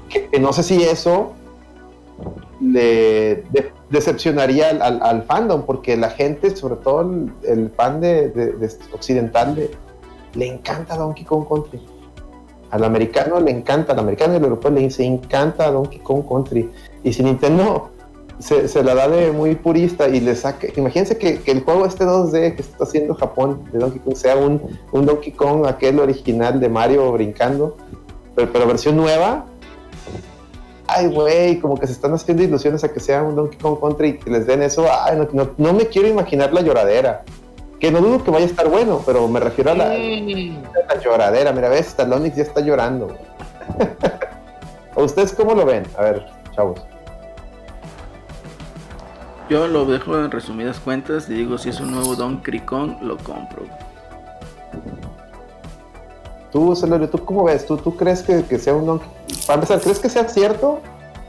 Que, 0.09 0.29
que 0.29 0.39
no 0.39 0.53
sé 0.53 0.63
si 0.63 0.81
eso 0.85 1.33
le, 2.61 3.43
de- 3.51 3.73
decepcionaría 3.91 4.71
al, 4.71 4.81
al- 4.81 5.03
al 5.03 5.23
fandom, 5.25 5.63
porque 5.67 5.97
la 5.97 6.11
gente, 6.11 6.55
sobre 6.55 6.77
todo 6.77 7.01
el, 7.01 7.33
el 7.43 7.71
fan 7.71 8.01
de, 8.01 8.29
de- 8.31 8.53
de 8.53 8.71
occidental, 8.95 9.69
le 10.35 10.47
encanta 10.47 10.97
Donkey 10.97 11.25
Kong 11.25 11.47
Country. 11.49 11.85
Al 12.71 12.85
americano 12.85 13.41
le 13.41 13.51
encanta, 13.51 13.93
al 13.93 13.99
americano 13.99 14.35
y 14.35 14.37
al 14.37 14.45
europeo 14.45 14.71
le 14.71 14.83
dice, 14.83 15.05
encanta 15.05 15.69
Donkey 15.73 15.99
Kong 15.99 16.23
Country. 16.29 16.71
Y 17.03 17.13
si 17.13 17.25
Nintendo 17.25 17.91
se, 18.39 18.69
se 18.69 18.83
la 18.83 18.95
da 18.95 19.09
de 19.09 19.33
muy 19.33 19.55
purista 19.55 20.09
y 20.09 20.21
le 20.21 20.35
saca, 20.37 20.67
imagínense 20.77 21.17
que, 21.19 21.41
que 21.41 21.51
el 21.53 21.63
juego 21.63 21.87
este 21.87 22.05
2D 22.05 22.55
que 22.57 22.63
está 22.63 22.85
haciendo 22.85 23.15
Japón 23.15 23.65
de 23.73 23.79
Donkey 23.79 24.01
Kong 24.01 24.17
sea 24.17 24.37
un, 24.37 24.61
un 24.93 25.07
Donkey 25.07 25.33
Kong, 25.33 25.67
aquel 25.67 25.99
original 26.01 26.61
de 26.61 26.69
Mario 26.69 27.11
brincando, 27.13 27.77
pero, 28.35 28.53
pero 28.53 28.67
versión 28.67 28.97
nueva. 28.97 29.47
Ay, 30.89 31.09
güey, 31.09 31.59
como 31.59 31.77
que 31.79 31.87
se 31.87 31.93
están 31.95 32.13
haciendo 32.15 32.43
ilusiones 32.45 32.85
a 32.85 32.93
que 32.93 33.01
sea 33.01 33.23
un 33.23 33.35
Donkey 33.35 33.59
Kong 33.59 33.79
Country 33.81 34.09
y 34.11 34.19
que 34.19 34.31
les 34.31 34.47
den 34.47 34.63
eso. 34.63 34.87
Ay, 34.89 35.17
no, 35.19 35.29
no- 35.33 35.51
no 35.57 35.73
me 35.73 35.87
quiero 35.87 36.07
imaginar 36.09 36.53
la 36.53 36.61
lloradera. 36.61 37.23
Que 37.81 37.91
no 37.91 38.01
dudo 38.01 38.23
que 38.25 38.31
vaya 38.31 38.45
a 38.47 38.49
estar 38.49 38.69
bueno, 38.71 39.03
pero 39.05 39.27
me 39.29 39.41
refiero 39.41 39.73
a 39.73 39.75
la, 39.75 39.89
Mm. 39.89 40.63
la 40.89 41.01
lloradera. 41.03 41.53
Mira, 41.53 41.69
ves, 41.69 41.95
Talonix 41.95 42.37
ya 42.37 42.43
está 42.45 42.61
llorando. 42.61 43.17
¿A 44.97 45.01
ustedes 45.03 45.33
cómo 45.33 45.55
lo 45.55 45.67
ven? 45.67 45.83
A 45.99 46.03
ver, 46.03 46.27
chavos. 46.55 46.81
Yo 49.49 49.69
lo 49.69 49.85
dejo 49.85 50.19
en 50.19 50.31
resumidas 50.31 50.81
cuentas 50.81 51.29
y 51.31 51.35
digo, 51.35 51.57
si 51.59 51.69
es 51.69 51.79
un 51.81 51.93
nuevo 51.93 52.17
Donkey 52.17 52.61
Kong, 52.61 52.97
lo 53.03 53.17
compro. 53.19 53.63
Tú, 56.53 56.75
Celorio, 56.75 57.09
¿tú 57.09 57.25
cómo 57.25 57.45
ves? 57.45 57.67
¿Tú, 57.67 57.77
tú 57.77 57.97
crees 57.97 58.23
que, 58.23 58.43
que 58.45 58.59
sea 58.59 58.75
un 58.75 58.87
Donkey 58.87 59.09
Para 59.47 59.55
empezar, 59.55 59.81
¿crees 59.81 59.99
que 59.99 60.09
sea 60.09 60.29
cierto? 60.29 60.81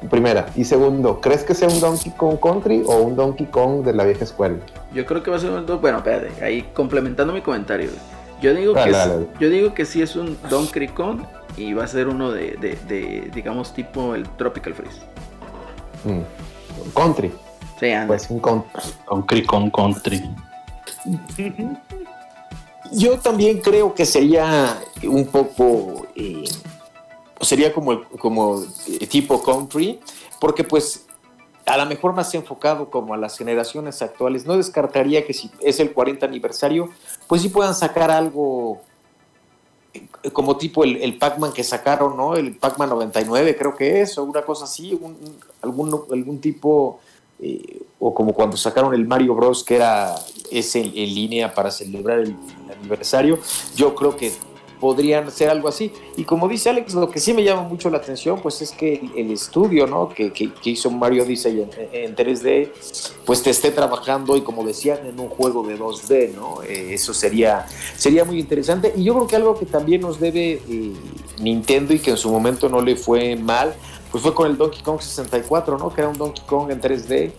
Primera. 0.10 0.48
Y 0.56 0.64
segundo, 0.64 1.20
¿crees 1.22 1.44
que 1.44 1.54
sea 1.54 1.68
un 1.68 1.80
Donkey 1.80 2.12
Kong 2.14 2.38
Country 2.42 2.84
o 2.86 2.98
un 3.02 3.16
Donkey 3.16 3.48
Kong 3.48 3.84
de 3.84 3.94
la 3.94 4.04
vieja 4.04 4.24
escuela? 4.24 4.58
Yo 4.94 5.06
creo 5.06 5.22
que 5.24 5.30
va 5.32 5.38
a 5.38 5.40
ser 5.40 5.52
un... 5.52 5.66
Bueno, 5.82 5.98
espérate, 5.98 6.44
ahí 6.44 6.64
complementando 6.74 7.34
mi 7.34 7.42
comentario. 7.42 7.90
Yo 8.42 8.54
digo, 8.54 8.74
Dale, 8.74 8.92
que, 8.92 8.98
dale, 8.98 9.14
es- 9.14 9.20
dale. 9.20 9.28
yo 9.40 9.50
digo 9.50 9.74
que 9.74 9.86
sí 9.86 10.02
es 10.02 10.16
un 10.16 10.38
Donkey 10.50 10.88
Kong 10.90 11.22
y 11.58 11.74
va 11.74 11.84
a 11.84 11.88
ser 11.88 12.08
uno 12.08 12.32
de, 12.32 12.56
de- 12.62 12.78
de, 12.88 13.32
digamos, 13.34 13.74
tipo 13.74 14.14
el 14.16 14.28
Tropical 14.38 14.74
Freeze. 14.76 15.02
Mm. 16.06 16.22
Country. 16.96 17.32
Sí, 17.80 17.92
anda. 17.92 18.08
Pues 18.08 18.30
un 18.30 18.40
country. 18.40 19.46
Kong 19.46 19.72
Country. 19.72 20.24
Yo 22.92 23.20
también 23.20 23.60
creo 23.60 23.94
que 23.94 24.06
sería 24.06 24.80
un 25.04 25.26
poco, 25.28 26.08
eh, 26.16 26.44
sería 27.42 27.74
como, 27.74 27.92
el- 27.92 28.04
como 28.20 28.64
tipo 29.10 29.42
country, 29.44 30.00
porque 30.40 30.64
pues 30.64 31.06
a 31.66 31.76
lo 31.78 31.86
mejor 31.86 32.14
más 32.14 32.34
enfocado 32.34 32.90
como 32.90 33.14
a 33.14 33.18
las 33.18 33.38
generaciones 33.38 34.02
actuales. 34.02 34.46
No 34.46 34.56
descartaría 34.56 35.26
que 35.26 35.34
si 35.34 35.52
es 35.60 35.82
el 35.82 35.92
40 35.92 36.26
aniversario, 36.26 36.90
pues 37.28 37.42
sí 37.42 37.50
puedan 37.50 37.76
sacar 37.76 38.10
algo 38.10 38.82
eh, 39.94 40.08
como 40.32 40.56
tipo 40.56 40.86
el, 40.86 40.96
el 41.02 41.18
Pac-Man 41.18 41.52
que 41.52 41.66
sacaron, 41.66 42.16
¿no? 42.16 42.36
El 42.38 42.56
Pac-Man 42.56 42.88
99 42.90 43.58
creo 43.58 43.76
que 43.76 44.00
es, 44.02 44.18
o 44.18 44.24
una 44.24 44.44
cosa 44.44 44.64
así, 44.64 44.94
un- 44.94 45.12
un- 45.12 45.38
algún, 45.62 45.90
algún 46.10 46.40
tipo, 46.40 47.02
eh, 47.42 47.82
o 48.00 48.14
como 48.14 48.34
cuando 48.34 48.58
sacaron 48.58 48.94
el 48.94 49.06
Mario 49.08 49.36
Bros. 49.36 49.64
que 49.64 49.76
era 49.76 50.16
ese 50.52 50.82
en, 50.82 50.94
línea 50.94 51.54
para 51.54 51.72
celebrar 51.72 52.20
el, 52.20 52.30
el 52.30 52.78
aniversario, 52.80 53.40
yo 53.76 53.94
creo 53.96 54.16
que 54.16 54.32
podrían 54.80 55.32
ser 55.32 55.50
algo 55.50 55.68
así. 55.68 55.92
Y 56.18 56.24
como 56.24 56.48
dice 56.48 56.70
Alex, 56.70 56.94
lo 56.94 57.10
que 57.10 57.20
sí 57.20 57.34
me 57.34 57.44
llama 57.44 57.64
mucho 57.64 57.90
la 57.90 57.98
atención, 57.98 58.40
pues 58.44 58.62
es 58.62 58.72
que 58.72 58.94
el, 58.94 59.12
el 59.26 59.32
estudio, 59.32 59.88
¿no? 59.88 60.08
Que, 60.10 60.32
que- 60.32 60.54
que 60.54 60.70
hizo 60.70 60.92
Mario 60.92 61.24
Odyssey 61.24 61.62
en, 61.62 61.70
en 61.92 62.16
3D, 62.16 62.70
pues 63.26 63.42
te 63.42 63.50
esté 63.50 63.72
trabajando 63.72 64.38
y 64.38 64.42
como 64.42 64.64
decían, 64.64 65.00
en 65.08 65.20
un 65.20 65.30
juego 65.30 65.64
de 65.64 65.80
2D, 65.80 66.36
¿no? 66.36 66.62
Eh, 66.62 66.94
eso 66.94 67.12
sería, 67.16 67.66
sería 67.98 68.24
muy 68.24 68.40
interesante. 68.40 68.94
Y 68.96 69.04
yo 69.06 69.16
creo 69.16 69.26
que 69.26 69.36
algo 69.36 69.58
que 69.58 69.66
también 69.66 70.02
nos 70.02 70.20
debe 70.20 70.62
eh, 70.70 70.94
Nintendo 71.40 71.96
y 71.96 72.00
que 72.00 72.12
en 72.12 72.18
su 72.18 72.30
momento 72.30 72.70
no 72.70 72.80
le 72.80 72.96
fue 72.96 73.36
mal, 73.36 73.74
pues 74.18 74.24
fue 74.24 74.34
con 74.34 74.50
el 74.50 74.58
Donkey 74.58 74.82
Kong 74.82 75.00
64, 75.00 75.78
¿no? 75.78 75.94
Que 75.94 76.02
era 76.02 76.10
un 76.10 76.18
Donkey 76.18 76.44
Kong 76.48 76.72
en 76.72 76.82
3D. 76.82 77.32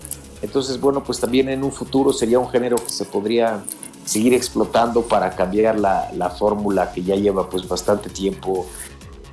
Entonces, 0.43 0.81
bueno, 0.81 1.03
pues 1.03 1.19
también 1.19 1.49
en 1.49 1.65
un 1.65 1.73
futuro 1.73 2.13
sería 2.13 2.39
un 2.39 2.49
género 2.49 2.77
que 2.77 2.89
se 2.89 3.05
podría 3.05 3.65
seguir 4.05 4.33
explotando 4.33 5.03
para 5.03 5.35
cambiar 5.35 5.77
la, 5.77 6.09
la 6.15 6.31
fórmula 6.31 6.93
que 6.93 7.03
ya 7.03 7.17
lleva 7.17 7.51
pues 7.51 7.67
bastante 7.67 8.11
tiempo 8.11 8.65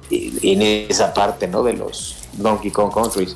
en 0.10 0.90
esa 0.90 1.14
parte, 1.14 1.48
¿no? 1.48 1.62
De 1.62 1.74
los 1.74 2.16
Donkey 2.34 2.72
Kong 2.72 2.92
Countries. 2.92 3.36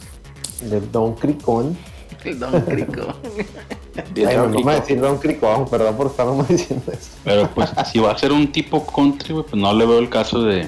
De 0.64 0.81
Donkey 0.81 1.36
Kong. 1.36 1.76
El 2.23 2.40
Donkey 2.40 2.86
Kong. 2.86 3.14
De 4.15 4.26
Ay, 4.26 4.38
no, 4.38 4.44
Donkey 4.44 4.64
no 4.64 4.65
me 4.65 4.73
Kong. 4.73 4.81
decir 4.81 5.02
Donkey 5.02 5.36
Kong, 5.36 5.69
perdón 5.69 5.95
por 5.95 6.07
estar 6.07 6.27
diciendo 6.48 6.91
eso. 6.91 7.11
Pero 7.23 7.48
pues 7.53 7.69
si 7.91 7.99
va 7.99 8.14
a 8.14 8.18
ser 8.18 8.31
un 8.31 8.52
tipo 8.52 8.84
country, 8.88 9.36
pues 9.36 9.53
no 9.53 9.72
le 9.72 9.86
veo 9.86 9.99
el 9.99 10.10
caso 10.10 10.41
de 10.41 10.68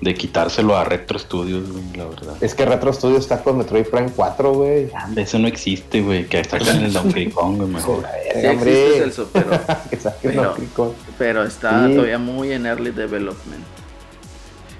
de 0.00 0.14
quitárselo 0.14 0.76
a 0.76 0.84
Retro 0.84 1.18
Studios, 1.18 1.70
güey, 1.70 1.84
la 1.96 2.06
verdad. 2.06 2.34
Es 2.40 2.54
que 2.54 2.64
Retro 2.64 2.92
Studio 2.92 3.18
está 3.18 3.42
con 3.42 3.58
Metroid 3.58 3.84
Prime 3.86 4.10
4, 4.14 4.52
güey. 4.54 4.90
Eso 5.16 5.38
no 5.38 5.46
existe, 5.46 6.00
güey, 6.00 6.26
que 6.26 6.42
saquen 6.42 6.84
el 6.84 6.92
Donkey 6.92 7.30
Kong, 7.30 7.56
güey, 7.58 7.68
mejor. 7.68 8.02
Sí 8.02 8.28
existe 8.38 8.48
hombre. 8.50 8.98
Celso, 8.98 9.28
pero, 9.32 9.50
que 9.90 9.96
saquen 9.96 10.30
Pero- 10.30 10.42
Donkey 10.44 10.66
Kong. 10.74 10.92
pero 11.18 11.44
está 11.44 11.86
Sí. 11.86 11.94
todavía 11.94 12.18
muy 12.18 12.52
en 12.52 12.64
early 12.66 12.90
development. 12.92 13.64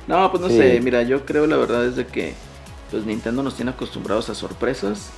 No, 0.06 0.30
pues 0.30 0.40
no 0.42 0.48
Sí. 0.48 0.56
sé, 0.56 0.80
mira, 0.80 1.02
yo 1.02 1.24
creo 1.26 1.46
la 1.46 1.56
verdad 1.56 1.84
es 1.84 1.96
de 1.96 2.06
que 2.06 2.34
pues 2.90 3.04
Nintendo 3.04 3.42
nos 3.44 3.54
tiene 3.54 3.70
acostumbrados 3.70 4.30
a 4.30 4.34
sorpresas. 4.34 5.10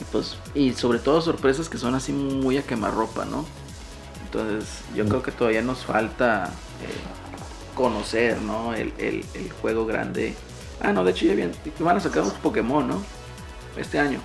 Y 0.00 0.04
pues, 0.12 0.36
y 0.54 0.72
sobre 0.74 0.98
todo 0.98 1.20
sorpresas 1.22 1.68
que 1.68 1.78
son 1.78 1.94
así 1.94 2.12
muy 2.12 2.58
a 2.58 2.62
quemarropa, 2.62 3.24
¿no? 3.24 3.44
Entonces, 4.24 4.68
yo 4.94 5.04
Mm. 5.04 5.08
creo 5.08 5.22
que 5.22 5.30
todavía 5.32 5.62
nos 5.62 5.84
falta 5.84 6.50
eh, 6.82 7.29
conocer, 7.74 8.40
¿no? 8.42 8.74
El, 8.74 8.92
el- 8.98 9.24
el 9.34 9.50
juego 9.60 9.86
grande. 9.86 10.34
Ah, 10.80 10.92
no, 10.92 11.04
de 11.04 11.10
hecho 11.12 11.26
ya 11.26 11.34
bien, 11.34 11.52
van 11.78 11.96
a 11.96 12.00
sacar 12.00 12.22
un 12.22 12.30
Pokémon, 12.30 12.86
¿no? 12.88 13.02
Este 13.76 13.98
año. 13.98 14.20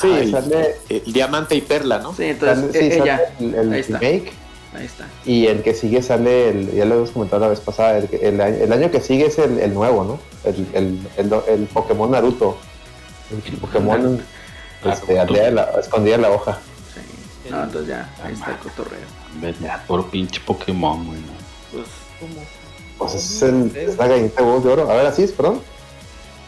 Sí, 0.00 0.08
Ah, 0.12 0.20
el, 0.20 0.30
sale, 0.30 0.76
el 0.88 1.12
diamante 1.12 1.54
y 1.56 1.60
perla, 1.60 1.98
¿no? 1.98 2.14
Sí, 2.14 2.24
entonces, 2.24 2.72
sale- 2.72 2.72
sí, 2.72 2.98
eh, 2.98 3.04
eh, 3.04 3.20
el, 3.40 3.54
el 3.54 3.72
ahí 3.72 3.80
está. 3.80 3.98
remake. 3.98 4.32
ahí 4.74 4.84
está. 4.86 5.06
Y 5.24 5.46
el 5.46 5.62
que 5.62 5.74
sigue 5.74 6.02
sale, 6.02 6.50
el, 6.50 6.72
ya 6.72 6.84
lo 6.84 6.96
hemos 6.96 7.10
comentado 7.10 7.40
la 7.42 7.48
vez 7.48 7.60
pasada, 7.60 7.98
el, 7.98 8.08
que- 8.08 8.16
el 8.28 8.40
año, 8.40 8.56
el 8.56 8.72
año 8.72 8.90
que 8.90 9.00
sigue 9.00 9.26
es 9.26 9.38
el, 9.38 9.58
el 9.58 9.74
nuevo, 9.74 10.04
¿no? 10.04 10.20
El, 10.48 10.66
el, 10.72 11.08
el, 11.16 11.32
el 11.48 11.66
Pokémon 11.66 12.10
Naruto. 12.10 12.56
El 13.30 13.56
Pokémon 13.58 14.22
este, 14.84 15.18
aldea 15.18 15.44
de 15.46 15.50
la, 15.52 15.62
escondida 15.80 16.14
en 16.14 16.22
la 16.22 16.30
hoja. 16.30 16.58
Sí. 16.94 17.50
No, 17.50 17.64
entonces 17.64 17.88
ya, 17.88 18.14
ahí 18.24 18.32
está 18.32 18.52
el 18.52 18.56
cotorreo. 18.58 19.00
Ya, 19.60 19.84
por 19.86 20.08
pinche 20.10 20.40
Pokémon, 20.40 21.06
güey. 21.06 21.18
Pues, 21.72 21.86
Pues 22.98 23.14
es, 23.14 23.42
el, 23.42 23.74
es 23.76 23.96
la 23.96 24.08
de 24.08 24.28
de 24.28 24.42
oro. 24.42 24.90
A 24.90 24.94
ver, 24.94 25.06
así 25.06 25.22
es, 25.22 25.32
perdón. 25.32 25.60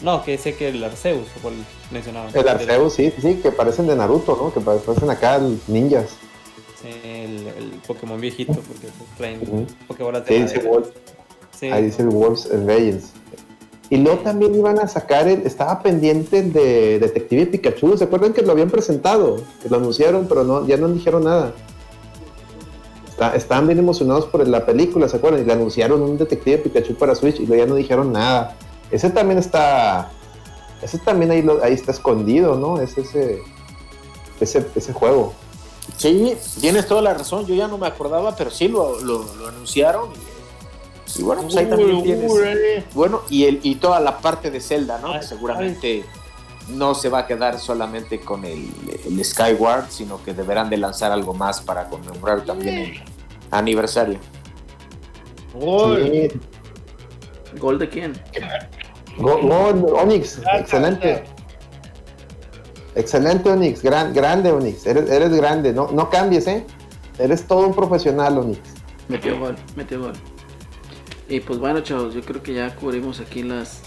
No, 0.03 0.25
que 0.25 0.39
sé 0.39 0.55
que 0.55 0.69
el 0.69 0.83
Arceus, 0.83 1.29
o 1.37 1.43
cual 1.43 1.55
mencionaba. 1.91 2.29
El 2.33 2.49
Arceus, 2.49 2.95
sí, 2.95 3.13
sí, 3.21 3.37
que 3.37 3.53
parecen 3.53 3.87
de 3.87 3.95
Naruto, 3.95 4.37
¿no? 4.37 4.53
Que 4.53 4.61
parecen 4.61 5.11
acá 5.11 5.41
ninjas. 5.69 6.09
El, 6.83 7.47
el 7.49 7.71
Pokémon 7.87 8.19
viejito, 8.21 8.55
porque 8.55 8.89
traen 9.19 9.43
Ujú. 9.43 9.67
Pokébolas 9.87 10.25
de 10.25 10.35
Sí, 10.35 10.43
dice 10.43 10.57
madera. 10.57 10.71
Wolf. 10.71 10.89
Sí. 11.59 11.67
Ahí 11.67 11.85
dice 11.85 12.03
el 12.03 12.09
Wolves 12.09 12.49
Legends. 12.51 13.11
Y 13.91 13.99
luego 13.99 14.21
también 14.21 14.55
iban 14.55 14.79
a 14.79 14.89
sacar, 14.89 15.29
el, 15.29 15.47
estaba 15.47 15.83
pendiente 15.83 16.39
el 16.39 16.53
de 16.53 16.99
Detective 17.01 17.47
Pikachu. 17.47 17.99
¿Se 17.99 18.05
acuerdan 18.05 18.33
que 18.33 18.41
lo 18.41 18.53
habían 18.53 18.71
presentado? 18.71 19.43
Que 19.63 19.69
lo 19.69 19.77
anunciaron, 19.77 20.27
pero 20.27 20.45
no, 20.45 20.67
ya 20.67 20.77
no 20.77 20.89
dijeron 20.89 21.25
nada. 21.25 21.53
Está- 23.21 23.37
estaban 23.37 23.67
bien 23.67 23.79
emocionados 23.79 24.25
por 24.25 24.49
la 24.49 24.65
película, 24.65 25.07
¿se 25.07 25.19
acuerdan? 25.19 25.43
Y 25.43 25.45
le 25.45 25.53
anunciaron 25.53 26.01
un 26.01 26.17
Detective 26.17 26.57
Pikachu 26.57 26.95
para 26.95 27.15
Switch 27.15 27.39
y 27.39 27.45
luego 27.45 27.63
ya 27.65 27.69
no 27.69 27.75
dijeron 27.75 28.13
nada. 28.13 28.57
Ese 28.91 29.11
también 29.11 29.39
está. 29.39 30.11
Ese 30.81 30.97
también 30.97 31.31
ahí, 31.31 31.43
lo- 31.43 31.63
ahí 31.63 31.75
está 31.75 31.93
escondido, 31.93 32.55
¿no? 32.57 32.81
Es 32.81 32.97
ese, 32.97 33.43
ese, 34.41 34.67
ese 34.75 34.93
juego. 34.95 35.35
Sí, 35.99 36.35
tienes 36.63 36.87
toda 36.87 37.03
la 37.03 37.13
razón. 37.13 37.45
Yo 37.45 37.55
ya 37.55 37.69
no 37.69 37.77
me 37.77 37.87
acordaba, 37.89 38.35
pero 38.37 38.51
sí 38.51 38.69
lo, 38.69 38.99
lo, 39.01 39.23
lo 39.35 39.49
anunciaron. 39.49 40.09
Y, 41.15 41.21
y 41.21 41.23
bueno, 41.23 41.43
pues 41.43 41.57
ahí 41.57 41.67
también 41.67 42.03
tienes. 42.03 42.33
Órale. 42.33 42.85
Bueno, 42.95 43.21
y, 43.29 43.45
el, 43.45 43.61
y 43.63 43.75
toda 43.75 44.01
la 44.01 44.17
parte 44.17 44.51
de 44.51 44.63
Zelda, 44.63 44.99
¿no? 44.99 45.13
Ay, 45.13 45.21
que 45.21 45.27
seguramente 45.27 46.05
no 46.73 46.95
se 46.95 47.09
va 47.09 47.21
a 47.21 47.27
quedar 47.27 47.59
solamente 47.59 48.21
con 48.21 48.45
el, 48.45 48.69
el 49.07 49.25
Skyward, 49.25 49.91
sino 49.91 50.23
que 50.23 50.35
deberán 50.35 50.71
de 50.71 50.77
lanzar 50.77 51.13
algo 51.13 51.35
más 51.35 51.61
para 51.61 51.89
conmemorar 51.89 52.45
también 52.45 52.75
el 52.79 53.03
aniversario. 53.51 54.19
Gol. 55.55 56.11
Sí. 56.13 56.41
¿Gol 57.59 57.79
de 57.79 57.89
quién? 57.89 58.13
Go- 59.19 59.41
gol, 59.43 59.87
Onix, 59.95 60.41
excelente. 60.55 61.25
Excelente, 62.95 63.51
Onix. 63.51 63.83
Gran, 63.83 64.13
grande, 64.13 64.53
Onix. 64.53 64.87
Eres, 64.87 65.11
eres 65.11 65.31
grande. 65.35 65.73
No, 65.73 65.89
no 65.91 66.09
cambies, 66.11 66.47
¿eh? 66.47 66.65
Eres 67.19 67.47
todo 67.47 67.67
un 67.67 67.75
profesional, 67.75 68.39
Onix. 68.39 68.61
Metió 69.09 69.39
gol, 69.39 69.57
metió 69.77 70.01
gol. 70.01 70.13
Y 71.29 71.41
pues 71.41 71.59
bueno, 71.59 71.81
chavos, 71.81 72.15
yo 72.15 72.23
creo 72.23 72.43
que 72.43 72.55
ya 72.55 72.75
cubrimos 72.75 73.21
aquí 73.21 73.43
las 73.43 73.83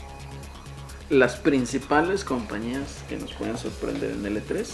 las 1.13 1.35
principales 1.37 2.23
compañías 2.23 3.03
que 3.07 3.17
nos 3.17 3.33
pueden 3.33 3.57
sorprender 3.57 4.11
en 4.11 4.23
L3. 4.25 4.65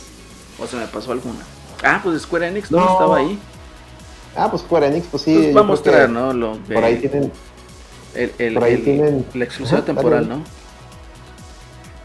¿O 0.59 0.67
se 0.67 0.75
me 0.77 0.85
pasó 0.87 1.11
alguna? 1.11 1.39
Ah, 1.83 2.01
pues 2.03 2.21
Square 2.23 2.47
Enix 2.47 2.71
no, 2.71 2.79
No. 2.79 2.91
estaba 2.93 3.17
ahí. 3.17 3.39
Ah, 4.35 4.49
pues 4.49 4.61
Square 4.63 4.87
Enix, 4.87 5.07
pues 5.09 5.23
sí. 5.23 5.33
Pues 5.35 5.55
va 5.55 5.61
a 5.61 5.63
mostrar, 5.63 6.09
¿no? 6.09 6.33
Lo 6.33 6.57
de- 6.57 6.75
Por 6.75 6.83
ahí 6.83 6.97
tienen. 6.97 7.31
el, 8.15 8.31
el- 8.37 8.53
por 8.55 8.63
ahí 8.63 8.73
el- 8.73 8.83
tienen- 8.83 9.25
la 9.33 9.43
exclusiva 9.45 9.81
temporal. 9.83 10.27
¿no? 10.27 10.43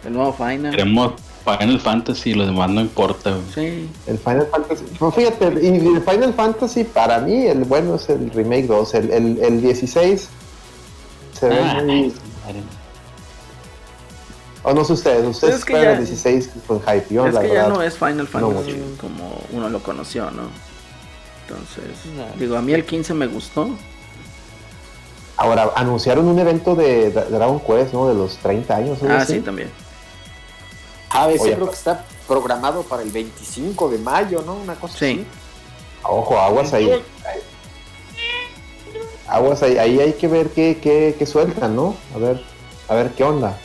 El 0.05 0.13
nuevo 0.13 0.33
Final. 0.35 0.71
Queremos 0.71 1.13
Final 1.45 1.81
Fantasy, 1.81 2.35
lo 2.35 2.47
demás 2.47 2.71
no 2.71 2.81
importa. 2.81 3.31
güey. 3.31 3.43
Sí. 3.55 3.89
El 4.07 4.19
Final 4.19 4.47
Fantasy. 4.51 4.85
Pues 4.99 5.15
fíjate, 5.15 5.45
y 5.63 5.67
el 5.69 6.03
Final 6.03 6.35
Fantasy 6.35 6.85
para 6.85 7.19
mí, 7.21 7.47
el 7.47 7.65
bueno 7.65 7.97
es 7.97 8.09
el 8.09 8.31
Remake 8.31 8.67
2. 8.67 8.95
El, 8.95 9.11
el, 9.11 9.39
el 9.43 9.61
16 9.61 10.29
se 11.39 11.49
ve 11.49 11.59
Ah, 11.61 11.83
muy. 11.85 12.13
O 14.67 14.73
no 14.73 14.83
sé 14.85 14.95
ustedes, 14.95 15.27
ustedes 15.27 15.57
Es 15.57 15.65
que 15.65 15.75
esperan 15.75 15.95
ya- 15.97 16.01
el 16.01 16.07
16 16.07 16.51
con 16.67 16.81
hype. 16.81 17.07
Yo, 17.11 17.27
es 17.27 17.35
la 17.35 17.41
que 17.43 17.49
verdad. 17.49 17.69
ya 17.69 17.69
no 17.75 17.83
es 17.83 17.97
Final 17.99 18.27
Fantasy 18.27 18.83
como 19.01 19.39
uno 19.53 19.69
lo 19.69 19.83
conoció, 19.83 20.31
¿no? 20.31 20.49
Entonces, 21.47 22.07
No. 22.17 22.25
digo, 22.39 22.57
a 22.57 22.63
mí 22.63 22.73
el 22.73 22.87
15 22.87 23.13
me 23.13 23.27
gustó. 23.27 23.69
Ahora, 25.37 25.71
anunciaron 25.77 26.27
un 26.29 26.39
evento 26.39 26.75
de 26.75 27.13
Dra- 27.13 27.27
Dragon 27.29 27.61
Quest, 27.61 27.93
¿no? 27.93 28.09
De 28.09 28.15
los 28.15 28.39
30 28.39 28.77
años. 28.77 28.99
Ah, 29.07 29.25
sí, 29.27 29.41
también. 29.41 29.71
A 31.11 31.27
veces 31.27 31.43
Oye, 31.43 31.55
creo 31.57 31.69
que 31.69 31.75
está 31.75 32.05
programado 32.27 32.83
para 32.85 33.03
el 33.03 33.11
25 33.11 33.91
de 33.91 33.99
mayo, 33.99 34.43
¿no? 34.47 34.55
Una 34.55 34.75
cosa 34.77 34.97
Sí. 34.99 35.05
así. 35.13 35.27
Ojo, 36.05 36.39
aguas 36.39 36.73
ahí. 36.73 37.03
Aguas 39.29 39.63
ahí. 39.63 39.77
Ahí 39.79 40.01
hay 40.01 40.13
que 40.15 40.29
ver 40.29 40.51
qué, 40.51 40.79
qué, 40.81 41.15
qué 41.19 41.27
sueltan, 41.27 41.75
¿no? 41.77 41.97
A 42.15 42.19
ver, 42.19 42.43
a 42.89 42.95
ver 42.95 43.11
qué 43.11 43.25
onda. 43.25 43.59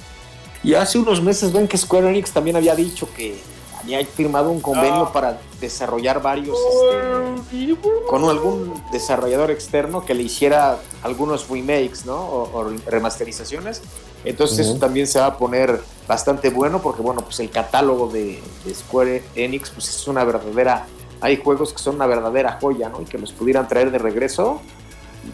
Y 0.64 0.74
hace 0.74 1.00
unos 1.00 1.22
meses 1.22 1.54
ven 1.54 1.68
que 1.68 1.78
Square 1.78 2.10
Enix 2.10 2.32
también 2.32 2.56
había 2.56 2.76
dicho 2.76 3.08
que 3.16 3.40
había 3.82 4.06
firmado 4.06 4.52
un 4.52 4.60
convenio 4.60 5.12
para 5.14 5.40
desarrollar 5.62 6.22
varios 6.22 6.58
este, 6.58 7.78
con 8.08 8.24
algún 8.26 8.74
desarrollador 8.92 9.52
externo 9.52 10.06
que 10.06 10.14
le 10.14 10.24
hiciera 10.24 10.80
algunos 11.02 11.48
remakes, 11.48 12.06
¿no? 12.06 12.18
O, 12.18 12.60
o 12.60 12.74
remasterizaciones. 12.88 13.82
Entonces 14.26 14.68
eso 14.68 14.78
también 14.78 15.08
se 15.08 15.20
va 15.20 15.28
a 15.28 15.38
poner 15.38 15.82
bastante 16.08 16.50
bueno 16.50 16.82
porque 16.82 17.02
bueno, 17.02 17.22
pues 17.22 17.40
el 17.40 17.50
catálogo 17.50 18.10
de, 18.10 18.42
de 18.66 18.76
Square 18.76 19.24
Enix 19.36 19.70
pues 19.70 19.88
es 19.88 20.08
una 20.08 20.24
verdadera 20.26 20.86
hay 21.22 21.38
juegos 21.38 21.74
que 21.74 21.80
son 21.80 21.96
una 21.96 22.08
verdadera 22.08 22.58
joya, 22.62 22.90
¿no? 22.90 23.02
Y 23.02 23.06
que 23.06 23.18
los 23.18 23.32
pudieran 23.32 23.68
traer 23.68 23.92
de 23.92 23.98
regreso 23.98 24.62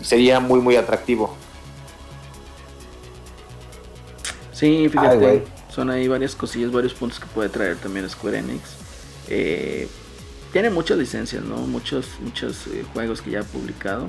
sería 0.01 0.39
muy 0.39 0.59
muy 0.59 0.75
atractivo. 0.75 1.33
Sí, 4.55 4.87
fíjate, 4.87 5.27
Ay, 5.27 5.43
son 5.69 5.89
ahí 5.89 6.07
varias 6.07 6.33
cosillas, 6.33 6.71
varios 6.71 6.93
puntos 6.93 7.19
que 7.19 7.25
puede 7.25 7.49
traer 7.49 7.75
también 7.75 8.09
Square 8.09 8.39
Enix. 8.39 8.61
Eh, 9.27 9.89
tiene 10.53 10.69
muchas 10.69 10.97
licencias, 10.97 11.43
¿no? 11.43 11.57
Muchos, 11.57 12.07
muchos 12.21 12.65
eh, 12.67 12.85
juegos 12.93 13.21
que 13.21 13.31
ya 13.31 13.41
ha 13.41 13.43
publicado. 13.43 14.07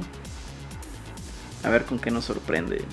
A 1.65 1.71
ver 1.71 1.85
con 1.85 1.99
qué 1.99 2.13
nos 2.13 2.27
sorprende. 2.27 2.85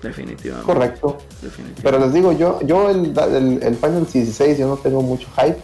Definitivamente. 0.00 0.72
Correcto. 0.72 1.18
definitivamente. 1.42 1.82
Pero 1.82 1.98
les 1.98 2.12
digo, 2.12 2.30
yo, 2.30 2.60
yo 2.62 2.90
el, 2.90 3.06
el, 3.34 3.62
el 3.64 3.74
Final 3.74 4.06
16 4.06 4.56
yo 4.56 4.68
no 4.68 4.76
tengo 4.76 5.02
mucho 5.02 5.26
hype. 5.36 5.58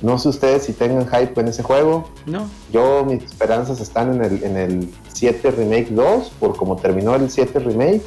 No 0.00 0.18
sé 0.18 0.30
ustedes 0.30 0.62
si 0.62 0.72
tengan 0.72 1.06
hype 1.06 1.38
en 1.38 1.48
ese 1.48 1.62
juego. 1.62 2.08
No, 2.24 2.48
Yo 2.72 3.04
mis 3.04 3.22
esperanzas 3.22 3.80
están 3.80 4.14
en 4.14 4.24
el, 4.24 4.42
en 4.44 4.56
el 4.56 4.88
7 5.12 5.50
Remake 5.50 5.88
2, 5.90 6.30
por 6.40 6.56
como 6.56 6.76
terminó 6.76 7.14
el 7.16 7.28
7 7.28 7.58
Remake. 7.58 8.02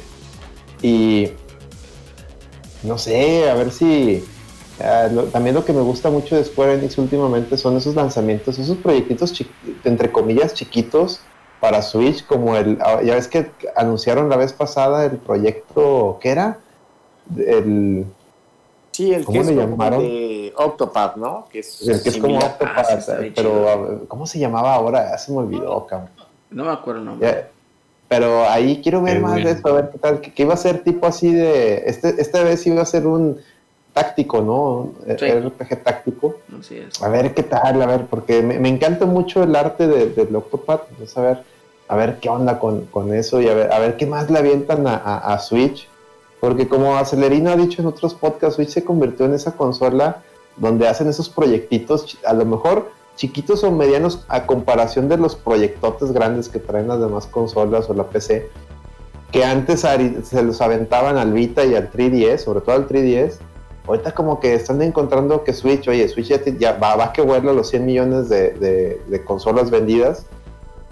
Y 0.82 1.30
no 2.84 2.98
sé, 2.98 3.48
a 3.50 3.54
ver 3.54 3.70
si... 3.70 4.24
ah, 4.80 5.08
lo- 5.12 5.24
también 5.24 5.54
lo 5.54 5.64
que 5.64 5.72
me 5.72 5.82
gusta 5.82 6.10
mucho 6.10 6.36
de 6.36 6.44
Square 6.44 6.74
Enix 6.74 6.98
últimamente 6.98 7.56
son 7.56 7.76
esos 7.76 7.94
lanzamientos, 7.94 8.58
esos 8.58 8.76
proyectitos 8.78 9.32
entre 9.84 10.10
comillas 10.10 10.54
chiquitos 10.54 11.20
para 11.60 11.82
Switch, 11.82 12.26
como 12.26 12.56
el... 12.56 12.78
ah, 12.80 13.00
Ya 13.02 13.14
ves 13.14 13.28
que 13.28 13.50
anunciaron 13.76 14.28
la 14.28 14.36
vez 14.36 14.52
pasada 14.52 15.04
el 15.04 15.18
proyecto, 15.18 16.18
¿qué 16.20 16.30
era? 16.30 16.58
El, 17.36 18.06
Sí, 18.92 19.10
el 19.14 19.24
¿Cómo 19.24 19.38
que 19.38 19.40
es 19.40 19.46
le 19.56 19.62
como 19.66 19.90
de 20.02 20.52
Octopath, 20.54 21.16
¿no? 21.16 21.46
Que 21.50 21.60
es, 21.60 21.88
el 21.88 22.02
que 22.02 22.10
es 22.10 22.16
como. 22.18 22.36
Octopath, 22.38 23.08
Ah, 23.08 23.16
pero 23.34 23.50
chido. 23.50 23.68
ah, 23.68 23.98
¿cómo 24.06 24.26
se 24.26 24.38
llamaba 24.38 24.74
ahora? 24.74 25.10
Ya 25.10 25.16
se 25.16 25.32
me 25.32 25.38
olvidó, 25.38 25.86
cabrón. 25.86 26.10
no 26.50 26.64
me 26.64 26.70
acuerdo 26.70 27.00
el 27.00 27.06
nombre. 27.06 27.26
Ya, 27.26 27.48
pero 28.12 28.46
ahí 28.46 28.80
quiero 28.82 29.00
ver 29.00 29.14
Qué 29.14 29.20
más 29.20 29.32
bueno. 29.32 29.46
de 29.46 29.52
eso, 29.54 29.68
a 29.68 29.72
ver 29.72 29.90
qué 29.90 29.98
tal, 29.98 30.20
que, 30.20 30.34
que 30.34 30.42
iba 30.42 30.52
a 30.52 30.56
ser 30.58 30.84
tipo 30.84 31.06
así 31.06 31.32
de, 31.32 31.84
este, 31.86 32.20
esta 32.20 32.42
vez 32.44 32.66
iba 32.66 32.82
a 32.82 32.84
ser 32.84 33.06
un 33.06 33.38
táctico, 33.94 34.42
¿no? 34.42 34.70
Un 35.06 35.18
Sí. 35.18 35.26
RPG 35.30 35.82
táctico. 35.82 36.36
Así 36.60 36.76
es. 36.76 37.02
A 37.02 37.08
ver 37.08 37.32
qué 37.32 37.42
tal, 37.42 37.80
a 37.80 37.86
ver, 37.86 38.04
porque 38.06 38.42
me, 38.42 38.58
me 38.58 38.68
encanta 38.68 39.06
mucho 39.06 39.42
el 39.42 39.56
arte 39.56 39.86
de- 39.86 40.10
del 40.10 40.36
Octopath, 40.36 40.90
entonces 40.90 41.16
a 41.16 41.22
ver, 41.22 41.38
a 41.88 41.96
ver 41.96 42.18
qué 42.20 42.28
onda 42.28 42.58
con, 42.58 42.84
con 42.86 43.14
eso 43.14 43.40
y 43.40 43.48
a 43.48 43.54
ver, 43.54 43.72
a 43.72 43.78
ver 43.78 43.96
qué 43.96 44.04
más 44.04 44.30
le 44.30 44.38
avientan 44.38 44.86
a, 44.86 44.96
a- 44.96 45.32
a 45.32 45.38
Switch, 45.38 45.88
porque 46.38 46.68
como 46.68 46.96
Acelerino 46.96 47.50
ha 47.50 47.56
dicho 47.56 47.80
en 47.80 47.88
otros 47.88 48.12
podcasts, 48.12 48.56
Switch 48.56 48.68
se 48.70 48.84
convirtió 48.84 49.24
en 49.24 49.32
esa 49.32 49.52
consola 49.52 50.22
donde 50.58 50.86
hacen 50.86 51.08
esos 51.08 51.30
proyectitos, 51.30 52.18
a 52.26 52.34
lo 52.34 52.44
mejor 52.44 52.90
chiquitos 53.16 53.62
o 53.64 53.70
medianos 53.70 54.24
a 54.28 54.46
comparación 54.46 55.08
de 55.08 55.16
los 55.18 55.36
proyectotes 55.36 56.12
grandes 56.12 56.48
que 56.48 56.58
traen 56.58 56.88
las 56.88 57.00
demás 57.00 57.26
consolas 57.26 57.88
o 57.90 57.94
la 57.94 58.04
PC, 58.04 58.48
que 59.30 59.44
antes 59.44 59.80
se 59.80 60.42
los 60.42 60.60
aventaban 60.60 61.16
al 61.16 61.32
Vita 61.32 61.64
y 61.64 61.74
al 61.74 61.90
3DS, 61.90 62.38
sobre 62.38 62.60
todo 62.60 62.74
al 62.74 62.86
3DS. 62.88 63.34
Ahorita 63.86 64.12
como 64.12 64.38
que 64.38 64.54
están 64.54 64.80
encontrando 64.82 65.42
que 65.42 65.52
Switch, 65.52 65.88
oye, 65.88 66.06
Switch 66.08 66.28
ya, 66.28 66.38
te- 66.38 66.56
ya 66.56 66.74
va, 66.74 66.94
va 66.96 67.12
que 67.12 67.20
vuela 67.22 67.52
los 67.52 67.68
100 67.70 67.84
millones 67.84 68.28
de, 68.28 68.50
de- 68.52 69.02
de 69.08 69.24
consolas 69.24 69.70
vendidas 69.70 70.26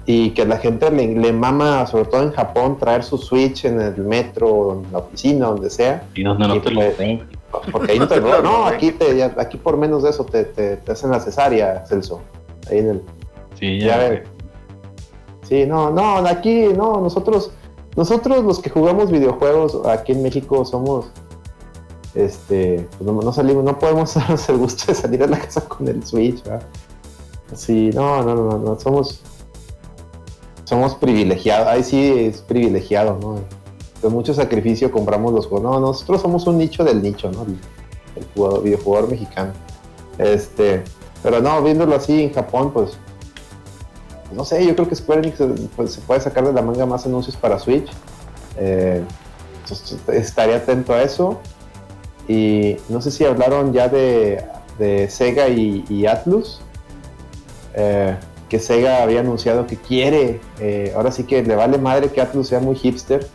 y 0.06 0.30
que 0.30 0.44
la 0.44 0.56
gente 0.56 0.90
le, 0.90 1.06
le 1.14 1.32
mama, 1.32 1.86
sobre 1.86 2.06
todo 2.06 2.22
en 2.22 2.32
Japón, 2.32 2.78
traer 2.78 3.04
su 3.04 3.16
Switch 3.18 3.64
en 3.64 3.80
el 3.80 3.94
metro, 3.98 4.82
en 4.84 4.90
la 4.92 4.98
oficina, 4.98 5.46
donde 5.46 5.70
sea. 5.70 6.02
Y 6.14 6.22
donde 6.24 6.48
no 6.48 6.56
Y 6.56 6.60
te 6.60 6.70
lo 6.70 6.80
pues, 6.80 6.98
den. 6.98 7.22
Porque 7.72 7.92
ahí 7.92 7.98
no 7.98 8.08
te 8.08 8.16
lo- 8.20 8.42
No, 8.42 8.66
aquí, 8.66 8.92
te, 8.92 9.16
ya- 9.16 9.34
aquí 9.38 9.56
por 9.56 9.76
menos 9.76 10.02
de 10.02 10.10
eso 10.10 10.24
te, 10.24 10.44
te- 10.44 10.76
te 10.76 10.92
hacen 10.92 11.10
la 11.10 11.20
cesárea, 11.20 11.84
Celso. 11.86 12.20
Ahí 12.70 12.78
en 12.78 12.88
el, 12.88 13.02
Sí, 13.58 13.78
ya 13.80 13.86
ya. 13.86 13.96
ve. 14.08 14.22
Sí, 15.42 15.66
no, 15.66 15.90
no, 15.90 16.18
aquí 16.28 16.68
no, 16.76 17.00
nosotros, 17.00 17.50
nosotros 17.96 18.44
los 18.44 18.60
que 18.60 18.70
jugamos 18.70 19.10
videojuegos 19.10 19.84
aquí 19.86 20.12
en 20.12 20.22
México 20.22 20.64
somos, 20.64 21.06
este, 22.14 22.86
pues 22.96 23.02
no, 23.02 23.20
no 23.20 23.32
salimos, 23.32 23.64
no 23.64 23.78
podemos 23.78 24.14
darnos 24.16 24.48
el 24.48 24.58
gusto 24.58 24.84
de 24.86 24.94
salir 24.94 25.22
a 25.24 25.26
la 25.26 25.38
casa 25.40 25.62
con 25.68 25.88
el 25.88 26.06
Switch, 26.06 26.42
¿verdad? 26.44 26.62
Sí, 27.54 27.90
no, 27.94 28.22
no, 28.22 28.34
no, 28.36 28.58
no, 28.58 28.78
somos, 28.78 29.22
somos 30.64 30.94
privilegiados, 30.94 31.66
ahí 31.66 31.82
sí 31.82 32.12
es 32.16 32.42
privilegiado, 32.42 33.18
¿no? 33.20 33.40
Con 34.00 34.12
mucho 34.12 34.32
sacrificio 34.34 34.90
compramos 34.90 35.32
los 35.32 35.46
juegos, 35.46 35.70
no, 35.70 35.80
nosotros 35.80 36.22
somos 36.22 36.46
un 36.46 36.58
nicho 36.58 36.84
del 36.84 37.02
nicho, 37.02 37.30
¿no? 37.30 37.42
El, 37.44 37.58
jugador- 38.34 38.62
videojugador 38.62 39.10
mexicano. 39.10 39.52
Este, 40.18 40.82
pero 41.22 41.40
no, 41.40 41.62
viéndolo 41.62 41.94
así 41.96 42.22
en 42.24 42.32
Japón, 42.32 42.72
pues 42.72 42.92
no 44.32 44.44
sé, 44.44 44.64
yo 44.64 44.74
creo 44.74 44.88
que 44.88 44.94
Square 44.94 45.20
Enix 45.20 45.38
pues, 45.76 45.92
se 45.92 46.00
puede 46.00 46.20
sacar 46.20 46.46
de 46.46 46.52
la 46.52 46.62
manga 46.62 46.86
más 46.86 47.04
anuncios 47.04 47.36
para 47.36 47.58
Switch. 47.58 47.90
Eh, 48.56 49.02
estaré 50.12 50.54
atento 50.54 50.92
a 50.92 51.02
eso. 51.02 51.40
Y 52.28 52.76
no 52.88 53.00
sé 53.00 53.10
si 53.10 53.24
hablaron 53.24 53.72
ya 53.72 53.88
de, 53.88 54.44
de 54.78 55.10
Sega 55.10 55.48
y, 55.48 55.84
y 55.88 56.06
Atlus. 56.06 56.60
Eh, 57.74 58.16
que 58.48 58.58
Sega 58.58 59.02
había 59.02 59.20
anunciado 59.20 59.66
que 59.66 59.76
quiere, 59.76 60.40
eh, 60.58 60.92
ahora 60.96 61.12
sí 61.12 61.24
que 61.24 61.42
le 61.42 61.54
vale 61.54 61.78
madre 61.78 62.08
que 62.10 62.20
Atlus 62.20 62.48
sea 62.48 62.60
muy 62.60 62.76
hipster. 62.76 63.26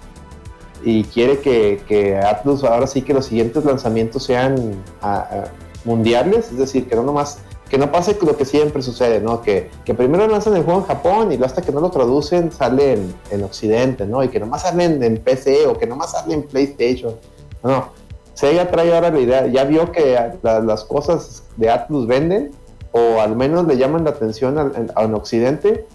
Y 0.86 1.04
quiere 1.06 1.40
que, 1.40 1.82
que 1.88 2.16
Atlus, 2.18 2.64
ahora 2.64 2.86
sí 2.88 3.02
que 3.02 3.14
los 3.14 3.26
siguientes 3.26 3.66
lanzamientos 3.66 4.24
sean 4.24 4.56
ah, 5.02 5.28
ah, 5.32 5.44
mundiales, 5.84 6.52
es 6.52 6.58
decir, 6.58 6.88
que 6.88 6.96
no 6.96 7.04
nomás 7.04 7.40
que 7.70 7.80
no 7.80 7.92
pase 7.92 8.16
lo 8.22 8.38
que 8.38 8.46
siempre 8.46 8.84
sucede, 8.84 9.20
¿no? 9.20 9.42
Que, 9.42 9.72
que 9.84 9.96
primero 9.96 10.28
lanzan 10.28 10.56
el 10.56 10.64
juego 10.64 10.82
en 10.82 10.86
Japón 10.86 11.32
y 11.32 11.44
hasta 11.44 11.64
que 11.64 11.72
no 11.72 11.80
lo 11.82 11.90
traducen 11.90 12.52
sale 12.52 12.94
en, 12.94 13.14
en 13.32 13.44
Occidente, 13.44 14.06
¿no? 14.06 14.24
Y 14.24 14.30
que 14.30 14.40
nomás 14.40 14.62
salen 14.62 15.02
en 15.02 15.18
PC 15.18 15.66
o 15.66 15.76
que 15.76 15.88
nomás 15.88 16.12
salen 16.12 16.42
en 16.42 16.44
PlayStation. 16.44 17.16
No, 17.64 17.70
no. 17.72 17.90
Sega 18.36 18.70
trae 18.70 18.94
ahora 18.94 19.10
la 19.10 19.20
idea, 19.20 19.48
ya 19.48 19.64
vio 19.64 19.92
que 19.92 20.16
la- 20.44 20.60
las 20.60 20.84
cosas 20.84 21.44
de 21.58 21.72
Atlus 21.72 22.06
venden 22.06 22.52
o 22.92 23.20
al 23.20 23.36
menos 23.36 23.66
le 23.66 23.78
llaman 23.78 24.04
la 24.04 24.12
atención 24.12 24.60
al- 24.60 24.74
en, 24.76 24.92
en 24.96 25.14
Occidente. 25.16 25.88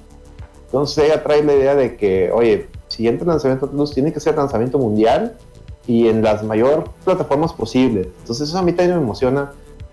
Entonces 0.67 0.95
Sega 1.05 1.23
trae 1.23 1.45
la 1.45 1.55
idea 1.55 1.77
de 1.77 1.97
que, 1.97 2.33
oye, 2.33 2.69
siguiente 3.01 3.25
lanzamiento 3.25 3.67
de 3.67 3.73
Atlus 3.73 3.95
tiene 3.95 4.13
que 4.13 4.21
ser 4.21 4.37
lanzamiento 4.37 4.79
mundial 4.79 5.39
y 5.87 6.09
en 6.09 6.23
las 6.23 6.45
mayor 6.45 6.91
plataformas 7.03 7.51
posibles. 7.55 8.09
Entonces 8.21 8.51
eso 8.51 8.59
a 8.59 8.63
mí 8.63 8.73
también 8.73 8.99
me 8.99 9.03
emociona 9.03 9.53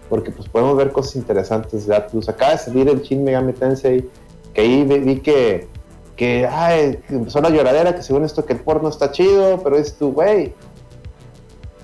porque 0.09 0.29
pues 0.31 0.49
podemos 0.49 0.75
ver 0.75 0.91
cosas 0.91 1.15
interesantes 1.15 1.87
de 1.87 1.95
Atlus. 1.95 2.27
Acaba 2.27 2.51
de 2.51 2.57
salir 2.57 2.89
el 2.89 3.01
Shin 3.01 3.23
Megami 3.23 3.53
Tensei, 3.53 4.09
que 4.53 4.61
ahí 4.61 4.83
vi, 4.83 5.19
que, 5.21 5.69
que, 6.17 6.45
ay, 6.45 6.99
empezó 7.07 7.39
la 7.39 7.49
lloradera, 7.49 7.95
que 7.95 8.01
según 8.01 8.25
esto 8.25 8.43
que 8.43 8.53
el 8.53 8.59
porno 8.59 8.89
está 8.89 9.09
chido, 9.11 9.61
pero 9.63 9.77
es 9.77 9.95
tu, 9.95 10.11
güey, 10.11 10.53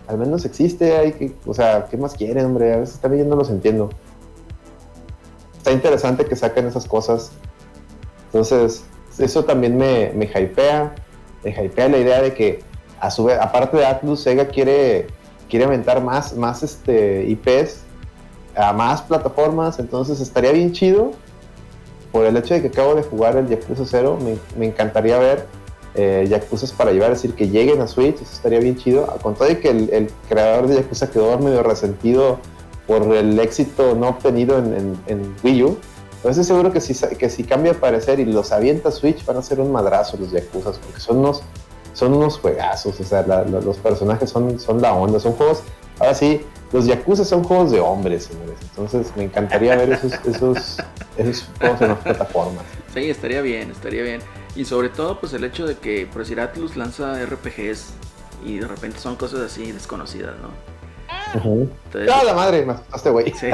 al 0.08 0.18
menos 0.18 0.44
existe, 0.44 0.98
hay 0.98 1.14
que, 1.14 1.36
o 1.46 1.54
sea, 1.54 1.88
¿qué 1.90 1.96
más 1.96 2.16
quieren, 2.16 2.46
hombre? 2.48 2.74
A 2.74 2.78
veces 2.80 3.00
también 3.00 3.24
yo 3.24 3.30
no 3.30 3.38
los 3.38 3.50
entiendo. 3.50 3.90
Está 5.58 5.72
interesante 5.72 6.26
que 6.26 6.36
saquen 6.36 6.68
esas 6.68 6.86
cosas. 6.86 7.32
Entonces, 8.26 8.84
eso 9.18 9.46
también 9.46 9.78
me, 9.78 10.12
me 10.14 10.26
hypea. 10.26 10.96
Me 11.44 11.52
hypea 11.52 11.90
la 11.90 11.98
idea 11.98 12.22
de 12.22 12.34
que, 12.34 12.62
a 13.00 13.12
su 13.12 13.26
vez, 13.26 13.38
aparte 13.40 13.78
de 13.78 13.86
Atlus, 13.86 14.22
Sega 14.22 14.48
quiere, 14.48 15.08
quiere 15.50 15.66
aventar 15.66 16.02
más, 16.02 16.36
más 16.36 16.64
este, 16.64 17.26
IPs 17.28 17.82
a 18.56 18.74
más 18.74 19.02
plataformas. 19.02 19.80
Entonces, 19.80 20.20
estaría 20.20 20.52
bien 20.52 20.72
chido. 20.72 21.12
Por 22.12 22.26
el 22.26 22.38
hecho 22.38 22.54
de 22.54 22.62
que 22.62 22.68
acabo 22.68 22.94
de 22.94 23.02
jugar 23.02 23.38
el 23.38 23.48
Yakuza 23.48 23.84
0, 23.86 24.20
me, 24.22 24.38
me 24.58 24.68
encantaría 24.68 25.18
ver 25.18 25.48
eh, 25.96 26.26
Yakuza 26.28 26.68
para 26.76 26.92
llevar, 26.92 27.12
es 27.12 27.22
decir, 27.22 27.36
que 27.36 27.50
lleguen 27.50 27.82
a 27.82 27.88
Switch, 27.88 28.16
eso 28.16 28.34
estaría 28.34 28.60
bien 28.60 28.76
chido. 28.78 29.06
Con 29.22 29.36
todo 29.36 29.50
y 29.52 29.56
que 29.58 29.70
el, 29.70 30.10
creador 30.30 30.68
de 30.68 30.76
Yakuza 30.78 31.10
quedó 31.10 31.38
medio 31.40 31.64
resentido 31.64 32.40
por 32.88 33.04
el 33.16 33.40
éxito 33.40 33.96
no 33.96 34.10
obtenido 34.10 34.58
en, 34.60 34.74
en, 34.74 34.98
en 35.08 35.36
Wii 35.44 35.64
U, 35.64 35.78
estoy 36.32 36.44
seguro 36.46 36.72
que 36.72 36.80
si, 36.82 36.94
que 37.18 37.30
si 37.30 37.44
cambia 37.44 37.74
de 37.74 37.80
parecer 37.80 38.20
y 38.20 38.26
los 38.26 38.52
avienta 38.52 38.92
Switch 38.92 39.26
van 39.26 39.38
a 39.38 39.42
ser 39.42 39.60
un 39.60 39.72
madrazo 39.72 40.18
los 40.18 40.32
Yakuza, 40.32 40.72
porque 40.72 41.00
son 41.00 41.18
unos, 41.18 41.44
son 41.94 42.14
unos 42.14 42.40
juegazos, 42.40 43.00
o 43.00 43.04
sea, 43.04 43.26
la, 43.28 43.44
la, 43.44 43.60
los 43.60 43.78
personajes 43.78 44.30
son, 44.30 44.60
son 44.60 44.82
la 44.82 44.94
onda, 44.94 45.20
son 45.20 45.34
juegos, 45.34 45.64
ahora 46.00 46.14
sí, 46.14 46.42
los 46.72 46.86
Yakuza 46.86 47.26
son 47.26 47.44
juegos 47.44 47.72
de 47.72 47.80
hombres, 47.80 48.26
señores, 48.26 48.58
entonces 48.62 49.12
me 49.16 49.24
encantaría 49.26 49.76
ver 49.76 49.92
esos, 49.92 50.14
esos, 50.26 50.78
esos 51.18 51.48
juegos 51.60 51.82
en 51.82 51.88
las 51.90 52.00
plataformas. 52.00 52.64
Sí, 52.94 53.10
estaría 53.10 53.42
bien, 53.42 53.72
estaría 53.72 54.04
bien. 54.04 54.22
Y 54.56 54.66
sobre 54.66 54.90
todo, 54.90 55.20
pues 55.20 55.34
el 55.34 55.44
hecho 55.44 55.66
de 55.66 55.78
que, 55.78 56.06
por 56.06 56.20
decir, 56.20 56.40
Atlus 56.40 56.76
lanza 56.78 57.24
RPGs 57.26 57.94
y 58.46 58.60
de 58.60 58.68
repente 58.68 59.00
son 59.00 59.16
cosas 59.16 59.42
así 59.42 59.72
desconocidas, 59.72 60.36
¿no? 60.42 60.73
Uh 61.34 61.68
-huh. 61.94 62.26
la 62.26 62.34
madre! 62.34 62.66
Güey. 63.12 63.32
Sí. 63.34 63.48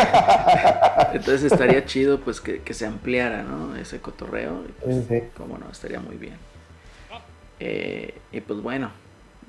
Entonces 1.14 1.52
estaría 1.52 1.86
chido, 1.86 2.20
pues, 2.20 2.42
que, 2.42 2.62
que, 2.62 2.74
se 2.74 2.86
ampliara, 2.86 3.44
¿no? 3.44 3.76
Ese 3.76 4.00
cotorreo. 4.02 4.64
Y, 4.68 4.72
pues, 4.84 5.06
sí. 5.08 5.24
Cómo 5.38 5.58
no, 5.58 5.70
estaría 5.72 6.00
muy 6.00 6.18
bien. 6.18 6.36
Eh, 7.60 8.16
y 8.32 8.40
pues 8.42 8.62
bueno, 8.62 8.92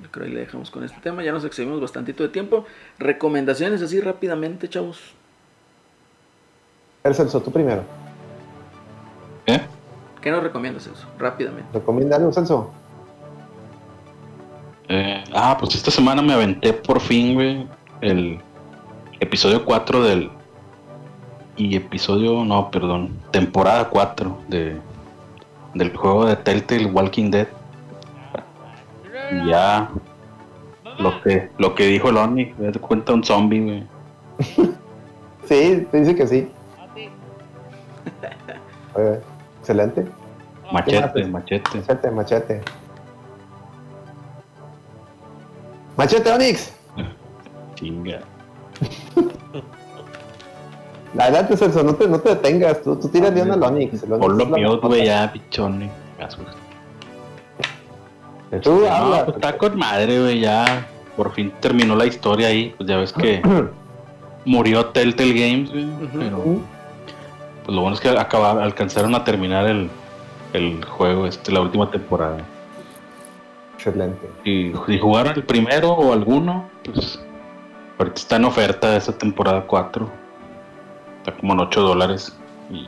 yo 0.01 0.11
creo 0.11 0.25
que 0.25 0.33
le 0.33 0.39
dejamos 0.41 0.69
con 0.71 0.83
este 0.83 0.99
tema. 1.01 1.23
Ya 1.23 1.31
nos 1.31 1.45
excedimos 1.45 1.79
bastantito 1.79 2.23
de 2.23 2.29
tiempo. 2.29 2.65
Recomendaciones 2.99 3.81
así 3.81 4.01
rápidamente, 4.01 4.67
chavos. 4.67 5.13
Celso, 7.03 7.41
tú 7.41 7.51
primero. 7.51 7.83
¿Eh? 9.47 9.59
¿Qué 10.21 10.29
nos 10.29 10.43
recomiendas, 10.43 10.83
Celso? 10.83 11.07
Rápidamente. 11.17 11.69
¿Recomienda 11.73 12.17
algo, 12.17 12.31
Celso? 12.31 12.71
Eh, 14.87 15.23
ah, 15.33 15.55
pues 15.59 15.73
esta 15.75 15.89
semana 15.89 16.21
me 16.21 16.33
aventé 16.33 16.73
por 16.73 16.99
fin, 16.99 17.33
güey, 17.33 17.67
el 18.01 18.39
episodio 19.19 19.65
4 19.65 20.03
del... 20.03 20.31
Y 21.57 21.75
episodio, 21.75 22.45
no, 22.45 22.71
perdón, 22.71 23.19
temporada 23.29 23.89
4 23.89 24.37
de, 24.47 24.77
del 25.73 25.95
juego 25.95 26.25
de 26.25 26.35
Telltale 26.37 26.85
Walking 26.85 27.29
Dead. 27.29 27.47
Ya 29.47 29.89
lo 30.97 31.21
que, 31.21 31.49
lo 31.57 31.75
que 31.75 31.87
dijo 31.87 32.09
el 32.09 32.17
Oni, 32.17 32.53
me 32.57 32.71
cuenta 32.73 33.13
un 33.13 33.23
zombie, 33.23 33.61
güey. 33.61 33.83
sí, 35.47 35.87
te 35.91 35.99
dice 35.99 36.15
que 36.15 36.27
sí. 36.27 36.51
Oye, 38.95 39.19
excelente. 39.59 40.05
Machete, 40.71 41.25
machete. 41.25 41.77
Machete, 41.77 42.11
machete. 42.11 42.61
Machete, 45.97 46.31
Onix. 46.31 46.73
Chinga. 47.81 48.21
Adelante, 51.17 51.57
Celso, 51.57 51.83
no 51.83 51.95
te, 51.95 52.07
no 52.07 52.19
te 52.19 52.29
detengas. 52.29 52.81
Tú, 52.83 52.95
tú 52.95 53.09
tiras 53.09 53.35
de 53.35 53.41
onda 53.41 53.55
al 53.55 53.63
Onix. 53.63 54.01
Por 54.05 54.33
lo 54.33 54.45
mío, 54.45 54.79
güey, 54.79 55.05
ya, 55.05 55.31
pichón. 55.31 55.89
Tú 58.61 58.81
no, 58.81 58.91
habla. 58.91 59.25
pues 59.25 59.35
está 59.37 59.57
con 59.57 59.77
madre, 59.77 60.21
güey, 60.21 60.39
ya. 60.39 60.87
Por 61.17 61.33
fin 61.33 61.51
terminó 61.59 61.95
la 61.95 62.05
historia 62.05 62.47
ahí. 62.47 62.73
Pues 62.77 62.87
ya 62.87 62.97
ves 62.97 63.11
que 63.11 63.41
murió 64.45 64.85
Telltale 64.87 65.33
Games, 65.33 65.71
güey. 65.71 65.87
Pero 66.17 66.43
pues 67.65 67.75
lo 67.75 67.81
bueno 67.81 67.95
es 67.95 68.01
que 68.01 68.09
acabaron, 68.09 68.63
alcanzaron 68.63 69.13
a 69.15 69.23
terminar 69.23 69.65
el, 69.67 69.89
el 70.53 70.85
juego, 70.85 71.27
este, 71.27 71.51
la 71.51 71.61
última 71.61 71.91
temporada. 71.91 72.37
Excelente. 73.75 74.29
Y 74.45 74.71
si 74.85 74.99
jugaron 74.99 75.33
el 75.35 75.43
primero 75.43 75.91
o 75.91 76.13
alguno, 76.13 76.69
pues 76.83 77.19
ahorita 78.01 78.19
está 78.19 78.35
en 78.37 78.45
oferta 78.45 78.95
esa 78.95 79.17
temporada 79.17 79.65
4. 79.67 80.09
Está 81.19 81.37
como 81.37 81.53
en 81.53 81.59
8 81.59 81.81
dólares. 81.81 82.35
Y 82.71 82.87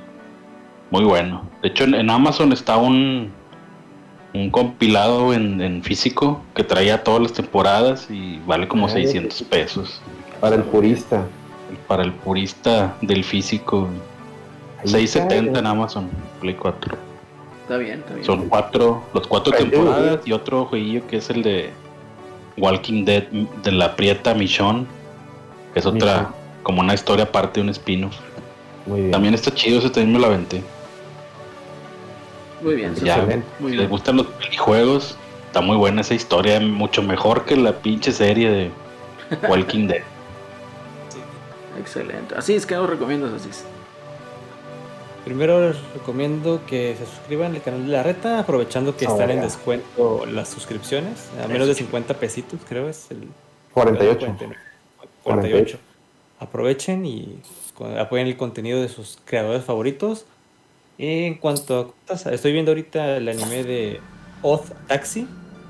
muy 0.89 1.03
bueno. 1.03 1.49
De 1.61 1.69
hecho, 1.69 1.83
en, 1.83 1.95
en 1.95 2.09
Amazon 2.09 2.51
está 2.51 2.77
un, 2.77 3.31
un 4.33 4.49
compilado 4.49 5.33
en, 5.33 5.61
en, 5.61 5.83
físico 5.83 6.41
que 6.55 6.63
traía 6.63 7.03
todas 7.03 7.21
las 7.21 7.33
temporadas 7.33 8.09
y 8.09 8.39
vale 8.45 8.67
como 8.67 8.87
Ay, 8.87 8.93
600 9.03 9.43
pesos. 9.43 10.01
Para 10.41 10.55
el 10.55 10.63
purista. 10.63 11.25
Para 11.87 12.03
el 12.03 12.11
purista 12.11 12.95
del 13.01 13.23
físico. 13.23 13.87
670 14.83 15.59
en 15.59 15.65
Amazon, 15.65 16.09
Play 16.41 16.55
4. 16.55 16.97
Está 17.61 17.77
bien, 17.77 17.99
está 17.99 18.13
bien. 18.15 18.25
Son 18.25 18.49
cuatro, 18.49 19.03
los 19.13 19.25
cuatro 19.27 19.53
Ay, 19.57 19.63
temporadas 19.63 20.19
y 20.25 20.33
otro 20.33 20.65
jueguillo 20.65 21.07
que 21.07 21.17
es 21.17 21.29
el 21.29 21.43
de 21.43 21.71
Walking 22.57 23.05
Dead 23.05 23.23
de 23.23 23.71
la 23.71 23.95
Prieta 23.95 24.33
Michonne, 24.33 24.85
es 25.75 25.85
otra, 25.85 26.31
como 26.63 26.81
una 26.81 26.93
historia 26.93 27.25
aparte 27.25 27.59
de 27.59 27.63
un 27.65 27.69
espino. 27.69 28.09
También 29.11 29.33
está 29.33 29.53
chido, 29.53 29.79
ese 29.79 29.89
también 29.89 30.13
me 30.13 30.19
lo 30.19 30.27
aventé. 30.27 30.61
Muy 32.61 32.75
bien, 32.75 32.95
ya, 32.95 33.17
muy 33.17 33.25
si 33.25 33.65
bien. 33.65 33.77
les 33.77 33.89
gustan 33.89 34.17
los 34.17 34.27
videojuegos, 34.39 35.17
está 35.47 35.61
muy 35.61 35.75
buena 35.75 36.01
esa 36.01 36.13
historia, 36.13 36.59
mucho 36.61 37.01
mejor 37.01 37.43
que 37.45 37.57
la 37.57 37.73
pinche 37.73 38.11
serie 38.11 38.49
de 38.49 38.71
Walking 39.49 39.87
Dead. 39.87 40.03
Sí. 41.09 41.19
Excelente. 41.79 42.35
Así 42.35 42.53
es 42.53 42.65
que 42.65 42.75
lo 42.75 42.87
recomiendo, 42.87 43.27
así 43.35 43.49
es. 43.49 43.65
Primero 45.25 45.69
les 45.69 45.77
recomiendo 45.93 46.61
que 46.67 46.95
se 46.97 47.05
suscriban 47.05 47.55
al 47.55 47.61
canal 47.61 47.85
de 47.85 47.91
la 47.91 48.03
reta, 48.03 48.39
aprovechando 48.39 48.95
que 48.95 49.07
oh, 49.07 49.11
están 49.11 49.27
yeah. 49.27 49.35
en 49.37 49.41
descuento 49.41 50.25
las 50.25 50.49
suscripciones, 50.49 51.29
a 51.41 51.47
menos 51.47 51.67
de 51.67 51.75
50 51.75 52.13
pesitos, 52.15 52.59
creo 52.67 52.89
es 52.89 53.09
el 53.09 53.29
48. 53.73 54.19
49, 54.19 54.55
48. 55.23 55.77
Aprovechen 56.39 57.05
y 57.05 57.39
apoyen 57.97 58.27
el 58.27 58.37
contenido 58.37 58.81
de 58.81 58.89
sus 58.89 59.17
creadores 59.25 59.63
favoritos. 59.63 60.25
En 60.97 61.35
cuanto 61.35 61.95
a 62.09 62.13
estoy 62.31 62.51
viendo 62.53 62.71
ahorita 62.71 63.17
el 63.17 63.27
anime 63.29 63.63
de 63.63 63.99
Oz 64.41 64.71
Taxi, 64.87 65.27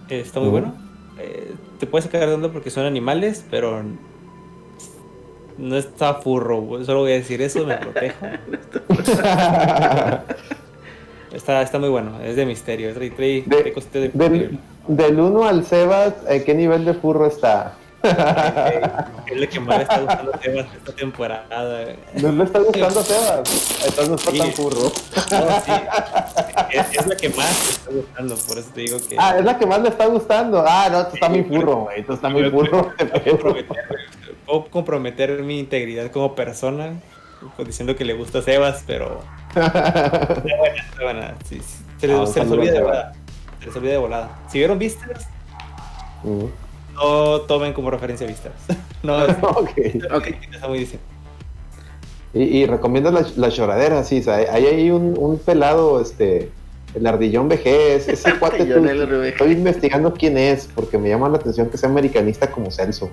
está 0.10 0.40
muy 0.40 0.50
uh 0.50 0.52
-huh. 0.52 0.54
bueno. 0.54 0.76
Eh, 1.20 1.54
te 1.80 1.88
puedes 1.88 2.06
sacar 2.06 2.28
de 2.28 2.34
onda 2.34 2.50
porque 2.50 2.70
son 2.70 2.86
animales, 2.86 3.46
pero 3.50 3.84
no 5.58 5.78
está 5.78 6.16
furro, 6.16 6.84
solo 6.84 7.02
voy 7.02 7.12
a 7.12 7.16
decir 7.16 7.42
eso, 7.42 7.66
me 7.66 7.78
protejo. 7.78 8.26
está, 11.34 11.62
está 11.62 11.80
muy 11.80 11.90
bueno, 11.90 12.20
es 12.22 12.36
de 12.36 12.46
misterio. 12.46 12.90
Es 12.90 12.96
de, 12.96 13.10
de, 13.10 13.74
de, 13.94 14.10
del, 14.10 14.60
del 14.88 15.20
1 15.20 15.46
al 15.46 15.66
Sebas, 15.66 16.14
¿en 16.28 16.44
qué 16.44 16.54
nivel 16.56 16.86
de 16.86 16.94
furro 16.96 17.28
está? 17.28 17.78
es 19.28 19.40
lo 19.40 19.50
que 19.50 19.60
más 19.62 19.78
le 19.78 19.84
está 19.84 20.00
gustando 20.00 20.34
a 20.34 20.38
Sebas 20.42 20.66
esta 20.76 20.92
temporada. 20.94 21.96
No 22.22 22.32
le 22.34 22.44
está 22.44 22.60
gustando 22.60 23.00
a 23.00 23.04
Sebas, 23.04 23.86
entonces 23.86 24.10
no 24.10 24.16
está 24.16 24.32
sí. 24.32 24.38
tan 24.40 24.52
furro. 24.52 24.82
No, 24.84 25.50
sí. 25.66 25.72
es, 26.72 27.00
es, 27.00 27.08
la 27.08 27.16
que 27.16 27.30
más 27.30 27.66
le 27.66 27.72
está 27.72 27.92
gustando, 27.92 28.36
por 28.36 28.58
eso 28.58 28.70
te 28.74 28.82
digo 28.82 28.98
que. 29.08 29.16
Ah, 29.18 29.38
es 29.40 29.46
la 29.46 29.58
que 29.58 29.66
más 29.66 29.82
le 29.82 29.90
está 29.90 30.06
gustando. 30.08 30.66
Ah, 30.68 30.90
no, 30.92 31.00
esto 31.00 31.14
está 31.14 31.30
muy 31.30 31.44
furro, 31.44 31.76
güey. 31.78 32.02
Esto 32.02 32.14
está 32.14 32.30
muy 32.30 32.50
furro. 32.50 32.94
puedo 34.46 34.66
comprometer 34.66 35.42
mi 35.44 35.60
integridad 35.60 36.12
como 36.12 36.36
persona 36.36 36.94
diciendo 37.66 37.96
que 37.96 38.06
le 38.06 38.14
gusta 38.14 38.40
a 38.40 38.42
Sebas, 38.42 38.84
pero. 38.86 39.22
está 39.56 40.40
buena, 40.58 40.76
está 40.76 41.04
buena. 41.04 41.36
Sí, 41.46 41.60
sí. 41.60 41.84
Se, 42.00 42.08
les, 42.08 42.18
ah, 42.18 42.28
se 42.28 42.40
les 42.42 42.52
olvida 42.52 42.74
de 42.74 42.82
volada. 42.82 43.14
Se 43.60 43.66
les 43.68 43.76
olvida 43.76 43.92
de 43.92 43.98
volada. 43.98 44.40
Si 44.50 44.58
vieron 44.58 44.78
Vistas, 44.78 45.28
uh 46.24 46.44
-huh. 46.44 46.63
No 46.94 47.42
tomen 47.42 47.74
como 47.74 47.92
referencia 47.92 48.28
Vistas. 48.28 48.54
no, 49.04 49.18
okay. 49.58 50.00
okay. 50.14 50.36
está 50.52 50.68
muy 50.68 50.80
diciendo. 50.80 51.06
Y, 52.34 52.44
y 52.44 52.66
recomiendo 52.66 53.12
la, 53.12 53.26
la 53.36 53.50
lloradera, 53.50 54.04
sí, 54.04 54.20
o 54.20 54.24
sea, 54.24 54.36
hay 54.36 54.66
ahí 54.66 54.90
un, 54.90 55.16
un 55.18 55.38
pelado, 55.38 56.02
este, 56.02 56.50
el 56.96 57.08
ardillón 57.08 57.50
vejez, 57.50 58.08
ese 58.08 58.34
cuate, 58.40 58.66
tú, 58.66 58.86
estoy 58.86 59.52
investigando 59.52 60.14
quién 60.14 60.38
es, 60.38 60.70
porque 60.74 60.98
me 60.98 61.10
llama 61.10 61.30
la 61.30 61.38
atención 61.38 61.70
que 61.70 61.78
sea 61.78 61.90
americanista 61.90 62.50
como 62.50 62.72
Celso. 62.72 63.10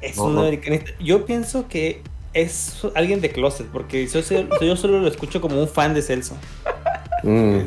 Es 0.00 0.16
no, 0.16 0.24
un 0.24 0.34
no. 0.34 0.40
americanista. 0.42 0.90
Yo 1.00 1.24
pienso 1.26 1.66
que 1.68 2.02
es 2.34 2.80
alguien 2.94 3.20
de 3.20 3.30
closet, 3.30 3.66
porque 3.66 4.06
yo, 4.06 4.20
yo, 4.60 4.76
solo 4.76 5.00
lo 5.00 5.08
escucho 5.08 5.40
como 5.40 5.60
un 5.60 5.68
fan 5.68 5.94
de 5.94 6.02
Celso. 6.02 6.36
Mm. 7.22 7.60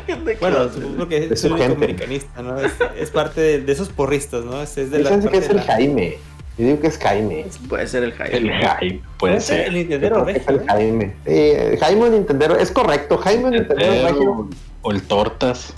Bueno, 0.40 0.68
supongo 0.72 1.08
que 1.08 1.24
es 1.32 1.44
el 1.44 1.52
único 1.52 1.72
americanista, 1.72 2.42
¿no? 2.42 2.58
Es, 2.60 2.72
es 2.98 3.10
parte 3.10 3.40
de, 3.40 3.60
de 3.62 3.72
esos 3.72 3.88
porristas, 3.88 4.44
¿no? 4.44 4.62
Es, 4.62 4.76
es 4.78 4.90
de 4.90 4.98
la 5.00 5.10
Dicen 5.10 5.30
que 5.30 5.38
es 5.38 5.48
el 5.50 5.56
la- 5.56 5.62
Jaime. 5.62 6.18
Yo 6.58 6.66
digo 6.66 6.80
que 6.80 6.86
es 6.88 6.98
Jaime. 6.98 7.46
Puede 7.68 7.86
ser 7.86 8.02
el 8.04 8.12
Jaime. 8.12 8.36
El 8.36 8.50
hype, 8.52 9.02
puede 9.18 9.40
ser 9.40 9.68
el. 9.68 9.74
Nintendero 9.74 10.24
Yo 10.24 10.28
es 10.28 10.46
el 10.48 10.56
¿eh? 10.56 10.64
Jaime. 10.68 11.14
Sí, 11.24 11.32
el 11.32 11.78
Jaime 11.78 12.10
Nintendero. 12.10 12.56
Es 12.56 12.70
correcto. 12.70 13.16
Jaime 13.18 13.50
Nintendero 13.50 13.92
es 13.92 14.02
regio. 14.04 14.48
O, 14.82 14.90
el 14.92 15.02
Tortas. 15.02 15.72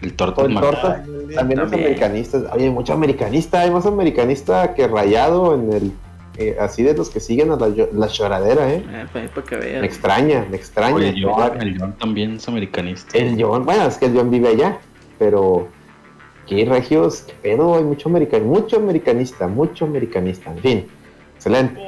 El 0.00 0.14
Tortas 0.14 0.44
O 0.44 0.48
el 0.48 0.54
Tortas. 0.54 0.98
También, 1.04 1.34
También. 1.34 1.60
es 1.60 1.72
americanista. 1.72 2.38
Oye, 2.52 2.70
mucho 2.70 2.92
americanista. 2.92 3.62
Hay 3.62 3.70
más 3.72 3.84
americanista 3.84 4.74
que 4.74 4.86
rayado 4.86 5.54
en 5.56 5.72
el. 5.72 5.92
Eh, 6.38 6.56
así 6.60 6.82
de 6.82 6.94
los 6.94 7.10
que 7.10 7.20
siguen 7.20 7.50
a 7.50 7.56
la, 7.56 7.68
la 7.92 8.06
lloradera, 8.06 8.70
¿eh? 8.72 8.84
Eh, 8.88 9.06
para, 9.12 9.28
para 9.28 9.46
que 9.46 9.56
Me 9.56 9.64
vean. 9.66 9.84
extraña, 9.84 10.46
me 10.50 10.56
extraña. 10.56 10.94
o 10.96 10.98
el 11.00 11.22
John, 11.24 11.60
el 11.62 11.78
John 11.78 11.92
también 11.98 12.36
es 12.36 12.48
americanista. 12.48 13.16
El 13.18 13.42
John, 13.42 13.64
bueno, 13.64 13.86
es 13.86 13.98
que 13.98 14.06
el 14.06 14.16
John 14.16 14.30
vive 14.30 14.48
allá, 14.48 14.78
pero 15.18 15.68
aquí 16.42 16.64
regios, 16.64 17.22
qué 17.22 17.34
pedo, 17.42 17.76
hay 17.76 17.84
mucho 17.84 18.08
americano, 18.08 18.44
mucho 18.46 18.76
americanista, 18.78 19.46
mucho 19.46 19.84
americanista, 19.84 20.50
en 20.50 20.58
fin, 20.58 20.86
excelente. 21.36 21.80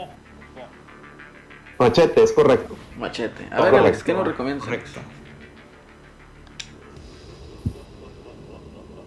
Machete, 1.79 2.23
es 2.23 2.33
correcto. 2.33 2.77
Machete. 2.99 3.49
A 3.51 3.63
ver, 3.63 3.75
Alex, 3.75 4.03
¿qué 4.05 4.13
nos 4.15 4.27
recomiendas? 4.27 4.65
Correcto. 4.65 5.01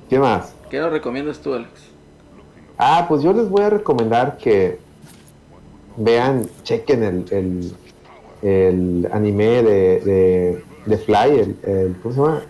¿Qué 0.10 0.20
más? 0.20 0.54
¿Qué 0.70 0.80
nos 0.80 0.92
recomiendas 0.92 1.40
tú, 1.40 1.54
Alex? 1.54 1.72
Ah, 2.78 3.06
pues 3.08 3.22
yo 3.24 3.34
les 3.34 3.50
voy 3.50 3.64
a 3.64 3.70
recomendar 3.70 4.38
que 4.38 4.80
vean, 5.98 6.48
chequen 6.64 7.04
el, 7.04 7.26
el, 7.32 7.74
el 8.42 9.10
anime 9.12 9.64
de, 9.64 10.00
de, 10.00 10.64
de 10.86 10.98
Fly, 10.98 11.40
el, 11.40 11.56
el- 11.64 11.96
¿cómo 12.02 12.14
se 12.16 12.22
llama? 12.22 12.42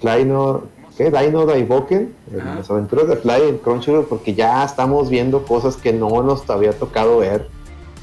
Fly 0.00 0.24
no, 0.24 0.62
¿qué? 0.96 1.10
Dino 1.10 1.46
Daiboken, 1.46 2.12
las 2.56 2.70
aventuras 2.70 3.08
de 3.08 3.16
Fly 3.16 3.48
en 3.48 3.58
Crunchyroll, 3.58 4.04
porque 4.06 4.34
ya 4.34 4.64
estamos 4.64 5.08
viendo 5.10 5.44
cosas 5.44 5.76
que 5.76 5.92
no 5.92 6.22
nos 6.22 6.48
había 6.50 6.72
tocado 6.72 7.18
ver. 7.18 7.48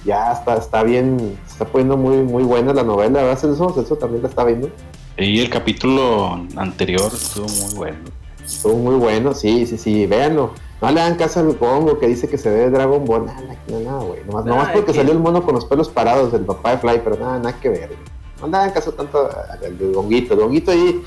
Ya 0.05 0.31
está, 0.31 0.55
está 0.55 0.83
bien, 0.83 1.37
se 1.45 1.51
está 1.53 1.65
poniendo 1.65 1.97
muy, 1.97 2.17
muy 2.17 2.43
buena 2.43 2.73
la 2.73 2.83
novela, 2.83 3.21
¿verdad, 3.21 3.37
Celso? 3.37 3.69
Celso 3.73 3.97
también 3.97 4.23
la 4.23 4.29
está 4.29 4.45
viendo. 4.45 4.69
Y 5.17 5.41
el 5.41 5.49
capítulo 5.49 6.39
anterior 6.55 7.11
estuvo 7.13 7.47
muy 7.49 7.75
bueno. 7.75 7.97
Estuvo 8.45 8.75
muy 8.75 8.95
bueno, 8.95 9.33
sí, 9.33 9.65
sí, 9.67 9.77
sí, 9.77 10.05
véanlo. 10.05 10.53
No 10.81 10.89
le 10.91 11.01
hagan 11.01 11.15
caso 11.17 11.41
al 11.41 11.57
Congo 11.57 11.99
que 11.99 12.07
dice 12.07 12.29
que 12.29 12.37
se 12.37 12.49
ve 12.49 12.69
Dragon 12.69 13.03
Ball. 13.03 13.25
Nada, 13.25 13.41
no, 13.67 13.79
nada, 13.79 14.03
güey. 14.03 14.21
Nomás, 14.25 14.45
Nah, 14.45 14.51
nomás 14.51 14.69
porque 14.69 14.91
que- 14.91 14.97
salió 14.97 15.11
el 15.11 15.19
mono 15.19 15.43
con 15.43 15.55
los 15.55 15.65
pelos 15.65 15.89
parados 15.89 16.31
del 16.31 16.43
papá 16.45 16.71
de 16.71 16.77
Fly, 16.77 17.01
pero 17.03 17.17
nada, 17.17 17.37
nada 17.37 17.59
que 17.59 17.69
ver. 17.69 17.87
güey. 17.87 17.99
No 18.41 18.47
le 18.47 18.57
hagan 18.57 18.71
caso 18.71 18.91
tanto 18.93 19.29
al 19.51 19.77
del 19.77 19.93
Gonguito. 19.93 20.33
El 20.35 20.39
Gonguito 20.39 20.71
ahí 20.71 21.01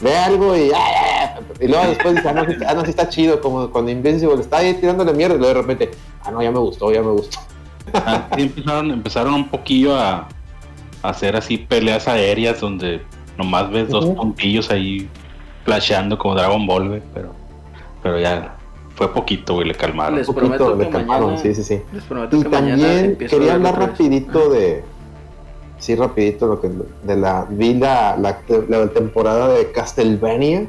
ve 0.00 0.16
algo 0.16 0.56
y, 0.56 0.60
¡ay, 0.60 0.70
ay, 0.72 1.30
ay! 1.36 1.44
y 1.60 1.68
luego 1.68 1.86
después 1.88 2.14
dice, 2.14 2.28
ah 2.28 2.32
no, 2.32 2.44
sí, 2.46 2.52
ah, 2.66 2.72
no, 2.74 2.84
sí 2.84 2.90
está 2.90 3.08
chido, 3.10 3.40
como 3.42 3.68
cuando 3.70 3.90
Invincible 3.90 4.40
está 4.40 4.58
ahí 4.58 4.72
tirándole 4.74 5.12
mierda 5.12 5.34
y 5.34 5.38
luego 5.38 5.54
de 5.54 5.60
repente, 5.60 5.90
ah, 6.24 6.30
no, 6.30 6.42
ya 6.42 6.50
me 6.50 6.58
gustó, 6.60 6.90
ya 6.92 7.02
me 7.02 7.10
gustó. 7.10 7.38
Ah, 7.92 8.28
sí, 8.36 8.42
empezaron, 8.42 8.90
empezaron 8.92 9.34
un 9.34 9.48
poquillo 9.48 9.94
a, 9.98 10.28
a 11.02 11.08
hacer 11.10 11.36
así 11.36 11.58
peleas 11.58 12.06
aéreas 12.08 12.60
donde 12.60 13.02
nomás 13.36 13.70
ves 13.70 13.88
dos 13.90 14.06
puntillos 14.06 14.70
ahí 14.70 15.08
flasheando 15.64 16.16
como 16.16 16.34
Dragon 16.34 16.66
Ball, 16.66 16.88
güey, 16.88 17.02
pero, 17.12 17.32
pero 18.02 18.18
ya 18.18 18.54
fue 18.98 19.14
poquito, 19.14 19.54
güey, 19.54 19.68
le 19.68 19.74
calmaron. 19.74 20.16
Les 20.16 20.26
prometo 20.28 20.64
poquito, 20.64 20.76
que 20.78 20.84
le 20.84 20.90
calmaron, 20.90 21.30
mañana- 21.34 21.42
sí, 21.42 21.54
sí, 21.54 21.62
sí. 21.62 21.80
Les 21.92 22.02
prometo 22.04 22.36
Y 22.36 22.42
que 22.42 22.48
también 22.48 23.16
quería 23.16 23.54
hablar 23.54 23.78
rapidito 23.78 24.50
de, 24.50 24.82
sí, 25.78 25.94
rapidito 25.94 26.46
lo 26.48 26.60
que 26.60 26.68
de 27.04 27.16
la 27.16 27.46
vi 27.48 27.74
la, 27.74 28.16
la, 28.16 28.38
la 28.68 28.88
temporada 28.88 29.48
de 29.48 29.70
Castlevania. 29.72 30.66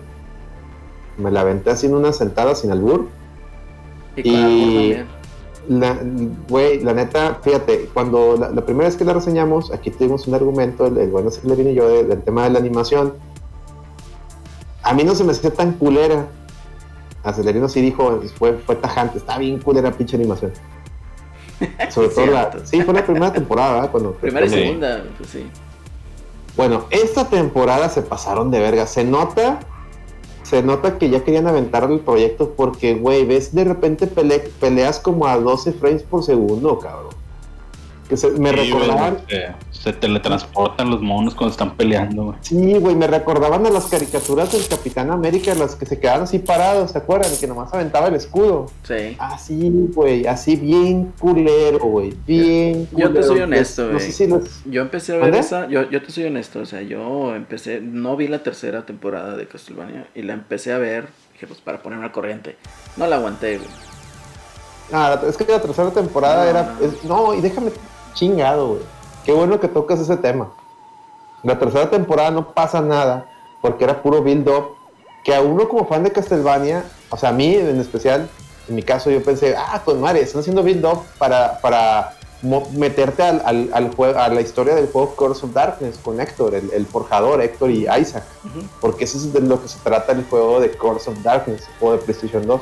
Me 1.18 1.32
la 1.32 1.42
aventé 1.42 1.72
así 1.72 1.88
en 1.88 1.96
una 1.96 2.14
sentada 2.14 2.54
sin 2.56 2.72
albur. 2.72 3.08
Y 4.16 4.30
y-. 4.30 5.04
La, 5.68 5.98
güey, 6.48 6.80
la 6.82 6.94
neta, 6.94 7.40
fíjate, 7.44 7.90
cuando 7.94 8.38
la, 8.40 8.50
la 8.50 8.66
primera 8.66 8.88
vez 8.88 8.96
que 8.96 9.06
la 9.06 9.14
reseñamos, 9.14 9.72
aquí 9.72 9.92
tuvimos 9.92 10.28
un 10.28 10.34
argumento, 10.34 10.88
el, 10.88 10.98
el 10.98 11.10
bueno 11.12 11.30
le 11.44 11.56
vine 11.56 11.74
yo 11.76 11.88
de- 11.88 12.06
del 12.06 12.22
tema 12.24 12.44
de 12.46 12.50
la 12.52 12.60
animación. 12.60 13.14
A 14.84 14.94
mí 14.94 15.04
no 15.04 15.14
se 15.16 15.24
me 15.24 15.32
hacía 15.32 15.52
tan 15.52 15.74
culera. 15.74 16.28
A 17.24 17.34
Celerino 17.34 17.68
sí 17.68 17.82
dijo, 17.82 18.22
fue, 18.38 18.54
fue 18.66 18.76
tajante, 18.76 19.18
está 19.18 19.38
bien 19.38 19.60
culera 19.60 19.92
pinche 19.92 20.16
animación. 20.16 20.52
Sobre 21.90 22.08
todo 22.10 22.26
la. 22.28 22.52
Sí, 22.64 22.82
fue 22.82 22.94
la 22.94 23.06
primera 23.06 23.34
temporada, 23.34 23.74
¿verdad? 23.74 23.92
Cuando, 23.92 24.12
Primera 24.14 24.46
y 24.46 24.50
segunda, 24.50 25.04
pues 25.18 25.30
sí. 25.30 25.46
Bueno, 26.56 26.86
esta 26.90 27.26
temporada 27.28 27.90
se 27.90 28.02
pasaron 28.02 28.50
de 28.52 28.60
verga. 28.60 28.86
Se 28.88 29.04
nota, 29.04 29.60
se 30.44 30.64
nota 30.64 30.98
que 30.98 31.10
ya 31.10 31.24
querían 31.24 31.48
aventar 31.48 31.90
el 31.92 32.00
proyecto 32.00 32.54
porque, 32.56 32.96
güey, 32.96 33.26
ves 33.26 33.54
de 33.54 33.64
repente 33.66 34.08
pele- 34.08 34.50
peleas 34.60 35.00
como 35.00 35.26
a 35.28 35.38
12 35.38 35.74
frames 35.74 36.04
por 36.04 36.24
segundo, 36.24 36.80
cabrón. 36.80 37.09
Que 38.10 38.18
se, 38.18 38.32
me 38.32 38.50
Sí, 38.50 38.56
recordaban, 38.56 39.20
se, 39.30 39.52
se 39.70 39.94
teletransportan 39.94 40.90
los 40.90 41.00
monos 41.00 41.36
cuando 41.36 41.52
están 41.52 41.76
peleando, 41.78 42.24
güey. 42.24 42.38
sí, 42.42 42.74
güey, 42.80 42.96
me 42.96 43.06
recordaban 43.06 43.64
a 43.68 43.70
las 43.70 43.86
caricaturas 43.86 44.52
del 44.52 44.68
Capitán 44.68 45.12
América, 45.12 45.54
las 45.54 45.76
que 45.76 45.86
se 45.86 46.00
quedaban 46.00 46.24
así 46.24 46.40
parados, 46.40 46.90
¿se 46.90 46.98
acuerdan? 46.98 47.30
Que 47.40 47.46
nomás 47.46 47.72
aventaba 47.72 48.08
el 48.08 48.16
escudo. 48.16 48.66
Sí. 48.82 49.16
Así, 49.20 49.72
güey, 49.94 50.26
así 50.26 50.56
bien 50.56 51.14
culero, 51.20 51.78
güey, 51.86 52.16
bien 52.26 52.88
Yo 52.94 52.98
te 52.98 53.06
culero. 53.10 53.24
soy 53.28 53.40
honesto, 53.42 53.84
No 53.86 53.92
güey. 53.94 54.00
sé 54.06 54.12
si 54.12 54.26
los... 54.26 54.64
Yo 54.66 54.82
empecé 54.82 55.14
a 55.14 55.18
ver 55.18 55.36
esa, 55.36 55.68
yo, 55.70 55.88
yo 55.92 56.02
te 56.02 56.10
soy 56.12 56.24
honesto, 56.24 56.62
o 56.62 56.66
sea, 56.66 56.82
yo 56.82 57.36
empecé, 57.36 57.80
no 57.80 58.16
vi 58.18 58.28
la 58.28 58.42
tercera 58.42 58.88
temporada 58.88 59.38
de 59.38 59.48
Castlevania 59.48 60.08
y 60.16 60.24
la 60.24 60.34
empecé 60.34 60.74
a 60.74 60.80
ver, 60.80 61.10
dije, 61.34 61.46
pues 61.46 61.62
para 61.62 61.84
ponerme 61.84 62.06
al 62.06 62.12
corriente. 62.12 62.56
No 62.98 63.06
la 63.06 63.18
aguanté, 63.18 63.58
güey. 63.60 63.70
Ah, 64.92 65.22
es 65.30 65.38
que 65.38 65.46
la 65.46 65.62
tercera 65.62 65.92
temporada 65.92 66.44
No, 66.46 66.50
era. 66.50 66.64
no. 66.80 66.86
es- 66.88 67.04
No, 67.04 67.34
y 67.36 67.42
déjame 67.42 67.70
chingado, 68.20 68.68
güey. 68.68 68.82
Qué 69.24 69.32
bueno 69.32 69.60
que 69.60 69.68
tocas 69.68 70.00
ese 70.00 70.18
tema. 70.18 70.50
La 71.42 71.58
tercera 71.58 71.90
temporada 71.90 72.32
no 72.32 72.54
pasa 72.54 72.82
nada 72.82 73.30
porque 73.62 73.86
era 73.86 74.02
puro 74.02 74.22
build-up. 74.22 74.76
Que 75.24 75.36
a 75.36 75.42
uno, 75.42 75.68
como 75.68 75.86
fan 75.86 76.04
de 76.04 76.12
Castlevania, 76.12 76.84
o 77.10 77.18
sea, 77.18 77.30
a 77.30 77.34
mí 77.34 77.54
en 77.56 77.80
especial, 77.80 78.30
en 78.68 78.76
mi 78.76 78.84
caso, 78.84 79.10
yo 79.10 79.22
pensé, 79.24 79.56
ah, 79.58 79.82
con 79.84 80.00
madre, 80.00 80.22
están 80.22 80.42
haciendo 80.42 80.64
build-up 80.64 81.04
para, 81.18 81.60
para 81.60 82.14
meterte 82.78 83.24
al, 83.24 83.42
al, 83.46 83.70
al 83.74 83.94
juego, 83.94 84.18
a 84.18 84.30
la 84.30 84.40
historia 84.40 84.76
del 84.76 84.88
juego 84.88 85.14
Curse 85.16 85.46
of 85.46 85.54
Darkness 85.54 85.98
con 85.98 86.22
Héctor, 86.22 86.56
el, 86.56 86.72
el 86.72 86.86
forjador, 86.86 87.42
Héctor 87.42 87.70
y 87.70 87.86
Isaac. 88.00 88.24
Porque 88.80 89.04
eso 89.04 89.18
es 89.18 89.34
de 89.34 89.42
lo 89.42 89.62
que 89.62 89.68
se 89.68 89.80
trata 89.80 90.14
el 90.14 90.24
juego 90.26 90.60
de 90.60 90.72
Curse 90.72 91.10
of 91.10 91.22
Darkness, 91.22 91.68
juego 91.80 91.98
de 91.98 92.04
PlayStation 92.04 92.48
2. 92.48 92.62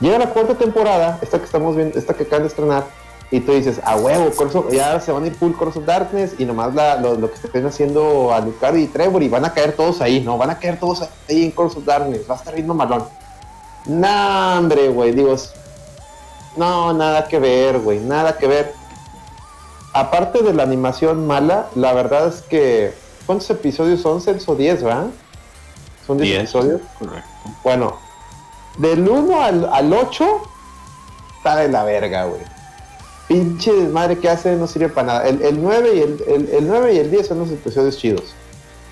Llega 0.00 0.18
la 0.18 0.30
cuarta 0.30 0.54
temporada, 0.54 1.18
esta 1.20 1.38
que 1.38 1.44
estamos 1.46 1.74
viendo, 1.74 1.98
esta 1.98 2.14
que 2.14 2.24
acaban 2.24 2.42
de 2.42 2.48
estrenar, 2.48 2.84
y 3.30 3.40
tú 3.40 3.52
dices, 3.52 3.80
a 3.84 3.96
huevo, 3.96 4.30
ya 4.70 5.00
se 5.00 5.10
van 5.12 5.24
a 5.24 5.26
ir 5.26 5.34
full 5.34 5.52
Curse 5.52 5.80
of 5.80 5.84
Darkness, 5.86 6.34
y 6.38 6.44
nomás 6.44 6.74
la- 6.74 6.96
lo, 6.96 7.14
lo 7.14 7.28
que 7.30 7.34
estén 7.36 7.66
haciendo 7.66 8.32
a 8.32 8.40
Lucario 8.40 8.80
y 8.80 8.86
Trevor, 8.86 9.22
y 9.22 9.28
van 9.28 9.44
a 9.44 9.52
caer 9.52 9.72
todos 9.74 10.00
ahí, 10.00 10.20
¿no? 10.20 10.38
Van 10.38 10.50
a 10.50 10.58
caer 10.58 10.78
todos 10.78 11.02
ahí 11.28 11.44
en 11.44 11.50
Curse 11.50 11.78
of 11.78 11.84
Darkness, 11.84 12.22
va 12.30 12.34
a 12.34 12.38
estar 12.38 12.54
bien 12.54 12.66
malón. 12.68 13.04
No, 13.86 14.58
hombre, 14.58 14.88
güey, 14.88 15.12
digo, 15.12 15.34
no, 16.56 16.92
nada 16.92 17.26
que 17.28 17.38
ver, 17.38 17.78
güey, 17.80 17.98
nada 18.00 18.36
que 18.38 18.46
ver. 18.46 18.72
Aparte 19.92 20.42
de 20.42 20.52
la 20.52 20.62
animación 20.62 21.26
mala, 21.26 21.66
la 21.74 21.92
verdad 21.94 22.28
es 22.28 22.42
que, 22.42 22.94
¿cuántos 23.26 23.48
episodios 23.50 24.00
son? 24.02 24.20
¿6 24.20 24.44
o 24.46 24.54
10, 24.54 24.82
verdad? 24.82 25.06
Son 26.06 26.16
10 26.18 26.28
Diez. 26.28 26.40
episodios. 26.42 26.80
Correcto. 26.98 27.28
Bueno, 27.64 27.96
del 28.78 29.08
1 29.08 29.42
al, 29.42 29.68
al 29.72 29.92
8 29.92 30.26
está 31.38 31.56
de 31.56 31.68
la 31.68 31.82
verga, 31.84 32.24
güey. 32.26 32.42
Pinche 33.28 33.72
desmadre 33.72 34.18
que 34.18 34.28
hace 34.28 34.54
no 34.56 34.66
sirve 34.66 34.88
para 34.88 35.06
nada. 35.06 35.28
El, 35.28 35.42
el 35.42 35.60
9 35.60 35.90
y 35.94 36.00
el, 36.00 36.24
el, 36.28 36.48
el 36.54 36.68
9 36.68 36.94
y 36.94 36.98
el 36.98 37.10
10 37.10 37.26
son 37.26 37.38
los 37.40 37.50
episodios 37.50 37.96
chidos. 37.98 38.34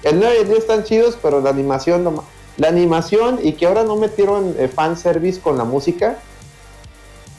El 0.02 0.18
9 0.18 0.34
y 0.38 0.42
el 0.42 0.48
10 0.48 0.58
están 0.58 0.84
chidos, 0.84 1.16
pero 1.22 1.40
la 1.40 1.50
animación 1.50 2.04
no 2.04 2.24
La 2.56 2.68
animación 2.68 3.38
y 3.42 3.52
que 3.52 3.66
ahora 3.66 3.84
no 3.84 3.96
metieron 3.96 4.54
eh, 4.58 4.68
fanservice 4.68 5.40
con 5.40 5.56
la 5.56 5.64
música, 5.64 6.18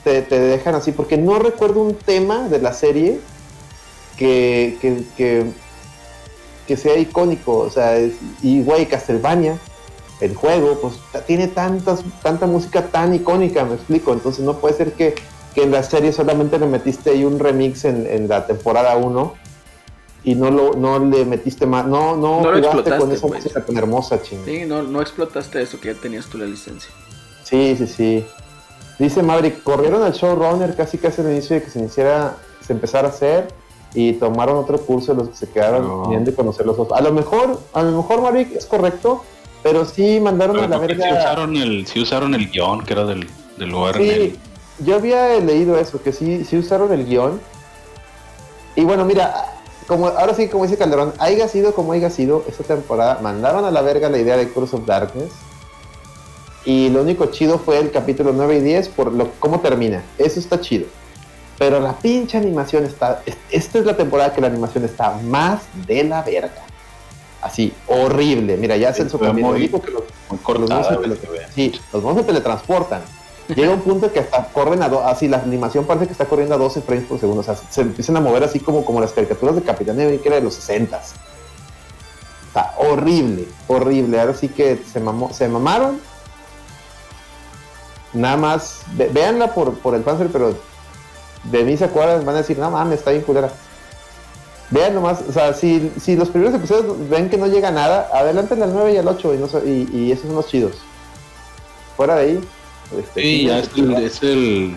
te, 0.03 0.21
dejan 0.21 0.75
así, 0.75 0.91
porque 0.91 1.17
no 1.17 1.39
recuerdo 1.39 1.81
un 1.81 1.95
tema 1.95 2.47
de 2.47 2.59
la 2.59 2.73
serie 2.73 3.19
que, 4.17 4.77
que, 4.79 5.51
que, 6.67 6.77
sea 6.77 6.97
icónico. 6.97 7.57
O 7.57 7.69
sea, 7.69 7.97
es- 7.97 8.13
y 8.43 8.61
güey, 8.61 8.85
Castlevania, 8.87 9.57
el 10.21 10.35
juego, 10.35 10.79
pues 10.79 10.95
tiene 11.25 11.47
tantas, 11.47 12.01
tanta 12.21 12.45
música 12.45 12.83
tan 12.87 13.13
icónica, 13.15 13.65
me 13.65 13.75
explico. 13.75 14.13
Entonces 14.13 14.45
no 14.45 14.57
puede 14.59 14.75
ser 14.75 14.93
que, 14.93 15.15
que 15.55 15.63
en 15.63 15.71
la 15.71 15.81
serie 15.83 16.11
solamente 16.11 16.59
le 16.59 16.67
metiste 16.67 17.09
ahí 17.11 17.23
un 17.23 17.39
remix 17.39 17.85
en, 17.85 18.05
en 18.05 18.27
la 18.27 18.45
temporada 18.45 18.95
1 18.97 19.33
y 20.25 20.35
no 20.35 20.51
lo 20.51 20.73
no 20.73 20.99
le 20.99 21.23
metiste 21.25 21.65
más, 21.65 21.85
no, 21.85 22.15
no, 22.17 22.41
No 22.41 22.51
lo 22.51 22.57
jugaste 22.57 22.67
explotaste, 22.67 22.99
con 22.99 23.11
esa 23.11 23.27
pues. 23.27 23.43
música 23.43 23.65
tan 23.65 23.77
hermosa, 23.77 24.21
ching. 24.21 24.43
Sí, 24.45 24.65
no, 24.65 24.83
no 24.83 25.01
explotaste 25.01 25.61
eso 25.61 25.79
que 25.79 25.93
ya 25.93 25.99
tenías 25.99 26.25
tú 26.27 26.37
la 26.37 26.45
licencia. 26.45 26.91
Sí, 27.43 27.75
sí, 27.77 27.87
sí. 27.87 28.25
Dice 28.99 29.21
Maverick, 29.23 29.61
corrieron 29.63 30.03
al 30.03 30.13
showrunner 30.13 30.75
casi 30.75 30.97
casi 30.97 31.21
al 31.21 31.31
inicio 31.31 31.55
de 31.57 31.63
que 31.63 31.69
se 31.69 31.79
iniciara, 31.79 32.37
se 32.65 32.73
empezara 32.73 33.07
a 33.07 33.11
hacer. 33.11 33.47
y 33.97 34.11
tomaron 34.13 34.57
otro 34.57 34.77
curso 34.79 35.13
de 35.13 35.19
los 35.19 35.29
que 35.29 35.35
se 35.37 35.49
quedaron 35.49 35.87
No. 35.87 36.09
viendo 36.09 36.29
y 36.29 36.33
conocer 36.33 36.65
los 36.65 36.77
otros. 36.77 36.99
A 36.99 37.01
lo 37.01 37.13
mejor, 37.13 37.61
a 37.71 37.81
lo 37.81 37.91
mejor, 37.95 38.21
Marik, 38.21 38.53
es 38.53 38.65
correcto, 38.65 39.23
pero 39.63 39.85
sí 39.85 40.19
mandaron 40.19 40.59
a 40.59 40.67
la 40.67 40.77
verga. 40.79 41.05
sí 41.07 41.13
usaron 41.13 41.55
el, 41.55 41.87
sí 41.87 41.99
usaron 42.01 42.33
el 42.35 42.49
guion 42.49 42.83
que 42.83 42.91
era 42.93 43.05
del, 43.05 43.25
del. 43.57 43.71
Sí, 43.95 44.37
yo 44.79 44.95
había 44.95 45.39
leído 45.39 45.77
eso, 45.77 46.01
que 46.01 46.11
sí, 46.11 46.43
sí 46.45 46.57
usaron 46.57 46.91
el 46.93 47.05
guion. 47.05 47.39
Y 48.75 48.83
bueno, 48.83 49.05
mira, 49.05 49.53
como 49.87 50.07
ahora 50.07 50.33
sí, 50.33 50.47
como 50.49 50.63
dice 50.65 50.77
Calderón, 50.77 51.13
haya 51.19 51.47
sido 51.47 51.73
como 51.73 51.93
haya 51.93 52.09
sido, 52.09 52.43
esta 52.47 52.63
temporada 52.63 53.19
mandaron 53.21 53.63
a 53.65 53.71
la 53.71 53.81
verga 53.81 54.09
la 54.09 54.17
idea 54.17 54.35
de 54.37 54.49
Curse 54.49 54.75
of 54.77 54.85
Darkness. 54.85 55.31
Y 56.65 56.89
lo 56.89 57.01
único 57.01 57.27
chido 57.27 57.59
fue 57.59 57.77
el 57.77 57.91
capítulo 57.91 58.31
9 58.33 58.57
y 58.57 58.61
10 58.61 58.89
por 58.89 59.13
lo, 59.13 59.29
cómo 59.39 59.59
termina. 59.59 60.03
Eso 60.17 60.39
está 60.39 60.59
chido. 60.59 60.87
Pero 61.59 61.79
la 61.79 61.93
pinche 61.93 62.37
animación 62.37 62.83
está. 62.85 63.21
es- 63.25 63.37
Esta 63.51 63.79
es 63.79 63.85
la 63.85 63.95
temporada 63.95 64.33
que 64.33 64.41
la 64.41 64.47
animación 64.47 64.83
está 64.83 65.11
más 65.23 65.61
de 65.87 66.03
la 66.03 66.21
verga. 66.23 66.63
Así, 67.41 67.71
horrible. 67.87 68.57
Mira, 68.57 68.75
ya 68.75 68.91
Celso 68.91 69.19
fue 69.19 69.27
también 69.27 69.45
lo 69.47 69.53
muy- 69.53 69.61
dijo 69.61 69.79
que 69.79 69.91
los, 69.91 70.01
Muy 70.01 70.37
los 70.37 70.41
cortada, 70.41 70.81
monstruos 70.97 71.19
se 71.19 71.27
se 71.47 71.53
sí, 71.53 71.71
los 71.93 72.01
monstruos 72.01 72.25
se 72.25 72.31
teletransportan. 72.33 73.01
Llega 73.49 73.71
un 73.73 73.81
punto 73.81 74.11
que 74.11 74.19
hasta 74.21 74.45
corren 74.45 74.81
a 74.81 74.89
do- 74.89 75.05
así 75.05 75.27
la 75.27 75.37
animación 75.37 75.85
parece 75.85 76.07
que 76.07 76.13
está 76.13 76.25
corriendo 76.25 76.55
a 76.55 76.57
12 76.57 76.81
frames 76.81 77.05
por 77.05 77.19
segundo. 77.19 77.41
O 77.41 77.43
sea, 77.43 77.55
se 77.55 77.81
empiezan 77.81 78.17
a 78.17 78.21
mover 78.21 78.43
así 78.43 78.59
como, 78.59 78.83
como 78.83 78.99
las 79.01 79.11
caricaturas 79.11 79.55
de 79.55 79.61
Capitán 79.61 79.99
América 79.99 80.29
de 80.33 80.41
los 80.41 80.55
60 80.55 80.99
Está 82.47 82.73
horrible, 82.77 83.47
horrible. 83.67 84.19
Ahora 84.19 84.33
sí 84.33 84.47
que 84.47 84.81
se, 84.91 84.99
mamó, 84.99 85.31
se 85.33 85.47
mamaron. 85.47 85.99
Nada 88.13 88.37
más, 88.37 88.81
ve- 88.93 89.09
véanla 89.13 89.53
por, 89.53 89.77
por 89.79 89.93
el 89.93 90.03
fanser, 90.03 90.29
pero 90.31 90.55
de 91.43 91.63
mí 91.63 91.75
se 91.77 91.87
van 91.87 92.29
a 92.29 92.33
decir, 92.33 92.57
no 92.57 92.71
mames, 92.71 92.99
está 92.99 93.11
bien 93.11 93.23
culera. 93.23 93.49
Vean 94.71 94.95
nomás, 94.95 95.19
o 95.29 95.31
sea, 95.31 95.53
si, 95.53 95.91
si 96.01 96.15
los 96.15 96.29
primeros 96.29 96.55
episodios 96.55 97.07
ven 97.09 97.29
que 97.29 97.37
no 97.37 97.45
llega 97.47 97.69
nada, 97.71 98.09
adelántenle 98.13 98.63
al 98.63 98.73
9 98.73 98.93
y 98.93 98.97
al 98.97 99.07
8 99.07 99.33
y, 99.33 99.37
no, 99.37 99.47
y 99.69 100.11
esos 100.11 100.25
son 100.25 100.35
los 100.35 100.47
chidos. 100.47 100.77
Fuera 101.97 102.15
de 102.15 102.21
ahí. 102.21 102.49
Este, 102.99 103.21
Sí, 103.21 103.45
ya 103.45 103.59
es 103.59 103.69
el, 103.75 103.93
es 103.95 104.23
el, 104.23 104.75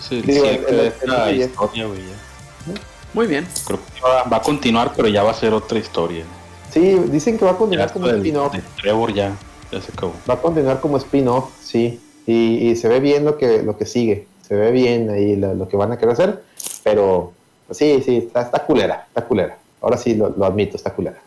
es 0.00 0.12
el 0.12 0.22
Digo, 0.22 0.44
cierre 0.44 0.56
el- 0.70 0.76
de 0.76 0.80
el- 0.82 0.86
esta 0.88 1.30
el- 1.30 1.40
historia, 1.40 1.86
güey. 1.86 2.00
ya. 2.00 2.74
Muy 3.14 3.26
bien. 3.26 3.46
Creo 3.66 3.78
que 3.94 4.00
va, 4.02 4.24
va 4.24 4.36
a 4.36 4.42
continuar, 4.42 4.92
pero 4.94 5.08
ya 5.08 5.22
va 5.22 5.30
a 5.30 5.34
ser 5.34 5.52
otra 5.54 5.78
historia. 5.78 6.24
Sí, 6.72 6.80
dicen 7.10 7.38
que 7.38 7.44
va 7.44 7.52
a 7.52 7.56
continuar 7.56 7.92
como 7.92 8.08
spin-off. 8.08 8.52
de 8.52 8.62
Trevor 8.80 9.12
ya, 9.14 9.36
ya 9.72 9.80
se 9.80 9.90
acabó. 9.92 10.14
Va 10.28 10.34
a 10.34 10.40
continuar 10.40 10.80
como 10.80 10.98
spin-off, 10.98 11.50
sí. 11.62 12.00
Y, 12.26 12.68
y 12.68 12.76
se 12.76 12.88
ve 12.88 13.00
bien 13.00 13.24
lo 13.24 13.38
que, 13.38 13.62
lo 13.62 13.78
que 13.78 13.86
sigue. 13.86 14.26
Se 14.46 14.54
ve 14.54 14.70
bien 14.70 15.08
ahí 15.10 15.36
lo, 15.36 15.54
lo 15.54 15.66
que 15.68 15.76
van 15.78 15.92
a 15.92 15.96
querer 15.98 16.12
hacer. 16.12 16.42
Pero 16.84 17.32
sí, 17.70 18.02
sí, 18.04 18.18
está, 18.18 18.42
está 18.42 18.64
culera, 18.64 19.06
está 19.08 19.24
culera. 19.24 19.56
Ahora 19.80 19.96
sí 19.96 20.14
lo, 20.14 20.28
lo 20.36 20.44
admito, 20.44 20.76
está 20.76 20.92
culera. 20.92 21.18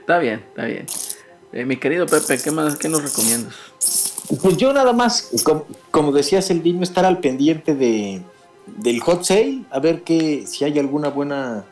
Está 0.00 0.18
bien, 0.18 0.42
está 0.48 0.64
bien. 0.64 0.86
Eh, 1.52 1.64
mi 1.66 1.76
querido 1.76 2.06
Pepe, 2.06 2.38
¿qué 2.42 2.50
más 2.50 2.76
qué 2.76 2.88
nos 2.88 3.02
recomiendas? 3.02 3.54
Pues 4.42 4.56
yo 4.56 4.72
nada 4.72 4.92
más, 4.92 5.30
como, 5.44 5.64
como 5.90 6.12
decías 6.12 6.50
el 6.50 6.62
niño, 6.62 6.82
estar 6.82 7.04
al 7.04 7.18
pendiente 7.20 7.74
de, 7.74 8.22
del 8.78 9.00
hot 9.00 9.22
sale, 9.24 9.62
a 9.70 9.78
ver 9.78 10.02
que 10.02 10.46
si 10.46 10.64
hay 10.64 10.78
alguna 10.78 11.08
buena 11.10 11.64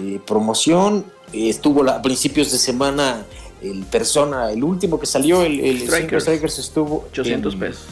eh, 0.00 0.20
promoción. 0.26 1.04
Eh, 1.32 1.48
estuvo 1.48 1.82
la- 1.82 1.96
a 1.96 2.02
principios 2.02 2.52
de 2.52 2.58
semana 2.58 3.24
el 3.62 3.84
persona, 3.84 4.50
el 4.52 4.62
último 4.62 5.00
que 5.00 5.06
salió, 5.06 5.42
el, 5.42 5.58
el 5.60 5.80
Strikers. 5.82 6.24
Strikers 6.24 6.58
estuvo 6.58 7.04
800 7.10 7.54
en- 7.54 7.60
pesos. 7.60 7.84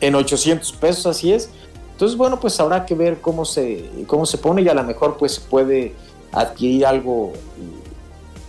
en 0.00 0.14
800 0.14 0.72
pesos, 0.72 1.06
así 1.06 1.32
es. 1.32 1.50
Entonces, 1.92 2.16
bueno, 2.16 2.40
pues 2.40 2.58
habrá 2.60 2.86
que 2.86 2.94
ver 2.94 3.20
cómo 3.20 3.44
se, 3.44 3.90
cómo 4.06 4.24
se 4.24 4.38
pone 4.38 4.62
y 4.62 4.68
a 4.68 4.74
lo 4.74 4.84
mejor 4.84 5.16
pues 5.18 5.32
se 5.34 5.40
puede 5.42 5.94
adquirir 6.32 6.86
algo 6.86 7.32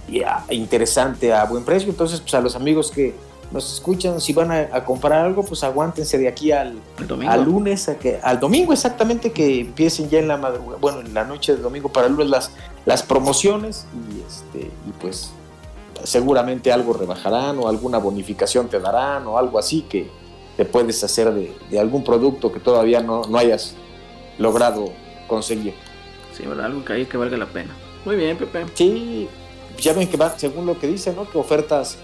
eh, 0.10 0.20
ya, 0.20 0.46
interesante 0.52 1.34
a 1.34 1.44
buen 1.46 1.64
precio. 1.66 1.90
Entonces, 1.90 2.22
pues 2.22 2.34
a 2.34 2.40
los 2.42 2.56
amigos 2.56 2.92
que 2.92 3.14
nos 3.52 3.74
escuchan, 3.74 4.20
si 4.20 4.34
van 4.34 4.52
a, 4.52 4.70
a 4.72 4.84
comprar 4.84 5.26
algo, 5.26 5.44
pues 5.44 5.64
aguántense 5.64 6.18
de 6.18 6.28
aquí 6.28 6.52
al, 6.52 6.80
al 7.28 7.44
lunes, 7.44 7.88
a 7.88 7.98
que, 7.98 8.20
al 8.22 8.40
domingo 8.40 8.74
exactamente, 8.74 9.32
que 9.32 9.62
empiecen 9.62 10.10
ya 10.10 10.20
en 10.20 10.28
la 10.28 10.38
madrugada, 10.38 10.78
bueno, 10.80 11.00
en 11.02 11.14
la 11.14 11.24
noche 11.24 11.56
de 11.56 11.62
domingo 11.62 11.90
para 11.90 12.08
el 12.08 12.14
lunes 12.14 12.30
las, 12.30 12.52
las 12.86 13.04
promociones 13.04 13.86
y, 14.12 14.22
este, 14.22 14.72
y 14.88 14.92
pues 15.00 15.32
seguramente 16.04 16.72
algo 16.72 16.94
rebajarán 16.94 17.58
o 17.60 17.68
alguna 17.68 17.98
bonificación 17.98 18.68
te 18.68 18.80
darán 18.80 19.26
o 19.28 19.38
algo 19.38 19.60
así 19.60 19.82
que 19.84 20.10
te 20.56 20.66
puedes 20.66 21.04
hacer 21.04 21.34
de, 21.34 21.56
de 21.70 21.80
algún 21.80 22.04
producto 22.04 22.52
que 22.52 22.60
todavía 22.60 23.02
no, 23.02 23.24
no 23.24 23.38
hayas 23.38 23.76
logrado 24.38 24.92
conseguir. 25.28 25.74
Sí, 26.36 26.46
¿verdad? 26.46 26.66
Algo 26.66 26.84
que 26.84 26.94
hay 26.94 27.06
que 27.06 27.18
valga 27.18 27.38
la 27.38 27.48
pena. 27.48 27.76
Muy 28.06 28.16
bien, 28.16 28.38
Pepe. 28.38 28.66
Sí, 28.74 29.28
ya 29.80 29.94
ven 29.94 30.08
que 30.08 30.18
va, 30.18 30.38
según 30.38 30.66
lo 30.66 30.80
que 30.80 30.88
dicen, 30.88 31.16
¿no? 31.16 31.30
Que 31.30 31.38
ofertas 31.38 31.98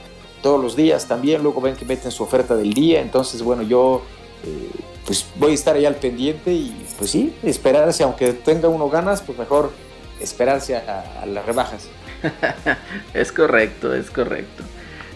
todos 0.44 0.62
los 0.62 0.76
días 0.76 1.08
también, 1.08 1.42
luego 1.42 1.60
ven 1.62 1.76
que 1.76 1.86
meten 1.86 2.12
su 2.12 2.22
oferta 2.22 2.56
del 2.56 2.74
día, 2.74 3.02
entonces 3.02 3.42
bueno, 3.42 3.64
yo 3.64 4.04
eh, 4.46 4.70
pues 5.06 5.26
voy 5.38 5.52
a 5.52 5.56
estar 5.56 5.76
ahí 5.76 5.86
al 5.86 5.96
pendiente 5.96 6.54
y 6.54 6.86
pues 6.98 7.10
sí, 7.10 7.34
esperarse, 7.42 8.04
aunque 8.04 8.34
tenga 8.34 8.70
uno 8.70 8.90
ganas, 8.90 9.22
pues 9.22 9.38
mejor 9.40 9.72
esperarse 10.20 10.76
a, 10.76 11.26
las 11.26 11.46
rebajas. 11.46 11.88
Es 13.14 13.32
correcto, 13.32 13.94
es 13.94 14.10
correcto. 14.10 14.64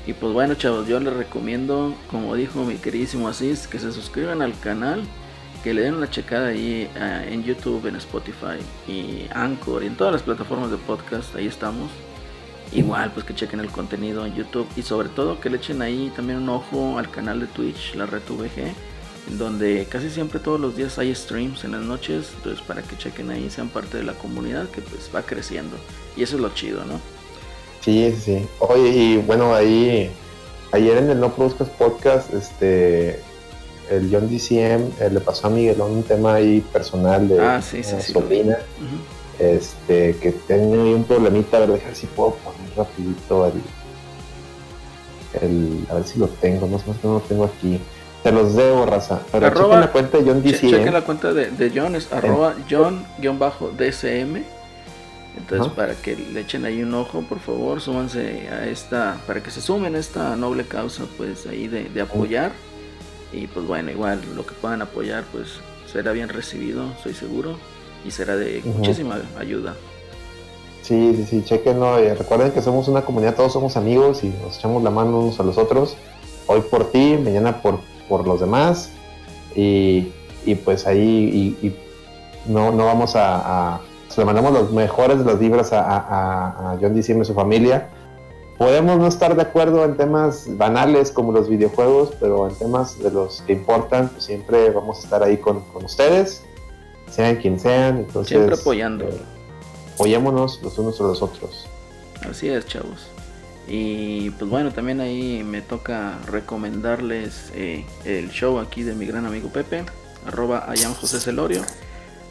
Y 0.06 0.14
pues 0.14 0.34
bueno, 0.34 0.56
chavos, 0.56 0.88
yo 0.88 1.00
les 1.00 1.14
recomiendo, 1.14 1.94
como 2.10 2.36
dijo 2.36 2.64
mi 2.64 2.76
queridísimo 2.76 3.28
Asís, 3.28 3.68
que 3.68 3.80
se 3.80 3.92
suscriban 3.92 4.42
al 4.42 4.58
canal, 4.60 5.04
que 5.64 5.74
le 5.74 5.82
den 5.82 5.96
una 5.96 6.10
checada 6.10 6.48
ahí 6.48 6.90
eh, 6.96 7.30
en 7.32 7.44
YouTube, 7.44 7.86
en 7.88 7.98
Spotify 7.98 8.60
y 8.88 9.28
Anchor 9.34 9.84
y 9.84 9.88
en 9.88 9.96
todas 9.96 10.14
las 10.14 10.22
plataformas 10.22 10.72
de 10.72 10.78
podcast, 10.78 11.36
ahí 11.36 11.48
estamos. 11.48 11.90
Igual, 12.74 13.12
pues 13.14 13.26
que 13.26 13.34
chequen 13.34 13.60
el 13.60 13.70
contenido 13.70 14.26
en 14.26 14.36
YouTube 14.36 14.68
y 14.76 14.82
sobre 14.82 15.10
todo 15.10 15.40
que 15.40 15.50
le 15.50 15.58
echen 15.58 15.82
ahí 15.82 16.12
también 16.16 16.40
un 16.40 16.50
ojo 16.50 16.98
al 16.98 17.10
canal 17.10 17.40
de 17.40 17.48
Twitch, 17.48 17.96
la 17.96 18.06
Red 18.06 18.24
VG, 18.30 18.74
en 19.30 19.38
donde 19.38 19.86
casi 19.90 20.10
siempre 20.10 20.40
todos 20.40 20.60
los 20.60 20.76
días 20.76 20.98
hay 21.00 21.14
streams 21.16 21.64
en 21.64 21.72
las 21.72 21.82
noches, 21.82 22.32
entonces 22.36 22.62
para 22.66 22.82
que 22.82 22.98
chequen 22.98 23.30
ahí, 23.30 23.50
sean 23.50 23.70
parte 23.70 23.98
de 23.98 24.04
la 24.04 24.14
comunidad 24.14 24.68
que 24.70 24.82
pues 24.82 25.10
va 25.16 25.22
creciendo. 25.22 25.78
Y 26.16 26.24
eso 26.24 26.36
es 26.36 26.42
lo 26.42 26.50
chido, 26.50 26.84
¿no? 26.86 27.00
Sí, 27.82 28.12
sí, 28.16 28.22
sí. 28.22 28.48
Oye, 28.60 28.90
y 28.90 29.18
bueno, 29.18 29.56
ahí, 29.56 30.12
ayer 30.74 30.98
en 30.98 31.10
el 31.10 31.20
No 31.20 31.34
Produzcas 31.34 31.70
Podcast, 31.70 32.34
este, 32.34 33.22
el 33.90 34.10
John 34.12 34.30
DCM 34.30 34.92
eh, 35.00 35.10
le 35.12 35.20
pasó 35.22 35.48
a 35.48 35.50
Miguelón 35.50 35.92
un 35.92 36.04
tema 36.04 36.36
ahí 36.36 36.60
personal 36.74 37.30
de 37.30 37.40
Ah, 37.40 37.62
sí, 37.62 37.82
sobrina. 37.84 38.58
Este, 39.40 40.16
que 40.18 40.32
tenía 40.32 40.82
ahí 40.84 40.94
un 40.94 41.04
problemita, 41.04 41.58
a 41.58 41.60
ver, 41.62 41.72
dejar 41.74 41.96
si 41.96 42.08
puedo 42.08 42.36
poner 42.36 42.76
rapidito 42.76 43.46
el, 43.48 43.54
el, 45.42 45.86
a 45.90 45.96
ver 45.96 46.04
si 46.08 46.20
lo 46.20 46.28
tengo, 46.28 46.68
no 46.68 46.80
sé 46.80 46.86
no 47.04 47.14
lo 47.16 47.20
tengo 47.22 47.46
aquí. 47.46 47.80
Te 48.24 48.32
los 48.32 48.56
debo, 48.56 48.86
raza. 48.86 49.22
Pero 49.32 49.46
Arroba- 49.48 49.64
chequen 49.66 49.80
la 49.82 49.92
cuenta 49.92 50.18
de 50.18 50.24
John 50.26 50.44
Che- 50.44 50.52
DCM. 50.52 50.70
chequen 50.72 50.94
la 50.94 51.02
cuenta 51.02 51.34
de, 51.34 51.52
de 51.52 51.72
John, 51.80 51.96
es 51.96 52.12
arroba 52.12 52.56
John-DCM. 52.70 54.44
Entonces, 55.38 55.68
Ajá. 55.68 55.76
para 55.76 55.94
que 55.94 56.16
le 56.16 56.40
echen 56.42 56.66
ahí 56.66 56.82
un 56.82 56.94
ojo, 56.96 57.22
por 57.22 57.40
favor, 57.40 57.80
súbanse 57.80 58.50
a 58.50 58.66
esta, 58.66 59.18
para 59.28 59.44
que 59.44 59.52
se 59.52 59.62
sumen 59.62 59.96
a 59.96 60.00
esta 60.00 60.36
noble 60.36 60.66
causa, 60.66 61.04
pues 61.16 61.46
ahí 61.46 61.68
de, 61.68 61.84
de 61.90 62.02
apoyar. 62.02 62.52
Y 63.32 63.46
pues 63.46 63.68
bueno, 63.68 63.92
igual 63.92 64.20
lo 64.36 64.46
que 64.48 64.54
puedan 64.56 64.82
apoyar, 64.82 65.26
pues 65.32 65.60
será 65.92 66.12
bien 66.12 66.30
recibido, 66.30 66.92
estoy 66.98 67.14
seguro, 67.14 67.60
y 68.08 68.12
será 68.12 68.36
de 68.36 68.62
muchísima 68.64 69.20
ayuda. 69.40 69.76
Sí, 70.82 71.14
sí, 71.18 71.26
sí, 71.30 71.44
chequenlo. 71.44 72.02
y 72.04 72.08
recuerden 72.14 72.52
que 72.52 72.62
somos 72.62 72.88
una 72.88 73.02
comunidad, 73.04 73.36
todos 73.36 73.52
somos 73.52 73.76
amigos 73.76 74.24
y 74.24 74.30
nos 74.30 74.58
echamos 74.58 74.82
la 74.84 74.90
mano 74.90 75.20
unos 75.20 75.40
a 75.40 75.44
los 75.44 75.58
otros. 75.58 75.98
Hoy 76.48 76.62
por 76.62 76.92
ti, 76.92 77.18
mañana 77.22 77.62
por, 77.62 77.80
por 78.08 78.26
los 78.26 78.40
demás. 78.40 78.92
Y, 79.56 80.14
y 80.46 80.56
pues 80.56 80.88
ahí 80.88 81.56
y, 81.62 81.68
y 81.68 81.76
no, 82.46 82.72
no 82.72 82.86
vamos 82.86 83.16
a, 83.16 83.74
a- 83.76 83.82
se 84.08 84.22
le 84.22 84.26
mandamos 84.26 84.54
los 84.54 84.72
mejores 84.72 85.20
de 85.20 85.26
las 85.26 85.38
vibras 85.40 85.74
a, 85.74 85.82
a, 85.82 85.98
a- 85.98 86.72
a 86.72 86.78
John 86.80 86.94
Diciembre 86.94 87.26
y 87.26 87.28
su 87.28 87.34
familia. 87.34 87.90
Podemos 88.58 88.98
no 88.98 89.08
estar 89.08 89.36
de 89.36 89.42
acuerdo 89.42 89.84
en 89.84 89.98
temas 89.98 90.46
banales 90.58 91.12
como 91.12 91.32
los 91.32 91.48
videojuegos, 91.50 92.14
pero 92.20 92.48
en 92.48 92.56
temas 92.56 92.98
de 92.98 93.12
los 93.12 93.42
que 93.46 93.54
importan, 93.54 94.08
pues 94.10 94.24
siempre 94.24 94.72
vamos 94.72 95.00
a 95.00 95.04
estar 95.04 95.22
ahí 95.22 95.38
con, 95.38 95.60
con 95.74 95.86
ustedes, 95.86 96.44
sean 97.10 97.38
quien 97.38 97.60
sean. 97.60 97.98
Entonces, 98.00 98.30
Siempre 98.30 98.56
apoyando. 98.56 99.06
eh, 99.06 99.18
apoyémonos 99.96 100.62
los 100.62 100.78
unos 100.78 101.00
a 101.00 101.04
los 101.04 101.22
otros. 101.22 101.68
Así 102.30 102.50
es, 102.50 102.66
chavos. 102.66 103.08
Y 103.68 104.30
pues 104.32 104.50
bueno, 104.50 104.72
también 104.72 105.02
ahí 105.02 105.44
me 105.44 105.62
toca 105.62 106.18
recomendarles 106.26 107.52
eh, 107.54 107.86
el 108.06 108.30
show 108.32 108.60
aquí 108.60 108.84
de 108.84 108.94
mi 108.96 109.06
gran 109.06 109.26
amigo 109.26 109.50
Pepe, 109.50 109.84
arroba 110.26 110.66
Ayam 110.70 110.94
José 110.94 111.20
Celorio. 111.20 111.62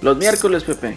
Los 0.01 0.17
miércoles, 0.17 0.65
Pepe. 0.65 0.97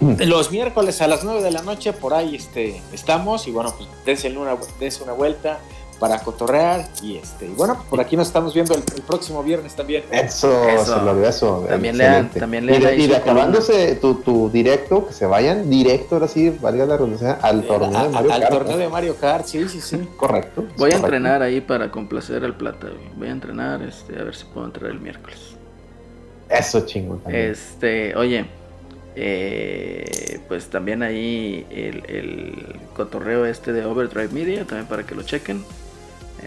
Los 0.26 0.50
miércoles 0.50 1.00
a 1.00 1.06
las 1.08 1.24
9 1.24 1.42
de 1.42 1.50
la 1.50 1.62
noche 1.62 1.92
por 1.92 2.14
ahí 2.14 2.34
este, 2.36 2.80
estamos 2.92 3.46
y 3.46 3.50
bueno, 3.52 3.74
pues 3.76 3.88
dense 4.04 4.36
una, 4.36 4.56
dense 4.80 5.02
una 5.02 5.12
vuelta, 5.12 5.60
para 6.02 6.18
cotorrear. 6.18 6.84
Y 7.00 7.16
este, 7.16 7.46
y 7.46 7.50
bueno, 7.50 7.80
por 7.88 8.00
aquí 8.00 8.16
nos 8.16 8.26
estamos 8.26 8.52
viendo 8.52 8.74
el, 8.74 8.82
el 8.96 9.02
próximo 9.02 9.40
viernes 9.44 9.72
también. 9.76 10.02
Eso, 10.10 10.68
Eso. 10.68 10.98
se 10.98 11.04
lo 11.04 11.14
dio 11.16 11.28
eso. 11.28 11.64
También 11.68 11.96
lean- 11.96 12.28
también 12.28 12.64
Y 12.64 12.66
lean 12.66 12.82
de, 12.82 12.96
y 12.96 13.06
de 13.06 13.06
columna. 13.06 13.18
acabándose 13.18 13.94
tu, 13.94 14.16
tu 14.16 14.50
directo, 14.50 15.06
que 15.06 15.12
se 15.12 15.26
vayan 15.26 15.70
directo, 15.70 16.16
ahora 16.16 16.26
sí, 16.26 16.50
valga 16.60 16.84
la 16.86 16.96
redundancia, 16.96 17.38
al 17.40 17.62
torneo 17.62 17.96
A- 17.96 18.02
de 18.02 18.08
Mario 18.08 18.32
al 18.32 18.40
Kart. 18.40 18.52
torneo 18.52 18.76
de 18.78 18.88
Mario 18.88 19.16
Kart, 19.16 19.46
sí, 19.46 19.68
sí, 19.68 19.80
sí. 19.80 20.08
Correcto. 20.16 20.64
Voy 20.76 20.90
a 20.90 20.96
entrenar 20.96 21.40
ahí 21.40 21.60
para 21.60 21.88
complacer 21.92 22.44
al 22.44 22.56
plata. 22.56 22.88
Voy 23.16 23.28
a 23.28 23.30
entrenar, 23.30 23.80
este, 23.82 24.18
a 24.18 24.24
ver 24.24 24.34
si 24.34 24.44
puedo 24.46 24.66
entrar 24.66 24.90
el 24.90 24.98
miércoles. 24.98 25.38
Eso 26.50 26.84
chingón 26.84 27.20
también. 27.20 27.50
Este, 27.52 28.16
oye, 28.16 28.44
eh, 29.14 30.40
pues 30.48 30.66
también 30.68 31.04
ahí 31.04 31.64
el, 31.70 32.02
el 32.10 32.76
cotorreo 32.96 33.46
este 33.46 33.72
de 33.72 33.84
Overdrive 33.84 34.30
Media, 34.32 34.64
también 34.64 34.86
para 34.88 35.04
que 35.04 35.14
lo 35.14 35.22
chequen. 35.22 35.64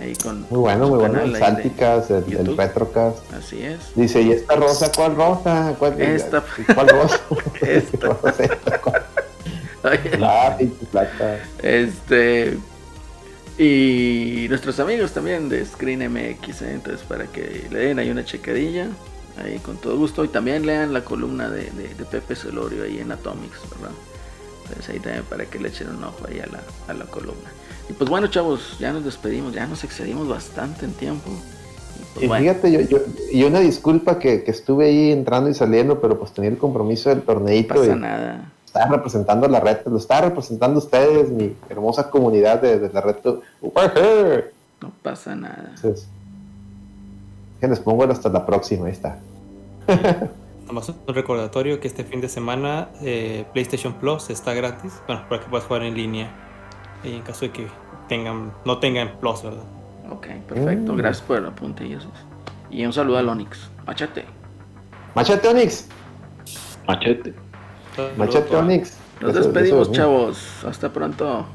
Ahí 0.02 0.14
con 0.16 0.42
Muy 0.50 0.60
bueno, 0.60 0.88
muy 0.90 1.00
bueno. 1.00 1.22
El 1.22 1.36
Salticas, 1.38 2.12
el, 2.12 2.26
el. 2.38 2.60
Así 2.60 3.62
es. 3.64 3.80
Dice, 3.96 4.22
¿y 4.22 4.32
esta 4.32 4.56
rosa 4.56 4.92
cuál 4.96 5.16
rosa? 5.16 5.74
¿Cuál, 5.80 6.02
Esta. 6.02 6.44
¿Cuál 6.74 6.90
rosa? 6.90 7.20
Esta. 7.62 8.08
Rosa, 8.22 8.44
esta, 8.44 8.82
¿cuál? 8.82 9.06
Oye, 9.84 10.18
La 10.18 10.58
pinche 10.58 10.86
plata. 10.92 11.40
Este. 11.62 12.58
Y 13.58 14.48
nuestros 14.50 14.80
amigos 14.82 15.14
también 15.14 15.48
de 15.48 15.66
Screen 15.66 16.12
MX, 16.12 16.62
¿eh? 16.64 16.72
entonces 16.74 17.02
para 17.08 17.26
que 17.28 17.68
le 17.72 17.80
den 17.80 18.00
ahí 18.00 18.10
una 18.12 18.26
checadilla, 18.26 18.88
ahí 19.42 19.60
con 19.60 19.78
todo 19.78 19.96
gusto. 19.98 20.26
Y 20.26 20.28
también 20.28 20.66
lean 20.66 20.92
la 20.92 21.06
columna 21.06 21.50
de, 21.50 21.70
de- 21.72 21.94
de 21.96 22.06
Pepe 22.06 22.36
Celorio 22.36 22.84
ahí 22.84 23.00
en 23.00 23.12
Atomics, 23.14 23.60
¿verdad? 23.72 23.96
Entonces 24.68 24.90
ahí 24.90 25.00
también 25.00 25.24
para 25.24 25.46
que 25.46 25.60
le 25.60 25.70
echen 25.70 25.88
un 25.90 26.04
ojo 26.04 26.26
ahí 26.28 26.40
a 26.40 26.48
la, 26.48 26.62
a 26.90 26.94
la 26.94 27.06
columna. 27.06 27.50
Y 27.90 27.94
pues 27.94 28.10
bueno, 28.10 28.28
chavos, 28.28 28.78
ya 28.80 28.92
nos 28.94 29.04
despedimos, 29.06 29.54
ya 29.54 29.68
nos 29.68 29.84
excedimos 29.84 30.28
bastante 30.28 30.86
en 30.86 30.94
tiempo. 30.94 31.30
Y 31.30 32.04
pues 32.14 32.24
Y 32.24 32.28
bueno, 32.28 32.42
fíjate, 32.44 32.72
yo, 32.72 32.82
yo, 32.82 32.98
y 33.32 33.44
una 33.44 33.60
disculpa 33.60 34.18
que, 34.20 34.44
que 34.44 34.52
estuve 34.52 34.86
ahí 34.88 35.12
entrando 35.12 35.50
y 35.50 35.54
saliendo, 35.54 36.02
pero 36.02 36.18
pues 36.18 36.32
tenía 36.32 36.50
el 36.50 36.58
compromiso 36.58 37.10
del 37.10 37.20
no 37.20 37.24
torneito 37.26 37.76
pasa 37.76 37.86
y 37.86 38.00
nada. 38.00 38.52
estaba 38.66 38.88
representando 38.96 39.48
la 39.48 39.60
red, 39.60 39.78
lo 39.86 39.98
estaba 39.98 40.30
representando 40.30 40.80
ustedes, 40.80 41.30
mi 41.30 41.56
hermosa 41.70 42.10
comunidad 42.10 42.62
de, 42.62 42.80
de 42.80 42.90
la 42.92 43.02
red. 43.02 43.16
Entonces, 43.18 43.44
No 44.82 44.92
pasa 45.02 45.36
nada. 45.36 45.74
que 47.60 47.68
les 47.68 47.80
pongo 47.80 48.04
hasta 48.06 48.30
la 48.30 48.46
próxima, 48.46 48.88
ahí 48.88 48.92
está. 48.92 49.20
Nada 49.88 50.74
más 50.74 50.90
un 50.90 51.14
recordatorio 51.14 51.80
que 51.80 51.88
este 51.88 52.04
fin 52.04 52.22
de 52.22 52.28
semana 52.30 52.90
eh, 53.02 53.46
PlayStation 53.54 53.94
Plus 53.94 54.30
está 54.32 54.54
gratis. 54.54 54.94
Bueno, 55.08 55.24
para 55.30 55.42
que 55.44 55.50
puedas 55.50 55.66
jugar 55.68 55.84
en 55.84 55.94
línea. 55.96 56.32
Y 57.06 57.16
en 57.16 57.22
caso 57.22 57.42
de 57.42 57.52
que 57.52 57.68
tengan, 58.08 58.54
no 58.66 58.80
tengan 58.80 59.18
Plus, 59.20 59.44
¿verdad? 59.44 59.64
Ok, 60.12 60.28
perfecto. 60.48 60.94
Mm. 60.94 60.98
Gracias 60.98 61.26
por 61.26 61.38
el 61.38 61.46
apunte, 61.46 61.88
Jesús. 61.88 62.12
Y 62.70 62.86
un 62.86 62.94
saludo 62.94 63.18
al 63.18 63.30
Onix. 63.30 63.70
Machate. 63.86 64.26
Machete 65.16 65.48
Onix, 65.48 65.88
Machete. 66.86 67.34
machete 68.18 68.56
Onix. 68.56 68.98
Nos 69.22 69.34
despedimos, 69.34 69.92
chavos. 69.94 70.66
Hasta 70.66 70.92
pronto. 70.92 71.46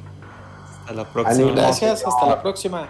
Hasta 0.81 0.95
la 0.95 1.05
próxima. 1.05 1.45
Ánimo. 1.45 1.57
Gracias, 1.57 2.07
hasta 2.07 2.27
la 2.27 2.41
próxima. 2.41 2.89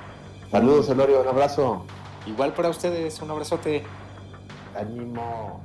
Saludos, 0.51 0.89
Elorio, 0.89 1.23
un 1.23 1.29
abrazo. 1.29 1.85
Igual 2.27 2.53
para 2.53 2.69
ustedes, 2.69 3.21
un 3.21 3.31
abrazote. 3.31 3.85
Ánimo. 4.79 5.61